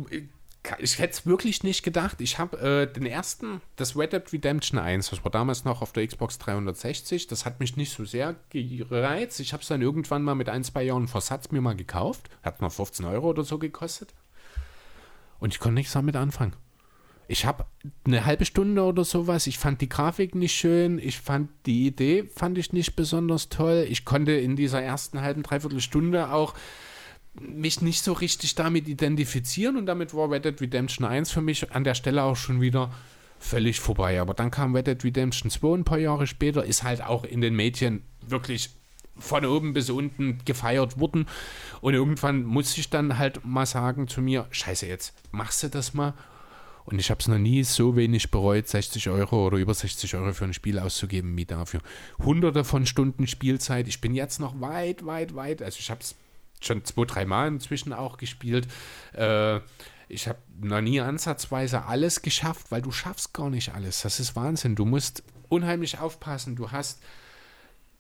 ich 0.79 0.99
hätte 0.99 1.13
es 1.13 1.27
wirklich 1.27 1.63
nicht 1.63 1.83
gedacht. 1.83 2.21
Ich 2.21 2.39
habe 2.39 2.59
äh, 2.59 2.93
den 2.93 3.07
ersten, 3.07 3.61
das 3.77 3.97
Red 3.97 4.13
Dead 4.13 4.33
Redemption 4.33 4.79
1, 4.79 5.11
das 5.11 5.25
war 5.25 5.31
damals 5.31 5.65
noch 5.65 5.83
auf 5.83 5.93
der 5.93 6.07
Xbox 6.07 6.39
360, 6.39 7.27
das 7.27 7.45
hat 7.45 7.61
mich 7.61 7.77
nicht 7.77 7.93
so 7.93 8.05
sehr 8.05 8.37
gereizt. 8.51 9.41
Ich 9.41 9.53
habe 9.53 9.63
es 9.63 9.69
dann 9.69 9.83
irgendwann 9.83 10.23
mal 10.23 10.35
mit 10.35 10.49
ein, 10.49 10.65
zwei 10.65 10.83
Jahren 10.83 11.09
Versatz 11.09 11.51
mir 11.51 11.61
mal 11.61 11.77
gekauft. 11.77 12.29
Hat 12.43 12.61
mal 12.61 12.71
15 12.71 13.07
Euro 13.07 13.29
oder 13.29 13.45
so 13.45 13.59
gekostet. 13.59 14.15
Und 15.39 15.53
ich 15.53 15.61
konnte 15.61 15.75
nichts 15.75 15.93
damit 15.93 16.17
anfangen. 16.17 16.55
Ich 17.31 17.45
habe 17.45 17.67
eine 18.07 18.25
halbe 18.25 18.47
Stunde 18.47 18.83
oder 18.83 19.05
sowas, 19.05 19.47
ich 19.47 19.59
fand 19.59 19.83
die 19.83 19.89
Grafik 19.89 20.35
nicht 20.35 20.55
schön, 20.55 20.99
ich 20.99 21.21
fand 21.21 21.51
die 21.67 21.87
Idee, 21.87 22.25
fand 22.35 22.57
ich 22.57 22.73
nicht 22.73 22.97
besonders 22.97 23.51
toll. 23.51 23.87
Ich 23.89 24.07
konnte 24.07 24.33
in 24.33 24.57
dieser 24.57 24.81
ersten 24.81 25.21
halben, 25.21 25.43
dreiviertel 25.43 25.83
Stunde 25.83 26.33
auch 26.33 26.55
mich 27.35 27.83
nicht 27.83 28.03
so 28.03 28.13
richtig 28.13 28.55
damit 28.55 28.89
identifizieren 28.89 29.77
und 29.77 29.87
damit 29.87 30.15
war 30.15 30.31
Red 30.31 30.45
Dead 30.45 30.61
Redemption 30.61 31.07
1 31.07 31.31
für 31.31 31.41
mich 31.41 31.71
an 31.73 31.85
der 31.85 31.95
Stelle 31.95 32.23
auch 32.23 32.37
schon 32.37 32.61
wieder 32.61 32.93
völlig 33.39 33.81
vorbei. 33.81 34.21
Aber 34.21 34.35
dann 34.35 34.51
kam 34.51 34.75
Red 34.75 34.89
Dead 34.89 35.05
Redemption 35.05 35.51
2 35.51 35.79
ein 35.79 35.85
paar 35.85 35.99
Jahre 35.99 36.27
später, 36.27 36.65
ist 36.65 36.83
halt 36.83 37.03
auch 37.03 37.25
in 37.25 37.41
den 37.41 37.55
Medien 37.55 38.03
wirklich 38.27 38.71
von 39.17 39.45
oben 39.45 39.73
bis 39.73 39.91
unten 39.91 40.39
gefeiert 40.45 40.99
worden. 40.99 41.27
Und 41.81 41.95
irgendwann 41.95 42.45
musste 42.45 42.81
ich 42.81 42.91
dann 42.91 43.19
halt 43.19 43.45
mal 43.45 43.67
sagen 43.67 44.09
zu 44.09 44.21
mir, 44.21 44.47
scheiße 44.51 44.87
jetzt, 44.87 45.15
machst 45.33 45.63
du 45.63 45.69
das 45.69 45.95
mal? 45.95 46.15
Und 46.85 46.99
ich 46.99 47.11
habe 47.11 47.21
es 47.21 47.29
noch 47.29 47.39
nie 47.39 47.65
so 47.65 47.97
wenig 47.97 48.31
bereut, 48.31 48.67
60 48.67 49.11
Euro 49.11 49.47
oder 49.47 49.59
über 49.59 49.75
60 49.75 50.15
Euro 50.15 50.33
für 50.33 50.45
ein 50.45 50.55
Spiel 50.55 50.79
auszugeben 50.79 51.37
wie 51.37 51.45
dafür. 51.45 51.81
Hunderte 52.19 52.65
von 52.65 52.87
Stunden 52.87 53.27
Spielzeit. 53.27 53.89
Ich 53.89 54.01
bin 54.01 54.15
jetzt 54.15 54.41
noch 54.41 54.59
weit, 54.63 55.05
weit, 55.05 55.35
weit. 55.35 55.61
Also 55.61 55.81
ich 55.81 55.91
habe 55.91 56.01
es 56.01 56.15
schon 56.65 56.85
zwei, 56.85 57.05
drei 57.05 57.25
Mal 57.25 57.49
inzwischen 57.49 57.93
auch 57.93 58.17
gespielt. 58.17 58.69
Äh, 59.15 59.61
ich 60.09 60.27
habe 60.27 60.39
noch 60.61 60.81
nie 60.81 61.01
ansatzweise 61.01 61.85
alles 61.85 62.23
geschafft, 62.23 62.71
weil 62.71 62.83
du 62.83 62.91
schaffst 62.91 63.35
gar 63.35 63.51
nicht 63.51 63.75
alles. 63.75 64.03
Das 64.03 64.21
ist 64.21 64.37
Wahnsinn. 64.37 64.75
Du 64.75 64.85
musst 64.85 65.23
unheimlich 65.49 65.99
aufpassen. 65.99 66.57
Du 66.57 66.71
hast 66.71 67.03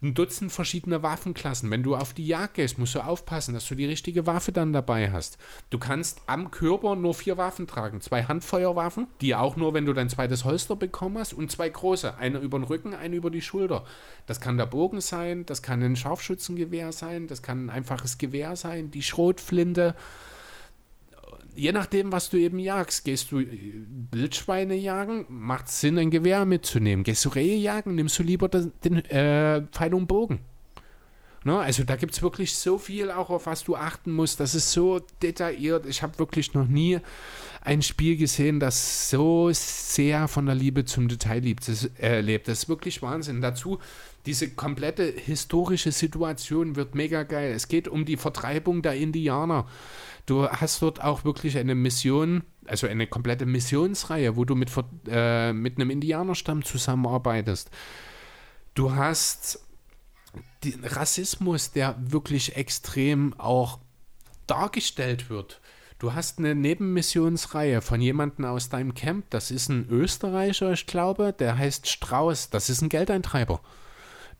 ein 0.00 0.14
Dutzend 0.14 0.52
verschiedene 0.52 1.02
Waffenklassen. 1.02 1.70
Wenn 1.72 1.82
du 1.82 1.96
auf 1.96 2.14
die 2.14 2.26
Jagd 2.26 2.54
gehst, 2.54 2.78
musst 2.78 2.94
du 2.94 3.00
aufpassen, 3.00 3.54
dass 3.54 3.66
du 3.66 3.74
die 3.74 3.84
richtige 3.84 4.26
Waffe 4.26 4.52
dann 4.52 4.72
dabei 4.72 5.10
hast. 5.10 5.38
Du 5.70 5.78
kannst 5.78 6.20
am 6.26 6.52
Körper 6.52 6.94
nur 6.94 7.14
vier 7.14 7.36
Waffen 7.36 7.66
tragen. 7.66 8.00
Zwei 8.00 8.22
Handfeuerwaffen, 8.22 9.08
die 9.20 9.34
auch 9.34 9.56
nur, 9.56 9.74
wenn 9.74 9.86
du 9.86 9.92
dein 9.92 10.08
zweites 10.08 10.44
Holster 10.44 10.76
bekommen 10.76 11.18
hast, 11.18 11.32
und 11.32 11.50
zwei 11.50 11.68
große. 11.68 12.16
Eine 12.16 12.38
über 12.38 12.60
den 12.60 12.64
Rücken, 12.64 12.94
eine 12.94 13.16
über 13.16 13.30
die 13.30 13.42
Schulter. 13.42 13.84
Das 14.26 14.40
kann 14.40 14.56
der 14.56 14.66
Bogen 14.66 15.00
sein, 15.00 15.44
das 15.46 15.62
kann 15.62 15.82
ein 15.82 15.96
Scharfschützengewehr 15.96 16.92
sein, 16.92 17.26
das 17.26 17.42
kann 17.42 17.66
ein 17.66 17.70
einfaches 17.70 18.18
Gewehr 18.18 18.54
sein, 18.54 18.92
die 18.92 19.02
Schrotflinte 19.02 19.96
je 21.58 21.72
nachdem, 21.72 22.12
was 22.12 22.30
du 22.30 22.36
eben 22.36 22.58
jagst. 22.58 23.04
Gehst 23.04 23.32
du 23.32 23.42
Wildschweine 24.10 24.74
jagen, 24.76 25.26
macht 25.28 25.68
es 25.68 25.80
Sinn, 25.80 25.98
ein 25.98 26.10
Gewehr 26.10 26.44
mitzunehmen. 26.44 27.04
Gehst 27.04 27.24
du 27.24 27.30
Rehe 27.30 27.56
jagen, 27.56 27.94
nimmst 27.94 28.18
du 28.18 28.22
lieber 28.22 28.48
den, 28.48 28.72
den 28.84 29.04
äh, 29.06 29.62
Pfeil 29.72 29.94
und 29.94 30.06
Bogen. 30.06 30.40
Ne? 31.44 31.58
Also 31.58 31.84
da 31.84 31.96
gibt 31.96 32.14
es 32.14 32.22
wirklich 32.22 32.54
so 32.54 32.78
viel, 32.78 33.10
auch 33.10 33.30
auf 33.30 33.46
was 33.46 33.64
du 33.64 33.76
achten 33.76 34.12
musst. 34.12 34.40
Das 34.40 34.54
ist 34.54 34.72
so 34.72 35.00
detailliert. 35.22 35.86
Ich 35.86 36.02
habe 36.02 36.18
wirklich 36.18 36.54
noch 36.54 36.66
nie 36.66 37.00
ein 37.60 37.82
Spiel 37.82 38.16
gesehen, 38.16 38.60
das 38.60 39.10
so 39.10 39.50
sehr 39.52 40.28
von 40.28 40.46
der 40.46 40.54
Liebe 40.54 40.84
zum 40.84 41.08
Detail 41.08 41.40
lebt. 41.40 41.68
Das, 41.68 41.90
äh, 42.00 42.20
lebt. 42.20 42.48
das 42.48 42.60
ist 42.60 42.68
wirklich 42.68 43.02
Wahnsinn. 43.02 43.40
Dazu 43.40 43.78
diese 44.26 44.50
komplette 44.50 45.04
historische 45.04 45.90
Situation 45.90 46.76
wird 46.76 46.94
mega 46.94 47.22
geil. 47.22 47.52
Es 47.52 47.66
geht 47.66 47.88
um 47.88 48.04
die 48.04 48.18
Vertreibung 48.18 48.82
der 48.82 48.94
Indianer. 48.94 49.66
Du 50.28 50.46
hast 50.46 50.82
dort 50.82 51.02
auch 51.02 51.24
wirklich 51.24 51.56
eine 51.56 51.74
Mission, 51.74 52.42
also 52.66 52.86
eine 52.86 53.06
komplette 53.06 53.46
Missionsreihe, 53.46 54.36
wo 54.36 54.44
du 54.44 54.54
mit, 54.54 54.70
äh, 55.08 55.54
mit 55.54 55.76
einem 55.76 55.88
Indianerstamm 55.88 56.62
zusammenarbeitest. 56.62 57.70
Du 58.74 58.94
hast 58.94 59.60
den 60.64 60.84
Rassismus, 60.84 61.72
der 61.72 61.96
wirklich 61.98 62.56
extrem 62.56 63.32
auch 63.40 63.78
dargestellt 64.46 65.30
wird. 65.30 65.62
Du 65.98 66.12
hast 66.12 66.38
eine 66.38 66.54
Nebenmissionsreihe 66.54 67.80
von 67.80 68.02
jemandem 68.02 68.44
aus 68.44 68.68
deinem 68.68 68.92
Camp. 68.92 69.30
Das 69.30 69.50
ist 69.50 69.70
ein 69.70 69.88
Österreicher, 69.88 70.72
ich 70.72 70.86
glaube. 70.86 71.32
Der 71.32 71.56
heißt 71.56 71.88
Strauß. 71.88 72.50
Das 72.50 72.68
ist 72.68 72.82
ein 72.82 72.90
Geldeintreiber. 72.90 73.60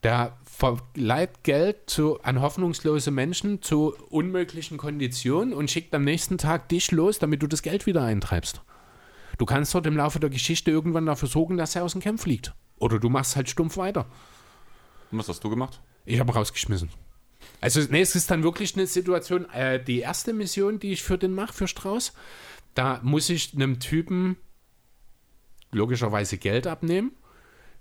Der 0.03 0.37
verleiht 0.59 1.43
Geld 1.43 1.89
zu, 1.89 2.21
an 2.21 2.41
hoffnungslose 2.41 3.11
Menschen 3.11 3.61
zu 3.61 3.93
unmöglichen 4.09 4.77
Konditionen 4.77 5.53
und 5.53 5.71
schickt 5.71 5.95
am 5.95 6.03
nächsten 6.03 6.37
Tag 6.37 6.67
dich 6.67 6.91
los, 6.91 7.17
damit 7.17 7.41
du 7.41 7.47
das 7.47 7.61
Geld 7.61 7.85
wieder 7.85 8.03
eintreibst. 8.03 8.61
Du 9.37 9.45
kannst 9.45 9.73
dort 9.73 9.87
im 9.87 9.95
Laufe 9.95 10.19
der 10.19 10.29
Geschichte 10.29 10.69
irgendwann 10.69 11.05
dafür 11.05 11.29
sorgen, 11.29 11.55
dass 11.55 11.77
er 11.77 11.85
aus 11.85 11.93
dem 11.93 12.01
Camp 12.01 12.19
fliegt. 12.19 12.53
Oder 12.77 12.99
du 12.99 13.09
machst 13.09 13.37
halt 13.37 13.49
stumpf 13.49 13.77
weiter. 13.77 14.05
Und 15.11 15.19
was 15.19 15.29
hast 15.29 15.41
du 15.45 15.49
gemacht? 15.49 15.79
Ich 16.05 16.19
habe 16.19 16.33
rausgeschmissen. 16.33 16.89
Also, 17.61 17.79
nee, 17.89 18.01
es 18.01 18.15
ist 18.15 18.29
dann 18.29 18.43
wirklich 18.43 18.75
eine 18.75 18.85
Situation. 18.85 19.49
Äh, 19.51 19.81
die 19.81 19.99
erste 19.99 20.33
Mission, 20.33 20.79
die 20.79 20.91
ich 20.91 21.03
für 21.03 21.17
den 21.17 21.33
mache, 21.33 21.53
für 21.53 21.67
Strauß, 21.69 22.11
da 22.73 22.99
muss 23.01 23.29
ich 23.29 23.53
einem 23.53 23.79
Typen 23.79 24.35
logischerweise 25.71 26.37
Geld 26.37 26.67
abnehmen. 26.67 27.13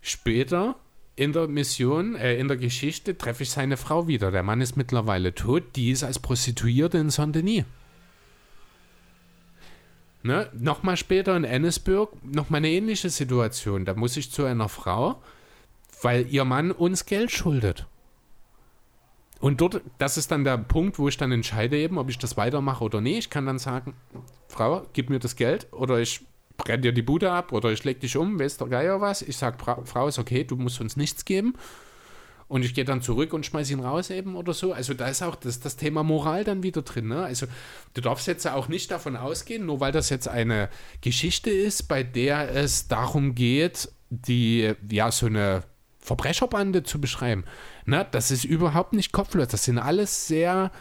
Später 0.00 0.76
in 1.18 1.32
der 1.32 1.48
Mission, 1.48 2.14
äh, 2.14 2.36
in 2.36 2.46
der 2.46 2.56
Geschichte, 2.56 3.18
treffe 3.18 3.42
ich 3.42 3.50
seine 3.50 3.76
Frau 3.76 4.06
wieder. 4.06 4.30
Der 4.30 4.44
Mann 4.44 4.60
ist 4.60 4.76
mittlerweile 4.76 5.34
tot. 5.34 5.74
Die 5.74 5.90
ist 5.90 6.04
als 6.04 6.20
Prostituierte 6.20 6.98
in 6.98 7.10
Saint-Denis. 7.10 7.64
Ne? 10.22 10.48
Nochmal 10.52 10.96
später 10.96 11.36
in 11.36 11.44
Ennisburg, 11.44 12.12
nochmal 12.24 12.58
eine 12.58 12.70
ähnliche 12.70 13.10
Situation. 13.10 13.84
Da 13.84 13.94
muss 13.94 14.16
ich 14.16 14.30
zu 14.30 14.44
einer 14.44 14.68
Frau, 14.68 15.20
weil 16.02 16.26
ihr 16.28 16.44
Mann 16.44 16.70
uns 16.70 17.04
Geld 17.04 17.32
schuldet. 17.32 17.86
Und 19.40 19.60
dort, 19.60 19.80
das 19.98 20.18
ist 20.18 20.30
dann 20.30 20.44
der 20.44 20.58
Punkt, 20.58 20.98
wo 20.98 21.08
ich 21.08 21.16
dann 21.16 21.32
entscheide 21.32 21.76
eben, 21.78 21.98
ob 21.98 22.10
ich 22.10 22.18
das 22.18 22.36
weitermache 22.36 22.84
oder 22.84 23.00
nicht. 23.00 23.18
Ich 23.18 23.30
kann 23.30 23.46
dann 23.46 23.58
sagen, 23.58 23.94
Frau, 24.48 24.86
gib 24.92 25.10
mir 25.10 25.18
das 25.18 25.34
Geld 25.34 25.66
oder 25.72 25.98
ich 25.98 26.20
brenne 26.58 26.82
dir 26.82 26.92
die 26.92 27.02
Bude 27.02 27.32
ab 27.32 27.52
oder 27.52 27.72
ich 27.72 27.84
leg 27.84 28.00
dich 28.00 28.16
um, 28.16 28.38
weiß 28.38 28.58
der 28.58 28.68
Geier 28.68 29.00
was. 29.00 29.22
Ich 29.22 29.36
sage, 29.36 29.56
Frau, 29.84 30.08
ist 30.08 30.18
okay, 30.18 30.44
du 30.44 30.56
musst 30.56 30.80
uns 30.80 30.96
nichts 30.96 31.24
geben. 31.24 31.54
Und 32.48 32.64
ich 32.64 32.72
gehe 32.74 32.84
dann 32.84 33.02
zurück 33.02 33.34
und 33.34 33.44
schmeiße 33.44 33.74
ihn 33.74 33.80
raus 33.80 34.08
eben 34.08 34.34
oder 34.34 34.54
so. 34.54 34.72
Also 34.72 34.94
da 34.94 35.08
ist 35.08 35.22
auch 35.22 35.36
das, 35.36 35.60
das 35.60 35.76
Thema 35.76 36.02
Moral 36.02 36.44
dann 36.44 36.62
wieder 36.62 36.80
drin. 36.80 37.08
Ne? 37.08 37.22
Also 37.22 37.46
du 37.92 38.00
darfst 38.00 38.26
jetzt 38.26 38.46
auch 38.46 38.68
nicht 38.68 38.90
davon 38.90 39.16
ausgehen, 39.16 39.66
nur 39.66 39.80
weil 39.80 39.92
das 39.92 40.08
jetzt 40.08 40.28
eine 40.28 40.70
Geschichte 41.02 41.50
ist, 41.50 41.88
bei 41.88 42.02
der 42.02 42.54
es 42.54 42.88
darum 42.88 43.34
geht, 43.34 43.90
die, 44.08 44.72
ja, 44.90 45.12
so 45.12 45.26
eine 45.26 45.62
Verbrecherbande 45.98 46.84
zu 46.84 47.02
beschreiben. 47.02 47.44
Ne? 47.84 48.06
Das 48.10 48.30
ist 48.30 48.44
überhaupt 48.44 48.94
nicht 48.94 49.12
kopflos. 49.12 49.48
Das 49.48 49.64
sind 49.64 49.76
alles 49.76 50.26
sehr 50.26 50.72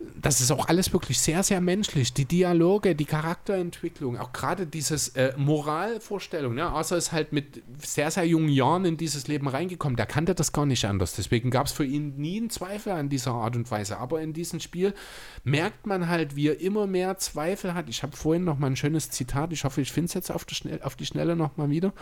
das 0.00 0.40
ist 0.40 0.52
auch 0.52 0.68
alles 0.68 0.92
wirklich 0.92 1.18
sehr, 1.18 1.42
sehr 1.42 1.60
menschlich. 1.60 2.12
Die 2.12 2.24
Dialoge, 2.24 2.94
die 2.94 3.04
Charakterentwicklung, 3.04 4.16
auch 4.16 4.32
gerade 4.32 4.64
dieses 4.64 5.08
äh, 5.10 5.32
Moralvorstellung. 5.36 6.54
Ne? 6.54 6.72
Außer 6.72 6.96
ist 6.96 7.10
halt 7.10 7.32
mit 7.32 7.62
sehr, 7.84 8.10
sehr 8.12 8.24
jungen 8.24 8.48
Jahren 8.48 8.84
in 8.84 8.96
dieses 8.96 9.26
Leben 9.26 9.48
reingekommen. 9.48 9.96
Der 9.96 10.06
kannte 10.06 10.36
das 10.36 10.52
gar 10.52 10.66
nicht 10.66 10.84
anders. 10.84 11.14
Deswegen 11.14 11.50
gab 11.50 11.66
es 11.66 11.72
für 11.72 11.84
ihn 11.84 12.16
nie 12.16 12.38
einen 12.38 12.50
Zweifel 12.50 12.92
an 12.92 13.08
dieser 13.08 13.32
Art 13.32 13.56
und 13.56 13.68
Weise. 13.72 13.98
Aber 13.98 14.20
in 14.20 14.32
diesem 14.32 14.60
Spiel 14.60 14.94
merkt 15.42 15.86
man 15.86 16.08
halt, 16.08 16.36
wie 16.36 16.48
er 16.48 16.60
immer 16.60 16.86
mehr 16.86 17.18
Zweifel 17.18 17.74
hat. 17.74 17.88
Ich 17.88 18.04
habe 18.04 18.16
vorhin 18.16 18.44
noch 18.44 18.58
mal 18.58 18.68
ein 18.68 18.76
schönes 18.76 19.10
Zitat. 19.10 19.52
Ich 19.52 19.64
hoffe, 19.64 19.80
ich 19.80 19.90
finde 19.90 20.06
es 20.06 20.14
jetzt 20.14 20.30
auf 20.30 20.44
die, 20.44 20.54
Schnell 20.54 20.80
auf 20.82 20.94
die 20.94 21.06
Schnelle 21.06 21.34
noch 21.34 21.56
mal 21.56 21.70
wieder. 21.70 21.92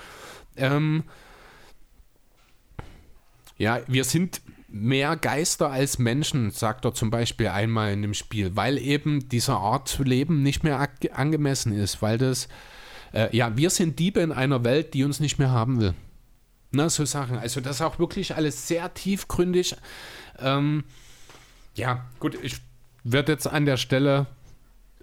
Ähm, 0.56 1.04
ja, 3.56 3.80
wir 3.86 4.04
sind 4.04 4.42
mehr 4.80 5.16
Geister 5.16 5.70
als 5.70 5.98
Menschen, 5.98 6.50
sagt 6.50 6.84
er 6.84 6.94
zum 6.94 7.10
Beispiel 7.10 7.48
einmal 7.48 7.92
in 7.92 8.02
dem 8.02 8.14
Spiel, 8.14 8.54
weil 8.56 8.78
eben 8.78 9.28
dieser 9.28 9.58
Art 9.58 9.88
zu 9.88 10.02
leben 10.02 10.42
nicht 10.42 10.64
mehr 10.64 10.88
angemessen 11.12 11.72
ist, 11.72 12.02
weil 12.02 12.18
das, 12.18 12.48
äh, 13.12 13.34
ja, 13.36 13.56
wir 13.56 13.70
sind 13.70 13.98
Diebe 13.98 14.20
in 14.20 14.32
einer 14.32 14.64
Welt, 14.64 14.94
die 14.94 15.04
uns 15.04 15.20
nicht 15.20 15.38
mehr 15.38 15.50
haben 15.50 15.80
will. 15.80 15.94
Na, 16.72 16.88
so 16.90 17.04
Sachen. 17.04 17.38
Also 17.38 17.60
das 17.60 17.76
ist 17.76 17.82
auch 17.82 17.98
wirklich 17.98 18.34
alles 18.34 18.68
sehr 18.68 18.92
tiefgründig. 18.92 19.76
Ähm, 20.38 20.84
ja, 21.74 22.04
gut, 22.18 22.36
ich 22.42 22.56
werde 23.04 23.32
jetzt 23.32 23.46
an 23.46 23.66
der 23.66 23.76
Stelle 23.76 24.26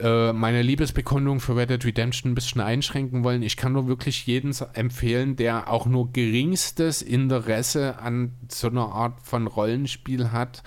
meine 0.02 0.64
Liebesbekundung 0.64 1.40
für 1.40 1.56
Red 1.56 1.70
Dead 1.70 1.86
Redemption 1.86 2.32
ein 2.32 2.36
bisschen 2.36 2.62
einschränken 2.62 3.24
wollen. 3.24 3.44
Ich 3.44 3.58
kann 3.58 3.74
nur 3.74 3.88
wirklich 3.88 4.26
jeden 4.26 4.54
empfehlen, 4.74 5.36
der 5.36 5.70
auch 5.70 5.86
nur 5.86 6.12
geringstes 6.12 7.04
Interesse 7.04 8.00
an 8.00 8.34
so 8.50 8.68
einer 8.68 8.92
Art 8.92 9.22
von 9.22 9.46
Rollenspiel 9.46 10.32
hat, 10.32 10.64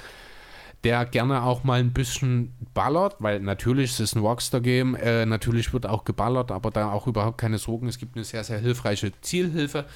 der 0.85 1.05
gerne 1.07 1.43
auch 1.43 1.65
mal 1.65 1.81
ein 1.81 1.93
bisschen 1.93 2.55
ballert, 2.73 3.17
weil 3.19 3.41
natürlich 3.41 3.93
es 3.93 4.01
ist 4.01 4.15
ein 4.15 4.21
Rockstar-Game, 4.21 4.95
äh, 4.95 5.27
natürlich 5.27 5.73
wird 5.73 5.87
auch 5.87 6.05
geballert, 6.05 6.53
aber 6.53 6.71
da 6.71 6.93
auch 6.93 7.09
überhaupt 7.09 7.39
keine 7.39 7.59
Sorgen. 7.59 7.89
Es 7.89 7.99
gibt 7.99 8.15
eine 8.15 8.25
sehr, 8.25 8.45
sehr 8.45 8.61
hilfreiche 8.61 9.11
Zielhilfe. 9.23 9.87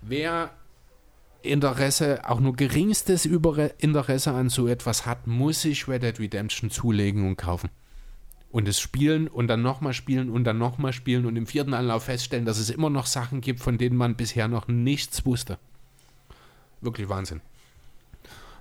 Wer 0.00 0.50
Interesse, 1.42 2.22
auch 2.26 2.40
nur 2.40 2.54
geringstes 2.56 3.26
Interesse 3.26 4.32
an 4.32 4.48
so 4.48 4.68
etwas 4.68 5.04
hat, 5.04 5.26
muss 5.26 5.62
sich 5.62 5.86
Red 5.86 6.02
Dead 6.02 6.18
Redemption 6.18 6.70
zulegen 6.70 7.26
und 7.26 7.36
kaufen 7.36 7.68
und 8.50 8.66
es 8.68 8.80
spielen 8.80 9.28
und 9.28 9.46
dann 9.46 9.62
nochmal 9.62 9.92
spielen 9.92 10.30
und 10.30 10.44
dann 10.44 10.58
nochmal 10.58 10.92
spielen 10.92 11.26
und 11.26 11.36
im 11.36 11.46
vierten 11.46 11.74
Anlauf 11.74 12.04
feststellen, 12.04 12.44
dass 12.44 12.58
es 12.58 12.70
immer 12.70 12.90
noch 12.90 13.06
Sachen 13.06 13.40
gibt, 13.40 13.60
von 13.60 13.78
denen 13.78 13.96
man 13.96 14.16
bisher 14.16 14.48
noch 14.48 14.68
nichts 14.68 15.24
wusste. 15.24 15.58
Wirklich 16.80 17.08
Wahnsinn. 17.08 17.40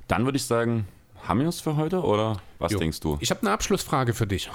Dann 0.07 0.25
würde 0.25 0.37
ich 0.37 0.45
sagen, 0.45 0.87
haben 1.23 1.39
wir 1.39 1.47
es 1.47 1.61
für 1.61 1.75
heute 1.75 2.01
oder 2.03 2.41
was 2.59 2.71
jo. 2.71 2.79
denkst 2.79 2.99
du? 2.99 3.17
Ich 3.21 3.31
habe 3.31 3.41
eine 3.41 3.51
Abschlussfrage 3.51 4.13
für 4.13 4.27
dich. 4.27 4.49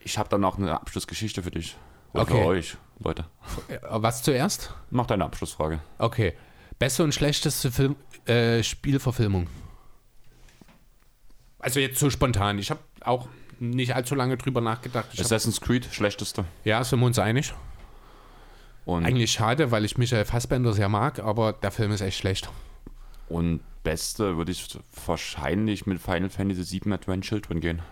Ich 0.00 0.18
habe 0.18 0.28
dann 0.28 0.44
auch 0.44 0.58
eine 0.58 0.74
Abschlussgeschichte 0.74 1.42
für 1.42 1.50
dich. 1.50 1.76
Oder 2.12 2.22
okay. 2.22 2.32
für 2.32 2.46
euch, 2.46 2.76
Leute. 3.00 3.24
Äh, 3.68 3.78
was 3.90 4.22
zuerst? 4.22 4.72
Mach 4.90 5.06
deine 5.06 5.24
Abschlussfrage. 5.24 5.80
Okay. 5.98 6.34
Beste 6.78 7.04
und 7.04 7.12
schlechteste 7.12 7.70
Film, 7.70 7.96
äh, 8.26 8.62
Spielverfilmung. 8.62 9.48
Also 11.58 11.80
jetzt 11.80 11.98
so 11.98 12.08
spontan. 12.08 12.58
Ich 12.58 12.70
habe 12.70 12.80
auch 13.00 13.28
nicht 13.60 13.94
allzu 13.94 14.14
lange 14.14 14.36
drüber 14.36 14.60
nachgedacht. 14.60 15.08
Ich 15.12 15.20
Assassin's 15.20 15.60
Creed, 15.60 15.88
schlechteste. 15.90 16.44
Ja, 16.64 16.82
sind 16.84 17.00
wir 17.00 17.06
uns 17.06 17.18
einig. 17.18 17.54
Und 18.84 19.04
Eigentlich 19.04 19.32
schade, 19.32 19.70
weil 19.70 19.84
ich 19.84 19.98
Michael 19.98 20.24
Fassbender 20.24 20.72
sehr 20.72 20.88
mag, 20.88 21.18
aber 21.18 21.52
der 21.52 21.70
Film 21.70 21.92
ist 21.92 22.00
echt 22.00 22.18
schlecht. 22.18 22.48
Und 23.28 23.60
beste 23.82 24.36
würde 24.36 24.52
ich 24.52 24.78
wahrscheinlich 25.04 25.86
mit 25.86 26.00
Final 26.00 26.30
Fantasy 26.30 26.80
VII 26.82 26.92
Advent 26.94 27.24
Children 27.24 27.60
gehen. 27.60 27.82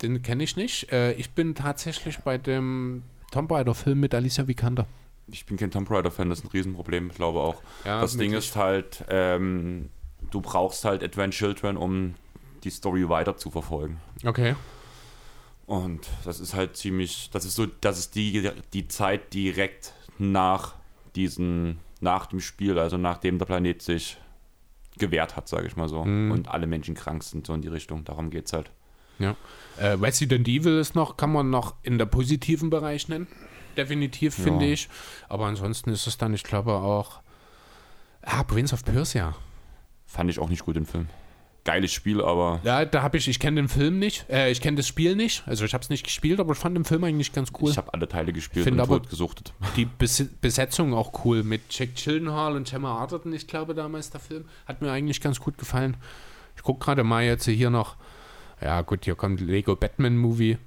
Den 0.00 0.22
kenne 0.22 0.42
ich 0.44 0.56
nicht. 0.56 0.90
Äh, 0.90 1.12
ich 1.12 1.30
bin 1.32 1.54
tatsächlich 1.54 2.18
bei 2.20 2.38
dem 2.38 3.02
Tomb 3.30 3.50
Raider 3.52 3.74
Film 3.74 4.00
mit 4.00 4.14
Alicia 4.14 4.48
Vikander. 4.48 4.86
Ich 5.26 5.46
bin 5.46 5.56
kein 5.56 5.70
Tomb 5.70 5.90
Raider 5.90 6.10
Fan, 6.10 6.28
das 6.28 6.40
ist 6.40 6.44
ein 6.46 6.48
Riesenproblem, 6.48 7.10
ich 7.10 7.16
glaube 7.16 7.40
auch. 7.40 7.62
Ja, 7.84 8.00
das 8.00 8.16
Ding 8.16 8.32
ist 8.32 8.56
halt, 8.56 9.04
ähm, 9.08 9.90
du 10.30 10.40
brauchst 10.40 10.84
halt 10.84 11.02
Advent 11.02 11.34
Children, 11.34 11.76
um 11.76 12.14
die 12.64 12.70
Story 12.70 13.08
weiter 13.08 13.36
zu 13.36 13.50
verfolgen. 13.50 14.00
Okay. 14.24 14.54
Und 15.66 16.08
das 16.24 16.40
ist 16.40 16.54
halt 16.54 16.76
ziemlich, 16.76 17.30
das 17.32 17.44
ist 17.44 17.54
so, 17.54 17.66
das 17.66 17.98
ist 17.98 18.14
die, 18.14 18.50
die 18.72 18.88
Zeit 18.88 19.32
direkt 19.32 19.94
nach 20.18 20.74
diesen, 21.14 21.78
nach 22.00 22.26
dem 22.26 22.40
Spiel, 22.40 22.78
also 22.78 22.96
nachdem 22.96 23.38
der 23.38 23.46
Planet 23.46 23.80
sich 23.80 24.18
gewehrt 24.98 25.36
hat, 25.36 25.48
sage 25.48 25.66
ich 25.66 25.76
mal 25.76 25.88
so. 25.88 26.04
Mm. 26.04 26.30
Und 26.30 26.48
alle 26.48 26.66
Menschen 26.66 26.94
krank 26.94 27.22
sind, 27.22 27.46
so 27.46 27.54
in 27.54 27.62
die 27.62 27.68
Richtung. 27.68 28.04
Darum 28.04 28.30
geht 28.30 28.46
es 28.46 28.52
halt. 28.52 28.70
Ja. 29.18 29.36
Äh, 29.78 29.92
Resident 29.92 30.46
Evil 30.48 30.78
ist 30.78 30.94
noch, 30.94 31.16
kann 31.16 31.32
man 31.32 31.48
noch 31.48 31.76
in 31.82 31.96
der 31.96 32.06
positiven 32.06 32.68
Bereich 32.68 33.08
nennen. 33.08 33.28
Definitiv, 33.76 34.36
ja. 34.36 34.44
finde 34.44 34.66
ich. 34.66 34.88
Aber 35.28 35.46
ansonsten 35.46 35.90
ist 35.90 36.06
es 36.06 36.18
dann, 36.18 36.34
ich 36.34 36.42
glaube, 36.42 36.72
auch. 36.74 37.20
Ah, 38.20 38.42
Prince 38.42 38.74
of 38.74 38.84
Persia. 38.84 39.34
Fand 40.06 40.30
ich 40.30 40.38
auch 40.38 40.48
nicht 40.48 40.64
gut, 40.64 40.76
den 40.76 40.86
Film 40.86 41.08
geiles 41.64 41.92
Spiel, 41.92 42.20
aber. 42.20 42.60
Ja, 42.64 42.84
da 42.84 43.02
habe 43.02 43.16
ich, 43.16 43.28
ich 43.28 43.38
kenne 43.38 43.60
den 43.60 43.68
Film 43.68 43.98
nicht, 43.98 44.28
äh, 44.28 44.50
ich 44.50 44.60
kenne 44.60 44.76
das 44.76 44.86
Spiel 44.88 45.14
nicht, 45.16 45.42
also 45.46 45.64
ich 45.64 45.74
habe 45.74 45.82
es 45.82 45.90
nicht 45.90 46.04
gespielt, 46.04 46.40
aber 46.40 46.52
ich 46.52 46.58
fand 46.58 46.76
den 46.76 46.84
Film 46.84 47.04
eigentlich 47.04 47.32
ganz 47.32 47.52
cool. 47.60 47.70
Ich 47.70 47.76
habe 47.76 47.92
alle 47.94 48.08
Teile 48.08 48.32
gespielt 48.32 48.64
Find 48.64 48.76
und 48.76 48.80
aber 48.80 49.00
gesuchtet. 49.00 49.52
Die 49.76 49.84
Bes 49.84 50.24
Besetzung 50.40 50.94
auch 50.94 51.24
cool 51.24 51.42
mit 51.42 51.62
Jack 51.70 51.94
Childenhall 51.94 52.56
und 52.56 52.68
Gemma 52.68 52.98
Arterton, 52.98 53.32
ich 53.32 53.46
glaube 53.46 53.74
damals 53.74 54.10
der 54.10 54.20
Film, 54.20 54.44
hat 54.66 54.82
mir 54.82 54.90
eigentlich 54.90 55.20
ganz 55.20 55.40
gut 55.40 55.58
gefallen. 55.58 55.96
Ich 56.56 56.62
gucke 56.62 56.84
gerade 56.84 57.04
mal 57.04 57.22
jetzt 57.24 57.44
hier 57.44 57.70
noch, 57.70 57.96
ja 58.60 58.80
gut, 58.82 59.04
hier 59.04 59.14
kommt 59.14 59.40
Lego 59.40 59.76
Batman 59.76 60.16
Movie, 60.16 60.58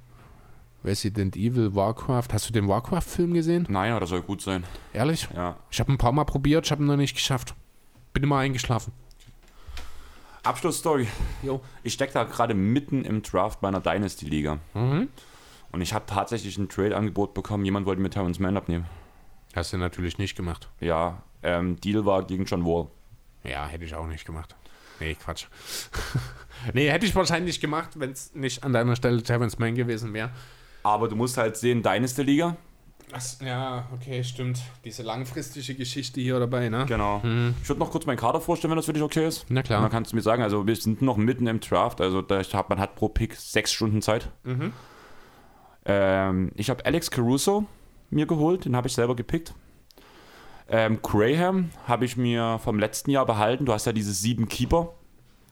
Resident 0.84 1.36
Evil, 1.36 1.74
Warcraft. 1.74 2.28
Hast 2.32 2.48
du 2.48 2.52
den 2.52 2.68
Warcraft-Film 2.68 3.34
gesehen? 3.34 3.66
Nein, 3.68 3.90
aber 3.90 4.00
das 4.00 4.10
soll 4.10 4.22
gut 4.22 4.40
sein. 4.40 4.64
Ehrlich? 4.92 5.28
Ja. 5.34 5.56
Ich 5.70 5.80
habe 5.80 5.92
ein 5.92 5.98
paar 5.98 6.12
Mal 6.12 6.24
probiert, 6.24 6.66
ich 6.66 6.70
habe 6.70 6.82
ihn 6.82 6.86
noch 6.86 6.96
nicht 6.96 7.14
geschafft. 7.14 7.54
Bin 8.12 8.22
immer 8.22 8.38
eingeschlafen. 8.38 8.92
Abschlussstory. 10.46 11.08
Jo. 11.42 11.60
Ich 11.82 11.92
stecke 11.92 12.12
da 12.12 12.24
gerade 12.24 12.54
mitten 12.54 13.04
im 13.04 13.22
Draft 13.22 13.60
bei 13.60 13.68
einer 13.68 13.80
Dynasty-Liga. 13.80 14.58
Mhm. 14.74 15.08
Und 15.72 15.80
ich 15.80 15.92
habe 15.92 16.06
tatsächlich 16.06 16.56
ein 16.58 16.68
Trade-Angebot 16.68 17.34
bekommen. 17.34 17.64
Jemand 17.64 17.86
wollte 17.86 18.00
mir 18.00 18.10
Terrence 18.10 18.38
Mann 18.38 18.56
abnehmen. 18.56 18.86
Hast 19.54 19.72
du 19.72 19.78
natürlich 19.78 20.18
nicht 20.18 20.36
gemacht. 20.36 20.68
Ja, 20.80 21.22
ähm, 21.42 21.80
Deal 21.80 22.06
war 22.06 22.24
gegen 22.24 22.44
John 22.44 22.64
Wall. 22.64 22.88
Ja, 23.44 23.66
hätte 23.66 23.84
ich 23.84 23.94
auch 23.94 24.06
nicht 24.06 24.24
gemacht. 24.24 24.54
Nee, 25.00 25.14
Quatsch. 25.14 25.46
nee, 26.72 26.88
hätte 26.90 27.06
ich 27.06 27.14
wahrscheinlich 27.14 27.60
gemacht, 27.60 27.90
wenn 27.96 28.10
es 28.12 28.34
nicht 28.34 28.64
an 28.64 28.72
deiner 28.72 28.96
Stelle 28.96 29.22
Terrence 29.22 29.58
Mann 29.58 29.74
gewesen 29.74 30.14
wäre. 30.14 30.30
Aber 30.82 31.08
du 31.08 31.16
musst 31.16 31.36
halt 31.36 31.56
sehen, 31.56 31.82
Dynasty 31.82 32.22
Liga. 32.22 32.56
Ach, 33.12 33.22
ja, 33.40 33.86
okay, 33.94 34.24
stimmt. 34.24 34.60
Diese 34.84 35.02
langfristige 35.02 35.74
Geschichte 35.74 36.20
hier 36.20 36.38
dabei, 36.40 36.68
ne? 36.68 36.84
Genau. 36.86 37.22
Ich 37.62 37.68
würde 37.68 37.78
noch 37.78 37.90
kurz 37.90 38.04
meinen 38.06 38.16
Kader 38.18 38.40
vorstellen, 38.40 38.70
wenn 38.72 38.76
das 38.76 38.86
für 38.86 38.92
dich 38.92 39.02
okay 39.02 39.26
ist. 39.26 39.46
Na 39.48 39.62
klar. 39.62 39.78
Und 39.78 39.84
dann 39.84 39.92
kannst 39.92 40.12
du 40.12 40.16
mir 40.16 40.22
sagen, 40.22 40.42
also 40.42 40.66
wir 40.66 40.74
sind 40.76 41.02
noch 41.02 41.16
mitten 41.16 41.46
im 41.46 41.60
Draft, 41.60 42.00
also 42.00 42.20
da 42.20 42.42
hat, 42.42 42.68
man 42.68 42.80
hat 42.80 42.96
pro 42.96 43.08
Pick 43.08 43.34
sechs 43.36 43.72
Stunden 43.72 44.02
Zeit. 44.02 44.30
Ähm, 45.84 46.50
ich 46.56 46.68
habe 46.70 46.84
Alex 46.84 47.10
Caruso 47.10 47.66
mir 48.10 48.26
geholt, 48.26 48.64
den 48.64 48.74
habe 48.76 48.88
ich 48.88 48.94
selber 48.94 49.14
gepickt. 49.14 49.54
Ähm, 50.68 51.00
Graham 51.00 51.70
habe 51.86 52.04
ich 52.04 52.16
mir 52.16 52.58
vom 52.62 52.78
letzten 52.78 53.10
Jahr 53.12 53.24
behalten. 53.24 53.66
Du 53.66 53.72
hast 53.72 53.86
ja 53.86 53.92
diese 53.92 54.12
sieben 54.12 54.48
Keeper, 54.48 54.94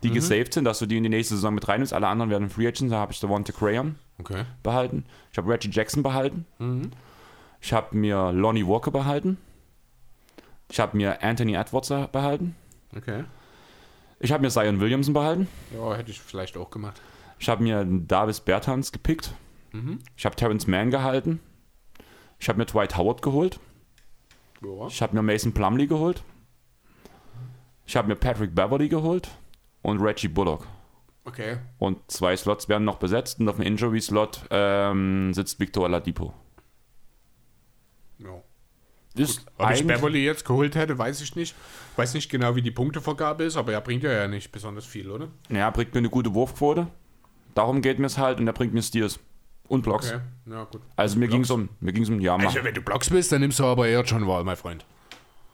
die 0.02 0.10
gesaved 0.10 0.52
sind, 0.52 0.64
dass 0.64 0.81
du 0.81 0.86
die 0.86 0.97
in 0.97 1.05
die 1.05 1.09
nächste 1.09 1.36
Saison 1.36 1.55
mit 1.55 1.68
reinnimmst. 1.68 1.93
Alle 1.93 2.09
anderen 2.09 2.31
werden 2.31 2.51
Free 2.51 2.66
Agents, 2.66 2.90
da 2.90 2.98
habe 2.98 3.12
ich 3.12 3.20
Devonta 3.20 3.52
Graham 3.52 3.94
Okay. 4.20 4.44
behalten. 4.62 5.05
Ich 5.31 5.39
habe 5.39 5.51
Reggie 5.52 5.70
Jackson 5.70 6.02
behalten. 6.02 6.47
Ich 7.65 7.73
habe 7.73 7.97
mir 7.97 8.31
Lonnie 8.31 8.66
Walker 8.66 8.91
behalten. 8.91 9.39
Ich 10.70 10.78
habe 10.78 10.99
mir 10.99 11.23
Anthony 11.23 11.55
Edwards 11.55 11.89
behalten. 11.89 12.55
Okay. 12.95 13.24
Ich 14.20 14.32
habe 14.32 14.43
mir 14.43 14.51
Zion 14.51 14.81
Williamson 14.81 15.15
behalten. 15.15 15.49
Ja, 15.74 15.95
hätte 15.95 16.11
ich 16.11 16.20
vielleicht 16.20 16.59
auch 16.59 16.69
gemacht. 16.69 17.01
Ich 17.39 17.49
habe 17.49 17.62
mir 17.62 17.86
Davis 17.86 18.41
Bertans 18.41 18.93
gepickt. 18.93 19.32
Ich 20.15 20.27
habe 20.27 20.36
Terrence 20.36 20.66
Mann 20.66 20.91
gehalten. 20.91 21.41
Ich 22.39 22.51
habe 22.51 22.59
mir 22.59 22.66
Dwight 22.66 22.99
Howard 22.99 23.23
geholt. 23.23 23.59
Ja. 24.62 24.86
Ich 24.89 25.01
habe 25.01 25.16
mir 25.16 25.23
Mason 25.23 25.55
Plumley 25.55 25.86
geholt. 25.86 26.23
Ich 27.86 27.97
habe 27.97 28.09
mir 28.09 28.16
Patrick 28.16 28.55
Beverly 28.55 28.91
geholt 28.91 29.31
und 29.81 30.03
Reggie 30.03 30.28
Bullock. 30.28 30.66
Okay. 31.24 31.57
Und 31.78 32.11
zwei 32.11 32.36
Slots 32.36 32.69
werden 32.69 32.85
noch 32.85 32.99
besetzt 32.99 33.41
und 33.41 33.49
auf 33.49 33.57
dem 33.57 33.65
Injury-Slot 33.65 34.49
ähm, 34.51 35.32
sitzt 35.32 35.59
Victor 35.59 35.85
Oladipo. 35.85 36.35
Ist 39.16 39.47
Ob 39.59 39.70
ich 39.70 39.86
Beverly 39.86 40.24
jetzt 40.24 40.45
geholt 40.45 40.74
hätte, 40.74 40.99
weiß 40.99 41.20
ich 41.20 41.36
nicht. 41.36 41.55
Weiß 41.97 42.15
nicht 42.15 42.28
genau, 42.31 42.57
wie 42.57 42.62
die 42.62 42.73
Punktevergabe 42.73 43.45
ist, 43.45 43.57
aber 43.57 43.73
er 43.73 43.81
bringt 43.81 44.03
ja, 44.03 44.11
ja 44.12 44.27
nicht 44.27 44.51
besonders 44.51 44.85
viel, 44.85 45.09
oder? 45.11 45.28
Ja, 45.49 45.70
bringt 45.70 45.95
mir 45.95 45.99
eine 45.99 46.11
gute 46.11 46.35
Wurfquote. 46.35 46.89
Darum 47.55 47.81
geht 47.81 48.01
mir 48.01 48.07
es 48.07 48.19
halt 48.19 48.41
und 48.41 48.47
er 48.49 48.53
bringt 48.53 48.74
mir 48.74 48.82
Steals 48.82 49.20
und 49.69 49.82
Blocks. 49.82 50.09
Okay. 50.12 50.20
Ja, 50.51 50.65
gut. 50.65 50.81
Also 50.97 51.19
mir 51.19 51.28
ging 51.28 51.43
es 51.43 51.51
um, 51.51 51.69
mir 51.78 51.93
ging's 51.93 52.09
um, 52.09 52.19
ja, 52.19 52.36
mach. 52.36 52.47
Also, 52.47 52.65
wenn 52.65 52.74
du 52.74 52.82
Blocks 52.82 53.09
bist, 53.11 53.31
dann 53.31 53.41
nimmst 53.43 53.61
du 53.61 53.65
aber 53.65 53.86
eher 53.86 54.03
John 54.03 54.27
Wall, 54.27 54.43
mein 54.43 54.57
Freund. 54.57 54.85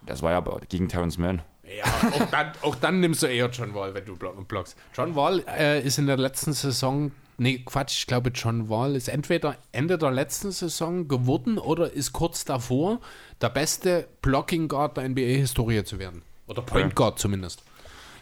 Das 0.06 0.22
war 0.22 0.30
ja 0.30 0.38
aber 0.38 0.60
gegen 0.68 0.88
Terrence 0.88 1.18
Mann. 1.18 1.42
Ja, 1.76 1.84
auch 1.84 2.30
dann, 2.30 2.52
auch 2.62 2.74
dann 2.76 3.00
nimmst 3.00 3.22
du 3.22 3.26
eher 3.26 3.48
John 3.50 3.74
Wall, 3.74 3.92
wenn 3.94 4.04
du 4.06 4.14
blo- 4.14 4.42
blockst. 4.44 4.76
John 4.94 5.14
Wall 5.14 5.44
äh, 5.46 5.82
ist 5.86 5.98
in 5.98 6.06
der 6.06 6.16
letzten 6.16 6.54
Saison, 6.54 7.12
nee, 7.40 7.58
Quatsch, 7.64 7.98
ich 7.98 8.06
glaube, 8.06 8.30
John 8.30 8.68
Wall 8.68 8.94
ist 8.94 9.08
entweder 9.08 9.56
Ende 9.72 9.98
der 9.98 10.10
letzten 10.10 10.52
Saison 10.52 11.08
geworden 11.08 11.58
oder 11.58 11.92
ist 11.92 12.12
kurz 12.12 12.44
davor 12.44 13.00
der 13.40 13.48
beste 13.48 14.06
Blocking 14.22 14.68
Guard 14.68 14.96
der 14.96 15.08
NBA-Historie 15.08 15.82
zu 15.82 15.98
werden. 15.98 16.22
Oder 16.46 16.62
Point. 16.62 16.94
Guard 16.94 17.18
zumindest. 17.18 17.62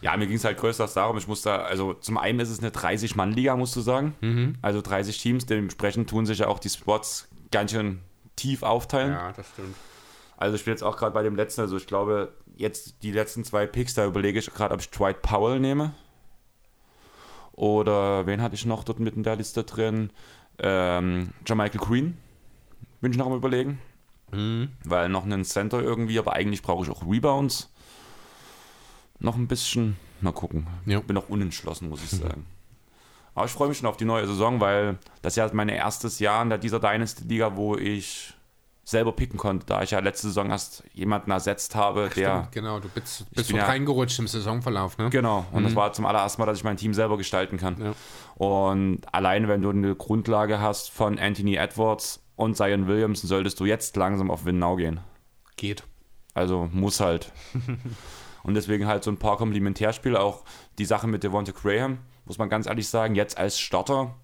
Ja, 0.01 0.15
mir 0.15 0.27
ging 0.27 0.37
es 0.37 0.45
halt 0.45 0.57
größtenteils 0.57 0.93
darum, 0.93 1.17
ich 1.17 1.27
muss 1.27 1.41
da, 1.41 1.57
also 1.57 1.93
zum 1.93 2.17
einen 2.17 2.39
ist 2.39 2.49
es 2.49 2.59
eine 2.59 2.69
30-Mann-Liga, 2.69 3.57
musst 3.57 3.75
du 3.75 3.81
sagen. 3.81 4.57
Also 4.61 4.81
30 4.81 5.17
Teams, 5.17 5.45
dementsprechend 5.45 6.09
tun 6.09 6.25
sich 6.25 6.39
ja 6.39 6.47
auch 6.47 6.59
die 6.59 6.69
Spots 6.69 7.27
ganz 7.51 7.71
schön 7.71 7.99
tief 8.37 8.63
aufteilen. 8.63 9.11
Ja, 9.11 9.33
das 9.33 9.47
stimmt. 9.49 9.75
Also 10.37 10.55
ich 10.55 10.63
bin 10.63 10.71
jetzt 10.71 10.83
auch 10.83 10.95
gerade 10.95 11.13
bei 11.13 11.23
dem 11.23 11.35
letzten, 11.35 11.59
also 11.59 11.75
ich 11.75 11.85
glaube, 11.85 12.31
jetzt 12.55 13.03
die 13.03 13.11
letzten 13.11 13.43
zwei 13.43 13.65
Picks, 13.67 13.95
da 13.95 14.05
überlege 14.05 14.39
ich 14.39 14.45
gerade, 14.53 14.73
ob 14.73 14.79
ich 14.79 14.89
Dwight 14.89 15.21
Powell 15.21 15.59
nehme. 15.59 15.93
Oder 17.59 18.25
wen 18.25 18.41
hatte 18.41 18.55
ich 18.55 18.65
noch 18.65 18.85
dort 18.85 19.01
mit 19.01 19.17
in 19.17 19.23
der 19.23 19.35
Liste 19.35 19.65
drin? 19.65 20.11
Ähm, 20.59 21.31
Michael 21.45 21.79
Green. 21.81 22.17
Bin 23.01 23.11
ich 23.11 23.17
noch 23.17 23.25
am 23.25 23.33
überlegen. 23.35 23.79
Weil 24.31 25.09
noch 25.09 25.25
einen 25.25 25.43
Center 25.43 25.81
irgendwie, 25.81 26.17
aber 26.19 26.33
eigentlich 26.33 26.61
brauche 26.61 26.85
ich 26.85 26.89
auch 26.89 27.03
Rebounds. 27.05 27.69
Noch 29.19 29.35
ein 29.35 29.47
bisschen. 29.47 29.97
Mal 30.21 30.31
gucken. 30.31 30.67
Ja. 30.85 31.01
Bin 31.01 31.15
noch 31.15 31.27
unentschlossen, 31.27 31.89
muss 31.89 32.01
ich 32.01 32.11
sagen. 32.11 32.45
Aber 33.35 33.45
ich 33.45 33.51
freue 33.51 33.67
mich 33.67 33.77
schon 33.79 33.89
auf 33.89 33.97
die 33.97 34.05
neue 34.05 34.25
Saison, 34.25 34.61
weil 34.61 34.97
das 35.21 35.35
ja 35.35 35.49
mein 35.51 35.67
erstes 35.67 36.19
Jahr 36.19 36.41
in 36.43 36.49
der- 36.49 36.59
dieser 36.59 36.79
Dynasty-Liga, 36.79 37.57
wo 37.57 37.75
ich 37.75 38.33
selber 38.89 39.11
picken 39.11 39.37
konnte, 39.37 39.65
da 39.67 39.83
ich 39.83 39.91
ja 39.91 39.99
letzte 39.99 40.27
Saison 40.27 40.49
erst 40.49 40.83
jemanden 40.93 41.31
ersetzt 41.31 41.75
habe, 41.75 42.09
der. 42.15 42.37
Stimmt, 42.37 42.51
genau, 42.51 42.79
du 42.79 42.89
bist, 42.89 43.29
bist 43.31 43.51
ja- 43.51 43.65
reingerutscht 43.65 44.17
im 44.19 44.27
Saisonverlauf, 44.27 44.97
ne? 44.97 45.09
Genau, 45.09 45.45
und 45.51 45.63
das 45.63 45.75
war 45.75 45.93
zum 45.93 46.05
allerersten 46.05 46.41
Mal, 46.41 46.47
dass 46.47 46.57
ich 46.57 46.63
mein 46.63 46.77
Team 46.77 46.93
selber 46.93 47.17
gestalten 47.17 47.57
kann. 47.57 47.77
Ja. 47.79 47.93
Und 48.35 49.01
allein 49.13 49.47
wenn 49.47 49.61
du 49.61 49.69
eine 49.69 49.95
Grundlage 49.95 50.59
hast 50.59 50.89
von 50.89 51.19
Anthony 51.19 51.55
Edwards 51.55 52.23
und 52.35 52.57
Zion 52.57 52.87
Williamson, 52.87 53.27
solltest 53.27 53.59
du 53.59 53.65
jetzt 53.65 53.95
langsam 53.95 54.31
auf 54.31 54.45
Win 54.45 54.59
Now 54.59 54.75
gehen. 54.75 54.99
Geht. 55.55 55.83
Also 56.33 56.69
muss 56.71 56.99
halt. 56.99 57.31
und 58.43 58.53
deswegen 58.53 58.87
halt 58.87 59.03
so 59.03 59.11
ein 59.11 59.17
paar 59.17 59.37
Komplementärspiele, 59.37 60.19
auch 60.19 60.43
die 60.77 60.85
Sache 60.85 61.07
mit 61.07 61.23
Devonta 61.23 61.51
Graham, 61.51 61.99
muss 62.25 62.37
man 62.37 62.49
ganz 62.49 62.65
ehrlich 62.65 62.87
sagen, 62.87 63.15
jetzt 63.15 63.37
als 63.37 63.59
Starter 63.59 64.15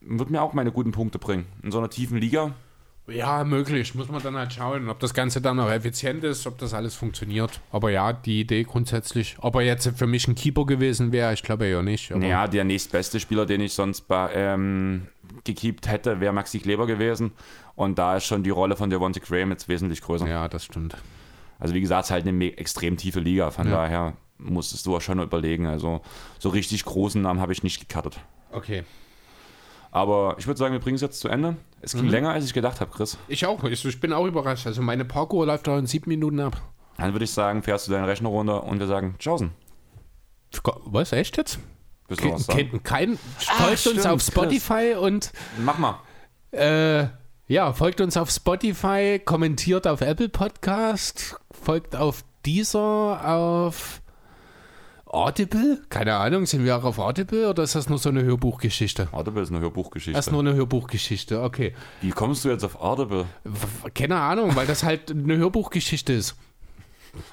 wird 0.00 0.30
mir 0.30 0.42
auch 0.42 0.52
meine 0.52 0.70
guten 0.70 0.92
Punkte 0.92 1.18
bringen. 1.18 1.46
In 1.62 1.72
so 1.72 1.78
einer 1.78 1.90
tiefen 1.90 2.18
Liga. 2.18 2.54
Ja, 3.08 3.44
möglich. 3.44 3.94
Muss 3.94 4.08
man 4.08 4.20
dann 4.22 4.36
halt 4.36 4.52
schauen, 4.52 4.88
ob 4.88 4.98
das 4.98 5.14
Ganze 5.14 5.40
dann 5.40 5.60
auch 5.60 5.70
effizient 5.70 6.24
ist, 6.24 6.46
ob 6.46 6.58
das 6.58 6.74
alles 6.74 6.94
funktioniert. 6.96 7.60
Aber 7.70 7.90
ja, 7.90 8.12
die 8.12 8.40
Idee 8.40 8.64
grundsätzlich. 8.64 9.36
Ob 9.40 9.54
er 9.54 9.60
jetzt 9.62 9.88
für 9.96 10.06
mich 10.08 10.26
ein 10.26 10.34
Keeper 10.34 10.66
gewesen 10.66 11.12
wäre, 11.12 11.32
ich 11.32 11.42
glaube 11.44 11.66
ja 11.68 11.82
nicht. 11.82 12.10
Aber 12.10 12.20
Naja, 12.20 12.48
der 12.48 12.64
nächstbeste 12.64 13.20
Spieler, 13.20 13.46
den 13.46 13.60
ich 13.60 13.74
sonst 13.74 14.02
bei, 14.08 14.30
ähm, 14.34 15.06
gekeept 15.44 15.88
hätte, 15.88 16.20
wäre 16.20 16.32
Maxi 16.32 16.58
Kleber 16.58 16.86
gewesen. 16.86 17.32
Und 17.76 17.98
da 17.98 18.16
ist 18.16 18.24
schon 18.24 18.42
die 18.42 18.50
Rolle 18.50 18.74
von 18.76 18.90
Devonta 18.90 19.20
Graham 19.20 19.50
jetzt 19.50 19.68
wesentlich 19.68 20.00
größer. 20.00 20.26
ja, 20.26 20.48
das 20.48 20.64
stimmt. 20.64 20.96
Also 21.58 21.74
wie 21.74 21.80
gesagt, 21.80 22.04
es 22.04 22.06
ist 22.08 22.12
halt 22.12 22.26
eine 22.26 22.58
extrem 22.58 22.96
tiefe 22.96 23.20
Liga. 23.20 23.50
Von 23.50 23.66
Ja. 23.68 23.76
daher 23.82 24.12
musstest 24.38 24.84
du 24.86 24.96
auch 24.96 25.00
schon 25.00 25.20
überlegen. 25.20 25.66
Also 25.66 26.02
so 26.38 26.48
richtig 26.48 26.84
großen 26.84 27.22
Namen 27.22 27.40
habe 27.40 27.52
ich 27.52 27.62
nicht 27.62 27.88
gecuttet. 27.88 28.18
Okay. 28.50 28.82
Aber 29.96 30.34
ich 30.38 30.46
würde 30.46 30.58
sagen, 30.58 30.74
wir 30.74 30.78
bringen 30.80 30.96
es 30.96 31.00
jetzt 31.00 31.20
zu 31.20 31.28
Ende. 31.28 31.56
Es 31.80 31.94
Mhm. 31.94 32.00
ging 32.02 32.10
länger, 32.10 32.30
als 32.32 32.44
ich 32.44 32.52
gedacht 32.52 32.82
habe, 32.82 32.90
Chris. 32.90 33.16
Ich 33.28 33.46
auch. 33.46 33.64
Ich, 33.64 33.82
ich 33.82 33.98
bin 33.98 34.12
auch 34.12 34.26
überrascht. 34.26 34.66
Also 34.66 34.82
meine 34.82 35.06
Parkour 35.06 35.46
läuft 35.46 35.66
da 35.68 35.78
in 35.78 35.86
sieben 35.86 36.10
Minuten 36.10 36.38
ab. 36.40 36.60
Dann 36.98 37.12
würde 37.14 37.24
ich 37.24 37.30
sagen, 37.30 37.62
fährst 37.62 37.88
du 37.88 37.92
deinen 37.92 38.04
Rechner 38.04 38.28
runter 38.28 38.64
und 38.64 38.78
wir 38.78 38.86
sagen, 38.86 39.14
tschaußen. 39.18 39.50
Was, 40.84 41.12
echt 41.12 41.38
jetzt? 41.38 41.58
Willst 42.08 42.22
du 42.22 42.30
was 42.30 42.44
sagen? 42.44 42.82
Kein, 42.82 42.82
kein, 42.82 43.18
folgt 43.38 43.70
uns 43.70 43.80
stimmt, 43.80 44.06
auf 44.06 44.20
Spotify 44.20 44.94
und 45.00 45.32
Mach 45.64 45.78
mal. 45.78 45.98
äh, 46.52 47.06
ja, 47.48 47.72
folgt 47.72 48.00
uns 48.02 48.18
auf 48.18 48.30
Spotify, 48.30 49.18
kommentiert 49.24 49.86
auf 49.86 50.02
Apple 50.02 50.28
Podcast, 50.28 51.36
folgt 51.50 51.96
auf 51.96 52.22
Deezer, 52.44 53.20
auf 53.26 54.02
Audible? 55.06 55.82
Keine 55.88 56.16
Ahnung, 56.16 56.46
sind 56.46 56.64
wir 56.64 56.76
auch 56.76 56.84
auf 56.84 56.98
Audible 56.98 57.48
oder 57.48 57.62
ist 57.62 57.74
das 57.74 57.88
nur 57.88 57.98
so 57.98 58.08
eine 58.08 58.24
Hörbuchgeschichte? 58.24 59.08
Audible 59.12 59.42
ist 59.42 59.50
eine 59.50 59.60
Hörbuchgeschichte. 59.60 60.16
Das 60.16 60.26
ist 60.26 60.32
nur 60.32 60.40
eine 60.40 60.54
Hörbuchgeschichte, 60.54 61.42
okay. 61.42 61.74
Wie 62.00 62.10
kommst 62.10 62.44
du 62.44 62.48
jetzt 62.48 62.64
auf 62.64 62.80
Audible? 62.80 63.26
Keine 63.94 64.16
Ahnung, 64.16 64.56
weil 64.56 64.66
das 64.66 64.82
halt 64.82 65.10
eine 65.10 65.36
Hörbuchgeschichte 65.36 66.12
ist. 66.12 66.36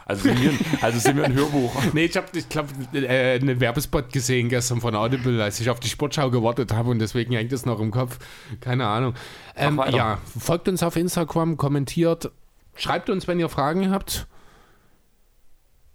Also 0.05 0.23
sind 0.23 0.41
wir, 0.41 0.51
also 0.81 0.99
sind 0.99 1.17
wir 1.17 1.25
ein 1.25 1.33
Hörbuch. 1.33 1.73
Nee, 1.93 2.05
ich 2.05 2.15
habe, 2.15 2.27
ich 2.33 2.47
glaube, 2.47 2.69
äh, 2.93 3.39
einen 3.39 3.59
Werbespot 3.59 4.13
gesehen 4.13 4.49
gestern 4.49 4.81
von 4.81 4.95
Audible, 4.95 5.43
als 5.43 5.59
ich 5.59 5.69
auf 5.69 5.79
die 5.79 5.89
Sportschau 5.89 6.29
gewartet 6.29 6.73
habe 6.73 6.89
und 6.89 6.99
deswegen 6.99 7.33
hängt 7.33 7.51
es 7.51 7.65
noch 7.65 7.79
im 7.79 7.91
Kopf. 7.91 8.19
Keine 8.61 8.87
Ahnung. 8.87 9.15
Ähm, 9.55 9.81
ja, 9.91 10.19
folgt 10.39 10.67
uns 10.67 10.83
auf 10.83 10.95
Instagram, 10.95 11.57
kommentiert, 11.57 12.31
schreibt 12.75 13.09
uns, 13.09 13.27
wenn 13.27 13.39
ihr 13.39 13.49
Fragen 13.49 13.91
habt. 13.91 14.27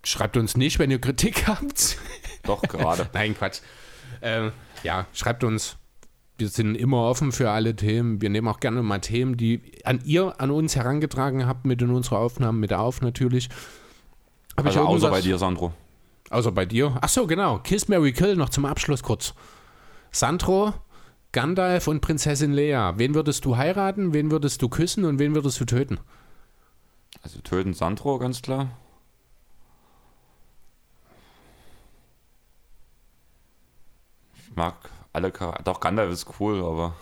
Schreibt 0.08 0.38
uns 0.38 0.56
nicht, 0.56 0.78
wenn 0.78 0.90
ihr 0.90 1.00
Kritik 1.00 1.46
habt. 1.46 1.98
Doch, 2.44 2.62
gerade. 2.62 3.10
Nein, 3.12 3.36
Quatsch. 3.36 3.60
Ähm, 4.22 4.52
ja, 4.82 5.06
schreibt 5.12 5.44
uns. 5.44 5.76
Wir 6.38 6.48
sind 6.48 6.76
immer 6.76 7.02
offen 7.02 7.30
für 7.30 7.50
alle 7.50 7.74
Themen. 7.76 8.22
Wir 8.22 8.30
nehmen 8.30 8.48
auch 8.48 8.60
gerne 8.60 8.82
mal 8.82 9.00
Themen, 9.00 9.36
die 9.36 9.60
an 9.84 10.00
ihr, 10.04 10.40
an 10.40 10.50
uns 10.50 10.76
herangetragen 10.76 11.46
habt 11.46 11.66
mit 11.66 11.82
in 11.82 11.90
unsere 11.90 12.16
Aufnahmen 12.16 12.60
mit 12.60 12.72
auf 12.72 13.02
natürlich. 13.02 13.48
Hab 14.56 14.64
Also 14.64 14.80
außer 14.80 15.10
bei 15.10 15.20
dir, 15.20 15.36
Sandro. 15.36 15.74
Außer 16.30 16.52
bei 16.52 16.64
dir. 16.64 16.96
Ach 17.02 17.08
so, 17.08 17.26
genau. 17.26 17.58
Kiss 17.58 17.88
Mary 17.88 18.12
Kill 18.12 18.36
noch 18.36 18.48
zum 18.48 18.64
Abschluss 18.64 19.02
kurz. 19.02 19.34
Sandro, 20.10 20.72
Gandalf 21.32 21.86
und 21.86 22.00
Prinzessin 22.00 22.52
Lea. 22.52 22.92
Wen 22.94 23.14
würdest 23.14 23.44
du 23.44 23.56
heiraten? 23.56 24.14
Wen 24.14 24.30
würdest 24.30 24.62
du 24.62 24.68
küssen 24.68 25.04
und 25.04 25.18
wen 25.18 25.34
würdest 25.34 25.60
du 25.60 25.64
töten? 25.66 25.98
Also 27.22 27.40
töten 27.40 27.74
Sandro, 27.74 28.18
ganz 28.18 28.40
klar. 28.40 28.68
Mag 34.58 34.74
alle 35.14 35.30
Charaktere. 35.30 35.64
Doch, 35.64 35.80
Gandalf 35.80 36.12
ist 36.12 36.26
cool, 36.38 36.62
aber 36.62 36.94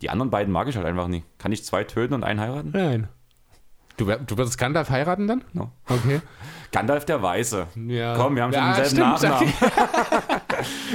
die 0.00 0.08
anderen 0.08 0.30
beiden 0.30 0.52
mag 0.52 0.68
ich 0.68 0.76
halt 0.76 0.86
einfach 0.86 1.08
nie. 1.08 1.24
Kann 1.38 1.52
ich 1.52 1.64
zwei 1.64 1.84
töten 1.84 2.14
und 2.14 2.24
einen 2.24 2.40
heiraten? 2.40 2.70
Nein. 2.72 3.08
Du, 3.96 4.06
du 4.06 4.36
würdest 4.36 4.58
Gandalf 4.58 4.90
heiraten 4.90 5.28
dann? 5.28 5.44
No. 5.52 5.70
Okay. 5.88 6.20
Gandalf 6.72 7.04
der 7.04 7.22
Weiße. 7.22 7.68
Ja. 7.86 8.16
Komm, 8.16 8.34
wir 8.34 8.42
haben 8.42 8.52
schon 8.52 8.62
Ja, 8.62 8.74
denselben. 8.74 9.10
Nachnamen. 9.10 9.52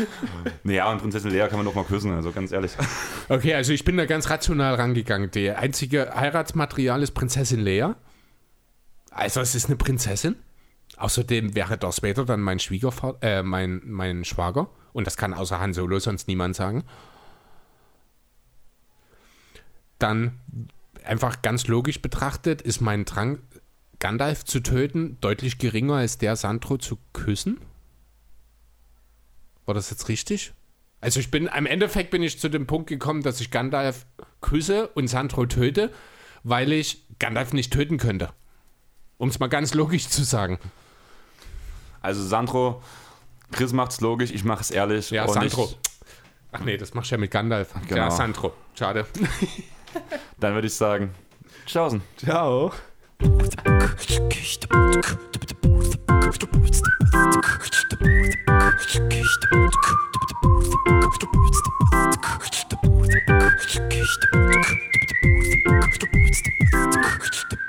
naja, 0.64 0.92
und 0.92 1.02
Prinzessin 1.02 1.32
Lea 1.32 1.48
kann 1.48 1.58
man 1.58 1.66
doch 1.66 1.76
mal 1.76 1.86
küssen, 1.86 2.14
also 2.14 2.32
ganz 2.32 2.52
ehrlich. 2.52 2.74
Okay, 3.30 3.54
also 3.54 3.72
ich 3.72 3.86
bin 3.86 3.96
da 3.96 4.06
ganz 4.06 4.30
rational 4.30 4.76
rangegangen. 4.76 5.32
Der 5.32 5.60
einzige 5.60 6.14
Heiratsmaterial 6.14 7.02
ist 7.04 7.12
Prinzessin 7.12 7.62
Leia. 7.62 7.96
Also 9.12 9.40
es 9.40 9.56
ist 9.56 9.68
eine 9.68 9.78
Prinzessin. 9.78 10.36
Außerdem 11.00 11.56
wäre 11.56 11.78
Darth 11.78 12.04
Vader 12.04 12.26
dann 12.26 12.42
mein 12.42 12.60
Schwiegervater, 12.60 13.18
äh, 13.22 13.42
mein, 13.42 13.82
mein 13.86 14.26
Schwager. 14.26 14.70
Und 14.92 15.08
das 15.08 15.16
kann 15.16 15.34
außer 15.34 15.58
Han 15.58 15.74
Solo 15.74 15.98
sonst 15.98 16.28
niemand 16.28 16.58
sagen. 16.58 16.84
Dann 19.98 20.40
einfach 21.06 21.42
ganz 21.42 21.68
logisch 21.68 22.02
betrachtet 22.02 22.62
ist 22.62 22.82
mein 22.82 23.06
Drang, 23.06 23.40
Gandalf 24.00 24.44
zu 24.44 24.60
töten, 24.60 25.18
deutlich 25.22 25.58
geringer 25.58 25.96
als 25.96 26.18
der 26.18 26.36
Sandro 26.36 26.78
zu 26.78 26.98
küssen. 27.14 27.62
War 29.66 29.74
das 29.74 29.90
jetzt 29.92 30.10
richtig? 30.10 30.54
Also 31.00 31.22
ich 31.22 31.32
bin, 31.32 31.48
am 31.48 31.66
Endeffekt 31.66 32.12
bin 32.12 32.24
ich 32.24 32.40
zu 32.40 32.50
dem 32.50 32.68
Punkt 32.68 32.90
gekommen, 32.90 33.24
dass 33.24 33.40
ich 33.40 33.52
Gandalf 33.52 34.06
küsse 34.42 34.90
und 34.90 35.08
Sandro 35.08 35.46
töte, 35.46 35.94
weil 36.44 36.74
ich 36.74 37.06
Gandalf 37.20 37.54
nicht 37.54 37.72
töten 37.72 37.98
könnte. 37.98 38.34
Um 39.18 39.30
es 39.30 39.40
mal 39.40 39.48
ganz 39.48 39.74
logisch 39.74 40.10
zu 40.10 40.26
sagen. 40.26 40.60
Also 42.02 42.26
Sandro, 42.26 42.82
Chris 43.52 43.74
macht's 43.74 44.02
logisch, 44.02 44.32
ich 44.32 44.44
mach's 44.44 44.72
ehrlich. 44.72 45.12
Ja, 45.12 45.28
Sandro. 45.28 45.66
Ich, 45.66 45.78
Ach 46.52 46.62
nee, 46.62 46.78
das 46.78 46.94
machst 46.94 47.12
du 47.12 47.16
ja 47.16 47.20
mit 47.20 47.32
Gandalf. 47.32 47.74
Genau. 47.88 48.02
Ja, 48.02 48.12
Sandro. 48.12 48.54
Schade. 48.78 49.06
Dann 50.40 50.54
würde 50.54 50.68
ich 50.68 50.74
sagen, 50.74 51.14
tschaußen. 51.66 52.02
Ciao. 52.18 52.72
Thank 53.22 53.54
you. 67.54 67.69